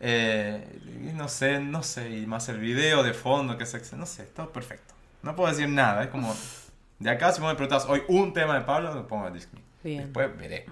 Eh, 0.00 0.80
y 1.08 1.12
no 1.12 1.28
sé, 1.28 1.60
no 1.60 1.82
sé, 1.82 2.10
y 2.10 2.26
más 2.26 2.48
el 2.48 2.58
video 2.58 3.02
de 3.02 3.14
fondo, 3.14 3.56
que 3.56 3.64
es, 3.64 3.92
no 3.94 4.06
sé, 4.06 4.24
todo 4.24 4.52
perfecto. 4.52 4.94
No 5.22 5.34
puedo 5.34 5.50
decir 5.50 5.68
nada, 5.68 6.02
es 6.04 6.10
como, 6.10 6.34
de 6.98 7.10
acá 7.10 7.32
si 7.32 7.40
vos 7.40 7.50
me 7.50 7.56
preguntas 7.56 7.86
hoy 7.88 8.02
un 8.08 8.32
tema 8.32 8.54
de 8.54 8.60
Pablo, 8.62 8.94
lo 8.94 9.06
pongo 9.06 9.26
en 9.28 9.34
Disney. 9.34 9.62
Bien. 9.82 10.02
Después 10.04 10.36
veré. 10.36 10.66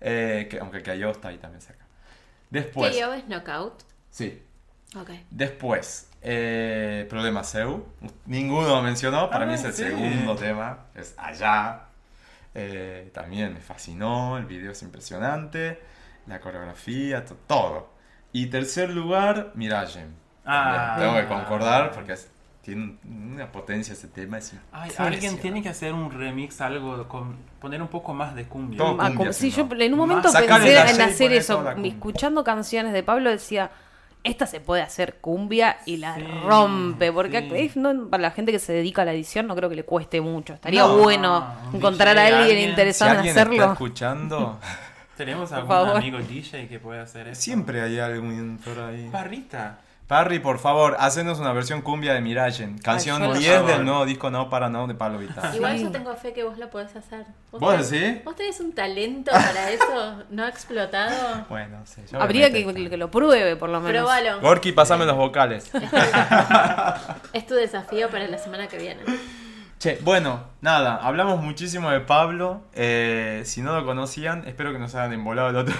Eh, 0.00 0.46
que, 0.50 0.58
aunque 0.60 0.82
Cayo 0.82 1.10
está 1.10 1.28
ahí 1.28 1.38
también 1.38 1.60
cerca. 1.60 1.84
Después. 2.50 2.92
¿Que 2.94 3.00
yo 3.00 3.12
es 3.14 3.26
knockout? 3.26 3.82
Sí. 4.10 4.42
Ok. 4.96 5.10
Después. 5.30 6.07
Eh, 6.30 7.06
Problema 7.08 7.42
Seu. 7.42 7.86
Ninguno 8.26 8.68
lo 8.68 8.82
mencionó. 8.82 9.30
Para 9.30 9.44
Ah, 9.44 9.48
mí 9.48 9.54
es 9.54 9.64
el 9.64 9.72
sí. 9.72 9.84
segundo 9.84 10.34
tema. 10.36 10.80
Es 10.94 11.14
allá. 11.16 11.84
Eh, 12.54 13.10
también 13.14 13.54
me 13.54 13.60
fascinó. 13.60 14.36
El 14.36 14.44
video 14.44 14.72
es 14.72 14.82
impresionante. 14.82 15.80
la 16.26 16.40
coreografía, 16.40 17.24
to- 17.24 17.38
todo. 17.46 17.88
Y 18.34 18.48
tercer 18.48 18.90
lugar, 18.90 19.52
Mirage. 19.54 20.04
Ah. 20.44 20.96
Tengo 20.98 21.14
que 21.14 21.24
concordar 21.26 21.90
porque 21.92 22.12
es- 22.12 22.30
tiene 22.60 22.98
una 23.32 23.50
potencia 23.50 23.94
ese 23.94 24.08
tema. 24.08 24.36
Es 24.36 24.52
Ay, 24.70 24.90
alguien 24.98 25.38
tiene 25.38 25.62
que 25.62 25.70
hacer 25.70 25.94
un 25.94 26.10
remix, 26.12 26.60
algo, 26.60 27.08
con, 27.08 27.34
poner 27.62 27.80
un 27.80 27.88
poco 27.88 28.12
más 28.12 28.34
de 28.34 28.44
cumbia. 28.44 28.76
Todo 28.76 28.88
Ah, 29.00 29.04
cumbia, 29.06 29.16
como- 29.16 29.32
sí, 29.32 29.50
si 29.50 29.56
yo 29.56 29.64
no. 29.64 29.80
en 29.80 29.92
un 29.94 29.98
momento 29.98 30.28
Sacarle 30.28 30.66
pensé 30.66 30.74
la 30.74 30.90
en 30.90 31.10
hacer 31.10 31.32
eso. 31.32 31.64
Escuchando 31.82 32.44
canciones 32.44 32.92
de 32.92 33.02
Pablo 33.02 33.30
decía, 33.30 33.70
esta 34.28 34.46
se 34.46 34.60
puede 34.60 34.82
hacer 34.82 35.16
cumbia 35.20 35.78
y 35.86 35.96
la 35.96 36.14
Sí, 36.16 36.22
rompe. 36.44 37.12
Porque 37.12 37.40
sí. 37.42 37.50
es- 37.56 37.76
no, 37.76 38.08
para 38.08 38.22
la 38.22 38.30
gente 38.30 38.52
que 38.52 38.58
se 38.58 38.72
dedica 38.72 39.02
a 39.02 39.04
la 39.04 39.12
edición 39.12 39.46
no 39.46 39.56
creo 39.56 39.68
que 39.68 39.76
le 39.76 39.84
cueste 39.84 40.20
mucho. 40.20 40.54
Estaría 40.54 40.82
No, 40.82 40.98
bueno 40.98 41.44
encontrar 41.72 42.14
DJ, 42.16 42.20
a 42.20 42.26
alguien, 42.26 42.42
alguien. 42.42 42.64
Si 42.64 42.70
interesado 42.70 43.10
en 43.12 43.16
alguien 43.18 43.36
está 43.36 43.42
hacerlo. 43.50 43.72
escuchando, 43.72 44.58
¿Tenemos 45.16 45.50
algún 45.50 45.72
amigo 45.76 46.18
DJ 46.18 46.68
que 46.68 46.78
pueda 46.78 47.02
hacer 47.02 47.26
eso? 47.28 47.40
siempre 47.40 47.80
hay 47.80 47.98
algún 47.98 48.58
por 48.64 48.78
ahí. 48.78 49.08
Parrita. 49.10 49.78
Parry, 50.08 50.38
por 50.38 50.58
favor, 50.58 50.96
hacenos 50.98 51.38
una 51.38 51.52
versión 51.52 51.82
cumbia 51.82 52.14
de 52.14 52.22
Mirage. 52.22 52.66
Canción 52.82 53.20
yo 53.22 53.30
la 53.34 53.38
10 53.38 53.54
sabía. 53.56 53.74
del 53.76 53.84
nuevo 53.84 54.06
disco 54.06 54.30
No 54.30 54.48
Para 54.48 54.70
No 54.70 54.86
de 54.86 54.94
Pablo 54.94 55.18
Vittar. 55.18 55.54
Igual 55.54 55.76
Sí. 55.76 55.84
yo 55.84 55.90
tengo 55.90 56.16
fe 56.16 56.32
que 56.32 56.44
vos 56.44 56.56
lo 56.56 56.70
podés 56.70 56.96
hacer. 56.96 57.26
¿Vos 57.52 57.60
tenés- 57.60 57.90
decís? 57.90 58.24
¿Vos 58.24 58.34
tenés 58.34 58.58
un 58.60 58.72
talento 58.72 59.30
para 59.30 59.70
eso 59.70 60.24
no 60.30 60.46
explotado? 60.46 61.44
Bueno, 61.50 61.82
sí. 61.84 62.00
yo 62.10 62.22
Habría 62.22 62.50
que, 62.50 62.64
que 62.88 62.96
lo 62.96 63.10
pruebe, 63.10 63.56
por 63.56 63.68
lo 63.68 63.80
menos. 63.82 64.00
Probalo. 64.08 64.40
Gorky, 64.40 64.72
pasame 64.72 65.04
los 65.04 65.14
vocales. 65.16 65.70
Es 67.34 67.46
tu 67.46 67.54
desafío 67.54 68.08
para 68.08 68.26
la 68.28 68.38
semana 68.38 68.66
que 68.66 68.78
viene. 68.78 69.02
Che, 69.78 69.98
bueno, 70.02 70.40
nada, 70.62 70.96
hablamos 71.02 71.40
muchísimo 71.42 71.90
de 71.90 72.00
Pablo. 72.00 72.62
Eh, 72.72 73.42
si 73.44 73.60
no 73.60 73.74
lo 73.78 73.84
conocían, 73.84 74.48
espero 74.48 74.72
que 74.72 74.78
nos 74.78 74.94
hayan 74.94 75.12
embolado 75.12 75.50
el 75.50 75.56
otro. 75.56 75.74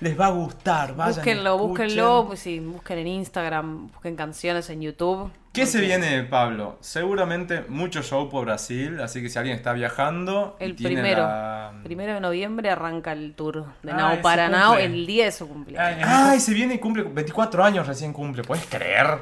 Les 0.00 0.18
va 0.18 0.26
a 0.26 0.30
gustar, 0.30 0.94
vayan. 0.94 1.14
Búsquenlo, 1.14 1.54
escuchen. 1.54 1.68
búsquenlo, 1.86 2.24
pues 2.26 2.40
sí, 2.40 2.60
busquen 2.60 2.98
en 2.98 3.06
Instagram, 3.06 3.88
busquen 3.92 4.14
canciones 4.16 4.68
en 4.70 4.82
YouTube. 4.82 5.30
¿Qué 5.54 5.64
se 5.64 5.80
viene 5.80 6.22
Pablo? 6.24 6.76
Seguramente 6.80 7.64
mucho 7.68 8.02
show 8.02 8.28
por 8.28 8.44
Brasil, 8.44 9.00
así 9.00 9.22
que 9.22 9.30
si 9.30 9.38
alguien 9.38 9.56
está 9.56 9.72
viajando. 9.72 10.56
y 10.60 10.64
El 10.64 10.76
tiene 10.76 10.96
primero. 10.96 11.22
la- 11.22 11.72
Primero 11.82 12.12
de 12.12 12.20
noviembre 12.20 12.68
arranca 12.68 13.12
el 13.12 13.32
tour 13.34 13.64
de 13.82 13.92
Ah, 13.92 13.96
Nao 13.96 14.12
ese 14.12 14.22
para 14.22 14.48
Nao 14.50 14.68
cumple. 14.72 14.84
el 14.84 15.06
día 15.06 15.24
de 15.24 15.32
su 15.32 15.48
cumpleaños. 15.48 16.06
Ay, 16.06 16.30
Ay, 16.32 16.40
se 16.40 16.52
viene 16.52 16.74
y 16.74 16.78
cumple 16.78 17.04
24 17.04 17.64
años 17.64 17.86
recién 17.86 18.12
cumple, 18.12 18.42
¿puedes 18.44 18.66
creer? 18.66 19.18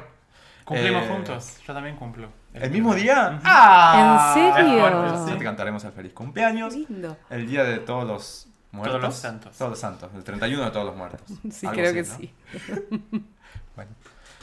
Cumplimos 0.65 1.03
Eh, 1.03 1.07
juntos. 1.07 1.57
Yo 1.65 1.73
también 1.73 1.95
cumplo. 1.95 2.27
¿El 2.53 2.71
mismo 2.71 2.93
día? 2.95 3.39
¡Ah! 3.43 4.33
¿En 4.35 4.55
serio? 4.65 5.25
Sí. 5.27 5.37
te 5.37 5.43
cantaremos 5.43 5.85
el 5.85 5.91
feliz 5.93 6.11
cumpleaños. 6.11 6.73
Lindo. 6.75 7.15
El 7.29 7.47
día 7.47 7.63
de 7.63 7.77
todos 7.79 8.05
los 8.05 8.47
muertos. 8.75 8.99
Todos 8.99 9.13
los 9.13 9.15
santos. 9.19 9.57
Todos 9.57 9.71
los 9.71 9.79
santos. 9.79 10.09
El 10.15 10.23
31 10.23 10.65
de 10.65 10.71
todos 10.71 10.85
los 10.85 10.95
muertos. 10.95 11.21
Sí, 11.51 11.65
Algo 11.65 11.81
creo 11.81 12.03
así, 12.03 12.27
que 12.63 12.73
¿no? 12.73 12.81
sí. 12.91 13.25
Bueno. 13.75 13.91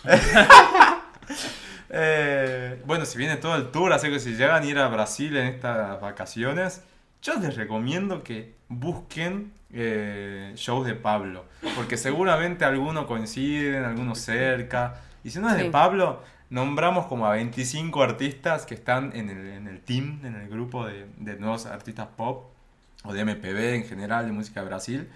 Eh, 1.95 2.83
bueno, 2.87 3.05
si 3.05 3.19
viene 3.19 3.37
todo 3.37 3.55
el 3.55 3.71
tour, 3.71 3.93
así 3.93 4.09
que 4.09 4.19
si 4.19 4.35
llegan 4.35 4.63
a 4.63 4.67
ir 4.67 4.79
a 4.79 4.89
Brasil 4.89 5.37
en 5.37 5.47
estas 5.47 6.01
vacaciones, 6.01 6.83
yo 7.21 7.35
les 7.35 7.55
recomiendo 7.55 8.23
que 8.25 8.55
busquen 8.69 9.53
eh, 9.71 10.53
shows 10.57 10.87
de 10.87 10.95
Pablo, 10.95 11.45
porque 11.77 11.99
seguramente 11.99 12.65
algunos 12.65 13.05
coinciden, 13.05 13.85
algunos 13.85 14.19
cerca, 14.21 15.03
y 15.23 15.31
si 15.31 15.39
no 15.39 15.51
es 15.51 15.59
de. 15.59 15.71
Pablo, 15.71 16.23
nombramos 16.49 17.07
como 17.07 17.27
a 17.27 17.33
25 17.33 18.03
artistas 18.03 18.65
que 18.65 18.75
están 18.75 19.15
en 19.15 19.29
el, 19.29 19.47
en 19.49 19.69
el 19.69 19.81
team, 19.83 20.21
en 20.25 20.35
el 20.35 20.49
grupo 20.49 20.87
de, 20.87 21.07
de 21.19 21.37
nuevos 21.37 21.67
artistas 21.67 22.09
pop, 22.17 22.52
o 23.05 23.13
de 23.13 23.25
MPB 23.25 23.75
en 23.75 23.85
general, 23.85 24.27
de 24.27 24.33
música 24.33 24.61
de 24.61 24.67
Brasil, 24.67 25.11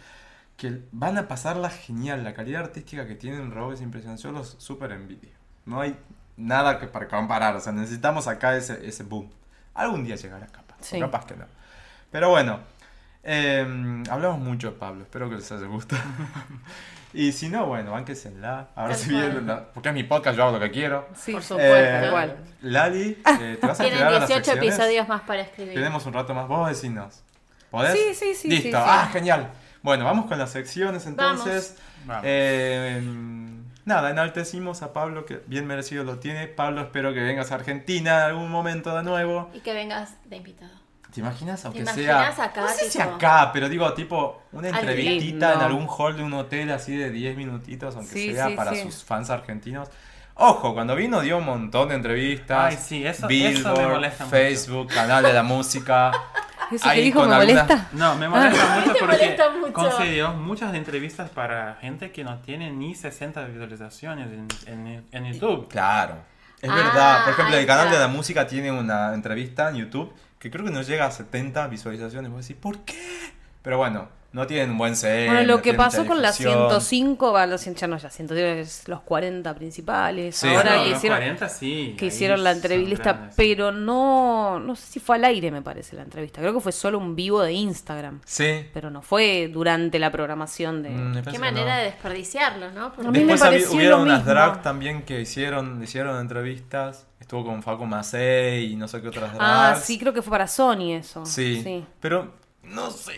que 0.56 0.80
van 0.92 1.18
a 1.18 1.28
pasarla 1.28 1.70
genial. 1.70 2.24
La 2.24 2.34
calidad 2.34 2.62
artística 2.62 3.06
que 3.06 3.14
tienen 3.14 3.50
Rob 3.52 3.72
es 3.72 3.80
impresionante. 3.80 4.22
Yo 4.22 4.32
los 4.32 4.56
súper 4.58 4.92
envidio. 4.92 5.30
No 5.66 5.80
hay 5.80 5.96
nada 6.36 6.78
que 6.78 6.86
para 6.86 7.08
comparar. 7.08 7.54
O 7.56 7.60
sea, 7.60 7.72
necesitamos 7.72 8.26
acá 8.28 8.56
ese, 8.56 8.86
ese 8.86 9.02
boom. 9.02 9.30
Algún 9.74 10.04
día 10.04 10.16
llegará 10.16 10.46
capaz. 10.46 10.76
Sí. 10.80 10.98
capaz 11.00 11.26
que 11.26 11.36
no. 11.36 11.44
Pero 12.10 12.30
bueno, 12.30 12.60
eh, 13.22 14.02
hablamos 14.10 14.38
mucho 14.38 14.70
de 14.72 14.78
Pablo. 14.78 15.02
Espero 15.02 15.28
que 15.28 15.36
les 15.36 15.50
haya 15.52 15.66
gustado. 15.66 16.02
y 17.12 17.32
si 17.32 17.48
no, 17.48 17.66
bueno, 17.66 17.90
bánquenla. 17.92 18.68
Ahora 18.74 18.94
Tal 18.94 18.96
sí 19.02 19.10
cual. 19.10 19.22
vienen. 19.24 19.46
la- 19.46 19.72
Porque 19.72 19.88
es 19.90 19.94
mi 19.94 20.04
podcast, 20.04 20.36
yo 20.36 20.44
hago 20.44 20.52
lo 20.52 20.60
que 20.60 20.70
quiero. 20.70 21.08
Sí, 21.14 21.32
Por 21.32 21.42
sí. 21.42 21.48
supuesto. 21.48 21.74
Eh, 21.76 22.06
igual. 22.08 22.36
Lali, 22.62 23.22
eh, 23.40 23.58
¿te 23.60 23.66
vas 23.66 23.78
a 23.80 23.82
Tienen 23.82 23.98
quedar 23.98 24.14
a 24.14 24.18
las 24.20 24.28
18 24.28 24.44
secciones? 24.52 24.74
episodios 24.74 25.08
más 25.08 25.20
para 25.22 25.42
escribir. 25.42 25.74
Tenemos 25.74 26.06
un 26.06 26.12
rato 26.14 26.32
más. 26.34 26.48
Vos 26.48 26.68
decinos. 26.68 27.22
¿Podés? 27.70 27.92
Sí, 27.92 28.14
sí, 28.14 28.34
sí, 28.34 28.48
Listo. 28.48 28.64
sí, 28.64 28.70
sí. 28.72 28.74
Ah, 28.76 29.08
genial. 29.12 29.50
Bueno, 29.82 30.04
vamos 30.04 30.26
con 30.26 30.38
las 30.38 30.50
secciones 30.50 31.06
entonces. 31.06 31.76
Vamos. 32.04 32.22
Eh, 32.26 33.02
nada, 33.84 34.10
enaltecimos 34.10 34.82
a 34.82 34.92
Pablo, 34.92 35.24
que 35.26 35.42
bien 35.46 35.66
merecido 35.66 36.04
lo 36.04 36.18
tiene. 36.18 36.46
Pablo, 36.46 36.80
espero 36.82 37.12
que 37.14 37.20
vengas 37.20 37.52
a 37.52 37.56
Argentina 37.56 38.18
en 38.18 38.24
algún 38.30 38.50
momento 38.50 38.94
de 38.96 39.02
nuevo. 39.02 39.50
Y 39.54 39.60
que 39.60 39.74
vengas 39.74 40.14
de 40.24 40.36
invitado. 40.36 40.72
¿Te 41.12 41.20
imaginas? 41.20 41.64
Aunque 41.64 41.80
imaginas 41.80 42.34
sea. 42.34 42.44
acá, 42.44 42.60
no 42.62 42.68
sé 42.68 42.90
si 42.90 43.00
acá, 43.00 43.50
pero 43.52 43.68
digo, 43.68 43.90
tipo, 43.94 44.42
una 44.52 44.68
entrevistita 44.68 45.52
en 45.52 45.58
lindo. 45.60 45.64
algún 45.66 45.86
hall 45.88 46.16
de 46.16 46.22
un 46.22 46.32
hotel 46.34 46.70
así 46.72 46.94
de 46.96 47.10
10 47.10 47.36
minutitos, 47.36 47.96
aunque 47.96 48.12
Sí, 48.12 48.34
sea 48.34 48.48
sí, 48.48 48.54
para 48.54 48.72
sí. 48.74 48.82
sus 48.82 49.02
fans 49.04 49.30
argentinos. 49.30 49.88
Ojo, 50.34 50.74
cuando 50.74 50.94
vino 50.94 51.20
dio 51.22 51.38
un 51.38 51.46
montón 51.46 51.88
de 51.88 51.94
entrevistas. 51.94 52.72
Ay, 52.74 52.78
sí, 52.78 53.06
eso- 53.06 53.26
eso 53.26 53.28
me 53.28 53.34
Billboard, 53.34 53.92
molesta 53.94 54.24
mucho. 54.24 54.36
Facebook, 54.36 54.88
canal 54.92 55.22
de 55.22 55.32
la 55.32 55.42
música. 55.42 56.10
¿Eso 56.72 56.84
que 56.84 56.90
Ahí 56.90 57.02
dijo 57.04 57.20
me 57.24 57.34
alguna- 57.34 57.38
molesta? 57.64 57.88
No, 57.92 58.14
me 58.16 58.28
molesta 58.28 58.76
mucho 58.76 58.92
Te 58.92 58.98
porque 58.98 59.16
molesta 59.16 59.50
mucho. 59.50 59.72
concedió 59.72 60.32
muchas 60.34 60.74
entrevistas 60.74 61.30
para 61.30 61.76
gente 61.80 62.10
que 62.12 62.24
no 62.24 62.38
tiene 62.40 62.70
ni 62.72 62.94
60 62.94 63.44
visualizaciones 63.44 64.28
en, 64.32 64.48
en, 64.88 65.04
en 65.12 65.32
YouTube. 65.32 65.68
Claro. 65.68 66.16
Es 66.60 66.70
Ah, 66.70 66.74
verdad. 66.74 67.24
Por 67.24 67.32
ejemplo, 67.34 67.56
el 67.56 67.66
canal 67.66 67.90
de 67.90 67.98
la 67.98 68.08
música 68.08 68.46
tiene 68.46 68.72
una 68.72 69.12
entrevista 69.14 69.68
en 69.68 69.76
YouTube 69.76 70.12
que 70.38 70.50
creo 70.50 70.64
que 70.64 70.70
no 70.70 70.82
llega 70.82 71.06
a 71.06 71.10
70 71.10 71.66
visualizaciones. 71.68 72.30
Vos 72.30 72.42
decís, 72.46 72.60
¿por 72.60 72.78
qué? 72.80 73.32
Pero 73.62 73.78
bueno, 73.78 74.08
no 74.36 74.46
tienen 74.46 74.72
un 74.72 74.78
buen 74.78 74.94
CM. 74.94 75.26
Bueno, 75.28 75.42
lo 75.46 75.56
no 75.56 75.62
que 75.62 75.72
pasó 75.72 76.04
con 76.04 76.20
la 76.20 76.28
difusión. 76.30 76.52
105, 76.68 77.32
va, 77.32 77.46
los 77.46 77.58
100, 77.62 77.74
ya 77.74 77.86
no, 77.86 77.96
ya 77.96 78.10
110, 78.10 78.86
los 78.88 79.00
40 79.00 79.54
principales. 79.54 80.36
Sí. 80.36 80.46
Ahora 80.48 80.76
No, 80.76 80.82
que 80.84 80.88
los 80.90 80.98
hicieron, 80.98 81.18
40 81.18 81.48
sí. 81.48 81.94
que 81.98 82.06
hicieron 82.06 82.44
la 82.44 82.52
entrevista, 82.52 83.12
grandes. 83.14 83.34
pero 83.34 83.72
no, 83.72 84.60
no 84.60 84.76
sé 84.76 84.86
si 84.92 85.00
fue 85.00 85.16
al 85.16 85.24
aire, 85.24 85.50
me 85.50 85.62
parece, 85.62 85.96
la 85.96 86.02
entrevista. 86.02 86.42
Creo 86.42 86.52
que 86.52 86.60
fue 86.60 86.72
solo 86.72 86.98
un 86.98 87.16
vivo 87.16 87.40
de 87.42 87.54
Instagram. 87.54 88.20
Sí. 88.26 88.66
Pero 88.74 88.90
no 88.90 89.00
fue 89.00 89.48
durante 89.50 89.98
la 89.98 90.12
programación 90.12 90.82
de... 90.82 90.90
Mm, 90.90 91.22
Qué 91.32 91.38
manera 91.38 91.74
no. 91.76 91.78
de 91.80 91.84
desperdiciarlo, 91.86 92.70
¿no? 92.72 92.92
Porque 92.92 93.08
A 93.08 93.10
mí 93.10 93.24
me 93.24 93.32
Después 93.32 93.70
hubieron 93.70 94.00
lo 94.00 94.04
unas 94.04 94.18
mismo. 94.18 94.32
drag 94.34 94.60
también 94.62 95.02
que 95.04 95.22
hicieron, 95.22 95.82
hicieron 95.82 96.20
entrevistas. 96.20 97.06
Estuvo 97.20 97.44
con 97.46 97.62
Facu 97.62 97.86
Macei 97.86 98.72
y 98.72 98.76
no 98.76 98.86
sé 98.86 99.00
qué 99.00 99.08
otras 99.08 99.32
drags. 99.34 99.38
Ah, 99.40 99.80
sí, 99.82 99.98
creo 99.98 100.12
que 100.12 100.20
fue 100.22 100.30
para 100.30 100.46
Sony 100.46 100.92
eso. 100.92 101.24
Sí. 101.24 101.60
Sí, 101.64 101.84
Pero, 102.00 102.34
no 102.68 102.90
sé, 102.90 103.12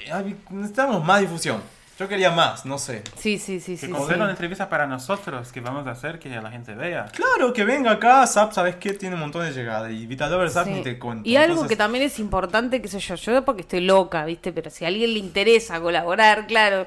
necesitamos 0.51 1.05
más 1.05 1.20
difusión. 1.20 1.62
Yo 1.99 2.07
quería 2.07 2.31
más, 2.31 2.65
no 2.65 2.79
sé. 2.79 3.03
sí, 3.16 3.39
sí, 3.39 3.59
sí. 3.59 3.73
Que 3.73 3.87
sí, 3.87 3.93
una 3.93 4.27
sí. 4.27 4.31
entrevista 4.31 4.69
para 4.69 4.87
nosotros, 4.87 5.51
que 5.51 5.61
vamos 5.61 5.85
a 5.85 5.91
hacer 5.91 6.20
que 6.20 6.29
la 6.29 6.49
gente 6.49 6.73
vea. 6.77 7.07
Claro, 7.07 7.53
que 7.53 7.65
venga 7.65 7.91
acá, 7.91 8.25
Zap, 8.29 8.53
¿sabes 8.53 8.77
qué? 8.77 8.93
Tiene 8.93 9.16
un 9.16 9.20
montón 9.23 9.45
de 9.45 9.51
llegada. 9.51 9.91
Y 9.91 10.07
Vita 10.07 10.29
Lover 10.29 10.49
Zap 10.49 10.66
Sí. 10.66 10.75
ni 10.75 10.83
te 10.83 10.97
cuento. 10.97 11.29
Y 11.29 11.35
algo 11.35 11.55
Entonces- 11.55 11.70
que 11.70 11.77
también 11.77 12.05
es 12.05 12.20
importante, 12.20 12.81
qué 12.81 12.87
sé 12.87 13.01
yo, 13.01 13.16
yo 13.16 13.45
porque 13.45 13.62
estoy 13.62 13.81
loca, 13.81 14.25
¿viste? 14.27 14.53
Pero 14.53 14.70
si 14.70 14.85
a 14.85 14.89
alguien 14.89 15.12
le 15.12 15.19
interesa 15.19 15.81
colaborar, 15.81 16.47
claro, 16.47 16.87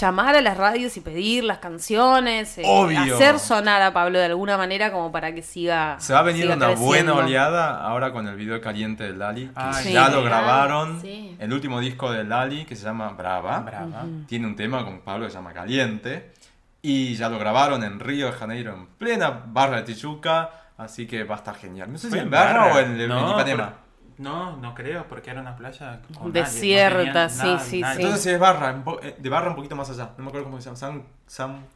llamar 0.00 0.34
a 0.36 0.40
las 0.40 0.56
radios 0.56 0.96
y 0.96 1.00
pedir 1.00 1.44
las 1.44 1.58
canciones, 1.58 2.56
eh, 2.58 2.62
Obvio. 2.64 3.00
hacer 3.14 3.38
sonar 3.38 3.82
a 3.82 3.92
Pablo 3.92 4.18
de 4.18 4.26
alguna 4.26 4.56
manera 4.56 4.90
como 4.90 5.12
para 5.12 5.34
que 5.34 5.42
siga. 5.42 5.96
Se 6.00 6.12
va 6.12 6.20
a 6.20 6.22
venir 6.22 6.50
una 6.50 6.68
buena 6.68 7.14
oleada 7.14 7.80
ahora 7.82 8.12
con 8.12 8.26
el 8.26 8.36
video 8.36 8.60
caliente 8.60 9.04
de 9.04 9.12
Lali. 9.14 9.50
que 9.82 9.92
ya 9.92 10.08
lo 10.08 10.22
grabaron. 10.22 11.00
Sí. 11.00 11.36
El 11.38 11.52
último 11.52 11.80
disco 11.80 12.10
de 12.10 12.24
Lali, 12.24 12.64
que 12.64 12.76
se 12.76 12.84
llama 12.84 13.10
Brava. 13.10 13.58
Brava. 13.60 14.04
Tiene 14.26 14.46
un 14.46 14.56
tema 14.56 14.84
con 14.84 15.00
Pablo 15.00 15.26
que 15.26 15.30
se 15.30 15.36
llama 15.36 15.52
Caliente. 15.52 16.32
Y 16.80 17.14
ya 17.14 17.28
lo 17.28 17.38
grabaron 17.38 17.84
en 17.84 18.00
Río 18.00 18.26
de 18.26 18.32
Janeiro, 18.32 18.74
en 18.74 18.86
plena 18.86 19.30
barra 19.46 19.76
de 19.76 19.82
Tijuca. 19.94 20.50
Así 20.76 21.06
que 21.06 21.22
va 21.22 21.36
a 21.36 21.38
estar 21.38 21.54
genial. 21.54 21.92
No 21.92 21.98
sé 21.98 22.08
si 22.08 22.10
¿Fue 22.14 22.20
en 22.20 22.30
barra, 22.30 22.74
o 22.74 22.78
en, 22.78 23.00
en 23.00 23.08
No, 23.08 23.30
Ipanema. 23.32 23.74
No, 24.18 24.56
no 24.56 24.74
creo, 24.74 25.06
porque 25.08 25.30
era 25.30 25.40
una 25.40 25.56
playa 25.56 26.00
con 26.18 26.32
Desierta, 26.32 27.28
nadie, 27.28 27.52
no 27.52 27.58
sí, 27.58 27.64
sí, 27.70 27.80
nadie. 27.80 27.96
sí. 27.96 28.02
Entonces 28.02 28.22
si 28.22 28.30
es 28.30 28.38
barra, 28.38 28.82
eh, 29.02 29.16
de 29.18 29.28
barra 29.28 29.50
un 29.50 29.56
poquito 29.56 29.76
más 29.76 29.90
allá. 29.90 30.10
No 30.16 30.24
me 30.24 30.28
acuerdo 30.28 30.46
cómo 30.46 30.58
se 30.60 30.66
llama. 30.66 30.76
San, 30.76 31.02
San, 31.26 31.66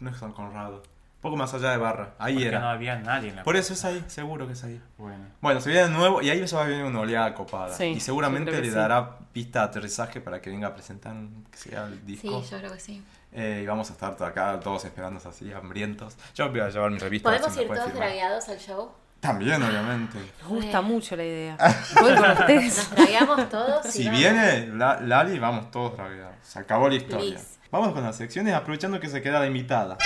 no 0.00 0.10
es 0.10 0.16
San 0.18 0.32
Conrado. 0.32 0.76
Un 1.16 1.20
poco 1.30 1.36
más 1.38 1.52
allá 1.54 1.70
de 1.70 1.78
barra. 1.78 2.14
Ahí 2.18 2.34
Porque 2.34 2.48
era. 2.48 2.60
no 2.60 2.68
había 2.68 2.96
nadie 3.00 3.30
en 3.30 3.36
la 3.36 3.42
Por 3.42 3.56
eso 3.56 3.72
es 3.72 3.84
ahí, 3.84 4.04
seguro 4.06 4.46
que 4.46 4.52
es 4.52 4.62
ahí. 4.62 4.80
Bueno. 4.96 5.24
Bueno, 5.40 5.60
se 5.60 5.70
viene 5.70 5.86
de 5.88 5.90
nuevo 5.94 6.22
y 6.22 6.30
ahí 6.30 6.46
se 6.46 6.54
va 6.54 6.64
a 6.64 6.66
venir 6.68 6.84
una 6.84 7.00
oleada 7.00 7.34
copada. 7.34 7.74
Sí, 7.74 7.84
y 7.86 8.00
seguramente 8.00 8.52
le 8.52 8.60
que 8.62 8.68
sí. 8.68 8.74
dará 8.74 9.18
pista 9.32 9.60
de 9.60 9.64
aterrizaje 9.66 10.20
para 10.20 10.40
que 10.40 10.50
venga 10.50 10.68
a 10.68 10.74
presentar 10.74 11.14
que 11.50 11.56
sea 11.58 11.86
el 11.86 11.94
Sí, 11.94 12.00
disco. 12.04 12.42
yo 12.48 12.58
creo 12.58 12.72
que 12.72 12.78
sí. 12.80 13.02
Eh, 13.32 13.60
y 13.64 13.66
vamos 13.66 13.90
a 13.90 13.94
estar 13.94 14.16
acá 14.22 14.60
todos 14.60 14.84
esperando 14.84 15.20
así, 15.28 15.52
hambrientos. 15.52 16.16
Yo 16.34 16.48
voy 16.50 16.60
a 16.60 16.68
llevar 16.68 16.90
mi 16.92 16.98
revista. 16.98 17.28
¿Podemos 17.28 17.56
ir 17.56 17.66
todos 17.68 17.92
dragueados 17.94 18.48
al 18.48 18.58
show? 18.58 18.92
También, 19.26 19.62
obviamente. 19.62 20.18
Me 20.42 20.48
gusta 20.48 20.80
mucho 20.82 21.16
la 21.16 21.24
idea. 21.24 21.56
Voy 22.00 22.14
con 22.14 22.30
ustedes. 22.30 22.76
Nos 22.76 22.90
dragueamos 22.90 23.48
todos. 23.48 23.86
Si 23.86 24.04
vamos. 24.04 24.18
viene 24.20 24.66
La- 24.74 25.00
Lali, 25.00 25.38
vamos 25.38 25.70
todos 25.70 25.96
dragueados. 25.96 26.34
Se 26.42 26.58
acabó 26.58 26.88
la 26.88 26.94
historia. 26.96 27.30
Please. 27.36 27.56
Vamos 27.70 27.92
con 27.92 28.02
las 28.04 28.16
secciones, 28.16 28.54
aprovechando 28.54 29.00
que 29.00 29.08
se 29.08 29.20
queda 29.22 29.40
la 29.40 29.46
invitada. 29.46 29.98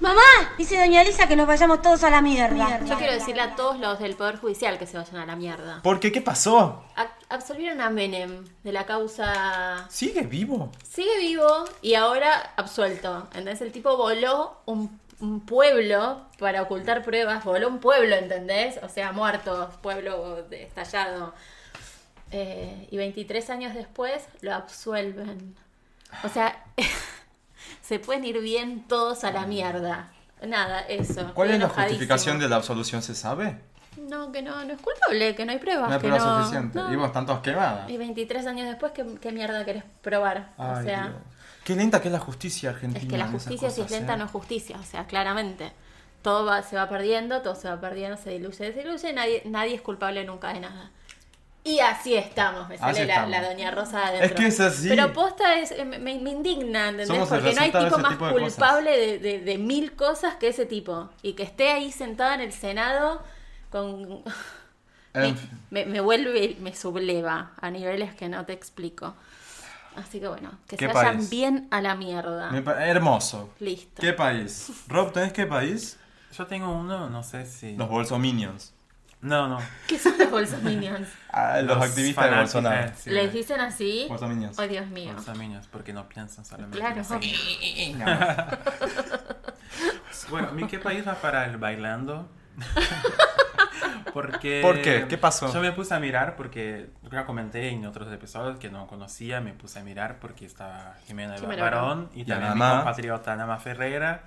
Mamá, 0.00 0.20
dice 0.58 0.76
doña 0.76 1.02
Elisa 1.02 1.28
que 1.28 1.36
nos 1.36 1.46
vayamos 1.46 1.80
todos 1.82 2.02
a 2.02 2.10
la 2.10 2.20
mierda. 2.20 2.80
Yo 2.84 2.96
quiero 2.98 3.12
decirle 3.12 3.42
a 3.42 3.54
todos 3.54 3.78
los 3.78 4.00
del 4.00 4.16
Poder 4.16 4.38
Judicial 4.38 4.76
que 4.76 4.86
se 4.88 4.96
vayan 4.98 5.16
a 5.16 5.24
la 5.26 5.36
mierda. 5.36 5.80
¿Por 5.84 6.00
qué? 6.00 6.10
¿Qué 6.10 6.20
pasó? 6.20 6.82
A- 6.96 7.06
absolvieron 7.28 7.80
a 7.80 7.90
Menem 7.90 8.44
de 8.64 8.72
la 8.72 8.86
causa. 8.86 9.86
¿Sigue 9.88 10.22
vivo? 10.22 10.72
Sigue 10.82 11.16
vivo 11.20 11.64
y 11.80 11.94
ahora 11.94 12.54
absuelto. 12.56 13.28
Entonces 13.34 13.60
el 13.62 13.70
tipo 13.70 13.96
voló 13.96 14.60
un, 14.66 14.98
un 15.20 15.40
pueblo 15.46 16.20
para 16.40 16.62
ocultar 16.62 17.04
pruebas. 17.04 17.44
Voló 17.44 17.68
un 17.68 17.78
pueblo, 17.78 18.16
¿entendés? 18.16 18.80
O 18.82 18.88
sea, 18.88 19.12
muerto, 19.12 19.70
pueblo 19.80 20.44
estallado. 20.50 21.34
Eh, 22.32 22.88
y 22.90 22.96
23 22.96 23.48
años 23.50 23.74
después 23.74 24.24
lo 24.40 24.52
absuelven. 24.54 25.54
O 26.24 26.28
sea, 26.28 26.64
se 27.86 27.98
pueden 27.98 28.24
ir 28.24 28.40
bien 28.40 28.84
todos 28.88 29.24
a 29.24 29.30
la 29.32 29.46
mierda. 29.46 30.10
Nada, 30.46 30.80
eso. 30.80 31.32
¿Cuál 31.34 31.50
es 31.52 31.60
la 31.60 31.68
justificación 31.68 32.38
de 32.38 32.48
la 32.48 32.56
absolución? 32.56 33.02
¿Se 33.02 33.14
sabe? 33.14 33.58
No, 33.96 34.32
que 34.32 34.42
no, 34.42 34.64
no 34.64 34.72
es 34.72 34.80
culpable, 34.80 35.34
que 35.34 35.44
no 35.44 35.52
hay 35.52 35.58
pruebas. 35.58 35.88
No 35.88 35.94
hay 35.94 36.00
que 36.00 36.08
prueba 36.08 36.24
no- 36.40 37.06
están 37.06 37.26
todas 37.26 37.42
quemadas. 37.42 37.88
Y 37.88 37.96
23 37.96 38.46
años 38.46 38.66
después, 38.66 38.92
¿qué, 38.92 39.06
qué 39.20 39.30
mierda 39.32 39.64
querés 39.64 39.84
probar? 40.02 40.50
o 40.58 40.82
sea, 40.82 41.02
Dios. 41.08 41.14
Qué 41.64 41.76
lenta 41.76 42.02
que 42.02 42.08
es 42.08 42.12
la 42.12 42.18
justicia 42.18 42.70
argentina. 42.70 43.02
es 43.04 43.08
que 43.10 43.16
la 43.18 43.28
justicia 43.28 43.70
si 43.70 43.80
es 43.80 43.90
lenta 43.90 44.14
¿eh? 44.14 44.16
no 44.18 44.24
es 44.24 44.30
justicia, 44.30 44.76
o 44.78 44.82
sea, 44.82 45.06
claramente. 45.06 45.72
Todo 46.22 46.44
va- 46.44 46.62
se 46.62 46.76
va 46.76 46.88
perdiendo, 46.88 47.40
todo 47.42 47.54
se 47.54 47.68
va 47.68 47.80
perdiendo, 47.80 48.16
se 48.16 48.30
diluye, 48.30 48.56
se 48.56 48.72
diluye, 48.72 49.12
nadie, 49.12 49.42
nadie 49.46 49.74
es 49.74 49.80
culpable 49.82 50.24
nunca 50.24 50.52
de 50.52 50.60
nada. 50.60 50.90
Y 51.66 51.80
así 51.80 52.14
estamos, 52.14 52.68
me 52.68 52.76
sale 52.76 53.06
la, 53.06 53.14
estamos. 53.14 53.30
la 53.30 53.48
doña 53.48 53.70
Rosa 53.70 54.06
adentro. 54.08 54.26
Es 54.26 54.32
que 54.34 54.46
es 54.48 54.60
así. 54.60 54.88
Pero 54.90 55.12
posta 55.14 55.58
es, 55.58 55.74
me, 55.86 55.98
me- 55.98 56.12
indigna, 56.12 56.90
¿entendés? 56.90 57.08
Somos 57.08 57.28
Porque 57.28 57.54
no 57.54 57.60
hay 57.62 57.70
de 57.70 57.78
tipo 57.84 57.98
más 57.98 58.12
tipo 58.12 58.26
de 58.26 58.32
culpable 58.34 58.90
de, 58.98 59.18
de- 59.18 59.38
de 59.40 59.58
mil 59.58 59.92
cosas 59.96 60.34
que 60.36 60.48
ese 60.48 60.66
tipo. 60.66 61.08
Y 61.22 61.32
que 61.32 61.42
esté 61.42 61.70
ahí 61.70 61.90
sentada 61.90 62.34
en 62.34 62.42
el 62.42 62.52
Senado 62.52 63.22
con... 63.70 64.22
Me, 65.14 65.34
me, 65.70 65.86
me 65.86 66.00
vuelve, 66.00 66.56
me 66.60 66.74
subleva 66.74 67.52
a 67.60 67.70
niveles 67.70 68.14
que 68.14 68.28
no 68.28 68.44
te 68.44 68.52
explico. 68.52 69.14
Así 69.96 70.18
que 70.20 70.26
bueno, 70.28 70.50
que 70.68 70.76
¿Qué 70.76 70.88
se 70.88 70.92
vayan 70.92 71.16
país? 71.18 71.30
bien 71.30 71.68
a 71.70 71.80
la 71.80 71.94
mierda. 71.94 72.50
Hermoso. 72.80 73.48
Listo. 73.60 74.02
¿Qué 74.02 74.12
país? 74.12 74.70
Rob, 74.88 75.12
¿tenés 75.12 75.32
qué 75.32 75.46
país? 75.46 75.98
Yo 76.36 76.46
tengo 76.46 76.70
uno, 76.72 77.08
no 77.08 77.22
sé 77.22 77.46
si... 77.46 77.76
Los 77.76 77.88
Bolsominions. 77.88 78.73
No, 79.24 79.48
no. 79.48 79.58
¿Qué 79.88 79.98
son 79.98 80.18
los 80.18 80.30
bolsominions? 80.30 81.08
Ah, 81.30 81.62
los, 81.62 81.82
activistas 81.82 82.30
de 82.30 82.36
Bolsonaro. 82.36 82.88
eh, 82.88 82.92
sí, 82.94 83.10
¿Les 83.10 83.32
dicen 83.32 83.58
así? 83.58 84.04
Bolsominions. 84.06 84.58
Ay, 84.58 84.68
Dios 84.68 84.86
mío. 84.88 85.14
Bolsominions, 85.14 85.66
porque 85.68 85.94
no 85.94 86.06
piensan 86.06 86.44
solamente. 86.44 86.78
Claro. 86.78 86.96
en 86.96 87.22
sí. 87.22 87.96
Bueno, 90.30 90.52
mi 90.52 90.66
qué 90.66 90.78
país 90.78 91.08
va 91.08 91.14
para 91.14 91.46
el 91.46 91.56
bailando. 91.56 92.28
porque 94.12 94.60
¿Por 94.62 94.82
qué? 94.82 95.06
¿Qué 95.08 95.16
pasó? 95.16 95.52
Yo 95.52 95.60
me 95.60 95.72
puse 95.72 95.94
a 95.94 96.00
mirar 96.00 96.36
porque 96.36 96.90
ya 97.10 97.24
comenté 97.24 97.70
en 97.70 97.86
otros 97.86 98.12
episodios 98.12 98.58
que 98.58 98.70
no 98.70 98.86
conocía, 98.86 99.40
me 99.40 99.54
puse 99.54 99.78
a 99.78 99.84
mirar 99.84 100.18
porque 100.20 100.44
estaba 100.44 100.96
Jimena 101.06 101.38
Jimena 101.38 101.62
Barón 101.62 102.10
y 102.14 102.24
también 102.24 102.54
mi 102.54 102.60
compatriota 102.60 103.32
Anamá 103.32 103.58
Ferreira. 103.58 104.24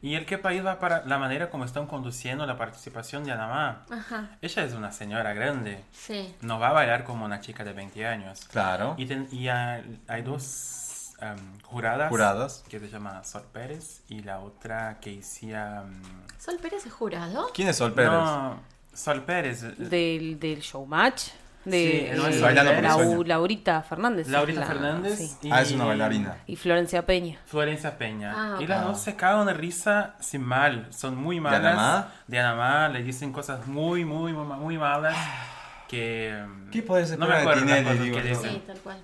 Y 0.00 0.14
el 0.14 0.26
qué 0.26 0.38
país 0.38 0.64
va 0.64 0.78
para 0.78 1.04
la 1.06 1.18
manera 1.18 1.50
como 1.50 1.64
están 1.64 1.86
conduciendo 1.86 2.46
la 2.46 2.56
participación 2.56 3.24
de 3.24 3.32
Anamá. 3.32 3.84
Ajá, 3.90 4.36
Ella 4.40 4.62
es 4.64 4.72
una 4.74 4.92
señora 4.92 5.32
grande, 5.34 5.84
sí. 5.92 6.34
no 6.40 6.60
va 6.60 6.68
a 6.68 6.72
bailar 6.72 7.02
como 7.04 7.24
una 7.24 7.40
chica 7.40 7.64
de 7.64 7.72
20 7.72 8.06
años. 8.06 8.44
Claro. 8.50 8.94
Y, 8.96 9.06
ten- 9.06 9.28
y 9.32 9.48
hay, 9.48 10.00
hay 10.06 10.22
dos 10.22 11.14
em, 11.20 11.60
juradas, 11.62 12.10
Juradas. 12.10 12.64
que 12.68 12.78
se 12.78 12.88
llama 12.88 13.24
Sol 13.24 13.42
Pérez 13.52 14.02
y 14.08 14.22
la 14.22 14.38
otra 14.38 14.98
que 15.00 15.18
hacía... 15.18 15.82
em, 15.84 16.00
¿Sol 16.38 16.58
Pérez 16.62 16.86
es 16.86 16.92
jurado? 16.92 17.50
¿Quién 17.52 17.66
es 17.68 17.76
Sol 17.76 17.92
Pérez? 17.92 18.12
No, 18.12 18.60
Sol 18.94 19.24
Pérez. 19.24 19.64
eh, 19.64 19.74
Del, 19.78 20.38
del 20.38 20.60
showmatch. 20.60 21.30
De 21.64 22.10
Sí, 22.12 22.16
no, 22.16 22.26
eh, 22.26 22.30
es 22.30 22.40
Bailando 22.40 22.70
por 22.72 22.84
el 22.84 22.90
Lau- 22.90 22.94
Sueño. 22.94 23.24
Laurita 23.24 23.82
Fernández. 23.82 24.28
Laurita 24.28 24.60
la- 24.60 24.66
Fernández 24.66 25.18
sí. 25.18 25.36
y, 25.42 25.50
Ah, 25.52 25.60
es 25.62 25.72
una 25.72 25.84
bailarina. 25.84 26.36
Y 26.46 26.56
Florencia 26.56 27.04
Peña. 27.04 27.38
Florencia 27.46 27.98
Peña. 27.98 28.32
Ah, 28.34 28.56
Y 28.62 28.66
las 28.66 28.84
dos 28.84 29.00
se 29.00 29.16
cagan 29.16 29.46
de 29.46 29.54
risa 29.54 30.14
sin 30.20 30.42
mal. 30.42 30.86
Son 30.90 31.16
muy 31.16 31.40
malas. 31.40 31.60
Anamá? 31.60 32.12
De 32.26 32.38
Anamá. 32.38 32.88
Le 32.88 33.02
dicen 33.02 33.32
cosas 33.32 33.66
muy, 33.66 34.04
muy, 34.04 34.32
muy, 34.32 34.44
muy 34.44 34.78
malas. 34.78 35.16
Que. 35.88 36.44
¿Qué 36.70 36.82
podés 36.82 37.16
No 37.18 37.26
me 37.26 37.34
de 37.34 37.40
acuerdo 37.40 37.62
Tinelli, 37.62 37.98
digo 37.98 38.16
que 38.18 38.28
yo? 38.28 38.28
dicen. 38.36 38.50
Sí, 38.50 38.62
tal 38.66 38.76
cual. 38.80 38.98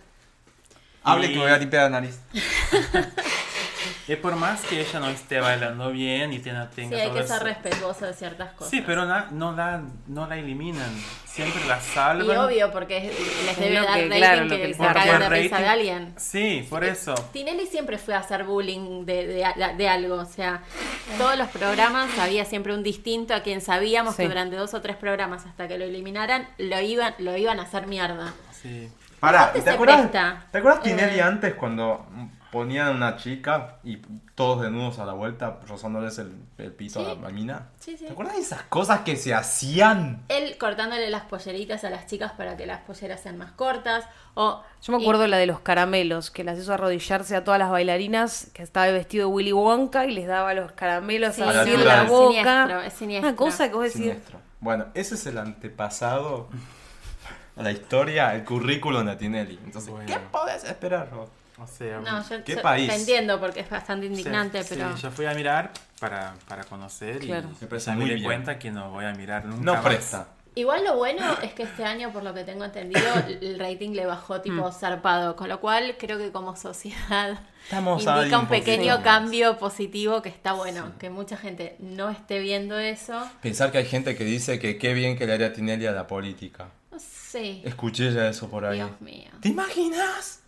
Hable 1.02 1.26
Y- 1.26 1.28
que 1.30 1.34
me 1.36 1.42
voy 1.44 1.52
a 1.52 1.56
limpiar 1.58 1.82
la 1.90 2.00
nariz. 2.00 2.20
Y 4.06 4.16
por 4.16 4.36
más 4.36 4.60
que 4.62 4.80
ella 4.82 5.00
no 5.00 5.08
esté 5.08 5.40
bailando 5.40 5.90
bien 5.90 6.32
y 6.34 6.38
tenga, 6.38 6.68
tenga 6.68 6.94
Sí, 6.96 7.02
hay 7.02 7.08
todo 7.08 7.16
que 7.18 7.26
ser 7.26 7.36
eso- 7.36 7.44
respetuoso 7.44 8.04
de 8.06 8.12
ciertas 8.12 8.52
cosas. 8.52 8.70
Sí, 8.70 8.82
pero 8.84 9.06
na- 9.06 9.28
no, 9.30 9.52
la, 9.52 9.82
no 10.08 10.26
la 10.26 10.36
eliminan. 10.36 10.90
Siempre 11.24 11.64
la 11.66 11.80
salvan. 11.80 12.26
Y 12.26 12.30
obvio, 12.38 12.70
porque 12.70 12.98
es- 13.08 13.44
les 13.46 13.58
debe 13.58 13.74
dar 13.76 13.86
que- 13.86 14.02
rating 14.04 14.16
claro, 14.18 14.48
que, 14.48 14.56
que 14.60 14.74
se 14.74 14.78
caguen 14.78 15.18
de 15.20 15.28
rating. 15.28 15.42
risa 15.42 15.58
de 15.58 15.66
alguien. 15.68 16.14
Sí, 16.18 16.66
por 16.68 16.84
eso. 16.84 17.14
Tinelli 17.32 17.66
siempre 17.66 17.96
fue 17.98 18.14
a 18.14 18.18
hacer 18.18 18.44
bullying 18.44 19.04
de, 19.06 19.26
de- 19.26 19.74
de 19.76 19.88
algo, 19.88 20.16
o 20.16 20.26
sea, 20.26 20.62
todos 21.18 21.36
los 21.38 21.48
programas 21.48 22.16
había 22.18 22.44
siempre 22.44 22.74
un 22.74 22.82
distinto 22.82 23.34
a 23.34 23.40
quien 23.40 23.60
sabíamos 23.62 24.14
que 24.16 24.22
Sí. 24.24 24.28
durante 24.28 24.54
dos 24.56 24.74
o 24.74 24.80
tres 24.82 24.96
programas 24.96 25.46
hasta 25.46 25.66
que 25.66 25.78
lo 25.78 25.84
eliminaran 25.86 26.46
lo 26.58 26.78
iban, 26.80 27.14
lo 27.18 27.36
iban 27.36 27.58
a 27.58 27.62
hacer 27.62 27.86
mierda. 27.86 28.32
Sí. 28.52 28.88
Pará, 29.18 29.52
¿te 29.54 29.68
acuerdas. 29.70 30.10
¿te 30.52 30.58
acuerdas 30.58 30.80
Eh. 30.86 30.90
Tinelli 30.90 31.18
antes 31.20 31.54
cuando 31.54 32.06
ponían 32.54 32.96
una 32.96 33.16
chica 33.16 33.76
y 33.84 33.96
todos 34.34 34.62
desnudos 34.62 34.98
a 34.98 35.04
la 35.04 35.12
vuelta 35.12 35.58
rozándoles 35.68 36.16
el, 36.18 36.32
el 36.56 36.72
piso 36.72 37.00
Sí. 37.04 37.10
a 37.10 37.14
la 37.20 37.28
mina? 37.28 37.68
Sí, 37.80 37.96
sí. 37.98 38.06
¿Te 38.06 38.12
acuerdas 38.12 38.36
de 38.36 38.40
esas 38.42 38.62
cosas 38.62 39.00
que 39.00 39.16
se 39.16 39.34
hacían? 39.34 40.22
Él 40.28 40.56
cortándole 40.58 41.10
las 41.10 41.24
polleritas 41.24 41.84
a 41.84 41.90
las 41.90 42.06
chicas 42.06 42.32
para 42.32 42.56
que 42.56 42.64
las 42.66 42.80
polleras 42.80 43.20
sean 43.20 43.36
más 43.36 43.52
cortas. 43.52 44.04
O, 44.34 44.62
Yo 44.82 44.96
me 44.96 45.02
acuerdo 45.02 45.26
la 45.26 45.36
de 45.36 45.46
los 45.46 45.60
caramelos, 45.60 46.30
que 46.30 46.44
las 46.44 46.58
hizo 46.58 46.72
arrodillarse 46.72 47.36
a 47.36 47.44
todas 47.44 47.58
las 47.58 47.70
bailarinas, 47.70 48.50
que 48.54 48.62
estaba 48.62 48.86
vestido 48.86 49.28
de 49.28 49.34
Willy 49.34 49.52
Wonka 49.52 50.06
y 50.06 50.12
les 50.14 50.26
daba 50.26 50.54
los 50.54 50.72
caramelos 50.72 51.34
Sí, 51.34 51.42
así 51.42 51.70
en 51.72 51.78
sí, 51.80 51.84
la 51.84 52.02
es 52.04 52.08
boca. 52.08 52.28
siniestro, 52.32 52.80
es 52.80 52.92
siniestro. 52.94 53.28
Una 53.28 53.36
cosa 53.36 53.68
que 53.68 53.74
vos 53.74 53.82
decís, 53.84 54.00
Siniestro. 54.00 54.38
Bueno, 54.60 54.86
ese 54.94 55.16
es 55.16 55.26
el 55.26 55.36
antepasado 55.38 56.48
a 57.56 57.62
la 57.62 57.70
historia, 57.70 58.34
el 58.34 58.44
currículum 58.44 59.06
de 59.06 59.16
Tinelli. 59.16 59.58
Entonces, 59.64 59.90
Bueno. 59.90 60.06
¿qué 60.06 60.18
podés 60.32 60.64
esperar, 60.64 61.10
Rob? 61.10 61.28
O 61.64 61.66
sea, 61.66 62.00
No, 62.00 62.28
yo, 62.28 62.44
¿Qué 62.44 62.56
yo 62.56 62.62
país? 62.62 62.88
te 62.88 62.94
entiendo 62.96 63.40
porque 63.40 63.60
es 63.60 63.70
bastante 63.70 64.06
indignante, 64.06 64.62
sí, 64.62 64.74
pero... 64.76 64.96
sí, 64.96 65.02
yo 65.02 65.10
fui 65.10 65.26
a 65.26 65.34
mirar 65.34 65.72
para, 66.00 66.34
para 66.48 66.64
conocer 66.64 67.18
Claro. 67.20 67.48
y 67.60 67.90
Me 67.96 68.14
di 68.14 68.22
cuenta 68.22 68.58
que 68.58 68.70
no 68.70 68.90
voy 68.90 69.04
a 69.04 69.12
mirar 69.12 69.44
nunca 69.44 69.62
No 69.64 69.74
más. 69.74 69.84
presta. 69.84 70.28
Igual 70.56 70.84
lo 70.84 70.94
bueno 70.96 71.24
es 71.42 71.52
que 71.52 71.64
este 71.64 71.82
año, 71.84 72.12
por 72.12 72.22
lo 72.22 72.32
que 72.32 72.44
tengo 72.44 72.64
entendido, 72.64 73.02
el 73.40 73.58
rating 73.58 73.90
le 73.90 74.06
bajó 74.06 74.40
tipo 74.40 74.70
zarpado, 74.70 75.34
con 75.34 75.48
lo 75.48 75.58
cual 75.60 75.96
creo 75.98 76.16
que 76.16 76.30
como 76.30 76.54
sociedad 76.54 77.40
Estamos 77.64 78.04
indica 78.04 78.38
un 78.38 78.46
pequeño 78.46 78.94
más. 78.94 79.02
cambio 79.02 79.58
positivo 79.58 80.22
que 80.22 80.28
está 80.28 80.52
bueno, 80.52 80.92
que 81.00 81.10
mucha 81.10 81.36
gente 81.36 81.74
no 81.80 82.08
esté 82.10 82.38
viendo 82.38 82.78
eso. 82.78 83.20
Pensar 83.42 83.72
que 83.72 83.78
hay 83.78 83.86
gente 83.86 84.14
que 84.14 84.22
dice 84.24 84.60
que 84.60 84.78
qué 84.78 84.94
bien 84.94 85.18
que 85.18 85.26
le 85.26 85.32
haría 85.32 85.52
Tinelli 85.52 85.86
a 85.86 85.92
la 85.92 86.06
política. 86.06 86.68
Sí, 86.96 87.60
Escuché 87.64 88.12
ya 88.12 88.28
eso 88.28 88.48
por 88.48 88.64
ahí. 88.64 88.76
Dios 88.76 89.00
mío. 89.00 89.30
¿Te 89.40 89.48
imaginas? 89.48 90.40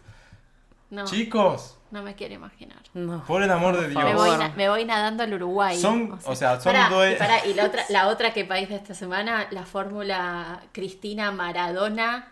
No, 0.88 1.04
Chicos, 1.04 1.78
no 1.90 2.02
me 2.02 2.14
quiero 2.14 2.34
imaginar. 2.34 2.78
no. 2.94 3.24
por 3.24 3.42
el 3.42 3.50
amor 3.50 3.76
de 3.80 3.88
Dios. 3.88 4.02
Me 4.04 4.14
voy, 4.14 4.28
Bueno. 4.28 4.38
na- 4.48 4.54
me 4.56 4.68
voy 4.68 4.84
nadando 4.84 5.22
al 5.24 5.34
Uruguay. 5.34 5.76
Son- 5.76 6.18
o 6.24 6.34
sea, 6.36 6.60
son 6.60 6.72
pará, 6.72 6.88
dos- 6.88 7.10
y 7.10 7.14
pará, 7.16 7.44
y 7.46 7.54
la 7.54 7.64
otra, 7.66 7.82
la 7.88 8.08
otra 8.08 8.32
que 8.32 8.44
país 8.44 8.68
de 8.68 8.76
esta 8.76 8.94
semana, 8.94 9.48
la 9.50 9.64
fórmula 9.66 10.60
Cristina 10.72 11.32
Maradona. 11.32 12.28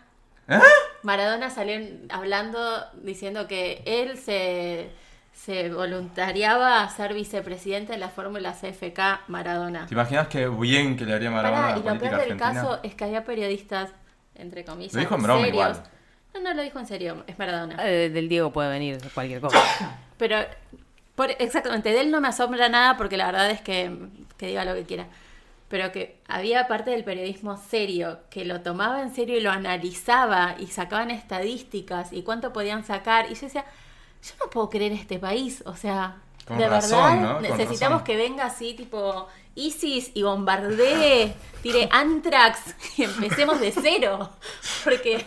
¿Eh? 0.47 0.59
Maradona 1.03 1.49
salió 1.49 1.79
hablando, 2.09 2.59
diciendo 3.01 3.47
que 3.47 3.81
él 3.85 4.17
se, 4.17 4.91
se 5.33 5.69
voluntariaba 5.73 6.81
a 6.83 6.89
ser 6.89 7.13
vicepresidente 7.13 7.93
de 7.93 7.97
la 7.97 8.09
fórmula 8.09 8.53
CFK 8.53 9.21
Maradona. 9.27 9.85
¿Te 9.87 9.95
imaginas 9.95 10.27
qué 10.27 10.47
bien 10.47 10.95
que 10.95 11.03
le 11.05 11.13
haría 11.13 11.29
Maradona 11.31 11.61
Pará, 11.61 11.73
a 11.73 11.77
la 11.77 11.79
y 11.79 11.83
lo 11.95 11.99
peor 11.99 12.11
del 12.11 12.31
argentina? 12.31 12.53
caso 12.53 12.79
es 12.83 12.95
que 12.95 13.03
había 13.03 13.25
periodistas, 13.25 13.89
entre 14.35 14.63
comillas, 14.63 14.93
Lo 14.93 14.99
dijo 15.01 15.15
en 15.15 15.23
broma 15.23 15.39
serios. 15.45 15.53
igual. 15.55 15.83
No, 16.35 16.41
no 16.41 16.53
lo 16.53 16.61
dijo 16.61 16.79
en 16.79 16.85
serio, 16.85 17.23
es 17.27 17.39
Maradona. 17.39 17.77
Eh, 17.87 18.09
del 18.09 18.27
Diego 18.29 18.51
puede 18.51 18.69
venir 18.69 18.97
cualquier 19.13 19.39
cosa. 19.41 19.57
Pero, 20.17 20.37
por, 21.15 21.31
exactamente, 21.31 21.89
de 21.91 22.01
él 22.01 22.11
no 22.11 22.19
me 22.21 22.27
asombra 22.27 22.67
nada 22.69 22.97
porque 22.97 23.15
la 23.17 23.25
verdad 23.27 23.49
es 23.49 23.61
que, 23.61 23.91
que 24.37 24.47
diga 24.47 24.65
lo 24.65 24.73
que 24.73 24.83
quiera. 24.83 25.07
Pero 25.69 25.91
que 25.91 26.19
había 26.27 26.67
parte 26.67 26.91
del 26.91 27.03
periodismo 27.03 27.57
serio 27.57 28.19
que 28.29 28.45
lo 28.45 28.61
tomaba 28.61 29.01
en 29.01 29.15
serio 29.15 29.37
y 29.37 29.41
lo 29.41 29.49
analizaba 29.51 30.55
y 30.59 30.67
sacaban 30.67 31.09
estadísticas 31.09 32.13
y 32.13 32.21
cuánto 32.21 32.53
podían 32.53 32.83
sacar. 32.83 33.31
Y 33.31 33.35
yo 33.35 33.41
decía, 33.41 33.65
yo 34.23 34.33
no 34.39 34.49
puedo 34.49 34.69
creer 34.69 34.91
este 34.91 35.17
país. 35.19 35.63
O 35.65 35.75
sea, 35.75 36.17
Con 36.45 36.57
de 36.57 36.67
razón, 36.67 37.21
verdad, 37.21 37.39
necesitamos 37.41 38.01
razón. 38.01 38.03
que 38.03 38.15
venga 38.15 38.45
así, 38.45 38.73
tipo 38.73 39.27
ISIS 39.55 40.11
y 40.13 40.21
bombardee, 40.23 41.33
tire 41.63 41.87
Antrax 41.91 42.75
y 42.97 43.03
empecemos 43.03 43.59
de 43.59 43.71
cero. 43.71 44.29
Porque 44.83 45.25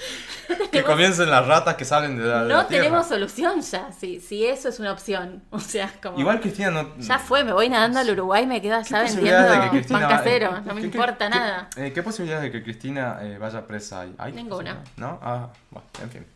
Que 0.72 0.82
comiencen 0.82 1.30
las 1.30 1.46
ratas 1.46 1.76
que 1.76 1.84
salen 1.84 2.16
de 2.18 2.24
la, 2.24 2.42
de 2.42 2.48
no 2.48 2.56
la 2.56 2.66
tenemos 2.66 3.06
solución 3.06 3.60
ya, 3.60 3.92
si, 3.92 4.20
si 4.20 4.46
eso 4.46 4.68
es 4.68 4.80
una 4.80 4.92
opción. 4.92 5.42
O 5.50 5.60
sea, 5.60 5.92
como. 6.02 6.18
Igual 6.18 6.40
Cristina 6.40 6.70
no... 6.70 6.96
Ya 6.98 7.18
fue, 7.18 7.44
me 7.44 7.52
voy 7.52 7.68
nadando 7.68 8.00
al 8.00 8.10
Uruguay, 8.10 8.46
me 8.46 8.60
quedo 8.60 8.76
allá 8.76 9.04
¿Qué 9.04 9.12
vendiendo 9.14 9.50
de 9.52 9.60
que 9.60 9.68
Cristina 9.70 10.00
pan 10.00 10.08
casero, 10.18 10.56
eh, 10.56 10.60
no 10.64 10.74
me 10.74 10.80
qué- 10.80 10.86
importa 10.86 11.24
qué- 11.28 11.30
nada. 11.38 11.68
eh, 11.76 11.92
¿Qué 11.92 12.02
posibilidades 12.02 12.44
de 12.44 12.52
que 12.52 12.62
Cristina 12.64 13.18
eh, 13.22 13.38
vaya 13.38 13.66
presa 13.66 14.00
ahí? 14.00 14.14
¿Hay 14.18 14.32
Ninguna. 14.32 14.82
¿No? 14.96 15.18
Ah, 15.22 15.48
bueno, 15.70 15.86
en 16.02 16.10
fin. 16.10 16.26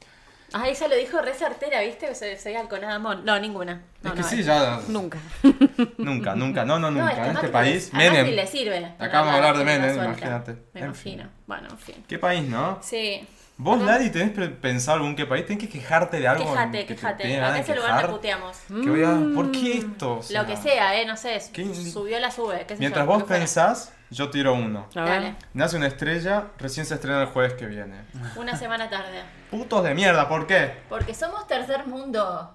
Ah, 0.52 0.68
ella 0.68 0.86
lo 0.86 0.94
dijo 0.94 1.20
re 1.20 1.34
certera, 1.34 1.80
¿viste? 1.80 2.06
Que 2.06 2.14
soy, 2.14 2.36
soy 2.36 2.54
Alconada 2.54 3.00
Mon. 3.00 3.24
No, 3.24 3.36
ninguna. 3.40 3.82
No, 4.02 4.10
es 4.10 4.14
que 4.14 4.20
no, 4.22 4.28
sí, 4.28 4.40
es- 4.40 4.46
ya... 4.46 4.80
Nunca. 4.86 5.18
Nunca, 5.98 6.34
nunca, 6.36 6.64
no, 6.64 6.78
no, 6.78 6.90
nunca. 6.92 7.26
en 7.26 7.34
este 7.36 7.48
país, 7.48 7.92
Menem. 7.92 8.26
le 8.28 8.46
sirve. 8.46 8.92
Acabamos 9.00 9.32
de 9.32 9.38
hablar 9.38 9.58
de 9.58 9.64
Menem, 9.64 9.96
imagínate. 10.04 10.52
Me 10.72 10.80
En 10.80 10.86
imagino. 10.86 11.22
fin. 11.24 11.30
Bueno, 11.46 11.68
en 11.70 11.78
fin. 11.78 12.04
¿Qué 12.06 12.18
país, 12.20 12.48
no? 12.48 12.78
Sí. 12.82 13.26
Vos. 13.56 13.81
Lali, 13.81 14.10
tenés 14.10 14.31
pensado 14.60 14.97
algún 14.97 15.14
qué 15.14 15.26
país, 15.26 15.47
tenés 15.47 15.62
que 15.62 15.68
quejarte 15.68 16.18
de 16.18 16.26
algo. 16.26 16.44
Quejate, 16.52 16.78
que 16.86 16.94
te 16.94 16.94
quejate. 16.97 17.40
Acá 17.40 17.59
es 17.60 17.68
el 17.68 17.76
lugar 17.76 17.93
quejar? 17.94 18.10
puteamos. 18.10 18.56
Que 18.68 18.90
voy 18.90 19.05
a- 19.05 19.35
¿Por 19.35 19.52
qué 19.52 19.78
esto? 19.78 20.16
O 20.18 20.22
sea, 20.22 20.43
Lo 20.43 20.48
que 20.48 20.56
sea, 20.56 21.01
¿eh? 21.01 21.06
No 21.06 21.16
sé. 21.16 21.40
¿Qué? 21.52 21.72
Subió 21.74 22.18
la 22.18 22.31
sube. 22.32 22.64
qué 22.66 22.74
Mientras 22.78 23.06
yo, 23.06 23.12
vos 23.12 23.22
que 23.22 23.28
pensás, 23.28 23.93
yo 24.10 24.28
tiro 24.31 24.55
uno. 24.55 24.89
Dale. 24.93 25.36
Nace 25.52 25.76
una 25.76 25.86
estrella, 25.86 26.48
recién 26.59 26.85
se 26.85 26.94
estrena 26.94 27.20
el 27.20 27.28
jueves 27.28 27.55
que 27.55 27.66
viene. 27.66 27.94
Una 28.35 28.56
semana 28.56 28.90
tarde. 28.90 29.22
Putos 29.52 29.85
de 29.85 29.94
mierda, 29.94 30.28
¿por 30.28 30.48
qué? 30.48 30.72
Porque 30.89 31.14
somos 31.14 31.47
tercer 31.47 31.86
mundo. 31.86 32.55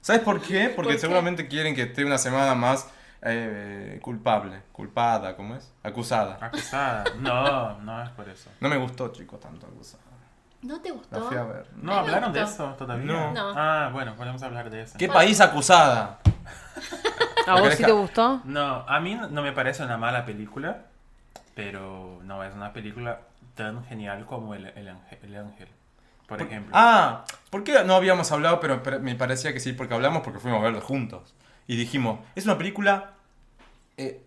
¿Sabes 0.00 0.22
por 0.22 0.40
qué? 0.40 0.68
Porque 0.68 0.74
¿Por 0.74 0.86
qué? 0.92 0.98
seguramente 1.00 1.48
quieren 1.48 1.74
que 1.74 1.82
esté 1.82 2.04
una 2.04 2.18
semana 2.18 2.54
más 2.54 2.86
eh, 3.22 3.98
culpable, 4.02 4.62
culpada, 4.72 5.36
¿cómo 5.36 5.54
es? 5.56 5.72
Acusada. 5.82 6.38
Acusada. 6.40 7.04
No, 7.20 7.78
no 7.80 8.02
es 8.02 8.08
por 8.10 8.28
eso. 8.28 8.50
No 8.60 8.68
me 8.68 8.76
gustó, 8.76 9.08
chico, 9.12 9.36
tanto 9.38 9.66
acusada. 9.66 10.02
¿No 10.62 10.80
te 10.80 10.88
La 10.88 10.94
gustó? 10.96 11.28
fui 11.28 11.36
a 11.36 11.44
ver. 11.44 11.66
No, 11.76 11.92
¿hablaron 11.94 12.32
de 12.32 12.42
eso 12.42 12.74
todavía? 12.78 13.06
No. 13.06 13.32
No. 13.32 13.52
Ah, 13.56 13.90
bueno, 13.92 14.14
podemos 14.16 14.42
hablar 14.42 14.70
de 14.70 14.82
eso. 14.82 14.98
¿Qué 14.98 15.08
país 15.08 15.40
acusada? 15.40 16.18
¿A 17.46 17.60
vos 17.60 17.74
sí 17.74 17.84
te 17.84 17.92
gustó? 17.92 18.40
No, 18.44 18.84
a 18.88 18.98
mí 19.00 19.14
no 19.14 19.42
me 19.42 19.52
parece 19.52 19.84
una 19.84 19.96
mala 19.96 20.24
película, 20.24 20.86
pero 21.54 22.18
no 22.24 22.42
es 22.42 22.52
una 22.54 22.72
película 22.72 23.20
tan 23.54 23.84
genial 23.84 24.26
como 24.26 24.54
El, 24.54 24.66
el 24.66 24.88
Ángel, 24.88 25.18
El 25.22 25.36
Ángel, 25.36 25.68
por 26.26 26.42
ejemplo. 26.42 26.72
Ah, 26.76 27.24
¿por 27.50 27.62
qué 27.62 27.84
no 27.84 27.94
habíamos 27.94 28.32
hablado? 28.32 28.58
Pero, 28.60 28.82
pero 28.82 28.98
me 29.00 29.14
parecía 29.14 29.52
que 29.52 29.60
sí, 29.60 29.72
porque 29.72 29.94
hablamos 29.94 30.22
porque 30.22 30.40
fuimos 30.40 30.60
a 30.60 30.64
verlo 30.64 30.80
juntos. 30.80 31.34
Y 31.66 31.76
dijimos, 31.76 32.20
es 32.34 32.44
una 32.44 32.56
película, 32.58 33.12
eh, 33.96 34.22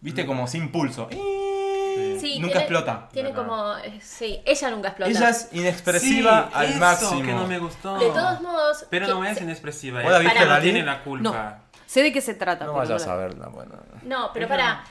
viste, 0.00 0.24
como 0.26 0.46
sin 0.46 0.70
pulso. 0.72 1.08
Sí, 1.10 2.38
nunca 2.40 2.52
tiene- 2.54 2.60
explota. 2.60 3.08
Tiene 3.12 3.32
como. 3.32 3.76
eh, 3.78 3.98
Sí, 4.00 4.40
ella 4.44 4.70
nunca 4.70 4.88
explota. 4.88 5.10
Ella 5.10 5.28
es 5.30 5.48
inexpresiva 5.52 6.48
Sí, 6.48 6.54
al 6.54 6.66
eso 6.66 6.78
máximo. 6.78 7.22
que 7.22 7.32
no 7.32 7.46
me 7.46 7.58
gustó. 7.58 7.98
De 7.98 8.06
todos 8.10 8.40
modos. 8.40 8.86
Pero 8.90 9.06
que- 9.06 9.12
no 9.12 9.24
es 9.24 9.40
inexpresiva. 9.40 10.02
¿Vos 10.02 10.10
la 10.12 10.20
ella 10.20 10.30
viste, 10.30 10.46
no 10.46 10.60
tiene 10.60 10.82
la 10.82 11.02
culpa. 11.02 11.60
Sé 11.86 12.02
de 12.02 12.12
qué 12.12 12.20
se 12.20 12.34
trata. 12.34 12.64
No 12.66 12.72
pero 12.74 12.86
vayas 12.88 13.06
a 13.06 13.16
verla, 13.16 13.48
bueno. 13.48 13.74
No, 14.02 14.30
pero 14.34 14.48
para. 14.48 14.84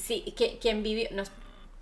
Sí, 0.00 0.34
que, 0.36 0.58
quien 0.58 0.82
vivió. 0.82 1.08
no- 1.12 1.22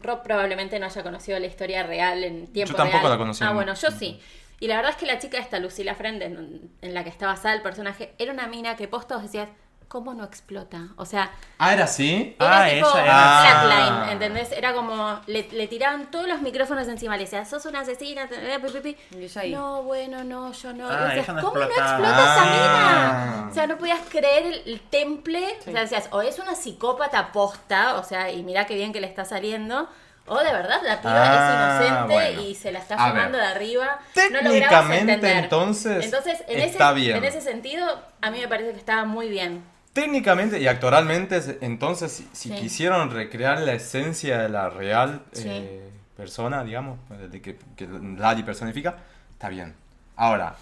Rob 0.00 0.22
probablemente 0.22 0.78
no 0.78 0.86
haya 0.86 1.02
conocido 1.02 1.38
la 1.38 1.46
historia 1.46 1.82
real 1.82 2.22
en 2.24 2.46
tiempo 2.48 2.72
Yo 2.72 2.76
tampoco 2.76 2.98
real. 3.00 3.12
la 3.12 3.18
conocí. 3.18 3.42
Ah, 3.42 3.52
bueno, 3.52 3.72
yo 3.74 3.90
sí. 3.90 4.20
Y 4.60 4.68
la 4.68 4.76
verdad 4.76 4.92
es 4.92 4.96
que 4.96 5.06
la 5.06 5.18
chica 5.18 5.38
esta, 5.38 5.58
Lucila 5.58 5.94
Frente, 5.94 6.26
en, 6.26 6.70
en 6.80 6.94
la 6.94 7.02
que 7.04 7.10
está 7.10 7.26
basada 7.26 7.54
el 7.54 7.62
personaje, 7.62 8.14
era 8.18 8.32
una 8.32 8.46
mina 8.46 8.76
que 8.76 8.88
posta 8.88 9.14
vos 9.16 9.24
decías, 9.24 9.48
¿cómo 9.88 10.14
no 10.14 10.24
explota? 10.24 10.88
O 10.96 11.04
sea, 11.04 11.30
Ah, 11.58 11.72
¿era 11.74 11.84
así? 11.84 12.34
era 12.40 12.64
Ah, 12.64 12.68
tipo 12.68 12.88
ella 12.90 13.02
era- 13.04 13.60
flatline, 13.62 13.92
Ah. 13.92 14.08
¿entendés? 14.12 14.50
Era 14.52 14.72
como, 14.74 15.20
le, 15.26 15.48
le 15.52 15.68
tiraban 15.68 16.10
todos 16.10 16.26
los 16.26 16.40
micrófonos 16.40 16.88
encima, 16.88 17.16
le 17.16 17.24
decían, 17.24 17.46
sos 17.46 17.64
una 17.66 17.80
asesina, 17.80 18.24
eh, 18.30 18.58
pi, 18.64 18.72
pi, 18.72 18.80
pi". 18.80 18.96
Y 19.18 19.24
ella 19.24 19.40
ahí. 19.42 19.52
No, 19.52 19.82
bueno, 19.82 20.24
no, 20.24 20.52
yo 20.52 20.72
no. 20.72 20.88
Ah, 20.88 21.04
decías, 21.14 21.28
no 21.34 21.42
¿cómo 21.42 21.56
no 21.58 21.64
explota 21.64 22.22
esa 22.22 22.42
Ah. 22.42 23.34
mina? 23.36 23.48
O 23.50 23.54
sea, 23.54 23.66
no 23.66 23.76
podías 23.78 24.00
creer 24.08 24.46
el, 24.46 24.62
el 24.66 24.80
temple. 24.80 25.44
O 25.60 25.70
sea, 25.70 25.80
decías, 25.82 26.08
o 26.12 26.22
es 26.22 26.38
una 26.38 26.54
psicópata 26.54 27.30
posta, 27.32 27.96
o 27.96 28.02
sea, 28.04 28.30
y 28.32 28.42
mirá 28.42 28.66
qué 28.66 28.74
bien 28.74 28.92
que 28.92 29.00
le 29.00 29.06
está 29.06 29.24
saliendo. 29.24 29.88
O 30.26 30.38
de 30.38 30.52
verdad 30.52 30.80
la 30.82 31.00
piba 31.02 31.12
Ah, 31.14 31.80
es 31.82 31.86
inocente 31.90 32.14
bueno. 32.14 32.40
y 32.42 32.54
se 32.54 32.72
la 32.72 32.78
está 32.78 32.96
fumando 32.96 33.36
de 33.36 33.44
arriba. 33.44 33.98
Técnicamente, 34.14 35.16
no 35.18 35.28
entonces, 35.28 36.04
Entonces, 36.04 36.42
en, 36.48 36.60
está 36.60 36.90
ese, 36.92 37.00
bien. 37.00 37.16
en 37.18 37.24
ese 37.24 37.40
sentido, 37.40 37.86
a 38.22 38.30
mí 38.30 38.40
me 38.40 38.48
parece 38.48 38.72
que 38.72 38.78
estaba 38.78 39.04
muy 39.04 39.28
bien. 39.28 39.62
Técnicamente 39.92 40.58
y 40.58 40.66
actoralmente, 40.66 41.40
entonces, 41.60 42.10
si, 42.10 42.28
si 42.32 42.48
Sí. 42.48 42.54
quisieron 42.56 43.10
recrear 43.10 43.60
la 43.60 43.74
esencia 43.74 44.38
de 44.38 44.48
la 44.48 44.70
real 44.70 45.22
Sí. 45.32 45.44
eh, 45.46 45.90
persona, 46.16 46.64
digamos, 46.64 46.98
de 47.30 47.42
que, 47.42 47.58
que 47.76 47.86
Lali 47.86 48.42
personifica, 48.42 48.96
está 49.30 49.48
bien. 49.50 49.74
Ahora, 50.16 50.56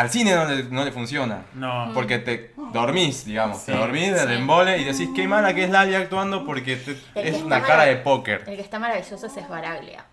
al 0.00 0.10
cine 0.10 0.34
no 0.34 0.44
le, 0.46 0.64
no 0.64 0.84
le 0.84 0.92
funciona. 0.92 1.42
No. 1.54 1.90
Porque 1.94 2.18
te 2.18 2.52
dormís, 2.72 3.24
digamos, 3.24 3.64
te 3.64 3.72
Sí. 3.72 3.78
dormís 3.78 4.12
del 4.12 4.28
Sí. 4.28 4.34
embole 4.34 4.78
y 4.78 4.84
decís 4.84 5.08
qué 5.14 5.26
mala 5.28 5.54
que 5.54 5.64
es 5.64 5.70
Lali 5.70 5.94
actuando 5.94 6.44
porque 6.44 6.76
te- 6.76 6.98
es 7.14 7.42
una 7.42 7.62
cara 7.62 7.84
de 7.84 7.96
póker. 7.96 8.44
El 8.46 8.56
que 8.56 8.62
está 8.62 8.78
maravilloso 8.78 9.26
es 9.26 9.36
Esbaraglia. 9.36 10.04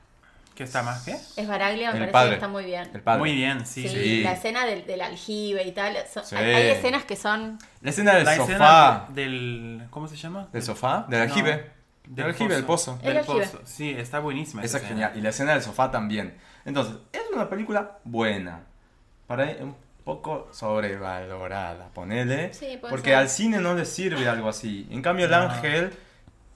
¿Qué 0.56 0.64
está 0.64 0.82
más 0.82 1.04
qué? 1.04 1.16
Esbaraglia 1.40 1.92
me 1.92 1.98
El 2.06 2.10
parece 2.10 2.12
padre. 2.12 2.30
que 2.30 2.36
está 2.36 2.48
muy 2.48 2.66
bien. 2.66 2.90
El 2.92 3.02
padre. 3.02 3.20
Muy 3.20 3.34
bien, 3.36 3.64
sí. 3.68 3.88
Sí, 3.88 3.90
Sí. 3.90 4.24
la 4.24 4.32
escena 4.32 4.66
del, 4.66 4.88
del 4.88 5.02
aljibe 5.02 5.64
y 5.64 5.72
tal. 5.72 5.96
son- 6.12 6.26
Sí. 6.26 6.36
hay, 6.36 6.52
hay 6.54 6.68
escenas 6.70 7.04
que 7.06 7.16
son. 7.16 7.60
La 7.82 7.90
escena 7.92 8.16
del 8.16 8.26
La 8.26 8.36
sofá. 8.36 8.52
escena 8.52 9.06
del... 9.10 9.84
¿Cómo 9.92 10.08
se 10.08 10.16
llama? 10.16 10.48
¿Del 10.52 10.64
sofá? 10.64 11.06
¿Del 11.10 11.20
No, 11.20 11.24
aljibe? 11.26 11.72
del 12.08 12.26
aljibe, 12.26 12.56
del 12.56 12.64
pozo. 12.66 12.98
El 13.04 13.10
Del 13.10 13.18
aljibe. 13.18 13.46
pozo. 13.46 13.62
Sí, 13.66 13.92
está 13.92 14.18
buenísima. 14.20 14.64
Esa 14.64 14.78
es 14.80 14.86
genial. 14.86 15.12
Y 15.16 15.22
la 15.22 15.30
escena 15.30 15.52
del 15.54 15.62
sofá 15.62 15.92
también. 15.92 16.36
Entonces, 16.66 16.96
es 17.14 17.22
una 17.34 17.48
película 17.50 18.00
buena. 18.04 18.62
Para 19.28 19.46
mí, 19.46 19.52
un 19.62 19.76
poco 20.04 20.48
sobrevalorada, 20.52 21.90
ponele. 21.94 22.54
Sí, 22.54 22.78
puede 22.80 22.92
porque 22.92 23.10
ser. 23.10 23.16
al 23.20 23.30
cine 23.30 23.60
no 23.60 23.74
le 23.74 23.86
sirve 23.86 24.28
algo 24.28 24.50
así. 24.50 24.88
En 24.90 25.02
cambio, 25.02 25.26
el 25.26 25.32
No. 25.32 25.38
ángel 25.38 25.94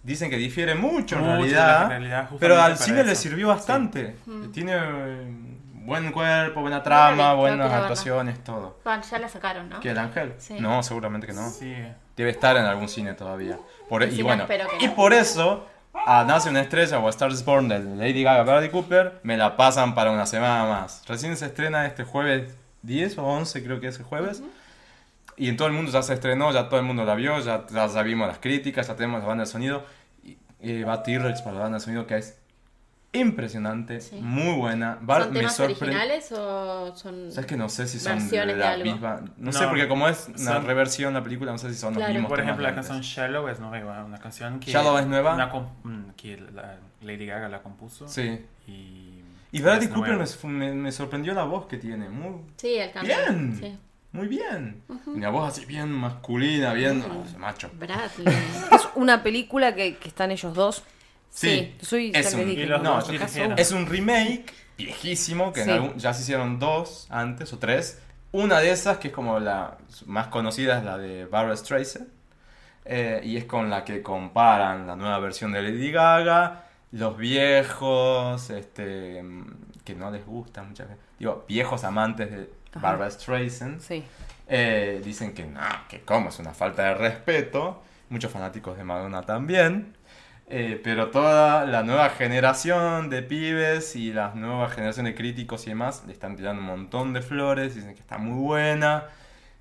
dicen 0.04 0.30
que 0.30 0.38
difiere 0.38 0.74
mucho 0.76 1.16
en 1.18 1.22
Mucho 1.22 1.34
de 1.36 1.38
realidad. 1.42 1.88
realidad, 1.90 2.30
pero 2.40 2.62
al 2.62 2.78
cine 2.78 3.04
le 3.04 3.12
eso. 3.12 3.22
sirvió 3.24 3.50
bastante. 3.50 4.16
Mm. 4.26 4.52
Tiene 4.52 4.74
eh, 4.76 5.34
buen 5.74 6.12
cuerpo, 6.12 6.62
buena 6.62 6.82
trama, 6.82 7.32
que 7.32 7.36
buenas 7.38 7.72
actuaciones, 7.72 8.44
todo. 8.44 8.80
Bueno, 8.84 9.04
ya 9.10 9.20
la 9.20 9.28
sacaron, 9.30 9.70
¿no? 9.70 9.80
¿Qué, 9.80 9.90
el 9.92 9.98
ángel? 9.98 10.34
Sí. 10.38 10.58
No, 10.60 10.82
seguramente 10.84 11.28
que 11.28 11.34
no. 11.34 11.50
Sí. 11.50 11.76
Debe 12.16 12.30
estar 12.32 12.56
en 12.58 12.66
algún 12.66 12.88
cine 12.88 13.14
todavía. 13.14 13.58
Por, 13.90 14.04
e, 14.04 14.08
y 14.14 14.22
bueno, 14.22 14.48
que 14.48 14.62
y 14.80 14.88
no. 14.88 14.96
por 14.96 15.12
eso, 15.14 15.66
a 16.06 16.24
Nace 16.24 16.50
una 16.50 16.62
estrella 16.62 17.00
o 17.00 17.08
a 17.08 17.10
Star 17.10 17.32
is 17.32 17.44
Born 17.44 17.68
de 17.68 17.80
Lady 17.80 18.24
Gaga 18.24 18.44
Bradley 18.44 18.70
Cooper, 18.70 19.20
me 19.24 19.36
la 19.38 19.58
pasan 19.58 19.94
para 19.96 20.12
una 20.12 20.26
semana 20.26 20.66
más. 20.66 21.04
Recién 21.08 21.36
se 21.36 21.48
estrena 21.48 21.86
este 21.86 22.04
jueves 22.04 22.56
10 22.84 23.18
o 23.18 23.24
11, 23.26 23.64
creo 23.64 23.80
que 23.80 23.88
es 23.88 23.98
el 24.00 24.06
jueves. 24.06 24.42
Y 25.38 25.50
en 25.50 25.58
todo 25.58 25.68
el 25.68 25.74
mundo 25.74 25.92
ya 25.92 26.04
se 26.04 26.14
estrenó, 26.14 26.52
ya 26.52 26.68
todo 26.70 26.80
el 26.80 26.86
mundo 26.86 27.04
la 27.06 27.16
vio, 27.16 27.40
ya, 27.40 27.66
ya, 27.68 27.88
ya 27.88 28.04
vimos 28.04 28.28
las 28.28 28.40
críticas, 28.40 28.88
ya 28.88 28.96
tenemos 28.96 29.22
la 29.22 29.28
banda 29.28 29.44
de 29.46 29.50
sonido. 29.50 29.84
Y, 30.24 30.38
y 30.60 30.84
va 30.84 31.02
T-Rex 31.04 31.42
para 31.42 31.56
la 31.56 31.62
banda 31.64 31.78
de 31.80 31.84
sonido 31.84 32.06
que 32.06 32.18
es 32.18 32.38
impresionante, 33.14 34.00
Sí. 34.00 34.16
muy 34.22 34.56
buena. 34.58 34.98
Va- 35.08 35.24
¿Son 35.26 35.34
temas 35.34 35.60
sorpre- 35.60 35.66
originales 35.82 36.32
o 36.32 36.96
son.? 36.96 37.32
¿Sabes 37.32 37.46
que 37.46 37.58
no 37.58 37.68
sé 37.68 37.88
si 37.88 38.00
son 38.00 38.14
versiones 38.20 38.56
de 38.56 38.62
la 38.62 38.72
algo? 38.72 38.86
misma? 38.86 39.22
No, 39.22 39.32
No, 39.38 39.52
sé, 39.52 39.68
porque 39.68 39.88
como 39.90 40.08
es 40.08 40.28
una 40.30 40.38
son- 40.38 40.66
reversión 40.66 41.14
la 41.14 41.22
película, 41.24 41.52
no 41.52 41.58
sé 41.58 41.70
si 41.74 41.76
son 41.80 41.94
Claro. 41.94 42.08
los 42.10 42.14
mismos 42.14 42.30
Por 42.30 42.38
temas 42.40 42.50
ejemplo, 42.52 42.66
de 42.66 42.72
la 42.72 42.76
canción 42.76 43.02
Shallow 43.02 43.48
es 43.50 43.60
nueva, 43.60 44.04
una 44.06 44.18
canción 44.20 44.60
que... 44.62 44.72
Shallow 44.72 44.98
es 44.98 45.08
nueva. 45.08 45.34
una 45.34 45.48
mm, 45.48 46.12
que 46.16 46.38
la- 46.54 46.78
Lady 47.02 47.26
Gaga 47.26 47.50
la 47.50 47.62
compuso. 47.62 48.08
Sí. 48.08 48.46
Y, 48.68 49.11
Y 49.52 49.62
Bradley 49.62 49.90
Cooper 49.90 50.18
me, 50.18 50.50
me- 50.50 50.74
me 50.74 50.92
sorprendió 50.92 51.34
la 51.34 51.44
voz 51.44 51.66
que 51.68 51.78
tiene. 51.78 52.10
Muy, 52.10 52.42
Sí, 52.58 52.76
el 52.76 52.92
cambio. 52.92 53.16
Bien. 53.18 53.58
Sí. 53.60 53.78
muy 54.14 54.28
bien. 54.28 54.82
Y 55.16 55.20
la 55.20 55.30
voz 55.30 55.50
así 55.50 55.66
bien 55.66 55.92
masculina, 55.92 56.74
bien 56.74 57.04
macho. 57.38 57.70
Bradley. 57.74 58.26
Es 58.72 58.88
una 58.96 59.22
película 59.24 59.76
que, 59.76 59.98
que 59.98 60.08
están 60.08 60.32
ellos 60.32 60.54
dos. 60.54 60.84
Sí, 61.30 61.76
Soy 61.82 62.12
es 62.14 62.34
un- 62.34 62.46
dije, 62.46 62.66
no, 62.68 63.00
Es 63.58 63.72
un 63.72 63.86
remake 63.86 64.46
viejísimo 64.78 65.54
que 65.54 65.62
en 65.62 65.66
Sí. 65.68 65.72
algún- 65.72 65.98
ya 65.98 66.14
se 66.14 66.22
hicieron 66.24 66.60
dos 66.60 67.08
antes 67.10 67.52
o 67.54 67.58
tres. 67.60 68.00
Una 68.34 68.60
de 68.60 68.72
esas, 68.72 68.98
que 68.98 69.10
es 69.10 69.14
como 69.14 69.40
la 69.40 69.78
más 70.06 70.28
conocida, 70.28 70.78
es 70.80 70.86
la 70.86 70.98
de 70.98 71.26
Barbara 71.26 71.56
Streisand. 71.58 72.08
Eh, 72.86 73.22
y 73.24 73.38
es 73.38 73.46
con 73.46 73.70
la 73.70 73.84
que 73.86 74.02
comparan 74.02 74.88
la 74.88 74.96
nueva 74.96 75.20
versión 75.20 75.52
de 75.52 75.62
Lady 75.62 75.92
Gaga, 75.92 76.66
los 76.92 77.18
viejos, 77.18 78.50
este, 78.50 79.22
mm, 79.24 79.46
que 79.84 79.96
no 79.96 80.12
les 80.12 80.26
gusta 80.26 80.64
muchas 80.64 80.90
veces. 80.90 81.04
Digo, 81.20 81.46
viejos 81.48 81.84
amantes 81.84 82.32
de 82.32 82.50
Ajá. 82.74 82.80
Barbara 82.80 83.12
Streisand. 83.12 83.80
Sí. 83.82 84.04
Eh, 84.48 85.02
dicen 85.04 85.34
que 85.34 85.46
no, 85.46 85.62
que 85.90 86.02
como 86.02 86.30
es 86.30 86.40
una 86.40 86.54
falta 86.54 86.84
de 86.84 86.96
respeto. 86.96 87.82
Muchos 88.10 88.32
fanáticos 88.32 88.78
de 88.78 88.84
Madonna 88.84 89.22
también. 89.24 89.96
Eh, 90.54 90.82
pero 90.84 91.12
toda 91.12 91.66
la 91.66 91.82
nueva 91.84 92.10
generación 92.10 93.10
de 93.10 93.22
pibes 93.24 93.96
y 93.96 94.12
la 94.12 94.34
nueva 94.36 94.68
generación 94.70 95.06
de 95.06 95.16
críticos 95.16 95.66
y 95.66 95.70
demás 95.70 96.04
le 96.06 96.12
están 96.12 96.36
tirando 96.36 96.62
un 96.62 96.68
montón 96.68 97.14
de 97.14 97.22
flores. 97.22 97.76
Dicen 97.76 97.94
que 97.94 98.02
está 98.02 98.18
muy 98.18 98.38
buena. 98.42 99.06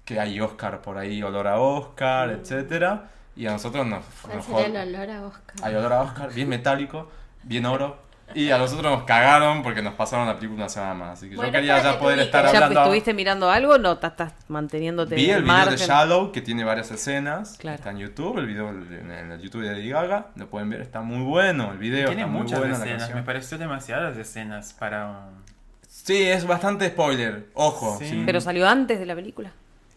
que 0.05 0.19
hay 0.21 0.41
Oscar 0.41 0.83
por 0.83 0.99
ahí, 0.99 1.23
olor 1.23 1.47
a 1.47 1.61
Oscar, 1.61 2.31
etcétera. 2.31 3.11
Y 3.37 3.47
a 3.47 3.53
nosotros 3.53 3.87
nos, 3.87 4.05
¿Cuál 4.23 4.39
nos 4.39 4.49
el 4.49 4.77
olor 4.77 5.11
a 5.11 5.27
Oscar? 5.27 5.55
hay 5.63 5.75
olor 5.77 5.93
a 5.93 6.03
Oscar, 6.03 6.33
bien 6.33 6.49
metálico, 6.49 7.11
bien 7.43 7.67
oro. 7.67 8.09
Y 8.33 8.51
a 8.53 8.59
nosotros 8.59 8.93
nos 8.93 9.03
cagaron 9.03 9.65
porque 9.65 9.83
nos 9.83 9.95
pasaron 9.95 10.25
la 10.29 10.37
película 10.37 10.61
una 10.63 10.69
semana 10.69 10.95
más. 10.95 11.19
Así 11.19 11.29
que 11.29 11.35
Bueno, 11.35 11.51
yo 11.51 11.53
quería 11.59 11.83
ya 11.83 11.99
poder 11.99 12.21
estar 12.21 12.45
¿Ya 12.45 12.51
hablando. 12.51 12.81
estuviste 12.83 13.13
mirando 13.13 13.51
algo? 13.51 13.77
No, 13.77 13.95
estás 14.01 14.33
manteniéndote 14.47 15.17
Vi 15.17 15.31
el 15.31 15.43
video 15.43 15.67
de. 15.67 15.77
Shallow 15.77 16.31
que 16.31 16.41
tiene 16.41 16.63
varias 16.63 16.93
escenas. 16.93 17.57
Claro. 17.59 17.75
Está 17.75 17.91
en 17.91 17.99
YouTube, 17.99 18.39
el 18.39 18.47
video 18.47 18.69
en 18.69 19.33
el 19.33 19.41
YouTube 19.41 19.63
de 19.63 19.73
Lady 19.73 19.89
Gaga. 19.89 20.29
Lo 20.37 20.49
pueden 20.49 20.71
ver, 20.71 20.81
está 20.81 21.01
muy 21.01 21.25
bueno 21.25 21.73
el 21.73 21.79
video. 21.79 22.07
Tiene 22.07 22.23
está 22.23 22.31
muy 22.33 22.43
muchas 22.43 22.61
buena 22.61 22.77
escenas, 22.77 23.13
me 23.13 23.25
pareció 23.25 23.59
demasiadas 23.59 24.17
escenas 24.17 24.75
para. 24.75 25.31
Sí, 25.89 26.23
es 26.23 26.47
bastante 26.47 26.87
spoiler. 26.89 27.49
Ojo. 27.55 27.97
Sí. 27.99 28.11
sí. 28.11 28.23
Pero 28.25 28.41
salió 28.41 28.69
antes 28.69 29.01
de 29.01 29.07
la 29.07 29.17
película. 29.17 29.51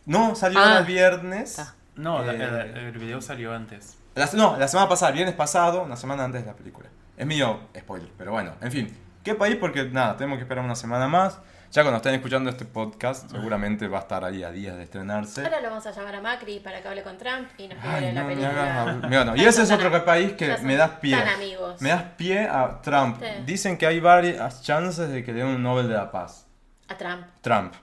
No, 0.08 0.34
salió 0.34 0.58
Ah. 0.60 0.80
el 0.80 0.86
viernes. 0.86 1.62
No, 1.96 2.24
la- 2.24 2.34
Eh, 2.34 2.72
el, 2.74 2.78
el 2.88 2.98
video 2.98 3.22
salió 3.22 3.54
antes. 3.54 3.96
La- 4.16 4.28
no, 4.34 4.58
la 4.58 4.68
semana 4.68 4.90
pasada, 4.90 5.10
el 5.12 5.16
viernes 5.18 5.36
pasado, 5.36 5.84
una 5.84 5.96
semana 5.98 6.24
antes 6.24 6.42
de 6.42 6.48
la 6.48 6.56
película. 6.58 6.90
Es 7.18 7.26
mío 7.28 7.60
spoiler, 7.78 8.10
pero 8.18 8.32
bueno, 8.32 8.54
en 8.62 8.72
fin. 8.72 8.98
¿Qué 9.24 9.36
país? 9.36 9.56
Porque 9.56 9.86
nada, 9.86 10.18
tenemos 10.18 10.38
que 10.38 10.44
esperar 10.44 10.64
una 10.66 10.76
semana 10.76 11.08
más. 11.08 11.40
Ya 11.72 11.82
cuando 11.82 11.98
estén 11.98 12.14
escuchando 12.14 12.52
este 12.52 12.66
podcast, 12.66 13.32
seguramente 13.32 13.88
va 13.88 13.98
a 14.00 14.02
estar 14.02 14.24
ahí 14.24 14.44
a 14.44 14.52
días 14.52 14.76
de 14.78 14.84
estrenarse. 14.84 15.44
Ahora 15.44 15.60
lo 15.60 15.70
vamos 15.70 15.88
a 15.88 15.92
llamar 15.92 16.16
a 16.16 16.22
Macri 16.22 16.60
para 16.60 16.82
que 16.84 16.88
hable 16.88 17.02
con 17.02 17.18
Trump 17.18 17.48
y 17.58 17.68
nos 17.68 17.78
Ay, 17.84 18.12
la 18.14 18.24
me 18.24 18.36
película. 18.36 18.50
hagas 18.62 18.78
hablar. 18.78 19.10
Mira, 19.10 19.26
no, 19.26 19.36
Y 19.36 19.42
ese 19.44 19.64
es 19.64 19.72
otro 19.72 20.06
país 20.06 20.34
que 20.34 20.56
me 20.60 20.76
das 20.76 20.92
pie. 21.00 21.18
Tan 21.18 21.30
amigos. 21.30 21.82
Me 21.82 21.90
das 21.90 22.04
pie 22.16 22.48
a 22.48 22.80
Trump. 22.82 23.18
Sí. 23.20 23.26
Dicen 23.46 23.78
que 23.80 23.88
hay 23.88 24.00
varias 24.00 24.62
chances 24.62 25.10
de 25.10 25.24
que 25.24 25.34
le 25.34 25.40
den 25.40 25.48
un 25.48 25.64
Nobel 25.64 25.88
de 25.88 25.96
la 25.96 26.12
Paz. 26.12 26.46
A 26.90 26.96
Trump. 26.98 27.26
Trump. 27.42 27.74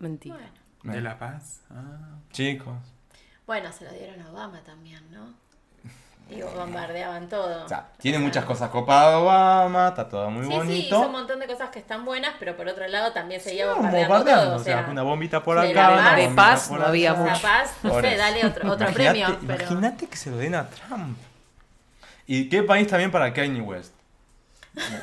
Mentira. 0.00 0.36
Bueno. 0.82 0.96
¿De 0.96 1.00
La 1.02 1.16
Paz? 1.18 1.60
Ah. 1.70 2.18
Chicos. 2.32 2.74
Bueno, 3.46 3.70
se 3.70 3.84
lo 3.84 3.92
dieron 3.92 4.20
a 4.22 4.30
Obama 4.30 4.60
también, 4.64 5.00
¿no? 5.12 5.34
Digo, 6.28 6.50
bombardeaban 6.50 7.28
todo. 7.28 7.64
O 7.64 7.68
sea, 7.68 7.86
tiene 7.98 8.16
O 8.16 8.20
sea, 8.20 8.26
muchas 8.26 8.44
cosas 8.44 8.70
copadas 8.70 9.14
Obama, 9.14 9.88
está 9.88 10.08
todo 10.08 10.28
muy 10.28 10.44
Sí, 10.44 10.50
sí, 10.50 10.56
bonito. 10.56 10.86
hizo 10.96 11.06
un 11.06 11.12
montón 11.12 11.38
de 11.38 11.46
cosas 11.46 11.70
que 11.70 11.78
están 11.78 12.04
buenas, 12.04 12.34
pero 12.40 12.56
por 12.56 12.66
otro 12.66 12.86
lado 12.88 13.12
también 13.12 13.40
seguía 13.40 13.66
No, 13.66 13.74
bombardeando, 13.76 14.14
bombardeando, 14.14 14.50
todo. 14.52 14.60
o 14.60 14.64
sea, 14.64 14.88
una 14.90 15.02
bombita 15.02 15.42
por 15.44 15.56
acá, 15.56 15.72
la 15.90 15.92
una 15.98 16.14
de 16.16 16.28
paz 16.30 16.68
por 16.68 16.80
no 16.80 16.86
había. 16.86 17.12
La 17.12 17.18
mucho. 17.20 17.42
paz, 17.42 17.74
no 17.84 18.00
sé, 18.00 18.16
dale 18.16 18.44
otro, 18.44 18.72
otro 18.72 18.88
premio. 18.92 19.38
Pero... 19.46 19.62
Imagínate 19.62 20.08
que 20.08 20.16
se 20.16 20.30
lo 20.32 20.36
den 20.38 20.56
a 20.56 20.68
Trump. 20.68 21.16
¿Y 22.26 22.48
qué 22.48 22.64
país 22.64 22.88
también 22.88 23.12
para 23.12 23.32
Kanye 23.32 23.60
West? 23.60 23.92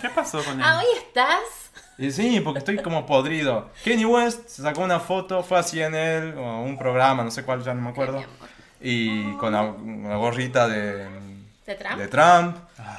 ¿Qué 0.02 0.10
pasó 0.10 0.44
con 0.44 0.56
él? 0.60 0.62
Ah, 0.64 0.80
hoy 0.80 0.98
estás. 1.08 1.72
Y 1.98 2.12
sí, 2.12 2.42
porque 2.42 2.60
estoy 2.60 2.78
como 2.80 3.06
podrido. 3.06 3.70
Kanye 3.86 4.06
West 4.06 4.50
se 4.50 4.62
sacó 4.62 4.82
una 4.82 5.00
foto, 5.00 5.42
fue 5.42 5.58
a 5.58 5.64
CNN 5.64 6.36
o 6.38 6.64
un 6.64 6.78
programa, 6.78 7.24
no 7.24 7.32
sé 7.32 7.44
cuál, 7.44 7.64
ya 7.64 7.74
no 7.74 7.82
me 7.82 7.90
acuerdo. 7.92 8.24
Y 8.84 9.32
con 9.38 9.54
la, 9.54 9.62
una 9.64 10.18
gorrita 10.18 10.68
de, 10.68 11.08
¿De 11.66 11.76
Trump? 11.76 11.98
de 11.98 12.08
Trump. 12.10 12.58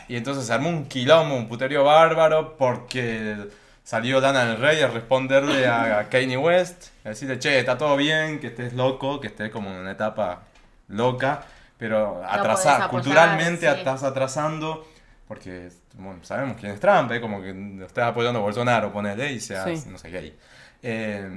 Y 0.08 0.16
entonces 0.16 0.46
se 0.46 0.52
armó 0.52 0.68
un 0.70 0.86
quilombo, 0.86 1.36
un 1.36 1.46
puterío 1.46 1.84
bárbaro, 1.84 2.56
porque 2.56 3.36
salió 3.82 4.18
Lana 4.20 4.46
del 4.46 4.58
Rey 4.58 4.80
a 4.80 4.88
responderle 4.88 5.66
a, 5.66 5.98
a 6.00 6.08
Kanye 6.08 6.38
West, 6.38 6.88
a 7.04 7.10
decirle, 7.10 7.38
che, 7.38 7.58
está 7.58 7.76
todo 7.76 7.96
bien, 7.96 8.40
que 8.40 8.46
estés 8.48 8.72
loco, 8.72 9.20
que 9.20 9.26
estés 9.28 9.50
como 9.50 9.68
en 9.70 9.76
una 9.76 9.90
etapa 9.92 10.42
loca, 10.88 11.42
pero 11.76 12.22
atrasar, 12.24 12.82
apoyar, 12.82 12.90
culturalmente 12.90 13.70
sí. 13.70 13.78
estás 13.78 14.02
atrasando, 14.02 14.86
porque 15.28 15.68
bueno, 15.98 16.20
sabemos 16.22 16.56
quién 16.58 16.72
es 16.72 16.80
Trump, 16.80 17.10
¿eh? 17.12 17.20
como 17.20 17.42
que 17.42 17.50
estás 17.84 18.08
apoyando 18.08 18.38
a 18.40 18.42
Bolsonaro, 18.42 18.90
ponele, 18.92 19.32
y 19.32 19.40
seas, 19.40 19.80
Sí. 19.80 19.88
no 19.90 19.98
sé 19.98 20.10
qué 20.10 20.18
ahí. 20.18 20.38
Eh, 20.82 21.28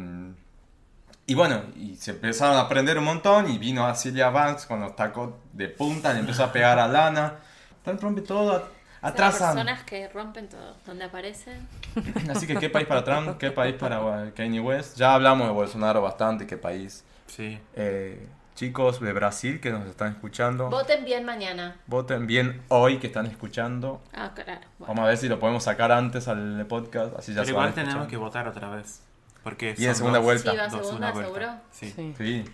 y 1.28 1.36
bueno, 1.36 1.62
y 1.76 1.96
se 1.98 2.12
empezaron 2.12 2.56
a 2.58 2.62
aprender 2.62 2.98
un 2.98 3.04
montón 3.04 3.50
y 3.52 3.58
vino 3.58 3.86
a 3.86 3.94
Celia 3.96 4.30
Banks 4.30 4.66
con 4.66 4.80
los 4.80 4.96
tacos 4.96 5.34
de 5.54 5.68
punta, 5.68 6.14
le 6.14 6.20
empezó 6.20 6.44
a 6.46 6.52
pegar 6.52 6.80
a 6.80 6.88
Lana. 6.88 7.36
Trump 7.84 8.02
rompe 8.02 8.22
todo, 8.22 8.68
atrasan. 9.02 9.56
personas 9.56 9.84
que 9.84 10.08
rompen 10.10 10.50
todo. 10.50 10.76
Donde 10.86 11.06
aparecen. 11.06 11.68
Así 12.30 12.48
que 12.48 12.56
qué 12.56 12.70
país 12.70 12.88
para 12.88 13.04
Trump, 13.04 13.38
qué 13.38 13.52
país 13.52 13.76
para 13.76 14.32
Kanye 14.36 14.60
West. 14.60 14.98
Ya 14.98 15.14
hablamos 15.14 15.48
de 15.48 15.54
Bolsonaro 15.54 16.02
bastante, 16.02 16.48
qué 16.48 16.58
país. 16.58 17.04
Sí. 17.28 17.60
Eh, 17.76 18.28
chicos 18.56 19.00
de 19.00 19.14
Brasil 19.14 19.60
que 19.60 19.70
nos 19.72 19.86
están 19.86 20.14
escuchando, 20.14 20.70
Voten 20.70 21.06
bien 21.06 21.24
mañana. 21.26 21.76
voten 21.86 22.26
bien 22.26 22.62
hoy 22.70 22.98
que 22.98 23.08
están 23.08 23.26
escuchando. 23.28 24.02
Ah, 24.14 24.32
claro. 24.34 24.62
Bueno. 24.80 24.94
Vamos 24.94 25.04
a 25.06 25.08
ver 25.10 25.18
si 25.18 25.28
lo 25.30 25.40
podemos 25.40 25.64
sacar 25.64 25.92
antes 25.92 26.28
al 26.28 26.66
podcast, 26.68 27.16
así 27.20 27.34
ya 27.34 27.42
Pero 27.42 27.46
se 27.46 27.52
van 27.54 27.62
igual 27.66 27.74
tenemos 27.74 27.94
escuchando. 27.96 28.10
que 28.10 28.18
votar 28.18 28.48
otra 28.48 28.70
vez. 28.70 29.04
Porque 29.48 29.76
Y 29.78 29.86
en 29.86 29.96
segunda 29.96 30.18
dos- 30.20 30.26
vuelta. 30.26 30.52
Sí, 30.52 30.58
va 30.58 30.64
a 30.64 30.68
dos, 30.68 30.86
segunda, 30.88 31.08
una 31.08 31.12
vuelta. 31.14 31.34
seguro. 31.40 31.62
Sí. 31.72 31.94
Sí. 31.96 32.16
Sí. 32.18 32.46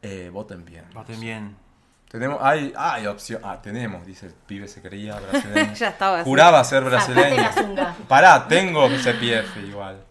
Eh, 0.00 0.30
voten 0.32 0.64
bien. 0.64 0.84
Voten 0.94 1.20
bien. 1.20 1.54
Tenemos, 2.10 2.38
hay, 2.40 2.72
hay 2.76 3.06
opción. 3.06 3.42
Ah, 3.44 3.60
tenemos, 3.62 4.06
dice 4.06 4.26
el 4.26 4.32
pibe 4.32 4.68
se 4.68 4.80
creía 4.80 5.20
brasileño. 5.20 5.72
Ya 5.76 5.88
estaba 5.90 6.20
así. 6.20 6.28
Juraba 6.30 6.64
ser 6.64 6.82
brasileño. 6.84 7.42
Pará, 8.08 8.48
tengo 8.48 8.88
CPF 8.88 9.58
igual. 9.68 10.02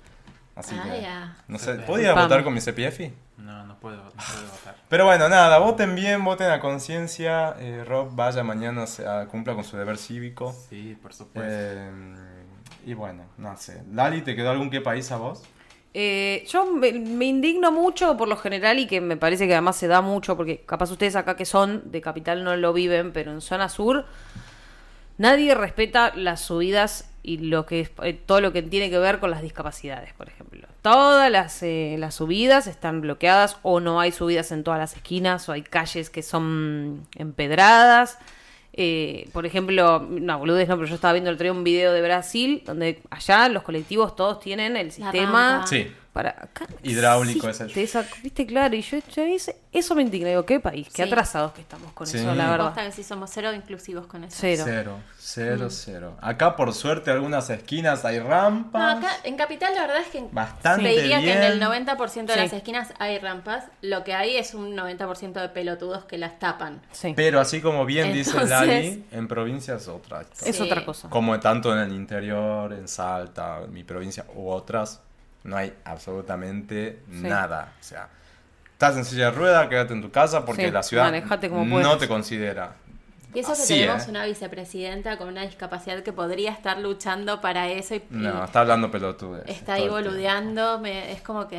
Así 0.56 0.76
Ah, 0.80 0.84
que. 0.84 1.02
ya. 1.02 1.36
No 1.48 1.58
sé. 1.58 1.74
¿podía 1.80 2.14
Pam. 2.14 2.26
votar 2.26 2.44
con 2.44 2.54
mi 2.54 2.62
CPF? 2.62 3.12
No, 3.38 3.66
no 3.66 3.76
puedo, 3.80 3.98
no 3.98 4.10
puedo 4.12 4.52
votar. 4.52 4.76
Pero 4.90 5.06
bueno, 5.06 5.30
nada, 5.30 5.58
voten 5.58 5.96
bien, 5.96 6.24
voten 6.24 6.52
a 6.52 6.60
conciencia. 6.60 7.56
Eh, 7.58 7.84
Rob 7.88 8.16
vaya 8.16 8.44
mañana, 8.44 8.86
se, 8.86 9.08
ah, 9.08 9.26
cumpla 9.32 9.56
con 9.56 9.64
su 9.64 9.78
deber 9.78 9.98
cívico. 9.98 10.56
Sí, 10.70 10.96
por 11.02 11.12
supuesto. 11.14 11.52
Eh, 11.52 11.92
y 12.86 12.94
bueno, 12.94 13.24
no 13.38 13.56
sé. 13.58 13.84
Lali, 13.92 14.22
¿te 14.22 14.36
quedó 14.36 14.52
algún 14.52 14.70
qué 14.70 14.80
país 14.82 15.12
a 15.12 15.18
vos? 15.18 15.44
Eh, 15.94 16.46
yo 16.48 16.66
me, 16.66 16.88
indigno 16.90 17.72
mucho 17.72 18.16
por 18.16 18.30
lo 18.30 18.38
general 18.38 18.80
y 18.80 18.88
que 18.88 19.02
me 19.02 19.18
parece 19.18 19.46
que 19.48 19.54
además 19.54 19.76
se 19.76 19.88
da 19.88 20.02
mucho, 20.02 20.38
porque 20.38 20.64
capaz 20.66 20.90
ustedes 20.92 21.16
acá 21.16 21.36
que 21.36 21.46
son 21.46 21.92
de 21.92 22.02
capital 22.02 22.44
no 22.44 22.56
lo 22.56 22.72
viven, 22.72 23.12
pero 23.12 23.32
en 23.32 23.42
zona 23.42 23.68
sur 23.68 24.06
nadie 25.18 25.54
respeta 25.54 26.14
las 26.16 26.42
subidas 26.42 27.10
y 27.24 27.38
lo 27.38 27.66
que 27.66 27.90
eh, 28.02 28.14
todo 28.14 28.42
lo 28.42 28.52
que 28.54 28.64
tiene 28.64 28.90
que 28.90 28.98
ver 28.98 29.20
con 29.20 29.30
las 29.30 29.42
discapacidades, 29.42 30.14
por 30.14 30.28
ejemplo. 30.30 30.68
Todas 30.82 31.30
las, 31.30 31.62
eh, 31.62 31.96
las 32.00 32.16
subidas 32.16 32.66
están 32.66 33.02
bloqueadas 33.02 33.58
o 33.62 33.80
no 33.80 34.00
hay 34.00 34.12
subidas 34.12 34.52
en 34.52 34.64
todas 34.64 34.80
las 34.80 34.96
esquinas 34.96 35.48
o 35.48 35.52
hay 35.52 35.62
calles 35.62 36.10
que 36.10 36.24
son 36.24 37.08
empedradas. 37.16 38.18
Eh, 38.74 39.30
por 39.34 39.46
ejemplo, 39.46 40.08
no, 40.10 40.40
boludez 40.40 40.70
no, 40.70 40.76
pero 40.78 40.88
yo 40.88 40.96
estaba 40.96 41.14
viendo 41.14 41.30
el 41.30 41.36
otro 41.36 41.44
día 41.44 41.52
un 41.52 41.64
video 41.64 41.92
de 41.92 42.02
Brasil 42.02 42.64
donde 42.66 43.02
allá 43.10 43.50
los 43.50 43.64
colectivos 43.64 44.16
todos 44.16 44.40
tienen 44.40 44.78
el 44.78 44.92
sistema. 44.92 45.66
Sí. 45.68 45.88
Para 46.14 46.50
Hidráulico 46.84 47.48
existe 47.48 47.84
es 47.84 47.96
el- 47.96 48.02
esa- 48.04 48.22
viste 48.22 48.46
claro 48.46 48.76
y 48.76 48.82
yo, 48.82 48.98
yo 49.16 49.26
hice- 49.26 49.56
eso 49.72 49.96
me 49.96 50.02
indigna 50.02 50.30
digo 50.30 50.46
qué 50.46 50.60
país 50.60 50.88
qué 50.90 51.04
Sí. 51.04 51.10
atrasados 51.10 51.54
que 51.54 51.62
estamos 51.62 51.92
con 51.94 52.06
Sí. 52.06 52.18
eso 52.18 52.36
la 52.36 52.50
verdad 52.50 52.74
que 52.76 52.92
sí 52.92 53.04
somos 53.04 53.30
cero 53.34 53.54
inclusivos 53.54 54.08
con 54.08 54.24
eso. 54.26 54.36
cero 54.40 54.64
Cero, 54.66 54.98
cero, 55.18 55.66
Mm. 55.68 55.72
cero. 55.72 56.18
Acá 56.22 56.56
por 56.56 56.74
suerte 56.74 57.12
algunas 57.12 57.50
esquinas 57.50 58.04
hay 58.06 58.20
rampas. 58.20 58.82
No, 59.02 59.08
acá 59.08 59.16
en 59.24 59.38
Capital 59.38 59.74
la 59.74 59.82
verdad 59.82 60.02
es 60.02 60.08
que 60.08 60.26
Bastante 60.32 60.84
te 60.84 60.90
diría 61.02 61.22
que 61.22 61.32
en 61.34 61.40
bien. 61.40 61.52
el 61.54 61.60
90% 61.60 62.34
de 62.34 62.40
Sí. 62.40 62.44
las 62.46 62.54
esquinas 62.54 62.94
hay 63.00 63.18
rampas. 63.20 63.66
Lo 63.82 64.04
que 64.04 64.14
hay 64.14 64.36
es 64.36 64.54
un 64.54 64.76
90% 64.76 65.40
de 65.40 65.50
pelotudos 65.50 66.04
que 66.06 66.18
las 66.18 66.40
tapan. 66.40 66.82
sí 66.92 67.14
Pero 67.16 67.40
así 67.40 67.62
como 67.62 67.86
bien 67.86 68.12
dice 68.14 68.32
Entonces- 68.32 68.50
Lali, 68.50 69.06
en 69.12 69.28
provincia 69.28 69.76
es 69.76 69.88
otra 69.88 70.26
es 70.46 70.60
otra 70.60 70.84
cosa 70.86 71.10
Como 71.10 71.40
tanto 71.40 71.72
en 71.74 71.80
el 71.80 71.94
interior, 71.94 72.74
en 72.74 72.88
Salta, 72.88 73.60
en 73.64 73.74
mi 73.74 73.84
provincia 73.84 74.26
u 74.36 74.50
otras, 74.50 75.02
no 75.44 75.58
hay 75.58 75.74
absolutamente 75.86 77.00
nada. 77.08 77.74
O 77.80 77.84
sea, 77.84 78.10
estás 78.74 78.98
en 78.98 79.06
silla 79.06 79.26
de 79.26 79.32
rueda, 79.32 79.70
quédate 79.70 79.94
en 79.94 80.02
tu 80.02 80.12
casa 80.12 80.46
porque 80.46 80.66
Sí, 80.66 80.72
la 80.72 80.84
ciudad 80.84 81.24
como 81.50 81.80
no 81.80 81.98
te 81.98 82.08
considera. 82.08 82.76
Y 83.34 83.40
eso 83.40 83.54
que 83.54 83.62
Así, 83.62 83.76
tenemos 83.80 84.08
¿eh? 84.08 84.10
una 84.10 84.26
vicepresidenta 84.26 85.18
con 85.18 85.30
una 85.30 85.44
discapacidad 85.44 86.04
que 86.04 86.12
podría 86.12 86.52
estar 86.52 86.78
luchando 86.80 87.40
para 87.40 87.70
eso 87.70 87.96
y, 87.96 88.00
y 88.00 88.06
No, 88.10 88.44
está 88.44 88.60
hablando 88.60 88.92
pelotudes. 88.92 89.44
está 89.48 89.76
ahí 89.76 89.88
boludeando. 89.88 90.80
me- 90.80 91.14
es 91.14 91.22
como 91.22 91.48
que 91.48 91.58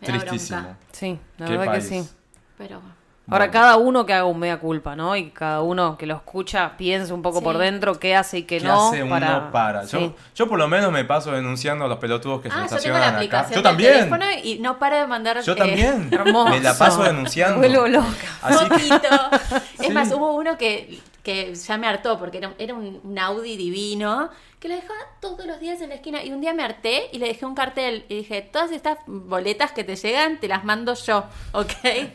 me 0.00 0.08
da 0.08 0.18
Tristísimo. 0.18 0.60
bronca. 0.62 0.76
sí 0.90 1.18
la 1.38 1.46
¿Qué 1.46 1.52
verdad 1.52 1.66
país? 1.66 1.88
que 1.88 2.02
sí 2.02 2.10
Pero 2.58 2.82
ahora 3.30 3.46
Bueno. 3.46 3.52
cada 3.52 3.76
uno 3.76 4.06
que 4.06 4.12
haga 4.14 4.24
un 4.24 4.38
mea 4.38 4.58
culpa 4.58 4.96
no 4.96 5.16
y 5.16 5.30
cada 5.30 5.62
uno 5.62 5.96
que 5.96 6.06
lo 6.06 6.14
escucha 6.16 6.76
piense 6.76 7.12
un 7.12 7.22
poco 7.22 7.38
Sí. 7.38 7.44
por 7.44 7.58
dentro 7.58 7.98
qué 7.98 8.14
hace 8.16 8.38
y 8.38 8.42
qué, 8.44 8.58
¿Qué 8.58 8.64
no 8.64 8.88
hace 8.88 9.02
uno 9.02 9.10
para, 9.10 9.50
para? 9.50 9.82
Yo, 9.84 9.98
Sí. 9.98 10.14
yo 10.34 10.48
por 10.48 10.58
lo 10.58 10.68
menos 10.68 10.90
me 10.92 11.04
paso 11.04 11.32
denunciando 11.32 11.84
a 11.84 11.88
los 11.88 11.98
pelotudos 11.98 12.42
que 12.42 12.48
Ah, 12.48 12.50
se 12.50 12.56
yo 12.56 12.58
tengo 12.58 12.68
la 12.68 12.76
estacionan 12.76 13.02
acá. 13.08 13.16
aplicación 13.16 13.54
Yo 13.56 13.62
también. 13.62 13.92
teléfono 13.92 14.24
y 14.42 14.58
no 14.58 14.78
para 14.78 14.98
de 15.00 15.06
mandar 15.06 15.40
Yo 15.42 15.52
eh, 15.52 15.56
también. 15.56 16.08
hermoso. 16.12 16.50
Me 16.50 16.60
la 16.60 16.76
paso 16.76 17.02
denunciando. 17.02 17.58
Vuelvo 17.58 17.86
loca 17.88 18.06
Así 18.42 18.68
que-. 18.68 18.76
Es 19.80 19.86
Sí. 19.86 19.92
más, 19.92 20.10
hubo 20.12 20.34
uno 20.34 20.56
que, 20.58 21.00
que 21.22 21.54
ya 21.54 21.78
me 21.78 21.86
hartó 21.86 22.18
porque 22.18 22.38
era, 22.38 22.54
era 22.58 22.74
un, 22.74 23.00
un 23.02 23.18
Audi 23.18 23.56
divino 23.56 24.30
que 24.58 24.68
lo 24.68 24.74
dejaba 24.74 24.98
todos 25.20 25.46
los 25.46 25.58
días 25.58 25.80
en 25.80 25.88
la 25.88 25.96
esquina 25.96 26.22
y 26.22 26.32
un 26.32 26.40
día 26.40 26.52
me 26.52 26.62
harté 26.62 27.08
y 27.12 27.18
le 27.18 27.28
dejé 27.28 27.46
un 27.46 27.54
cartel 27.54 28.04
y 28.08 28.16
dije, 28.18 28.42
todas 28.42 28.70
estas 28.70 28.98
boletas 29.06 29.72
que 29.72 29.84
te 29.84 29.96
llegan 29.96 30.38
te 30.38 30.48
las 30.48 30.64
mando 30.64 30.94
yo, 30.94 31.24
¿ok? 31.52 31.72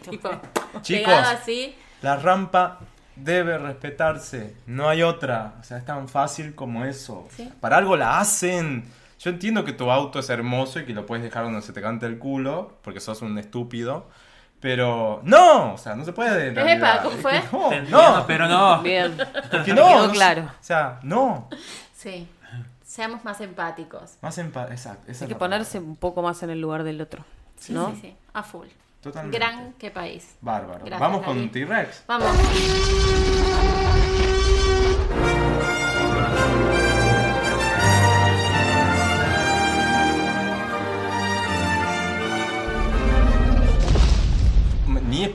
tipo, 0.09 0.29
Chicos. 0.81 1.13
así. 1.13 1.75
La 2.01 2.17
rampa 2.17 2.79
debe 3.15 3.57
respetarse, 3.57 4.55
no 4.67 4.89
hay 4.89 5.01
otra. 5.01 5.55
O 5.59 5.63
sea, 5.63 5.77
es 5.77 5.85
tan 5.85 6.07
fácil 6.07 6.53
como 6.53 6.85
eso. 6.85 7.27
Sí. 7.35 7.51
Para 7.59 7.77
algo 7.77 7.95
la 7.95 8.19
hacen. 8.19 8.85
Yo 9.19 9.29
entiendo 9.31 9.63
que 9.63 9.73
tu 9.73 9.89
auto 9.89 10.19
es 10.19 10.29
hermoso 10.29 10.79
y 10.79 10.85
que 10.85 10.93
lo 10.93 11.05
puedes 11.05 11.23
dejar 11.23 11.45
donde 11.45 11.61
se 11.61 11.73
te 11.73 11.81
cante 11.81 12.05
el 12.05 12.19
culo, 12.19 12.77
porque 12.83 12.99
sos 12.99 13.21
un 13.21 13.37
estúpido. 13.37 14.07
Pero 14.65 15.21
no, 15.23 15.73
o 15.75 15.77
sea, 15.77 15.93
no 15.93 16.03
se 16.03 16.11
puede. 16.11 16.47
en 16.47 16.53
Epa, 16.57 16.63
realidad. 16.63 17.03
¿cómo 17.03 17.15
Es 17.15 17.21
fue? 17.21 17.33
No, 17.51 17.63
entiendo, 17.65 18.01
no, 18.17 18.25
pero 18.25 18.47
no. 18.47 18.81
Bien. 18.81 19.15
porque 19.51 19.73
no, 19.75 19.85
quedó 19.87 19.97
no 19.99 20.05
se- 20.07 20.11
claro. 20.13 20.41
O 20.45 20.63
sea, 20.63 20.99
no. 21.03 21.47
Sí. 21.95 22.27
Seamos 22.83 23.23
más 23.23 23.39
empáticos. 23.41 24.13
Más 24.23 24.39
paz, 24.51 24.71
exacto. 24.71 25.11
Hay 25.21 25.27
que 25.27 25.35
ponerse 25.35 25.77
un 25.77 25.95
poco 25.97 26.23
más 26.23 26.41
en 26.41 26.49
el 26.49 26.59
lugar 26.61 26.83
del 26.83 26.99
otro. 26.99 27.23
Sí, 27.59 27.73
¿no? 27.73 27.91
sí, 27.91 27.99
sí. 28.01 28.15
A 28.33 28.41
full. 28.41 28.65
Totalmente. 29.03 29.37
Gran 29.37 29.73
qué 29.73 29.91
país. 29.91 30.35
Bárbaro. 30.41 30.79
Gracias, 30.79 30.99
Vamos 30.99 31.21
con. 31.21 31.51
T-Rex. 31.51 32.05
Vamos. 32.07 32.27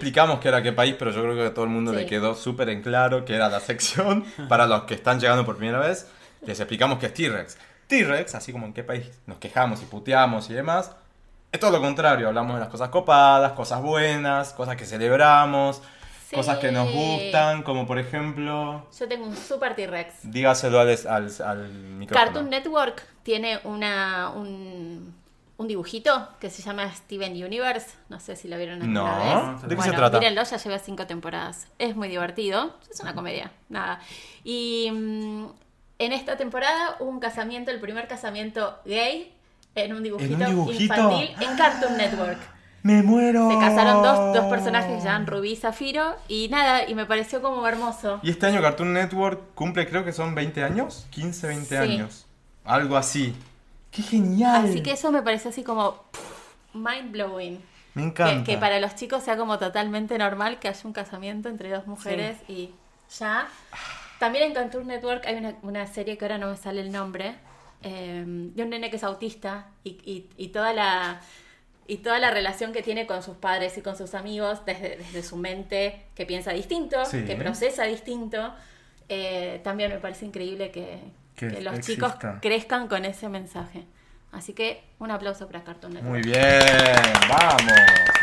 Explicamos 0.00 0.40
qué 0.40 0.48
era 0.48 0.62
qué 0.62 0.72
país, 0.72 0.96
pero 0.98 1.10
yo 1.10 1.22
creo 1.22 1.34
que 1.34 1.46
a 1.46 1.54
todo 1.54 1.64
el 1.66 1.70
mundo 1.70 1.92
Sí. 1.92 1.98
le 1.98 2.06
quedó 2.06 2.34
súper 2.34 2.68
en 2.70 2.82
claro 2.82 3.24
que 3.24 3.34
era 3.34 3.48
la 3.48 3.60
sección 3.60 4.24
para 4.48 4.66
los 4.66 4.82
que 4.84 4.94
están 4.94 5.20
llegando 5.20 5.44
por 5.44 5.56
primera 5.56 5.78
vez. 5.78 6.08
Les 6.46 6.58
explicamos 6.58 6.98
qué 6.98 7.06
es 7.06 7.14
T-Rex. 7.14 7.58
T-Rex, 7.86 8.34
así 8.34 8.52
como 8.52 8.66
en 8.66 8.72
qué 8.72 8.82
país 8.84 9.10
nos 9.26 9.38
quejamos 9.38 9.82
y 9.82 9.84
puteamos 9.84 10.48
y 10.48 10.54
demás, 10.54 10.92
es 11.52 11.60
todo 11.60 11.70
lo 11.72 11.80
contrario. 11.80 12.28
Hablamos 12.28 12.54
de 12.54 12.60
las 12.60 12.68
cosas 12.68 12.88
copadas, 12.88 13.52
cosas 13.52 13.82
buenas, 13.82 14.52
cosas 14.54 14.76
que 14.76 14.86
celebramos, 14.86 15.82
Sí. 16.28 16.36
cosas 16.36 16.58
que 16.58 16.70
nos 16.70 16.88
gustan, 16.92 17.64
como 17.64 17.88
por 17.88 17.98
ejemplo. 17.98 18.86
Yo 18.96 19.08
tengo 19.08 19.26
un 19.26 19.36
super 19.36 19.74
T-Rex. 19.74 20.30
Dígaselo 20.30 20.78
al, 20.78 20.88
al, 21.08 21.28
al 21.44 21.68
micrófono. 21.72 22.24
Cartoon 22.24 22.48
Network 22.50 23.02
tiene 23.24 23.58
una, 23.64 24.30
un, 24.30 25.12
un 25.60 25.68
dibujito 25.68 26.26
que 26.40 26.48
se 26.48 26.62
llama 26.62 26.90
Steven 26.90 27.32
Universe. 27.32 27.90
No 28.08 28.18
sé 28.18 28.34
si 28.34 28.48
lo 28.48 28.56
vieron 28.56 28.80
alguna 28.80 29.00
No, 29.02 29.52
vez. 29.52 29.62
¿de 29.62 29.68
qué 29.68 29.74
Bueno, 29.74 29.92
se 29.92 29.96
trata? 29.98 30.18
Mírenlo, 30.18 30.42
ya 30.42 30.56
lleva 30.56 30.78
cinco 30.78 31.06
temporadas. 31.06 31.66
Es 31.78 31.94
muy 31.96 32.08
divertido. 32.08 32.76
Es 32.90 32.98
una 33.00 33.14
comedia, 33.14 33.52
nada. 33.68 34.00
Y 34.42 34.90
mm, 34.90 35.46
en 35.98 36.12
esta 36.12 36.38
temporada 36.38 36.96
hubo 37.00 37.10
un 37.10 37.20
casamiento, 37.20 37.70
el 37.70 37.78
primer 37.78 38.08
casamiento 38.08 38.78
gay 38.86 39.34
en 39.74 39.92
un 39.92 40.02
dibujito, 40.02 40.34
dibujito? 40.46 40.82
infantil 40.82 41.30
en 41.42 41.56
Cartoon 41.58 41.96
Network. 41.98 42.38
¡Me 42.82 43.02
muero! 43.02 43.50
Se 43.50 43.58
casaron 43.58 44.02
dos, 44.02 44.34
dos 44.34 44.46
personajes 44.46 44.96
que 44.96 45.04
llaman 45.04 45.26
Rubí 45.26 45.50
y 45.52 45.56
Zafiro 45.56 46.16
y 46.28 46.48
nada, 46.48 46.88
y 46.88 46.94
me 46.94 47.04
pareció 47.04 47.42
como 47.42 47.66
hermoso. 47.68 48.18
Y 48.22 48.30
este 48.30 48.46
año 48.46 48.62
Cartoon 48.62 48.94
Network 48.94 49.52
cumple, 49.54 49.86
creo 49.86 50.06
que 50.06 50.14
son 50.14 50.34
20 50.34 50.64
años, 50.64 51.06
15, 51.10 51.46
20 51.48 51.66
Sí. 51.68 51.74
años. 51.76 52.26
Algo 52.64 52.96
así. 52.96 53.36
¡Qué 53.90 54.02
genial! 54.02 54.66
Así 54.66 54.82
que 54.82 54.92
eso 54.92 55.10
me 55.12 55.22
pareció 55.22 55.50
así 55.50 55.62
como 55.64 56.02
mind 56.74 57.12
blowing. 57.12 57.60
Me 57.94 58.02
Que, 58.02 58.08
encanta. 58.08 58.44
que 58.44 58.56
para 58.58 58.78
los 58.78 58.94
chicos 58.94 59.22
sea 59.24 59.36
como 59.36 59.58
totalmente 59.58 60.16
normal 60.16 60.60
que 60.60 60.68
haya 60.68 60.80
un 60.84 60.92
casamiento 60.92 61.48
entre 61.48 61.70
dos 61.70 61.86
mujeres 61.88 62.36
y 62.48 62.70
ya. 63.18 63.48
También 64.20 64.44
en 64.44 64.54
Cartoon 64.54 64.86
Network 64.86 65.26
hay 65.26 65.36
una, 65.36 65.56
una 65.62 65.86
serie 65.88 66.16
que 66.16 66.24
ahora 66.24 66.38
no 66.38 66.50
me 66.50 66.56
sale 66.56 66.82
el 66.82 66.92
nombre, 66.92 67.34
eh, 67.82 68.22
de 68.26 68.62
un 68.62 68.70
nene 68.70 68.90
que 68.90 68.96
es 68.96 69.02
autista 69.04 69.66
y, 69.82 69.90
y- 70.04 70.28
y 70.36 70.48
toda 70.48 70.72
la 70.72 71.20
y 71.88 71.96
toda 71.96 72.20
la 72.20 72.30
relación 72.30 72.72
que 72.72 72.82
tiene 72.84 73.04
con 73.04 73.20
sus 73.24 73.36
padres 73.36 73.76
y 73.76 73.82
con 73.82 73.96
sus 73.96 74.14
amigos 74.14 74.64
desde, 74.64 74.96
desde 74.98 75.24
su 75.24 75.36
mente 75.36 76.04
que 76.14 76.24
piensa 76.24 76.52
distinto, 76.52 77.04
Sí. 77.04 77.24
que 77.24 77.34
procesa 77.34 77.82
distinto. 77.84 78.54
eh, 79.08 79.60
también 79.64 79.90
me 79.90 79.98
parece 79.98 80.24
increíble 80.24 80.70
que, 80.70 81.00
Que 81.48 81.48
que 81.56 81.60
los 81.62 81.78
exista. 81.78 82.06
chicos 82.18 82.34
crezcan 82.42 82.86
con 82.88 83.04
ese 83.04 83.28
mensaje. 83.28 83.86
Así 84.32 84.52
que 84.52 84.84
un 85.00 85.10
aplauso 85.10 85.46
para 85.48 85.64
Cartoon 85.64 85.94
Network. 85.94 86.12
Muy 86.12 86.22
bien, 86.22 86.62
vamos. 87.28 87.62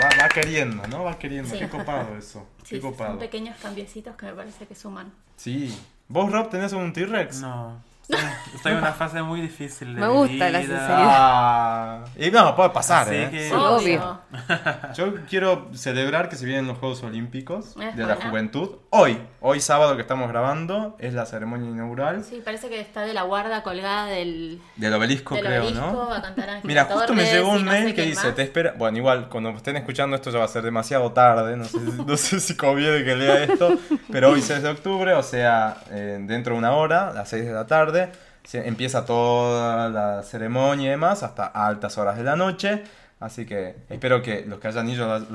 Va, 0.02 0.10
va 0.23 0.30
queriendo, 0.30 0.88
¿no? 0.88 1.03
Va 1.03 1.18
queriendo. 1.19 1.49
Sí. 1.49 1.60
Qué 1.60 1.68
copado 1.69 2.15
eso. 2.18 2.48
Sí, 2.64 2.76
Qué 2.76 2.81
copado. 2.81 3.11
son 3.11 3.19
pequeños 3.19 3.56
cambiecitos 3.61 4.15
que 4.18 4.26
me 4.26 4.34
parece 4.34 4.65
que 4.65 4.76
suman. 4.76 5.11
Sí. 5.38 5.73
¿Vos, 6.10 6.30
Rob, 6.31 6.49
tenés 6.49 6.72
un 6.73 6.94
T-Rex? 6.94 7.41
No. 7.41 7.81
Estoy, 8.56 8.72
en 8.72 8.77
una 8.77 8.94
fase 8.94 9.22
muy 9.22 9.41
difícil 9.41 9.94
de 9.94 9.99
Me 9.99 10.07
mi 10.07 10.14
gusta 10.14 10.49
la 10.49 10.60
vida. 10.60 10.77
sinceridad. 10.77 10.98
Ah, 11.10 12.06
y 12.18 12.31
no, 12.31 12.56
puede 12.56 12.69
pasar, 12.69 13.06
Así 13.07 13.15
¿eh? 13.18 13.27
que- 13.30 13.49
Sí, 13.49 13.53
Obvio. 13.53 14.22
Yo 14.95 15.14
quiero 15.30 15.69
celebrar 15.73 16.30
que 16.30 16.38
se 16.38 16.45
vienen 16.45 16.68
los 16.68 16.77
Juegos 16.77 17.03
Olímpicos 17.03 17.76
Es 17.81 17.98
de 17.98 18.06
la. 18.06 18.15
Juventud. 18.15 18.77
Hoy, 18.89 19.19
hoy 19.41 19.59
sábado 19.59 19.97
que 19.97 20.01
estamos 20.01 20.30
grabando, 20.30 20.95
es 20.99 21.14
la 21.14 21.26
ceremonia 21.26 21.69
inaugural 21.69 22.23
Sí, 22.23 22.41
parece 22.43 22.69
que 22.69 22.80
está 22.80 23.01
de 23.01 23.14
la 23.14 23.23
guarda 23.23 23.61
colgada 23.61 24.05
del, 24.05 24.61
del 24.77 24.93
obelisco, 24.93 25.35
del 25.35 25.43
creo, 25.45 25.64
obelisco, 25.64 25.85
¿no? 25.91 26.07
va 26.09 26.18
a 26.18 26.22
cantar 26.22 26.61
Mira, 26.64 26.85
justo 26.85 27.14
me 27.14 27.26
llegó 27.26 27.49
un 27.49 27.65
no 27.65 27.72
sé 27.73 27.81
mail 27.81 27.93
que 27.93 28.03
dice, 28.03 28.27
más. 28.27 28.35
te 28.35 28.43
espera... 28.43 28.76
Bueno, 28.77 28.97
igual, 28.97 29.27
cuando 29.27 29.49
estén 29.49 29.76
escuchando 29.76 30.15
esto 30.15 30.31
ya 30.31 30.39
va 30.39 30.45
a 30.45 30.47
ser 30.47 30.64
demasiado 30.64 31.11
tarde, 31.11 31.57
no 31.57 31.65
sé, 31.65 31.80
no 32.07 32.15
sé 32.15 32.39
si 32.39 32.55
conviene 32.55 33.03
que 33.03 33.15
lea 33.18 33.43
esto, 33.43 33.77
pero 34.09 34.30
hoy 34.31 34.41
6 34.41 34.64
de 34.64 34.69
octubre, 34.69 35.14
o 35.15 35.23
sea, 35.23 35.81
eh, 35.91 36.18
dentro 36.22 36.53
de 36.53 36.59
una 36.59 36.72
hora, 36.72 37.09
a 37.09 37.14
las 37.14 37.27
6 37.30 37.43
de 37.45 37.51
la 37.51 37.68
tarde, 37.68 38.09
se- 38.45 38.65
empieza 38.69 39.05
toda 39.05 39.89
la 39.89 40.23
ceremonia 40.23 40.85
y 40.88 40.89
demás, 40.91 41.23
hasta 41.23 41.45
altas 41.45 41.97
horas 41.97 42.15
de 42.18 42.23
la 42.23 42.38
noche, 42.38 42.84
así 43.19 43.45
que 43.45 43.76
espero 43.89 44.22
que 44.22 44.45
los 44.45 44.60
que 44.60 44.68
hayan 44.68 44.88
ido, 44.89 45.26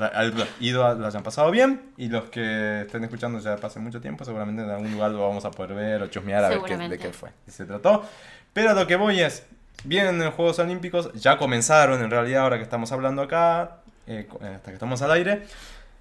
ido 0.60 0.94
lo 0.94 1.06
hayan 1.06 1.22
pasado 1.22 1.50
bien, 1.50 1.82
y 1.96 2.09
los 2.09 2.24
que 2.24 2.82
estén 2.82 3.04
escuchando 3.04 3.38
ya 3.40 3.56
pasen 3.56 3.82
mucho 3.82 4.00
tiempo, 4.00 4.24
seguramente 4.24 4.62
en 4.62 4.70
algún 4.70 4.92
lugar 4.92 5.10
lo 5.10 5.26
vamos 5.26 5.44
a 5.44 5.50
poder 5.50 5.74
ver 5.74 6.02
o 6.02 6.06
chusmear 6.09 6.44
a 6.44 6.48
ver 6.48 6.59
qué, 6.62 6.76
de 6.76 6.98
qué 6.98 7.12
fue, 7.12 7.30
qué 7.44 7.50
se 7.50 7.64
trató. 7.64 8.04
Pero 8.52 8.74
lo 8.74 8.86
que 8.86 8.96
voy 8.96 9.20
es, 9.20 9.44
vienen 9.84 10.18
los 10.18 10.34
Juegos 10.34 10.59
Olímpicos, 10.59 11.12
ya 11.14 11.36
comenzaron 11.38 12.02
en 12.02 12.10
realidad 12.10 12.42
ahora 12.42 12.56
que 12.59 12.62
estamos 12.64 12.92
hablando 12.92 13.22
acá, 13.22 13.78
eh, 14.06 14.28
eh, 14.40 14.52
hasta 14.56 14.70
que 14.70 14.74
estamos 14.74 15.00
al 15.02 15.10
aire. 15.12 15.42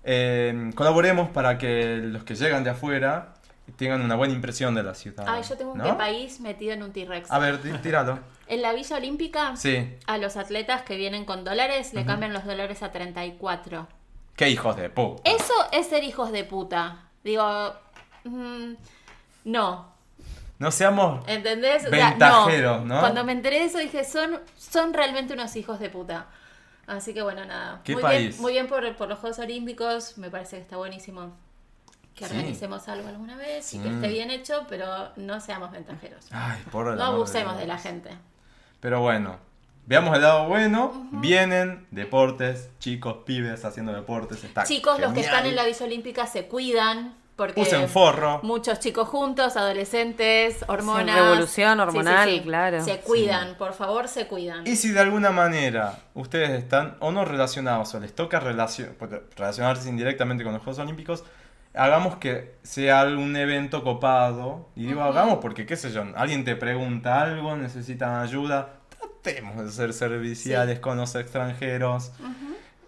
Eh, 0.03 0.71
colaboremos 0.75 1.29
para 1.29 1.57
que 1.57 1.97
los 1.97 2.23
que 2.23 2.35
llegan 2.35 2.63
de 2.63 2.71
afuera 2.71 3.33
tengan 3.77 4.01
una 4.01 4.15
buena 4.15 4.33
impresión 4.33 4.73
de 4.75 4.83
la 4.83 4.95
ciudad. 4.95 5.25
Ay, 5.27 5.43
yo 5.47 5.55
tengo 5.55 5.73
un 5.73 5.97
país 5.97 6.39
metido 6.41 6.73
en 6.73 6.83
un 6.83 6.91
T-Rex. 6.91 7.31
A 7.31 7.39
ver, 7.39 7.59
tí- 7.59 7.71
tíralo. 7.83 8.19
En 8.51 8.61
la 8.61 8.73
Villa 8.73 8.97
Olímpica, 8.97 9.55
Sí. 9.55 9.97
a 10.07 10.17
los 10.17 10.35
atletas 10.35 10.81
que 10.81 10.97
vienen 10.97 11.23
con 11.25 11.43
dólares 11.45 11.93
le 11.93 12.05
cambian 12.05 12.33
los 12.33 12.45
dólares 12.45 12.83
a 12.83 12.91
34. 12.91 13.87
Qué 14.35 14.49
hijos 14.49 14.75
de 14.75 14.89
puta. 14.89 15.21
Eso 15.29 15.53
es 15.71 15.87
ser 15.87 16.03
hijos 16.03 16.31
de 16.33 16.43
puta. 16.43 17.03
Digo, 17.23 17.73
mm, 18.25 18.73
no. 19.45 19.91
No 20.59 20.69
seamos... 20.69 21.23
¿Entendés? 21.27 21.85
O 21.85 21.89
sea, 21.89 22.09
Ventajeros, 22.09 22.83
¿no? 22.85 22.99
Cuando 22.99 23.23
me 23.23 23.31
enteré 23.31 23.59
de 23.59 23.65
eso 23.65 23.77
dije, 23.79 24.03
son, 24.03 24.39
son 24.57 24.93
realmente 24.93 25.33
unos 25.33 25.55
hijos 25.55 25.79
de 25.79 25.89
puta. 25.89 26.27
Así 26.87 27.13
que 27.13 27.21
bueno, 27.21 27.45
nada. 27.45 27.79
¿Qué 27.85 27.93
muy 27.93 28.01
país? 28.01 28.29
bien, 28.31 28.41
muy 28.41 28.51
bien 28.53 28.67
por, 28.67 28.95
por 28.97 29.07
los 29.07 29.17
Juegos 29.19 29.39
Olímpicos. 29.39 30.17
Me 30.17 30.29
parece 30.29 30.57
que 30.57 30.63
está 30.63 30.75
buenísimo 30.77 31.35
que 32.15 32.25
Sí. 32.27 32.35
organicemos 32.35 32.87
algo 32.89 33.07
alguna 33.07 33.37
vez 33.37 33.73
y 33.73 33.77
Sí. 33.77 33.79
que 33.83 33.89
esté 33.89 34.07
bien 34.09 34.29
hecho, 34.29 34.65
pero 34.67 35.11
no 35.15 35.39
seamos 35.39 35.71
ventajeros. 35.71 36.25
Ay, 36.31 36.61
por 36.69 36.89
el 36.89 36.97
No 36.97 37.05
abusemos 37.05 37.57
de 37.57 37.65
la 37.65 37.77
gente. 37.77 38.11
Pero 38.81 38.99
bueno, 38.99 39.37
veamos 39.85 40.13
el 40.15 40.21
lado 40.23 40.47
bueno. 40.47 41.07
Vienen 41.11 41.87
deportes, 41.91 42.69
chicos, 42.79 43.17
pibes 43.25 43.63
haciendo 43.63 43.93
deportes. 43.93 44.43
Está 44.43 44.63
Chicos, 44.63 44.99
los 44.99 45.13
que 45.13 45.21
están 45.21 45.45
en 45.45 45.55
la 45.55 45.65
Villa 45.65 45.85
Olímpica 45.85 46.27
se 46.27 46.47
cuidan 46.47 47.15
porque 47.35 47.61
Usen 47.61 47.87
forro. 47.89 48.39
muchos 48.43 48.79
chicos 48.79 49.07
juntos, 49.07 49.55
adolescentes, 49.57 50.63
hormonas. 50.67 51.15
revolución 51.15 51.69
Sí, 51.71 51.75
sí, 51.75 51.81
hormonal, 51.81 52.29
sí. 52.29 52.41
claro. 52.41 52.83
Se 52.83 52.99
cuidan, 52.99 53.55
por 53.57 53.73
favor, 53.73 54.07
se 54.07 54.27
cuidan. 54.27 54.67
Y 54.67 54.75
si 54.75 54.89
de 54.91 54.99
alguna 54.99 55.31
manera 55.31 55.97
ustedes 56.13 56.51
están 56.51 56.97
o 56.99 57.11
no 57.11 57.25
relacionados 57.25 57.95
o 57.95 57.99
les 57.99 58.13
toca 58.13 58.39
relacionarse 58.39 59.89
indirectamente 59.89 60.43
con 60.43 60.53
los 60.53 60.61
Juegos 60.61 60.79
Olímpicos, 60.79 61.23
hagamos 61.73 62.17
que 62.17 62.55
sea 62.63 63.01
algún 63.01 63.35
evento 63.35 63.83
copado. 63.83 64.69
Y 64.75 64.87
digo 64.87 65.01
hagamos 65.03 65.39
porque, 65.39 65.65
qué 65.65 65.75
sé 65.75 65.91
yo, 65.91 66.03
alguien 66.15 66.43
te 66.43 66.55
pregunta 66.55 67.21
algo, 67.21 67.55
necesitan 67.55 68.21
ayuda. 68.21 68.73
Tratemos 69.23 69.63
de 69.63 69.71
ser 69.71 69.93
serviciales 69.93 70.79
con 70.79 70.97
los 70.97 71.15
extranjeros. 71.15 72.11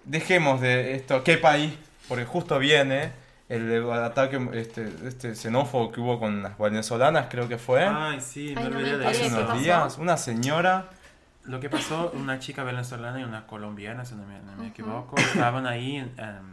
Dejemos 0.06 0.62
de 0.62 0.96
esto, 0.96 1.24
¿qué 1.24 1.38
país? 1.38 1.74
Porque 2.08 2.26
justo 2.26 2.60
viene 2.60 3.12
el 3.50 3.92
ataque 3.92 4.40
este, 4.54 4.92
este 5.06 5.36
xenófobo 5.36 5.92
que 5.92 6.02
hubo 6.02 6.20
con 6.20 6.44
las 6.44 6.58
venezolanas, 6.58 7.28
creo 7.30 7.48
que 7.48 7.58
fue. 7.58 7.84
Ay, 7.86 8.20
sí, 8.20 8.54
me 8.56 8.62
Ay, 8.62 8.70
no 8.70 8.76
me 8.76 8.84
olvidé 8.84 8.98
de 8.98 9.08
hace 9.08 9.22
¿qué 9.22 9.28
eso. 9.28 9.40
unos 9.40 9.62
días. 9.62 9.98
Una 9.98 10.18
señora. 10.18 10.90
Lo 11.46 11.60
que 11.60 11.70
pasó, 11.70 12.12
una 12.16 12.40
chica 12.40 12.64
venezolana 12.64 13.20
y 13.20 13.24
una 13.24 13.46
colombiana, 13.46 14.06
si 14.06 14.16
no 14.16 14.26
me, 14.26 14.40
no 14.40 14.56
me 14.56 14.68
equivoco, 14.68 15.18
estaban 15.18 15.68
ahí 15.68 15.98
en, 15.98 16.14
em, 16.18 16.53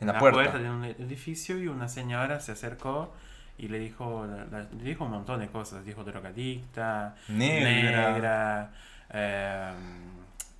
En 0.00 0.06
la 0.08 0.18
puerta. 0.18 0.58
de 0.58 0.70
un 0.70 0.84
edificio 0.84 1.58
y 1.58 1.68
una 1.68 1.88
señora 1.88 2.40
se 2.40 2.52
acercó 2.52 3.14
y 3.58 3.68
le 3.68 3.78
dijo, 3.78 4.26
la- 4.26 4.44
la- 4.46 4.66
le 4.70 4.82
dijo 4.84 5.04
un 5.04 5.10
montón 5.10 5.40
de 5.40 5.48
cosas. 5.48 5.84
Dijo 5.84 6.04
drogadicta, 6.04 7.14
Negra. 7.28 8.10
negra, 8.12 8.70
em, 9.10 9.76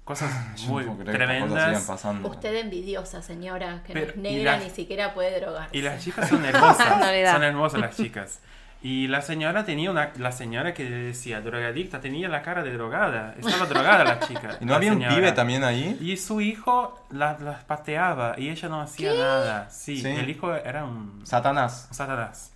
cosas 0.05 0.31
no 0.63 0.73
muy 0.73 0.85
cosas 0.85 0.99
sigan 1.01 1.15
tremendas. 1.15 1.85
pasando. 1.85 2.29
Usted 2.29 2.55
envidiosa, 2.57 3.21
señora, 3.23 3.83
que 3.85 3.95
no 3.95 4.01
es 4.01 4.17
y 4.17 4.21
negra 4.21 4.57
la- 4.59 4.65
ni 4.65 4.71
siquiera 4.71 5.13
puede 5.15 5.39
drogarse. 5.41 5.77
Y 5.77 5.83
las 5.83 6.03
chicas 6.03 6.29
son 6.29 6.45
hermosas. 6.45 6.89
No 7.01 7.33
son 7.33 7.43
hermosas 7.43 7.81
las 7.81 7.97
chicas. 7.97 8.41
Y 8.89 9.09
la 9.09 9.21
señora 9.21 9.65
tenía 9.65 9.91
una, 9.91 10.13
la 10.17 10.31
señora 10.31 10.73
que 10.73 10.85
decía 10.89 11.41
drogadicta 11.41 12.01
tenía 12.01 12.29
la 12.29 12.41
cara 12.43 12.63
de 12.63 12.73
drogada, 12.73 13.35
estaba 13.37 13.67
drogada 13.67 14.05
la 14.05 14.21
chica. 14.21 14.57
¿Y 14.61 14.65
no 14.65 14.71
la 14.71 14.77
había 14.77 14.93
un 14.93 14.99
señora. 14.99 15.15
pibe 15.17 15.33
también 15.33 15.65
ahí? 15.65 15.99
Y 16.01 16.17
su 16.17 16.41
hijo 16.41 17.05
la- 17.11 17.37
las 17.41 17.65
pateaba 17.65 18.37
y 18.39 18.49
ella 18.49 18.69
no 18.69 18.81
hacía 18.81 19.13
nada. 19.13 19.69
Sí, 19.71 20.01
Sí. 20.01 20.07
el 20.07 20.31
hijo 20.31 20.55
era 20.55 20.85
un 20.85 21.23
Satanás. 21.27 21.89
satanás. 21.91 22.53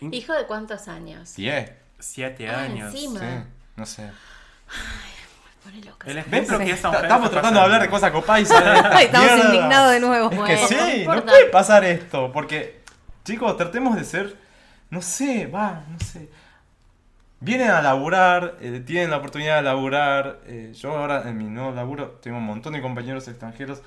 ¿Hijo 0.00 0.32
de 0.32 0.44
cuántos 0.46 0.88
años? 0.88 1.36
10. 1.36 1.70
Siete 2.00 2.48
Ah, 2.50 2.62
años. 2.62 2.92
encima. 2.92 3.20
Sí, 3.20 3.26
no 3.76 3.86
sé. 3.86 4.10
Pone 5.62 5.84
loca. 5.84 6.10
El 6.10 6.18
ejemplo 6.18 6.58
que 6.58 6.70
esta 6.72 6.88
mujer 6.88 7.04
estamos 7.04 7.30
tratando 7.30 7.60
de 7.60 7.64
hablar 7.64 7.82
de 7.82 7.88
cosas 7.88 8.10
copadas 8.10 8.42
esta 8.50 9.00
Estamos 9.00 9.32
mierda. 9.34 9.44
indignados 9.54 9.92
de 9.92 10.00
nuevo. 10.00 10.24
Es 10.30 10.30
que 10.30 10.36
Bueno, 10.36 10.66
sí, 10.66 11.04
no 11.06 11.14
no, 11.14 11.24
puede 11.24 11.46
pasar 11.46 11.84
esto, 11.84 12.32
porque, 12.32 12.82
chicos, 13.24 13.56
tratemos 13.56 13.94
de 13.94 14.02
ser, 14.04 14.41
no 14.92 15.02
sé, 15.02 15.46
va, 15.46 15.82
no 15.90 15.98
sé. 15.98 16.28
Vienen 17.40 17.70
a 17.70 17.82
laburar, 17.82 18.56
eh, 18.60 18.80
tienen 18.86 19.10
la 19.10 19.16
oportunidad 19.16 19.56
de 19.56 19.62
laburar. 19.62 20.38
eh, 20.46 20.72
yo 20.76 20.96
ahora 20.96 21.28
en 21.28 21.36
mi 21.36 21.44
nuevo 21.44 21.72
laburo 21.72 22.18
tengo 22.22 22.36
un 22.36 22.44
montón 22.46 22.74
de 22.74 22.80
compañeros 22.80 23.26
extranjeros. 23.26 23.82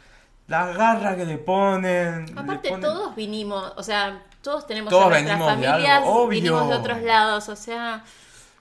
La 0.47 0.67
garra 0.73 1.15
que 1.15 1.25
le 1.25 1.37
ponen. 1.37 2.25
le 2.25 2.41
Aparte, 2.41 2.69
ponen- 2.69 2.81
todos 2.81 3.15
vinimos, 3.15 3.71
o 3.77 3.81
sea, 3.83 4.21
todos 4.41 4.67
tenemos 4.67 4.89
Todos 4.89 5.05
a 5.05 5.09
nuestras 5.09 5.39
de 5.39 5.45
familias, 5.45 5.97
algo, 5.99 6.27
vinimos 6.27 6.67
de 6.67 6.75
otros 6.75 7.01
lados, 7.01 7.47
o 7.49 7.55
sea, 7.55 8.03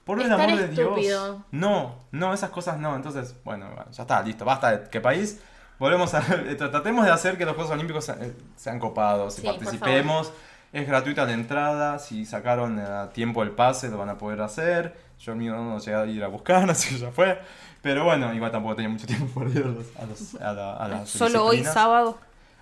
Por 0.05 0.21
el 0.21 0.31
amor 0.31 0.55
de 0.55 0.67
Dios. 0.69 1.37
No, 1.51 1.95
no, 2.11 2.33
esas 2.33 2.49
cosas 2.51 2.77
no. 2.79 2.95
Entonces, 2.95 3.35
bueno, 3.43 3.67
ya 3.91 4.03
está, 4.03 4.21
listo, 4.21 4.45
basta 4.45 4.71
de 4.77 4.89
qué 4.89 5.01
país. 5.01 5.41
Volvemos 5.77 6.13
a. 6.13 6.21
Tratemos 6.57 7.05
de 7.05 7.11
hacer 7.11 7.37
que 7.37 7.45
los 7.45 7.55
Juegos 7.55 7.73
Olímpicos 7.73 8.05
sean, 8.05 8.33
sean 8.55 8.79
copados 8.79 9.37
y 9.37 9.41
Sí, 9.41 9.47
por 9.47 9.57
participemos. 9.57 10.31
Es 10.75 10.85
gratuita 10.87 11.23
la 11.25 11.31
entrada. 11.31 11.99
Si 11.99 12.25
sacaron 12.25 12.77
a 12.79 13.09
tiempo 13.11 13.43
el 13.43 13.51
pase, 13.51 13.87
lo 13.89 13.97
van 13.97 14.09
a 14.09 14.17
poder 14.17 14.41
hacer. 14.41 14.93
Yo 15.19 15.33
mío 15.33 15.55
no 15.55 15.79
llegué 15.79 15.95
a 15.95 16.05
ir 16.05 16.23
a 16.23 16.27
buscar, 16.27 16.69
así 16.69 16.93
que 16.95 16.99
ya 17.01 17.11
fue. 17.11 17.39
Pero 17.81 18.03
bueno, 18.03 18.33
igual 18.33 18.51
tampoco 18.51 18.75
tenía 18.75 18.89
mucho 18.89 19.07
tiempo 19.07 19.39
para 19.39 19.49
ir 19.51 19.63
a, 19.63 19.67
los, 19.69 19.85
a, 19.97 20.05
los- 20.05 20.35
a 20.41 20.51
la- 20.53 20.75
a 20.75 20.87
las 20.89 21.09
Solo 21.09 21.45
hoy 21.45 21.63
sábado. 21.63 22.17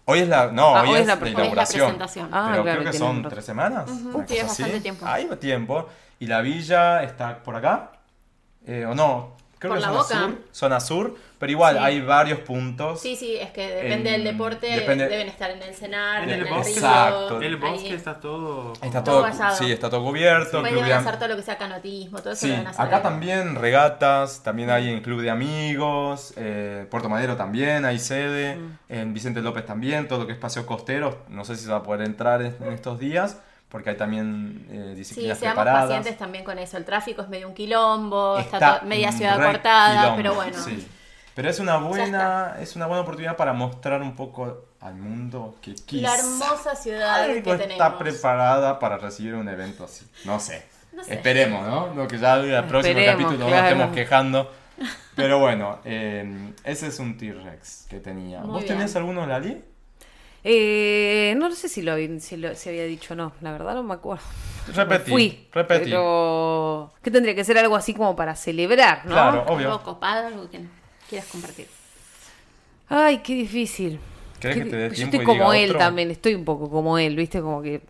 Hoy 0.05 0.19
es 0.19 0.27
la. 0.27 0.51
No, 0.51 0.75
Ah, 0.75 0.83
hoy, 0.83 0.99
es, 0.99 1.07
la 1.07 1.17
pre- 1.17 1.31
inauguración. 1.31 1.85
presentación. 1.97 2.29
Ah, 2.31 2.49
pero 2.51 2.63
claro, 2.63 2.81
creo 2.81 2.91
que 2.91 2.97
son 2.99 3.23
tres 3.29 3.45
semanas. 3.45 3.89
Ujú, 3.89 4.17
una 4.17 4.27
sí, 4.27 4.37
es 4.37 4.47
bastante 4.47 4.79
tiempo. 4.81 5.05
Hay 5.07 5.25
tiempo. 5.39 5.87
Y 6.19 6.27
la 6.27 6.41
villa 6.41 7.01
está 7.03 7.41
por 7.41 7.55
acá. 7.55 7.93
Eh, 8.67 8.85
o 8.85 8.93
no, 8.93 9.35
creo 9.63 9.73
Por 9.73 9.79
que 9.81 9.87
la 9.87 10.03
zona 10.03 10.03
Boca. 10.03 10.19
sur. 10.35 10.41
Zona 10.51 10.79
sur. 10.79 11.15
Pero 11.39 11.51
igual 11.51 11.75
Sí. 11.77 11.83
hay 11.83 12.01
varios 12.01 12.39
puntos. 12.39 13.01
Sí, 13.01 13.17
sí, 13.17 13.35
es 13.35 13.51
que 13.51 13.67
depende 13.67 13.95
En- 13.95 14.03
del 14.03 14.23
deporte, 14.23 14.65
depende- 14.67 15.09
deben 15.09 15.27
estar 15.27 15.51
en 15.51 15.61
el 15.61 15.73
cenar, 15.75 16.23
En 16.23 16.29
en 16.29 16.39
el 16.39 16.47
el, 16.47 16.53
bosque. 16.53 16.69
río, 16.69 16.73
Exacto. 16.87 17.41
El 17.41 17.53
ahí. 17.55 17.59
bosque 17.59 17.93
está 17.95 18.19
todo. 18.21 18.73
Está 18.81 19.03
Todo 19.03 19.23
todo, 19.29 19.51
sí, 19.57 19.71
está 19.71 19.89
todo 19.89 20.03
cubierto. 20.05 20.61
Pueden 20.61 20.75
de 20.85 20.93
am- 20.93 21.01
hacer 21.05 21.17
todo 21.19 21.27
lo 21.27 21.35
que 21.35 21.41
sea 21.41 21.57
canotismo, 21.57 22.19
todo 22.19 22.31
eso 22.31 22.41
Sí, 22.41 22.47
lo 22.47 22.53
deben 22.53 22.67
hacer. 22.67 22.85
acá 22.85 22.97
ahí. 22.97 23.03
también 23.03 23.55
regatas, 23.55 24.41
también 24.43 24.69
hay 24.69 24.89
en 24.89 25.01
Club 25.01 25.21
de 25.21 25.29
Amigos, 25.31 26.33
eh, 26.37 26.85
Puerto 26.89 27.09
Madero 27.09 27.35
también 27.35 27.83
hay 27.83 27.99
sede, 27.99 28.55
Mm. 28.55 28.77
en 28.89 29.13
Vicente 29.13 29.41
López 29.41 29.65
también, 29.65 30.07
todo 30.07 30.19
lo 30.19 30.27
que 30.27 30.33
es 30.33 30.39
paseo 30.39 30.65
costero, 30.65 31.23
no 31.27 31.43
sé 31.43 31.55
si 31.57 31.65
se 31.65 31.71
va 31.71 31.77
a 31.79 31.83
poder 31.83 32.05
entrar 32.07 32.41
en, 32.41 32.55
en 32.61 32.71
estos 32.73 32.99
días, 32.99 33.39
porque 33.73 33.89
hay 33.89 33.97
también 33.97 34.67
eh, 34.69 34.89
Sí, 34.91 34.95
disciplinas 34.95 35.39
seamos 35.39 35.55
preparadas. 35.55 35.85
pacientes 35.87 36.17
también 36.17 36.43
con 36.45 36.59
eso. 36.59 36.77
El 36.77 36.85
tráfico 36.85 37.23
es 37.23 37.27
medio 37.27 37.47
un 37.47 37.55
quilombo, 37.55 38.37
está, 38.37 38.57
Está 38.57 38.79
to- 38.81 38.85
media 38.85 39.11
ciudad 39.11 39.41
cortada, 39.43 39.95
quilombo, 39.99 40.15
pero 40.15 40.33
bueno. 40.35 40.57
sí. 40.63 40.87
Pero 41.35 41.49
es 41.49 41.59
una 41.59 41.77
buena, 41.77 42.57
es 42.59 42.75
una 42.75 42.85
buena 42.85 43.01
oportunidad 43.01 43.35
para 43.35 43.53
mostrar 43.53 44.01
un 44.03 44.15
poco 44.15 44.65
al 44.79 44.93
mundo 44.93 45.55
que 45.61 45.71
La 45.71 45.75
quizá 45.87 46.15
hermosa 46.19 46.75
ciudad 46.75 47.23
algo 47.23 47.33
que 47.33 47.39
está 47.39 47.57
tenemos. 47.57 47.93
preparada 47.95 48.77
para 48.77 48.97
recibir 48.99 49.33
un 49.33 49.49
evento 49.49 49.85
así. 49.85 50.05
No 50.25 50.39
sé. 50.39 50.63
No 50.93 51.03
sé. 51.03 51.15
Esperemos, 51.15 51.67
¿no? 51.67 51.91
No 51.95 52.07
que 52.07 52.19
ya 52.19 52.35
el 52.35 52.65
próximo 52.65 52.99
Esperemos, 52.99 53.23
capítulo 53.23 53.47
claro. 53.47 53.61
nos 53.63 53.71
estemos 53.71 53.95
quejando. 53.95 54.51
Pero 55.15 55.39
bueno, 55.39 55.79
eh, 55.85 56.53
ese 56.63 56.87
es 56.87 56.99
un 56.99 57.17
T-Rex 57.17 57.87
que 57.89 57.99
tenía. 57.99 58.41
Muy 58.41 58.49
¿Vos 58.51 58.63
bien. 58.63 58.75
tenés 58.77 58.95
alguno, 58.95 59.25
Lali? 59.25 59.63
Eh, 60.43 61.35
no 61.37 61.51
sé 61.53 61.69
si 61.69 61.81
lo, 61.81 61.95
si 62.19 62.37
lo 62.37 62.53
si 62.55 62.69
había 62.69 62.83
dicho 62.85 63.13
o 63.13 63.17
no, 63.17 63.31
la 63.41 63.51
verdad 63.53 63.75
no 63.75 63.83
me 63.83 63.93
acuerdo. 63.93 64.23
Repetí. 64.75 65.11
Fui, 65.11 65.47
repetí. 65.53 65.89
pero 65.89 66.91
¿qué 67.01 67.11
tendría 67.11 67.35
que 67.35 67.43
ser 67.43 67.57
algo 67.57 67.75
así 67.75 67.93
como 67.93 68.15
para 68.15 68.35
celebrar, 68.35 69.05
no? 69.05 69.13
Claro, 69.13 69.45
obvio. 69.47 69.71
Algo 69.71 69.83
copado, 69.83 70.27
algo 70.27 70.49
que 70.49 70.61
quieras 71.09 71.27
compartir. 71.31 71.67
Ay, 72.89 73.19
qué 73.19 73.33
difícil. 73.35 73.99
¿Querés 74.39 74.57
Qué 74.57 74.63
que 74.65 74.69
te 74.69 74.75
dé 74.75 74.89
di- 74.89 74.95
Yo 74.97 75.03
estoy 75.05 75.19
y 75.19 75.21
diga 75.21 75.33
como 75.39 75.53
él 75.53 75.69
otro? 75.69 75.79
también, 75.79 76.11
estoy 76.11 76.35
un 76.35 76.43
poco 76.45 76.69
como 76.69 76.97
él, 76.97 77.15
¿viste? 77.15 77.41
Como 77.41 77.61
que 77.61 77.81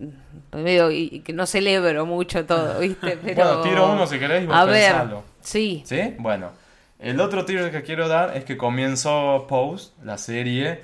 medio 0.53 0.91
y, 0.91 1.09
y 1.11 1.19
que 1.22 1.33
no 1.33 1.45
celebro 1.48 2.06
mucho 2.06 2.45
todo, 2.45 2.80
¿viste? 2.80 3.17
Pero... 3.23 3.43
Bueno, 3.45 3.61
tiro 3.61 3.91
uno 3.91 4.06
si 4.07 4.19
querés 4.19 4.43
y 4.43 4.45
vos 4.45 4.56
A 4.56 4.65
ver, 4.65 4.91
pensalo. 4.91 5.23
sí. 5.41 5.82
¿Sí? 5.85 6.14
Bueno. 6.19 6.51
El 7.03 7.19
otro 7.19 7.43
tiro 7.43 7.69
que 7.69 7.83
quiero 7.83 8.07
dar 8.07 8.38
es 8.38 8.45
que 8.45 8.56
comenzó 8.56 9.45
Pose, 9.45 9.91
la 10.06 10.17
serie, 10.17 10.83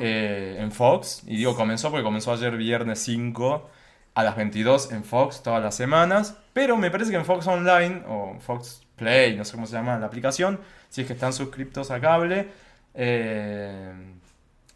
eh, 0.00 0.56
en 0.58 0.72
Fox. 0.72 1.22
Y 1.28 1.36
digo 1.36 1.54
comenzó 1.54 1.90
porque 1.90 2.02
comenzó 2.02 2.32
ayer 2.32 2.56
viernes 2.56 2.98
5 3.04 3.70
a 4.14 4.24
las 4.24 4.34
22 4.34 4.90
en 4.90 5.04
Fox 5.04 5.44
todas 5.44 5.62
las 5.62 5.76
semanas. 5.76 6.36
Pero 6.52 6.76
me 6.76 6.90
parece 6.90 7.12
que 7.12 7.18
en 7.18 7.24
Fox 7.24 7.46
Online 7.46 8.02
o 8.08 8.36
Fox 8.40 8.82
Play, 8.96 9.36
no 9.36 9.44
sé 9.44 9.52
cómo 9.52 9.68
se 9.68 9.74
llama 9.74 9.96
la 9.96 10.06
aplicación, 10.06 10.58
si 10.88 11.02
es 11.02 11.06
que 11.06 11.12
están 11.12 11.32
suscriptos 11.32 11.92
a 11.92 12.00
cable, 12.00 12.48
eh, 12.92 13.92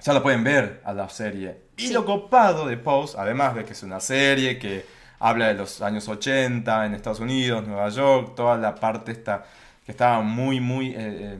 ya 0.00 0.12
la 0.12 0.22
pueden 0.22 0.44
ver 0.44 0.80
a 0.84 0.92
la 0.94 1.08
serie. 1.08 1.56
Y 1.76 1.92
lo 1.92 2.04
copado 2.04 2.68
de 2.68 2.76
Pose, 2.76 3.16
además 3.18 3.56
de 3.56 3.64
que 3.64 3.72
es 3.72 3.82
una 3.82 3.98
serie 3.98 4.60
que 4.60 4.86
habla 5.18 5.48
de 5.48 5.54
los 5.54 5.82
años 5.82 6.06
80 6.06 6.86
en 6.86 6.94
Estados 6.94 7.18
Unidos, 7.18 7.66
Nueva 7.66 7.88
York, 7.88 8.34
toda 8.36 8.56
la 8.56 8.76
parte 8.76 9.10
esta 9.10 9.44
que 9.84 9.92
estaba 9.92 10.20
muy, 10.22 10.60
muy, 10.60 10.88
eh, 10.90 10.94
eh, 10.98 11.38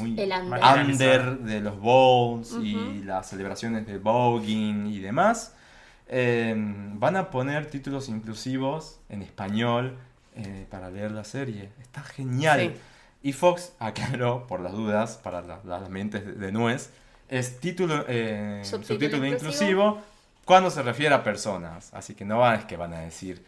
muy 0.00 0.18
El 0.20 0.32
under. 0.32 0.84
under 0.84 1.38
de 1.38 1.60
los 1.60 1.78
bowls 1.78 2.52
y 2.62 3.02
las 3.04 3.28
celebraciones 3.28 3.86
de 3.86 3.98
voguing 3.98 4.86
y 4.86 4.98
demás. 5.00 5.54
Eh, 6.08 6.54
van 6.56 7.16
a 7.16 7.30
poner 7.30 7.66
títulos 7.66 8.08
inclusivos 8.08 9.00
en 9.08 9.22
español 9.22 9.96
eh, 10.36 10.66
para 10.70 10.90
leer 10.90 11.10
la 11.12 11.24
serie. 11.24 11.70
Está 11.80 12.02
genial. 12.02 12.60
Sí. 12.74 12.80
Y 13.28 13.32
Fox 13.32 13.72
aclaró, 13.78 14.46
por 14.46 14.60
las 14.60 14.72
dudas, 14.72 15.16
para 15.22 15.42
la- 15.42 15.60
las 15.64 15.88
mentes 15.90 16.24
de, 16.26 16.32
de 16.32 16.52
nuez, 16.52 16.90
es 17.28 17.60
título, 17.60 18.04
eh, 18.08 18.60
Subtítulo 18.64 18.94
subtítulo 18.98 19.26
inclusivo. 19.26 19.48
inclusivo 19.88 19.98
cuando 20.44 20.70
se 20.70 20.82
refiere 20.82 21.14
a 21.14 21.22
personas. 21.22 21.92
Así 21.94 22.14
que 22.14 22.24
no 22.24 22.38
van, 22.38 22.58
es 22.58 22.64
que 22.64 22.76
van 22.76 22.92
a 22.94 23.00
decir 23.00 23.44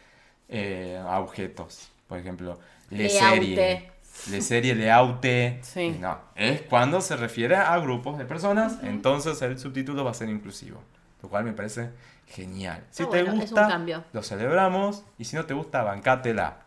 eh, 0.49 1.01
a 1.07 1.19
objetos. 1.21 1.89
Por 2.07 2.19
ejemplo, 2.19 2.59
le 2.91 3.09
serie. 3.09 3.91
Le 4.31 4.41
serie, 4.41 4.75
leaute. 4.75 5.61
Sí. 5.63 5.97
No, 6.01 6.19
es 6.37 6.63
cuando 6.63 7.01
se 7.01 7.17
refiere 7.17 7.57
a 7.57 7.77
grupos 7.79 8.17
de 8.19 8.25
personas, 8.25 8.79
entonces 8.83 9.41
el 9.43 9.59
subtítulo 9.59 10.05
va 10.05 10.13
a 10.13 10.15
ser 10.15 10.29
inclusivo. 10.29 10.83
Lo 11.23 11.29
cual 11.29 11.45
me 11.45 11.53
parece 11.53 11.91
genial. 12.29 12.85
Si 12.91 13.03
te 13.05 13.09
bueno, 13.09 13.29
es 13.29 13.35
un 13.35 13.41
gusta, 13.41 13.69
cambio. 13.69 14.05
lo 14.13 14.23
celebramos. 14.23 15.03
Y 15.19 15.25
si 15.25 15.37
no 15.37 15.45
te 15.47 15.55
gusta, 15.55 15.83
bancátela. 15.83 16.59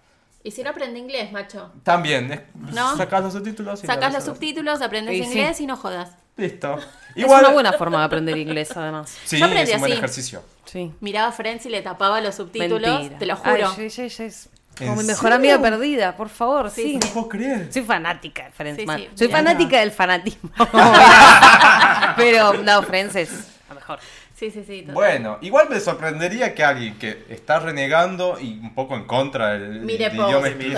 Y 0.44 0.52
si 0.52 0.64
no 0.64 0.70
aprende 0.70 1.00
inglés, 1.00 1.32
macho. 1.32 1.72
También, 1.84 2.32
es- 2.32 2.42
¿No? 2.74 2.96
sacás 2.96 3.24
los 3.24 3.34
subtítulos 3.34 3.84
y 3.84 3.88
Sacás 3.88 4.14
los 4.14 4.24
subtítulos, 4.24 4.82
aprendes 4.82 5.18
sí. 5.18 5.24
inglés 5.24 5.60
y 5.62 5.68
no 5.68 5.76
jodas. 5.78 6.12
Listo. 6.38 6.78
Es 7.16 7.26
una 7.26 7.50
buena 7.50 7.74
forma 7.74 8.00
de 8.00 8.06
aprender 8.06 8.38
inglés, 8.38 8.76
además. 8.78 9.16
Sí, 9.26 9.40
Yo 9.40 9.46
aprendí 9.46 9.72
es 9.72 9.76
un 9.76 9.80
buen 9.82 9.92
así. 9.94 9.98
ejercicio. 9.98 10.44
Sí. 10.66 10.94
Miraba 11.02 11.30
a 11.30 11.32
Friends 11.32 11.66
y 11.66 11.70
le 11.70 11.82
tapaba 11.82 12.22
los 12.22 12.36
subtítulos, 12.36 13.00
Mentira. 13.00 13.18
te 13.20 13.26
lo 13.26 13.36
juro. 13.36 13.70
Ay, 13.70 13.76
sí, 13.76 13.90
sí, 13.90 14.10
sí, 14.10 14.24
es 14.24 14.46
¿En 14.46 14.57
como 14.86 14.96
mi 15.02 15.04
mejor 15.08 15.32
serio? 15.32 15.36
amiga 15.36 15.62
perdida, 15.62 16.16
por 16.16 16.30
favor, 16.30 16.70
Sí, 16.70 16.82
sí. 16.84 17.00
No 17.02 17.08
puedo 17.14 17.30
creer. 17.30 17.72
Soy 17.74 17.84
fanática 17.84 18.46
de 18.46 18.52
Friends, 18.52 18.80
Sí, 18.80 18.86
man. 18.86 19.00
sí, 19.00 19.10
Soy 19.16 19.28
fanática 19.30 19.80
del 19.80 19.92
fanatismo. 19.92 20.50
Pero 22.18 22.54
no, 22.54 22.84
Friends 22.84 23.16
es 23.16 23.30
la 23.70 23.76
mejor. 23.76 24.00
Sí, 24.36 24.52
sí, 24.52 24.64
sí. 24.68 24.82
total. 24.82 24.94
Bueno, 24.94 25.38
igual 25.42 25.68
me 25.70 25.80
sorprendería 25.80 26.54
que 26.54 26.64
alguien 26.64 27.00
que 27.00 27.26
está 27.30 27.60
renegando 27.60 28.38
y 28.40 28.60
un 28.60 28.76
poco 28.76 28.96
en 28.96 29.06
contra 29.06 29.54
del, 29.58 29.82
Mire 29.82 30.08
idioma 30.08 30.28
totalmente, 30.28 30.66
mire 30.68 30.78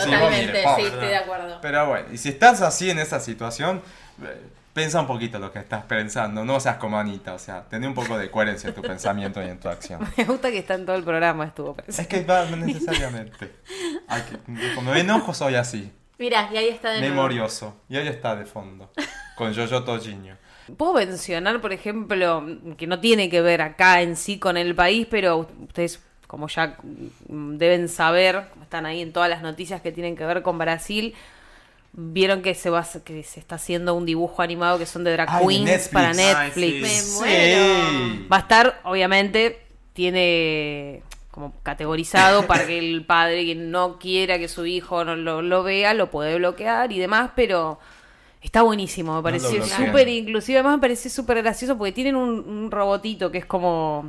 sí, 0.77 0.83
estoy 0.85 1.07
de 1.07 1.15
acuerdo. 1.17 1.59
Pero 1.61 1.87
bueno, 1.87 2.07
y 2.13 2.17
si 2.17 2.29
estás 2.29 2.61
así 2.61 2.89
en 2.89 2.99
esa 2.99 3.19
situación, 3.19 3.81
eh, 4.23 4.41
pensa 4.73 5.01
un 5.01 5.07
poquito 5.07 5.39
lo 5.39 5.51
que 5.51 5.59
estás 5.59 5.83
pensando, 5.85 6.45
no 6.45 6.59
seas 6.59 6.77
como 6.77 6.97
Anita, 6.99 7.33
o 7.33 7.39
sea, 7.39 7.63
ten 7.67 7.85
un 7.85 7.93
poco 7.93 8.17
de 8.17 8.29
coherencia 8.31 8.69
en 8.69 8.75
tu 8.75 8.81
pensamiento 8.81 9.41
y 9.43 9.47
en 9.49 9.59
tu 9.59 9.67
acción. 9.69 9.99
Me 10.17 10.23
gusta 10.25 10.51
que 10.51 10.59
está 10.59 10.75
en 10.75 10.85
todo 10.85 10.95
el 10.95 11.03
programa, 11.03 11.45
estuvo 11.45 11.71
Es 11.77 11.83
presente. 11.83 12.09
que 12.19 12.23
va 12.25 12.45
necesariamente. 12.45 13.37
Que- 13.37 14.75
como 14.75 14.91
me 14.93 14.99
enojo 15.01 15.33
soy 15.33 15.55
así, 15.55 15.91
Mira, 16.17 16.49
y 16.51 16.57
ahí 16.57 16.67
está 16.69 16.91
de 16.91 16.99
nuevo. 16.99 17.15
memorioso. 17.15 17.77
Y 17.87 17.97
ahí 17.97 18.07
está 18.07 18.35
de 18.35 18.45
fondo, 18.45 18.91
con 19.35 19.53
Yoyo 19.53 19.83
Tojiño. 19.83 20.35
Puedo 20.77 20.93
mencionar, 20.93 21.61
por 21.61 21.73
ejemplo, 21.73 22.45
que 22.77 22.85
no 22.87 22.99
tiene 22.99 23.29
que 23.29 23.41
ver 23.41 23.61
acá 23.61 24.01
en 24.01 24.15
sí 24.15 24.37
con 24.37 24.55
el 24.57 24.75
país, 24.75 25.07
pero 25.09 25.49
ustedes, 25.63 25.99
como 26.27 26.47
ya 26.47 26.77
mm, 27.27 27.57
deben 27.57 27.87
saber, 27.89 28.43
están 28.61 28.85
ahí 28.85 29.01
en 29.01 29.11
todas 29.13 29.29
las 29.29 29.41
noticias 29.41 29.81
que 29.81 29.91
tienen 29.91 30.15
que 30.15 30.25
ver 30.25 30.41
con 30.43 30.57
Brasil, 30.57 31.15
vieron 31.93 32.41
que 32.41 32.53
se 32.55 32.69
va 32.69 32.79
a- 32.79 33.03
que 33.03 33.23
se 33.23 33.39
está 33.39 33.55
haciendo 33.55 33.93
un 33.95 34.05
dibujo 34.05 34.41
animado 34.41 34.77
que 34.77 34.85
son 34.85 35.03
de 35.03 35.11
drag 35.13 35.27
Ay, 35.29 35.45
queens 35.47 35.65
Netflix. 35.65 35.87
para 35.89 36.09
Ay, 36.09 36.15
Netflix. 36.17 36.87
sí. 36.87 37.19
Me 37.19 37.19
muero. 37.19 37.89
Sí. 38.19 38.27
Va 38.31 38.37
a 38.37 38.39
estar, 38.39 38.81
obviamente, 38.83 39.59
tiene. 39.93 41.01
como 41.31 41.53
categorizado 41.63 42.43
para 42.47 42.65
que 42.65 42.77
el 42.79 43.05
padre 43.05 43.45
que 43.45 43.55
no 43.55 43.97
quiera 43.99 44.37
que 44.39 44.47
su 44.47 44.65
hijo 44.65 45.05
no 45.05 45.15
lo, 45.15 45.41
lo 45.41 45.63
vea 45.63 45.93
lo 45.93 46.09
puede 46.11 46.35
bloquear 46.37 46.91
y 46.91 46.99
demás, 46.99 47.31
pero 47.35 47.79
está 48.41 48.61
buenísimo, 48.63 49.15
me 49.15 49.21
pareció 49.23 49.63
súper 49.65 50.07
inclusive, 50.09 50.57
además 50.59 50.77
me 50.77 50.81
pareció 50.81 51.09
súper 51.11 51.37
gracioso 51.41 51.77
porque 51.77 51.91
tienen 51.93 52.15
un, 52.15 52.39
un 52.47 52.71
robotito 52.71 53.31
que 53.31 53.37
es 53.39 53.45
como 53.45 54.05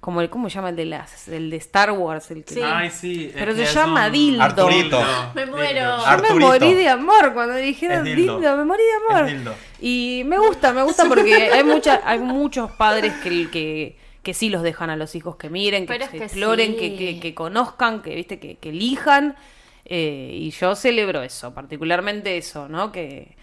como 0.00 0.22
el, 0.22 0.30
¿cómo 0.30 0.48
se 0.48 0.54
llama 0.56 0.70
el 0.70 0.76
de 0.76 0.86
las, 0.86 1.28
el 1.28 1.50
de 1.50 1.56
Star 1.58 1.92
Wars? 1.92 2.30
El 2.30 2.42
que, 2.44 2.54
Sí. 2.54 2.60
Ay, 2.64 2.90
sí. 2.90 3.30
Pero 3.34 3.54
se 3.54 3.66
llama 3.66 4.06
un- 4.06 4.12
Dildo. 4.12 4.42
Arturito. 4.42 5.02
Me 5.34 5.44
muero. 5.46 5.80
Yo 5.80 6.06
Arturito. 6.06 6.34
me 6.36 6.44
morí 6.46 6.74
de 6.74 6.88
amor 6.88 7.32
cuando 7.34 7.54
dijeron 7.56 8.04
dildo. 8.04 8.36
dildo, 8.38 8.56
me 8.56 8.64
morí 8.64 8.82
de 8.82 9.14
amor. 9.14 9.26
Dildo. 9.30 9.54
Y 9.80 10.22
me 10.26 10.38
gusta, 10.38 10.72
me 10.72 10.82
gusta 10.82 11.04
porque 11.06 11.34
hay 11.52 11.64
mucha, 11.64 12.00
hay 12.04 12.18
muchos 12.18 12.70
padres 12.72 13.12
que, 13.22 13.50
que, 13.50 13.96
que 14.22 14.34
sí 14.34 14.48
los 14.48 14.62
dejan 14.62 14.88
a 14.90 14.96
los 14.96 15.14
hijos 15.14 15.36
que 15.36 15.50
miren, 15.50 15.86
que, 15.86 15.98
que 15.98 16.24
exploren, 16.24 16.72
sí. 16.72 16.76
que, 16.78 16.96
que, 16.96 17.20
que 17.20 17.34
conozcan, 17.34 18.00
que 18.02 18.14
viste, 18.14 18.38
que, 18.38 18.56
que 18.56 18.70
elijan. 18.70 19.36
eh, 19.84 20.30
y 20.34 20.50
yo 20.50 20.74
celebro 20.76 21.22
eso, 21.22 21.52
particularmente 21.52 22.36
eso, 22.38 22.68
¿no? 22.68 22.90
Que, 22.92 23.36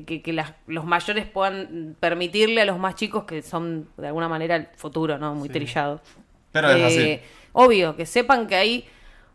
que, 0.00 0.04
que, 0.04 0.22
que 0.22 0.32
las- 0.32 0.52
los 0.66 0.84
mayores 0.84 1.26
puedan 1.26 1.96
permitirle 2.00 2.62
a 2.62 2.64
los 2.64 2.78
más 2.78 2.94
chicos 2.94 3.24
que 3.24 3.42
son 3.42 3.88
de 3.96 4.06
alguna 4.06 4.28
manera 4.28 4.56
el 4.56 4.68
futuro, 4.76 5.18
¿no? 5.18 5.34
Muy 5.34 5.48
trillado. 5.48 6.00
Pero 6.52 6.70
es 6.70 6.82
así. 6.84 6.98
Eh, 7.00 7.22
Obvio, 7.52 7.96
que 7.96 8.06
sepan 8.06 8.46
que 8.46 8.54
hay 8.56 8.84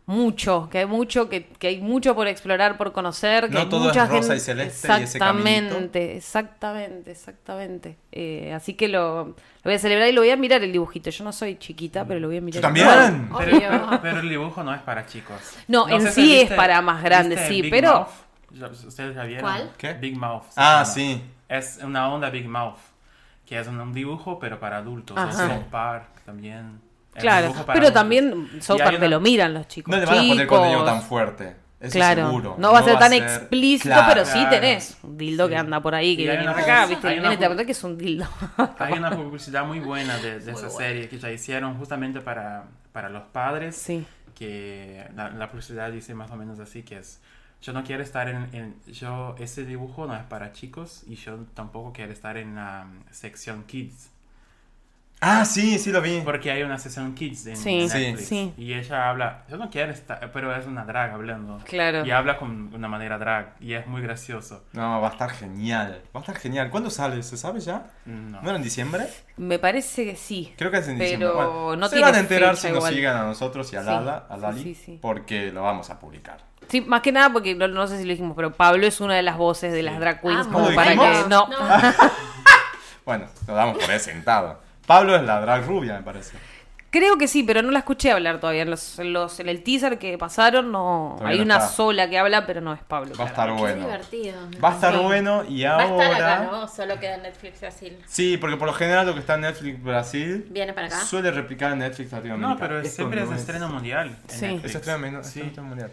mucho, 0.06 0.68
que 0.70 0.78
hay 0.78 0.86
mucho, 0.86 1.28
que, 1.28 1.44
que 1.46 1.68
hay 1.68 1.80
mucho 1.80 2.14
por 2.14 2.26
explorar, 2.28 2.76
por 2.78 2.92
conocer, 2.92 3.44
que 3.48 3.50
No 3.54 3.60
hay 3.60 3.66
todo 3.68 3.80
es 3.82 3.86
mucha 3.88 4.06
rosa 4.06 4.34
y 4.34 4.38
gente- 4.38 4.40
celeste 4.40 4.88
y 4.88 4.90
ese. 4.90 5.02
Exactamente, 5.04 6.16
exactamente, 6.16 7.10
exactamente. 7.10 7.96
Eh, 8.10 8.52
así 8.54 8.72
que 8.74 8.88
lo, 8.88 9.24
lo 9.26 9.34
voy 9.64 9.74
a 9.74 9.78
celebrar 9.78 10.08
y 10.08 10.12
lo 10.12 10.22
voy 10.22 10.30
a 10.30 10.36
mirar 10.36 10.62
el 10.64 10.72
dibujito. 10.72 11.10
Yo 11.10 11.24
no 11.24 11.32
soy 11.32 11.56
chiquita, 11.58 12.04
pero 12.06 12.20
lo 12.20 12.28
voy 12.28 12.38
a 12.38 12.40
mirar. 12.40 12.56
Yo 12.56 12.60
también. 12.62 13.28
Pero, 13.38 14.00
pero 14.02 14.20
el 14.20 14.28
dibujo 14.28 14.62
no 14.62 14.74
es 14.74 14.80
para 14.80 15.04
chicos. 15.06 15.36
No, 15.68 15.88
en 15.88 16.00
sé 16.02 16.12
sí 16.12 16.22
si 16.26 16.40
es 16.40 16.52
para 16.52 16.80
más 16.80 17.02
grandes, 17.04 17.38
¿viste 17.48 17.64
sí, 17.64 17.70
pero- 17.70 17.92
Mouth? 18.00 18.08
¿Ustedes 18.50 19.14
ya 19.14 19.24
vieron? 19.24 19.42
¿Cuál? 19.42 19.72
¿Qué? 19.76 19.94
Big 19.94 20.16
Mouth. 20.16 20.44
Ah, 20.56 20.72
llama. 20.82 20.84
sí. 20.86 21.22
Es 21.48 21.80
una 21.82 22.08
onda 22.12 22.30
Big 22.30 22.48
Mouth, 22.48 22.78
que 23.46 23.58
es 23.58 23.66
un, 23.66 23.92
dibujo, 23.92 24.38
pero 24.38 24.58
para 24.60 24.78
adultos. 24.78 25.16
Ajá. 25.18 25.32
South 25.48 25.64
Park 25.70 26.22
también. 26.24 26.80
Es 27.14 27.22
Claro, 27.22 27.52
pero 27.52 27.70
adultos. 27.72 27.92
también 27.94 28.48
South 28.60 28.76
hay 28.80 28.84
Park 28.84 28.98
te 29.00 29.06
una- 29.06 29.08
lo 29.08 29.20
miran 29.20 29.54
los 29.54 29.66
chicos. 29.68 29.90
No 29.90 29.98
le 29.98 30.06
van 30.06 30.18
a 30.18 30.28
poner 30.28 30.46
contenido 30.46 30.84
tan 30.84 31.02
fuerte. 31.02 31.56
Eso 31.80 31.92
Claro, 31.92 32.26
seguro. 32.26 32.56
no 32.58 32.72
va 32.72 32.80
a 32.80 32.82
ser 32.82 32.98
tan 32.98 33.12
explícito, 33.12 33.94
Claro. 33.94 34.12
pero 34.12 34.24
sí 34.26 34.44
tenés 34.50 34.98
un 35.04 35.16
dildo 35.16 35.44
Sí. 35.46 35.50
que 35.50 35.56
anda 35.56 35.80
por 35.80 35.94
ahí, 35.94 36.16
que 36.16 36.28
hay 36.28 36.36
viene 36.38 36.52
una- 36.52 36.60
acá, 36.62 36.82
hay 36.82 36.88
viste, 36.88 37.06
una- 37.06 37.14
y 37.16 37.20
viene 37.20 37.36
te 37.36 37.38
pregunta 37.38 37.64
que 37.64 37.70
es 37.72 37.84
un 37.84 37.96
dildo. 37.96 38.26
Hay 38.80 38.94
una 38.94 39.10
publicidad 39.12 39.64
muy 39.64 39.78
buena 39.78 40.16
de, 40.18 40.40
de 40.40 40.50
esa 40.52 40.70
serie 40.70 41.08
que 41.08 41.18
ya 41.20 41.30
hicieron 41.30 41.78
justamente 41.78 42.20
para, 42.20 42.64
para 42.92 43.08
los 43.08 43.22
padres. 43.24 43.76
Sí. 43.76 44.04
Que 44.34 45.06
la, 45.14 45.30
la 45.30 45.48
publicidad 45.50 45.92
dice 45.92 46.14
más 46.14 46.30
o 46.32 46.36
menos 46.36 46.58
así, 46.58 46.82
que 46.82 46.98
es, 46.98 47.20
yo 47.62 47.72
no 47.72 47.82
quiero 47.84 48.02
estar 48.02 48.28
en, 48.28 48.48
en- 48.52 48.76
yo, 48.92 49.34
ese 49.38 49.64
dibujo 49.64 50.06
no 50.06 50.14
es 50.16 50.22
para 50.24 50.52
chicos 50.52 51.02
y 51.06 51.16
yo 51.16 51.36
tampoco 51.54 51.92
quiero 51.92 52.12
estar 52.12 52.36
en 52.36 52.54
la 52.54 52.86
um, 52.88 53.02
sección 53.10 53.64
kids. 53.64 54.10
Ah, 55.20 55.44
sí, 55.44 55.80
sí 55.80 55.90
lo 55.90 56.00
vi. 56.00 56.20
Porque 56.20 56.48
hay 56.52 56.62
una 56.62 56.78
sección 56.78 57.12
kids 57.16 57.44
en 57.46 57.56
Sí, 57.56 57.80
en 57.80 57.90
Sí. 57.90 57.98
Netflix. 57.98 58.28
sí. 58.28 58.54
Y 58.56 58.74
ella 58.74 59.10
habla, 59.10 59.42
yo 59.50 59.56
no 59.56 59.68
quiero 59.68 59.90
estar, 59.90 60.30
pero 60.30 60.54
es 60.54 60.64
una 60.64 60.84
drag 60.84 61.10
hablando. 61.10 61.58
Claro. 61.64 62.06
Y 62.06 62.12
habla 62.12 62.36
con 62.38 62.72
una 62.72 62.86
manera 62.86 63.18
drag 63.18 63.56
y 63.58 63.72
es 63.72 63.84
muy 63.88 64.00
gracioso. 64.00 64.64
No, 64.74 65.00
va 65.00 65.08
a 65.08 65.10
estar 65.10 65.30
genial. 65.30 66.02
Va 66.14 66.20
a 66.20 66.22
estar 66.22 66.36
genial. 66.36 66.70
¿Cuándo 66.70 66.88
sale? 66.88 67.20
¿Se 67.24 67.36
sabe 67.36 67.58
ya? 67.58 67.90
No. 68.06 68.40
¿No 68.40 68.48
era 68.48 68.58
en 68.58 68.62
diciembre? 68.62 69.08
Me 69.36 69.58
parece 69.58 70.04
que 70.04 70.14
sí. 70.14 70.54
Creo 70.56 70.70
que 70.70 70.78
es 70.78 70.86
en 70.86 70.98
Pero 70.98 71.10
diciembre. 71.10 71.30
Bueno, 71.34 71.74
no 71.76 71.88
se 71.88 71.96
tiene 71.96 72.10
van 72.12 72.14
a 72.14 72.20
enterar 72.20 72.56
si 72.56 72.70
nos 72.70 72.84
sigan 72.86 73.16
a 73.16 73.24
nosotros 73.24 73.72
y 73.72 73.76
a 73.76 73.80
Sí, 73.80 73.86
Lala, 73.86 74.24
a 74.30 74.36
sí, 74.36 74.40
Lali, 74.40 74.62
sí, 74.62 74.74
sí. 74.76 74.98
porque 75.02 75.50
lo 75.50 75.62
vamos 75.62 75.90
a 75.90 75.98
publicar. 75.98 76.38
Sí, 76.68 76.80
más 76.82 77.00
que 77.00 77.12
nada 77.12 77.32
porque 77.32 77.54
no, 77.54 77.66
no 77.68 77.86
sé 77.86 77.98
si 77.98 78.04
lo 78.04 78.10
dijimos, 78.10 78.34
pero 78.36 78.52
Pablo 78.52 78.86
es 78.86 79.00
una 79.00 79.14
de 79.14 79.22
las 79.22 79.36
voces 79.36 79.72
de 79.72 79.82
las 79.82 79.98
drag 79.98 80.20
queens 80.20 80.46
Ah, 80.46 80.50
como 80.52 80.68
¿lo 80.68 80.74
para 80.74 80.90
dijimos? 80.92 81.22
que 81.24 81.28
no. 81.28 81.48
Bueno, 83.04 83.24
lo 83.46 83.54
damos 83.54 83.78
por 83.78 83.90
ahí 83.90 83.98
sentado. 83.98 84.60
Pablo 84.86 85.16
es 85.16 85.22
la 85.22 85.40
drag 85.40 85.64
rubia, 85.66 85.94
me 85.94 86.02
parece. 86.02 86.36
Creo 86.90 87.18
que 87.18 87.28
sí, 87.28 87.42
pero 87.42 87.60
no 87.60 87.70
la 87.70 87.80
escuché 87.80 88.10
hablar 88.12 88.40
todavía. 88.40 88.62
En, 88.62 88.70
los, 88.70 88.98
en, 88.98 89.12
los- 89.12 89.40
en 89.40 89.48
el 89.50 89.62
teaser 89.62 89.98
que 89.98 90.16
pasaron 90.16 90.72
no 90.72 91.14
Todavía 91.18 91.32
hay 91.34 91.38
no 91.38 91.44
una 91.44 91.56
está. 91.56 91.68
sola 91.68 92.08
que 92.08 92.18
habla, 92.18 92.46
pero 92.46 92.62
no 92.62 92.72
es 92.72 92.80
Pablo. 92.82 93.14
Va 93.18 93.24
a 93.24 93.28
estar 93.28 93.46
claramente. 93.48 93.74
Qué 93.74 93.80
bueno. 93.86 93.86
divertido. 93.86 94.60
Va 94.64 94.68
a 94.70 94.74
estar 94.74 94.98
bueno 94.98 95.44
y 95.46 95.64
Va 95.64 95.70
a 95.70 95.82
ahora... 95.82 96.04
estar 96.12 96.22
acá, 96.22 96.48
¿no? 96.50 96.68
Solo 96.68 96.98
queda 96.98 97.14
en 97.16 97.22
Netflix 97.22 97.60
Brasil. 97.60 97.98
Sí, 98.06 98.38
porque 98.38 98.56
por 98.56 98.66
lo 98.68 98.72
general 98.74 99.06
lo 99.06 99.12
que 99.14 99.20
está 99.20 99.34
en 99.34 99.42
Netflix 99.42 99.82
Brasil 99.82 100.46
Viene 100.50 100.72
para 100.72 100.86
acá. 100.86 101.00
suele 101.00 101.30
replicar 101.30 101.72
en 101.72 101.80
Netflix 101.80 102.10
Latinoamérica. 102.12 102.54
No, 102.54 102.58
pero 102.58 102.80
Esto 102.80 102.94
siempre 102.96 103.22
es 103.22 103.28
no 103.28 103.36
estreno 103.36 103.68
mundial. 103.68 104.16
Sí. 104.28 104.60
Es 104.64 104.74
estreno, 104.74 105.22
Sí. 105.24 105.40
estreno 105.42 105.68
mundial. 105.68 105.90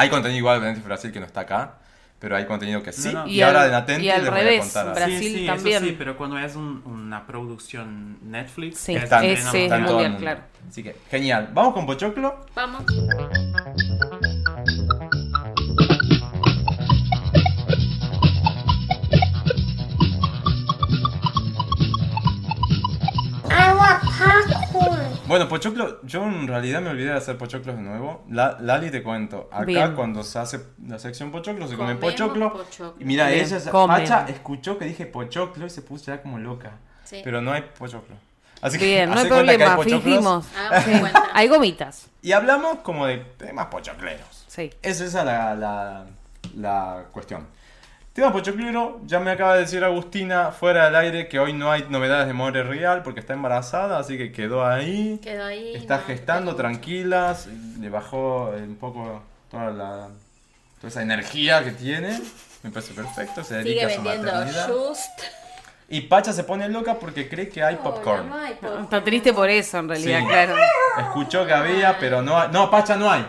Hay 0.00 0.08
contenido 0.08 0.38
igual 0.38 0.62
de 0.62 0.72
Brasil 0.80 1.12
que 1.12 1.20
no 1.20 1.26
está 1.26 1.40
acá, 1.42 1.74
pero 2.18 2.36
hay 2.36 2.46
contenido 2.46 2.82
que 2.82 2.90
sí. 2.92 3.12
No, 3.12 3.24
no. 3.24 3.26
Y, 3.28 3.34
Y 3.34 3.42
ahora 3.42 3.66
en 3.66 3.74
Atenti 3.74 4.06
y 4.06 4.10
al 4.10 4.22
les 4.22 4.30
voy 4.30 4.40
a 4.40 4.42
revés, 4.42 4.60
contar. 4.60 4.94
Brasil 4.94 5.18
sí, 5.18 5.34
sí, 5.40 5.46
también. 5.46 5.76
Eso 5.76 5.86
sí, 5.86 5.94
pero 5.98 6.16
cuando 6.16 6.38
es 6.38 6.56
un- 6.56 6.82
una 6.86 7.26
producción 7.26 8.18
Netflix, 8.22 8.78
Sí, 8.78 8.94
es 8.96 9.04
es 9.04 9.54
el 9.54 9.82
mundial, 9.82 10.16
claro. 10.18 10.40
Así 10.68 10.82
que, 10.82 10.96
genial. 11.10 11.50
¿Vamos 11.52 11.74
con 11.74 11.84
Pochoclo? 11.86 12.46
Vamos. 12.54 12.84
Bueno, 25.30 25.48
Pochoclo, 25.48 26.00
yo 26.02 26.24
en 26.24 26.48
realidad 26.48 26.80
me 26.80 26.90
olvidé 26.90 27.10
de 27.10 27.16
hacer 27.18 27.38
Pochoclos 27.38 27.76
de 27.76 27.82
nuevo. 27.82 28.24
La, 28.28 28.56
Lali 28.60 28.90
te 28.90 29.00
cuento. 29.00 29.48
Acá 29.52 29.64
Bien. 29.64 29.94
cuando 29.94 30.24
se 30.24 30.36
hace 30.40 30.60
la 30.84 30.98
sección 30.98 31.30
Pochoclo, 31.30 31.68
se 31.68 31.76
come 31.76 31.94
Pochoclo. 31.94 32.52
pochoclo. 32.52 32.96
Y 32.98 33.04
mira, 33.04 33.28
Bien, 33.28 33.44
ella, 33.44 33.70
comen. 33.70 33.98
Pacha, 33.98 34.26
escuchó 34.28 34.76
que 34.76 34.86
dije 34.86 35.06
Pochoclo 35.06 35.66
y 35.66 35.70
se 35.70 35.82
puso 35.82 36.06
ya 36.06 36.20
como 36.20 36.40
loca. 36.40 36.72
Sí. 37.04 37.20
Pero 37.22 37.40
no 37.40 37.52
hay 37.52 37.62
Pochoclo. 37.78 38.16
Así 38.60 38.76
que 38.76 38.86
Bien, 38.86 39.08
no 39.08 39.20
hay 39.20 39.28
que 39.28 39.32
hay 39.32 39.38
problema, 39.44 39.76
pochoclos. 39.76 40.02
fingimos. 40.02 40.46
Cuenta. 41.00 41.28
Hay 41.32 41.46
gomitas. 41.46 42.08
Y 42.22 42.32
hablamos 42.32 42.78
como 42.80 43.06
de 43.06 43.18
temas 43.18 43.66
pochocleros. 43.66 44.44
Sí. 44.48 44.68
Es 44.82 45.00
esa 45.00 45.22
la, 45.22 45.54
la, 45.54 46.06
la 46.56 47.04
cuestión. 47.12 47.46
Tema 48.20 48.34
pochoclero, 48.34 49.00
ya 49.06 49.18
me 49.18 49.30
acaba 49.30 49.54
de 49.54 49.60
decir 49.60 49.82
Agustina 49.82 50.50
fuera 50.50 50.84
del 50.84 50.96
aire 50.96 51.26
que 51.26 51.38
hoy 51.38 51.54
no 51.54 51.72
hay 51.72 51.86
novedades 51.88 52.26
de 52.26 52.34
More 52.34 52.64
Real 52.64 53.02
porque 53.02 53.20
está 53.20 53.32
embarazada, 53.32 53.98
así 53.98 54.18
que 54.18 54.30
quedó 54.30 54.62
ahí. 54.66 55.18
Quedó 55.22 55.46
ahí. 55.46 55.74
Está 55.74 55.96
no, 55.96 56.02
gestando 56.02 56.50
no. 56.50 56.56
tranquilas, 56.58 57.46
le 57.46 57.88
bajó 57.88 58.50
un 58.50 58.76
poco 58.76 59.22
toda 59.50 59.70
la 59.70 60.08
toda 60.76 60.88
esa 60.88 61.00
energía 61.00 61.64
que 61.64 61.70
tiene. 61.70 62.20
Me 62.62 62.70
parece 62.70 62.92
perfecto, 62.92 63.42
se 63.42 63.54
dedica 63.54 63.70
Sigue 63.70 63.84
a 63.84 63.96
su 63.96 64.02
vendiendo 64.02 64.32
maternidad. 64.32 64.68
Just. 64.68 65.22
Y 65.88 66.02
Pacha 66.02 66.34
se 66.34 66.44
pone 66.44 66.68
loca 66.68 66.98
porque 66.98 67.26
cree 67.26 67.48
que 67.48 67.62
hay 67.64 67.76
popcorn. 67.76 68.30
Hola, 68.30 68.36
no 68.36 68.44
hay 68.44 68.52
popcorn. 68.52 68.84
Está 68.84 69.02
triste 69.02 69.32
por 69.32 69.48
eso, 69.48 69.78
en 69.78 69.88
realidad, 69.88 70.20
Sí. 70.20 70.26
claro. 70.26 70.56
Escuchó 70.98 71.46
que 71.46 71.54
había, 71.54 71.98
pero 71.98 72.20
no 72.20 72.38
hay. 72.38 72.50
No, 72.52 72.70
Pacha 72.70 72.96
no 72.96 73.10
hay. 73.10 73.26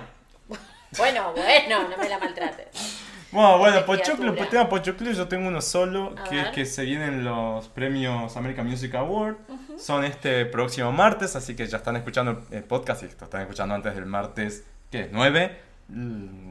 Bueno, 0.98 1.32
bueno, 1.32 1.88
no 1.88 1.98
me 1.98 2.10
la 2.10 2.20
maltrates. 2.20 3.01
Bueno, 3.32 3.58
bueno, 3.60 3.86
Pochoclo, 3.86 4.36
pues 4.36 4.50
tema 4.50 4.68
Pochoclo, 4.68 5.12
yo 5.12 5.28
tengo 5.28 5.48
uno 5.48 5.62
solo, 5.62 6.14
A 6.18 6.24
que, 6.26 6.36
ver. 6.36 6.52
que 6.52 6.66
se 6.66 6.84
vienen 6.84 7.24
los 7.24 7.70
premios 7.70 8.36
American 8.36 8.68
Music 8.68 8.94
Award. 8.96 9.36
Son 9.78 10.04
este 10.04 10.46
próximo 10.46 10.92
martes, 10.92 11.36
así 11.36 11.56
que 11.56 11.66
ya 11.66 11.78
están 11.78 11.96
escuchando 11.96 12.44
el 12.52 12.64
podcast 12.64 13.04
y 13.04 13.06
esto 13.06 13.26
están 13.26 13.42
escuchando 13.42 13.74
antes 13.74 13.96
del 13.96 14.06
martes, 14.06 14.66
¿qué 14.92 15.02
es? 15.04 15.08
9. 15.12 15.58
Mm, 15.88 16.50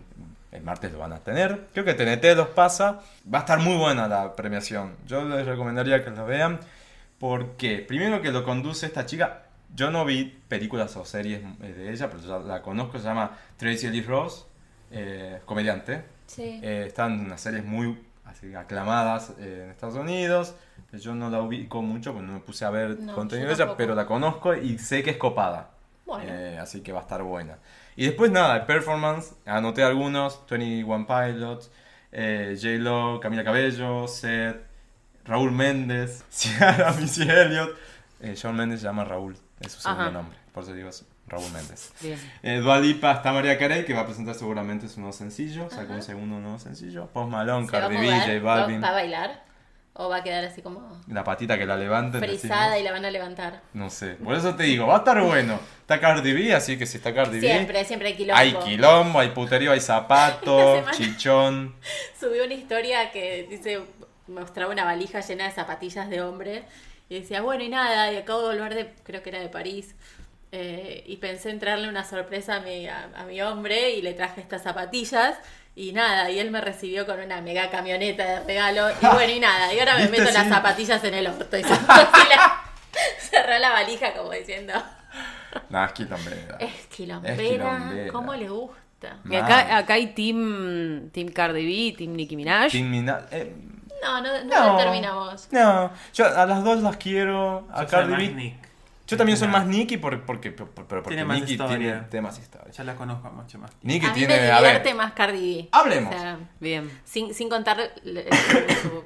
El 0.53 0.63
martes 0.63 0.91
lo 0.93 0.99
van 0.99 1.13
a 1.13 1.19
tener. 1.19 1.69
Creo 1.73 1.85
que 1.85 1.95
TNT 1.95 2.35
los 2.37 2.49
pasa. 2.49 3.01
Va 3.33 3.39
a 3.39 3.41
estar 3.43 3.59
muy 3.61 3.77
buena 3.77 4.09
la 4.09 4.35
premiación. 4.35 4.97
Yo 5.07 5.23
les 5.25 5.47
recomendaría 5.47 6.03
que 6.05 6.11
lo 6.11 6.27
vean. 6.27 6.59
Porque, 7.19 7.85
primero 7.87 8.21
que 8.23 8.33
lo 8.33 8.43
conduce 8.43 8.87
esta 8.87 9.05
chica. 9.07 9.43
Yo 9.75 9.91
no 9.91 10.05
vi 10.05 10.25
películas 10.49 10.97
o 10.97 11.05
series 11.05 11.43
eh, 11.63 11.73
de 11.73 11.93
ella, 11.93 12.09
pero 12.11 12.23
ya 12.23 12.39
la 12.39 12.63
conozco. 12.63 12.99
Se 12.99 13.05
llama 13.05 13.37
Tracy 13.59 13.87
Ellis 13.87 14.07
Ross, 14.07 14.47
eh, 14.91 15.39
comediante. 15.45 16.03
Sí. 16.31 16.61
Eh, 16.63 16.85
están 16.87 17.19
unas 17.21 17.41
series 17.41 17.65
muy 17.65 17.99
así, 18.25 18.55
aclamadas 18.55 19.33
eh, 19.41 19.63
en 19.65 19.71
Estados 19.71 19.97
Unidos. 19.97 20.55
Yo 20.93 21.15
no 21.15 21.29
la 21.29 21.43
ubico 21.43 21.83
mucho, 21.83 22.13
porque 22.13 22.27
no 22.27 22.35
me 22.35 22.41
puse 22.41 22.65
a 22.65 22.71
ver 22.71 22.99
No, 23.01 23.15
contenido 23.15 23.49
de 23.49 23.55
ella, 23.55 23.77
pero 23.77 23.97
la 23.97 24.07
conozco 24.07 24.55
y 24.55 24.79
sé 24.79 25.03
que 25.03 25.11
es 25.11 25.17
copada. 25.17 25.71
Bueno. 26.07 26.31
Eh, 26.33 26.57
así 26.61 26.83
que 26.83 26.93
va 26.93 27.01
a 27.01 27.03
estar 27.03 27.23
buena. 27.25 27.59
Y 27.97 28.05
después 28.07 28.31
nada, 28.31 28.65
performance, 28.65 29.35
anoté 29.45 29.83
algunos, 29.83 30.41
21 30.49 31.07
Pilots, 31.07 31.71
J-Lo, 32.13 33.19
Camila 33.21 33.43
Cabello, 33.43 34.07
Seth, 34.07 34.57
Raúl 35.25 35.51
Méndez, 35.51 36.25
Ciara, 36.31 36.93
Missy 36.93 37.29
Elliott. 37.29 37.77
Shawn 38.23 38.57
Méndez 38.57 38.81
se 38.81 38.87
llama 38.87 39.05
Raúl, 39.05 39.35
es 39.61 39.73
su 39.73 39.81
segundo 39.81 40.03
Ajá. 40.03 40.11
nombre, 40.13 40.39
por 40.53 40.63
eso 40.63 40.75
digo 40.75 40.91
Raúl 41.31 41.51
Méndez. 41.53 41.93
Bien. 42.01 42.19
Eh, 42.43 42.57
Dua 42.59 42.79
Lipa 42.81 43.13
está 43.13 43.33
María 43.33 43.57
Carey, 43.57 43.85
que 43.85 43.95
va 43.95 44.01
a 44.01 44.07
presentar 44.07 44.35
seguramente 44.35 44.89
su 44.89 45.01
nuevo 45.01 45.13
sencillo. 45.13 45.71
Sacó 45.71 45.93
un 45.95 46.03
segundo 46.03 46.41
nuevo 46.41 46.59
sencillo. 46.59 47.07
Post 47.13 47.31
Malone, 47.31 47.67
¿Se 47.67 47.73
va 47.73 47.79
a 47.79 47.81
Cardi 47.89 47.97
B? 47.97 48.21
J 48.21 48.33
¿Va- 48.45 48.61
Balvin. 48.61 48.83
¿Va 48.83 48.89
a 48.89 48.93
bailar? 48.93 49.51
¿O 49.93 50.09
va 50.09 50.19
a 50.19 50.23
quedar 50.23 50.45
así 50.45 50.63
como 50.63 51.01
La 51.09 51.25
patita 51.25 51.59
que 51.59 51.67
la 51.67 51.77
levanten. 51.77 52.21
frisada 52.21 52.79
y 52.79 52.83
la 52.83 52.93
van 52.93 53.05
a 53.05 53.11
levantar? 53.11 53.61
No 53.75 53.91
sé. 53.91 54.15
Por 54.15 54.35
eso 54.35 54.55
te 54.55 54.63
digo, 54.65 54.87
va 54.87 54.95
a 54.97 54.99
estar 54.99 55.21
bueno. 55.23 55.61
Está 55.83 56.01
Cardi 56.01 56.33
B, 56.33 56.55
así 56.55 56.79
que 56.79 56.87
si 56.87 56.97
está 56.99 57.13
Cardi 57.15 57.39
B. 57.41 57.47
Siempre, 57.47 57.85
siempre 57.85 58.09
hay 58.09 58.15
quilombo. 58.17 58.39
Hay 58.41 58.55
quilombo, 58.55 59.21
hay 59.21 59.29
puterío, 59.31 59.73
hay 59.73 59.81
zapato, 59.81 60.83
chichón. 60.93 61.75
Subí 62.21 62.39
una 62.41 62.55
historia 62.55 63.11
que 63.11 63.47
dice, 63.51 63.81
mostraba 64.29 64.73
una 64.73 64.85
valija 64.85 65.21
llena 65.21 65.45
de 65.45 65.51
zapatillas 65.53 66.09
de 66.09 66.23
hombre 66.23 66.63
y 67.09 67.21
decía, 67.21 67.43
bueno, 67.43 67.63
y 67.65 67.69
nada, 67.69 68.13
y 68.13 68.17
acabo 68.17 68.49
de 68.49 68.55
volver 68.57 68.75
de, 68.75 68.95
creo 69.03 69.23
que 69.23 69.31
era 69.31 69.41
de 69.41 69.49
París, 69.49 69.95
eh, 70.53 71.05
y 71.07 71.17
pensé 71.19 71.51
en 71.51 71.59
traerle 71.61 71.89
una 71.89 72.05
sorpresa 72.05 72.57
a 72.57 72.61
mi, 72.61 72.87
a, 72.89 73.09
a 73.17 73.25
mi 73.25 73.41
hombre 73.43 73.91
y 73.91 74.03
le 74.03 74.15
traje 74.15 74.41
estas 74.41 74.63
zapatillas. 74.63 75.37
Y 75.77 75.93
nada, 75.93 76.29
y 76.31 76.39
él 76.41 76.51
me 76.51 76.61
recibió 76.61 77.07
con 77.07 77.21
una 77.21 77.41
mega 77.41 77.71
camioneta 77.71 78.25
de 78.25 78.41
regalo. 78.41 78.89
Y 78.91 79.07
bueno, 79.07 79.33
y 79.33 79.41
nada, 79.41 79.73
y 79.73 79.79
ahora 79.79 79.97
me 79.97 80.09
meto 80.09 80.25
las 80.31 80.49
zapatillas 80.49 81.03
en 81.05 81.15
el 81.15 81.27
orto. 81.29 81.57
Y 81.57 81.63
cerró, 81.63 81.87
la- 81.87 82.63
cerró 83.21 83.59
la 83.59 83.71
valija 83.71 84.13
como 84.15 84.33
diciendo, 84.33 84.75
Nah, 85.69 85.87
es 85.87 85.93
quilombera. 85.93 86.57
es 86.59 86.87
quilombera, 86.87 87.37
quilombera. 87.37 88.13
¿cómo 88.13 88.35
le 88.35 88.49
gusta? 88.49 89.17
Y 89.29 89.35
acá, 89.37 89.79
acá 89.79 89.95
hay 89.95 90.09
team, 90.09 91.11
team 91.11 91.29
Cardi 91.29 91.65
B, 91.65 91.97
team 91.97 92.13
Nicki 92.15 92.37
Minaj. 92.37 92.71
Team 92.73 92.93
eh, 93.31 93.55
No, 94.03 94.21
no, 94.21 94.45
no, 94.45 94.67
No. 94.73 94.77
terminamos. 94.77 95.49
no, 95.53 95.91
yo 96.13 96.27
a 96.27 96.47
las 96.47 96.63
dos 96.65 96.83
las 96.83 96.97
quiero. 96.99 97.67
A 97.73 97.83
Yo 97.85 97.89
Cardi 97.89 98.29
B. 98.29 98.57
Yo 99.11 99.17
también 99.17 99.37
soy 99.37 99.49
más 99.49 99.67
Nicky 99.67 99.97
por- 99.97 100.23
porque, 100.25 100.53
por- 100.53 100.71
por- 100.71 100.87
pero 100.87 101.03
porque 101.03 101.17
Tiene 101.17 101.27
más 101.27 101.41
Nicki 101.41 101.53
historia. 101.53 101.77
tiene, 101.79 102.01
tiene 102.09 102.23
más 102.27 102.39
historia. 102.39 102.71
Ya 102.73 102.85
la 102.85 102.95
conozco 102.95 103.29
mucho 103.31 103.59
más. 103.59 103.71
A 103.73 103.75
mí 103.83 104.01
tiene. 104.15 104.37
me 104.41 104.51
A 104.53 104.61
ver, 104.61 104.95
más 104.95 105.13
Cardi 105.13 105.63
B. 105.63 105.69
Hablemos. 105.73 106.15
O 106.15 106.19
sea, 106.19 106.39
Bien. 106.61 106.91
sin, 107.05 107.35
sin 107.35 107.49
contar 107.49 107.77
le- 108.05 108.25
su- 108.83 109.05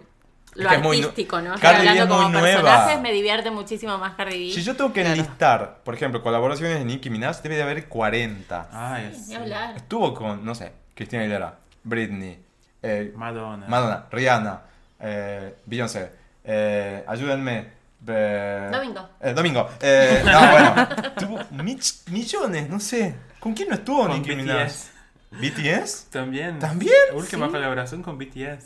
lo 0.57 0.69
que 0.69 0.75
es 0.77 0.83
muy 0.83 1.01
nu- 1.01 1.09
artístico, 1.09 1.41
¿no? 1.41 1.55
Cardi 1.59 1.83
B 1.83 1.89
Hablando 1.89 2.03
es 2.15 2.21
como 2.21 2.23
muy 2.29 2.41
nueva. 2.41 2.63
personajes, 2.63 3.01
me 3.01 3.13
divierte 3.13 3.51
muchísimo 3.51 3.97
más 3.99 4.15
Cardi 4.15 4.49
B. 4.49 4.55
si 4.55 4.63
yo 4.63 4.77
tengo 4.77 4.93
que 4.93 5.01
enlistar, 5.07 5.81
por 5.85 5.95
ejemplo, 5.95 6.23
colaboraciones 6.23 6.79
de 6.79 6.85
Nicki 6.85 7.09
Minaj, 7.11 7.41
debe 7.43 7.57
de 7.57 7.63
haber 7.63 7.89
40. 7.89 8.69
Ay, 8.73 9.15
sí. 9.15 9.35
hablar. 9.35 9.75
Estuvo 9.77 10.13
con, 10.13 10.45
no 10.45 10.55
sé, 10.55 10.71
Cristina 10.95 11.23
Aguilera, 11.23 11.59
Britney, 11.83 12.39
eh, 12.83 13.13
Madonna. 13.17 13.67
Madonna, 13.69 14.05
Rihanna, 14.13 14.61
eh, 15.01 15.55
Beyoncé, 15.65 16.13
eh, 16.45 17.03
ayúdenme. 17.09 17.84
Eh, 18.09 18.69
Domingo. 18.73 19.09
eh, 19.21 19.33
Domingo. 19.33 19.71
Eh, 19.81 20.23
no, 20.25 20.51
bueno. 20.51 20.89
Tuvo 21.19 21.39
mich- 21.63 22.09
millones, 22.11 22.69
no 22.69 22.81
sé. 22.81 23.15
¿Con 23.41 23.55
quién 23.55 23.69
no 23.69 23.75
estuvo 23.75 24.09
Nicki 24.09 24.35
Minaj? 24.35 24.69
BTS. 24.69 24.91
¿BTS? 25.33 26.11
También. 26.11 26.59
¿También? 26.59 26.93
Última 27.13 27.47
Sí. 27.47 27.53
colaboración 27.53 28.03
con 28.03 28.17
BTS. 28.19 28.65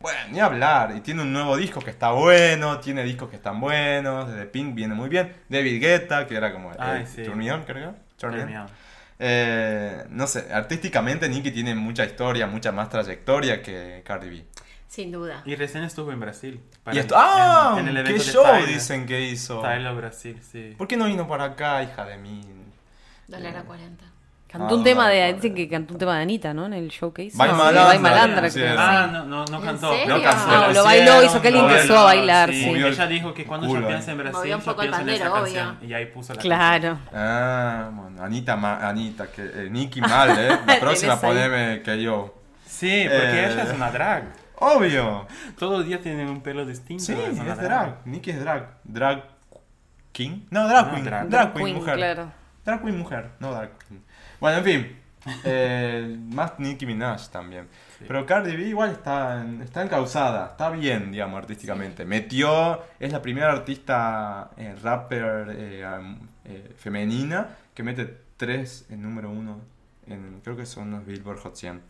Bueno, 0.00 0.18
ni 0.30 0.40
hablar. 0.40 0.94
Y 0.96 1.00
tiene 1.00 1.22
un 1.22 1.32
nuevo 1.32 1.56
disco 1.56 1.80
que 1.80 1.90
está 1.90 2.10
bueno, 2.10 2.80
tiene 2.80 3.04
discos 3.04 3.28
que 3.30 3.36
están 3.36 3.60
buenos. 3.60 4.32
De 4.32 4.46
Pink 4.46 4.74
viene 4.74 4.94
muy 4.94 5.08
bien. 5.08 5.32
David 5.48 5.80
Guetta, 5.80 6.26
que 6.26 6.34
era 6.36 6.52
como 6.52 6.72
el 6.72 6.76
Ay, 6.80 7.06
sí. 7.06 7.22
Turn 7.22 7.38
Me 7.38 7.52
On, 7.52 7.62
creo. 7.64 7.94
Turn 8.16 8.32
Me 8.32 8.40
On. 8.40 8.46
Terminado. 8.46 8.70
Eh, 9.24 10.04
no 10.08 10.26
sé, 10.26 10.48
artísticamente 10.52 11.28
Nicki 11.28 11.52
tiene 11.52 11.76
mucha 11.76 12.04
historia, 12.04 12.48
mucha 12.48 12.72
más 12.72 12.88
trayectoria 12.88 13.62
que 13.62 14.02
Cardi 14.04 14.28
B. 14.30 14.44
Sin 14.92 15.10
duda. 15.10 15.40
Y 15.46 15.54
recién 15.56 15.84
estuvo 15.84 16.12
en 16.12 16.20
Brasil. 16.20 16.60
para 16.84 16.94
Y 16.94 16.98
esto, 17.00 17.14
¡Ah! 17.16 17.76
en- 17.78 17.88
en 17.88 17.96
el 17.96 18.04
¿Qué 18.04 18.18
show 18.18 18.44
Tyler. 18.44 18.66
dicen 18.68 19.06
que 19.06 19.22
hizo? 19.22 19.62
Tyler 19.62 19.94
Brasil, 19.94 20.38
sí. 20.42 20.74
¿Por 20.76 20.86
qué 20.86 20.98
no 20.98 21.06
vino 21.06 21.26
para 21.26 21.44
acá, 21.44 21.82
hija 21.82 22.04
de 22.04 22.18
mí? 22.18 22.42
Dólar 23.26 23.56
a 23.56 23.62
40. 23.62 24.04
Cantó 24.48 24.74
Ah, 24.74 24.76
un 24.76 24.84
tema 24.84 25.08
de. 25.08 25.32
Dicen 25.32 25.54
que 25.54 25.66
cantó 25.66 25.94
un 25.94 25.98
tema 25.98 26.16
de 26.16 26.22
Anita, 26.24 26.52
¿no? 26.52 26.66
En 26.66 26.74
el 26.74 26.90
showcase. 26.90 27.30
Vai 27.38 27.48
Sí, 27.48 27.54
Malandra, 27.56 27.98
Malandra, 28.00 28.50
sí, 28.50 28.58
creo. 28.60 28.72
sí. 28.72 28.76
Ah, 28.78 29.08
no, 29.10 29.24
no, 29.24 29.44
no 29.46 29.58
¿En 29.60 29.64
cantó. 29.64 29.94
No. 30.06 30.18
No, 30.18 30.72
lo 30.74 30.84
bailó, 30.84 31.22
hizo 31.24 31.40
que 31.40 31.50
Lo 31.50 31.60
empezó 31.60 31.96
a 31.98 32.02
bailar, 32.04 32.50
Sí, 32.50 32.62
sí. 32.64 32.70
Ella 32.74 33.06
dijo 33.06 33.32
que 33.32 33.46
cuando 33.46 33.66
yo 33.74 33.86
pienso 33.88 34.10
en 34.10 34.18
Brasil, 34.18 34.50
yo 34.50 34.58
pienso 34.58 34.82
en 34.82 34.88
esa 34.88 34.96
pandero, 34.98 35.32
canción. 35.32 35.76
obvio. 35.78 35.88
Y 35.88 35.94
ahí 35.94 36.04
puso 36.04 36.34
la 36.34 36.42
Claro. 36.42 36.98
Ah, 37.14 37.88
bueno, 37.94 38.22
Anita, 38.22 38.56
ma- 38.56 38.86
Anita, 38.86 39.28
que 39.28 39.40
eh, 39.42 39.68
Nicki 39.70 40.02
mal, 40.02 40.36
¿eh? 40.38 40.58
La 40.66 40.80
próxima 40.80 41.18
poneme 41.18 41.80
que 41.82 42.02
yo. 42.02 42.34
canción. 42.34 42.42
Sí, 42.66 43.04
porque 43.08 43.40
Eh. 43.40 43.52
ella 43.52 43.62
es 43.62 43.72
una 43.74 43.90
drag. 43.90 44.41
Obvio. 44.62 45.26
Todos 45.58 45.78
los 45.78 45.86
días 45.86 46.00
tienen 46.00 46.28
un 46.28 46.40
pelo 46.40 46.64
distinto. 46.64 47.02
Sí, 47.02 47.12
es 47.14 47.38
una 47.38 47.56
drag. 47.56 48.06
Nicki 48.06 48.30
es 48.30 48.40
drag. 48.40 48.68
Drag 48.84 49.24
King. 50.12 50.42
No, 50.50 50.68
drag 50.68 50.86
No, 50.86 50.92
queen. 50.92 51.04
drag. 51.04 51.28
Drag, 51.28 51.52
queen, 51.52 51.64
Queen, 51.64 51.76
mujer. 51.76 51.96
claro. 51.96 52.32
Drag 52.64 52.80
queen 52.82 52.98
mujer, 52.98 53.30
no 53.40 53.52
drag 53.52 53.70
queen. 53.88 54.02
Bueno, 54.40 54.58
en 54.58 54.64
fin. 54.64 54.96
Eh, 55.44 56.16
más 56.32 56.58
Nicki 56.58 56.84
Minaj 56.84 57.28
también. 57.28 57.68
Sí. 57.96 58.06
Pero 58.08 58.26
Cardi 58.26 58.56
B 58.56 58.64
igual 58.64 58.90
está, 58.90 59.46
está 59.62 59.82
encausada, 59.82 60.48
está 60.50 60.68
bien, 60.70 61.12
digamos, 61.12 61.38
artísticamente. 61.38 62.04
Metió, 62.04 62.82
es 62.98 63.12
la 63.12 63.22
primera 63.22 63.52
artista 63.52 64.50
eh, 64.56 64.74
rapper 64.82 65.46
eh, 65.56 65.84
eh, 66.44 66.74
femenina 66.76 67.50
que 67.72 67.84
mete 67.84 68.18
tres 68.36 68.86
en 68.90 69.00
número 69.02 69.30
uno. 69.30 69.60
En, 70.08 70.40
creo 70.42 70.56
que 70.56 70.66
son 70.66 70.90
los 70.90 71.06
Billboard 71.06 71.38
Hot 71.38 71.54
100. 71.54 71.80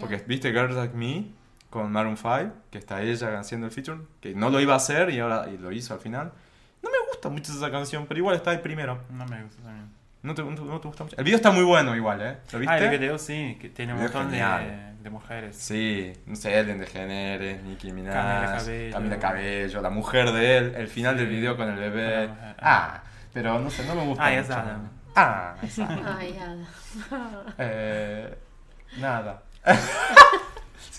Porque 0.00 0.16
viste 0.26 0.50
Girls 0.50 0.74
Like 0.74 0.96
Me 0.96 1.26
con 1.70 1.90
Maroon 1.92 2.16
5, 2.16 2.52
que 2.70 2.78
está 2.78 3.00
ella 3.02 3.38
haciendo 3.38 3.66
el 3.66 3.72
feature, 3.72 4.00
que 4.20 4.34
no 4.34 4.50
lo 4.50 4.60
iba 4.60 4.74
a 4.74 4.76
hacer 4.76 5.10
y 5.10 5.20
ahora 5.20 5.48
y 5.48 5.56
lo 5.56 5.72
hizo 5.72 5.94
al 5.94 6.00
final. 6.00 6.32
No 6.82 6.90
me 6.90 6.96
gusta 7.10 7.28
mucho 7.28 7.52
esa 7.52 7.70
canción, 7.70 8.06
pero 8.06 8.18
igual 8.18 8.36
está 8.36 8.50
ahí 8.50 8.58
primero. 8.58 9.00
No 9.10 9.24
me 9.26 9.42
gusta 9.44 9.62
también. 9.62 9.88
¿No 10.22 10.34
te, 10.34 10.42
no 10.42 10.50
no 10.50 10.80
te 10.80 10.88
gusta 10.88 11.04
mucho? 11.04 11.16
El 11.16 11.24
video 11.24 11.36
está 11.36 11.50
muy 11.50 11.64
bueno 11.64 11.96
igual, 11.96 12.20
¿eh? 12.20 12.36
¿Lo 12.52 12.58
viste? 12.58 12.74
Ah, 12.74 12.78
el 12.78 12.90
video 12.98 13.16
sí, 13.18 13.56
que 13.60 13.70
tiene 13.70 13.94
un 13.94 14.00
montón 14.02 14.30
de, 14.30 14.38
de 15.02 15.08
mujeres. 15.10 15.56
Sí, 15.56 16.12
no 16.26 16.36
sé, 16.36 16.58
Ellen 16.58 16.78
DeGeneres, 16.78 17.62
Nicki 17.62 17.90
Minaj, 17.92 18.14
Camila 18.14 18.56
Cabello. 18.58 18.92
Camila 18.92 19.18
Cabello, 19.18 19.80
la 19.80 19.90
mujer 19.90 20.32
de 20.32 20.58
él, 20.58 20.74
el 20.76 20.88
final 20.88 21.16
del 21.16 21.26
Sí, 21.28 21.34
video 21.36 21.56
con 21.56 21.68
el 21.70 21.76
bebé. 21.78 22.28
mujer. 22.28 22.54
Ah, 22.60 23.02
pero 23.32 23.58
no 23.60 23.70
sé, 23.70 23.86
no 23.86 23.94
me 23.94 24.04
gusta 24.04 24.24
Ah, 24.26 24.30
mucho. 24.30 24.40
es 24.42 24.50
Adam. 24.50 24.88
Ah, 25.16 25.54
es 25.62 25.78
Adam. 25.78 26.04
Ay, 26.18 26.38
Ada. 26.38 27.54
Eh, 27.58 28.38
nada. 28.98 29.42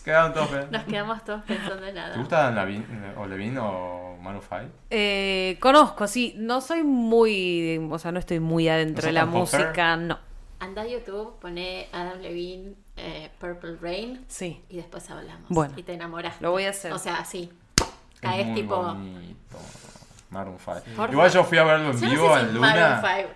Se 0.01 0.05
quedaron 0.05 0.33
todos. 0.33 0.51
¿eh? 0.53 0.67
Nos 0.71 0.83
quedamos 0.85 1.23
todos 1.23 1.43
pensando 1.43 1.85
en 1.85 1.93
nada. 1.93 2.13
¿Te 2.13 2.19
gusta 2.19 2.41
Dan 2.43 2.55
Lavin, 2.55 2.85
o 3.17 3.27
Levine 3.27 3.59
o 3.59 4.17
Maroon 4.19 4.41
5? 4.41 4.61
Eh, 4.89 5.57
conozco, 5.59 6.07
sí. 6.07 6.33
No 6.37 6.59
soy 6.59 6.81
muy. 6.81 7.77
O 7.91 7.99
sea, 7.99 8.11
no 8.11 8.17
estoy 8.17 8.39
muy 8.39 8.67
adentro 8.67 9.03
¿No 9.03 9.07
de 9.07 9.13
la 9.13 9.25
música, 9.27 9.95
no. 9.97 10.17
Anda 10.59 10.81
a 10.81 10.87
YouTube, 10.87 11.39
pone 11.39 11.87
Adam 11.91 12.19
Levine 12.19 12.73
eh, 12.97 13.29
Purple 13.39 13.77
Rain 13.79 14.25
Sí. 14.27 14.63
y 14.69 14.77
después 14.77 15.07
hablamos. 15.11 15.45
Bueno. 15.49 15.73
Y 15.77 15.83
te 15.83 15.93
enamoras. 15.93 16.41
Lo 16.41 16.49
voy 16.51 16.65
a 16.65 16.71
hacer. 16.71 16.93
O 16.93 16.97
sea, 16.99 17.17
así. 17.17 17.51
Es 17.77 18.19
Caes 18.21 18.53
tipo. 18.55 18.77
bonito. 18.77 19.57
Maroon 20.31 20.57
5. 20.57 20.79
Por 20.95 21.11
Igual 21.11 21.31
yo 21.31 21.43
fui 21.43 21.57
a 21.59 21.63
verlo 21.63 21.91
en 21.91 21.99
Yo 21.99 22.05
no 22.05 22.11
vivo 22.11 22.33
sé 22.35 22.41
si 22.41 22.47
en 22.49 22.59
Maroon 22.59 22.83
Luna. 22.89 23.01
5, 23.17 23.29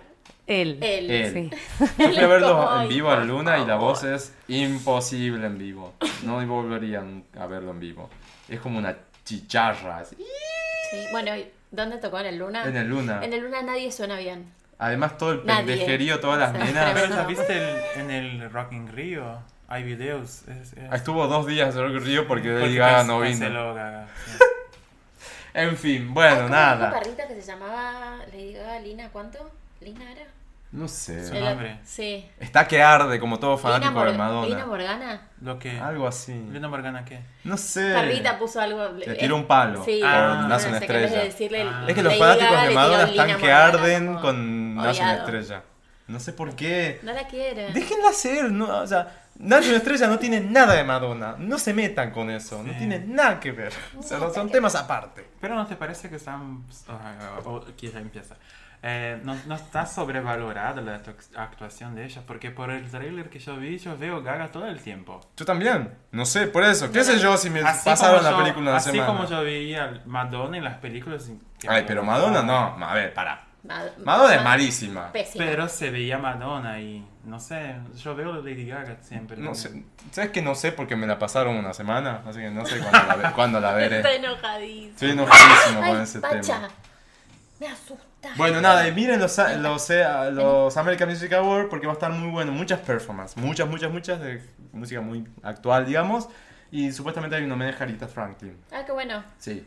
Él. 0.46 0.78
Él. 0.80 1.10
Él. 1.10 1.32
Sí. 1.32 1.50
Yo 1.98 2.06
fui 2.08 2.18
a 2.18 2.26
verlo 2.26 2.68
Ay, 2.70 2.82
en 2.84 2.88
vivo 2.88 3.12
en 3.12 3.26
Luna 3.26 3.58
y 3.58 3.66
la 3.66 3.76
voz 3.76 4.04
es 4.04 4.32
imposible 4.48 5.44
en 5.46 5.58
vivo. 5.58 5.94
No 6.22 6.44
volvería 6.46 7.02
a 7.38 7.46
verlo 7.46 7.72
en 7.72 7.80
vivo. 7.80 8.08
Es 8.48 8.60
como 8.60 8.78
una 8.78 8.96
chicharra. 9.24 9.98
así. 9.98 10.16
Sí. 10.16 11.06
Bueno, 11.10 11.36
¿y 11.36 11.50
¿dónde 11.72 11.98
tocó? 11.98 12.20
¿En 12.20 12.26
el 12.26 12.38
Luna? 12.38 12.64
En 12.64 12.76
el 12.76 12.86
Luna. 12.88 13.24
En 13.24 13.32
el 13.32 13.40
Luna 13.40 13.62
nadie 13.62 13.90
suena 13.90 14.16
bien. 14.18 14.52
Además 14.78 15.16
todo 15.18 15.32
el 15.32 15.46
Nadie. 15.46 15.66
pendejerío, 15.66 16.20
todas 16.20 16.38
las 16.38 16.52
nenas. 16.52 16.92
Pero. 16.94 17.14
¿la 17.16 17.24
viste 17.26 17.56
el- 17.56 18.00
en 18.02 18.10
el 18.10 18.50
Rock 18.52 18.72
in 18.72 18.88
Rio? 18.92 19.38
Hay 19.68 19.82
videos. 19.82 20.42
Es, 20.48 20.74
es- 20.74 20.92
Estuvo 20.92 21.26
dos 21.26 21.46
días 21.46 21.74
en 21.74 21.80
Rock 21.82 22.04
Rio 22.04 22.28
porque 22.28 22.50
porque 22.50 22.66
Lady 22.66 22.76
Gaga 22.76 23.02
no 23.04 23.20
vino. 23.20 23.74
Gaga, 23.74 24.06
sí. 24.26 24.32
En 25.54 25.76
fin, 25.76 26.02
Ay, 26.02 26.08
bueno, 26.08 26.34
¿cómo 26.42 26.46
era 26.46 26.46
Una 26.46 26.76
nada. 26.76 27.00
perrita 27.00 27.26
que 27.26 27.34
se 27.34 27.42
llamaba 27.42 28.18
Lady 28.30 28.52
Gaga, 28.52 28.78
Lina, 28.80 29.08
¿cuánto? 29.10 29.50
¿Lina 29.86 30.10
era? 30.10 30.24
No 30.72 30.88
sé. 30.88 31.24
Su 31.28 31.34
El- 31.34 31.44
nombre. 31.44 31.78
Sí. 31.84 32.28
Está 32.40 32.66
que 32.66 32.82
arde 32.82 33.20
como 33.20 33.38
todo 33.38 33.56
fanático 33.56 34.04
de 34.04 34.12
Madonna. 34.18 34.46
Lina 34.48 34.66
Morgana. 34.66 35.28
Lo 35.40 35.58
que... 35.60 35.78
Algo 35.78 36.08
así. 36.08 36.32
Lina 36.34 36.68
Morgana, 36.68 37.04
¿qué? 37.04 37.20
No 37.44 37.56
sé. 37.56 37.92
Carlita 37.92 38.36
puso 38.36 38.60
algo. 38.60 38.88
Le 38.88 39.14
tiró 39.14 39.36
un 39.36 39.46
palo. 39.46 39.84
Sí, 39.84 40.00
Ah, 40.04 40.40
no 40.42 40.48
nace 40.48 40.68
una 40.68 40.78
estrella. 40.78 41.22
decirle 41.22 41.62
Ah. 41.62 41.84
Es 41.86 41.94
que 41.94 42.02
los 42.02 42.12
Lady 42.12 42.20
fanáticos 42.20 42.50
Gaga, 42.50 42.68
de 42.68 42.74
Madonna 42.74 43.02
están 43.04 43.26
Lina 43.28 43.38
que 43.38 43.42
Morgana, 43.44 43.64
arden 43.66 44.14
con 44.16 44.74
Nace 44.74 45.02
una 45.02 45.14
estrella. 45.14 45.62
No 46.08 46.20
sé 46.20 46.32
por 46.32 46.54
qué. 46.56 47.00
No 47.04 47.12
la 47.12 47.26
quiere. 47.28 47.72
Déjenla 47.72 48.12
ser, 48.12 48.50
no, 48.50 48.66
o 48.80 48.86
sea, 48.86 49.22
Nace 49.38 49.68
una 49.68 49.78
estrella 49.78 50.06
no 50.08 50.18
tiene 50.18 50.40
nada 50.40 50.74
de 50.74 50.82
Madonna. 50.82 51.36
No 51.38 51.58
se 51.58 51.74
metan 51.74 52.10
con 52.10 52.28
eso, 52.30 52.62
no 52.62 52.72
Sí. 52.72 52.78
tiene 52.78 52.98
nada 53.00 53.38
que 53.38 53.52
ver. 53.52 53.72
O 53.98 54.02
sea, 54.02 54.18
no- 54.18 54.32
son 54.34 54.50
temas 54.50 54.74
aparte. 54.74 55.26
Pero 55.40 55.54
¿no 55.54 55.66
te 55.66 55.76
parece 55.76 56.08
que 56.10 56.16
están... 56.16 56.64
o- 56.88 57.48
o- 57.50 57.64
aquí 57.68 57.88
ya 57.90 57.98
empieza. 58.00 58.34
Eh, 58.82 59.20
no, 59.24 59.34
no 59.46 59.54
está 59.56 59.84
sobrevalorada 59.86 60.80
la 60.80 61.02
actu- 61.02 61.36
actuación 61.36 61.94
de 61.94 62.04
ella, 62.04 62.22
porque 62.26 62.50
por 62.50 62.70
el 62.70 62.88
trailer 62.90 63.28
que 63.30 63.38
yo 63.38 63.56
vi, 63.56 63.78
yo 63.78 63.96
veo 63.98 64.22
Gaga 64.22 64.50
todo 64.52 64.66
el 64.66 64.80
tiempo. 64.80 65.20
Yo 65.36 65.44
también, 65.44 65.92
no 66.12 66.24
sé, 66.24 66.46
por 66.46 66.62
eso. 66.62 66.92
¿Qué 66.92 67.02
sé 67.02 67.18
yo 67.18 67.36
si 67.36 67.50
me 67.50 67.60
Así 67.60 67.88
pasaron 67.88 68.22
la 68.22 68.30
yo- 68.30 68.38
película 68.38 68.70
una 68.70 68.76
Así 68.76 68.90
semana? 68.90 69.06
como 69.06 69.26
yo 69.26 69.42
veía 69.42 70.02
Madonna 70.06 70.56
en 70.58 70.64
las 70.64 70.78
películas... 70.78 71.28
que 71.58 71.68
Ay, 71.68 71.84
pero. 71.86 72.04
Madonna 72.04 72.42
no. 72.42 72.84
A 72.86 72.94
ver, 72.94 73.12
para. 73.14 73.44
Mad- 73.64 73.96
Madonna 74.04 74.34
es 74.36 74.44
malísima. 74.44 75.10
Pésima. 75.10 75.44
Pero 75.44 75.68
se 75.68 75.90
veía 75.90 76.18
Madonna 76.18 76.78
y 76.78 77.04
No 77.24 77.40
sé, 77.40 77.74
yo 78.00 78.14
veo 78.14 78.34
Lady 78.34 78.64
Gaga 78.66 78.98
siempre. 79.02 79.36
No 79.38 79.56
sé. 79.56 79.82
¿Sabes 80.12 80.30
que 80.30 80.40
no 80.40 80.54
sé? 80.54 80.70
Porque 80.70 80.94
me 80.94 81.08
la 81.08 81.18
pasaron 81.18 81.56
una 81.56 81.74
semana, 81.74 82.22
así 82.28 82.38
que 82.38 82.50
no 82.50 82.64
sé 82.64 82.78
cuándo 82.78 82.98
la, 83.08 83.16
ve- 83.16 83.34
cuándo 83.34 83.60
la 83.60 83.72
veré. 83.72 83.96
Está 83.96 84.12
enojadísimo. 84.14 84.90
Estoy 84.92 85.10
enojadísimo 85.10 85.80
con 85.80 85.96
Ay, 85.96 86.02
ese 86.04 86.20
Pacha, 86.20 86.40
tema. 86.40 86.68
me 87.58 87.66
asusta. 87.66 88.04
Bueno, 88.36 88.60
nada, 88.60 88.86
y 88.88 88.92
miren 88.92 89.20
los, 89.20 89.38
los, 89.58 89.90
eh, 89.90 90.04
los 90.32 90.76
American 90.76 91.08
Music 91.08 91.32
Awards 91.32 91.68
porque 91.70 91.86
va 91.86 91.92
a 91.92 91.94
estar 91.94 92.12
muy 92.12 92.30
bueno. 92.30 92.52
Muchas 92.52 92.80
performances, 92.80 93.36
muchas, 93.36 93.68
muchas, 93.68 93.92
muchas 93.92 94.20
de 94.20 94.42
música 94.72 95.00
muy 95.00 95.26
actual, 95.42 95.86
digamos. 95.86 96.28
Y 96.70 96.92
supuestamente 96.92 97.36
hay 97.36 97.44
un 97.44 97.52
homenaje 97.52 97.82
a 97.82 97.86
Aretha 97.86 98.08
Franklin. 98.08 98.56
Ah, 98.72 98.82
qué 98.84 98.92
bueno. 98.92 99.22
Sí. 99.38 99.66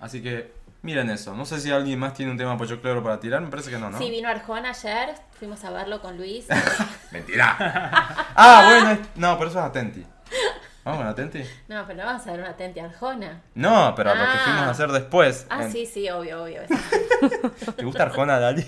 Así 0.00 0.22
que 0.22 0.52
miren 0.82 1.10
eso. 1.10 1.34
No 1.34 1.44
sé 1.44 1.60
si 1.60 1.70
alguien 1.70 1.98
más 1.98 2.14
tiene 2.14 2.32
un 2.32 2.38
tema 2.38 2.56
pollo 2.56 2.80
claro 2.80 3.02
para 3.02 3.20
tirar. 3.20 3.40
Me 3.40 3.48
parece 3.48 3.70
que 3.70 3.78
no, 3.78 3.90
¿no? 3.90 3.98
Sí, 3.98 4.10
vino 4.10 4.28
Arjona 4.28 4.70
ayer, 4.70 5.14
fuimos 5.38 5.62
a 5.64 5.70
verlo 5.70 6.00
con 6.00 6.16
Luis. 6.16 6.46
Mentira. 7.12 7.56
ah, 8.36 8.64
bueno. 8.66 8.98
No, 9.16 9.38
pero 9.38 9.50
eso 9.50 9.58
es 9.58 9.64
Atenti. 9.64 10.04
¿Vamos 10.84 11.00
con 11.00 11.08
Atenti? 11.08 11.42
No, 11.68 11.84
pero 11.86 11.98
no 12.00 12.06
vamos 12.06 12.26
a 12.26 12.30
ver 12.32 12.40
una 12.40 12.56
Tente 12.56 12.80
Arjona. 12.80 13.42
No, 13.54 13.92
pero 13.94 14.14
lo 14.14 14.20
que 14.22 14.28
Ah. 14.30 14.40
fuimos 14.44 14.62
a 14.62 14.70
hacer 14.70 14.88
después. 14.92 15.46
Ah, 15.50 15.64
en- 15.64 15.72
sí, 15.72 15.84
sí, 15.86 16.08
obvio, 16.08 16.42
obvio. 16.44 16.62
¿Te 17.76 17.84
gusta 17.84 18.04
Arjona, 18.04 18.38
Dali? 18.38 18.64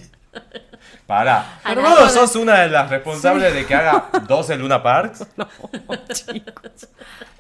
Pará. 1.07 1.61
A 1.65 1.75
¿Vos 1.75 1.83
nadie. 1.83 2.09
sos 2.11 2.37
una 2.37 2.61
de 2.61 2.69
las 2.69 2.89
responsables 2.91 3.53
de 3.55 3.67
que 3.67 3.75
haga 3.75 4.09
12 4.27 4.57
Luna 4.57 4.83
Parks? 4.83 5.27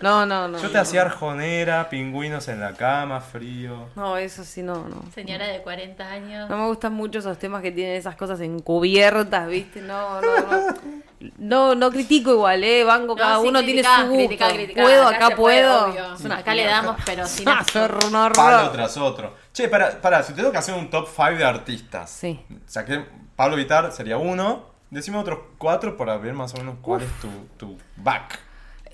No, 0.00 0.26
no, 0.26 0.48
no. 0.48 0.58
Yo 0.58 0.66
te 0.68 0.74
no. 0.74 0.80
hacía 0.80 1.02
arjonera, 1.02 1.88
pingüinos 1.88 2.48
en 2.48 2.58
la 2.60 2.72
cama, 2.72 3.20
frío. 3.20 3.88
No, 3.94 4.16
eso 4.16 4.42
sí, 4.42 4.60
no, 4.62 4.88
no. 4.88 5.00
Señora 5.14 5.46
de 5.46 5.62
40 5.62 6.04
años. 6.10 6.50
No 6.50 6.56
me 6.58 6.66
gustan 6.66 6.92
mucho 6.92 7.20
esos 7.20 7.38
temas 7.38 7.62
que 7.62 7.70
tienen 7.70 7.94
esas 7.94 8.16
cosas 8.16 8.40
encubiertas, 8.40 9.46
¿viste? 9.46 9.80
No, 9.80 10.20
no, 10.20 10.38
no. 10.40 10.66
No, 11.38 11.74
no 11.74 11.90
critico 11.90 12.32
igual, 12.32 12.64
¿eh? 12.64 12.84
Banco, 12.84 13.08
No, 13.08 13.16
cada 13.16 13.40
sí, 13.40 13.48
uno 13.48 13.60
criticá, 13.60 13.96
tiene 13.96 14.02
su 14.02 14.08
gusto. 14.10 14.26
criticá, 14.28 14.48
criticá. 14.52 14.82
Puedo, 14.82 15.02
Acá 15.06 15.16
acá, 15.16 15.28
se 15.28 15.36
puede, 15.36 15.62
puedo. 15.62 16.34
Acá 16.34 16.54
le 16.54 16.64
damos, 16.64 16.96
pero 17.04 17.26
sin 17.28 17.48
Ah, 17.48 17.64
horror. 17.74 18.32
Palo 18.32 18.70
tras 18.70 18.96
otro. 18.96 19.34
Che, 19.52 19.68
para, 19.68 20.00
para, 20.00 20.22
si 20.22 20.32
tengo 20.32 20.50
que 20.50 20.58
hacer 20.58 20.74
un 20.74 20.90
top 20.90 21.06
5 21.08 21.30
de 21.38 21.44
artistas. 21.44 22.10
Sí. 22.10 22.40
Saqué 22.66 23.04
Pablo 23.36 23.56
Vitar, 23.56 23.92
sería 23.92 24.16
uno. 24.18 24.70
Decime 24.90 25.16
otros 25.18 25.38
cuatro 25.58 25.96
para 25.96 26.16
ver 26.18 26.34
más 26.34 26.52
o 26.54 26.58
menos 26.58 26.76
cuál 26.82 27.02
es 27.02 27.08
tu, 27.20 27.28
tu 27.56 27.78
back. 27.96 28.38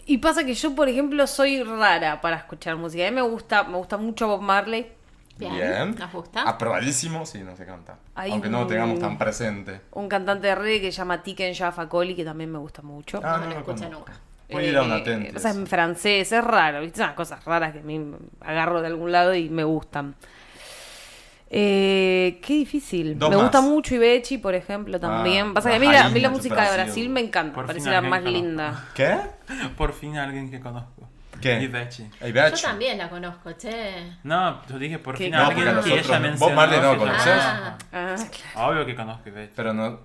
Y 0.06 0.18
pasa 0.18 0.44
que 0.44 0.54
yo, 0.54 0.74
por 0.74 0.88
ejemplo, 0.88 1.26
soy 1.26 1.62
rara 1.62 2.20
para 2.20 2.36
escuchar 2.36 2.76
música. 2.76 3.06
A 3.06 3.10
mí 3.10 3.14
me 3.16 3.22
gusta, 3.22 3.64
me 3.64 3.76
gusta 3.76 3.96
mucho 3.96 4.26
Bob 4.28 4.40
Marley. 4.40 4.92
Bien, 5.38 5.94
¿nos 5.98 6.12
gusta? 6.12 6.42
Aprobadísimo, 6.42 7.24
sí, 7.24 7.40
no 7.44 7.56
se 7.56 7.64
canta. 7.64 7.98
Hay 8.14 8.32
Aunque 8.32 8.48
no 8.48 8.58
lo 8.58 8.62
un- 8.64 8.68
tengamos 8.70 8.98
tan 8.98 9.16
presente. 9.18 9.80
Un 9.92 10.08
cantante 10.08 10.48
de 10.48 10.54
reggae 10.54 10.80
que 10.80 10.92
se 10.92 10.98
llama 10.98 11.22
Tiken 11.22 11.54
Jaffa 11.54 11.88
Coli, 11.88 12.14
que 12.16 12.24
también 12.24 12.50
me 12.50 12.58
gusta 12.58 12.82
mucho. 12.82 13.20
Ah, 13.22 13.38
no 13.40 13.48
no 13.48 13.54
lo 13.60 13.64
conozco. 13.64 13.88
nunca. 13.90 14.12
Voy 14.50 14.64
a 14.64 14.68
ir 14.68 14.76
a 14.78 14.82
un 14.82 14.90
Eh, 14.92 14.94
atente. 14.94 15.36
o 15.36 15.38
sea, 15.38 15.50
en 15.50 15.66
francés, 15.66 16.32
es 16.32 16.42
raro, 16.44 16.80
¿viste? 16.80 17.00
Unas 17.02 17.12
cosas 17.14 17.44
raras 17.44 17.72
que 17.72 17.80
a 17.80 17.82
mí 17.82 17.98
me 17.98 18.16
agarro 18.40 18.80
de 18.80 18.86
algún 18.88 19.12
lado 19.12 19.34
y 19.34 19.48
me 19.50 19.62
gustan. 19.62 20.14
Eh, 21.50 22.40
qué 22.42 22.54
difícil. 22.54 23.18
Dos 23.18 23.30
me 23.30 23.36
más. 23.36 23.44
gusta 23.44 23.60
mucho 23.62 23.94
Ibechi, 23.94 24.38
por 24.38 24.54
ejemplo, 24.54 24.98
también. 25.00 25.48
Ah, 25.50 25.54
Pasa 25.54 25.70
que 25.70 25.76
a 25.76 25.78
mí, 25.78 25.86
la 25.86 25.92
la, 25.92 26.04
a 26.06 26.08
mí 26.10 26.20
la 26.20 26.28
raíz, 26.28 26.36
música 26.38 26.54
de 26.56 26.60
Brasil. 26.62 26.84
Brasil 26.84 27.08
me 27.10 27.20
encanta, 27.20 27.54
Por 27.54 27.64
me 27.64 27.68
parece 27.68 27.90
la 27.90 28.00
más 28.02 28.22
linda. 28.22 28.84
¿Qué? 28.94 29.16
Por 29.76 29.92
fin 29.94 30.18
alguien 30.18 30.50
que 30.50 30.60
conozco. 30.60 30.97
¿Qué? 31.40 31.60
Ivechi. 31.62 32.10
Hey, 32.20 32.32
Yo 32.34 32.60
también 32.62 32.98
la 32.98 33.08
conozco, 33.08 33.52
che. 33.52 34.16
No, 34.24 34.60
yo 34.66 34.78
dije 34.78 34.98
por 34.98 35.16
¿Qué? 35.16 35.24
fin 35.24 35.32
No, 35.32 35.46
alguien 35.46 35.56
porque 35.56 35.70
que 35.70 35.74
nosotros 35.96 36.06
ella 36.08 36.16
no. 36.18 36.22
mencionó. 36.28 36.46
Bob 36.50 36.56
Marley 36.56 36.80
no 36.80 36.92
yo- 36.94 36.98
conoces. 36.98 37.42
Ah, 37.42 37.76
Ah, 37.92 38.66
Obvio 38.68 38.86
que 38.86 38.94
conozco 38.94 39.28
Ivechi. 39.28 39.52
Pero 39.56 39.72
no. 39.72 40.00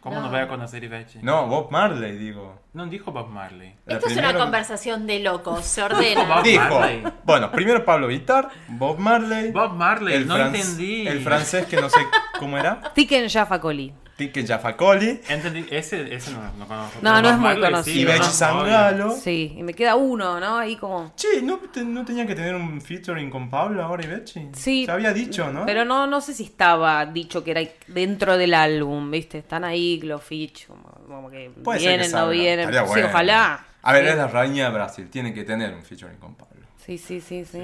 ¿Cómo 0.00 0.16
No. 0.16 0.22
no 0.24 0.30
voy 0.30 0.40
a 0.40 0.48
conocer 0.48 0.84
Ivechi? 0.84 1.20
No, 1.22 1.46
Bob 1.46 1.70
Marley, 1.70 2.18
digo. 2.18 2.60
No 2.74 2.84
dijo 2.86 3.10
Bob 3.10 3.28
Marley. 3.30 3.74
El 3.86 3.96
Esto 3.96 4.08
es 4.08 4.16
una 4.18 4.34
conversación 4.34 5.06
de 5.06 5.20
locos, 5.20 5.64
se 5.64 5.82
ordena. 5.82 6.24
Bob 6.24 6.42
Dijo. 6.44 6.62
Marley. 6.78 7.02
Bueno, 7.24 7.50
primero 7.50 7.84
Pablo 7.86 8.08
Vitar, 8.08 8.50
Bob 8.68 8.98
Marley. 8.98 9.50
Bob 9.50 9.72
Marley, 9.72 10.14
el 10.14 10.26
no 10.26 10.36
entendí. 10.36 11.06
El 11.08 11.20
francés 11.20 11.64
que 11.66 11.80
no 11.80 11.88
sé 11.88 12.00
cómo 12.38 12.58
era. 12.58 12.92
Tiken 12.94 13.30
Jaffa 13.30 13.58
Coli. 13.60 13.94
Tike 14.16 14.46
Jafacoli. 14.46 15.20
Entendí, 15.28 15.66
ese, 15.70 16.14
ese 16.14 16.30
no, 16.32 16.40
no 16.58 16.68
conozco. 16.68 16.98
No, 17.02 17.20
no 17.20 17.28
es 17.30 17.36
muy 17.36 17.54
conocido. 17.60 17.82
sí, 17.82 18.00
Y 18.00 18.04
lo 18.04 18.10
Bechi 18.12 18.20
conozco, 18.20 18.46
obvio. 18.46 18.72
Sangalo. 18.72 19.10
Sí, 19.16 19.54
y 19.58 19.62
me 19.64 19.74
queda 19.74 19.96
uno, 19.96 20.38
¿no? 20.38 20.58
Ahí 20.58 20.76
como... 20.76 21.12
Che, 21.16 21.42
¿no, 21.42 21.58
te- 21.58 21.84
¿no 21.84 22.04
tenía 22.04 22.24
que 22.26 22.34
tener 22.34 22.54
un 22.54 22.80
featuring 22.80 23.28
con 23.30 23.50
Pablo 23.50 23.82
ahora 23.82 24.04
y 24.04 24.06
Bechi? 24.06 24.48
Sí. 24.52 24.84
Se 24.86 24.92
había 24.92 25.12
dicho, 25.12 25.50
¿no? 25.52 25.66
Pero 25.66 25.84
no, 25.84 26.06
no 26.06 26.20
sé 26.20 26.32
si 26.34 26.44
estaba 26.44 27.04
dicho 27.06 27.42
que 27.42 27.50
era 27.50 27.62
dentro 27.88 28.36
del 28.38 28.54
álbum, 28.54 29.10
¿viste? 29.10 29.38
Están 29.38 29.64
ahí 29.64 30.00
los 30.02 30.22
feats, 30.22 30.66
como, 30.66 30.84
como 31.08 31.30
que 31.30 31.50
Puede 31.64 31.80
ser 31.80 31.88
que 31.88 31.96
vienen, 31.96 32.12
no 32.12 32.18
salga. 32.18 32.30
vienen. 32.32 32.60
Estaría 32.68 32.82
Sí, 32.82 32.88
bueno. 32.92 33.06
ojalá. 33.08 33.66
A 33.82 33.92
ver, 33.92 34.04
Sí. 34.04 34.10
es 34.10 34.16
la 34.16 34.26
reina 34.28 34.64
de 34.64 34.70
Brasil. 34.70 35.10
Tiene 35.10 35.34
que 35.34 35.44
tener 35.44 35.74
un 35.74 35.82
featuring 35.82 36.18
con 36.18 36.34
Pablo. 36.36 36.54
Sí, 36.86 36.98
sí, 36.98 37.20
sí, 37.20 37.44
sí. 37.44 37.62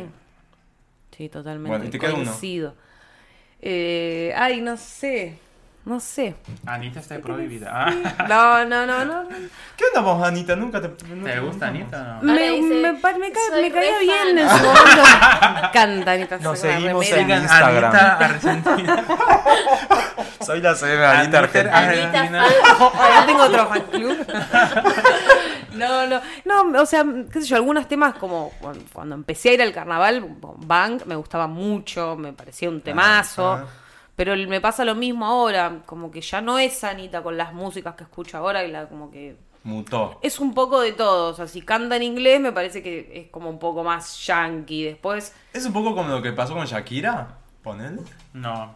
Sí, 1.17 1.29
totalmente. 1.29 1.69
Bueno, 1.69 1.85
y 1.85 1.91
te 1.91 1.99
queda 1.99 2.15
uno. 2.15 2.25
coincido. 2.25 2.75
Eh, 3.61 4.33
ay, 4.37 4.61
no 4.62 4.77
sé. 4.77 5.39
No 5.84 5.99
sé. 5.99 6.34
Anita 6.67 7.00
está 7.00 7.18
prohibida. 7.20 7.70
Ah. 7.73 8.26
No, 8.28 8.65
no, 8.67 8.86
no, 8.86 9.05
no. 9.05 9.28
¿Qué 9.76 9.84
onda 9.86 10.00
vos, 10.02 10.23
Anita? 10.23 10.55
Nunca 10.55 10.81
te. 10.81 10.89
¿Te 10.89 11.41
gusta. 11.41 11.68
Anita 11.68 12.18
o 12.20 12.25
no? 12.25 12.33
Me, 12.34 12.50
dice, 12.50 12.75
me, 12.75 12.92
me 12.92 13.33
cae- 13.33 13.49
"Soy 13.50 13.62
me 13.62 13.73
caía 13.73 13.99
bien 13.99 14.18
fan". 14.18 14.39
en 14.39 14.49
su 14.50 14.57
momento. 14.57 15.02
Me 15.55 15.67
encanta, 15.68 16.12
Anita. 16.12 16.39
Nos 16.39 16.59
seguimos 16.59 17.07
en 17.10 17.31
Instagram. 17.31 17.84
Anita 17.84 18.17
Argentina. 18.18 19.05
Soy 20.44 20.60
la 20.60 20.75
CM 20.75 21.05
Anita 21.05 21.39
Anita 21.39 21.78
Argentina. 21.78 22.44
Ahora 22.78 23.23
tengo 23.26 23.42
otro 23.44 23.67
fan 23.68 23.83
club. 23.91 24.26
No, 25.73 26.05
no, 26.07 26.20
no, 26.44 26.83
o 26.83 26.84
sea, 26.84 27.05
qué 27.33 27.41
sé 27.41 27.47
yo, 27.47 27.57
algunos 27.57 27.86
temas 27.86 28.15
como 28.17 28.52
cuando, 28.92 29.15
empecé 29.15 29.50
a 29.50 29.52
ir 29.55 29.62
al 29.62 29.73
carnaval, 29.73 30.36
Bank 30.59 31.07
me 31.07 31.15
gustaba 31.15 31.47
mucho, 31.47 32.17
me 32.17 32.33
parecía 32.33 32.68
un 32.68 32.81
temazo, 32.81 33.52
ah. 33.52 33.65
Pero 34.23 34.36
me 34.49 34.60
pasa 34.60 34.84
lo 34.84 34.94
mismo 34.94 35.24
ahora, 35.24 35.81
como 35.86 36.10
que 36.10 36.20
ya 36.20 36.42
no 36.42 36.58
es 36.58 36.84
Anita 36.84 37.23
con 37.23 37.39
las 37.39 37.55
músicas 37.55 37.94
que 37.94 38.02
escucho 38.02 38.36
ahora, 38.36 38.62
y 38.66 38.70
la, 38.70 38.86
como 38.86 39.10
que 39.10 39.39
Mutó. 39.65 40.18
es 40.20 40.39
un 40.40 40.52
poco 40.52 40.78
de 40.82 40.92
todo, 40.92 41.31
o 41.31 41.32
sea, 41.32 41.47
si 41.47 41.62
canta 41.62 41.97
en 41.97 42.02
inglés 42.02 42.39
me 42.39 42.52
parece 42.52 42.82
que 42.82 43.10
es 43.15 43.31
como 43.31 43.49
un 43.49 43.58
poco 43.58 43.82
más 43.82 44.26
yankee, 44.26 44.84
después... 44.84 45.34
Es 45.55 45.65
un 45.65 45.73
poco 45.73 45.94
como 45.94 46.10
lo 46.10 46.20
que 46.20 46.32
pasó 46.32 46.52
con 46.52 46.66
Shakira. 46.66 47.39
Ponele. 47.62 48.02
No, 48.34 48.74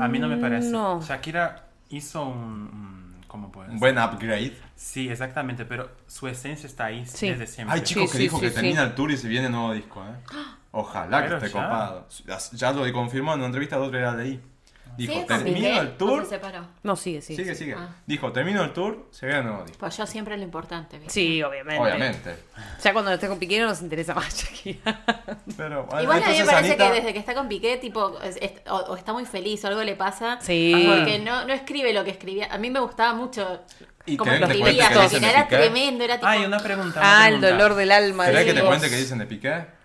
a 0.00 0.08
mí 0.08 0.18
no 0.18 0.26
me 0.26 0.38
parece. 0.38 0.70
No. 0.70 1.02
Shakira 1.02 1.66
hizo 1.90 2.22
un... 2.24 3.20
¿Cómo 3.26 3.52
puedes? 3.52 3.70
Un 3.70 3.78
buen 3.78 3.98
upgrade. 3.98 4.56
Sí, 4.74 5.10
exactamente, 5.10 5.66
pero 5.66 5.90
su 6.06 6.26
esencia 6.28 6.66
está 6.66 6.86
ahí 6.86 7.04
Sí. 7.04 7.28
desde 7.28 7.46
siempre. 7.46 7.76
Hay 7.76 7.82
chicos 7.84 8.04
Sí, 8.04 8.12
que 8.12 8.16
sí, 8.16 8.22
dijo 8.22 8.36
sí, 8.38 8.42
que 8.44 8.48
sí. 8.48 8.54
termina 8.54 8.84
el 8.84 8.94
tour 8.94 9.10
y 9.10 9.18
se 9.18 9.28
viene 9.28 9.50
nuevo 9.50 9.74
disco, 9.74 10.02
¿eh? 10.02 10.34
Ojalá 10.70 11.28
que 11.28 11.34
esté 11.34 11.48
ya. 11.48 11.52
copado. 11.52 12.06
Ya, 12.52 12.72
lo 12.72 12.90
confirmó 12.94 13.32
en 13.34 13.40
una 13.40 13.46
entrevista 13.48 13.76
de 13.76 13.82
otra 13.82 14.14
leí. 14.14 14.40
Dijo, 14.98 15.12
¿Sigue 15.12 15.26
con 15.26 15.44
termino 15.44 15.80
el 15.80 15.96
tour. 15.96 16.24
se 16.24 16.30
separó? 16.30 16.66
No, 16.82 16.96
sigue, 16.96 17.22
sigue. 17.22 17.42
Sigue, 17.42 17.54
sí. 17.54 17.64
sigue. 17.66 17.76
Ah. 17.78 17.88
Dijo, 18.04 18.32
termino 18.32 18.64
el 18.64 18.72
tour, 18.72 19.06
se 19.12 19.26
viene 19.26 19.42
nuevo 19.44 19.62
disco. 19.62 19.78
Pues 19.78 19.96
yo 19.96 20.06
siempre 20.06 20.36
lo 20.36 20.42
importante. 20.42 20.98
¿viste? 20.98 21.12
Sí, 21.12 21.40
obviamente. 21.42 21.80
Obviamente. 21.80 22.34
Ya 22.82 22.92
cuando 22.92 23.12
esté 23.12 23.28
con 23.28 23.38
Piqué 23.38 23.60
no 23.60 23.68
nos 23.68 23.80
interesa 23.80 24.12
más 24.14 24.34
Shakira. 24.36 25.00
Pero 25.56 25.84
bueno, 25.84 26.02
Igual 26.02 26.22
a 26.24 26.28
mí 26.28 26.38
me 26.38 26.44
parece 26.44 26.70
Anita, 26.72 26.88
que 26.88 26.94
desde 26.96 27.12
que 27.12 27.18
está 27.20 27.34
con 27.34 27.48
Piqué, 27.48 27.76
tipo, 27.76 28.20
es- 28.22 28.38
es- 28.40 28.52
o, 28.68 28.74
o 28.76 28.96
está 28.96 29.12
muy 29.12 29.24
feliz 29.24 29.64
o 29.64 29.68
algo 29.68 29.84
le 29.84 29.94
pasa. 29.94 30.38
Sí. 30.40 30.72
Porque 30.86 31.20
no, 31.20 31.44
no 31.46 31.52
escribe 31.52 31.92
lo 31.92 32.02
que 32.04 32.10
escribía. 32.10 32.48
A 32.52 32.58
mí 32.58 32.68
me 32.68 32.80
gustaba 32.80 33.14
mucho 33.14 33.60
¿Y 34.04 34.16
como 34.16 34.32
que 34.32 34.38
escribía. 34.42 34.88
era 35.30 35.46
tremendo, 35.46 36.02
era 36.02 36.16
tipo, 36.16 36.26
Hay 36.26 36.44
una 36.44 36.58
pregunta. 36.58 36.98
una 36.98 37.22
Ah, 37.22 37.28
el 37.28 37.40
dolor 37.40 37.74
del 37.76 37.92
alma. 37.92 38.26
¿Querés 38.26 38.46
que 38.46 38.54
te 38.54 38.62
cuente 38.62 38.90
qué 38.90 38.96
dicen 38.96 39.18
de 39.18 39.26
Piqué? 39.26 39.77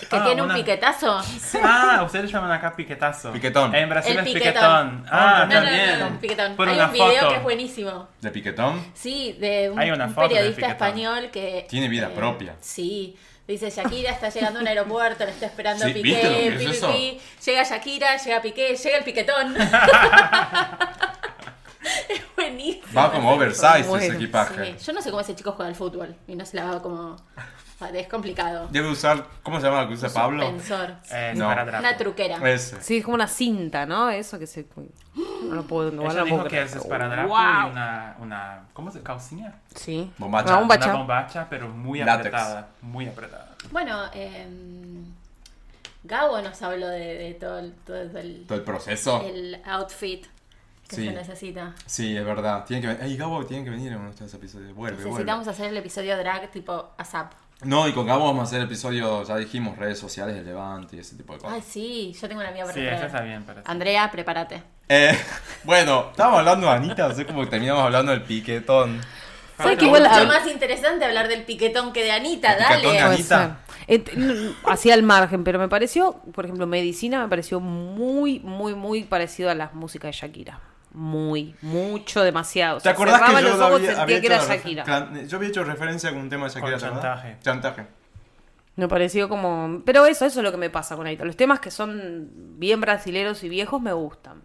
Que 0.00 0.16
Ah, 0.16 0.24
tiene 0.24 0.42
un 0.42 0.46
una- 0.50 0.54
piquetazo. 0.54 1.22
Ah, 1.62 2.02
ustedes 2.04 2.30
llaman 2.30 2.50
acá 2.52 2.74
piquetazo. 2.76 3.32
Piquetón. 3.32 3.74
En 3.74 3.88
Brasil 3.88 4.12
El 4.12 4.18
es 4.18 4.24
piquetón. 4.32 4.52
piquetón. 4.52 5.06
Ah, 5.10 5.46
No, 5.48 5.54
no, 5.54 5.60
también. 5.66 5.98
no, 6.00 6.10
no, 6.10 6.20
piquetón. 6.20 6.56
Por 6.56 6.68
Hay 6.68 6.74
una 6.76 6.86
un 6.86 6.92
video 6.92 7.14
foto. 7.14 7.28
que 7.28 7.34
es 7.36 7.42
buenísimo. 7.42 8.08
¿De 8.20 8.30
Piquetón? 8.30 8.84
Sí, 8.94 9.36
de 9.40 9.70
un, 9.70 9.78
Hay 9.78 9.90
una 9.90 10.04
un 10.06 10.14
foto 10.14 10.28
del 10.28 10.36
periodista 10.36 10.68
español 10.68 11.30
que... 11.32 11.58
eh, 11.58 11.66
Tiene 11.68 11.88
vida 11.88 12.08
propia. 12.10 12.54
Sí. 12.60 13.16
Dice, 13.48 13.70
Shakira 13.70 14.10
está 14.10 14.28
llegando 14.28 14.58
a 14.58 14.62
un 14.62 14.66
aeropuerto, 14.68 15.24
le 15.24 15.30
está 15.30 15.46
esperando 15.46 15.84
Sí, 15.84 15.90
a 15.90 15.94
¿viste 15.94 16.10
lo 16.24 16.30
que 16.30 16.36
Piqué, 16.36 16.48
es 16.48 16.58
pi, 16.58 16.64
pi, 16.66 16.70
eso? 16.72 16.92
pi. 16.92 17.20
llega 17.46 17.62
Shakira, 17.62 18.16
llega 18.16 18.42
Piqué, 18.42 18.74
llega 18.76 18.96
el 18.98 19.04
piquetón. 19.04 19.54
es 22.08 22.22
buenísimo. 22.34 22.86
Va 22.94 23.12
como 23.12 23.32
oversize 23.32 23.80
ese 23.80 23.88
Bueno, 23.88 24.14
equipaje. 24.14 24.74
Sí, 24.78 24.84
Yo 24.86 24.92
no 24.92 25.02
sé 25.02 25.10
cómo 25.10 25.20
ese 25.20 25.34
chico 25.34 25.52
juega 25.52 25.68
al 25.68 25.74
fútbol 25.76 26.14
y 26.26 26.34
no 26.34 26.44
se 26.46 26.56
la 26.56 26.64
va 26.66 26.82
como... 26.82 27.16
Es 27.92 28.08
complicado. 28.08 28.68
Debe 28.70 28.88
usar, 28.88 29.26
¿cómo 29.42 29.60
se 29.60 29.66
llama 29.66 29.82
lo 29.82 29.88
que 29.88 29.94
usa 29.94 30.08
Pablo? 30.08 30.42
Suspensor. 30.46 30.94
Eh, 31.12 31.34
No. 31.36 31.48
Una 31.50 31.94
truquera. 31.98 32.36
Ese. 32.50 32.80
Sí, 32.80 32.96
es 32.98 33.04
como 33.04 33.16
una 33.16 33.28
cinta, 33.28 33.84
¿no? 33.84 34.08
Eso 34.08 34.38
que 34.38 34.46
se. 34.46 34.66
No 35.42 35.54
lo 35.54 35.62
puedo. 35.64 35.90
No, 35.90 36.10
Ella 36.10 36.24
dijo 36.24 36.36
puedo 36.36 36.42
que 36.44 36.48
creer. 36.48 36.64
es 36.68 36.76
esparadrapo 36.76 37.28
Wow. 37.28 37.38
y 37.38 37.70
una, 37.72 38.16
una... 38.18 38.62
¿Cómo 38.72 38.90
se 38.90 39.02
Calciña? 39.02 39.56
Sí. 39.74 40.10
Bombacha. 40.16 40.52
Una 40.52 40.58
bombacha. 40.60 40.86
Una 40.88 40.98
bombacha, 41.00 41.46
pero 41.50 41.68
muy 41.68 41.98
Látex. 41.98 42.16
apretada. 42.28 42.68
Muy 42.80 43.08
apretada. 43.08 43.54
Bueno, 43.70 44.04
eh, 44.14 44.46
Gabo 46.04 46.40
nos 46.40 46.62
habló 46.62 46.88
de, 46.88 46.98
de 47.18 47.34
todo, 47.34 47.58
el, 47.58 47.74
todo 47.84 47.96
el, 47.98 48.44
Todo 48.46 48.56
el 48.58 48.64
proceso. 48.64 49.22
el 49.22 49.60
outfit 49.66 50.26
que 50.88 50.96
Sí. 50.96 51.04
se 51.06 51.12
necesita. 51.12 51.74
Sí, 51.86 52.16
es 52.16 52.24
verdad. 52.24 52.64
Tiene 52.64 52.80
que 52.82 52.88
ven- 52.88 52.98
Ey, 53.02 53.16
Gabo 53.16 53.44
tiene 53.44 53.64
que 53.64 53.70
venir 53.70 53.88
en 53.92 53.98
uno 53.98 54.04
de 54.06 54.10
estos 54.12 54.32
episodios. 54.34 54.74
Vuelve, 54.74 54.98
Necesitamos 55.04 55.44
vuelve. 55.46 55.50
hacer 55.50 55.70
el 55.72 55.76
episodio 55.76 56.16
drag 56.16 56.50
tipo 56.50 56.90
ASAP. 56.98 57.32
No, 57.64 57.88
y 57.88 57.92
con 57.92 58.06
Gabo 58.06 58.26
vamos 58.26 58.40
a 58.40 58.44
hacer 58.44 58.60
episodios, 58.60 59.26
ya 59.28 59.36
dijimos, 59.38 59.78
redes 59.78 59.98
sociales 59.98 60.34
del 60.36 60.44
Levante 60.44 60.96
y 60.96 60.98
ese 60.98 61.16
tipo 61.16 61.32
de 61.32 61.38
cosas. 61.40 61.54
Ay, 61.56 61.62
sí, 61.66 62.12
yo 62.20 62.28
tengo 62.28 62.40
una 62.40 62.50
amiga 62.50 62.66
para 62.66 62.74
Sí, 62.74 62.86
eso 62.86 63.06
está 63.06 63.22
bien 63.22 63.42
para 63.44 63.62
Andrea, 63.64 64.10
prepárate. 64.10 64.62
Eh, 64.88 65.16
bueno, 65.64 66.08
estábamos 66.10 66.40
hablando 66.40 66.66
de 66.66 66.72
Anita, 66.74 67.08
no 67.08 67.14
sé 67.14 67.24
cómo 67.26 67.48
terminamos 67.48 67.82
hablando 67.82 68.12
del 68.12 68.22
piquetón. 68.22 69.00
¿Sabes 69.56 69.72
Es 69.72 69.78
que 69.78 69.84
igual 69.86 70.02
mucho 70.02 70.26
más 70.26 70.46
interesante 70.46 71.06
hablar 71.06 71.28
del 71.28 71.44
piquetón 71.44 71.94
que 71.94 72.04
de 72.04 72.12
Anita, 72.12 72.52
El 72.52 72.58
piquetón 72.82 72.92
de 72.92 72.98
dale. 73.00 73.14
Anita. 73.14 73.60
Hacía 74.66 74.92
el 74.94 75.02
margen, 75.02 75.42
pero 75.42 75.58
me 75.58 75.68
pareció, 75.68 76.20
por 76.34 76.44
ejemplo, 76.44 76.66
medicina 76.66 77.22
me 77.22 77.28
pareció 77.30 77.58
muy, 77.60 78.38
muy, 78.40 78.74
muy 78.74 79.04
parecido 79.04 79.48
a 79.48 79.54
la 79.54 79.70
música 79.72 80.08
de 80.08 80.12
Shakira. 80.12 80.60
Muy, 80.98 81.54
mucho, 81.60 82.22
demasiado. 82.22 82.76
O 82.76 82.80
¿Te 82.80 82.84
sea, 82.84 82.92
acordás 82.92 83.20
que 83.22 83.32
yo 83.34 83.40
los 83.42 83.58
lo 83.58 83.66
ojos 83.66 83.80
había, 83.80 84.02
había 84.02 84.20
que 84.22 84.26
hecho 84.28 84.34
era 84.36 84.44
Shakira. 84.56 84.84
clan- 84.84 85.26
Yo 85.28 85.36
había 85.36 85.48
hecho 85.50 85.62
referencia 85.62 86.08
con 86.10 86.20
un 86.22 86.30
tema 86.30 86.44
de 86.44 86.54
Shakira, 86.54 86.70
Con 86.72 86.80
¿te 86.80 86.86
chantaje. 86.86 87.36
Chantaje. 87.42 87.86
Me 88.76 88.88
pareció 88.88 89.28
como... 89.28 89.82
Pero 89.84 90.06
eso, 90.06 90.24
eso 90.24 90.40
es 90.40 90.44
lo 90.44 90.50
que 90.52 90.56
me 90.56 90.70
pasa 90.70 90.96
con 90.96 91.06
Anita. 91.06 91.26
Los 91.26 91.36
temas 91.36 91.60
que 91.60 91.70
son 91.70 92.30
bien 92.58 92.80
brasileros 92.80 93.44
y 93.44 93.50
viejos 93.50 93.82
me 93.82 93.92
gustan. 93.92 94.42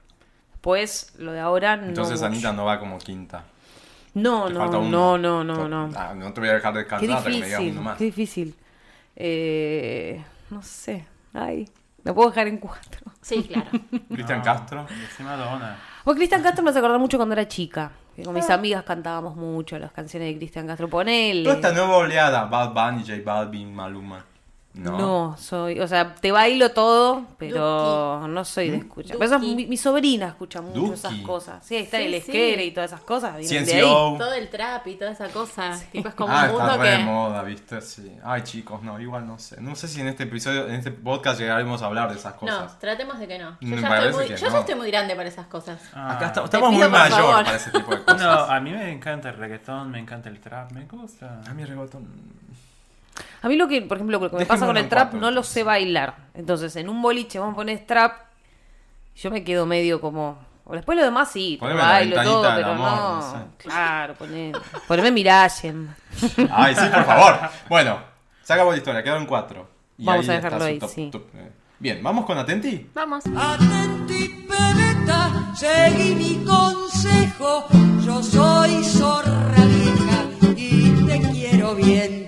Pues 0.59 1.13
lo 1.17 1.31
de 1.31 1.39
ahora 1.39 1.77
no 1.77 1.87
Entonces 1.87 2.15
mucho. 2.19 2.25
Anita 2.27 2.51
no 2.53 2.65
va 2.65 2.79
como 2.79 2.97
quinta. 2.97 3.45
No, 4.13 4.47
Te 4.47 4.53
no, 4.53 4.59
falta 4.59 4.77
no, 4.77 4.83
uno. 4.83 5.17
no, 5.17 5.43
no, 5.45 5.67
no. 5.69 5.89
Ah, 5.95 6.13
no 6.13 6.33
te 6.33 6.41
voy 6.41 6.49
a 6.49 6.53
dejar 6.55 6.73
Qué 6.73 6.79
descansar 6.79 7.09
hasta 7.17 7.23
que 7.23 7.29
me 7.39 7.45
digas 7.45 7.59
difícil, 7.59 7.71
uno 7.77 7.81
más. 7.81 7.97
qué 7.97 8.03
difícil. 8.03 8.55
Eh, 9.15 10.23
no 10.49 10.61
sé. 10.61 11.05
Ay, 11.33 11.69
me 12.03 12.13
puedo 12.13 12.29
dejar 12.29 12.47
en 12.47 12.57
cuatro. 12.57 12.99
Sí, 13.21 13.43
claro. 13.43 13.69
Cristian 14.11 14.39
No, 14.39 14.43
Castro. 14.43 14.87
Encima 14.89 15.37
Madonna. 15.37 15.77
O 16.03 16.15
Cristian 16.15 16.41
Castro 16.41 16.63
me 16.63 16.71
hace 16.71 16.79
acordar 16.79 16.99
mucho 16.99 17.17
cuando 17.17 17.33
era 17.33 17.47
chica. 17.47 17.91
Que 18.15 18.23
con 18.23 18.33
mis 18.33 18.49
amigas 18.49 18.83
cantábamos 18.83 19.35
mucho 19.35 19.77
las 19.79 19.91
canciones 19.91 20.29
de 20.29 20.37
Cristian 20.37 20.67
Castro. 20.67 20.89
Ponele. 20.89 21.43
Toda 21.43 21.55
esta 21.55 21.71
nueva 21.71 21.97
oleada, 21.97 22.45
Bad 22.45 22.73
Bunny, 22.73 23.03
J 23.05 23.21
Balvin, 23.23 23.73
Maluma. 23.73 24.25
No. 24.73 24.97
No. 24.97 25.35
soy, 25.37 25.81
o 25.81 25.87
sea, 25.87 26.15
te 26.15 26.31
bailo 26.31 26.71
todo, 26.71 27.25
pero 27.37 28.25
no 28.29 28.45
soy 28.45 28.69
de 28.69 28.77
escuchar. 28.77 29.17
Pero 29.17 29.25
eso 29.25 29.35
es 29.35 29.41
Duki. 29.41 29.55
mi, 29.55 29.65
mi 29.65 29.75
sobrina 29.75 30.29
escucha 30.29 30.61
mucho 30.61 30.79
Duki. 30.79 30.93
esas 30.93 31.13
cosas. 31.25 31.65
Sí, 31.65 31.75
ahí 31.75 31.83
está 31.83 31.97
Sí, 31.97 32.03
el 32.05 32.11
sí. 32.11 32.17
esquere 32.19 32.65
y 32.65 32.71
todas 32.71 32.89
esas 32.91 33.01
cosas. 33.03 33.35
vienen 33.35 33.65
de 33.65 33.73
ahí. 33.73 33.81
Todo 33.81 34.33
el 34.33 34.49
trap 34.49 34.87
y 34.87 34.95
toda 34.95 35.11
esa 35.11 35.27
cosa. 35.27 35.77
Tipo, 35.91 36.07
es 36.07 36.15
como 36.15 36.31
Ah, 36.33 36.43
un 36.43 36.49
está 36.51 36.57
mundo 36.67 36.77
re 36.83 36.89
de 36.89 36.97
que. 36.97 37.03
moda, 37.03 37.43
¿viste? 37.43 37.81
Sí. 37.81 38.11
Ay, 38.23 38.43
chicos, 38.43 38.81
no, 38.81 38.97
igual 38.99 39.27
no 39.27 39.37
sé. 39.39 39.59
No 39.59 39.75
sé 39.75 39.89
si 39.89 39.99
en 39.99 40.07
este 40.07 40.23
episodio, 40.23 40.65
en 40.67 40.75
este 40.75 40.91
podcast 40.91 41.37
llegaremos 41.41 41.81
a 41.81 41.87
hablar 41.87 42.09
de 42.09 42.15
esas 42.17 42.33
No, 42.35 42.39
cosas. 42.39 42.79
tratemos 42.79 43.19
de 43.19 43.27
que 43.27 43.39
no. 43.39 43.57
Yo, 43.59 43.75
ya, 43.75 43.97
estoy 43.97 44.13
muy, 44.13 44.25
que 44.27 44.37
yo 44.37 44.47
no. 44.47 44.53
ya 44.53 44.59
estoy 44.61 44.75
muy 44.75 44.87
grande 44.89 45.15
para 45.17 45.27
esas 45.27 45.47
cosas. 45.47 45.81
Ah. 45.93 46.13
Acá 46.15 46.27
está- 46.27 46.45
estamos 46.45 46.69
muy 46.69 46.77
pido, 46.77 46.89
por 46.91 46.99
mayor 46.99 47.19
favor. 47.19 47.43
para 47.43 47.57
ese 47.57 47.71
tipo 47.71 47.91
de 47.93 48.03
cosas. 48.03 48.21
No, 48.21 48.31
a 48.31 48.59
mí 48.61 48.71
me 48.71 48.89
encanta 48.89 49.29
el 49.31 49.35
reggaetón, 49.35 49.91
me 49.91 49.99
encanta 49.99 50.29
el 50.29 50.39
trap, 50.39 50.71
me 50.71 50.85
gusta. 50.85 51.41
A 51.45 51.53
mí 51.53 51.65
reggaetón. 51.65 52.07
A 53.41 53.47
mí 53.47 53.55
lo 53.55 53.67
que, 53.67 53.81
por 53.81 53.97
ejemplo, 53.97 54.19
lo 54.19 54.29
que 54.29 54.37
me 54.37 54.45
pasa 54.45 54.65
con 54.65 54.77
el 54.77 54.87
trap, 54.89 55.11
cuatro, 55.11 55.19
no 55.19 55.31
lo 55.31 55.43
sé 55.43 55.63
bailar. 55.63 56.15
Entonces, 56.33 56.75
en 56.75 56.89
un 56.89 57.01
boliche 57.01 57.39
vos 57.39 57.53
pones 57.55 57.85
trap, 57.87 58.13
yo 59.15 59.31
me 59.31 59.43
quedo 59.43 59.65
medio 59.65 59.99
como... 60.01 60.37
O 60.63 60.73
después 60.75 60.97
lo 60.97 61.03
demás 61.03 61.29
sí, 61.31 61.57
te 61.59 61.65
bailo 61.73 62.21
todo, 62.23 62.55
pero 62.55 62.67
amor, 62.67 62.89
no. 62.91 63.15
no 63.15 63.31
sé. 63.31 63.37
Claro, 63.57 64.13
poné, 64.13 64.51
poneme 64.87 65.11
Mirallen. 65.11 65.93
Ay, 66.51 66.75
sí, 66.75 66.85
por 66.93 67.03
favor. 67.03 67.39
Bueno, 67.67 67.99
se 68.43 68.53
acabó 68.53 68.71
la 68.71 68.77
historia, 68.77 69.03
quedaron 69.03 69.25
cuatro. 69.25 69.67
Y 69.97 70.05
Vamos 70.05 70.29
a 70.29 70.33
dejarlo 70.33 70.63
ahí, 70.63 70.79
top- 70.79 70.89
sí. 70.89 71.09
top, 71.11 71.23
eh. 71.35 71.51
Bien, 71.79 72.01
¿vamos 72.03 72.25
con 72.25 72.37
Atenti? 72.37 72.89
Vamos. 72.93 73.23
Atenti, 73.35 74.45
pebeta, 74.47 75.51
seguí 75.55 76.15
mi 76.15 76.45
consejo. 76.45 77.65
Yo 78.05 78.21
soy 78.23 78.83
zorra 78.83 79.65
vieja 79.65 80.25
y 80.55 81.05
te 81.07 81.19
quiero 81.31 81.75
bien. 81.75 82.20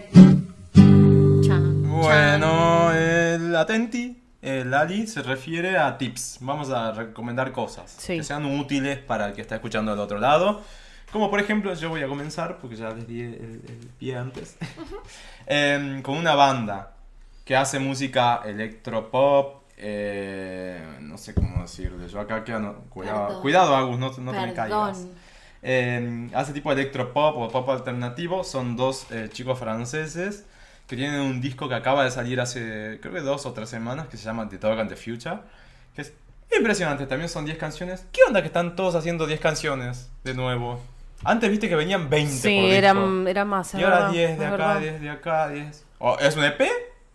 Bueno, 2.08 2.92
el 2.94 3.56
Atenti, 3.56 4.22
el 4.42 4.74
Ali, 4.74 5.08
se 5.08 5.22
refiere 5.22 5.78
a 5.78 5.98
tips. 5.98 6.38
Vamos 6.42 6.70
a 6.70 6.92
recomendar 6.92 7.52
cosas 7.52 7.96
Sí. 7.98 8.18
que 8.18 8.24
sean 8.24 8.46
útiles 8.46 8.98
para 9.00 9.28
el 9.28 9.34
que 9.34 9.42
está 9.42 9.56
escuchando 9.56 9.92
del 9.92 10.00
otro 10.00 10.20
lado. 10.20 10.62
Como 11.12 11.30
por 11.30 11.40
ejemplo, 11.40 11.74
yo 11.76 11.90
voy 11.90 12.02
a 12.02 12.08
comenzar, 12.08 12.58
porque 12.58 12.76
ya 12.76 12.90
les 12.90 13.08
di 13.08 13.22
el, 13.22 13.62
el 13.68 13.90
pie 14.00 14.18
antes, 14.18 14.58
Em, 15.46 16.02
con 16.02 16.18
una 16.18 16.34
banda 16.36 16.94
que 17.46 17.56
hace 17.56 17.80
música 17.80 18.42
electropop. 18.46 19.64
eh, 19.78 20.82
no 21.02 21.18
sé 21.18 21.34
cómo 21.34 21.62
decirle. 21.62 22.08
Yo 22.08 22.20
acá 22.20 22.44
quedo. 22.44 22.84
Cuidado, 22.90 23.42
cuidado 23.42 23.76
Agus, 23.76 23.98
no, 24.00 24.12
no 24.18 24.32
te 24.32 24.40
me 24.40 24.54
caigas. 24.54 24.98
Perdón. 25.00 25.12
Eh, 25.66 26.30
hace 26.34 26.54
tipo 26.54 26.72
electropop 26.72 27.38
o 27.38 27.50
pop 27.50 27.70
alternativo. 27.70 28.44
Son 28.44 28.76
dos 28.76 29.08
eh, 29.12 29.30
chicos 29.32 29.58
franceses 29.60 30.46
que 30.88 30.96
tienen 30.96 31.22
un 31.22 31.42
disco 31.42 31.68
que 31.70 31.76
acaba 31.76 32.04
de 32.04 32.12
salir 32.12 32.40
hace 32.42 33.00
creo 33.02 33.14
que 33.14 33.22
dos 33.22 33.46
o 33.46 33.54
tres 33.54 33.70
semanas 33.70 34.08
que 34.08 34.18
se 34.18 34.26
llama 34.26 34.48
The 34.50 34.58
Dog 34.58 34.80
and 34.80 34.90
the 34.90 34.96
Future. 34.96 35.40
Que 35.96 36.02
es 36.02 36.14
impresionante, 36.58 37.06
también 37.08 37.30
son 37.30 37.46
10 37.46 37.58
canciones. 37.58 38.06
¿Qué 38.12 38.22
onda 38.28 38.42
que 38.42 38.48
están 38.48 38.76
todos 38.76 38.96
haciendo 38.96 39.26
10 39.26 39.40
canciones 39.40 40.10
de 40.24 40.34
nuevo? 40.34 40.80
Antes 41.24 41.50
viste 41.50 41.70
que 41.70 41.76
venían 41.76 42.10
20 42.10 42.32
Sí, 42.32 42.42
por 42.42 42.52
disco. 42.70 42.74
era, 42.74 43.30
era 43.30 43.46
más. 43.46 43.74
Y 43.76 43.84
ahora 43.84 43.96
verdad, 43.98 44.12
10 44.12 44.40
de 44.40 44.46
acá, 44.46 44.52
verdad. 44.58 44.80
10 44.82 45.02
de 45.02 45.10
acá, 45.10 45.50
10. 45.50 45.86
O 46.00 46.18
es 46.20 46.36
un 46.36 46.44
EP, 46.44 46.62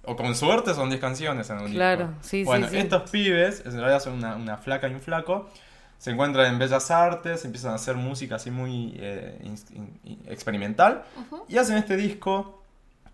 o 0.04 0.16
con 0.16 0.34
suerte 0.34 0.72
son 0.74 0.88
10 0.88 1.00
canciones 1.00 1.50
en 1.50 1.58
un 1.58 1.70
Claro, 1.72 2.06
disco. 2.06 2.18
sí, 2.22 2.28
sí, 2.38 2.44
bueno, 2.44 2.68
sí. 2.68 2.78
estos 2.78 3.10
pibes, 3.10 3.62
en 3.66 3.72
realidad 3.76 4.00
son 4.00 4.14
una, 4.14 4.34
una 4.36 4.56
flaca 4.56 4.88
y 4.88 4.94
un 4.94 5.00
flaco, 5.00 5.50
se 5.98 6.10
encuentran 6.12 6.46
en 6.46 6.58
Bellas 6.58 6.90
Artes, 6.90 7.44
empiezan 7.44 7.72
a 7.72 7.74
hacer 7.74 7.96
música 7.96 8.36
así 8.36 8.50
muy 8.50 8.94
eh, 8.98 9.38
in- 9.42 9.58
in- 9.76 10.00
in- 10.04 10.22
experimental, 10.28 11.02
y 11.48 11.58
hacen 11.58 11.76
este 11.76 11.96
disco 11.96 12.57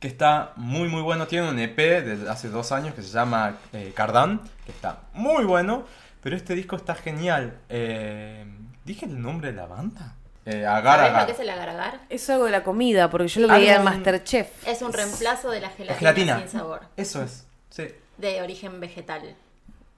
que 0.04 0.08
está 0.08 0.52
muy 0.56 0.86
muy 0.86 1.00
bueno. 1.00 1.26
Tiene 1.26 1.48
un 1.48 1.58
EP 1.58 1.78
de 1.78 2.28
hace 2.28 2.50
dos 2.50 2.72
años 2.72 2.94
que 2.94 3.00
se 3.00 3.08
llama 3.08 3.56
eh, 3.72 3.90
Cardan, 3.96 4.38
que 4.66 4.70
está 4.70 4.98
muy 5.14 5.44
bueno, 5.44 5.86
pero 6.22 6.36
este 6.36 6.54
disco 6.54 6.76
está 6.76 6.94
genial. 6.94 7.56
Eh, 7.70 8.44
¿Dije 8.84 9.06
el 9.06 9.18
nombre 9.22 9.52
de 9.52 9.56
la 9.56 9.64
banda? 9.64 10.12
Eh, 10.44 10.66
Agar 10.66 10.98
¿Sabés 10.98 11.10
lo 11.12 11.16
Agar. 11.16 11.26
que 11.26 11.32
es 11.32 11.40
el 11.40 11.48
agar-agar? 11.48 12.00
Es 12.10 12.28
algo 12.28 12.44
de 12.44 12.50
la 12.50 12.62
comida, 12.62 13.08
porque 13.08 13.28
yo 13.28 13.40
lo 13.40 13.48
veía 13.48 13.76
en 13.76 13.84
Masterchef. 13.84 14.68
Es 14.68 14.82
un 14.82 14.92
reemplazo 14.92 15.50
de 15.50 15.62
la 15.62 15.70
gelatina, 15.70 15.98
gelatina. 15.98 16.38
sin 16.40 16.48
sabor. 16.50 16.82
Eso 16.98 17.22
es, 17.22 17.46
sí. 17.70 17.88
De 18.18 18.42
origen 18.42 18.78
vegetal. 18.80 19.34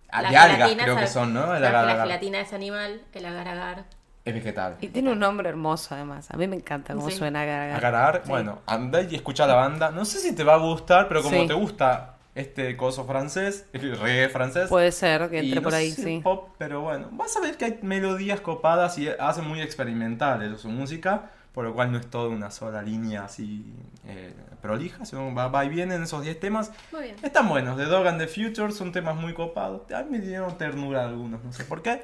Ah, 0.08 0.22
La 0.22 0.30
de 0.30 0.36
algas 0.36 0.70
creo 0.84 0.96
que 0.98 1.08
son, 1.08 1.34
¿no? 1.34 1.52
El 1.52 1.64
agar 1.64 1.84
La 1.84 1.92
agar. 1.94 2.06
gelatina 2.06 2.38
es 2.42 2.52
animal, 2.52 3.00
el 3.12 3.26
agar-agar. 3.26 3.86
Es 4.26 4.34
vegetal. 4.34 4.76
Y 4.80 4.88
tiene 4.88 5.12
un 5.12 5.18
nombre 5.20 5.48
hermoso, 5.48 5.94
además. 5.94 6.28
A 6.32 6.36
mí 6.36 6.46
me 6.48 6.56
encanta 6.56 6.94
cómo 6.94 7.08
Sí. 7.08 7.16
suena 7.16 7.42
agar, 7.42 7.60
agar. 7.62 7.76
Agar 7.78 7.94
agar, 7.94 8.22
Sí. 8.24 8.28
bueno, 8.28 8.58
andá 8.66 9.00
y 9.02 9.14
escucha 9.14 9.46
la 9.46 9.54
banda. 9.54 9.90
No 9.92 10.04
sé 10.04 10.18
si 10.18 10.34
te 10.34 10.42
va 10.42 10.54
a 10.54 10.58
gustar, 10.58 11.06
pero 11.08 11.22
como 11.22 11.40
Sí. 11.42 11.46
te 11.46 11.54
gusta 11.54 12.16
este 12.34 12.76
coso 12.76 13.04
francés, 13.06 13.66
el 13.72 13.96
reggae 13.98 14.28
francés. 14.28 14.68
Puede 14.68 14.90
ser 14.92 15.30
que 15.30 15.36
y 15.36 15.48
entre 15.48 15.54
no 15.56 15.62
por 15.62 15.74
ahí, 15.74 15.90
sé 15.90 15.96
si 15.96 16.02
sí. 16.16 16.20
pop, 16.22 16.50
pero 16.58 16.82
bueno, 16.82 17.08
vas 17.12 17.34
a 17.36 17.40
ver 17.40 17.56
que 17.56 17.64
hay 17.66 17.78
melodías 17.82 18.40
copadas 18.40 18.98
y 18.98 19.08
hace 19.08 19.40
muy 19.42 19.62
experimental 19.62 20.42
eso, 20.42 20.58
su 20.58 20.68
música, 20.70 21.30
por 21.52 21.64
lo 21.64 21.72
cual 21.72 21.92
no 21.92 21.98
es 21.98 22.06
toda 22.10 22.28
una 22.28 22.50
sola 22.50 22.82
línea 22.82 23.24
así 23.24 23.64
eh, 24.08 24.34
prolija, 24.60 25.04
sino 25.06 25.32
va, 25.34 25.46
va 25.48 25.64
y 25.64 25.68
viene 25.68 25.94
en 25.94 26.02
esos 26.02 26.22
10 26.22 26.38
temas. 26.40 26.72
Muy 26.92 27.02
bien. 27.04 27.16
Están 27.22 27.48
buenos, 27.48 27.76
The 27.76 27.84
Dog 27.84 28.06
and 28.08 28.18
the 28.20 28.26
Future 28.26 28.72
son 28.72 28.90
temas 28.92 29.14
muy 29.16 29.32
copados. 29.34 29.90
A 29.92 30.02
mí 30.02 30.10
me 30.10 30.18
dieron 30.18 30.58
ternura 30.58 31.04
algunos, 31.04 31.42
no 31.44 31.52
sé 31.52 31.64
por 31.64 31.80
qué. 31.80 32.02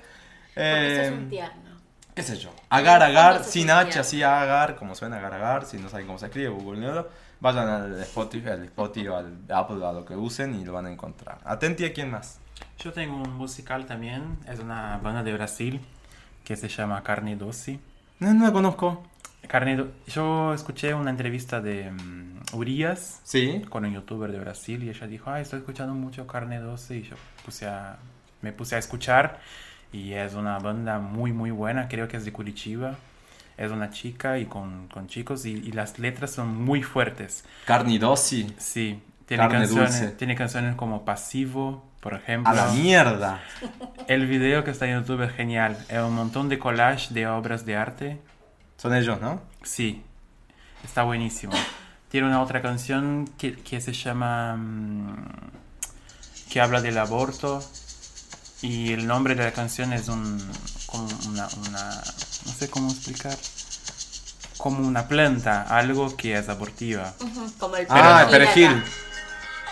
Porque 0.54 0.96
sos 0.98 1.06
Eh, 1.08 1.14
un 1.18 1.28
tierno. 1.28 1.71
Qué 2.14 2.22
sé 2.22 2.36
yo. 2.36 2.50
Agar 2.70 3.02
agar, 3.02 3.44
sin 3.44 3.70
H, 3.70 3.98
así 3.98 4.22
agar, 4.22 4.76
como 4.76 4.94
suena 4.94 5.16
agar 5.18 5.34
agar, 5.34 5.64
si 5.64 5.78
no 5.78 5.88
saben 5.88 6.06
cómo 6.06 6.18
se 6.18 6.26
escribe, 6.26 6.48
Google 6.48 7.04
Vayan 7.40 7.68
al 7.68 8.00
Spotify, 8.02 8.50
al 8.50 8.64
Spotify 8.66 9.08
o 9.08 9.16
al 9.16 9.36
Apple, 9.52 9.84
a 9.84 9.92
lo 9.92 10.04
que 10.04 10.14
usen 10.14 10.54
y 10.60 10.64
lo 10.64 10.72
van 10.72 10.86
a 10.86 10.92
encontrar. 10.92 11.38
Atenti 11.44 11.84
a 11.84 11.92
quién 11.92 12.10
más. 12.10 12.38
Yo 12.78 12.92
tengo 12.92 13.16
un 13.16 13.34
musical 13.34 13.84
también, 13.86 14.38
es 14.48 14.60
una 14.60 14.98
banda 14.98 15.24
de 15.24 15.32
Brasil 15.32 15.80
que 16.44 16.54
se 16.56 16.68
llama 16.68 17.02
Carne 17.02 17.34
Doce. 17.34 17.80
No, 18.20 18.32
no 18.32 18.44
la 18.44 18.52
conozco. 18.52 19.02
Carne 19.48 19.74
Do- 19.76 19.90
Yo 20.06 20.54
escuché 20.54 20.94
una 20.94 21.10
entrevista 21.10 21.60
de 21.60 21.90
mm, 21.90 22.40
Urias 22.54 23.20
Sí. 23.24 23.62
con 23.68 23.84
un 23.84 23.92
youtuber 23.92 24.30
de 24.30 24.38
Brasil 24.38 24.84
y 24.84 24.90
ella 24.90 25.08
dijo, 25.08 25.28
ay, 25.30 25.42
estoy 25.42 25.58
escuchando 25.58 25.94
mucho 25.94 26.28
Carne 26.28 26.60
12 26.60 26.96
y 26.98 27.02
yo 27.02 27.16
puse 27.44 27.66
a, 27.66 27.96
me 28.40 28.52
puse 28.52 28.76
a 28.76 28.78
escuchar 28.78 29.40
y 29.92 30.12
es 30.14 30.34
una 30.34 30.58
banda 30.58 30.98
muy 30.98 31.32
muy 31.32 31.50
buena, 31.50 31.88
creo 31.88 32.08
que 32.08 32.16
es 32.16 32.24
de 32.24 32.32
Curitiba. 32.32 32.96
Es 33.58 33.70
una 33.70 33.90
chica 33.90 34.38
y 34.38 34.46
con, 34.46 34.88
con 34.88 35.06
chicos 35.08 35.44
y, 35.44 35.50
y 35.52 35.72
las 35.72 35.98
letras 35.98 36.30
son 36.32 36.48
muy 36.64 36.82
fuertes. 36.82 37.44
Carnidosi. 37.66 38.54
Sí, 38.58 39.00
tiene 39.26 39.42
Carne 39.42 39.58
canciones, 39.58 40.00
dulce. 40.00 40.16
tiene 40.16 40.34
canciones 40.34 40.74
como 40.74 41.04
Pasivo, 41.04 41.84
por 42.00 42.14
ejemplo. 42.14 42.50
A 42.50 42.54
la 42.54 42.66
mierda. 42.72 43.40
El 44.08 44.26
video 44.26 44.64
que 44.64 44.70
está 44.70 44.86
en 44.88 45.00
YouTube 45.00 45.22
es 45.22 45.32
genial. 45.32 45.76
Es 45.88 45.98
un 46.00 46.14
montón 46.14 46.48
de 46.48 46.58
collage 46.58 47.12
de 47.14 47.26
obras 47.26 47.64
de 47.66 47.76
arte. 47.76 48.18
Son 48.78 48.94
ellos, 48.94 49.20
¿no? 49.20 49.42
Sí, 49.62 50.02
está 50.82 51.02
buenísimo. 51.04 51.52
Tiene 52.08 52.26
una 52.26 52.42
otra 52.42 52.62
canción 52.62 53.28
que, 53.38 53.54
que 53.56 53.80
se 53.80 53.92
llama... 53.92 54.56
mm, 54.56 55.16
que 56.50 56.60
habla 56.60 56.80
del 56.80 56.98
aborto. 56.98 57.62
Y 58.62 58.92
el 58.92 59.06
nombre 59.06 59.34
de 59.34 59.44
la 59.44 59.52
canción 59.52 59.92
es 59.92 60.08
un 60.08 60.38
como 60.86 61.08
una, 61.28 61.48
una, 61.68 62.02
no 62.46 62.52
sé 62.52 62.70
cómo 62.70 62.90
explicar, 62.90 63.36
como 64.58 64.86
una 64.86 65.08
planta, 65.08 65.62
algo 65.62 66.16
que 66.16 66.38
es 66.38 66.48
abortiva. 66.48 67.12
Como 67.58 67.76
el 67.76 67.86
Ah, 67.90 68.22
el 68.24 68.30
perejil 68.30 68.68
perejil. 68.68 68.84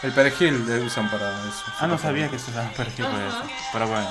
El 0.03 0.13
perejil 0.13 0.67
le 0.67 0.81
usan 0.81 1.11
para 1.11 1.31
eso. 1.47 1.65
Ah, 1.79 1.87
no 1.87 1.99
sabía 1.99 2.29
que 2.29 2.39
se 2.39 2.51
usaba 2.51 2.71
perejil 2.71 3.05
por 3.07 3.21
eso, 3.21 3.43
pero 3.73 3.87
bueno. 3.87 4.11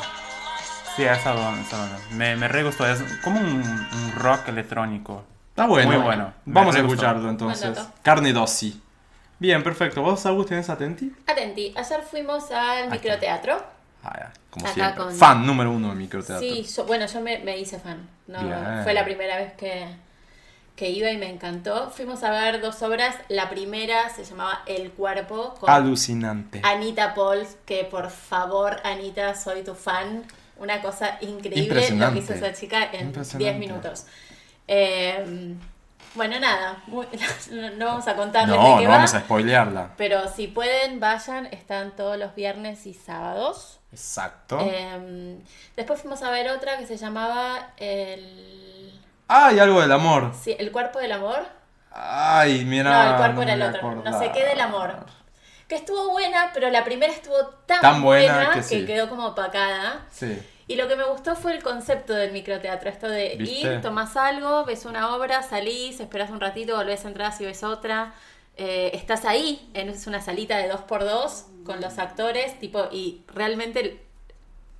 Sí, 0.96 1.04
esa 1.04 1.34
onda, 1.36 1.62
esa 1.62 1.82
onda. 1.84 2.00
Me, 2.12 2.36
me 2.36 2.48
re 2.48 2.64
gustó, 2.64 2.88
es 2.88 3.02
como 3.24 3.40
un, 3.40 3.48
un 3.64 4.12
rock 4.16 4.48
electrónico. 4.50 5.26
Está 5.50 5.66
bueno. 5.66 5.92
Muy 5.92 6.02
bueno. 6.02 6.34
Vamos 6.46 6.76
a 6.76 6.80
escucharlo 6.80 7.30
entonces. 7.30 7.78
Carne 8.02 8.32
dosi. 8.32 8.82
Bien, 9.40 9.64
perfecto. 9.64 10.02
¿Vos, 10.02 10.26
Agus, 10.26 10.46
tenés 10.46 10.70
atenti? 10.70 11.12
Atenti, 11.26 11.74
ayer 11.76 12.02
fuimos 12.10 12.52
al 12.52 12.90
microteatro. 12.92 13.79
Ah, 14.04 14.32
como 14.50 14.66
Acá 14.66 14.74
siempre. 14.74 15.04
con- 15.04 15.14
Fan 15.16 15.46
número 15.46 15.72
uno 15.72 15.90
del 15.90 15.98
microteatro. 15.98 16.40
Sí, 16.48 16.64
yo- 16.64 16.86
bueno, 16.86 17.06
yo 17.06 17.22
me, 17.22 17.40
me 17.40 17.58
hice 17.58 17.80
fan. 17.80 18.08
No, 18.28 18.40
Bien. 18.44 18.84
fue 18.84 18.94
la 18.94 19.04
primera 19.04 19.36
vez 19.38 19.54
que, 19.54 19.88
que 20.76 20.90
iba 20.90 21.10
y 21.12 21.18
me 21.18 21.30
encantó. 21.30 21.90
Fuimos 21.92 22.24
a 22.24 22.32
ver 22.32 22.62
dos 22.62 22.82
obras. 22.82 23.16
La 23.28 23.50
primera 23.50 24.10
se 24.10 24.24
llamaba 24.24 24.62
El 24.66 24.92
cuerpo 24.92 25.56
con 25.60 25.70
Alucinante. 25.70 26.62
Anita 26.64 27.14
Pauls, 27.14 27.58
que 27.66 27.84
por 27.84 28.10
favor, 28.10 28.78
Anita, 28.86 29.36
soy 29.36 29.64
tu 29.64 29.76
fan. 29.76 30.24
Una 30.58 30.82
cosa 30.82 31.18
increíble 31.22 31.90
lo 31.92 32.12
que 32.14 32.20
hizo 32.20 32.34
esa 32.34 32.54
chica 32.54 32.84
en 32.92 33.08
Impresionante. 33.08 33.38
10 33.38 33.58
minutos. 33.60 34.06
Eh, 34.68 35.56
bueno, 36.16 36.40
nada, 36.40 36.84
muy- 36.88 37.08
no, 37.52 37.70
no 37.72 37.86
vamos 37.86 38.08
a 38.08 38.16
contarles 38.16 38.56
No, 38.56 38.62
de 38.64 38.78
qué 38.80 38.84
no 38.84 38.90
va, 38.90 38.96
vamos 38.98 39.14
a 39.14 39.20
spoilearla. 39.22 39.92
pero 39.98 40.28
si 40.30 40.48
pueden, 40.48 41.00
vayan, 41.00 41.46
están 41.48 41.96
todos 41.96 42.18
los 42.18 42.36
viernes 42.36 42.86
y 42.86 42.94
sábados. 42.94 43.79
Exacto. 43.92 44.60
Eh, 44.62 45.38
después 45.76 46.02
fuimos 46.02 46.22
a 46.22 46.30
ver 46.32 46.50
otra 46.50 46.78
que 46.78 46.86
se 46.86 46.98
llamaba 46.98 47.72
El, 47.78 49.00
Ay, 49.28 49.60
algo 49.60 49.82
del 49.82 49.92
amor. 49.92 50.32
sí, 50.40 50.56
el 50.58 50.72
cuerpo 50.72 51.00
del 51.00 51.12
amor. 51.12 51.40
Ay, 51.92 52.66
mira. 52.66 52.92
no, 53.06 53.12
el 53.12 53.18
cuerpo 53.18 53.42
era 53.42 53.54
el 53.54 53.62
otro. 53.64 53.96
No 53.96 54.20
sé 54.20 54.32
qué 54.32 54.46
del 54.46 54.62
amor. 54.62 55.06
Que 55.68 55.76
estuvo 55.76 56.10
buena, 56.12 56.52
pero 56.54 56.70
la 56.70 56.84
primera 56.84 57.12
estuvo 57.12 57.46
tan, 57.66 57.82
Tan 57.82 58.02
buena 58.02 58.34
buena, 58.34 58.50
que 58.54 58.60
que, 58.60 58.64
sí. 58.64 58.86
quedó 58.86 59.10
como 59.10 59.28
opacada. 59.28 60.06
Sí. 60.12 60.40
Y 60.68 60.76
lo 60.76 60.88
que 60.88 60.96
me 60.96 61.04
gustó 61.04 61.36
fue 61.36 61.54
el 61.56 61.64
concepto 61.64 62.14
del 62.14 62.32
microteatro, 62.32 62.90
esto 62.90 63.08
de 63.08 63.36
¿Viste? 63.38 63.74
ir, 63.76 63.82
tomás 63.82 64.16
algo, 64.16 64.66
ves 64.66 64.86
una 64.86 65.16
obra, 65.16 65.42
salís, 65.42 66.00
esperás 66.00 66.30
un 66.30 66.40
ratito, 66.40 66.76
volvés 66.76 67.06
a 67.06 67.08
entrar 67.08 67.34
y 67.40 67.46
ves 67.46 67.64
otra. 67.64 68.14
Eh, 68.62 68.92
estás 68.94 69.24
ahí, 69.24 69.70
en, 69.74 69.88
es 69.88 70.06
una 70.06 70.20
salita 70.22 70.58
de 70.58 70.68
dos 70.68 70.82
por 70.82 71.06
dos 71.06 71.46
con 71.64 71.80
los 71.80 71.98
actores, 71.98 72.60
tipo, 72.60 72.90
y 72.92 73.22
realmente 73.34 74.02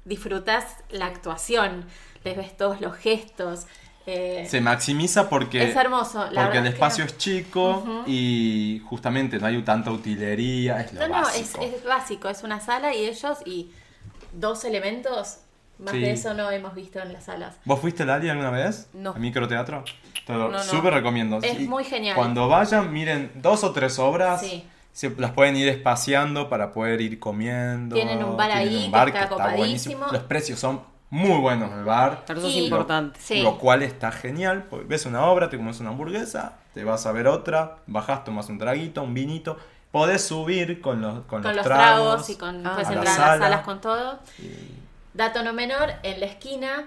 disfrutás 0.04 0.66
la 0.90 1.06
actuación, 1.06 1.86
les 2.26 2.36
ves 2.36 2.58
todos 2.58 2.82
los 2.82 2.98
gestos. 2.98 3.68
eh, 4.06 4.46
Se 4.50 4.60
maximiza 4.60 5.30
porque. 5.30 5.64
Es 5.70 5.76
hermoso, 5.78 6.30
la 6.30 6.44
porque 6.44 6.58
el 6.58 6.64
que 6.66 6.70
espacio 6.72 7.06
no. 7.06 7.10
es 7.10 7.18
chico 7.18 8.04
y 8.06 8.82
justamente 8.90 9.40
no 9.40 9.48
hay 9.48 9.62
tanta 9.64 9.92
utilería. 9.92 10.82
Es 10.82 10.92
lo 10.94 11.00
no, 11.00 11.08
no, 11.08 11.30
es, 11.30 11.54
básico. 11.54 11.62
es 11.64 11.84
básico, 11.86 12.28
es 12.28 12.44
una 12.44 12.60
sala 12.60 12.94
y 12.94 13.06
ellos 13.06 13.38
y 13.46 13.72
dos 14.34 14.66
elementos, 14.66 15.38
más 15.80 15.92
Sí. 15.94 16.00
de 16.02 16.12
eso 16.12 16.34
no 16.34 16.50
hemos 16.52 16.76
visto 16.76 17.00
en 17.00 17.14
las 17.14 17.26
salas. 17.26 17.56
¿Vos 17.66 17.80
fuiste, 17.80 18.06
Lali, 18.06 18.30
alguna 18.30 18.52
vez? 18.52 18.90
No. 18.94 19.12
¿A 19.12 19.20
microteatro? 19.20 19.84
Te 20.26 20.34
lo 20.34 20.50
No, 20.50 20.58
no. 20.58 20.64
súper 20.64 20.94
recomiendo. 20.94 21.38
Es 21.42 21.58
Sí, 21.58 21.68
muy 21.68 21.84
genial. 21.84 22.16
Cuando 22.16 22.48
vayan, 22.48 22.92
miren 22.94 23.32
dos 23.36 23.64
o 23.64 23.72
tres 23.72 23.98
obras. 24.00 24.42
Sí. 24.42 24.68
Se 24.92 25.10
las 25.18 25.32
pueden 25.32 25.56
ir 25.56 25.68
espaciando 25.70 26.50
para 26.50 26.72
poder 26.74 27.00
ir 27.02 27.20
comiendo. 27.20 27.96
Tienen 27.96 28.24
un 28.24 28.36
bar 28.36 28.52
Tienen 28.52 28.68
ahí 28.68 28.86
un 28.86 28.92
bar 28.92 29.12
que 29.14 29.20
está 29.20 29.28
buenísimo. 29.36 29.56
copadísimo. 30.02 30.06
Los 30.12 30.24
precios 30.24 30.60
son 30.60 30.82
muy 31.10 31.40
buenos 31.40 31.74
del 31.74 31.84
bar. 31.86 32.24
Pero 32.28 32.40
eso 32.40 32.50
es 32.50 32.56
Y- 32.56 32.66
importante. 32.66 33.20
Sí. 33.22 33.42
Lo 33.42 33.58
cual 33.58 33.82
está 33.84 34.12
genial. 34.12 34.66
Ves 34.88 35.06
una 35.06 35.26
obra, 35.26 35.50
te 35.50 35.58
comes 35.58 35.80
una 35.80 35.90
hamburguesa, 35.92 36.58
te 36.74 36.84
vas 36.84 37.06
a 37.06 37.12
ver 37.14 37.28
otra, 37.28 37.78
bajás, 37.88 38.24
tomas 38.26 38.50
un 38.50 38.58
traguito, 38.58 39.02
un 39.04 39.14
vinito. 39.14 39.58
Podés 39.92 40.24
subir 40.24 40.82
con 40.82 41.02
los, 41.02 41.14
con 41.22 41.42
con 41.42 41.44
los 41.44 41.56
los 41.56 41.66
tragos. 41.66 41.86
tragos 42.26 42.30
y 42.30 42.36
con 42.36 42.68
Ah. 42.68 42.72
puedes 42.74 42.88
a 42.90 42.92
la 42.92 42.98
entrar 42.98 43.16
a 43.16 43.20
las 43.20 43.28
sala. 43.30 43.44
salas 43.46 43.62
con 43.66 43.82
todo. 43.82 44.20
Dato 45.20 45.44
no 45.44 45.52
menor, 45.52 45.92
en 46.04 46.22
la 46.22 46.28
esquina 46.28 46.86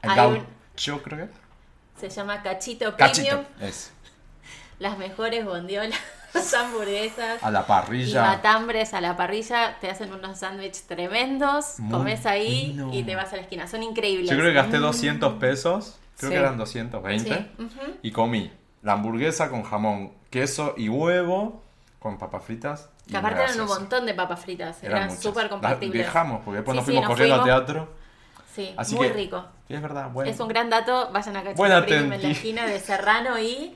hay 0.00 0.18
un, 0.26 0.34
gaucho, 0.74 1.02
creo 1.02 1.28
que. 1.28 2.00
se 2.00 2.08
llama 2.08 2.42
Cachito 2.42 2.96
Cachito. 2.96 3.28
Premium, 3.28 3.44
Es. 3.60 3.92
las 4.78 4.96
mejores 4.96 5.44
bondiolas, 5.44 6.00
hamburguesas 6.58 7.42
A 7.42 7.50
la 7.50 7.60
y 7.60 7.64
parrilla. 7.64 8.22
matambres 8.22 8.94
a 8.94 9.02
la 9.02 9.18
parrilla, 9.18 9.76
te 9.82 9.90
hacen 9.90 10.14
unos 10.14 10.38
sándwiches 10.38 10.84
tremendos, 10.86 11.78
Muy 11.78 11.92
comes 11.92 12.24
ahí 12.24 12.74
y 12.90 13.02
te 13.02 13.16
vas 13.16 13.34
a 13.34 13.36
la 13.36 13.42
esquina, 13.42 13.66
son 13.68 13.82
increíbles. 13.82 14.30
Yo 14.30 14.36
creo 14.36 14.48
que 14.48 14.54
gasté 14.54 14.78
200 14.78 15.34
pesos. 15.34 15.98
Creo 16.16 16.30
Sí. 16.30 16.34
que 16.36 16.40
eran 16.40 16.56
220. 16.56 17.28
Sí, 17.34 17.62
ujú. 17.62 17.96
Y 18.00 18.12
comí 18.12 18.50
la 18.82 18.92
hamburguesa 18.94 19.50
con 19.50 19.62
jamón, 19.62 20.14
queso 20.30 20.72
y 20.78 20.88
huevo 20.88 21.62
con 22.04 22.18
papas 22.18 22.44
fritas. 22.44 22.90
y 23.06 23.12
Que 23.12 23.16
aparte 23.16 23.42
eran 23.44 23.60
un 23.62 23.66
montón 23.66 24.04
de 24.04 24.12
papas 24.12 24.38
fritas, 24.40 24.76
Eran 24.82 25.04
eran 25.04 25.18
súper 25.18 25.44
Las 25.44 25.52
compatibles. 25.52 26.04
Dejamos, 26.06 26.42
porque 26.44 26.56
después 26.58 26.74
Sí, 26.74 26.76
nos 26.76 26.84
sí, 26.84 26.90
fuimos 26.92 27.02
nos 27.04 27.10
corriendo 27.16 27.42
fuimos. 27.42 27.58
al 27.60 27.64
teatro. 27.66 27.88
Sí, 28.54 28.74
Así 28.76 28.94
muy 28.94 29.08
que- 29.08 29.14
rico. 29.14 29.44
Y 29.70 29.74
es 29.74 29.80
verdad, 29.80 30.10
bueno. 30.10 30.30
Es 30.30 30.38
un 30.38 30.48
gran 30.48 30.68
dato, 30.68 31.08
vayan 31.12 31.34
a 31.38 31.40
Premium 31.86 32.12
en 32.12 32.22
la 32.22 32.28
esquina 32.28 32.66
de 32.66 32.78
Serrano 32.78 33.38
y... 33.38 33.74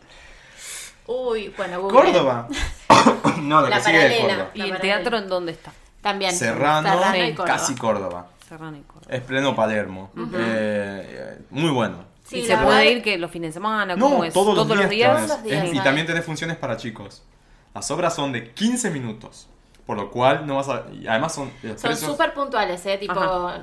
Uy, 1.07 1.55
bueno, 1.57 1.81
Google. 1.81 2.01
Córdoba. 2.13 2.49
no, 3.41 3.63
la, 3.63 3.71
La 3.71 3.77
que 3.79 3.83
sigue 3.85 3.97
es 3.97 4.21
paralela. 4.21 4.35
Córdoba. 4.51 4.51
¿Y 4.67 4.71
el 4.71 4.79
teatro 4.79 5.17
en 5.17 5.29
dónde 5.31 5.53
está? 5.53 5.73
También. 6.03 6.33
Serrano, 6.35 6.87
Serrano 6.87 7.17
y 7.17 7.21
Sí. 7.31 7.35
Córdoba. 7.35 7.57
casi 7.57 7.75
Córdoba. 7.77 8.27
Serrano 8.47 8.77
y 8.77 8.83
Córdoba. 8.83 9.07
Es 9.17 9.23
pleno 9.23 9.57
Palermo. 9.57 10.11
Eh, 10.15 10.27
eh, 11.09 11.39
muy 11.49 11.71
bueno. 11.71 12.05
Sí, 12.27 12.41
¿Y 12.41 12.45
se 12.47 12.59
puede 12.59 12.93
ir 12.93 13.03
que 13.03 13.17
los 13.17 13.31
fines 13.31 13.49
de 13.49 13.53
semana? 13.55 13.95
¿Cómo 13.99 14.19
No, 14.19 14.25
es? 14.25 14.35
todos, 14.35 14.55
los 14.55 14.89
días. 14.91 15.17
Todos 15.17 15.29
los 15.31 15.43
días, 15.45 15.65
Es- 15.65 15.75
y 15.75 15.81
también 15.81 16.07
tenés 16.07 16.27
funciones 16.27 16.59
para 16.59 16.77
chicos. 16.77 17.23
Las 17.79 17.91
obras 17.91 18.15
son 18.15 18.33
de 18.33 18.53
15 18.53 18.91
minutos. 18.91 19.49
Por 19.87 19.97
lo 19.97 20.11
cual 20.11 20.47
no 20.47 20.57
vas 20.57 20.69
a. 20.69 20.85
Y 20.93 21.07
además 21.07 21.35
son. 21.35 21.51
los 21.63 21.81
Son 21.81 21.91
precios- 21.93 22.11
súper 22.11 22.35
puntuales, 22.35 22.85
¿eh? 22.87 22.99
Tipo... 22.99 23.13
Ajá. 23.19 23.63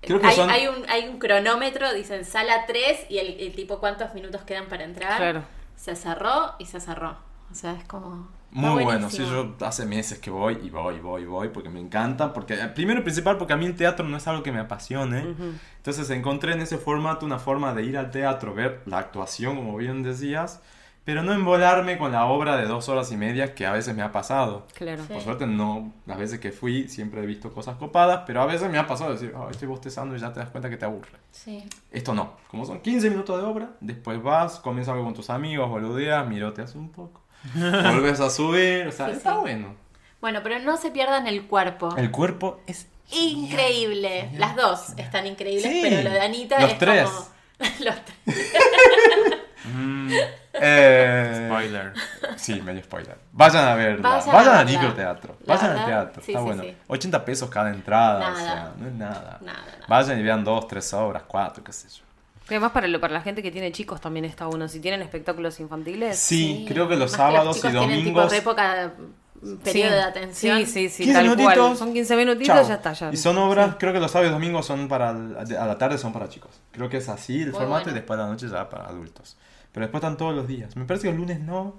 Creo 0.00 0.20
que 0.20 0.26
hay, 0.26 0.34
son- 0.34 0.50
hay, 0.50 0.66
un, 0.66 0.84
hay 0.88 1.06
un 1.08 1.18
cronómetro, 1.20 1.92
dicen 1.94 2.24
sala 2.24 2.64
3 2.66 3.06
y 3.08 3.18
el, 3.18 3.38
el 3.38 3.54
tipo 3.54 3.78
cuántos 3.78 4.12
minutos 4.14 4.42
quedan 4.42 4.66
para 4.66 4.82
entrar. 4.84 5.16
Claro. 5.18 5.42
Se 5.76 5.94
cerró 5.94 6.54
y 6.58 6.66
se 6.66 6.80
cerró. 6.80 7.16
O 7.50 7.54
sea, 7.54 7.74
es 7.74 7.84
como... 7.84 8.28
Muy 8.50 8.82
bueno, 8.84 9.08
sí, 9.08 9.18
yo 9.24 9.54
hace 9.64 9.86
meses 9.86 10.18
que 10.18 10.30
voy 10.30 10.58
y 10.62 10.68
voy, 10.68 10.98
voy, 11.00 11.24
voy, 11.24 11.48
porque 11.48 11.70
me 11.70 11.80
encanta, 11.80 12.34
porque 12.34 12.52
eh, 12.54 12.66
primero 12.74 13.00
y 13.00 13.02
principal 13.02 13.38
porque 13.38 13.54
a 13.54 13.56
mí 13.56 13.64
el 13.64 13.74
teatro 13.76 14.06
no 14.06 14.16
es 14.18 14.26
algo 14.28 14.42
que 14.42 14.52
me 14.52 14.60
apasione, 14.60 15.34
entonces 15.78 16.10
encontré 16.10 16.52
en 16.52 16.60
ese 16.60 16.76
formato 16.76 17.24
una 17.24 17.38
forma 17.38 17.72
de 17.72 17.84
ir 17.84 17.96
al 17.96 18.10
teatro, 18.10 18.52
ver 18.52 18.82
la 18.84 18.98
actuación, 18.98 19.56
como 19.56 19.74
bien 19.78 20.02
decías, 20.02 20.60
pero 21.04 21.22
no 21.22 21.32
embolarme 21.32 21.98
con 21.98 22.12
la 22.12 22.26
obra 22.26 22.56
de 22.56 22.66
dos 22.66 22.88
horas 22.88 23.10
y 23.12 23.16
media 23.16 23.54
que 23.54 23.66
a 23.66 23.72
veces 23.72 23.94
me 23.96 24.02
ha 24.02 24.12
pasado. 24.12 24.66
Claro. 24.74 25.02
Sí. 25.06 25.12
Por 25.12 25.22
suerte 25.22 25.46
no, 25.46 25.92
las 26.06 26.16
veces 26.18 26.38
que 26.38 26.52
fui 26.52 26.88
siempre 26.88 27.22
he 27.22 27.26
visto 27.26 27.52
cosas 27.52 27.76
copadas, 27.76 28.22
pero 28.26 28.40
a 28.42 28.46
veces 28.46 28.70
me 28.70 28.78
ha 28.78 28.86
pasado 28.86 29.12
decir, 29.12 29.34
"Ay, 29.36 29.48
estoy 29.50 29.68
bostezando 29.68 30.14
y 30.14 30.18
ya 30.20 30.32
te 30.32 30.40
das 30.40 30.50
cuenta 30.50 30.70
que 30.70 30.76
te 30.76 30.84
aburre. 30.84 31.18
Sí. 31.30 31.64
Esto 31.90 32.14
no, 32.14 32.34
como 32.48 32.64
son 32.64 32.80
15 32.80 33.10
minutos 33.10 33.36
de 33.40 33.44
obra, 33.46 33.70
después 33.80 34.22
vas, 34.22 34.60
comes 34.60 34.86
algo 34.88 35.04
con 35.04 35.14
tus 35.14 35.28
amigos, 35.30 35.68
boludeas, 35.68 36.26
miroteas 36.28 36.74
un 36.76 36.90
poco, 36.90 37.22
volves 37.54 38.20
a 38.20 38.30
subir, 38.30 38.86
o 38.86 38.92
sea, 38.92 39.06
Sí, 39.06 39.12
está 39.12 39.34
sí. 39.34 39.40
bueno. 39.40 39.74
Bueno, 40.20 40.40
pero 40.44 40.60
no 40.60 40.76
se 40.76 40.92
pierdan 40.92 41.26
el 41.26 41.46
cuerpo. 41.48 41.96
El 41.96 42.10
cuerpo 42.12 42.60
es 42.66 42.86
Increíble. 43.10 44.30
Las 44.38 44.56
dos 44.56 44.90
están 44.96 45.26
increíbles, 45.26 45.64
Sí. 45.70 45.80
pero 45.82 46.02
lo 46.02 46.10
de 46.10 46.20
Anita 46.20 46.60
Los 46.60 46.70
es 46.72 46.78
tres. 46.78 47.04
como... 47.10 47.26
Los 47.84 47.94
tres. 48.04 48.52
Mm, 49.64 50.10
Eh, 50.54 51.44
spoiler. 51.48 51.92
Sí, 52.36 52.60
medio 52.62 52.82
spoiler. 52.82 53.16
Vayan 53.32 53.68
a 53.68 53.74
verla. 53.74 54.08
Vayan 54.08 54.32
Vayan, 54.34 54.56
a 54.58 54.64
microteatro. 54.64 55.36
Vayan 55.46 55.70
al 55.78 55.86
teatro. 55.86 56.22
sí, 56.22 56.32
Está 56.32 56.40
sí, 56.40 56.44
bueno. 56.46 56.62
sí. 56.62 56.76
80 56.88 57.24
pesos 57.24 57.50
cada 57.50 57.70
entrada. 57.70 58.16
O 58.28 58.30
Nada. 58.32 58.36
sea, 58.44 58.72
no 58.78 58.86
es 58.86 58.92
nada. 58.94 59.38
Nada, 59.40 59.64
nada. 59.64 59.86
Vayan 59.88 60.18
y 60.18 60.22
vean 60.22 60.44
dos, 60.44 60.66
tres 60.68 60.92
obras, 60.94 61.22
cuatro, 61.26 61.62
qué 61.64 61.72
sé 61.72 61.88
yo. 61.88 62.04
Que 62.48 62.54
Además, 62.56 62.72
para, 62.72 62.88
lo- 62.88 63.00
para 63.00 63.14
la 63.14 63.20
gente 63.22 63.42
que 63.42 63.50
tiene 63.50 63.72
chicos 63.72 64.00
también 64.00 64.24
está 64.24 64.46
bueno. 64.46 64.68
Si 64.68 64.80
tienen 64.80 65.00
espectáculos 65.02 65.58
infantiles. 65.60 66.18
Sí, 66.18 66.64
creo 66.68 66.88
que 66.88 66.96
los 66.96 67.12
Más 67.12 67.16
sábados 67.18 67.56
chicos 67.56 67.70
y 67.72 67.78
tienen 67.78 68.04
tipo 68.04 68.20
domingos. 68.20 68.32
re 68.32 68.42
poca 68.42 68.92
mm, 69.40 69.56
periodo 69.58 69.88
Sí. 69.90 69.94
de 69.94 70.02
atención. 70.02 70.58
Sí, 70.58 70.66
sí, 70.66 70.88
sí, 70.88 71.02
15 71.04 71.12
tal 71.14 71.22
minutitos. 71.24 71.54
cual. 71.56 71.76
Son 71.76 71.92
15 71.94 72.16
minutitos, 72.16 72.56
Chao. 72.56 72.68
ya 72.68 72.74
está. 72.74 72.92
Ya. 72.92 73.10
Y 73.12 73.16
son 73.16 73.38
obras, 73.38 73.76
creo 73.78 73.92
que 73.92 74.00
los 74.00 74.10
sábados 74.10 74.30
y 74.30 74.34
domingos 74.34 74.66
son 74.66 74.88
para. 74.88 75.10
A 75.10 75.66
la 75.66 75.78
tarde 75.78 75.96
son 75.98 76.12
para 76.12 76.28
chicos. 76.28 76.50
Creo 76.72 76.88
que 76.90 76.96
es 76.98 77.08
así 77.08 77.40
el 77.42 77.50
Muy 77.52 77.60
formato 77.60 77.82
y 77.82 77.84
bueno. 77.84 77.94
después 77.94 78.18
a 78.20 78.22
la 78.24 78.28
noche 78.28 78.48
ya 78.48 78.68
para 78.68 78.86
adultos. 78.86 79.36
Pero 79.72 79.86
después 79.86 80.02
están 80.02 80.16
todos 80.16 80.34
los 80.34 80.46
días. 80.46 80.76
Me 80.76 80.84
parece 80.84 81.04
que 81.04 81.10
el 81.10 81.16
lunes 81.16 81.40
no. 81.40 81.74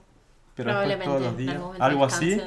Pero 0.56 0.70
después 0.70 0.98
Probablemente. 0.98 1.06
todos 1.06 1.22
los 1.22 1.38
días. 1.38 1.82
Algo 1.82 2.06
así. 2.06 2.42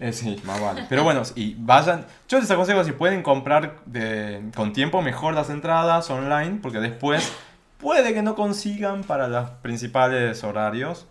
Eh, 0.00 0.12
sí, 0.12 0.40
más 0.44 0.60
vale. 0.60 0.86
Pero 0.88 1.04
bueno, 1.04 1.22
y 1.36 1.54
vayan. 1.58 2.06
Yo 2.28 2.40
les 2.40 2.50
aconsejo 2.50 2.82
si 2.84 2.92
pueden 2.92 3.22
comprar 3.22 3.76
de, 3.86 4.50
con 4.56 4.72
tiempo 4.72 5.00
mejor 5.02 5.34
las 5.34 5.50
entradas 5.50 6.10
online, 6.10 6.58
porque 6.60 6.78
después 6.80 7.32
puede 7.78 8.12
que 8.12 8.22
no 8.22 8.34
consigan 8.34 9.04
para 9.04 9.28
los 9.28 9.50
principales 9.50 10.42
horarios. 10.42 11.06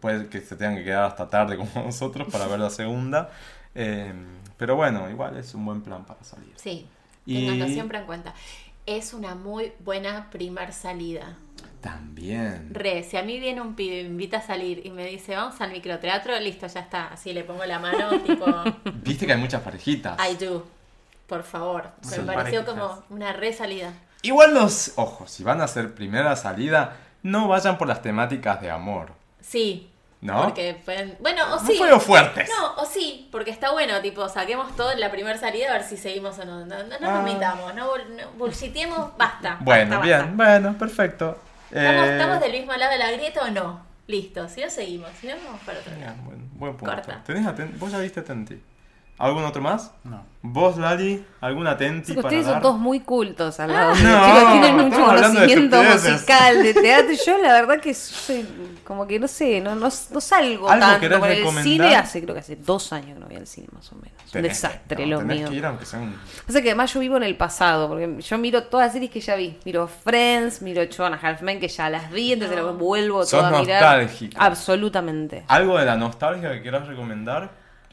Puede 0.00 0.28
que 0.28 0.40
se 0.40 0.54
tengan 0.54 0.76
que 0.76 0.84
quedar 0.84 1.04
hasta 1.04 1.28
tarde 1.28 1.56
como 1.56 1.70
nosotros 1.86 2.28
para 2.30 2.46
ver 2.46 2.60
la 2.60 2.70
segunda. 2.70 3.30
Eh, 3.74 4.12
pero 4.56 4.76
bueno, 4.76 5.10
igual 5.10 5.36
es 5.36 5.54
un 5.54 5.64
buen 5.64 5.82
plan 5.82 6.04
para 6.04 6.22
salir. 6.22 6.52
Sí, 6.56 6.86
Y- 7.26 7.46
tenganlo 7.46 7.66
siempre 7.72 7.98
en 7.98 8.06
cuenta. 8.06 8.34
es 8.86 9.12
una 9.14 9.34
muy 9.34 9.72
buena 9.84 10.30
primer 10.30 10.72
salida. 10.72 11.36
También. 11.80 12.68
Re, 12.72 13.02
si 13.04 13.16
a 13.16 13.22
mí 13.22 13.38
viene 13.38 13.60
un 13.60 13.74
pibe, 13.74 14.02
me 14.02 14.08
invita 14.08 14.38
a 14.38 14.42
salir 14.42 14.84
y 14.84 14.90
me 14.90 15.06
dice, 15.06 15.36
vamos 15.36 15.60
al 15.60 15.70
microteatro, 15.70 16.38
listo, 16.40 16.66
ya 16.66 16.80
está. 16.80 17.08
Así 17.08 17.32
le 17.32 17.44
pongo 17.44 17.64
la 17.64 17.78
mano, 17.78 18.10
tipo, 18.26 18.46
Viste 19.02 19.26
que 19.26 19.32
hay 19.32 19.38
muchas 19.40 19.62
parejitas. 19.62 20.18
I 20.28 20.36
do. 20.44 20.66
Por 21.26 21.42
favor. 21.42 21.90
Sí, 22.02 22.20
me 22.20 22.32
pareció 22.32 22.64
parejitas. 22.64 22.74
como 22.74 23.04
una 23.10 23.32
re 23.32 23.52
salida. 23.52 23.92
Igual 24.22 24.54
los. 24.54 24.92
Ojo, 24.96 25.26
si 25.26 25.44
van 25.44 25.60
a 25.60 25.64
hacer 25.64 25.94
primera 25.94 26.34
salida, 26.36 26.96
no 27.22 27.48
vayan 27.48 27.78
por 27.78 27.86
las 27.86 28.02
temáticas 28.02 28.60
de 28.60 28.70
amor. 28.70 29.12
Sí. 29.40 29.90
¿No? 30.20 30.42
Porque 30.42 30.76
pueden- 30.84 31.16
Bueno, 31.20 31.44
o 31.46 31.60
No 31.60 31.66
sí. 31.66 31.74
fueron 31.78 32.00
fuertes. 32.00 32.50
No, 32.58 32.74
o 32.82 32.86
sí, 32.86 33.28
porque 33.30 33.52
está 33.52 33.70
bueno, 33.70 34.00
tipo, 34.00 34.28
saquemos 34.28 34.74
todo 34.74 34.90
en 34.90 34.98
la 34.98 35.12
primera 35.12 35.38
salida 35.38 35.70
a 35.70 35.74
ver 35.74 35.84
si 35.84 35.96
seguimos 35.96 36.36
o 36.40 36.44
no. 36.44 36.66
No, 36.66 36.76
no, 36.82 36.98
no 36.98 37.08
Ah. 37.08 37.22
nos 37.22 37.32
mitamos, 37.32 37.72
no, 37.76 37.92
bul- 37.92 38.08
no 38.16 38.30
bullshitemos, 38.36 39.16
basta. 39.16 39.58
Bueno, 39.60 39.98
basta, 39.98 40.04
bien, 40.06 40.18
basta. 40.18 40.34
bueno, 40.58 40.76
perfecto. 40.78 41.38
¿Estamos, 41.70 42.06
Eh, 42.06 42.12
¿Estamos 42.12 42.40
del 42.40 42.52
mismo 42.52 42.72
lado 42.74 42.92
de 42.92 42.98
la 42.98 43.10
grieta 43.12 43.42
o 43.42 43.50
no? 43.50 43.86
Listo, 44.06 44.48
si 44.48 44.62
no 44.62 44.70
seguimos, 44.70 45.10
si 45.20 45.26
no 45.26 45.34
vamos 45.44 45.60
para 45.66 45.78
otro 45.80 45.92
lado. 45.92 46.02
bien, 46.14 46.24
buen, 46.24 46.58
buen 46.58 46.76
punto. 46.76 46.94
Corta. 46.94 47.22
¿Tenés 47.24 47.46
aten- 47.46 47.78
¿Vos 47.78 47.92
ya 47.92 47.98
viste 47.98 48.20
Atenti? 48.20 48.60
¿Algún 49.18 49.44
otro 49.44 49.60
más? 49.60 49.92
No. 50.04 50.22
¿Vos, 50.42 50.76
Lali? 50.78 51.24
¿Algún 51.40 51.66
Atenti 51.66 52.08
Chicos, 52.10 52.22
para 52.22 52.28
ustedes 52.28 52.44
son 52.44 52.52
dar? 52.54 52.62
todos 52.62 52.78
muy 52.78 53.00
cultos 53.00 53.58
al 53.58 53.72
lado. 53.72 53.92
Ah. 53.96 54.00
No, 54.00 54.26
Chicos, 54.26 54.52
tienen 54.52 54.74
mucho 54.76 54.86
estamos 54.88 55.08
hablando 55.10 55.40
de 55.40 55.46
conocimiento 55.46 55.76
estupideces. 55.82 56.12
musical, 56.12 56.62
de 56.62 56.74
teatro. 56.74 57.14
Yo, 57.26 57.38
la 57.42 57.52
verdad, 57.52 57.80
que 57.80 57.94
soy 57.94 58.46
como 58.84 59.06
que 59.08 59.18
no 59.18 59.26
sé, 59.26 59.60
no, 59.60 59.74
no, 59.74 59.88
no 59.88 60.20
salgo 60.20 60.70
¿Algo 60.70 60.86
tanto 60.86 61.00
querés 61.00 61.18
con 61.18 61.28
el 61.30 61.36
recomendar? 61.38 61.64
cine. 61.64 61.96
Hace, 61.96 62.22
creo 62.22 62.34
que 62.34 62.40
hace 62.40 62.56
dos 62.56 62.92
años 62.92 63.14
que 63.14 63.20
no 63.20 63.26
voy 63.26 63.36
al 63.36 63.46
cine, 63.48 63.66
más 63.72 63.92
o 63.92 63.96
menos. 63.96 64.12
un 64.34 64.42
desastre 64.42 65.06
no, 65.06 65.16
lo 65.20 65.26
mío. 65.26 65.48
que 65.48 65.54
ir 65.56 65.66
aunque 65.66 65.84
sea 65.84 65.98
un... 65.98 66.14
Pasa 66.46 66.62
que 66.62 66.68
además 66.68 66.94
yo 66.94 67.00
vivo 67.00 67.16
en 67.16 67.24
el 67.24 67.36
pasado, 67.36 67.88
porque 67.88 68.22
yo 68.22 68.38
miro 68.38 68.62
todas 68.64 68.86
las 68.86 68.92
series 68.92 69.10
que 69.10 69.20
ya 69.20 69.34
vi. 69.34 69.58
Miro 69.64 69.88
Friends, 69.88 70.62
miro 70.62 70.82
Joanna 70.96 71.18
Halfman, 71.20 71.58
que 71.58 71.66
ya 71.68 71.90
las 71.90 72.10
vi, 72.12 72.34
entonces 72.34 72.56
No. 72.56 72.62
lo 72.62 72.74
vuelvo 72.74 73.26
todo 73.26 73.44
a 73.44 73.50
mirar. 73.60 73.82
nostálgica. 73.82 74.40
Absolutamente. 74.40 75.42
¿Algo 75.48 75.76
de 75.76 75.84
la 75.84 75.96
nostalgia 75.96 76.52
que 76.52 76.62
quieras 76.62 76.86
recomendar? 76.86 77.50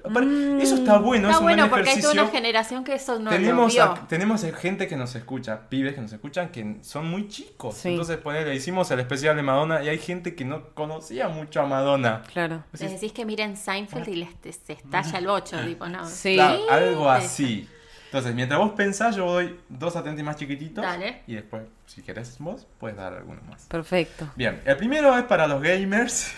Aparte, 0.09 0.61
Eso 0.61 0.75
está 0.75 0.97
bueno, 0.99 1.27
Mm, 1.27 1.31
Está 1.31 1.31
es 1.31 1.37
un 1.37 1.43
bueno 1.43 1.61
buen 1.63 1.69
porque 1.69 1.89
hay 1.89 1.95
toda 2.01 2.13
ejercicio. 2.13 2.21
una 2.23 2.31
generación 2.31 2.83
que 2.83 2.93
eso 2.95 3.19
no 3.19 3.25
lo 3.25 3.29
tenemos, 3.31 3.73
vio. 3.73 3.83
a- 3.83 4.07
tenemos 4.07 4.45
gente 4.55 4.87
que 4.87 4.95
nos 4.95 5.15
escucha, 5.15 5.67
pibes 5.69 5.93
que 5.95 6.01
nos 6.01 6.13
escuchan, 6.13 6.49
que 6.49 6.77
son 6.81 7.09
muy 7.09 7.27
chicos. 7.27 7.75
Sí. 7.75 7.89
Entonces, 7.89 8.17
ponele, 8.17 8.53
hicimos 8.55 8.89
el 8.91 8.99
especial 8.99 9.35
de 9.35 9.41
Madonna 9.43 9.83
y 9.83 9.89
hay 9.89 9.97
gente 9.97 10.35
que 10.35 10.45
no 10.45 10.69
conocía 10.73 11.27
mucho 11.27 11.61
a 11.61 11.65
Madonna. 11.65 12.23
Claro. 12.31 12.63
Les 12.73 12.91
decís 12.91 13.11
que 13.11 13.25
miren 13.25 13.57
Seinfeld 13.57 14.07
y 14.09 14.15
les 14.15 14.29
se 14.65 14.73
estalla 14.73 15.17
el 15.17 15.27
bocho, 15.27 15.57
tipo, 15.65 15.87
no. 15.87 16.05
Sí. 16.07 16.35
Claro, 16.35 16.59
algo 16.71 17.09
así. 17.09 17.67
Entonces, 18.15 18.33
mientras 18.33 18.61
vos 18.61 18.71
pensás, 18.71 19.13
yo 19.13 19.25
doy 19.25 19.59
dos 19.67 19.93
atentos 19.97 20.23
más 20.23 20.37
chiquititos. 20.37 20.81
Dale. 20.81 21.23
Y 21.27 21.35
después, 21.35 21.63
si 21.85 22.01
querés 22.01 22.37
vos, 22.39 22.65
puedes 22.79 22.95
dar 22.95 23.13
alguno 23.13 23.41
más. 23.49 23.65
Perfecto. 23.65 24.29
Bien, 24.37 24.61
el 24.63 24.77
primero 24.77 25.17
es 25.17 25.25
para 25.25 25.47
los 25.47 25.61
gamers. 25.61 26.33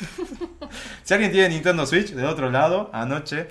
si 1.04 1.14
alguien 1.14 1.32
tiene 1.32 1.50
Nintendo 1.50 1.86
Switch, 1.86 2.14
del 2.14 2.26
otro 2.26 2.50
lado, 2.50 2.90
anoche 2.94 3.50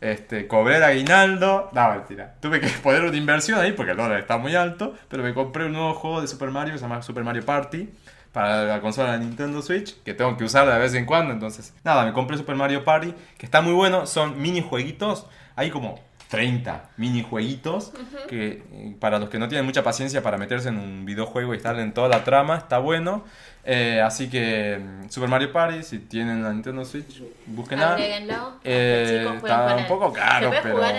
este, 0.00 0.46
cobré 0.46 0.76
el 0.76 0.84
aguinaldo. 0.84 1.68
No, 1.74 1.90
mentira. 1.90 2.36
Tuve 2.40 2.60
que 2.60 2.68
poner 2.82 3.04
una 3.04 3.14
inversión 3.14 3.60
ahí 3.60 3.72
porque 3.72 3.90
el 3.90 3.98
dólar 3.98 4.20
está 4.20 4.38
muy 4.38 4.54
alto. 4.54 4.94
Pero 5.10 5.22
me 5.22 5.34
compré 5.34 5.66
un 5.66 5.72
nuevo 5.72 5.92
juego 5.92 6.22
de 6.22 6.28
Super 6.28 6.50
Mario 6.50 6.72
que 6.72 6.78
se 6.78 6.84
llama 6.86 7.02
Super 7.02 7.24
Mario 7.24 7.44
Party. 7.44 7.90
Para 8.32 8.64
la 8.64 8.80
consola 8.80 9.12
de 9.12 9.18
Nintendo 9.18 9.60
Switch, 9.60 10.02
que 10.02 10.14
tengo 10.14 10.34
que 10.38 10.44
usar 10.44 10.66
de 10.66 10.78
vez 10.78 10.94
en 10.94 11.04
cuando. 11.04 11.34
Entonces, 11.34 11.74
nada, 11.84 12.06
me 12.06 12.14
compré 12.14 12.38
Super 12.38 12.56
Mario 12.56 12.84
Party, 12.84 13.12
que 13.36 13.44
está 13.44 13.60
muy 13.60 13.74
bueno. 13.74 14.06
Son 14.06 14.40
minijueguitos. 14.40 15.26
Hay 15.56 15.68
como 15.70 16.05
30 16.28 16.90
minijueguitos. 16.96 17.92
Que 18.28 18.62
eh, 18.72 18.96
para 18.98 19.18
los 19.18 19.28
que 19.28 19.38
no 19.38 19.48
tienen 19.48 19.64
mucha 19.64 19.82
paciencia 19.82 20.22
para 20.22 20.38
meterse 20.38 20.68
en 20.68 20.78
un 20.78 21.04
videojuego 21.04 21.54
y 21.54 21.56
estar 21.58 21.78
en 21.78 21.92
toda 21.92 22.08
la 22.08 22.24
trama, 22.24 22.56
está 22.56 22.78
bueno. 22.78 23.24
Eh, 23.64 24.00
así 24.00 24.28
que 24.30 24.78
mm, 24.78 25.08
Super 25.10 25.28
Mario 25.28 25.52
Party, 25.52 25.82
si 25.82 25.98
tienen 25.98 26.42
la 26.42 26.52
Nintendo 26.52 26.84
Switch. 26.84 27.22
Agréguenlo. 27.78 28.54
Eh, 28.62 29.28
está 29.36 29.76
un 29.76 29.86
poco 29.86 30.12
caro, 30.12 30.44
¿Se 30.44 30.48
puede 30.48 30.62
pero, 30.62 30.74
jugar 30.76 30.94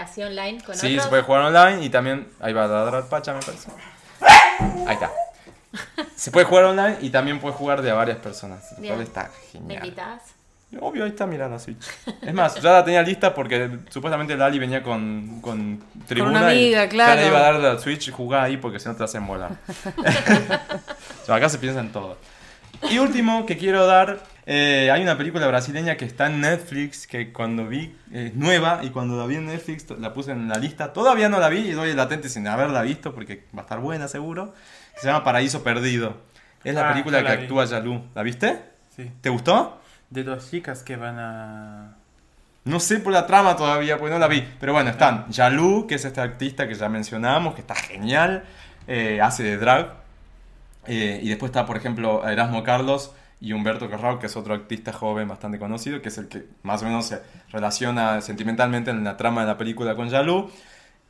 así 0.00 0.22
online 0.22 0.62
con 0.64 0.74
Sí, 0.74 0.92
otros? 0.92 1.04
se 1.04 1.08
puede 1.10 1.22
jugar 1.22 1.42
online 1.42 1.84
y 1.84 1.90
también. 1.90 2.28
Ahí 2.40 2.52
va 2.52 2.64
a 2.64 2.68
ladrar 2.68 3.08
Pacha, 3.08 3.34
me 3.34 3.40
parece. 3.40 3.70
Ahí 4.86 4.94
está. 4.94 5.10
Se 6.16 6.30
puede 6.30 6.44
jugar 6.46 6.64
online 6.64 6.98
y 7.00 7.10
también 7.10 7.40
puede 7.40 7.54
jugar 7.54 7.80
de 7.82 7.90
a 7.90 7.94
varias 7.94 8.18
personas. 8.18 8.72
Lo 8.76 8.82
Bien. 8.82 8.94
cual 8.94 9.06
está 9.06 9.22
¿Me 9.24 9.50
genial. 9.52 9.84
invitas? 9.86 10.22
Obvio, 10.80 11.04
ahí 11.04 11.10
está 11.10 11.26
mirando 11.26 11.56
la 11.56 11.60
Switch. 11.60 11.84
Es 12.22 12.32
más, 12.32 12.54
ya 12.60 12.72
la 12.72 12.84
tenía 12.84 13.02
lista 13.02 13.34
porque 13.34 13.78
supuestamente 13.90 14.36
Lali 14.36 14.58
venía 14.58 14.82
con, 14.82 15.40
con 15.42 15.82
tribuna. 16.06 16.30
una 16.40 16.48
amiga, 16.48 16.84
y 16.84 16.88
claro. 16.88 17.14
Ya 17.14 17.20
le 17.20 17.28
iba 17.28 17.38
a 17.38 17.42
dar 17.42 17.54
la 17.56 17.78
Switch, 17.78 18.10
jugá 18.10 18.42
ahí 18.44 18.56
porque 18.56 18.78
si 18.80 18.88
no 18.88 18.96
te 18.96 19.04
hacen 19.04 19.26
volar. 19.26 19.52
O 21.22 21.24
sea, 21.26 21.34
acá 21.36 21.48
se 21.48 21.58
piensa 21.58 21.80
en 21.80 21.92
todo. 21.92 22.16
Y 22.90 22.98
último 22.98 23.46
que 23.46 23.56
quiero 23.58 23.86
dar, 23.86 24.20
eh, 24.46 24.90
hay 24.92 25.02
una 25.02 25.16
película 25.16 25.46
brasileña 25.46 25.96
que 25.96 26.04
está 26.04 26.26
en 26.26 26.40
Netflix, 26.40 27.06
que 27.06 27.32
cuando 27.32 27.68
vi, 27.68 27.94
es 28.12 28.34
nueva, 28.34 28.80
y 28.82 28.90
cuando 28.90 29.16
la 29.18 29.26
vi 29.26 29.36
en 29.36 29.46
Netflix 29.46 29.86
la 30.00 30.12
puse 30.12 30.32
en 30.32 30.48
la 30.48 30.56
lista. 30.56 30.92
Todavía 30.92 31.28
no 31.28 31.38
la 31.38 31.48
vi 31.48 31.58
y 31.58 31.72
doy 31.72 31.90
el 31.90 31.96
latente 31.96 32.28
sin 32.28 32.48
haberla 32.48 32.82
visto 32.82 33.14
porque 33.14 33.44
va 33.54 33.60
a 33.60 33.62
estar 33.64 33.78
buena 33.78 34.08
seguro. 34.08 34.54
Se 34.96 35.06
llama 35.06 35.22
Paraíso 35.22 35.62
Perdido. 35.62 36.16
Es 36.64 36.74
la 36.74 36.88
Ah, 36.88 36.92
película 36.92 37.18
yo 37.20 37.24
que 37.26 37.30
la 37.30 37.36
vi. 37.36 37.42
actúa 37.42 37.64
Yalu. 37.66 38.02
¿La 38.14 38.22
viste? 38.22 38.58
Sí. 38.96 39.10
¿Te 39.20 39.28
gustó? 39.28 39.81
De 40.12 40.24
dos 40.24 40.50
chicas 40.50 40.82
que 40.82 40.96
van 40.96 41.18
a. 41.18 41.96
No 42.64 42.80
sé 42.80 42.98
por 42.98 43.14
la 43.14 43.26
trama 43.26 43.56
todavía, 43.56 43.96
porque 43.96 44.12
no 44.12 44.18
la 44.18 44.28
vi. 44.28 44.46
Pero 44.60 44.74
bueno, 44.74 44.90
están 44.90 45.26
Yalu, 45.30 45.86
que 45.86 45.94
es 45.94 46.04
este 46.04 46.20
artista 46.20 46.68
que 46.68 46.74
ya 46.74 46.90
mencionamos, 46.90 47.54
que 47.54 47.62
está 47.62 47.74
genial, 47.74 48.44
eh, 48.86 49.22
hace 49.22 49.42
de 49.42 49.56
drag. 49.56 49.94
Eh, 50.86 51.20
y 51.22 51.30
después 51.30 51.48
está, 51.48 51.64
por 51.64 51.78
ejemplo, 51.78 52.28
Erasmo 52.28 52.62
Carlos 52.62 53.14
y 53.40 53.54
Humberto 53.54 53.88
Carrao, 53.88 54.18
que 54.18 54.26
es 54.26 54.36
otro 54.36 54.52
artista 54.52 54.92
joven 54.92 55.28
bastante 55.28 55.58
conocido, 55.58 56.02
que 56.02 56.10
es 56.10 56.18
el 56.18 56.28
que 56.28 56.44
más 56.62 56.82
o 56.82 56.84
menos 56.84 57.06
se 57.06 57.22
relaciona 57.50 58.20
sentimentalmente 58.20 58.90
en 58.90 59.04
la 59.04 59.16
trama 59.16 59.40
de 59.40 59.46
la 59.46 59.56
película 59.56 59.96
con 59.96 60.10
Yalu. 60.10 60.50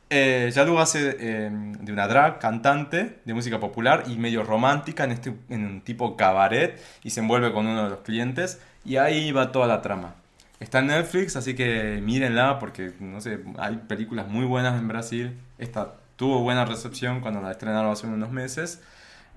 Eh, 0.09 0.49
Yalu 0.53 0.79
hace 0.79 1.17
eh, 1.19 1.49
de 1.51 1.91
una 1.91 2.07
drag 2.07 2.39
cantante 2.39 3.19
de 3.25 3.33
música 3.33 3.59
popular 3.59 4.03
y 4.07 4.15
medio 4.15 4.43
romántica 4.43 5.03
en, 5.03 5.11
este, 5.11 5.33
en 5.49 5.65
un 5.65 5.81
tipo 5.81 6.15
cabaret 6.15 6.79
y 7.03 7.09
se 7.09 7.19
envuelve 7.19 7.51
con 7.51 7.67
uno 7.67 7.83
de 7.85 7.89
los 7.89 7.99
clientes 7.99 8.61
y 8.85 8.97
ahí 8.97 9.31
va 9.31 9.51
toda 9.51 9.67
la 9.67 9.81
trama. 9.81 10.15
Está 10.59 10.79
en 10.79 10.87
Netflix, 10.87 11.35
así 11.35 11.55
que 11.55 11.99
mírenla 12.03 12.59
porque, 12.59 12.93
no 12.99 13.19
sé, 13.21 13.39
hay 13.57 13.77
películas 13.77 14.27
muy 14.27 14.45
buenas 14.45 14.79
en 14.79 14.87
Brasil. 14.87 15.37
Esta 15.57 15.93
tuvo 16.15 16.39
buena 16.39 16.63
recepción 16.65 17.19
cuando 17.21 17.41
la 17.41 17.51
estrenaron 17.51 17.91
hace 17.91 18.07
unos 18.07 18.31
meses, 18.31 18.81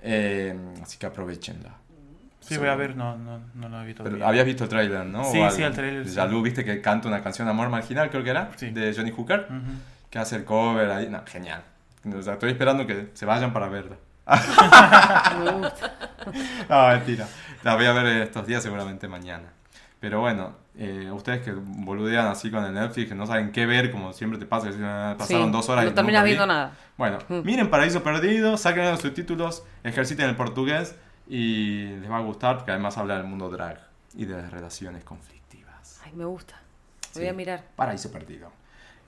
eh, 0.01 0.55
así 0.81 0.97
que 0.97 1.05
aprovechenla. 1.05 1.71
Sí, 2.39 2.55
voy 2.57 2.69
a 2.69 2.75
ver, 2.75 2.95
no, 2.95 3.17
no, 3.17 3.41
no 3.55 3.67
lo 3.67 3.81
he 3.81 3.85
visto. 3.85 4.03
Pero 4.05 4.25
habías 4.25 4.45
visto 4.45 4.63
el 4.63 4.69
trailer, 4.69 5.05
¿no? 5.05 5.25
Sí, 5.25 5.39
sí, 5.51 5.63
el 5.63 5.73
tráiler, 5.73 6.07
sí. 6.07 6.15
Yalu, 6.15 6.41
viste 6.41 6.63
que 6.63 6.79
canta 6.79 7.09
una 7.09 7.21
canción 7.21 7.45
Amor 7.49 7.67
Marginal, 7.67 8.09
creo 8.09 8.23
que 8.23 8.29
era, 8.29 8.51
Sí. 8.55 8.69
de 8.69 8.93
Johnny 8.95 9.11
Hooker 9.11 9.47
Ujú. 9.49 9.71
que 10.09 10.19
hace 10.19 10.37
el 10.37 10.45
cover 10.45 10.89
ahí. 10.91 11.09
No, 11.09 11.21
genial. 11.25 11.61
O 12.17 12.21
sea, 12.21 12.33
estoy 12.33 12.51
esperando 12.51 12.87
que 12.87 13.09
se 13.15 13.25
vayan 13.25 13.51
para 13.51 13.67
verla. 13.67 13.97
No, 16.69 16.87
mentira. 16.89 17.25
La 17.63 17.75
voy 17.75 17.85
a 17.85 17.93
ver 17.93 18.05
estos 18.23 18.45
días, 18.47 18.63
seguramente 18.63 19.07
mañana. 19.07 19.51
Pero 19.99 20.19
bueno, 20.19 20.53
eh, 20.77 21.09
ustedes 21.11 21.41
que 21.41 21.51
boludean 21.53 22.27
así 22.27 22.51
con 22.51 22.63
el 22.63 22.73
Netflix, 22.73 23.09
que 23.09 23.15
no 23.15 23.25
saben 23.25 23.51
qué 23.51 23.65
ver, 23.65 23.91
como 23.91 24.13
siempre 24.13 24.37
te 24.39 24.45
pasa, 24.45 24.67
que 24.67 24.73
dicen, 24.73 24.85
"Ah, 24.85 25.15
pasaron 25.17 25.45
Sí, 25.47 25.51
dos 25.51 25.69
horas 25.69 25.85
y 25.85 25.87
no 25.89 25.93
terminas 25.95 26.21
nunca 26.21 26.23
vi". 26.25 26.29
viendo 26.31 26.45
nada. 26.45 26.71
Bueno, 26.97 27.17
Mm. 27.29 27.41
miren 27.43 27.69
Paraíso 27.69 28.03
Perdido, 28.03 28.57
saquen 28.57 28.85
los 28.85 29.01
subtítulos, 29.01 29.63
ejerciten 29.83 30.29
el 30.29 30.35
portugués 30.35 30.95
y 31.27 31.85
les 31.99 32.09
va 32.09 32.17
a 32.17 32.21
gustar 32.21 32.57
porque 32.57 32.71
además 32.71 32.95
habla 32.97 33.15
del 33.17 33.25
mundo 33.25 33.49
drag 33.49 33.79
y 34.15 34.25
de 34.25 34.39
las 34.39 34.51
relaciones 34.51 35.03
conflictivas. 35.03 35.99
Ay, 36.05 36.11
me 36.13 36.25
gusta. 36.25 36.55
Lo 36.55 37.13
voy 37.15 37.23
Sí. 37.23 37.27
a 37.29 37.33
mirar. 37.33 37.63
Paraíso 37.75 38.11
Perdido. 38.11 38.51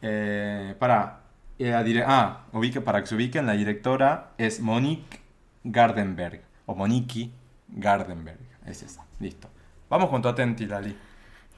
Eh, 0.01 0.75
para, 0.79 1.19
eh, 1.59 2.03
ah, 2.07 2.39
ubique, 2.51 2.81
para 2.81 3.01
que 3.01 3.07
se 3.07 3.15
ubiquen, 3.15 3.45
la 3.45 3.53
directora 3.53 4.31
es 4.39 4.59
Monique 4.59 5.19
Gardenberg. 5.63 6.41
O 6.65 6.73
Monique 6.75 7.29
Gardenberg. 7.71 8.39
Es 8.65 8.83
esa. 8.83 9.05
Listo. 9.19 9.49
Vamos 9.89 10.09
con 10.09 10.21
tu 10.21 10.27
atenti, 10.27 10.65
Lali. 10.65 10.95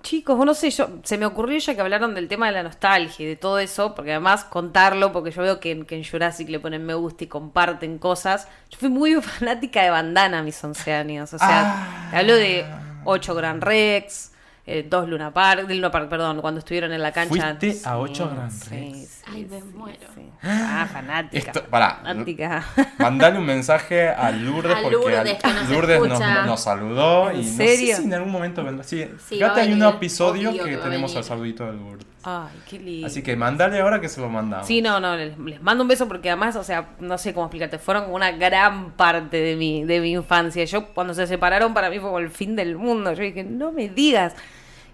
Chicos, 0.01 0.35
vos 0.35 0.45
no 0.47 0.53
sé, 0.55 0.71
yo, 0.71 0.89
se 1.03 1.15
me 1.19 1.27
ocurrió 1.27 1.59
ya 1.59 1.75
que 1.75 1.81
hablaron 1.81 2.15
del 2.15 2.27
tema 2.27 2.47
de 2.47 2.53
la 2.53 2.63
nostalgia 2.63 3.23
y 3.23 3.29
de 3.29 3.35
todo 3.35 3.59
eso, 3.59 3.93
porque 3.93 4.11
además 4.11 4.43
contarlo, 4.45 5.11
porque 5.11 5.29
yo 5.29 5.43
veo 5.43 5.59
que, 5.59 5.69
en- 5.71 5.85
que 5.85 5.95
en 5.95 6.03
Jurassic 6.03 6.49
le 6.49 6.59
ponen 6.59 6.83
me 6.83 6.95
gusta 6.95 7.25
y 7.25 7.27
comparten 7.27 7.99
cosas. 7.99 8.47
Yo 8.71 8.79
fui 8.79 8.89
muy 8.89 9.13
fanática 9.21 9.83
de 9.83 9.91
Bandana 9.91 10.39
a 10.39 10.43
mis 10.43 10.61
11 10.63 10.91
años, 10.93 11.31
o 11.33 11.37
sea, 11.37 12.09
Ah. 12.11 12.17
hablo 12.17 12.33
de 12.35 12.65
8 13.05 13.35
Gran 13.35 13.61
Rex, 13.61 14.30
eh, 14.71 14.87
dos 14.89 15.07
Luna 15.07 15.33
Park, 15.33 15.67
del 15.67 15.77
Luna 15.77 15.91
Park, 15.91 16.09
perdón, 16.09 16.41
cuando 16.41 16.59
estuvieron 16.59 16.93
en 16.93 17.01
la 17.01 17.11
cancha. 17.11 17.57
Fuiste 17.59 17.87
a 17.87 17.97
ocho 17.97 18.29
Grand 18.29 18.51
sí, 18.51 19.07
Ay, 19.27 19.45
me 19.49 19.61
muero. 19.63 19.99
sí. 20.15 20.21
Ah, 20.43 20.87
fanática. 20.91 21.51
Esto, 21.51 21.63
pará. 21.65 21.99
Fanática. 22.01 22.65
Mandale 22.97 23.37
un 23.37 23.45
mensaje 23.45 24.09
a 24.09 24.31
Lourdes 24.31 24.75
A 24.75 24.81
porque 24.81 24.97
que 25.41 25.53
nos 25.53 25.69
Lourdes 25.69 25.99
nos, 26.45 26.61
saludó 26.61 27.29
¿En 27.29 27.41
y 27.41 27.45
no 27.45 27.51
serio? 27.57 27.95
sé 27.95 28.01
si 28.01 28.07
en 28.07 28.13
algún 28.13 28.31
momento 28.31 28.63
vendrá. 28.63 28.83
Sí, 28.83 29.05
fíjate, 29.17 29.61
hay 29.61 29.73
un 29.73 29.83
episodio 29.83 30.51
que 30.63 30.77
tenemos 30.77 31.15
al 31.15 31.23
saludito 31.23 31.65
de 31.65 31.73
Lourdes. 31.73 32.07
Ay, 32.23 32.49
qué 32.69 32.79
lindo. 32.79 33.07
Así 33.07 33.23
que 33.23 33.35
mandale 33.35 33.79
ahora 33.79 33.99
que 33.99 34.07
se 34.07 34.21
lo 34.21 34.29
mandamos. 34.29 34.67
Sí, 34.67 34.81
no, 34.81 34.99
no, 34.99 35.15
les, 35.15 35.37
les 35.39 35.61
mando 35.61 35.83
un 35.83 35.87
beso 35.87 36.07
porque 36.07 36.29
además, 36.29 36.55
o 36.55 36.63
sea, 36.63 36.89
no 36.99 37.17
sé 37.17 37.33
cómo 37.33 37.47
explicarte, 37.47 37.79
fueron 37.79 38.03
como 38.03 38.15
una 38.15 38.31
gran 38.31 38.91
parte 38.91 39.37
de 39.37 39.55
mi, 39.55 39.83
de 39.85 39.99
mi 40.01 40.11
infancia. 40.11 40.63
Yo 40.65 40.87
cuando 40.93 41.13
se 41.13 41.25
separaron 41.25 41.73
para 41.73 41.89
mí 41.89 41.99
fue 41.99 42.09
como 42.09 42.19
el 42.19 42.29
fin 42.29 42.55
del 42.55 42.77
mundo. 42.77 43.13
Yo 43.13 43.23
dije, 43.23 43.43
no 43.43 43.71
me 43.71 43.89
digas. 43.89 44.35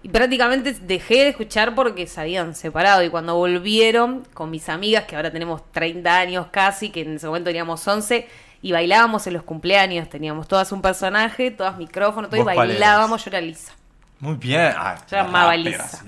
Y 0.08 0.10
prácticamente 0.10 0.72
dejé 0.72 1.14
de 1.24 1.28
escuchar 1.28 1.74
porque 1.74 2.06
se 2.06 2.20
habían 2.20 2.54
separado. 2.54 3.02
Y 3.02 3.10
cuando 3.10 3.34
volvieron 3.36 4.24
con 4.32 4.50
mis 4.50 4.68
amigas, 4.68 5.04
que 5.04 5.16
ahora 5.16 5.30
tenemos 5.30 5.62
30 5.72 6.16
años 6.18 6.46
casi, 6.50 6.90
que 6.90 7.02
en 7.02 7.16
ese 7.16 7.26
momento 7.26 7.48
teníamos 7.48 7.86
11, 7.86 8.26
y 8.62 8.72
bailábamos 8.72 9.26
en 9.26 9.34
los 9.34 9.42
cumpleaños, 9.42 10.08
teníamos 10.08 10.48
todas 10.48 10.72
un 10.72 10.82
personaje, 10.82 11.50
todas 11.50 11.76
micrófonos, 11.76 12.30
todo, 12.30 12.40
y 12.40 12.44
bailábamos, 12.44 13.24
yo 13.24 13.28
era 13.30 13.40
Lisa. 13.40 13.72
Muy 14.20 14.34
bien. 14.36 14.72
Ah, 14.76 14.96
Yo 15.10 15.20
amaba 15.20 15.56
Lisa. 15.56 16.02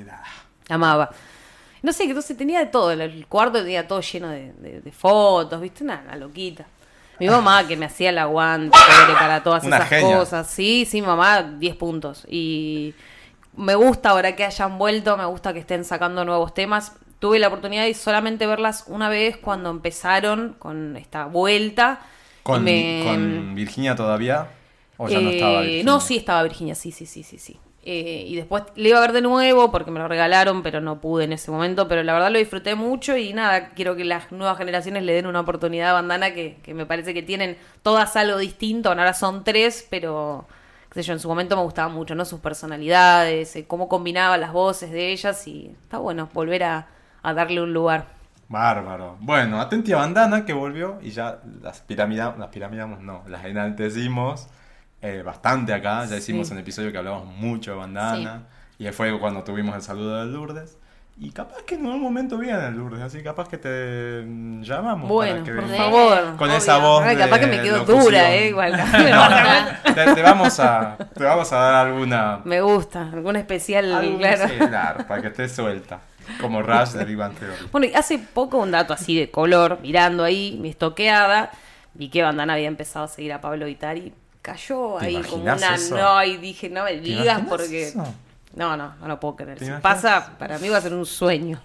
amaba. 0.68 1.10
No 1.82 1.92
sé, 1.92 2.04
que 2.04 2.10
entonces 2.10 2.36
tenía 2.36 2.58
de 2.60 2.66
todo. 2.66 2.90
El, 2.90 3.26
cuarto 3.26 3.58
tenía 3.60 3.86
todo 3.86 4.00
lleno 4.00 4.28
de, 4.28 4.52
de- 4.54 4.80
de 4.80 4.92
fotos, 4.92 5.60
¿viste? 5.60 5.84
Una, 5.84 6.02
una 6.04 6.16
loquita. 6.16 6.64
Mi 7.18 7.28
mamá 7.28 7.66
que 7.66 7.76
me 7.76 7.84
hacía 7.86 8.10
el 8.10 8.18
aguante 8.18 8.76
para 9.18 9.42
todas 9.42 9.64
Una 9.64 9.76
esas 9.76 9.88
genia. 9.90 10.16
cosas. 10.16 10.46
Sí, 10.48 10.86
sí, 10.90 11.02
mamá, 11.02 11.42
10 11.42 11.76
puntos. 11.76 12.24
Y 12.28 12.94
me 13.60 13.74
gusta 13.74 14.10
ahora 14.10 14.36
que 14.36 14.44
hayan 14.44 14.78
vuelto, 14.78 15.16
me 15.16 15.24
gusta 15.26 15.52
que 15.52 15.60
estén 15.60 15.84
sacando 15.84 16.24
nuevos 16.24 16.54
temas. 16.54 16.96
Tuve 17.18 17.38
la 17.38 17.48
oportunidad 17.48 17.84
de 17.84 17.94
solamente 17.94 18.46
verlas 18.46 18.84
una 18.88 19.08
vez 19.08 19.36
cuando 19.36 19.70
empezaron 19.70 20.54
con 20.58 20.96
esta 20.96 21.26
vuelta. 21.26 22.00
¿Con, 22.42 22.64
Me- 22.64 22.98
con 22.98 23.54
Virginia 23.54 23.94
todavía? 23.94 24.48
¿O 24.96 25.08
ya 25.08 25.20
no 25.20 25.28
eh, 25.28 25.34
estaba 25.36 25.62
Virginia? 25.62 25.84
No, 25.84 26.00
sí 26.00 26.16
estaba 26.16 26.42
Virginia, 26.42 26.74
sí, 26.74 26.92
sí, 26.92 27.06
sí, 27.06 27.22
sí, 27.22 27.38
sí. 27.38 27.58
Eh, 27.82 28.24
y 28.26 28.36
después 28.36 28.64
le 28.76 28.90
iba 28.90 28.98
a 28.98 29.00
ver 29.00 29.12
de 29.12 29.22
nuevo 29.22 29.70
porque 29.70 29.90
me 29.90 29.98
lo 30.00 30.06
regalaron, 30.06 30.62
pero 30.62 30.80
no 30.82 31.00
pude 31.00 31.24
en 31.24 31.32
ese 31.32 31.50
momento. 31.50 31.88
Pero 31.88 32.02
la 32.02 32.12
verdad 32.12 32.30
lo 32.30 32.38
disfruté 32.38 32.74
mucho 32.74 33.16
y 33.16 33.32
nada, 33.32 33.70
quiero 33.70 33.96
que 33.96 34.04
las 34.04 34.30
nuevas 34.32 34.58
generaciones 34.58 35.02
le 35.02 35.14
den 35.14 35.26
una 35.26 35.40
oportunidad 35.40 35.90
a 35.90 35.92
Bandana 35.94 36.34
que, 36.34 36.58
que 36.62 36.74
me 36.74 36.84
parece 36.86 37.14
que 37.14 37.22
tienen 37.22 37.56
todas 37.82 38.16
algo 38.16 38.36
distinto. 38.38 38.90
Ahora 38.90 39.14
son 39.14 39.44
tres, 39.44 39.86
pero 39.90 40.46
qué 40.90 41.02
sé 41.02 41.08
yo, 41.08 41.12
en 41.12 41.20
su 41.20 41.28
momento 41.28 41.56
me 41.56 41.62
gustaba 41.62 41.88
mucho, 41.88 42.14
¿no? 42.14 42.24
Sus 42.24 42.40
personalidades, 42.40 43.54
eh, 43.56 43.64
cómo 43.66 43.88
combinaba 43.88 44.36
las 44.36 44.52
voces 44.52 44.90
de 44.90 45.12
ellas 45.12 45.46
y 45.46 45.74
está 45.82 45.98
bueno 45.98 46.28
volver 46.34 46.64
a, 46.64 46.88
a 47.22 47.34
darle 47.34 47.62
un 47.62 47.72
lugar. 47.72 48.06
Bárbaro. 48.48 49.16
Bueno, 49.20 49.60
atenti 49.60 49.92
a 49.92 49.98
Bandana 49.98 50.44
que 50.44 50.52
volvió 50.52 50.98
y 51.00 51.10
ya 51.10 51.38
las 51.62 51.80
piramidamos, 51.80 52.38
las 52.38 52.48
piramidamos 52.48 53.00
no, 53.00 53.22
las 53.28 53.44
enaltecimos 53.44 54.48
eh, 55.02 55.22
bastante 55.24 55.72
acá. 55.72 56.04
Ya 56.06 56.16
hicimos 56.16 56.48
Sí. 56.48 56.54
un 56.54 56.58
episodio 56.58 56.90
que 56.90 56.98
hablamos 56.98 57.26
mucho 57.26 57.70
de 57.72 57.76
Bandana. 57.76 58.48
Y 58.78 58.88
fue 58.90 59.16
cuando 59.20 59.44
tuvimos 59.44 59.76
el 59.76 59.82
saludo 59.82 60.24
de 60.24 60.32
Lourdes. 60.32 60.78
Y 61.22 61.32
capaz 61.32 61.62
que 61.66 61.74
en 61.74 61.84
algún 61.84 62.00
momento 62.00 62.38
viene 62.38 62.70
Lourdes, 62.70 63.02
así 63.02 63.22
capaz 63.22 63.46
que 63.46 63.58
te 63.58 64.22
mm, 64.26 64.62
llamamos. 64.62 65.06
Bueno, 65.06 65.44
para 65.44 65.44
que 65.44 65.52
por 65.52 65.76
favor. 65.76 66.36
Con 66.38 66.50
esa 66.50 66.78
voz 66.78 67.04
Ay, 67.04 67.14
capaz 67.14 67.36
de 67.36 67.40
que 67.40 67.56
me 67.56 67.62
quedo 67.62 67.76
locución. 67.76 68.04
dura, 68.04 68.34
eh, 68.34 68.48
igual. 68.48 68.72
Te, 69.94 70.14
te 70.14 70.22
vamos 70.22 70.58
a, 70.60 70.96
te 71.14 71.22
vamos 71.22 71.52
a 71.52 71.56
dar 71.56 71.86
alguna. 71.86 72.40
me 72.44 72.62
gusta, 72.62 73.02
algún 73.02 73.36
especial, 73.36 73.92
algún- 73.92 74.18
claro. 74.18 75.06
para 75.06 75.20
que 75.20 75.28
estés 75.28 75.52
suelta. 75.52 76.00
Como 76.40 76.62
Rush 76.62 76.90
de 76.92 77.04
Big 77.04 77.16
Bang 77.16 77.34
Theory. 77.34 77.68
Bueno, 77.70 77.86
y 77.88 77.94
hace 77.94 78.18
poco 78.18 78.56
un 78.58 78.70
dato 78.70 78.94
así 78.94 79.18
de 79.18 79.30
color, 79.30 79.78
mirando 79.82 80.24
ahí 80.24 80.56
mi 80.60 80.70
estoqueada, 80.70 81.50
vi 81.92 82.08
que 82.08 82.22
Bandana 82.22 82.54
había 82.54 82.68
empezado 82.68 83.04
a 83.04 83.08
seguir 83.08 83.32
a 83.34 83.40
Pablo 83.42 83.66
Vitari. 83.66 84.14
Cayó 84.40 84.96
¿Te 85.00 85.06
ahí 85.06 85.22
como 85.22 85.42
una 85.42 85.74
eso? 85.74 85.96
no, 85.98 86.24
y 86.24 86.38
dije, 86.38 86.70
no 86.70 86.84
me 86.84 86.98
digas 86.98 87.42
porque. 87.46 87.88
eso? 87.88 88.04
No, 88.54 88.76
no, 88.76 88.94
no 88.96 89.06
lo 89.08 89.20
puedo 89.20 89.36
creer. 89.36 89.58
¿Te 89.58 89.64
Si 89.64 89.70
imaginas 89.70 89.82
pasa, 89.82 90.38
para 90.38 90.58
mí 90.58 90.68
va 90.68 90.78
a 90.78 90.80
ser 90.80 90.94
un 90.94 91.06
sueño. 91.06 91.60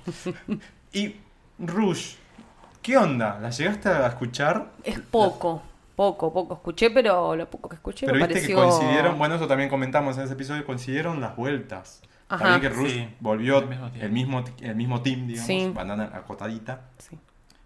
Y 0.94 1.16
Rush, 1.60 2.16
¿qué 2.82 2.96
onda? 2.98 3.38
¿La 3.42 3.50
llegaste 3.50 3.90
a 3.90 4.08
escuchar? 4.08 4.68
es 4.84 5.00
poco, 5.00 5.62
poco, 5.96 6.32
poco 6.32 6.54
escuché, 6.54 6.90
pero 6.90 7.36
lo 7.36 7.50
poco 7.50 7.68
que 7.68 7.76
escuché 7.76 8.06
Pero 8.06 8.18
me 8.20 8.28
viste 8.28 8.36
pareció. 8.42 8.56
que 8.56 8.62
coincidieron, 8.62 9.18
bueno, 9.18 9.36
eso 9.36 9.46
también 9.48 9.70
comentamos 9.70 10.18
en 10.18 10.24
ese 10.24 10.34
episodio, 10.34 10.66
coincidieron 10.66 11.20
las 11.20 11.36
vueltas. 11.36 12.02
Ajá. 12.30 12.44
También 12.46 12.62
que 12.62 12.70
Rush 12.78 12.92
Sí, 12.92 13.16
volvió 13.20 13.58
al 13.58 13.68
mismo 13.68 13.92
el 14.00 14.12
mismo, 14.12 14.44
el 14.62 14.76
mismo 14.76 15.02
team, 15.02 15.28
digamos, 15.28 15.48
Sí. 15.48 15.72
bandana 15.76 16.12
acotadita, 16.14 16.82
Sí. 16.98 17.20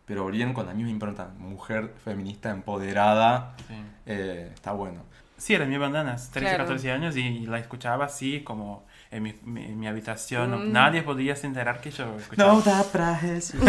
pero 0.05 0.23
volvieron 0.23 0.53
con 0.53 0.65
la 0.65 0.73
misma 0.73 0.89
impronta. 0.91 1.29
Mujer 1.37 1.93
feminista 2.03 2.49
empoderada, 2.49 3.55
Sí. 3.67 3.75
eh, 4.07 4.49
está 4.53 4.71
bueno. 4.71 5.03
Sí, 5.39 5.53
eran 5.55 5.69
mi 5.69 5.77
bandanas, 5.77 6.29
13, 6.31 6.49
Claro. 6.49 6.63
14 6.65 6.91
años 6.91 7.15
y 7.15 7.45
la 7.47 7.57
escuchaba 7.59 8.05
así 8.05 8.41
como 8.43 8.85
en 9.09 9.23
mi, 9.23 9.35
mi- 9.43 9.65
en 9.65 9.79
mi 9.79 9.87
habitación. 9.87 10.69
Mm. 10.69 10.73
Nadie 10.73 11.01
podía 11.01 11.35
se 11.35 11.47
enterar 11.47 11.79
que 11.81 11.91
yo 11.91 12.15
escuchaba. 12.19 12.59
da 12.61 12.83
prajes. 12.83 13.53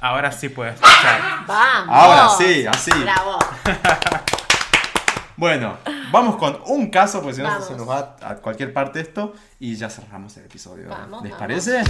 Ahora 0.00 0.32
sí 0.32 0.48
puedo 0.48 0.70
escuchar. 0.70 1.20
Vamos. 1.46 1.88
Ahora 1.94 2.28
sí, 2.36 2.66
así. 2.66 2.90
Bravo. 3.00 3.38
Bueno, 5.40 5.76
vamos 6.10 6.34
con 6.34 6.58
un 6.66 6.90
caso, 6.90 7.20
porque 7.20 7.36
si 7.36 7.42
no 7.42 7.48
Vamos. 7.48 7.68
se 7.68 7.76
nos 7.76 7.88
va 7.88 8.16
a 8.22 8.34
cualquier 8.38 8.72
parte 8.72 8.98
esto 9.00 9.34
y 9.60 9.76
ya 9.76 9.88
cerramos 9.88 10.36
el 10.36 10.46
episodio. 10.46 10.88
Vamos, 10.88 11.22
¿Les 11.22 11.30
vamos. 11.30 11.38
parece? 11.38 11.84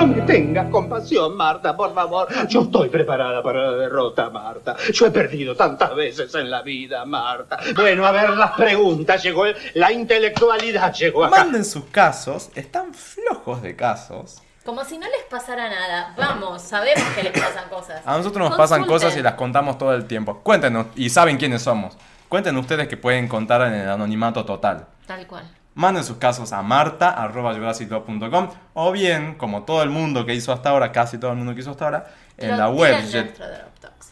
No 0.00 0.06
me 0.06 0.22
tengas 0.22 0.70
compasión, 0.70 1.36
Marta, 1.36 1.76
por 1.76 1.94
favor. 1.94 2.26
Yo 2.48 2.62
estoy 2.62 2.88
preparada 2.88 3.42
para 3.42 3.70
la 3.70 3.76
derrota, 3.76 4.30
Marta. 4.30 4.74
Yo 4.94 5.04
he 5.06 5.10
perdido 5.10 5.54
tantas 5.54 5.94
veces 5.94 6.34
en 6.34 6.50
la 6.50 6.62
vida, 6.62 7.04
Marta. 7.04 7.58
Bueno, 7.74 8.06
a 8.06 8.10
ver 8.10 8.30
las 8.30 8.52
preguntas. 8.52 9.22
Llegó 9.22 9.44
el- 9.44 9.54
la 9.74 9.92
intelectualidad, 9.92 10.94
llegó 10.94 11.26
acá. 11.26 11.36
Manden 11.44 11.66
sus 11.66 11.84
casos, 11.86 12.48
están 12.54 12.94
flojos 12.94 13.60
de 13.60 13.76
casos. 13.76 14.40
Como 14.64 14.82
si 14.84 14.96
no 14.96 15.06
les 15.06 15.22
pasara 15.28 15.68
nada. 15.68 16.14
Vamos, 16.16 16.62
sabemos 16.62 17.04
que 17.14 17.22
les 17.24 17.32
pasan 17.38 17.68
cosas. 17.68 18.00
A 18.06 18.16
nosotros 18.16 18.48
nos 18.48 18.56
pasan 18.58 18.86
cosas 18.86 19.14
y 19.18 19.22
las 19.22 19.34
contamos 19.34 19.76
todo 19.76 19.92
el 19.92 20.06
tiempo. 20.06 20.40
Cuéntenos, 20.42 20.86
y 20.96 21.10
saben 21.10 21.36
quiénes 21.36 21.60
somos. 21.60 21.94
Cuenten 22.30 22.56
ustedes 22.56 22.88
que 22.88 22.96
pueden 22.96 23.28
contar 23.28 23.60
en 23.66 23.74
el 23.74 23.88
anonimato 23.90 24.46
total. 24.46 24.86
Tal 25.06 25.26
cual. 25.26 25.44
Manden 25.74 26.04
sus 26.04 26.16
casos 26.16 26.52
a 26.52 26.62
marta.jurassicclub.com 26.62 28.48
o 28.74 28.92
bien, 28.92 29.34
como 29.36 29.62
todo 29.62 29.82
el 29.82 29.90
mundo 29.90 30.26
que 30.26 30.34
hizo 30.34 30.52
hasta 30.52 30.70
ahora, 30.70 30.90
casi 30.92 31.18
todo 31.18 31.30
el 31.30 31.36
mundo 31.36 31.54
que 31.54 31.60
hizo 31.60 31.70
hasta 31.70 31.84
ahora, 31.84 32.06
en 32.36 32.50
Lo 32.50 32.56
la 32.56 32.70
web. 32.70 33.04
Jet-. 33.04 33.34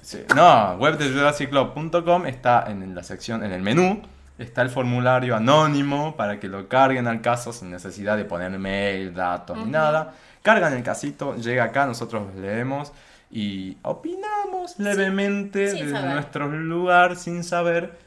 Sí. 0.03 0.25
No, 0.35 0.77
web 0.77 0.97
de 0.97 1.11
jurassicclub.com 1.11 2.27
está 2.27 2.65
en 2.69 2.95
la 2.95 3.03
sección, 3.03 3.45
en 3.45 3.53
el 3.53 3.61
menú, 3.61 4.01
está 4.39 4.62
el 4.62 4.70
formulario 4.70 5.37
anónimo 5.37 6.17
para 6.17 6.41
que 6.41 6.49
lo 6.49 6.69
carguen 6.69 7.07
al 7.07 7.20
caso 7.20 7.53
sin 7.53 7.70
necesidad 7.70 8.17
de 8.17 8.25
poner 8.25 8.51
mail, 8.59 9.12
datos 9.12 9.59
ni 9.59 9.70
nada. 9.70 10.15
Cargan 10.43 10.73
el 10.73 10.83
casito, 10.83 11.37
llega 11.37 11.65
acá, 11.65 11.85
nosotros 11.85 12.35
leemos 12.37 12.93
y 13.31 13.77
opinamos 13.83 14.78
levemente 14.78 15.59
desde 15.59 15.91
saber. 15.91 16.11
nuestro 16.12 16.49
lugar 16.49 17.17
sin 17.17 17.45
saber 17.45 17.99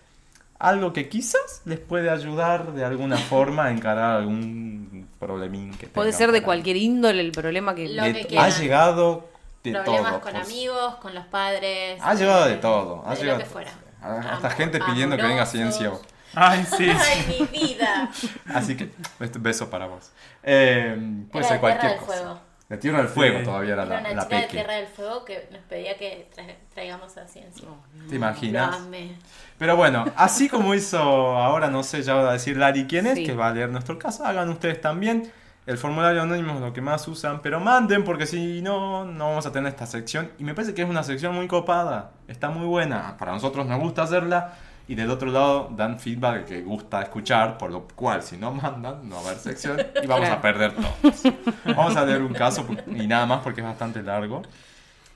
algo 0.61 0.93
que 0.93 1.09
quizás 1.09 1.61
les 1.65 1.80
puede 1.80 2.09
ayudar 2.09 2.73
de 2.73 2.85
alguna 2.85 3.17
forma 3.31 3.65
a 3.65 3.72
encarar 3.72 4.17
algún 4.17 5.07
problemín 5.19 5.73
que 5.77 5.88
Puede 5.88 6.14
ser 6.14 6.31
de 6.31 6.43
cualquier 6.43 6.77
índole 6.77 7.22
el 7.22 7.31
problema 7.31 7.73
que. 7.75 7.90
Lo 7.90 8.03
De- 8.03 8.25
que 8.27 8.38
ha 8.40 8.49
llegado 8.49 9.30
de 9.64 9.73
Problemas 9.73 10.11
todo. 10.14 10.22
con 10.22 10.31
por 10.33 10.41
amigos, 10.41 10.95
con 10.95 11.14
los 11.15 11.25
padres. 11.27 11.99
Ha 12.03 12.14
llegado 12.14 12.45
de 12.45 12.53
eh, 12.53 12.57
todo. 12.57 13.03
Ha 13.06 13.15
de 13.15 13.22
llegado 13.22 13.40
lo 13.40 13.43
que 13.43 13.49
fuera. 13.49 13.72
Hasta 14.01 14.48
Am- 14.48 14.53
gente 14.56 14.80
pidiendo 14.80 15.15
que 15.15 15.22
venga 15.23 15.43
amorosos. 15.43 15.51
Ciencio. 15.51 16.01
Ay, 16.33 16.65
sí. 16.77 16.90
Ay, 16.98 17.25
mi 17.40 17.45
vida. 17.59 18.09
Así 18.53 18.75
que, 18.77 18.90
este 19.19 19.38
beso 19.38 19.69
para 19.69 19.85
vos. 19.88 20.11
Eh, 20.43 20.95
puede 21.31 21.45
Era 21.45 21.48
ser 21.48 21.57
de 21.57 21.59
cualquier 21.59 21.81
Tierra 21.81 21.95
del 21.98 22.06
cosa. 22.06 22.19
Fuego. 22.19 22.40
De 22.69 22.77
Tierra 22.77 22.98
del 22.99 23.07
Fuego 23.09 23.40
Sí. 23.40 23.43
todavía 23.45 23.73
era 23.73 23.83
Era 23.83 23.93
la, 23.95 23.99
una 23.99 24.14
la 24.14 24.23
chica 24.23 24.38
de. 24.40 24.48
Tierra 24.48 24.73
del 24.75 24.88
Fuego 24.88 25.25
que 25.25 25.49
nos 25.51 25.61
pedía 25.64 25.98
que 25.98 26.30
tra- 26.35 26.56
traigamos 26.73 27.17
a 27.17 27.27
ciencia. 27.27 27.67
¿Te 28.07 28.09
Lo 28.11 28.15
imaginas? 28.15 28.75
amé. 28.77 29.17
Pero 29.61 29.75
bueno, 29.75 30.06
así 30.15 30.49
como 30.49 30.73
hizo 30.73 30.98
ahora, 30.99 31.69
no 31.69 31.83
sé, 31.83 32.01
ya 32.01 32.15
va 32.15 32.31
a 32.31 32.33
decir 32.33 32.57
Lari 32.57 32.88
quién 32.88 33.06
es, 33.06 33.14
Sí. 33.19 33.25
que 33.27 33.35
va 33.35 33.49
a 33.49 33.53
leer 33.53 33.69
nuestro 33.69 33.99
caso, 33.99 34.25
hagan 34.25 34.49
ustedes 34.49 34.81
también. 34.81 35.31
El 35.67 35.77
formulario 35.77 36.23
anónimo 36.23 36.56
es 36.56 36.61
lo 36.61 36.73
que 36.73 36.81
más 36.81 37.07
usan, 37.07 37.43
pero 37.43 37.59
manden 37.59 38.03
porque 38.03 38.25
si 38.25 38.64
no, 38.64 39.06
no 39.06 39.27
vamos 39.30 39.45
a 39.45 39.51
tener 39.51 39.69
esta 39.72 39.85
sección. 39.85 40.31
Y 40.40 40.43
me 40.43 40.56
parece 40.56 40.73
que 40.73 40.81
es 40.81 40.90
una 40.90 41.03
sección 41.03 41.35
muy 41.35 41.48
copada, 41.48 42.09
está 42.27 42.49
muy 42.49 42.65
buena. 42.65 43.15
Para 43.19 43.33
nosotros 43.33 43.67
nos 43.67 43.80
gusta 43.80 44.01
hacerla 44.01 44.53
y 44.88 44.95
del 44.95 45.11
otro 45.11 45.30
lado 45.30 45.69
dan 45.77 45.99
feedback 45.99 46.45
que 46.45 46.64
gusta 46.64 47.03
escuchar, 47.03 47.59
por 47.59 47.69
lo 47.72 47.88
cual 47.93 48.23
si 48.23 48.38
no 48.38 48.51
mandan, 48.51 49.07
no 49.07 49.17
va 49.17 49.22
a 49.22 49.25
haber 49.25 49.38
sección 49.38 49.77
y 50.01 50.07
vamos 50.07 50.27
a 50.27 50.41
perder 50.41 50.73
todos. 50.73 51.22
Vamos 51.65 51.95
a 51.95 52.03
leer 52.03 52.23
un 52.23 52.33
caso 52.33 52.65
y 52.88 53.06
nada 53.06 53.27
más 53.27 53.41
porque 53.43 53.61
es 53.61 53.67
bastante 53.67 54.01
largo. 54.01 54.41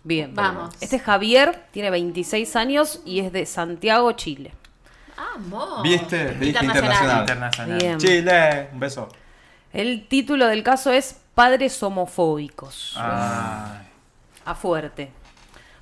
Bien. 0.06 0.36
Vamos. 0.36 0.76
Este 0.80 0.98
es 0.98 1.02
Javier, 1.02 1.66
tiene 1.72 1.90
26 1.90 2.56
años 2.56 3.02
y 3.06 3.22
es 3.22 3.34
de 3.34 3.48
Santiago, 3.48 4.12
Chile. 4.12 4.54
Amo. 5.18 5.82
¿Viste? 5.82 6.26
Te 6.26 6.36
dije 6.36 6.60
internacional. 6.60 7.20
Internacional. 7.22 7.80
Bien. 7.80 7.98
Chile, 7.98 8.70
un 8.72 8.80
beso. 8.80 9.10
El 9.74 10.08
título 10.08 10.46
del 10.46 10.62
caso 10.62 10.92
es 10.92 11.20
Padres 11.34 11.82
homofóbicos. 11.82 12.94
Ah, 12.98 13.82
A 14.46 14.54
fuerte. 14.54 15.10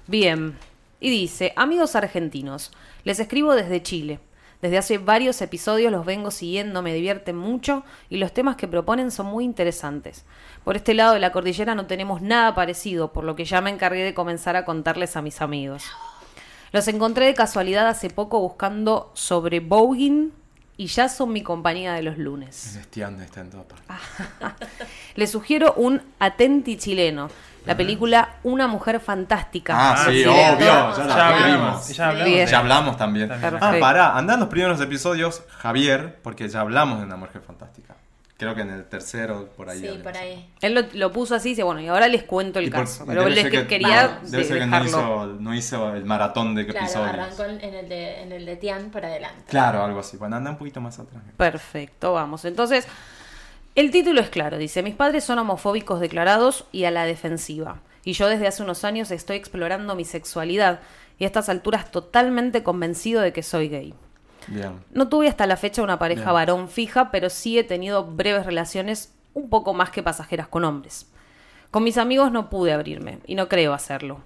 Bien. 0.08 0.58
Y 1.02 1.10
dice, 1.10 1.52
amigos 1.58 1.98
argentinos, 1.98 2.72
les 3.04 3.20
escribo 3.20 3.54
desde 3.56 3.84
Chile. 3.84 4.22
Desde 4.62 4.78
hace 4.78 4.98
varios 5.00 5.42
episodios 5.42 5.92
los 5.92 6.06
vengo 6.06 6.32
siguiendo, 6.32 6.82
me 6.82 6.94
divierten 6.94 7.36
mucho 7.36 7.84
y 8.10 8.16
los 8.20 8.34
temas 8.34 8.56
que 8.56 8.70
proponen 8.70 9.12
son 9.12 9.26
muy 9.26 9.44
interesantes. 9.44 10.24
Por 10.64 10.78
este 10.78 10.94
lado 10.94 11.14
de 11.14 11.20
la 11.20 11.32
cordillera 11.32 11.76
no 11.76 11.86
tenemos 11.88 12.22
nada 12.22 12.56
parecido, 12.56 13.12
por 13.12 13.26
lo 13.26 13.36
que 13.36 13.46
ya 13.46 13.62
me 13.62 13.70
encargué 13.70 14.04
de 14.04 14.14
comenzar 14.14 14.56
a 14.56 14.64
contarles 14.64 15.18
a 15.18 15.22
mis 15.22 15.42
amigos. 15.42 15.84
Los 16.72 16.88
encontré 16.88 17.26
de 17.26 17.34
casualidad 17.34 17.88
hace 17.88 18.10
poco 18.10 18.40
buscando 18.40 19.12
sobre 19.14 19.60
voguing 19.60 20.32
y 20.78 20.88
ya 20.88 21.08
son 21.10 21.32
mi 21.32 21.44
compañía 21.44 21.94
de 21.94 22.02
los 22.02 22.18
lunes. 22.18 22.76
Estiando 22.76 23.24
está 23.24 23.42
en 23.42 23.50
todas 23.52 23.66
partes. 23.66 24.68
Les 25.16 25.30
sugiero 25.30 25.74
un 25.78 26.02
Atenti 26.20 26.78
chileno, 26.78 27.30
la 27.66 27.78
película 27.78 28.38
Una 28.44 28.68
mujer 28.68 29.00
fantástica. 29.00 29.74
Ah, 29.78 30.06
sí, 30.06 30.26
obvio, 30.26 30.58
ya 30.58 31.04
la 31.06 31.28
hablamos. 31.28 31.46
vimos. 31.46 31.90
Ya 31.90 32.10
hablamos. 32.10 32.50
Ya 32.50 32.60
hablamos 32.60 32.98
también. 32.98 33.30
También. 33.30 33.58
Ah, 33.62 33.76
pará, 33.80 34.18
andá 34.18 34.34
en 34.34 34.40
los 34.40 34.50
primeros 34.50 34.82
episodios, 34.82 35.44
Javier, 35.50 36.20
porque 36.24 36.48
ya 36.50 36.62
hablamos 36.62 37.00
de 37.00 37.06
una 37.06 37.18
mujer 37.18 37.42
fantástica. 37.42 37.96
Creo 38.44 38.56
que 38.56 38.62
en 38.62 38.70
el 38.70 38.86
tercero, 38.86 39.50
por 39.56 39.70
ahí. 39.70 39.80
Sí, 39.80 40.00
por 40.04 40.16
ahí. 40.18 40.50
Él 40.62 40.74
lo, 40.74 40.82
lo 40.94 41.12
puso 41.12 41.36
así 41.36 41.50
y 41.50 41.52
dice, 41.54 41.64
bueno, 41.64 41.82
y 41.82 41.88
ahora 41.88 42.08
les 42.08 42.24
cuento 42.24 42.60
el 42.60 42.66
Y 42.68 42.70
caso. 42.70 43.06
Pero 43.08 43.22
debe 43.22 43.32
les 43.36 43.42
ser 43.44 43.52
que 43.52 43.62
que- 43.62 43.68
quería 43.68 44.20
Debe 44.24 44.38
de- 44.38 44.44
ser 44.44 44.60
que 44.60 44.66
no 44.66 44.72
dejarlo. 44.84 44.88
hizo, 44.88 45.26
no 45.40 45.56
hizo 45.56 45.94
el 45.96 46.06
maratón 46.06 46.56
de 46.56 46.66
Claro, 46.66 46.80
episodios. 46.86 47.10
arrancó 47.10 47.44
en 47.46 47.74
el 47.74 47.90
de, 47.90 48.22
en 48.22 48.32
el 48.32 48.46
de 48.46 48.56
Tian 48.58 48.90
para 48.92 49.08
adelante. 49.08 49.44
Claro, 49.48 49.84
algo 49.84 50.00
así. 50.02 50.18
Bueno, 50.18 50.36
anda 50.36 50.52
un 50.52 50.58
poquito 50.58 50.82
más 50.82 51.00
atrás. 51.00 51.24
Perfecto, 51.38 52.14
vamos. 52.14 52.46
Entonces, 52.46 52.88
el 53.76 53.90
título 53.92 54.22
es 54.22 54.30
claro, 54.30 54.58
dice, 54.58 54.84
mis 54.84 54.96
padres 54.96 55.24
son 55.24 55.40
homofóbicos 55.40 56.00
declarados 56.00 56.66
y 56.72 56.84
a 56.84 56.92
la 56.92 57.06
defensiva. 57.06 57.80
Y 58.06 58.14
yo 58.14 58.28
desde 58.28 58.48
hace 58.48 58.62
unos 58.62 58.84
años 58.84 59.10
estoy 59.12 59.38
explorando 59.38 59.96
mi 59.96 60.06
sexualidad 60.06 60.82
y 61.18 61.24
a 61.24 61.28
estas 61.28 61.48
alturas 61.50 61.90
totalmente 61.90 62.62
convencido 62.62 63.22
de 63.22 63.32
que 63.34 63.42
soy 63.44 63.70
gay. 63.70 63.94
Bien. 64.48 64.84
No 64.92 65.10
tuve 65.10 65.28
hasta 65.28 65.48
la 65.48 65.58
fecha 65.58 65.84
una 65.84 66.00
pareja 66.00 66.24
Bien. 66.24 66.34
varón 66.34 66.70
fija, 66.70 67.12
pero 67.12 67.30
sí 67.30 67.58
he 67.58 67.64
tenido 67.64 68.06
breves 68.06 68.46
relaciones 68.46 69.14
un 69.34 69.50
poco 69.50 69.74
más 69.74 69.90
que 69.90 70.04
pasajeras 70.04 70.48
con 70.48 70.64
hombres. 70.64 71.08
Con 71.72 71.84
mis 71.84 71.98
amigos 71.98 72.32
no 72.32 72.50
pude 72.50 72.72
abrirme 72.72 73.20
y 73.26 73.36
no 73.36 73.50
creo 73.50 73.74
hacerlo. 73.74 74.20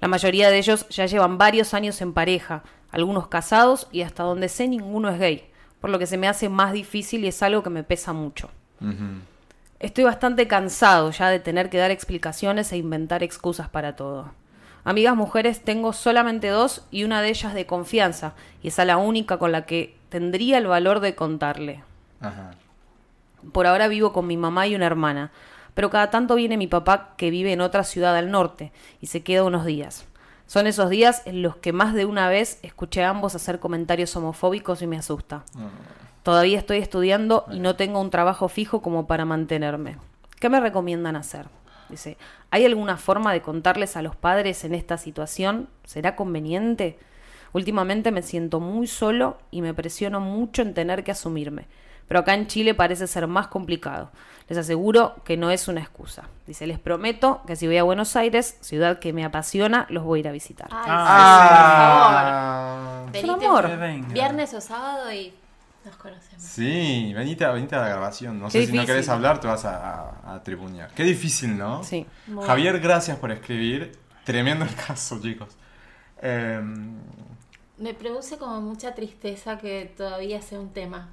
La 0.00 0.08
mayoría 0.08 0.50
de 0.50 0.58
ellos 0.58 0.88
ya 0.88 1.06
llevan 1.06 1.38
varios 1.38 1.74
años 1.74 2.00
en 2.00 2.12
pareja, 2.12 2.62
algunos 2.90 3.28
casados 3.28 3.88
y 3.92 4.02
hasta 4.02 4.22
donde 4.22 4.48
sé 4.48 4.68
ninguno 4.68 5.08
es 5.08 5.18
gay, 5.18 5.50
por 5.80 5.90
lo 5.90 5.98
que 5.98 6.06
se 6.06 6.16
me 6.16 6.28
hace 6.28 6.48
más 6.48 6.72
difícil 6.72 7.24
y 7.24 7.28
es 7.28 7.42
algo 7.42 7.62
que 7.62 7.70
me 7.70 7.84
pesa 7.84 8.12
mucho. 8.12 8.50
Estoy 9.78 10.04
bastante 10.04 10.46
cansado 10.46 11.10
ya 11.10 11.28
de 11.28 11.40
tener 11.40 11.70
que 11.70 11.78
dar 11.78 11.90
explicaciones 11.90 12.72
e 12.72 12.76
inventar 12.76 13.22
excusas 13.22 13.68
para 13.68 13.96
todo. 13.96 14.32
Amigas 14.84 15.16
mujeres 15.16 15.62
tengo 15.62 15.92
solamente 15.92 16.48
dos 16.48 16.86
y 16.90 17.04
una 17.04 17.22
de 17.22 17.28
ellas 17.28 17.54
de 17.54 17.66
confianza, 17.66 18.34
y 18.62 18.68
esa 18.68 18.84
la 18.84 18.96
única 18.96 19.38
con 19.38 19.52
la 19.52 19.64
que 19.64 19.96
tendría 20.08 20.58
el 20.58 20.66
valor 20.66 21.00
de 21.00 21.14
contarle. 21.14 21.82
Ajá. 22.20 22.52
Por 23.52 23.66
ahora 23.66 23.88
vivo 23.88 24.12
con 24.12 24.26
mi 24.26 24.36
mamá 24.36 24.66
y 24.66 24.74
una 24.74 24.86
hermana, 24.86 25.30
pero 25.74 25.90
cada 25.90 26.10
tanto 26.10 26.34
viene 26.34 26.56
mi 26.56 26.66
papá 26.66 27.14
que 27.16 27.30
vive 27.30 27.52
en 27.52 27.60
otra 27.60 27.84
ciudad 27.84 28.16
al 28.16 28.30
norte 28.30 28.72
y 29.00 29.06
se 29.06 29.22
queda 29.22 29.44
unos 29.44 29.64
días. 29.64 30.04
Son 30.46 30.66
esos 30.66 30.90
días 30.90 31.22
en 31.24 31.42
los 31.42 31.56
que 31.56 31.72
más 31.72 31.94
de 31.94 32.04
una 32.04 32.28
vez 32.28 32.58
escuché 32.62 33.04
a 33.04 33.08
ambos 33.08 33.34
hacer 33.34 33.58
comentarios 33.58 34.14
homofóbicos 34.16 34.82
y 34.82 34.86
me 34.86 34.98
asusta. 34.98 35.44
Todavía 36.22 36.58
estoy 36.58 36.78
estudiando 36.78 37.46
y 37.50 37.60
no 37.60 37.74
tengo 37.74 38.00
un 38.00 38.10
trabajo 38.10 38.48
fijo 38.48 38.82
como 38.82 39.06
para 39.06 39.24
mantenerme. 39.24 39.96
¿Qué 40.38 40.48
me 40.48 40.60
recomiendan 40.60 41.16
hacer? 41.16 41.46
Dice, 41.92 42.16
¿hay 42.50 42.64
alguna 42.66 42.96
forma 42.96 43.32
de 43.32 43.40
contarles 43.42 43.96
a 43.96 44.02
los 44.02 44.16
padres 44.16 44.64
en 44.64 44.74
esta 44.74 44.96
situación? 44.98 45.68
¿Será 45.84 46.16
conveniente? 46.16 46.98
Últimamente 47.52 48.10
me 48.10 48.22
siento 48.22 48.58
muy 48.60 48.86
solo 48.88 49.38
y 49.52 49.62
me 49.62 49.74
presiono 49.74 50.18
mucho 50.20 50.62
en 50.62 50.72
tener 50.74 51.04
que 51.04 51.12
asumirme. 51.12 51.66
Pero 52.08 52.20
acá 52.20 52.34
en 52.34 52.46
Chile 52.46 52.74
parece 52.74 53.06
ser 53.06 53.26
más 53.26 53.46
complicado. 53.46 54.10
Les 54.48 54.58
aseguro 54.58 55.14
que 55.24 55.36
no 55.36 55.50
es 55.50 55.68
una 55.68 55.80
excusa. 55.80 56.24
Dice, 56.46 56.66
les 56.66 56.78
prometo 56.78 57.42
que 57.46 57.54
si 57.56 57.66
voy 57.66 57.76
a 57.78 57.84
Buenos 57.84 58.16
Aires, 58.16 58.56
ciudad 58.60 58.98
que 58.98 59.12
me 59.12 59.24
apasiona, 59.24 59.86
los 59.88 60.02
voy 60.02 60.18
a 60.18 60.20
ir 60.20 60.28
a 60.28 60.32
visitar. 60.32 60.68
Ay, 60.72 60.90
Ah. 61.92 63.02
sí, 63.12 63.20
por 63.20 63.30
un 63.36 63.40
favor. 63.40 63.66
amor. 63.66 64.12
viernes 64.12 64.52
o 64.54 64.60
sábado 64.60 65.12
y 65.12 65.32
nos 65.84 65.96
conocemos. 65.96 66.42
Sí, 66.42 67.12
venite, 67.14 67.44
a- 67.44 67.50
venite 67.52 67.74
a 67.76 67.80
la 67.80 67.88
grabación. 67.88 68.38
No 68.38 68.46
Qué 68.46 68.62
sé 68.62 68.66
si 68.72 68.76
no 68.76 68.86
querés 68.86 69.08
hablar, 69.08 69.40
te 69.40 69.46
vas 69.46 69.64
a, 69.64 70.10
a, 70.24 70.34
a 70.34 70.42
tribunear. 70.42 70.90
Qué 70.94 71.04
difícil, 71.04 71.56
¿no? 71.58 71.82
Sí. 71.84 72.06
Javier, 72.46 72.80
gracias 72.80 73.18
por 73.18 73.30
escribir. 73.32 73.92
Tremendo 74.24 74.64
el 74.64 74.74
caso, 74.74 75.20
chicos. 75.20 75.48
Em, 76.20 76.94
Me 77.78 77.94
produce 77.94 78.38
como 78.38 78.60
mucha 78.60 78.94
tristeza 78.94 79.58
que 79.58 79.92
todavía 79.96 80.40
sea 80.40 80.60
un 80.60 80.72
tema. 80.72 81.08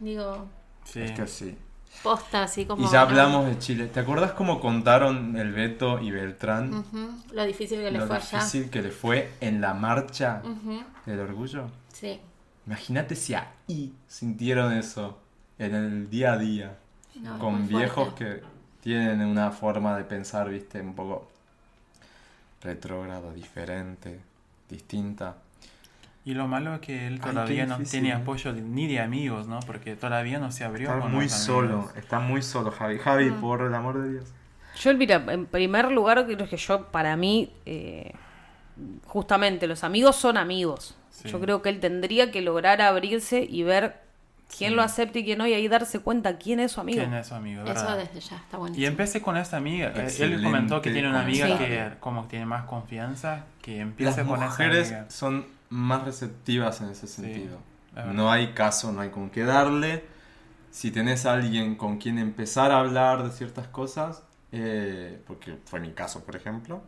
Digo, 0.00 0.46
Sí. 0.84 1.00
Es 1.00 1.12
que 1.12 1.26
sí. 1.26 1.56
posta, 2.02 2.42
así 2.42 2.66
como. 2.66 2.82
Y 2.86 2.90
ya 2.90 3.00
¿no? 3.04 3.08
hablamos 3.08 3.46
de 3.46 3.58
Chile. 3.58 3.86
¿Te 3.86 4.00
acordás 4.00 4.32
cómo 4.32 4.60
contaron 4.60 5.36
el 5.38 5.52
Beto 5.52 5.98
y 6.00 6.10
Beltrán? 6.10 6.84
Lo 7.32 7.44
difícil 7.46 7.78
que 7.78 7.90
le 7.90 7.98
lo 8.00 8.06
fue 8.06 8.16
allá. 8.16 8.38
difícil 8.38 8.68
que 8.68 8.82
le 8.82 8.90
fue 8.90 9.32
en 9.40 9.62
la 9.62 9.72
marcha 9.72 10.42
del 11.06 11.20
orgullo. 11.20 11.70
Sí. 11.92 12.20
Imagínate 12.66 13.14
si 13.16 13.34
ahí 13.68 13.92
sintieron 14.06 14.72
eso 14.72 15.18
en 15.58 15.74
el 15.74 16.10
día 16.10 16.32
a 16.34 16.38
día. 16.38 16.76
No, 17.20 17.38
con 17.38 17.68
viejos 17.68 18.08
fuerte. 18.14 18.40
que 18.40 18.42
tienen 18.82 19.20
una 19.22 19.50
forma 19.52 19.96
de 19.96 20.04
pensar, 20.04 20.48
viste, 20.50 20.80
un 20.80 20.94
poco 20.94 21.28
retrógrado, 22.62 23.32
diferente, 23.32 24.20
distinta. 24.68 25.36
Y 26.24 26.32
lo 26.34 26.48
malo 26.48 26.74
es 26.74 26.80
que 26.80 27.06
él 27.06 27.20
todavía 27.20 27.66
no 27.66 27.76
difícil, 27.78 28.00
tiene 28.00 28.16
¿eh? 28.16 28.20
apoyo 28.20 28.52
de- 28.54 28.62
ni 28.62 28.86
de 28.86 28.98
amigos, 29.00 29.46
¿no? 29.46 29.60
Porque 29.60 29.94
todavía 29.94 30.38
no 30.38 30.50
se 30.50 30.64
abrió 30.64 30.88
Está 30.88 31.00
con 31.00 31.12
muy 31.12 31.24
los 31.24 31.32
solo, 31.32 31.90
está 31.96 32.18
muy 32.18 32.40
solo, 32.42 32.70
Javi. 32.70 32.98
Javi, 32.98 33.30
Mm. 33.30 33.40
por 33.40 33.60
el 33.62 33.74
amor 33.74 34.00
de 34.02 34.10
Dios. 34.12 34.32
Yo, 34.80 34.94
mira, 34.94 35.22
en 35.28 35.46
primer 35.46 35.92
lugar, 35.92 36.24
creo 36.24 36.48
que 36.48 36.56
yo, 36.56 36.86
para 36.86 37.14
mí, 37.16 37.52
eh, 37.66 38.12
justamente 39.06 39.66
los 39.66 39.84
amigos 39.84 40.16
son 40.16 40.36
amigos. 40.38 40.96
Sí. 41.14 41.28
Yo 41.28 41.40
creo 41.40 41.62
que 41.62 41.68
él 41.68 41.78
tendría 41.80 42.30
que 42.32 42.40
lograr 42.42 42.82
abrirse 42.82 43.46
y 43.48 43.62
ver 43.62 44.00
quién 44.56 44.70
Sí. 44.70 44.76
lo 44.76 44.82
acepta 44.82 45.20
y 45.20 45.24
quién 45.24 45.38
no, 45.38 45.46
y 45.46 45.54
ahí 45.54 45.68
darse 45.68 46.00
cuenta 46.00 46.38
quién 46.38 46.58
es 46.58 46.72
su 46.72 46.80
amigo. 46.80 46.98
¿Quién 46.98 47.14
es 47.14 47.28
su 47.28 47.34
amigo? 47.34 47.62
Eso 47.62 47.72
¿verdad? 47.72 47.98
desde 47.98 48.20
ya 48.20 48.36
está 48.36 48.56
Y 48.56 48.60
buenísimo. 48.60 48.86
empecé 48.88 49.22
con 49.22 49.36
esta 49.36 49.56
amiga. 49.56 49.88
Eh, 49.88 49.92
Él 49.94 50.00
Excelente 50.02 50.42
comentó 50.44 50.82
que 50.82 50.90
tiene 50.90 51.08
una 51.08 51.20
amiga 51.22 51.46
Sí. 51.46 51.54
que 51.56 51.90
como 52.00 52.26
tiene 52.26 52.46
más 52.46 52.64
confianza, 52.64 53.44
que 53.62 53.78
empiece 53.80 54.18
Las 54.22 54.26
con 54.28 54.36
esa 54.38 54.46
mujeres 54.50 54.88
amiga. 54.90 55.10
son 55.10 55.46
más 55.70 56.04
receptivas 56.04 56.80
en 56.80 56.90
ese 56.90 57.06
sentido. 57.06 57.58
No 58.12 58.30
hay 58.32 58.48
caso, 58.54 58.90
no 58.92 59.00
hay 59.00 59.10
con 59.10 59.30
qué 59.30 59.44
darle. 59.44 60.04
Si 60.72 60.90
tenés 60.90 61.26
a 61.26 61.34
alguien 61.34 61.76
con 61.76 61.98
quien 61.98 62.18
empezar 62.18 62.72
a 62.72 62.80
hablar 62.80 63.22
de 63.22 63.30
ciertas 63.30 63.68
cosas, 63.68 64.24
eh, 64.50 65.22
porque 65.28 65.56
fue 65.64 65.78
mi 65.78 65.92
caso, 65.92 66.24
por 66.24 66.34
ejemplo, 66.34 66.82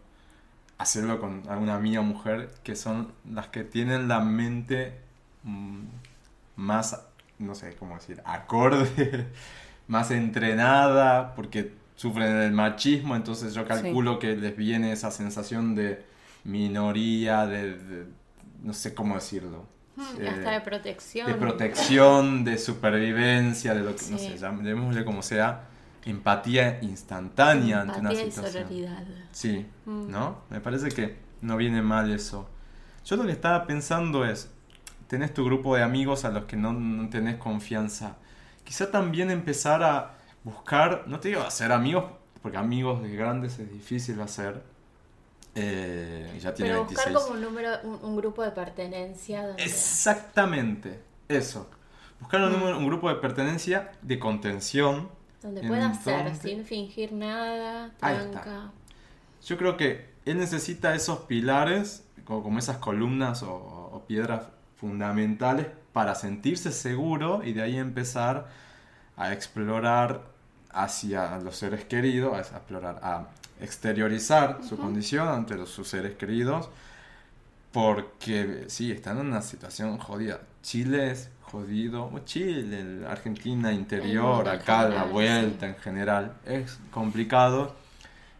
hacerlo 0.79 1.21
con 1.21 1.43
alguna 1.49 1.75
amiga 1.77 2.03
mujer 2.03 2.51
que 2.63 2.77
son 2.77 3.13
las 3.31 3.49
que 3.49 3.65
tienen 3.65 4.09
la 4.09 4.21
mente 4.21 4.99
mm, 5.45 5.81
más, 6.57 7.01
no 7.39 7.55
sé 7.55 7.75
cómo 7.77 7.95
decir, 7.97 8.21
acorde, 8.25 9.27
más 9.89 10.11
entrenada, 10.11 11.35
porque 11.35 11.73
sufren 11.97 12.39
del 12.41 12.53
machismo, 12.53 13.17
entonces 13.17 13.55
yo 13.55 13.67
calculo 13.67 14.19
que 14.19 14.37
les 14.37 14.57
viene 14.57 14.93
esa 14.93 15.11
sensación 15.11 15.75
de 15.75 16.05
minoría, 16.45 17.47
de, 17.47 17.77
de- 17.77 18.07
no 18.63 18.73
sé 18.73 18.95
cómo 18.95 19.15
decirlo. 19.15 19.65
Mm, 19.97 20.03
Eh, 20.21 20.29
Hasta 20.29 20.51
de 20.51 20.61
protección. 20.61 21.27
de 21.27 21.35
protección, 21.35 22.45
de 22.45 22.59
supervivencia, 22.59 23.75
de 23.75 23.81
lo 23.81 23.97
que, 23.97 24.07
no 24.11 24.19
sé, 24.19 24.37
llamémosle 24.37 25.05
como 25.05 25.23
sea, 25.23 25.63
empatía 26.07 26.79
instantánea 26.83 27.83
ante 27.83 28.01
una 28.01 28.11
Empatía 28.11 28.27
y 28.27 28.31
situación. 28.31 28.63
sororidad. 28.65 29.05
Sí, 29.33 29.67
Mm. 29.85 30.11
¿no? 30.11 30.39
Me 30.51 30.61
parece 30.61 30.89
que 30.89 31.17
no 31.43 31.57
viene 31.57 31.83
mal 31.83 32.11
eso. 32.13 32.49
Yo 33.05 33.17
lo 33.17 33.25
que 33.25 33.33
estaba 33.33 33.67
pensando 33.67 34.25
es, 34.25 34.51
tenés 35.09 35.35
tu 35.35 35.45
grupo 35.45 35.77
de 35.77 35.83
amigos 35.83 36.25
a 36.25 36.31
los 36.31 36.45
que 36.45 36.57
no, 36.57 36.73
no 36.73 37.09
tenés 37.09 37.37
confianza. 37.37 38.17
Quizá 38.65 38.91
también 38.91 39.31
empezar 39.31 39.83
a 39.83 40.15
buscar, 40.45 41.05
no 41.07 41.21
te 41.21 41.29
digo 41.29 41.43
hacer 41.43 41.71
amigos, 41.73 42.05
porque 42.43 42.57
amigos 42.59 43.03
de 43.03 43.15
grandes 43.17 43.59
es 43.59 43.71
difícil 43.73 44.21
hacer. 44.21 44.63
Eh, 45.55 46.35
y 46.37 46.41
ya 46.41 46.53
tiene 46.53 46.73
Pero 46.73 46.81
26. 46.85 47.07
buscar 47.15 47.23
como 47.23 47.35
un 47.35 47.43
número, 47.43 47.71
un, 47.85 47.99
un 48.03 48.17
grupo 48.17 48.43
de 48.43 48.51
pertenencia 48.51 49.47
donde 49.47 49.63
Exactamente, 49.65 51.01
eso. 51.29 51.71
Buscar 52.21 52.43
un, 52.43 52.53
número- 52.53 52.79
un 52.79 52.87
grupo 52.87 53.09
de 53.09 53.17
pertenencia, 53.17 53.93
de 54.03 54.19
contención. 54.19 55.09
Donde 55.47 55.67
pueda 55.67 55.95
ser 55.95 56.35
sin 56.37 56.65
fingir 56.65 57.13
nada, 57.13 57.91
tranca. 57.99 58.73
Yo 59.45 59.57
creo 59.57 59.77
que 59.77 60.07
él 60.25 60.39
necesita 60.39 60.95
esos 60.95 61.21
pilares, 61.21 62.05
como, 62.25 62.43
como 62.43 62.59
esas 62.59 62.79
columnas 62.79 63.43
o, 63.43 63.55
o 63.55 64.05
piedras 64.07 64.49
fundamentales, 64.77 65.69
para 65.93 66.15
sentirse 66.15 66.73
seguro 66.73 67.43
y 67.45 67.53
de 67.53 67.63
ahí 67.63 67.79
empezar 67.79 68.49
a 69.17 69.33
explorar 69.33 70.23
hacia 70.71 71.39
los 71.39 71.57
seres 71.57 71.85
queridos, 71.85 72.35
a 72.35 72.41
explorar, 72.41 72.99
a 73.03 73.29
exteriorizar 73.61 74.61
su 74.69 74.77
condición 74.77 75.29
ante 75.29 75.55
los, 75.55 75.71
sus 75.71 75.89
seres 75.89 76.17
queridos, 76.17 76.69
porque 77.73 78.65
sí, 78.69 78.91
están 78.91 79.19
en 79.19 79.29
una 79.29 79.43
situación 79.43 79.97
jodida. 79.99 80.41
Chile 80.63 81.13
es 81.13 81.31
jodido, 81.57 82.11
Chile, 82.25 83.07
Argentina 83.09 83.73
interior, 83.73 84.47
acá 84.49 84.89
la 84.89 85.05
vuelta 85.05 85.67
en 85.67 85.77
general, 85.77 86.35
es 86.45 86.79
complicado. 86.91 87.75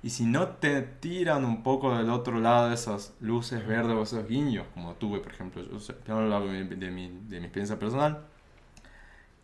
Y 0.03 0.11
si 0.11 0.25
no 0.25 0.49
te 0.49 0.83
tiran 0.83 1.45
un 1.45 1.63
poco 1.63 1.97
del 1.97 2.11
otro 2.11 2.39
lado 2.39 2.73
esas 2.73 3.15
luces 3.21 3.67
verdes 3.67 3.97
o 3.97 4.03
esos 4.03 4.29
guiños, 4.29 4.67
como 4.75 4.95
tuve, 4.95 5.21
por 5.21 5.33
ejemplo, 5.33 5.63
yo 5.63 6.15
hablo 6.15 6.47
de 6.47 6.65
mi, 6.65 6.77
de 6.77 6.91
mi, 6.91 7.09
de 7.09 7.41
mi 7.41 7.47
experiencia 7.47 7.79
personal, 7.79 8.21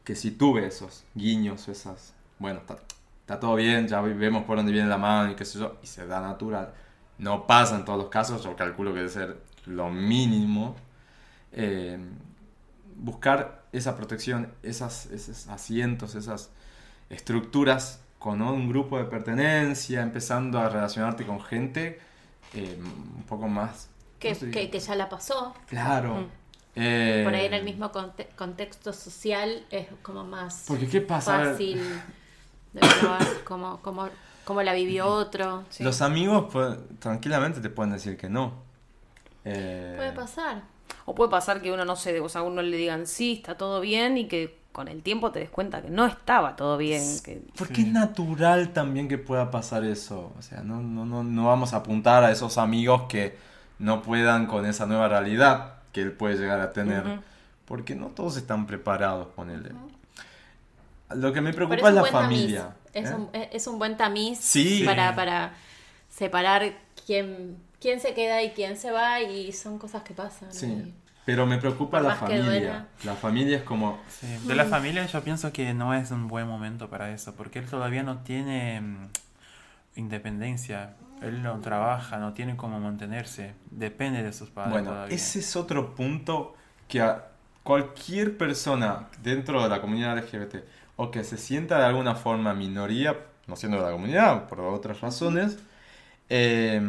que 0.04 0.14
si 0.14 0.32
tuve 0.32 0.66
esos 0.66 1.04
guiños, 1.14 1.68
esas, 1.68 2.14
bueno, 2.38 2.60
está, 2.60 2.76
está 3.20 3.40
todo 3.40 3.54
bien, 3.54 3.88
ya 3.88 4.00
vemos 4.02 4.44
por 4.44 4.58
dónde 4.58 4.72
viene 4.72 4.88
la 4.88 4.98
mano 4.98 5.32
y 5.32 5.34
qué 5.34 5.44
sé 5.44 5.58
yo, 5.58 5.78
y 5.82 5.86
se 5.86 6.06
da 6.06 6.20
natural. 6.20 6.74
No 7.18 7.46
pasa 7.46 7.76
en 7.76 7.84
todos 7.84 7.98
los 7.98 8.08
casos, 8.08 8.44
yo 8.44 8.54
calculo 8.54 8.92
que 8.92 8.98
debe 8.98 9.08
ser 9.08 9.38
lo 9.66 9.88
mínimo. 9.90 10.76
Eh, 11.52 11.98
buscar 12.96 13.61
esa 13.72 13.96
protección, 13.96 14.52
esas, 14.62 15.06
esos 15.06 15.48
asientos, 15.48 16.14
esas 16.14 16.50
estructuras 17.10 18.00
con 18.18 18.40
un 18.42 18.68
grupo 18.68 18.98
de 18.98 19.04
pertenencia, 19.04 20.02
empezando 20.02 20.58
a 20.60 20.68
relacionarte 20.68 21.26
con 21.26 21.40
gente 21.42 22.00
eh, 22.54 22.78
un 22.80 23.24
poco 23.24 23.48
más... 23.48 23.88
Que, 24.18 24.28
¿cómo 24.28 24.52
se 24.52 24.70
que, 24.70 24.78
ya 24.78 24.94
la 24.94 25.08
pasó. 25.08 25.54
Claro. 25.68 26.14
Mm. 26.14 26.26
Eh, 26.76 27.22
Por 27.24 27.34
ahí 27.34 27.46
en 27.46 27.54
el 27.54 27.64
mismo 27.64 27.90
conte- 27.90 28.28
contexto 28.36 28.92
social 28.92 29.64
es 29.70 29.88
como 30.02 30.24
más 30.24 30.64
Porque 30.66 30.86
qué 30.88 31.00
pasa, 31.00 31.38
fácil 31.38 31.82
de 32.72 32.80
probar 33.00 33.26
cómo, 33.44 33.80
cómo, 33.82 34.08
cómo 34.44 34.62
la 34.62 34.72
vivió 34.72 35.06
otro. 35.06 35.64
Los 35.80 36.00
amigos 36.00 36.46
pues, 36.52 36.78
tranquilamente 36.98 37.60
te 37.60 37.68
pueden 37.68 37.92
decir 37.92 38.16
que 38.16 38.28
no. 38.28 38.54
Eh, 39.44 39.94
Puede 39.96 40.12
pasar. 40.12 40.62
O 41.04 41.14
puede 41.14 41.30
pasar 41.30 41.62
que 41.62 41.72
uno 41.72 41.84
no 41.84 41.96
se, 41.96 42.20
o 42.20 42.28
sea, 42.28 42.42
a 42.42 42.44
uno 42.44 42.62
le 42.62 42.76
digan 42.76 43.06
sí, 43.06 43.34
está 43.34 43.56
todo 43.56 43.80
bien 43.80 44.18
y 44.18 44.28
que 44.28 44.62
con 44.72 44.88
el 44.88 45.02
tiempo 45.02 45.30
te 45.32 45.40
des 45.40 45.50
cuenta 45.50 45.82
que 45.82 45.90
no 45.90 46.06
estaba 46.06 46.56
todo 46.56 46.78
bien. 46.78 47.02
Que... 47.22 47.42
Porque 47.56 47.82
es 47.82 47.88
natural 47.88 48.72
también 48.72 49.08
que 49.08 49.18
pueda 49.18 49.50
pasar 49.50 49.84
eso. 49.84 50.32
O 50.38 50.42
sea, 50.42 50.62
no, 50.62 50.80
no, 50.80 51.04
no, 51.04 51.22
no 51.22 51.46
vamos 51.46 51.74
a 51.74 51.78
apuntar 51.78 52.24
a 52.24 52.30
esos 52.30 52.58
amigos 52.58 53.02
que 53.08 53.36
no 53.78 54.02
puedan 54.02 54.46
con 54.46 54.64
esa 54.64 54.86
nueva 54.86 55.08
realidad 55.08 55.74
que 55.92 56.00
él 56.00 56.12
puede 56.12 56.36
llegar 56.36 56.60
a 56.60 56.72
tener. 56.72 57.20
Porque 57.66 57.94
no 57.94 58.06
todos 58.08 58.36
están 58.36 58.66
preparados, 58.66 59.28
ponele. 59.28 59.70
Lo 61.14 61.32
que 61.32 61.40
me 61.40 61.52
preocupa 61.52 61.88
es, 61.88 61.94
la 61.94 62.04
familia. 62.04 62.74
Es, 62.92 63.10
¿eh? 63.10 63.14
un, 63.14 63.28
es 63.32 63.66
un 63.66 63.78
buen 63.78 63.96
tamiz 63.96 64.38
Sí. 64.38 64.82
para, 64.84 65.14
para 65.14 65.54
separar 66.08 66.72
quién, 67.06 67.56
quién 67.82 68.00
se 68.00 68.14
queda 68.14 68.42
y 68.42 68.50
quién 68.52 68.76
se 68.76 68.92
va 68.92 69.20
y 69.20 69.52
son 69.52 69.78
cosas 69.78 70.02
que 70.02 70.14
pasan. 70.14 70.52
Sí. 70.52 70.66
y- 70.66 70.94
Pero 71.26 71.46
me 71.46 71.58
preocupa 71.58 71.98
Por 71.98 72.08
la 72.08 72.14
familia. 72.16 72.86
La 73.04 73.14
familia 73.14 73.56
es 73.58 73.62
como... 73.64 74.00
Sí, 74.08 74.26
De 74.46 74.54
la 74.54 74.64
familia 74.64 75.04
yo 75.06 75.20
pienso 75.22 75.52
que 75.52 75.74
no 75.74 75.92
es 75.94 76.10
un 76.12 76.26
buen 76.28 76.46
momento 76.46 76.88
para 76.88 77.12
eso, 77.12 77.34
porque 77.34 77.58
él 77.58 77.66
todavía 77.66 78.02
no 78.02 78.18
tiene 78.22 78.80
mm, 78.80 79.08
independencia, 79.96 80.94
él 81.20 81.42
no 81.42 81.60
trabaja, 81.60 82.18
no 82.18 82.32
tiene 82.32 82.56
cómo 82.56 82.80
mantenerse, 82.80 83.54
depende 83.70 84.22
de 84.22 84.32
sus 84.32 84.50
padres 84.50 84.72
Bueno, 84.72 84.90
todavía. 84.90 85.14
ese 85.14 85.40
es 85.40 85.54
otro 85.56 85.94
punto 85.94 86.54
que 86.88 87.00
a 87.00 87.26
cualquier 87.62 88.36
persona 88.36 89.08
dentro 89.22 89.62
de 89.62 89.68
la 89.68 89.80
comunidad 89.80 90.18
LGBT 90.18 90.56
o 90.96 91.10
que 91.10 91.22
se 91.24 91.36
sienta 91.38 91.78
de 91.78 91.84
alguna 91.84 92.14
forma 92.16 92.52
minoría, 92.54 93.16
no 93.46 93.56
siendo 93.56 93.78
de 93.78 93.84
la 93.84 93.92
comunidad, 93.92 94.48
por 94.48 94.60
otras 94.60 95.00
razones, 95.00 95.58
eh, 96.34 96.80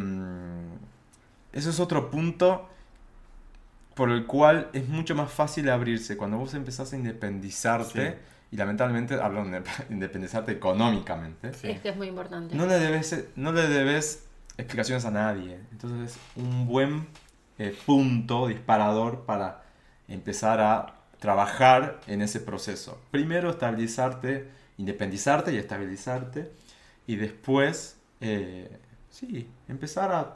eso 1.51 1.69
es 1.69 1.79
otro 1.81 2.09
punto 2.09 2.69
por 3.93 4.09
el 4.09 4.25
cual 4.25 4.69
es 4.73 4.87
mucho 4.87 5.15
más 5.15 5.31
fácil 5.31 5.69
abrirse 5.69 6.15
cuando 6.17 6.37
vos 6.37 6.53
empezás 6.53 6.93
a 6.93 6.95
independizarte 6.95 8.11
Sí. 8.11 8.15
y 8.51 8.55
lamentablemente 8.57 9.15
hablo 9.21 9.43
de 9.45 9.61
independizarte 9.89 10.53
económicamente. 10.53 11.53
Sí. 11.53 11.69
Es 11.71 11.81
que 11.81 11.89
es 11.89 11.95
muy 11.97 12.07
importante. 12.07 12.55
No 12.55 12.65
le 12.65 12.79
debes, 12.79 13.25
no 13.35 13.51
le 13.51 13.67
debes 13.67 14.25
explicaciones 14.57 15.05
a 15.05 15.11
nadie. 15.11 15.59
Entonces 15.71 16.15
es 16.15 16.19
un 16.35 16.65
buen 16.67 17.07
eh, 17.59 17.75
punto 17.85 18.47
disparador 18.47 19.25
para 19.25 19.63
empezar 20.07 20.59
a 20.61 20.95
trabajar 21.19 21.99
en 22.07 22.21
ese 22.21 22.39
proceso. 22.39 22.99
Primero 23.11 23.49
estabilizarte, 23.51 24.49
independizarte 24.77 25.53
y 25.53 25.57
estabilizarte. 25.57 26.51
Y 27.05 27.15
después, 27.17 27.97
eh, 28.21 28.79
sí, 29.13 29.47
empezar 29.67 30.11
a... 30.11 30.33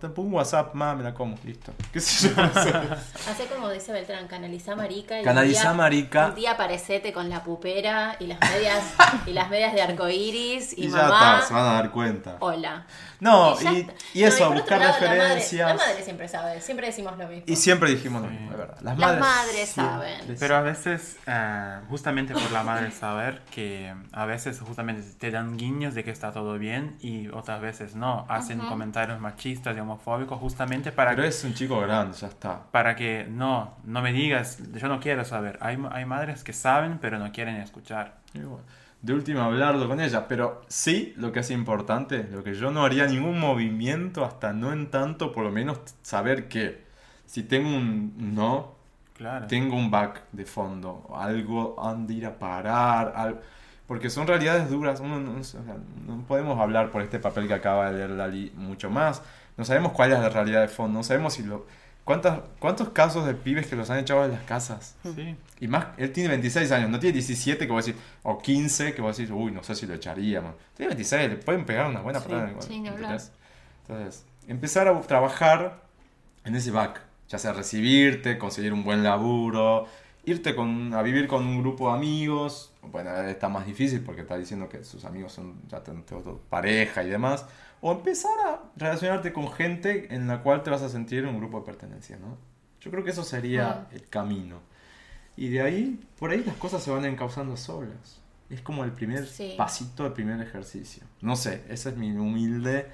Te 0.00 0.08
pongo 0.08 0.28
un 0.28 0.34
WhatsApp, 0.34 0.72
más 0.74 0.96
me 0.96 1.02
la 1.02 1.12
como, 1.12 1.36
listo. 1.44 1.72
¿Qué 1.92 2.00
sé 2.00 2.34
yo? 2.34 2.42
Hace 2.42 3.46
como 3.54 3.68
dice 3.68 3.92
Beltrán, 3.92 4.26
canalizá 4.26 4.74
marica 4.74 5.20
y 5.20 5.24
Canalizá 5.24 5.72
un 5.72 5.76
día, 5.76 5.76
marica. 5.76 6.26
Un 6.28 6.34
día 6.34 6.52
aparecete 6.52 7.12
con 7.12 7.28
la 7.28 7.44
pupera 7.44 8.16
y 8.18 8.28
las 8.28 8.40
medias 8.40 8.82
y 9.26 9.34
las 9.34 9.50
medias 9.50 9.74
de 9.74 9.82
arcoiris 9.82 10.72
y, 10.76 10.86
Y 10.86 10.90
ya 10.90 10.96
mamá. 11.02 11.34
está, 11.34 11.48
se 11.48 11.54
van 11.54 11.66
a 11.66 11.72
dar 11.74 11.90
cuenta. 11.90 12.36
Hola. 12.40 12.86
No, 13.20 13.56
y, 13.60 13.86
y 14.14 14.22
No, 14.22 14.28
eso, 14.28 14.38
por 14.38 14.46
otro 14.46 14.60
buscar 14.60 14.78
lado, 14.80 14.92
la 14.92 15.00
madre- 15.00 15.18
referencias. 15.18 15.68
La 15.68 15.74
madre, 15.74 16.02
siempre 16.02 16.28
sabe, 16.28 16.60
siempre 16.60 16.86
decimos 16.86 17.18
lo 17.18 17.26
mismo. 17.28 17.44
Y 17.46 17.56
siempre 17.56 17.90
dijimos 17.90 18.22
lo 18.22 18.28
mismo, 18.28 18.50
es 18.52 18.56
verdad. 18.58 18.76
Las 18.80 18.98
Las 18.98 19.18
madres, 19.18 19.20
madres 19.20 19.68
siempre 19.70 20.16
saben. 20.18 20.36
Pero 20.38 20.56
a 20.56 20.60
veces, 20.60 21.16
ah, 21.26 21.80
justamente 21.88 22.32
por 22.34 22.50
la 22.52 22.62
madre 22.62 22.90
saber 22.92 23.42
que 23.50 23.92
a 24.12 24.24
veces 24.26 24.60
justamente 24.60 25.02
te 25.18 25.30
dan 25.30 25.56
guiños 25.56 25.94
de 25.94 26.04
que 26.04 26.10
está 26.10 26.32
todo 26.32 26.58
bien 26.58 26.96
y 27.00 27.28
otras 27.28 27.60
veces 27.60 27.94
no, 27.96 28.24
hacen 28.28 28.58
comentarios 28.60 29.18
machistas 29.20 29.76
y 29.76 29.80
homofóbicos 29.80 30.38
justamente 30.38 30.92
para 30.92 31.10
Pero 31.10 31.22
que, 31.22 31.28
es 31.28 31.42
un 31.44 31.54
chico 31.54 31.80
grande, 31.80 32.16
ya 32.16 32.28
está. 32.28 32.62
para 32.70 32.94
que 32.94 33.26
no, 33.28 33.76
no 33.84 34.00
me 34.00 34.12
digas, 34.12 34.58
yo 34.74 34.88
no 34.88 35.00
quiero 35.00 35.24
saber. 35.24 35.58
Hay, 35.60 35.76
hay 35.90 36.04
madres 36.04 36.44
que 36.44 36.52
saben 36.52 36.98
pero 36.98 37.18
no 37.18 37.32
quieren 37.32 37.56
escuchar. 37.56 38.14
Y 38.34 38.40
bueno, 38.40 38.64
de 39.02 39.12
última 39.14 39.44
hablarlo 39.44 39.86
con 39.88 40.00
ella, 40.00 40.26
pero 40.28 40.62
sí 40.68 41.14
lo 41.16 41.32
que 41.32 41.40
es 41.40 41.50
importante, 41.50 42.24
lo 42.30 42.42
que 42.42 42.54
yo 42.54 42.70
no 42.70 42.84
haría 42.84 43.06
ningún 43.06 43.38
movimiento 43.38 44.24
hasta 44.24 44.52
no 44.52 44.72
en 44.72 44.90
tanto, 44.90 45.32
por 45.32 45.44
lo 45.44 45.50
menos 45.52 45.80
saber 46.02 46.48
que 46.48 46.84
si 47.26 47.42
tengo 47.44 47.68
un 47.68 48.34
no, 48.34 48.76
Claro. 49.14 49.46
tengo 49.48 49.76
un 49.76 49.90
back 49.90 50.22
de 50.32 50.44
fondo, 50.46 51.08
algo 51.14 51.76
han 51.84 52.06
de 52.06 52.14
ir 52.14 52.26
a 52.26 52.38
parar, 52.38 53.12
al- 53.16 53.40
porque 53.86 54.10
son 54.10 54.26
realidades 54.26 54.70
duras, 54.70 55.00
uno 55.00 55.18
no, 55.20 55.40
o 55.40 55.44
sea, 55.44 55.62
no 56.06 56.22
podemos 56.26 56.58
hablar 56.60 56.90
por 56.90 57.02
este 57.02 57.18
papel 57.18 57.48
que 57.48 57.54
acaba 57.54 57.90
de 57.90 57.98
leer 57.98 58.10
Lali 58.10 58.52
mucho 58.56 58.90
más, 58.90 59.22
no 59.56 59.64
sabemos 59.64 59.92
cuál 59.92 60.12
es 60.12 60.20
la 60.20 60.28
realidad 60.28 60.60
de 60.60 60.68
fondo, 60.68 60.98
no 60.98 61.02
sabemos 61.04 61.34
si 61.34 61.42
lo... 61.42 61.66
¿Cuántas, 62.08 62.40
¿Cuántos 62.58 62.88
casos 62.88 63.26
de 63.26 63.34
pibes 63.34 63.66
que 63.66 63.76
los 63.76 63.88
han 63.90 63.98
echado 63.98 64.22
de 64.22 64.28
las 64.28 64.42
casas? 64.42 64.96
Sí. 65.14 65.36
Y 65.60 65.68
más, 65.68 65.86
él 65.98 66.10
tiene 66.12 66.30
26 66.30 66.72
años, 66.72 66.90
no 66.90 66.98
tiene 66.98 67.12
17 67.12 67.66
que 67.66 67.72
vos 67.72 67.84
decís, 67.86 68.00
o 68.22 68.38
15 68.38 68.94
que 68.94 69.02
vos 69.02 69.16
decís, 69.16 69.30
uy, 69.34 69.52
no 69.52 69.62
sé 69.62 69.74
si 69.74 69.86
lo 69.86 69.94
echaríamos. 69.94 70.54
Tiene 70.76 70.88
26, 70.94 71.28
le 71.30 71.36
pueden 71.36 71.64
pegar 71.66 71.86
una 71.86 72.00
buena 72.00 72.18
Sí, 72.20 72.28
patada. 72.28 72.52
sí. 72.60 72.74
¿entendés? 72.76 73.32
Entonces, 73.86 74.24
empezar 74.46 74.88
a 74.88 75.00
trabajar 75.02 75.82
en 76.44 76.54
ese 76.56 76.70
back, 76.70 77.00
ya 77.28 77.38
sea 77.38 77.52
recibirte, 77.52 78.38
conseguir 78.38 78.72
un 78.72 78.84
buen 78.84 79.02
laburo, 79.02 79.86
irte 80.24 80.54
con, 80.54 80.94
a 80.94 81.02
vivir 81.02 81.26
con 81.28 81.46
un 81.46 81.60
grupo 81.60 81.90
de 81.90 81.96
amigos. 81.96 82.72
Bueno, 82.82 83.10
está 83.22 83.48
más 83.48 83.66
difícil 83.66 84.00
porque 84.00 84.22
está 84.22 84.36
diciendo 84.36 84.68
que 84.68 84.82
sus 84.84 85.04
amigos 85.04 85.32
son 85.32 85.54
ya 85.68 85.82
tienen 85.82 86.04
todo- 86.04 86.40
pareja 86.48 87.02
y 87.02 87.08
demás. 87.10 87.44
O 87.80 87.92
empezar 87.92 88.32
a 88.46 88.62
relacionarte 88.76 89.32
con 89.32 89.50
gente 89.52 90.14
en 90.14 90.26
la 90.26 90.42
cual 90.42 90.62
te 90.62 90.70
vas 90.70 90.82
a 90.82 90.88
sentir 90.88 91.24
un 91.26 91.38
grupo 91.38 91.60
de 91.60 91.66
pertenencia, 91.66 92.16
¿no? 92.16 92.36
Yo 92.80 92.90
creo 92.90 93.04
que 93.04 93.10
eso 93.10 93.24
sería 93.24 93.86
el 93.92 94.08
camino. 94.08 94.60
Y 95.36 95.48
de 95.50 95.62
ahí, 95.62 96.00
por 96.18 96.30
ahí 96.30 96.42
las 96.44 96.56
cosas 96.56 96.82
se 96.82 96.90
van 96.90 97.04
encauzando 97.04 97.56
solas. 97.56 98.20
Es 98.50 98.60
como 98.62 98.82
el 98.82 98.92
primer 98.92 99.26
Sí. 99.26 99.54
pasito, 99.56 100.06
el 100.06 100.12
primer 100.12 100.40
ejercicio. 100.40 101.02
No 101.20 101.36
sé, 101.36 101.62
esa 101.68 101.90
es 101.90 101.96
mi 101.96 102.10
humilde 102.10 102.86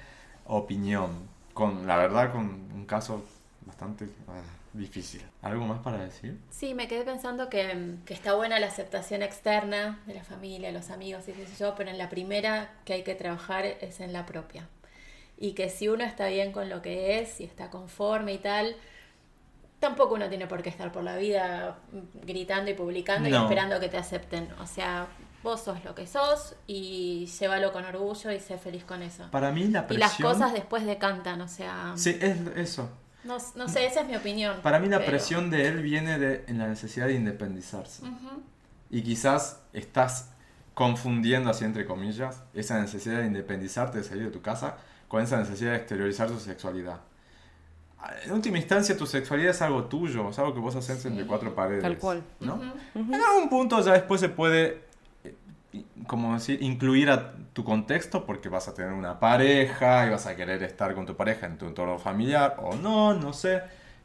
opinión. 0.45 1.33
Con, 1.53 1.87
la 1.87 1.95
verdad, 1.97 2.31
con 2.33 2.45
un 2.45 2.85
caso 2.85 3.23
bastante 3.65 4.05
ah, 4.27 4.41
difícil. 4.73 5.21
¿Algo 5.41 5.65
más 5.65 5.79
para 5.79 5.97
decir? 6.03 6.37
Sí, 6.49 6.73
me 6.73 6.87
quedé 6.87 7.03
pensando 7.03 7.49
que, 7.49 7.95
que 8.05 8.13
está 8.13 8.35
buena 8.35 8.59
la 8.59 8.67
aceptación 8.67 9.23
externa 9.23 9.99
de 10.05 10.13
la 10.15 10.23
familia, 10.23 10.71
los 10.71 10.89
amigos 10.89 11.27
y 11.29 11.31
qué 11.31 11.45
sé 11.47 11.55
yo, 11.63 11.73
pero 11.75 11.89
en 11.89 11.97
la 11.97 12.09
primera 12.09 12.73
que 12.83 12.93
hay 12.93 13.03
que 13.03 13.15
trabajar 13.15 13.65
es 13.65 14.01
en 14.01 14.11
la 14.13 14.25
propia. 14.25 14.67
Y 15.37 15.51
que 15.53 15.69
si 15.69 15.87
uno 15.89 16.03
está 16.03 16.27
bien 16.27 16.51
con 16.51 16.69
lo 16.69 16.81
que 16.81 17.19
es 17.19 17.39
y 17.41 17.43
está 17.43 17.69
conforme 17.69 18.33
y 18.33 18.37
tal, 18.37 18.75
tampoco 19.79 20.15
uno 20.15 20.29
tiene 20.29 20.47
por 20.47 20.63
qué 20.63 20.69
estar 20.69 20.91
por 20.91 21.03
la 21.03 21.17
vida 21.17 21.77
gritando 22.23 22.71
y 22.71 22.73
publicando 22.73 23.27
y 23.27 23.31
No. 23.31 23.43
esperando 23.43 23.79
que 23.79 23.89
te 23.89 23.97
acepten. 23.97 24.47
O 24.61 24.65
sea, 24.67 25.07
vos 25.43 25.61
sos 25.61 25.83
lo 25.83 25.93
que 25.93 26.07
sos 26.07 26.55
y 26.67 27.25
llévalo 27.39 27.71
con 27.71 27.85
orgullo 27.85 28.31
y 28.31 28.39
sé 28.39 28.57
feliz 28.57 28.83
con 28.85 29.01
eso. 29.03 29.29
Para 29.31 29.51
mí 29.51 29.65
la 29.67 29.85
Y 29.89 29.97
las 29.97 30.11
presión... 30.13 30.31
cosas 30.33 30.53
después 30.53 30.85
decantan, 30.85 31.41
o 31.41 31.47
sea... 31.47 31.93
Sí, 31.97 32.17
es 32.21 32.37
eso. 32.55 32.89
No, 33.25 33.37
no 33.55 33.67
sé, 33.67 33.85
esa 33.85 34.01
es 34.01 34.07
mi 34.07 34.15
opinión. 34.15 34.57
Para 34.61 34.79
mí 34.79 34.87
la 34.87 34.99
pero- 34.99 35.11
presión 35.11 35.49
de 35.49 35.67
él 35.67 35.81
viene 35.81 36.17
de 36.19 36.45
en 36.47 36.57
la 36.59 36.67
necesidad 36.67 37.07
de 37.07 37.13
independizarse. 37.15 38.03
Ujú. 38.03 38.41
Y 38.89 39.01
quizás 39.01 39.59
estás 39.73 40.29
confundiendo, 40.75 41.49
así 41.49 41.65
entre 41.65 41.85
comillas, 41.85 42.43
esa 42.53 42.79
necesidad 42.79 43.19
de 43.19 43.25
independizarte, 43.27 43.97
de 43.99 44.03
salir 44.03 44.25
de 44.25 44.31
tu 44.31 44.41
casa, 44.41 44.77
con 45.15 45.23
esa 45.23 45.37
necesidad 45.37 45.71
de 45.71 45.77
exteriorizar 45.77 46.27
tu 46.27 46.37
sexualidad. 46.41 46.99
En 48.25 48.33
última 48.33 48.57
instancia, 48.57 48.97
tu 48.97 49.05
sexualidad 49.05 49.51
es 49.51 49.61
algo 49.61 49.85
tuyo, 49.85 50.29
es 50.29 50.37
algo 50.39 50.53
que 50.53 50.59
vos 50.59 50.75
haces 50.75 51.05
entre 51.05 51.25
cuatro 51.25 51.55
paredes. 51.55 51.83
Tal 51.83 51.97
cual. 51.97 52.21
¿no? 52.41 52.61
En 52.93 53.13
algún 53.13 53.47
punto 53.49 53.79
ya 53.79 53.93
después 53.93 54.19
se 54.19 54.27
puede, 54.27 54.81
eh, 55.23 55.33
como 56.05 56.33
decir, 56.33 56.61
incluir 56.61 57.09
a 57.09 57.31
tu 57.53 57.63
contexto 57.63 58.25
porque 58.25 58.49
vas 58.49 58.67
a 58.67 58.73
tener 58.73 58.91
una 58.91 59.17
pareja 59.17 60.05
y 60.05 60.09
vas 60.09 60.25
a 60.25 60.35
querer 60.35 60.61
estar 60.63 60.93
con 60.93 61.05
tu 61.05 61.15
pareja 61.15 61.45
en 61.45 61.57
tu 61.57 61.65
entorno 61.65 61.97
familiar 61.97 62.57
o 62.59 62.75
no, 62.75 63.13
no 63.13 63.31
sé. 63.31 63.61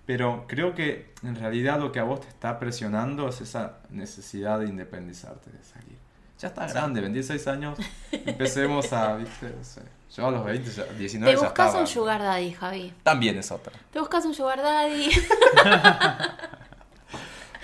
Pero 0.07 0.45
creo 0.47 0.77
que 0.77 1.13
en 1.25 1.35
realidad 1.35 1.81
lo 1.81 1.91
que 1.91 1.99
a 1.99 2.05
vos 2.05 2.21
te 2.21 2.29
está 2.29 2.61
presionando 2.61 3.29
es 3.29 3.41
esa 3.41 3.79
necesidad 3.91 4.61
de 4.61 4.69
independizarte, 4.69 5.51
de 5.51 5.65
salir. 5.65 5.99
Ya 6.39 6.47
estás 6.47 6.73
grande, 6.73 7.01
26 7.01 7.49
años, 7.49 7.79
empecemos 8.13 8.93
a, 8.93 9.17
viste, 9.17 9.53
no 9.59 9.65
sé. 9.65 9.83
Yo 10.17 10.27
a 10.27 10.31
los 10.31 10.45
20, 10.45 10.71
ya- 10.71 10.85
19 10.85 11.35
Te 11.35 11.41
buscas 11.45 11.75
un 11.75 11.87
sugar 11.87 12.21
daddy, 12.21 12.53
Javi. 12.53 12.93
También 13.03 13.39
es 13.39 13.51
otra. 13.53 13.73
Te 13.93 14.01
buscas 14.01 14.25
un 14.25 14.35
sugar 14.35 14.61
daddy. 14.61 15.11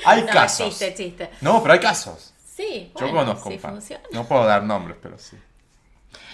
Hay 0.04 0.22
no, 0.22 0.26
casos. 0.28 0.68
chiste, 0.68 0.94
chiste. 0.94 1.30
No, 1.40 1.62
pero 1.62 1.74
hay 1.74 1.80
casos. 1.80 2.32
Sí, 2.54 2.92
Yo 2.94 3.00
bueno, 3.08 3.16
conozco 3.32 3.48
un 3.48 3.58
funciona. 3.58 4.02
No 4.12 4.24
puedo 4.24 4.44
dar 4.44 4.62
nombres, 4.62 4.96
pero 5.02 5.18
sí. 5.18 5.36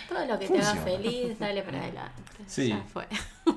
Todo 0.08 0.24
lo 0.26 0.38
que 0.38 0.48
te 0.48 0.58
haga 0.60 0.74
feliz, 0.82 1.38
dale 1.38 1.62
para 1.62 1.78
adelante. 1.82 2.22
Sí. 2.46 2.68
Ya 2.68 2.82
fue. 2.92 3.06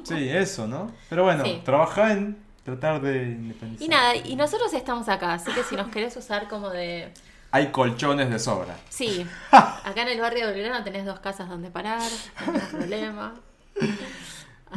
Sí, 0.03 0.30
eso, 0.30 0.67
¿no? 0.67 0.92
Pero 1.09 1.24
bueno, 1.24 1.43
Sí. 1.43 1.61
trabaja 1.66 2.14
en 2.14 2.38
tratar 2.64 3.01
de 3.01 3.24
independizar. 3.24 3.85
Y 3.85 3.90
nada, 3.90 4.16
y 4.16 4.35
nosotros 4.35 4.74
estamos 4.74 5.09
acá, 5.09 5.34
así 5.34 5.51
que 5.51 5.64
si 5.64 5.75
nos 5.75 5.90
querés 5.90 6.16
usar 6.17 6.48
como 6.48 6.69
de... 6.69 7.11
Hay 7.56 7.67
colchones 7.72 8.30
de 8.30 8.38
sobra. 8.40 8.75
Sí, 8.90 9.25
acá 9.51 10.01
en 10.01 10.09
el 10.09 10.19
barrio 10.19 10.48
de 10.48 10.53
Belgrano 10.53 10.84
tenés 10.84 11.06
dos 11.06 11.19
casas 11.22 11.48
donde 11.48 11.72
parar, 11.72 12.01
no 12.45 12.51
tenés 12.53 12.67
problema. 12.69 13.34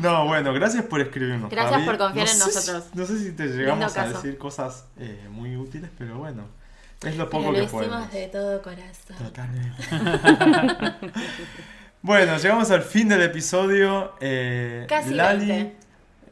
No, 0.01 0.27
bueno, 0.27 0.53
gracias 0.53 0.85
por 0.85 1.01
escribirnos. 1.01 1.51
Gracias 1.51 1.73
Javi. 1.73 1.87
por 1.87 1.99
confiar 1.99 2.27
No 2.27 2.33
en 2.33 2.39
nosotros. 2.39 2.85
si- 2.93 2.97
no 2.99 3.05
sé 3.05 3.19
si 3.19 3.33
te 3.33 3.49
llegamos 3.49 3.97
a 3.97 4.07
decir 4.07 4.39
cosas 4.39 4.85
eh, 4.97 5.27
muy 5.29 5.57
útiles, 5.57 5.91
pero 5.99 6.19
bueno, 6.19 6.45
es 7.03 7.17
lo 7.17 7.29
poco 7.29 7.51
Pero 7.51 7.53
lo 7.53 7.59
que 7.59 7.65
hicimos 7.65 7.87
podemos. 7.87 8.13
de 8.13 8.29
todo 8.29 8.63
corazón. 8.63 9.17
Totalmente. 9.19 9.83
bueno, 12.03 12.37
llegamos 12.37 12.71
al 12.71 12.83
fin 12.83 13.09
del 13.09 13.23
episodio. 13.23 14.13
eh, 14.21 14.87
Casi 14.89 15.15
Lali, 15.15 15.47
20. 15.49 15.77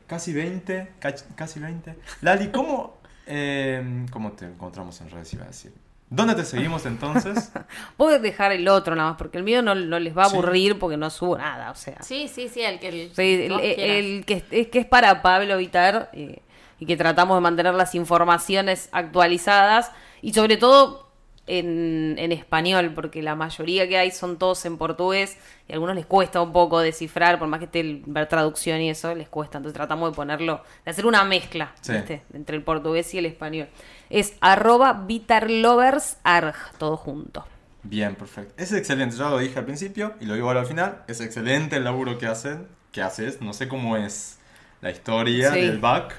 Casi 0.07 0.33
20. 0.33 0.93
cach- 1.01 1.25
Casi 1.35 1.59
20. 1.59 1.97
Lali, 2.21 2.49
¿cómo, 2.49 2.99
eh, 3.27 4.07
¿cómo 4.13 4.33
te 4.33 4.45
encontramos 4.45 5.01
en 5.01 5.11
redes? 5.11 5.33
Iba 5.35 5.45
a 5.45 5.49
decir. 5.49 5.73
¿Dónde 6.09 6.35
te 6.37 6.45
seguimos 6.45 6.87
entonces? 6.87 7.51
Puedes 7.97 8.23
dejar 8.23 8.53
el 8.53 8.69
otro 8.69 8.95
nada 8.95 9.11
más, 9.11 9.19
porque 9.19 9.39
el 9.39 9.45
mío 9.45 9.61
no, 9.63 9.75
no 9.75 9.99
les 9.99 10.17
va 10.17 10.25
a 10.25 10.29
Sí. 10.29 10.37
aburrir 10.37 10.79
porque 10.79 10.97
no 10.97 11.11
subo 11.11 11.37
nada, 11.37 11.71
o 11.71 11.75
sea. 11.75 12.01
Sí, 12.03 12.29
sí, 12.29 12.49
sí, 12.49 12.61
el 12.63 12.79
que... 12.79 12.89
El, 12.89 13.15
Sí, 13.15 13.43
el, 13.45 13.53
vos 13.53 13.61
el- 13.63 13.75
quieras. 13.75 13.97
el 13.97 14.25
que, 14.25 14.45
es, 14.53 14.69
que 14.69 14.79
es 14.79 14.87
para 14.87 15.21
Pablo 15.23 15.57
Vitar 15.59 16.11
eh, 16.13 16.43
y 16.79 16.87
que 16.87 16.97
tratamos 16.97 17.37
de 17.37 17.41
mantener 17.41 17.75
las 17.75 17.95
informaciones 17.97 18.89
actualizadas 18.93 19.91
y 20.23 20.33
sobre 20.33 20.57
todo 20.57 21.07
en, 21.49 22.17
en 22.19 22.33
español, 22.33 22.93
porque 22.95 23.23
la 23.23 23.37
mayoría 23.37 23.89
que 23.89 23.97
hay 23.97 24.11
son 24.11 24.37
todos 24.37 24.65
en 24.67 24.79
portugués 24.79 25.39
y 25.69 25.73
a 25.73 25.75
algunos 25.75 25.95
les 25.95 26.05
cuesta 26.07 26.41
un 26.43 26.53
poco 26.53 26.81
descifrar, 26.81 27.39
por 27.39 27.47
más 27.47 27.59
que 27.61 27.67
esté 27.67 27.81
el- 27.81 28.03
ver 28.07 28.29
traducción 28.29 28.81
y 28.81 28.91
eso, 28.91 29.15
les 29.15 29.29
cuesta. 29.29 29.59
Entonces 29.59 29.75
tratamos 29.77 30.11
de 30.11 30.17
ponerlo, 30.17 30.63
de 30.85 30.91
hacer 30.91 31.07
una 31.07 31.23
mezcla 31.25 31.73
Sí. 31.81 31.93
¿viste? 31.93 32.23
entre 32.35 32.57
el 32.57 32.63
portugués 32.65 33.13
y 33.15 33.19
el 33.19 33.27
español. 33.27 33.69
Es 34.11 34.35
arroba 34.41 34.93
vitarloversarg, 35.07 36.55
todo 36.79 36.97
junto. 36.97 37.45
Bien, 37.83 38.15
perfecto. 38.17 38.55
Es 38.57 38.73
excelente, 38.73 39.17
ya 39.17 39.29
lo 39.31 39.39
dije 39.39 39.59
al 39.59 39.65
principio 39.65 40.15
y 40.21 40.27
lo 40.27 40.35
digo 40.35 40.49
ahora 40.49 40.61
al 40.61 40.67
final. 40.67 41.03
Es 41.09 41.21
excelente 41.21 41.77
el 41.77 41.85
laburo 41.85 42.19
que 42.19 42.27
hacen, 42.27 42.67
que 42.93 43.03
haces. 43.03 43.41
No 43.41 43.53
sé 43.53 43.69
cómo 43.69 43.97
es 43.97 44.39
la 44.81 44.91
historia 44.91 45.53
Sí. 45.53 45.61
del 45.61 45.79
back, 45.79 46.15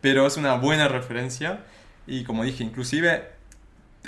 pero 0.00 0.26
es 0.26 0.36
una 0.36 0.54
buena 0.54 0.88
referencia. 0.88 1.60
Y 2.06 2.24
como 2.24 2.42
dije, 2.44 2.64
inclusive 2.64 3.28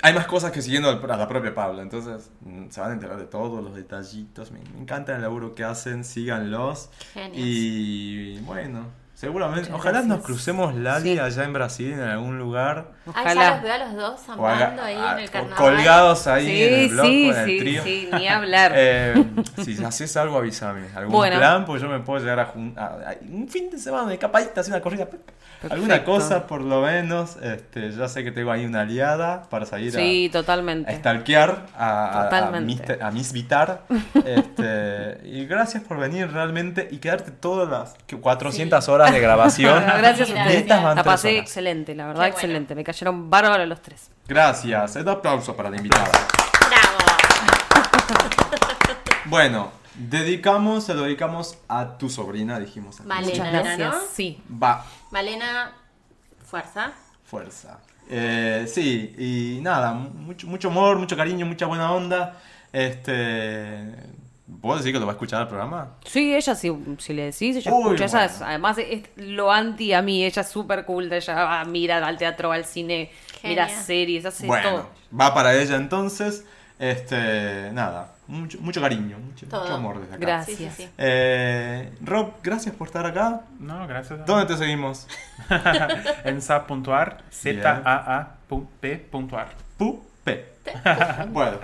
hay 0.01 0.13
más 0.15 0.25
cosas 0.25 0.51
que 0.51 0.61
siguiendo 0.63 0.89
a 0.89 1.17
la 1.17 1.27
propia 1.27 1.53
Pablo. 1.53 1.83
Entonces 1.83 2.31
mm, 2.41 2.69
se 2.69 2.81
van 2.81 2.91
a 2.91 2.93
enterar 2.93 3.17
de 3.17 3.25
todos 3.25 3.63
los 3.63 3.75
detallitos. 3.75 4.49
Me, 4.51 4.59
me 4.73 4.79
encanta 4.81 5.15
el 5.15 5.21
laburo 5.21 5.53
que 5.53 5.63
hacen, 5.63 6.03
síganlos. 6.03 6.89
Genios. 7.13 7.37
Y 7.37 8.39
bueno, 8.39 8.87
seguramente, 9.21 9.69
Muchas 9.69 9.75
ojalá 9.85 10.01
nos 10.01 10.21
crucemos 10.23 10.73
Lali 10.73 11.13
Sí. 11.13 11.19
allá 11.19 11.43
en 11.43 11.53
Brasil, 11.53 11.91
en 11.93 12.01
algún 12.01 12.39
lugar. 12.39 12.87
Ay, 13.05 13.13
ya 13.13 13.21
Ojalá. 13.21 13.51
los 13.53 13.61
veo 13.61 13.73
a 13.73 13.77
los 13.77 13.93
dos 13.95 14.21
O 14.37 14.47
haga- 14.47 14.57
zampando 14.59 14.81
ahí 14.83 14.95
ah, 14.99 15.11
en 15.13 15.19
el 15.19 15.29
o 15.29 15.31
carnaval. 15.31 15.57
colgados 15.57 16.27
ahí 16.27 16.61
en 16.63 16.73
el 16.73 16.89
blog 16.89 17.05
sí, 17.05 17.27
con 17.29 17.39
el 17.39 17.45
sí, 17.45 17.57
trío. 17.59 17.83
sí, 17.83 18.09
ni 18.13 18.27
hablar. 18.27 18.71
Eh, 18.83 19.25
si 19.63 19.83
haces 19.83 20.17
algo, 20.17 20.37
avísame. 20.37 20.87
¿Algún 20.95 21.13
Bueno. 21.13 21.37
plan? 21.37 21.65
Pues 21.65 21.81
yo 21.83 21.87
me 21.89 21.99
puedo 21.99 22.19
llegar 22.19 22.39
a, 22.39 22.45
jun- 22.47 22.73
a- 22.77 23.11
a- 23.11 23.15
un 23.29 23.47
fin 23.47 23.69
de 23.69 23.77
semana 23.77 24.09
de 24.09 24.17
capadita, 24.17 24.61
hacer 24.61 24.73
una 24.73 24.81
corrida. 24.81 25.07
Alguna 25.69 26.03
cosa, 26.03 26.47
por 26.47 26.61
lo 26.61 26.81
menos. 26.81 27.37
Este, 27.43 27.91
ya 27.91 28.07
sé 28.07 28.23
que 28.23 28.31
tengo 28.31 28.51
ahí 28.51 28.65
una 28.65 28.81
aliada 28.81 29.43
para 29.49 29.67
salir 29.67 29.91
Sí, 29.91 30.27
a, 30.29 30.31
totalmente. 30.31 30.91
a 30.91 30.95
stalkear 30.95 31.67
a, 31.77 31.85
a- 31.87 32.21
a, 32.21 32.23
Totalmente. 32.23 32.97
A 32.99 33.11
Miss 33.11 33.31
Vitar. 33.31 33.83
Este, 34.25 35.19
y 35.27 35.45
gracias 35.45 35.83
por 35.83 35.97
venir 35.97 36.31
realmente 36.31 36.87
y 36.89 36.97
quedarte 36.97 37.31
todas 37.31 37.69
las 37.69 37.93
que 38.07 38.17
400 38.17 38.87
horas 38.89 39.10
de 39.11 39.19
grabación. 39.19 39.83
Gracias 39.85 40.29
a 40.29 40.33
ustedes. 40.33 40.67
La 40.67 41.03
pasé 41.03 41.29
horas. 41.29 41.41
excelente, 41.41 41.95
la 41.95 42.07
verdad, 42.07 42.23
Qué 42.23 42.31
bueno. 42.31 42.35
excelente. 42.35 42.75
Me 42.75 42.83
cayeron 42.83 43.29
bárbaros 43.29 43.67
los 43.67 43.81
tres. 43.81 44.09
Gracias. 44.27 44.95
Un 44.95 45.09
aplauso 45.09 45.55
para 45.55 45.69
la 45.69 45.77
invitada. 45.77 46.09
Bravo. 46.69 46.97
Bueno, 49.25 49.71
dedicamos, 49.95 50.83
se 50.85 50.93
lo 50.93 51.03
dedicamos 51.03 51.57
a 51.69 51.97
tu 51.97 52.09
sobrina, 52.09 52.59
dijimos. 52.59 52.99
al 52.99 53.05
Malena. 53.05 53.27
Muchas 53.31 53.45
Malena, 53.45 53.61
gracias. 53.77 53.95
¿no? 53.95 54.01
Sí. 54.13 54.43
Va, 54.61 54.85
Malena, 55.11 55.71
fuerza. 56.45 56.91
fuerza. 57.23 57.79
Eh, 58.09 58.65
sí, 58.67 59.15
y 59.17 59.61
nada, 59.61 59.93
mucho, 59.93 60.47
mucho 60.47 60.67
amor, 60.67 60.97
mucho 60.97 61.15
cariño, 61.15 61.45
mucha 61.45 61.65
buena 61.65 61.91
onda. 61.93 62.37
Este. 62.73 63.93
¿Puedo 64.59 64.77
decir 64.77 64.91
que 64.91 64.99
lo 64.99 65.05
va 65.05 65.13
a 65.13 65.15
escuchar 65.15 65.41
el 65.43 65.47
programa? 65.47 65.91
Sí, 66.05 66.35
ella, 66.35 66.55
si, 66.55 66.71
si 66.99 67.13
le 67.13 67.23
decís, 67.25 67.55
ella 67.55 67.71
Uy, 67.73 67.95
escucha. 67.95 68.05
Ella 68.05 68.25
es- 68.25 68.41
además, 68.41 68.77
es 68.79 69.03
lo 69.15 69.51
anti 69.51 69.93
a 69.93 70.01
mí. 70.01 70.25
Ella 70.25 70.41
es 70.41 70.49
súper 70.49 70.83
cool. 70.85 71.11
Ella 71.11 71.35
va, 71.35 71.63
mira 71.65 72.05
al 72.05 72.17
teatro, 72.17 72.49
va 72.49 72.55
al 72.55 72.65
cine, 72.65 73.11
mira 73.43 73.69
series, 73.69 74.25
hace 74.25 74.45
bueno, 74.47 74.69
todo. 74.69 74.89
va 75.17 75.33
para 75.33 75.55
ella 75.55 75.77
entonces. 75.77 76.45
Este, 76.79 77.69
nada, 77.73 78.15
mucho, 78.25 78.57
mucho 78.59 78.81
cariño, 78.81 79.19
mucho, 79.19 79.45
mucho 79.45 79.73
amor 79.75 79.99
desde 80.01 80.15
acá. 80.15 80.25
Gracias. 80.25 80.57
Sí, 80.57 80.65
sí, 80.75 80.83
sí. 80.83 80.89
Eh, 80.97 81.91
Rob, 82.01 82.33
gracias 82.41 82.73
por 82.75 82.87
estar 82.87 83.05
acá. 83.05 83.41
No, 83.59 83.85
gracias. 83.87 84.19
a- 84.19 84.23
¿Dónde 84.25 84.47
te 84.47 84.57
seguimos? 84.57 85.07
en 86.25 86.41
SAP.ar, 86.41 87.19
Z-A-A-P.ar. 88.49 89.47
Pu, 89.77 90.03
P. 90.23 90.45
bueno, 91.29 91.59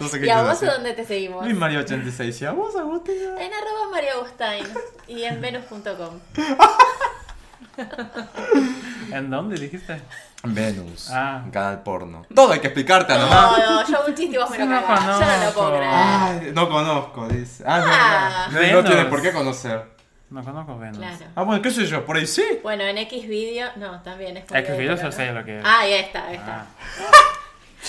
no 0.00 0.08
sé 0.08 0.20
qué 0.20 0.26
¿Y 0.26 0.30
a 0.30 0.42
vos 0.42 0.60
decir. 0.60 0.68
dónde 0.74 0.92
te 0.92 1.04
seguimos? 1.04 1.44
Luis 1.44 1.56
Mario 1.56 1.80
86. 1.80 2.40
¿Y 2.42 2.46
a 2.46 2.52
vos, 2.52 2.74
Agustín? 2.76 3.14
En 3.38 3.52
arroba 3.52 3.90
María 3.90 4.12
Agustain 4.14 4.64
y 5.08 5.24
en 5.24 5.40
venus.com. 5.40 6.20
¿En 9.12 9.30
dónde 9.30 9.56
dijiste? 9.58 10.00
Venus. 10.44 11.08
Ah. 11.10 11.42
Canal 11.52 11.82
porno. 11.82 12.26
Todo 12.34 12.52
hay 12.52 12.60
que 12.60 12.66
explicarte, 12.68 13.12
No, 13.14 13.20
nomás. 13.20 13.58
no, 13.58 13.86
yo 13.88 13.96
hago 13.98 14.08
un 14.08 14.14
chiste 14.14 14.36
y 14.36 14.38
vos 14.38 14.50
me 14.50 14.58
lo 14.58 14.66
No 14.66 14.86
cagás. 14.86 15.20
Yo 15.20 15.26
no 15.38 15.44
lo 15.46 15.52
puedo 15.52 15.70
creer. 15.76 15.90
Ay, 15.92 16.52
no 16.54 16.68
conozco, 16.68 17.28
dice. 17.28 17.64
Ah, 17.66 17.78
no, 17.78 17.84
Ah. 17.88 18.48
no, 18.50 18.54
no, 18.54 18.60
no 18.60 18.66
Venus. 18.66 18.84
tiene 18.84 19.04
por 19.06 19.22
qué 19.22 19.32
conocer. 19.32 19.84
No 20.30 20.42
conozco 20.42 20.78
Venus. 20.78 20.98
Claro. 20.98 21.16
Ah, 21.36 21.42
bueno, 21.44 21.62
qué 21.62 21.70
sé 21.70 21.86
yo, 21.86 22.04
por 22.04 22.16
ahí 22.16 22.26
sí. 22.26 22.44
Bueno, 22.62 22.82
en 22.84 22.98
X 22.98 23.28
video, 23.28 23.68
no, 23.76 24.00
también 24.02 24.36
es 24.36 24.44
X 24.50 24.76
videos 24.78 24.98
pero 25.00 25.10
yo 25.10 25.16
sé 25.16 25.32
lo 25.32 25.44
que 25.44 25.58
es. 25.58 25.64
Ah, 25.64 25.80
ahí 25.80 25.92
está, 25.94 26.26
ahí 26.26 26.36
está. 26.36 26.60
Ah. 26.60 26.66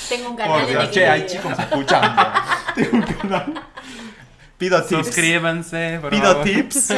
Tengo 0.09 0.29
un 0.31 0.35
canal 0.35 0.59
Por 0.61 0.69
Dios, 0.69 0.91
che, 0.91 1.07
hay 1.07 1.25
chicos 1.25 1.57
escuchando. 1.57 2.21
Tengo 2.75 2.91
un 2.97 3.01
canal. 3.03 3.53
Pido 4.57 4.81
tips. 4.83 5.05
Suscríbanse, 5.07 5.99
por 6.01 6.09
Pido 6.11 6.23
favor. 6.23 6.43
tips. 6.43 6.75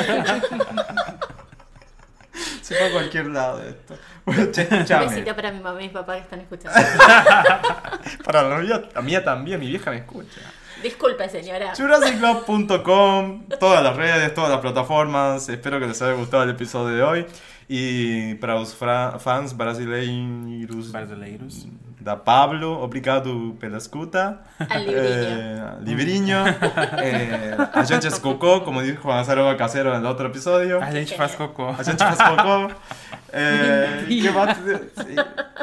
Se 2.61 2.79
va 2.79 2.87
a 2.87 2.91
cualquier 2.91 3.27
lado 3.27 3.59
de 3.59 3.69
esto. 3.69 3.95
Bueno, 4.25 4.51
che, 4.51 4.61
Un 4.69 4.73
escuchame. 4.77 5.05
besito 5.07 5.35
para 5.35 5.51
mi 5.51 5.59
mamá 5.59 5.81
y 5.81 5.87
mi 5.87 5.93
papá 5.93 6.15
que 6.15 6.21
están 6.21 6.39
escuchando. 6.41 6.77
Para 8.25 8.43
la 8.43 8.57
mía, 8.57 8.83
la 8.93 9.01
mía 9.01 9.23
también, 9.23 9.59
mi 9.59 9.67
vieja 9.67 9.91
me 9.91 9.97
escucha. 9.97 10.41
Disculpe, 10.81 11.29
señora. 11.29 11.73
JurassicClub.com, 11.75 13.45
todas 13.59 13.83
las 13.83 13.95
redes, 13.95 14.33
todas 14.33 14.49
las 14.49 14.59
plataformas. 14.61 15.47
Espero 15.47 15.79
que 15.79 15.87
les 15.87 16.01
haya 16.01 16.13
gustado 16.13 16.41
el 16.43 16.49
episodio 16.49 16.95
de 16.95 17.03
hoy. 17.03 17.25
Y 17.67 18.33
para 18.35 18.55
los 18.55 18.75
fans 18.75 19.55
brasileiros, 19.55 20.91
Brasileiros. 20.91 21.67
Da 22.05 22.15
Pablo, 22.23 22.79
obrigado 22.83 23.55
pela 23.59 23.77
escuta. 23.79 24.43
Al 24.59 24.85
livrinho. 24.85 24.95
Eh, 24.95 25.73
livrinho. 25.81 26.43
Eh, 27.01 27.57
a 27.73 27.83
gente 27.83 28.07
es 28.09 28.19
cocô, 28.19 28.63
como 28.63 28.83
dijo 28.83 29.01
Juan 29.01 29.25
Salva 29.25 29.57
Casero 29.57 29.91
en 29.95 30.01
el 30.01 30.05
otro 30.05 30.27
episodio. 30.27 30.79
A 30.83 30.91
gente 30.91 31.15
faz 31.17 31.35
cocô. 31.35 31.69
A 31.69 31.83
gente 31.83 31.97
faz 32.03 32.21
cocô. 32.21 32.69
Eh, 33.37 34.05
que 34.07 34.29
va- 34.29 34.55
sí. 34.55 35.15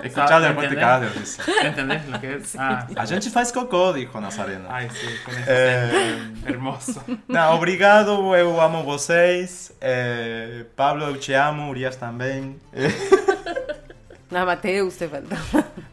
Escuchalo 0.02 0.44
después 0.44 0.68
te 0.68 0.74
¿Entendés? 0.74 0.78
cagas 0.78 1.00
de 1.00 1.08
risa. 1.20 1.42
¿Entendés 1.62 2.06
lo 2.08 2.20
que 2.20 2.34
es? 2.34 2.54
Ah, 2.58 2.86
A 2.96 3.06
gente 3.06 3.30
faz 3.30 3.50
cocô, 3.50 3.94
dijo 3.94 4.20
Nazareno. 4.20 4.68
ay, 4.70 4.90
sí, 4.90 5.06
con 5.24 5.34
acento 5.34 6.48
hermoso. 6.50 7.02
Não, 7.28 7.54
obrigado, 7.54 8.36
eu 8.36 8.60
amo 8.60 8.82
vocês. 8.82 9.72
Eh, 9.80 10.66
Pablo, 10.76 11.06
eu 11.06 11.16
te 11.18 11.32
amo, 11.32 11.70
Urias 11.70 11.96
também. 11.96 12.58
Nada, 14.30 14.44
Mateus 14.46 14.96
te 14.98 15.08
falta. 15.08 15.36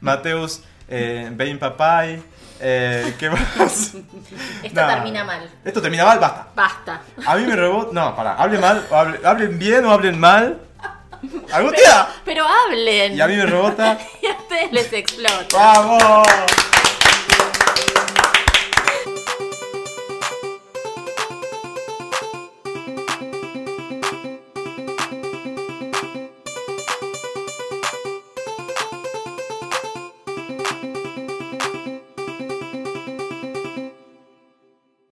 Mateus, 0.01 0.61
eh, 0.87 1.57
papai. 1.59 2.21
Eh, 2.61 3.15
¿Qué 3.17 3.29
más? 3.29 3.93
Esto 4.63 4.81
Nah. 4.81 4.87
termina 4.95 5.23
mal. 5.23 5.49
Esto 5.63 5.81
termina 5.81 6.03
mal, 6.05 6.19
basta. 6.19 6.47
Basta. 6.55 7.01
A 7.25 7.35
mí 7.35 7.45
me 7.45 7.55
rebota. 7.55 7.91
No, 7.93 8.15
pará, 8.15 8.33
hablen 8.35 8.59
mal, 8.59 8.85
o 8.89 8.95
hable- 8.95 9.19
hablen 9.25 9.57
bien 9.57 9.85
o 9.85 9.91
hablen 9.91 10.19
mal. 10.19 10.59
¡Agustina! 11.51 12.07
Pero 12.25 12.45
hablen. 12.47 13.15
Y 13.17 13.21
a 13.21 13.27
mí 13.27 13.35
me 13.35 13.45
rebota. 13.45 13.97
Y 14.21 14.25
a 14.27 14.31
ustedes 14.31 14.71
les 14.71 14.93
explota. 14.93 15.57
¡Vamos! 15.57 16.27